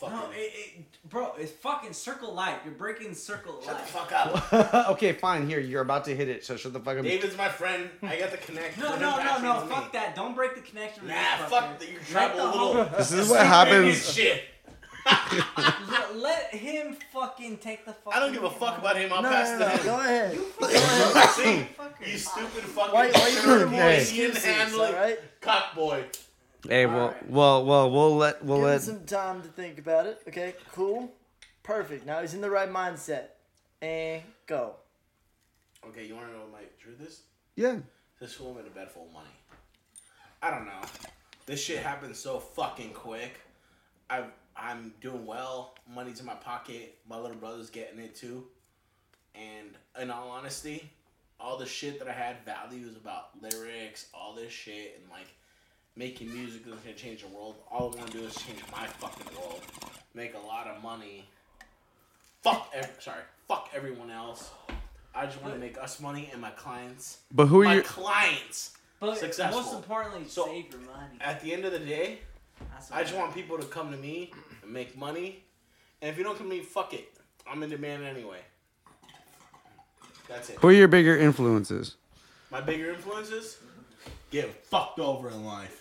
fucking. 0.00 0.16
No, 0.16 0.30
it, 0.32 0.52
it, 0.54 1.08
bro, 1.10 1.32
it's 1.38 1.52
fucking 1.52 1.92
circle 1.92 2.32
life. 2.34 2.58
You're 2.64 2.74
breaking 2.74 3.14
circle 3.14 3.60
Shut 3.62 3.68
the 3.68 3.72
life. 3.74 3.88
fuck 3.90 4.12
up. 4.52 4.88
okay 4.90 5.12
fine 5.12 5.48
here 5.48 5.60
you're 5.60 5.82
about 5.82 6.04
to 6.06 6.16
hit 6.16 6.28
it 6.28 6.44
so 6.44 6.56
shut 6.56 6.72
the 6.72 6.80
fuck 6.80 6.96
up 6.98 7.04
David's 7.04 7.36
my 7.36 7.48
friend. 7.48 7.90
I 8.02 8.16
got 8.18 8.30
the 8.30 8.36
connect. 8.38 8.78
No, 8.78 8.96
no, 8.98 9.16
no, 9.16 9.38
no. 9.40 9.66
Fuck 9.68 9.84
me. 9.84 9.90
that. 9.98 10.14
Don't 10.16 10.34
break 10.34 10.54
the 10.54 10.62
connection 10.62 11.06
Nah, 11.06 11.14
this 11.14 11.50
fuck 11.50 11.64
fucker. 11.64 11.78
the, 11.80 11.86
your 11.86 12.00
Let 12.00 12.08
tribal 12.34 12.44
little. 12.46 12.84
this 12.98 13.12
is 13.12 13.28
what 13.30 13.46
happens 13.46 14.12
Shit. 14.14 14.44
Let, 15.88 16.16
let 16.18 16.54
him 16.54 16.94
fucking 17.12 17.56
take 17.58 17.86
the 17.86 17.92
fuck. 17.94 18.14
I 18.14 18.20
don't 18.20 18.32
give 18.34 18.44
a 18.44 18.50
fuck 18.50 18.76
about 18.78 18.96
him. 18.98 19.10
I'll 19.12 19.22
No, 19.22 19.28
pass 19.30 19.48
no, 19.48 19.54
it 19.54 19.58
no, 19.58 19.64
to 19.64 19.70
no, 19.70 19.76
him. 19.76 19.84
go 19.86 20.00
ahead. 20.00 21.28
See? 21.30 21.66
Fucker. 21.78 22.06
You 22.12 22.18
stupid 22.18 22.64
fucking 22.64 22.92
Why, 22.94 23.10
why 23.10 23.28
you 23.28 23.40
doing 23.42 23.68
more 23.70 23.80
Hey. 23.80 24.00
excuses, 24.02 24.44
handling 24.44 24.94
all 24.94 25.00
right? 25.00 25.18
cock 25.40 25.74
boy. 25.74 26.04
Hey 26.68 26.86
well 26.86 27.14
well 27.26 27.64
well 27.64 27.90
we'll 27.90 28.16
let 28.16 28.44
we'll 28.44 28.58
Give 28.58 28.64
him 28.66 28.70
let 28.72 28.82
some 28.82 29.04
time 29.04 29.42
to 29.42 29.48
think 29.48 29.78
about 29.78 30.06
it. 30.06 30.20
Okay, 30.28 30.54
cool. 30.72 31.12
Perfect. 31.62 32.06
Now 32.06 32.20
he's 32.20 32.34
in 32.34 32.40
the 32.40 32.50
right 32.50 32.70
mindset. 32.70 33.28
And 33.82 34.22
go. 34.46 34.74
Okay, 35.86 36.06
you 36.06 36.14
want 36.14 36.26
to 36.26 36.32
know 36.32 36.40
what 36.40 36.52
my 36.52 36.64
truth 36.78 37.00
is? 37.06 37.22
yeah 37.56 37.78
This 38.20 38.34
fool 38.34 38.54
made 38.54 38.66
a 38.66 38.70
bed 38.70 38.90
full 38.90 39.06
of 39.06 39.12
money. 39.12 39.30
I 40.42 40.50
don't 40.50 40.66
know. 40.66 40.80
This 41.46 41.62
shit 41.62 41.78
happened 41.78 42.14
so 42.14 42.38
fucking 42.38 42.92
quick. 42.92 43.40
I 44.08 44.24
I'm 44.56 44.92
doing 45.00 45.24
well. 45.24 45.74
Money's 45.92 46.20
in 46.20 46.26
my 46.26 46.34
pocket. 46.34 46.98
My 47.08 47.18
little 47.18 47.36
brother's 47.36 47.70
getting 47.70 47.98
it 48.00 48.14
too. 48.14 48.46
And 49.34 49.68
in 50.00 50.10
all 50.10 50.28
honesty, 50.28 50.90
all 51.38 51.56
the 51.56 51.66
shit 51.66 51.98
that 51.98 52.08
I 52.08 52.12
had 52.12 52.36
values 52.44 52.96
about 52.96 53.30
lyrics, 53.40 54.08
all 54.12 54.34
this 54.34 54.52
shit, 54.52 55.00
and 55.00 55.10
like 55.10 55.28
making 56.00 56.32
music 56.32 56.64
that's 56.64 56.80
gonna 56.80 56.96
change 56.96 57.20
the 57.20 57.28
world. 57.28 57.56
All 57.70 57.92
I 57.92 57.96
want 57.98 58.10
to 58.10 58.18
do 58.18 58.24
is 58.24 58.34
change 58.34 58.58
my 58.72 58.86
fucking 58.86 59.36
world, 59.36 59.60
make 60.14 60.34
a 60.34 60.38
lot 60.38 60.66
of 60.66 60.82
money. 60.82 61.28
Fuck, 62.42 62.70
ev- 62.72 62.96
sorry, 63.00 63.20
fuck 63.46 63.68
everyone 63.74 64.10
else. 64.10 64.48
I 65.14 65.26
just 65.26 65.42
want 65.42 65.52
to 65.52 65.60
make 65.60 65.76
us 65.76 66.00
money 66.00 66.30
and 66.32 66.40
my 66.40 66.52
clients 66.52 67.18
but 67.32 67.46
who 67.48 67.60
are 67.60 67.64
my 67.64 67.74
you 67.74 67.82
clients 67.82 68.78
But 68.98 69.18
Successful. 69.18 69.60
most 69.60 69.74
importantly, 69.74 70.26
So- 70.26 70.46
save 70.46 70.70
your 70.72 70.80
money. 70.80 71.18
At 71.20 71.42
the 71.42 71.52
end 71.52 71.66
of 71.66 71.72
the 71.72 71.80
day, 71.80 72.20
That's 72.72 72.90
I 72.90 73.02
just 73.02 73.14
want 73.14 73.34
people 73.34 73.58
to 73.58 73.66
come 73.66 73.90
to 73.90 73.98
me 73.98 74.32
and 74.62 74.72
make 74.72 74.96
money. 74.96 75.44
And 76.00 76.10
if 76.10 76.16
you 76.16 76.24
don't 76.24 76.38
come 76.38 76.48
to 76.48 76.56
me, 76.56 76.62
fuck 76.62 76.94
it. 76.94 77.12
I'm 77.46 77.62
in 77.62 77.68
demand 77.68 78.04
anyway. 78.04 78.40
That's 80.28 80.48
it. 80.48 80.58
Who 80.60 80.68
are 80.68 80.72
your 80.72 80.88
bigger 80.88 81.18
influences? 81.18 81.96
My 82.50 82.62
bigger 82.62 82.90
influences? 82.90 83.58
Get 84.30 84.64
fucked 84.64 85.00
over 85.00 85.28
in 85.28 85.44
life. 85.44 85.79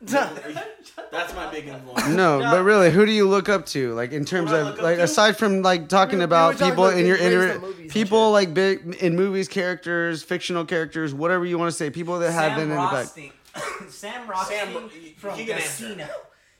That's 1.10 1.34
my 1.34 1.50
big 1.50 1.66
influence. 1.66 2.06
No, 2.08 2.38
but 2.40 2.62
really, 2.62 2.90
who 2.90 3.04
do 3.04 3.12
you 3.12 3.28
look 3.28 3.48
up 3.48 3.66
to? 3.66 3.94
Like 3.94 4.12
in 4.12 4.24
terms 4.24 4.50
Who 4.50 4.56
do 4.56 4.58
I 4.58 4.60
of 4.60 4.66
look 4.68 4.78
up 4.78 4.82
like 4.84 4.96
to? 4.98 5.02
aside 5.04 5.36
from 5.36 5.62
like 5.62 5.88
talking 5.88 6.18
We- 6.18 6.20
we 6.20 6.24
about 6.24 6.54
were 6.54 6.58
talking 6.58 6.70
people 6.72 6.86
about 6.86 6.98
in 6.98 7.06
your 7.06 7.16
being 7.18 7.30
raised 7.30 7.42
inter- 7.42 7.54
on 7.56 7.60
movies 7.62 7.80
and 7.80 7.90
people 7.90 8.26
shit. 8.28 8.32
like 8.32 8.54
big 8.54 8.94
in 9.00 9.16
movies, 9.16 9.48
characters, 9.48 10.22
fictional 10.22 10.64
characters, 10.64 11.12
whatever 11.14 11.44
you 11.44 11.58
want 11.58 11.70
to 11.70 11.76
say, 11.76 11.90
people 11.90 12.18
that 12.20 12.30
have 12.32 12.50
Sam 12.52 12.54
been 12.56 12.70
in 12.70 12.76
the 12.76 12.76
back. 12.76 12.92
Rothstein. 12.92 13.32
Sam 13.88 14.28
Rothstein 14.28 14.58
Sam 14.58 14.74
Ro- 14.74 14.88
he 14.88 15.08
from 15.18 15.36
can 15.38 15.50
answer. 15.50 15.56
Casino. 15.86 16.08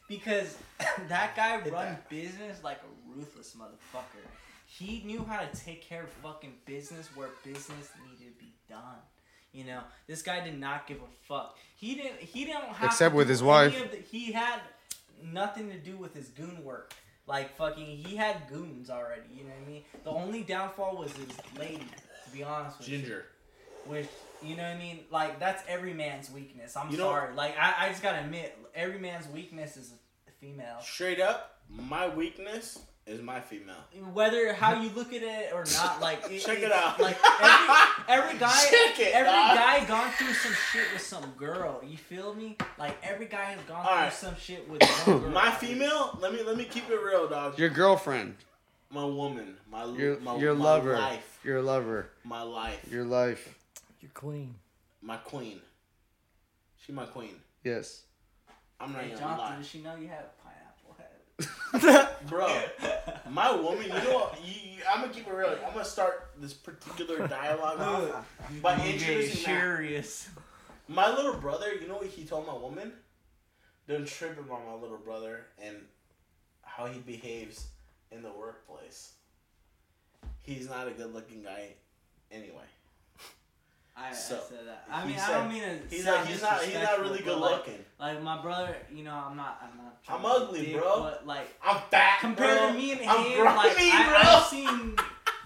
Because 0.09 0.56
that 1.09 1.36
guy 1.36 1.60
run 1.70 1.97
business 2.09 2.65
like 2.65 2.78
a 2.78 3.16
ruthless 3.16 3.55
motherfucker. 3.59 4.24
He 4.66 5.02
knew 5.05 5.24
how 5.28 5.40
to 5.40 5.48
take 5.59 5.82
care 5.82 6.02
of 6.05 6.09
fucking 6.10 6.55
business 6.66 7.09
where 7.15 7.28
business 7.44 7.90
needed 8.05 8.32
to 8.32 8.39
be 8.44 8.52
done. 8.69 8.81
You 9.53 9.65
know, 9.65 9.81
this 10.07 10.23
guy 10.23 10.45
did 10.45 10.59
not 10.59 10.87
give 10.87 10.99
a 10.99 11.27
fuck. 11.27 11.57
He 11.77 11.95
didn't. 11.95 12.20
He 12.20 12.45
didn't 12.45 12.65
have 12.75 12.87
Except 12.87 13.12
to 13.12 13.16
with 13.16 13.29
his 13.29 13.43
wife. 13.43 13.91
the- 13.91 13.97
he 13.99 14.33
had 14.33 14.61
nothing 15.23 15.70
to 15.70 15.79
do 15.79 15.97
with 15.97 16.15
his 16.15 16.29
goon 16.29 16.62
work. 16.65 16.93
Like 17.27 17.57
fucking, 17.57 17.85
he 17.85 18.16
had 18.16 18.49
goons 18.49 18.89
already. 18.91 19.23
You 19.35 19.45
know 19.45 19.51
what 19.51 19.66
I 19.66 19.70
mean? 19.70 19.83
The 20.05 20.11
only 20.11 20.43
downfall 20.43 20.97
was 20.97 21.12
his 21.12 21.29
lady. 21.59 21.87
To 22.25 22.31
be 22.33 22.43
honest 22.43 22.79
with 22.79 22.89
you. 22.89 22.99
Ginger. 22.99 23.27
Which 23.87 24.09
you 24.43 24.57
know 24.57 24.62
what 24.65 24.77
I 24.77 24.79
mean? 24.79 25.01
Like 25.11 25.39
that's 25.41 25.62
every 25.69 25.95
man's 25.95 26.31
weakness. 26.31 26.77
I'm 26.77 26.91
You 26.91 26.99
know- 26.99 27.05
sorry. 27.05 27.35
Like 27.35 27.57
I, 27.59 27.87
I 27.87 27.89
just 27.89 28.03
gotta 28.03 28.20
admit, 28.20 28.57
every 28.75 28.99
man's 28.99 29.27
weakness 29.29 29.77
is 29.77 29.93
a 30.27 30.31
female. 30.41 30.79
Straight 30.81 31.20
up, 31.20 31.61
my 31.70 32.09
weakness 32.09 32.79
is 33.09 33.23
my 33.23 33.41
female. 33.41 33.75
Whether 34.13 34.53
how 34.53 34.81
you 34.81 34.91
look 34.91 35.13
at 35.13 35.23
it 35.23 35.53
or 35.53 35.65
not, 35.75 36.01
like 36.07 36.21
it, 36.31 36.41
Check 36.41 36.59
it 36.59 36.65
it's- 36.65 36.73
out. 36.83 37.01
Like 37.01 37.17
every, 37.41 37.75
every 38.29 38.39
guy, 38.45 38.65
Check 38.71 39.01
it, 39.01 39.15
every 39.15 39.31
dog. 39.33 39.57
guy 39.57 39.85
gone 39.87 40.11
through 40.13 40.33
some 40.35 40.53
shit 40.73 40.85
with 40.93 41.03
some 41.03 41.31
girl. 41.37 41.81
You 41.85 41.97
feel 41.97 42.35
me? 42.35 42.57
Like 42.79 42.97
every 43.03 43.27
guy 43.27 43.45
has 43.53 43.61
gone 43.67 43.85
through 43.85 43.93
Alright. 43.95 44.13
some 44.13 44.37
shit 44.37 44.69
with 44.69 44.83
one 45.05 45.21
girl. 45.23 45.31
My 45.31 45.51
female, 45.51 46.19
let 46.21 46.33
me 46.33 46.43
let 46.43 46.57
me 46.57 46.65
keep 46.65 46.89
it 46.91 47.01
real, 47.03 47.29
dog. 47.29 47.59
Your 47.59 47.71
girlfriend, 47.71 48.35
My 48.91 49.05
woman, 49.05 49.57
my 49.71 49.85
your 49.87 50.19
my, 50.21 50.37
your 50.37 50.55
my 50.55 50.65
lover, 50.65 50.93
life, 50.99 51.41
your 51.45 51.63
lover, 51.63 52.11
my 52.25 52.43
life, 52.43 52.87
your 52.91 53.05
life. 53.05 53.55
Your 54.01 54.11
queen. 54.15 54.55
my 55.03 55.17
queen. 55.17 55.61
She 56.85 56.93
my 56.93 57.05
queen. 57.07 57.37
Yes. 57.65 58.03
I'm 58.81 58.93
not 58.93 59.01
Hey, 59.03 59.09
even 59.09 59.19
gonna 59.19 59.31
lie. 59.33 59.37
Jonathan, 59.39 59.59
does 59.59 59.69
she 59.69 59.79
know 59.83 59.97
you 59.97 60.07
have 60.09 60.21
a 60.21 60.23
pineapple 60.23 60.37
head? 60.37 60.38
Bro, 62.28 62.62
my 63.31 63.55
woman, 63.55 63.85
you 63.85 63.89
know 63.89 64.15
what? 64.15 64.39
You, 64.44 64.82
I'm 64.90 65.02
gonna 65.02 65.12
keep 65.12 65.27
it 65.27 65.32
real. 65.32 65.56
I'm 65.66 65.73
gonna 65.73 65.85
start 65.85 66.31
this 66.40 66.52
particular 66.52 67.27
dialogue 67.28 67.81
off 67.81 68.27
by 68.62 68.74
introducing 68.85 69.43
that. 69.44 69.60
Curious. 69.60 70.28
My 70.89 71.09
little 71.15 71.35
brother, 71.35 71.74
you 71.74 71.86
know 71.86 71.97
what 71.97 72.06
he 72.06 72.24
told 72.24 72.47
my 72.47 72.55
woman? 72.55 72.93
Don't 73.86 74.06
trip 74.06 74.39
about 74.39 74.66
my 74.66 74.74
little 74.74 74.98
brother 74.98 75.47
and 75.62 75.77
how 76.62 76.86
he 76.86 77.01
behaves 77.01 77.69
in 78.10 78.23
the 78.23 78.31
workplace. 78.31 79.12
He's 80.40 80.69
not 80.69 80.89
a 80.89 80.93
good 80.93 81.12
looking 81.12 81.43
guy 81.43 81.74
anyway. 82.31 82.65
I, 84.01 84.12
So, 84.12 84.37
I 84.37 84.49
said 84.49 84.66
that. 84.66 84.85
I 84.91 85.05
mean, 85.07 85.19
said- 85.19 85.31
I 85.31 85.33
don't 85.35 85.49
mean 85.49 85.62
to. 85.62 85.79
He's 85.95 86.07
like 86.07 86.27
he's 86.27 86.43
not 86.43 86.62
he's 86.62 86.75
not 86.75 87.01
really 87.01 87.20
good 87.20 87.39
like, 87.39 87.51
looking. 87.59 87.85
Like 87.99 88.23
my 88.23 88.41
brother, 88.41 88.77
you 88.95 89.03
know, 89.03 89.12
I'm 89.12 89.37
not. 89.37 89.61
I'm 89.62 89.77
not. 89.77 89.99
I'm 90.09 90.25
ugly, 90.25 90.66
dick, 90.66 90.77
bro. 90.77 91.01
But 91.01 91.27
like 91.27 91.53
I'm 91.65 91.81
fat. 91.91 92.20
compared 92.20 92.59
bro. 92.59 92.69
to 92.69 92.73
me 92.75 92.93
and 92.93 93.01
I'm 93.03 93.25
him, 93.25 93.41
grimy, 93.41 93.57
like 93.57 93.77
I, 93.77 94.09
bro. 94.09 94.16
I've 94.19 94.47
seen, 94.47 94.97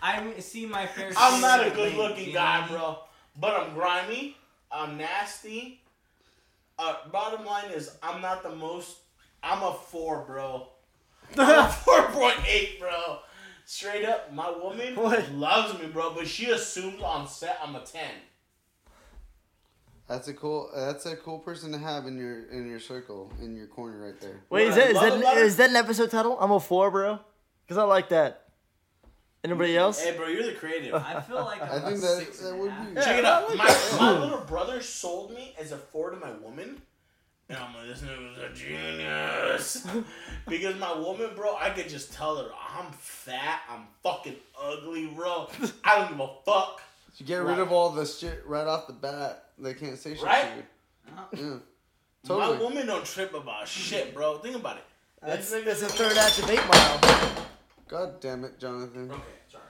I've 0.02 0.42
seen 0.44 0.70
my 0.70 0.86
fair. 0.86 1.10
I'm 1.16 1.40
not 1.40 1.66
a 1.66 1.70
good 1.70 1.94
looking 1.94 2.32
guy, 2.32 2.60
what 2.60 2.64
I 2.64 2.68
mean? 2.72 2.78
bro. 2.78 2.98
But 3.40 3.60
I'm 3.60 3.74
grimy. 3.74 4.36
I'm 4.70 4.96
nasty. 4.98 5.80
Uh, 6.78 6.94
bottom 7.10 7.44
line 7.46 7.70
is, 7.70 7.96
I'm 8.02 8.20
not 8.20 8.42
the 8.42 8.54
most. 8.54 8.96
I'm 9.42 9.62
a 9.62 9.72
four, 9.72 10.24
bro. 10.26 10.68
Four 11.34 12.02
point 12.08 12.36
eight, 12.46 12.78
bro. 12.78 13.18
Straight 13.64 14.04
up, 14.04 14.32
my 14.34 14.50
woman 14.50 14.94
What? 14.96 15.32
loves 15.32 15.80
me, 15.80 15.86
bro, 15.86 16.12
but 16.14 16.26
she 16.26 16.50
assumes 16.50 17.00
on 17.00 17.26
set 17.26 17.58
I'm 17.64 17.74
a 17.74 17.80
ten. 17.80 18.10
That's 20.12 20.28
a 20.28 20.34
cool. 20.34 20.70
That's 20.76 21.06
a 21.06 21.16
cool 21.16 21.38
person 21.38 21.72
to 21.72 21.78
have 21.78 22.06
in 22.06 22.18
your 22.18 22.44
in 22.50 22.68
your 22.68 22.80
circle 22.80 23.32
in 23.40 23.56
your 23.56 23.66
corner 23.66 24.04
right 24.04 24.20
there. 24.20 24.40
Wait, 24.50 24.68
is 24.68 24.76
What 24.76 24.82
I 24.88 24.92
that 24.92 24.92
is 24.92 25.00
that 25.00 25.18
about 25.18 25.56
that 25.56 25.70
an 25.70 25.76
episode 25.76 26.10
title? 26.10 26.38
I'm 26.38 26.50
a 26.50 26.60
four, 26.60 26.90
bro. 26.90 27.18
Cause 27.68 27.78
I 27.78 27.84
like 27.84 28.10
that. 28.10 28.48
Anybody 29.42 29.76
else? 29.76 30.02
Hey, 30.02 30.14
bro, 30.16 30.28
you're 30.28 30.44
the 30.44 30.52
creative. 30.52 30.94
I 30.94 31.20
feel 31.22 31.36
like 31.36 31.62
I 31.62 31.76
I'm 31.76 31.82
think 31.82 31.98
a 31.98 32.00
that 32.02 32.16
six 32.18 32.40
that 32.40 32.56
would 32.56 32.70
half. 32.70 32.88
be. 32.94 33.00
Check 33.00 33.18
it 33.20 33.24
out. 33.24 33.56
My, 33.56 33.96
my 33.98 34.18
little 34.24 34.40
brother 34.42 34.82
sold 34.82 35.32
me 35.34 35.54
as 35.58 35.72
a 35.72 35.78
four 35.78 36.10
to 36.10 36.16
my 36.18 36.30
woman. 36.32 36.82
And 37.48 37.58
I'm 37.58 37.74
like, 37.74 37.86
this 37.88 38.02
nigga's 38.02 38.38
a 38.38 38.54
genius. 38.54 39.86
because 40.48 40.78
my 40.78 40.96
woman, 40.96 41.30
bro, 41.34 41.56
I 41.56 41.70
could 41.70 41.88
just 41.88 42.12
tell 42.12 42.36
her 42.36 42.50
I'm 42.76 42.92
fat, 42.92 43.62
I'm 43.68 43.86
fucking 44.02 44.36
ugly, 44.62 45.06
bro. 45.08 45.48
I 45.84 45.96
don't 45.98 46.10
give 46.10 46.20
a 46.20 46.28
fuck. 46.44 46.82
You 47.18 47.26
get 47.26 47.38
rid 47.38 47.48
Right. 47.48 47.58
of 47.58 47.72
all 47.72 47.90
the 47.90 48.06
shit 48.06 48.42
right 48.46 48.66
off 48.66 48.86
the 48.86 48.92
bat. 48.94 49.46
They 49.62 49.74
can't 49.74 49.96
say 49.98 50.14
shit 50.14 50.24
Right? 50.24 50.44
to 51.32 51.38
you. 51.38 51.42
Yeah. 51.44 51.48
My 51.54 51.60
Totally. 52.28 52.58
woman 52.58 52.86
don't 52.86 53.04
trip 53.04 53.32
about 53.34 53.66
shit, 53.68 54.12
bro. 54.14 54.38
Think 54.38 54.56
about 54.56 54.76
it. 54.78 54.84
That's, 55.20 55.50
This 55.50 55.64
that's 55.64 55.80
the 55.80 55.88
third 55.88 56.16
act 56.16 56.38
of 56.40 56.50
eight 56.50 56.66
mile. 56.68 57.46
God 57.88 58.20
damn 58.20 58.44
it, 58.44 58.58
Jonathan. 58.58 59.10
Okay, 59.10 59.22
sorry. 59.50 59.64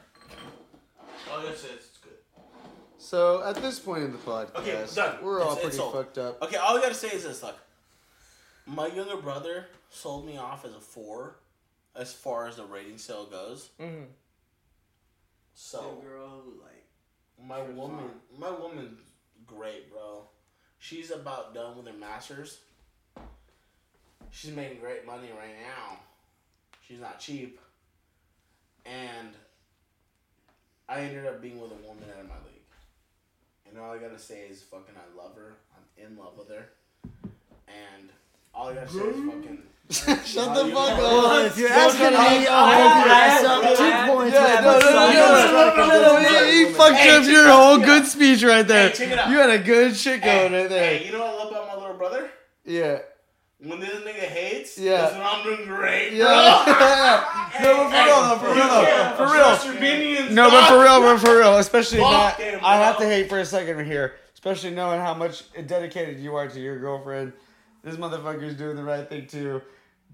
Oh, 1.30 1.44
that's 1.46 1.64
it. 1.64 1.70
It's 1.74 1.98
good. 1.98 2.12
So 2.98 3.42
at 3.42 3.56
this 3.56 3.78
point 3.78 4.04
in 4.04 4.12
the 4.12 4.18
podcast, 4.18 4.56
Okay, 4.56 4.86
done. 4.94 5.22
we're 5.22 5.40
all 5.42 5.52
It's- 5.52 5.62
pretty 5.64 5.76
sold. 5.76 5.92
fucked 5.94 6.18
up. 6.18 6.40
Okay, 6.42 6.56
all 6.56 6.76
I 6.78 6.80
gotta 6.80 6.94
say 6.94 7.08
is 7.08 7.24
this: 7.24 7.42
look, 7.42 7.56
my 8.66 8.86
younger 8.86 9.16
brother 9.16 9.66
sold 9.90 10.24
me 10.26 10.38
off 10.38 10.64
as 10.64 10.72
a 10.74 10.80
four, 10.80 11.36
as 11.94 12.12
far 12.14 12.46
as 12.48 12.56
the 12.56 12.64
rating 12.64 12.96
scale 12.98 13.26
goes. 13.26 13.70
Mhm. 13.78 14.06
So 15.54 15.98
The 16.02 16.08
girl 16.08 16.28
who 16.44 16.60
like 16.62 16.86
my 17.38 17.60
woman, 17.62 18.10
my 18.38 18.50
woman's 18.50 19.00
great, 19.56 19.90
bro. 19.90 20.24
She's 20.78 21.10
about 21.10 21.54
done 21.54 21.76
with 21.76 21.86
her 21.86 21.92
masters. 21.92 22.58
She's 24.30 24.54
making 24.54 24.80
great 24.80 25.06
money 25.06 25.28
right 25.38 25.54
now. 25.62 25.98
She's 26.86 27.00
not 27.00 27.20
cheap, 27.20 27.60
and 28.84 29.28
I 30.88 31.00
ended 31.00 31.26
up 31.26 31.40
being 31.40 31.60
with 31.60 31.70
a 31.70 31.86
woman 31.86 32.04
out 32.12 32.20
of 32.20 32.28
my 32.28 32.36
league. 32.44 32.52
And 33.68 33.78
all 33.78 33.92
I 33.92 33.98
gotta 33.98 34.18
say 34.18 34.46
is 34.50 34.62
fucking 34.62 34.94
I 34.96 35.16
love 35.16 35.36
her. 35.36 35.54
I'm 35.76 36.04
in 36.04 36.16
love 36.16 36.36
with 36.36 36.48
her. 36.48 36.68
And 37.68 38.10
all 38.54 38.68
I 38.68 38.74
gotta 38.74 38.90
say 38.90 38.98
is 39.00 39.16
fucking 39.16 39.62
Shut 39.90 40.24
the 40.54 40.70
fuck 40.72 40.98
up. 40.98 41.46
If 41.46 41.58
you're 41.58 41.68
asking 41.68 42.10
me, 42.12 42.46
up. 42.46 42.52
I'll 42.52 42.64
I- 42.64 42.76
pick 42.76 43.04
your 43.04 43.14
I- 43.14 43.26
ass 43.26 43.44
I- 43.44 43.46
up. 43.46 43.64
I- 43.64 44.06
Two 44.06 44.12
points. 44.12 44.34
Yeah, 44.34 44.60
no, 44.60 44.72
no, 44.72 44.78
no, 44.78 44.90
no, 44.92 45.12
no, 45.12 45.46
Strike 45.48 45.76
no, 45.76 45.82
and 45.82 45.88
no, 45.92 46.02
no, 46.02 46.16
business 46.18 46.32
no, 46.32 46.48
You 46.48 46.64
woman. 46.66 46.78
fucked 46.78 47.06
up 47.08 47.24
your 47.24 47.48
whole 47.48 47.78
good 47.78 48.06
speech 48.06 48.42
right 48.42 48.66
there. 48.66 48.88
Hey, 48.88 48.94
check 48.94 49.10
it 49.10 49.18
out. 49.18 49.30
You 49.30 49.38
had 49.38 49.50
a 49.50 49.58
good 49.58 49.96
shit 49.96 50.22
going 50.22 50.52
right 50.52 50.68
there. 50.68 50.98
Hey, 50.98 51.06
you 51.06 51.12
know 51.12 51.18
what 51.20 51.28
I 51.28 51.36
love 51.36 51.50
about 51.50 51.66
my 51.68 51.74
little 51.82 51.96
brother? 51.96 52.30
Yeah. 52.64 52.98
When 53.64 53.78
this 53.80 53.90
nigga 53.90 54.14
hates, 54.14 54.78
Yeah. 54.78 55.06
is 55.08 55.12
when 55.12 55.22
I'm 55.22 55.44
doing 55.44 55.66
great, 55.66 56.12
Yeah. 56.14 56.24
bro. 56.64 57.62
no, 57.62 57.90
but 57.90 57.90
for 57.90 58.04
real, 58.04 58.22
though, 58.22 58.38
for 58.38 58.54
real, 58.54 59.16
for 59.16 59.34
real. 59.34 59.44
Trust 59.44 59.66
your 59.66 59.74
minions, 59.74 60.30
No, 60.32 60.50
but 60.50 60.66
for 60.68 60.80
real, 60.82 61.00
but 61.00 61.18
for 61.20 61.38
real, 61.38 61.58
especially 61.58 61.98
Fuck 62.00 62.38
not. 62.40 62.40
I 62.64 62.76
have 62.76 62.96
to 62.98 63.04
hate 63.04 63.28
for 63.28 63.38
a 63.38 63.44
second 63.44 63.84
here, 63.84 64.14
especially 64.34 64.70
knowing 64.70 65.00
how 65.00 65.14
much 65.14 65.44
dedicated 65.66 66.18
you 66.18 66.34
are 66.34 66.48
to 66.48 66.58
your 66.60 66.78
girlfriend. 66.80 67.34
This 67.82 67.96
motherfucker's 67.96 68.54
doing 68.54 68.76
the 68.76 68.84
right 68.84 69.08
thing 69.08 69.26
too. 69.26 69.60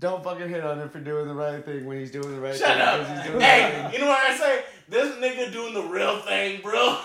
Don't 0.00 0.22
fucking 0.22 0.48
hit 0.48 0.64
on 0.64 0.78
him 0.80 0.88
for 0.88 1.00
doing 1.00 1.26
the 1.26 1.34
right 1.34 1.64
thing 1.64 1.84
when 1.84 1.98
he's 1.98 2.10
doing 2.10 2.32
the 2.34 2.40
right 2.40 2.56
Shut 2.56 2.68
thing. 2.68 2.80
up. 2.80 3.00
'cause 3.00 3.08
He's 3.08 3.26
doing 3.26 3.32
the 3.34 3.38
right 3.40 3.62
Hey, 3.72 3.90
you 3.92 3.98
know 3.98 4.06
what 4.08 4.30
I 4.30 4.36
say? 4.36 4.64
This 4.88 5.14
nigga 5.16 5.52
doing 5.52 5.74
the 5.74 5.82
real 5.82 6.20
thing, 6.20 6.60
bro. 6.62 6.98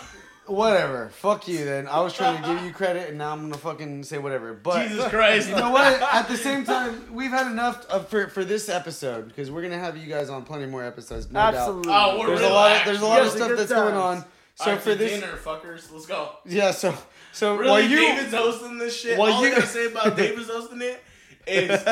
Whatever. 0.45 1.09
Fuck 1.09 1.47
you 1.47 1.63
then. 1.63 1.87
I 1.87 2.01
was 2.01 2.13
trying 2.13 2.41
to 2.41 2.47
give 2.47 2.61
you 2.63 2.71
credit 2.73 3.07
and 3.09 3.17
now 3.17 3.31
I'm 3.31 3.41
gonna 3.43 3.57
fucking 3.57 4.03
say 4.03 4.17
whatever. 4.17 4.53
But 4.53 4.87
Jesus 4.89 5.07
Christ. 5.07 5.47
you 5.49 5.55
know 5.55 5.71
what? 5.71 6.01
At 6.13 6.27
the 6.27 6.35
same 6.37 6.65
time, 6.65 7.13
we've 7.13 7.31
had 7.31 7.47
enough 7.47 7.85
of, 7.87 8.09
for 8.09 8.27
for 8.27 8.43
this 8.43 8.67
episode 8.69 9.27
because 9.29 9.49
we're 9.49 9.61
gonna 9.61 9.79
have 9.79 9.95
you 9.97 10.07
guys 10.07 10.29
on 10.29 10.43
plenty 10.43 10.65
more 10.65 10.83
episodes. 10.83 11.31
No 11.31 11.39
Absolutely. 11.39 11.93
Oh, 11.93 12.19
we're 12.19 12.27
Doubt. 12.27 12.35
There's 12.37 12.41
a 12.41 12.49
lot. 12.53 12.77
Of, 12.77 12.85
there's 12.85 13.01
a 13.01 13.05
lot 13.05 13.21
of 13.21 13.29
stuff 13.31 13.47
good 13.49 13.57
that's 13.59 13.71
going 13.71 13.95
on. 13.95 14.25
So 14.55 14.65
Alright, 14.65 14.81
for 14.81 14.93
this, 14.95 15.19
dinner, 15.19 15.35
fuckers, 15.37 15.91
let's 15.91 16.05
go. 16.05 16.29
yeah. 16.45 16.69
So 16.71 16.93
so 17.33 17.55
Really, 17.57 17.69
while 17.71 17.81
you 17.81 17.97
David's 17.97 18.33
hosting 18.33 18.77
this 18.77 18.97
shit. 18.99 19.19
All 19.19 19.41
you- 19.41 19.47
I 19.47 19.55
gotta 19.55 19.67
say 19.67 19.87
about 19.87 20.15
David's 20.15 20.49
hosting 20.49 20.81
it 20.81 21.03
is 21.45 21.83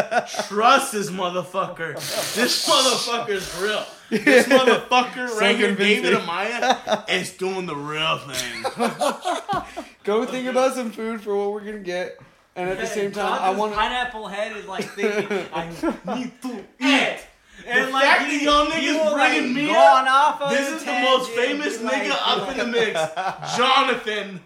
trust 0.48 0.94
this 0.94 1.10
motherfucker. 1.10 1.96
This 2.36 2.70
motherfucker's 2.70 3.60
real. 3.62 3.86
This 4.10 4.46
motherfucker 4.48 5.28
right 5.40 5.58
here. 5.58 5.76
David 5.76 6.14
Amaya, 6.14 7.10
is 7.10 7.32
doing 7.34 7.66
the 7.66 7.76
real 7.76 8.18
thing. 8.20 8.64
Go 10.04 10.26
think 10.26 10.48
about 10.48 10.74
some 10.76 10.92
food 10.92 11.22
for 11.22 11.36
what 11.36 11.52
we're 11.52 11.62
gonna 11.66 11.80
get, 11.80 12.18
and 12.56 12.70
at 12.70 12.78
the 12.80 12.88
same 12.88 13.12
time, 13.12 13.42
I 13.42 13.50
want 13.52 13.74
pineapple 13.74 14.28
head 14.28 14.56
is 14.56 14.66
like 14.66 14.86
thinking 14.86 15.46
I 15.54 15.66
need 16.16 16.32
to 16.44 16.66
eat. 16.80 17.18
The 17.64 17.70
And 17.70 17.92
fact 17.92 18.26
he- 18.32 18.38
that 18.38 18.44
y'all 18.44 18.66
niggas 18.68 19.06
will, 19.06 19.12
like, 19.18 19.32
bringing 19.34 19.54
me 19.54 19.70
up, 19.70 19.94
on 20.02 20.08
off 20.08 20.42
of 20.42 20.50
This 20.52 20.68
is 20.70 20.84
the 20.84 20.92
most 20.94 21.30
famous 21.32 21.78
be 21.78 21.84
like, 21.84 22.04
nigga 22.04 22.18
up 22.20 22.50
in 22.52 22.58
the 22.58 22.66
mix. 22.66 23.56
Jonathan. 23.58 24.40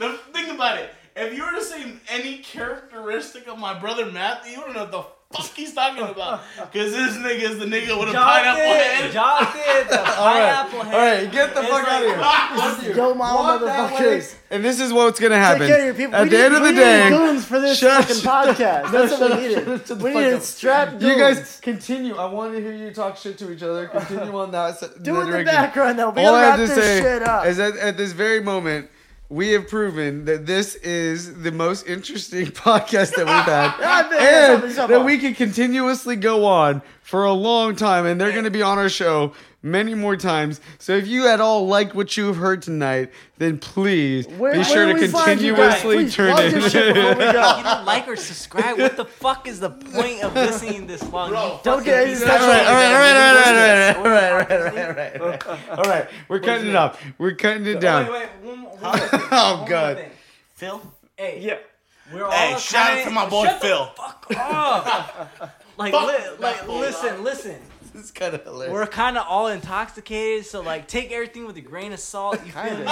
The, 0.00 0.18
think 0.32 0.48
about 0.52 0.78
it. 0.78 0.90
If 1.14 1.34
you 1.36 1.44
were 1.44 1.52
to 1.52 1.62
say 1.62 1.92
any 2.10 2.38
characteristic 2.38 3.46
of 3.48 3.58
my 3.58 3.78
brother 3.78 4.06
Matthew, 4.06 4.52
you 4.52 4.58
don't 4.60 4.72
know 4.74 4.84
what 4.84 4.92
the 4.92 5.02
fuck 5.42 5.54
he's 5.56 5.74
talking 5.74 6.02
about. 6.02 6.40
Because 6.72 6.92
this 6.92 7.16
nigga 7.16 7.50
is 7.50 7.58
the 7.58 7.66
nigga 7.66 7.98
with 7.98 8.08
a 8.08 8.12
pineapple 8.12 8.62
head. 8.62 9.12
Jonathan, 9.12 9.86
the 9.90 9.96
pineapple 9.96 10.80
head. 10.84 10.94
All 10.94 11.00
right, 11.00 11.30
get 11.32 11.54
the 11.54 11.60
is 11.60 11.68
fuck 11.68 11.88
out 11.88 12.02
of 12.04 12.16
like- 12.18 12.80
here. 12.80 12.96
Yo, 12.96 13.14
mama 13.14 13.38
Walk 13.38 13.60
that 13.62 13.92
way, 13.92 13.98
motherfuckers. 14.20 14.34
and 14.50 14.64
this 14.64 14.80
is 14.80 14.92
what's 14.92 15.20
gonna 15.20 15.36
happen. 15.36 15.60
Take 15.60 15.68
care 15.68 15.78
of 15.80 15.84
your 15.86 15.94
people. 15.94 16.14
At 16.16 16.22
we 16.24 16.28
the 16.30 16.36
need, 16.36 16.44
end 16.44 16.54
of 16.54 16.62
we 16.62 16.68
the 16.68 16.72
need 16.74 16.78
day, 16.80 17.08
goons 17.10 17.44
for 17.44 17.60
this 17.60 17.78
Shut- 17.78 18.04
fucking 18.04 18.22
shut 18.22 18.56
podcast. 18.56 18.92
That's 18.92 19.10
shut 19.12 19.20
what 19.20 19.32
up, 19.32 19.38
we 19.38 19.54
shut 19.54 19.66
needed. 19.68 19.86
shut 19.86 19.98
We 19.98 20.12
fuck 20.12 20.22
needed 20.22 20.42
strap 20.42 20.90
goons. 20.92 21.02
You 21.02 21.18
guys 21.18 21.60
continue. 21.60 22.16
I 22.16 22.24
want 22.26 22.54
to 22.54 22.60
hear 22.60 22.72
you 22.72 22.90
talk 22.92 23.16
shit 23.16 23.36
to 23.38 23.52
each 23.52 23.62
other. 23.62 23.86
Continue 23.88 24.36
on 24.38 24.50
that. 24.52 24.80
do 24.80 24.86
that 24.86 24.98
in 24.98 25.04
the 25.14 25.24
direction. 25.26 25.44
background 25.44 25.98
though. 25.98 26.10
We 26.10 26.24
All 26.24 26.34
I 26.34 26.42
gotta 26.46 26.50
have 26.50 26.58
wrap 26.60 26.68
to 26.68 26.74
this 26.74 26.84
say 26.84 27.00
shit 27.00 27.22
up. 27.22 27.46
is 27.46 27.56
that 27.58 27.76
at 27.76 27.96
this 27.96 28.12
very 28.12 28.40
moment, 28.42 28.88
we 29.30 29.52
have 29.52 29.68
proven 29.68 30.24
that 30.24 30.44
this 30.44 30.74
is 30.74 31.42
the 31.42 31.52
most 31.52 31.86
interesting 31.86 32.46
podcast 32.48 33.14
that 33.14 33.26
we've 33.26 33.26
had, 33.26 33.74
I 33.80 34.02
bet 34.02 34.10
that's 34.60 34.78
and 34.78 34.90
that 34.90 35.04
we 35.04 35.18
can 35.18 35.34
continuously 35.34 36.16
go 36.16 36.44
on 36.44 36.82
for 37.02 37.24
a 37.24 37.32
long 37.32 37.76
time. 37.76 38.06
And 38.06 38.20
they're 38.20 38.32
going 38.32 38.44
to 38.44 38.50
be 38.50 38.60
on 38.60 38.76
our 38.76 38.88
show 38.88 39.32
many 39.62 39.94
more 39.94 40.16
times. 40.16 40.60
So 40.78 40.92
if 40.96 41.06
you 41.06 41.28
at 41.28 41.40
all 41.40 41.66
like 41.66 41.94
what 41.94 42.16
you 42.16 42.26
have 42.26 42.36
heard 42.36 42.62
tonight, 42.62 43.10
then 43.38 43.58
please 43.58 44.26
Where- 44.28 44.54
be 44.54 44.64
sure 44.64 44.86
to 44.86 44.94
we 44.94 45.00
guys? 45.00 45.12
continuously 45.12 46.10
turn 46.10 46.38
it. 46.38 46.52
your 46.52 46.70
shit 46.70 46.94
before 46.94 47.14
we 47.16 47.24
in. 47.26 47.32
go. 47.32 47.56
You 47.58 47.62
don't 47.64 47.84
like 47.84 48.08
or 48.08 48.16
subscribe. 48.16 48.78
What 48.78 48.96
the 48.96 49.04
fuck 49.04 49.46
is 49.46 49.60
the 49.60 49.70
point 49.70 50.22
of 50.22 50.34
listening 50.34 50.86
this 50.86 51.02
long? 51.12 51.30
Bro, 51.30 51.60
Don't 51.62 51.84
get 51.84 52.06
piece 52.06 52.22
any 52.22 52.30
All 52.30 52.38
right, 52.38 52.66
all 52.66 52.74
right, 52.74 52.92
all 52.92 53.00
right, 53.00 53.96
all 53.96 54.04
right, 54.04 54.04
all 54.04 54.04
right, 54.04 54.32
all 54.32 54.38
right, 54.38 54.50
all 54.50 54.88
right, 54.88 55.12
shit. 55.12 55.20
all 55.20 55.20
right, 55.20 55.20
all 55.20 55.28
right, 55.28 55.46
all 55.46 55.56
right. 55.56 55.78
All 55.78 55.84
right, 55.84 56.08
we're 56.28 56.40
cutting 56.40 56.68
it 56.68 56.74
off. 56.76 57.02
We're 57.18 57.34
cutting 57.34 57.66
it 57.66 57.80
down. 57.80 58.04
Wait, 58.10 58.12
wait, 58.12 58.28
one, 58.42 58.58
more- 58.60 58.70
one 58.76 58.80
more 58.98 59.08
thing. 59.08 59.20
Oh, 59.32 59.50
One 59.50 59.58
more 59.60 59.68
God. 59.68 60.04
Phil? 60.54 60.92
Hey, 61.16 61.38
Yeah. 61.42 61.58
we're 62.12 62.24
all 62.24 62.30
Hey, 62.30 62.56
shout 62.58 62.98
out 62.98 63.04
to 63.04 63.10
my 63.10 63.28
boy 63.28 63.44
Shut 63.44 63.60
the 63.60 63.66
Phil. 63.66 63.86
fuck 63.96 64.26
up. 64.36 65.40
like, 65.76 65.92
li- 65.92 66.36
like, 66.38 66.66
listen, 66.68 67.22
listen. 67.24 67.56
This 67.94 68.04
is 68.04 68.10
kind 68.12 68.34
of 68.34 68.42
hilarious. 68.44 68.72
We're 68.72 68.86
kind 68.86 69.16
of 69.18 69.26
all 69.28 69.48
intoxicated, 69.48 70.46
so 70.46 70.60
like 70.60 70.86
take 70.88 71.10
everything 71.12 71.46
with 71.46 71.56
a 71.56 71.60
grain 71.60 71.92
of 71.92 72.00
salt. 72.00 72.40
You 72.46 72.52
feel 72.52 72.78
me? 72.78 72.86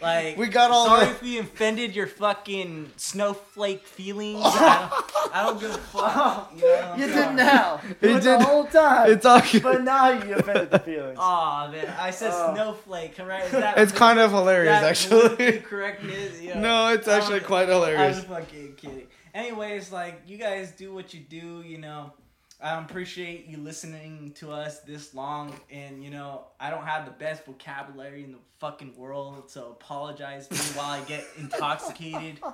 Like 0.00 0.36
We 0.38 0.46
got 0.46 0.70
all 0.70 0.86
Sorry 0.86 1.06
the- 1.06 1.10
if 1.10 1.22
we 1.22 1.38
offended 1.38 1.94
your 1.96 2.06
fucking 2.06 2.92
snowflake 2.96 3.84
feelings. 3.84 4.40
I, 4.44 4.88
don't, 4.88 5.34
I 5.34 5.42
don't 5.44 5.60
give 5.60 5.70
a 5.74 5.78
fuck. 5.78 6.52
You 6.54 6.62
know? 6.62 6.94
You 6.96 7.06
did 7.06 7.34
now. 7.34 7.80
You 7.84 8.08
did 8.08 8.22
did- 8.22 8.22
the 8.22 8.44
whole 8.44 8.64
time. 8.66 9.10
It's 9.10 9.26
all 9.26 9.40
good. 9.40 9.62
But 9.62 9.82
now 9.82 10.10
you 10.10 10.34
offended 10.36 10.70
the 10.70 10.78
feelings. 10.78 11.18
Aw, 11.20 11.70
man, 11.72 11.92
I 11.98 12.10
said 12.10 12.30
Oh. 12.32 12.54
snowflake, 12.54 13.18
right? 13.18 13.44
Is 13.44 13.50
that 13.50 13.76
It's 13.78 13.90
kind 13.92 14.20
of 14.20 14.30
hilarious, 14.30 14.80
that 14.80 14.84
actually. 14.84 15.20
politically 15.20 15.60
correctness? 15.62 16.40
Yeah. 16.40 16.60
No, 16.60 16.88
it's 16.92 17.08
actually 17.08 17.40
Um, 17.40 17.46
quite 17.46 17.68
I 17.68 17.72
hilarious. 17.72 18.16
was 18.18 18.24
fucking 18.26 18.74
kidding. 18.76 19.06
Anyways, 19.34 19.90
like 19.90 20.22
you 20.28 20.38
guys 20.38 20.70
do 20.72 20.94
what 20.94 21.12
you 21.12 21.20
do, 21.20 21.62
you 21.62 21.78
know. 21.78 22.12
I 22.60 22.80
appreciate 22.80 23.46
you 23.46 23.58
listening 23.58 24.32
to 24.36 24.50
us 24.50 24.80
this 24.80 25.14
long, 25.14 25.54
and 25.70 26.02
you 26.02 26.10
know 26.10 26.42
I 26.58 26.70
don't 26.70 26.84
have 26.84 27.04
the 27.04 27.12
best 27.12 27.44
vocabulary 27.44 28.24
in 28.24 28.32
the 28.32 28.38
fucking 28.58 28.96
world, 28.96 29.48
so 29.48 29.76
apologize 29.80 30.48
to 30.48 30.54
me 30.54 30.60
while 30.74 30.90
I 30.90 31.00
get 31.04 31.24
intoxicated. 31.38 32.40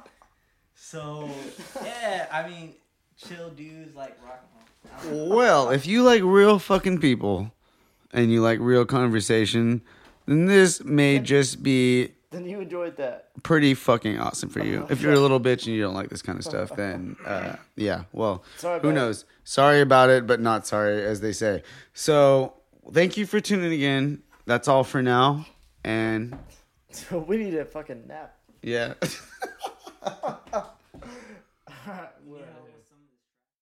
So 0.77 1.31
yeah, 1.85 2.27
I 2.33 2.49
mean, 2.49 2.75
chill 3.17 3.49
dudes 3.51 3.95
like 3.95 4.19
rock 4.25 4.45
and 5.05 5.13
roll. 5.13 5.29
Well, 5.29 5.71
if 5.71 5.87
you 5.87 6.03
like 6.03 6.21
real 6.25 6.59
fucking 6.59 6.99
people 6.99 7.53
and 8.13 8.33
you 8.33 8.43
like 8.43 8.59
real 8.61 8.85
conversation, 8.85 9.83
then 10.27 10.47
this 10.47 10.83
may 10.83 11.21
just 11.21 11.63
be 11.63 12.14
Then 12.35 12.47
you 12.47 12.59
enjoyed 12.61 12.97
that. 12.97 13.29
pretty 13.45 13.75
fucking 13.75 14.19
awesome 14.19 14.49
for 14.49 14.59
you. 14.65 14.89
If 14.91 15.01
you're 15.01 15.13
a 15.13 15.21
little 15.21 15.39
bitch 15.39 15.67
and 15.67 15.77
you 15.77 15.81
don't 15.83 15.95
like 15.95 16.09
this 16.11 16.21
kind 16.21 16.37
of 16.37 16.45
stuff, 16.45 16.75
then 16.77 17.15
uh, 17.25 17.55
yeah, 17.77 18.05
well, 18.13 18.43
Sorry 18.57 18.81
who 18.81 18.89
about 18.89 18.95
knows? 19.01 19.25
Sorry 19.45 19.81
about 19.81 20.11
it, 20.11 20.27
but 20.27 20.41
not 20.41 20.67
sorry, 20.67 21.05
as 21.05 21.21
they 21.21 21.31
say. 21.33 21.63
So, 21.93 22.55
thank 22.93 23.17
you 23.17 23.25
for 23.25 23.39
tuning 23.41 23.81
in. 23.81 24.23
That's 24.47 24.67
all 24.67 24.83
for 24.83 25.01
now, 25.01 25.47
and 25.85 26.37
So 26.91 27.19
we 27.29 27.37
need 27.37 27.55
a 27.55 27.65
fucking 27.65 28.09
nap. 28.09 28.37
yeah. 28.63 28.95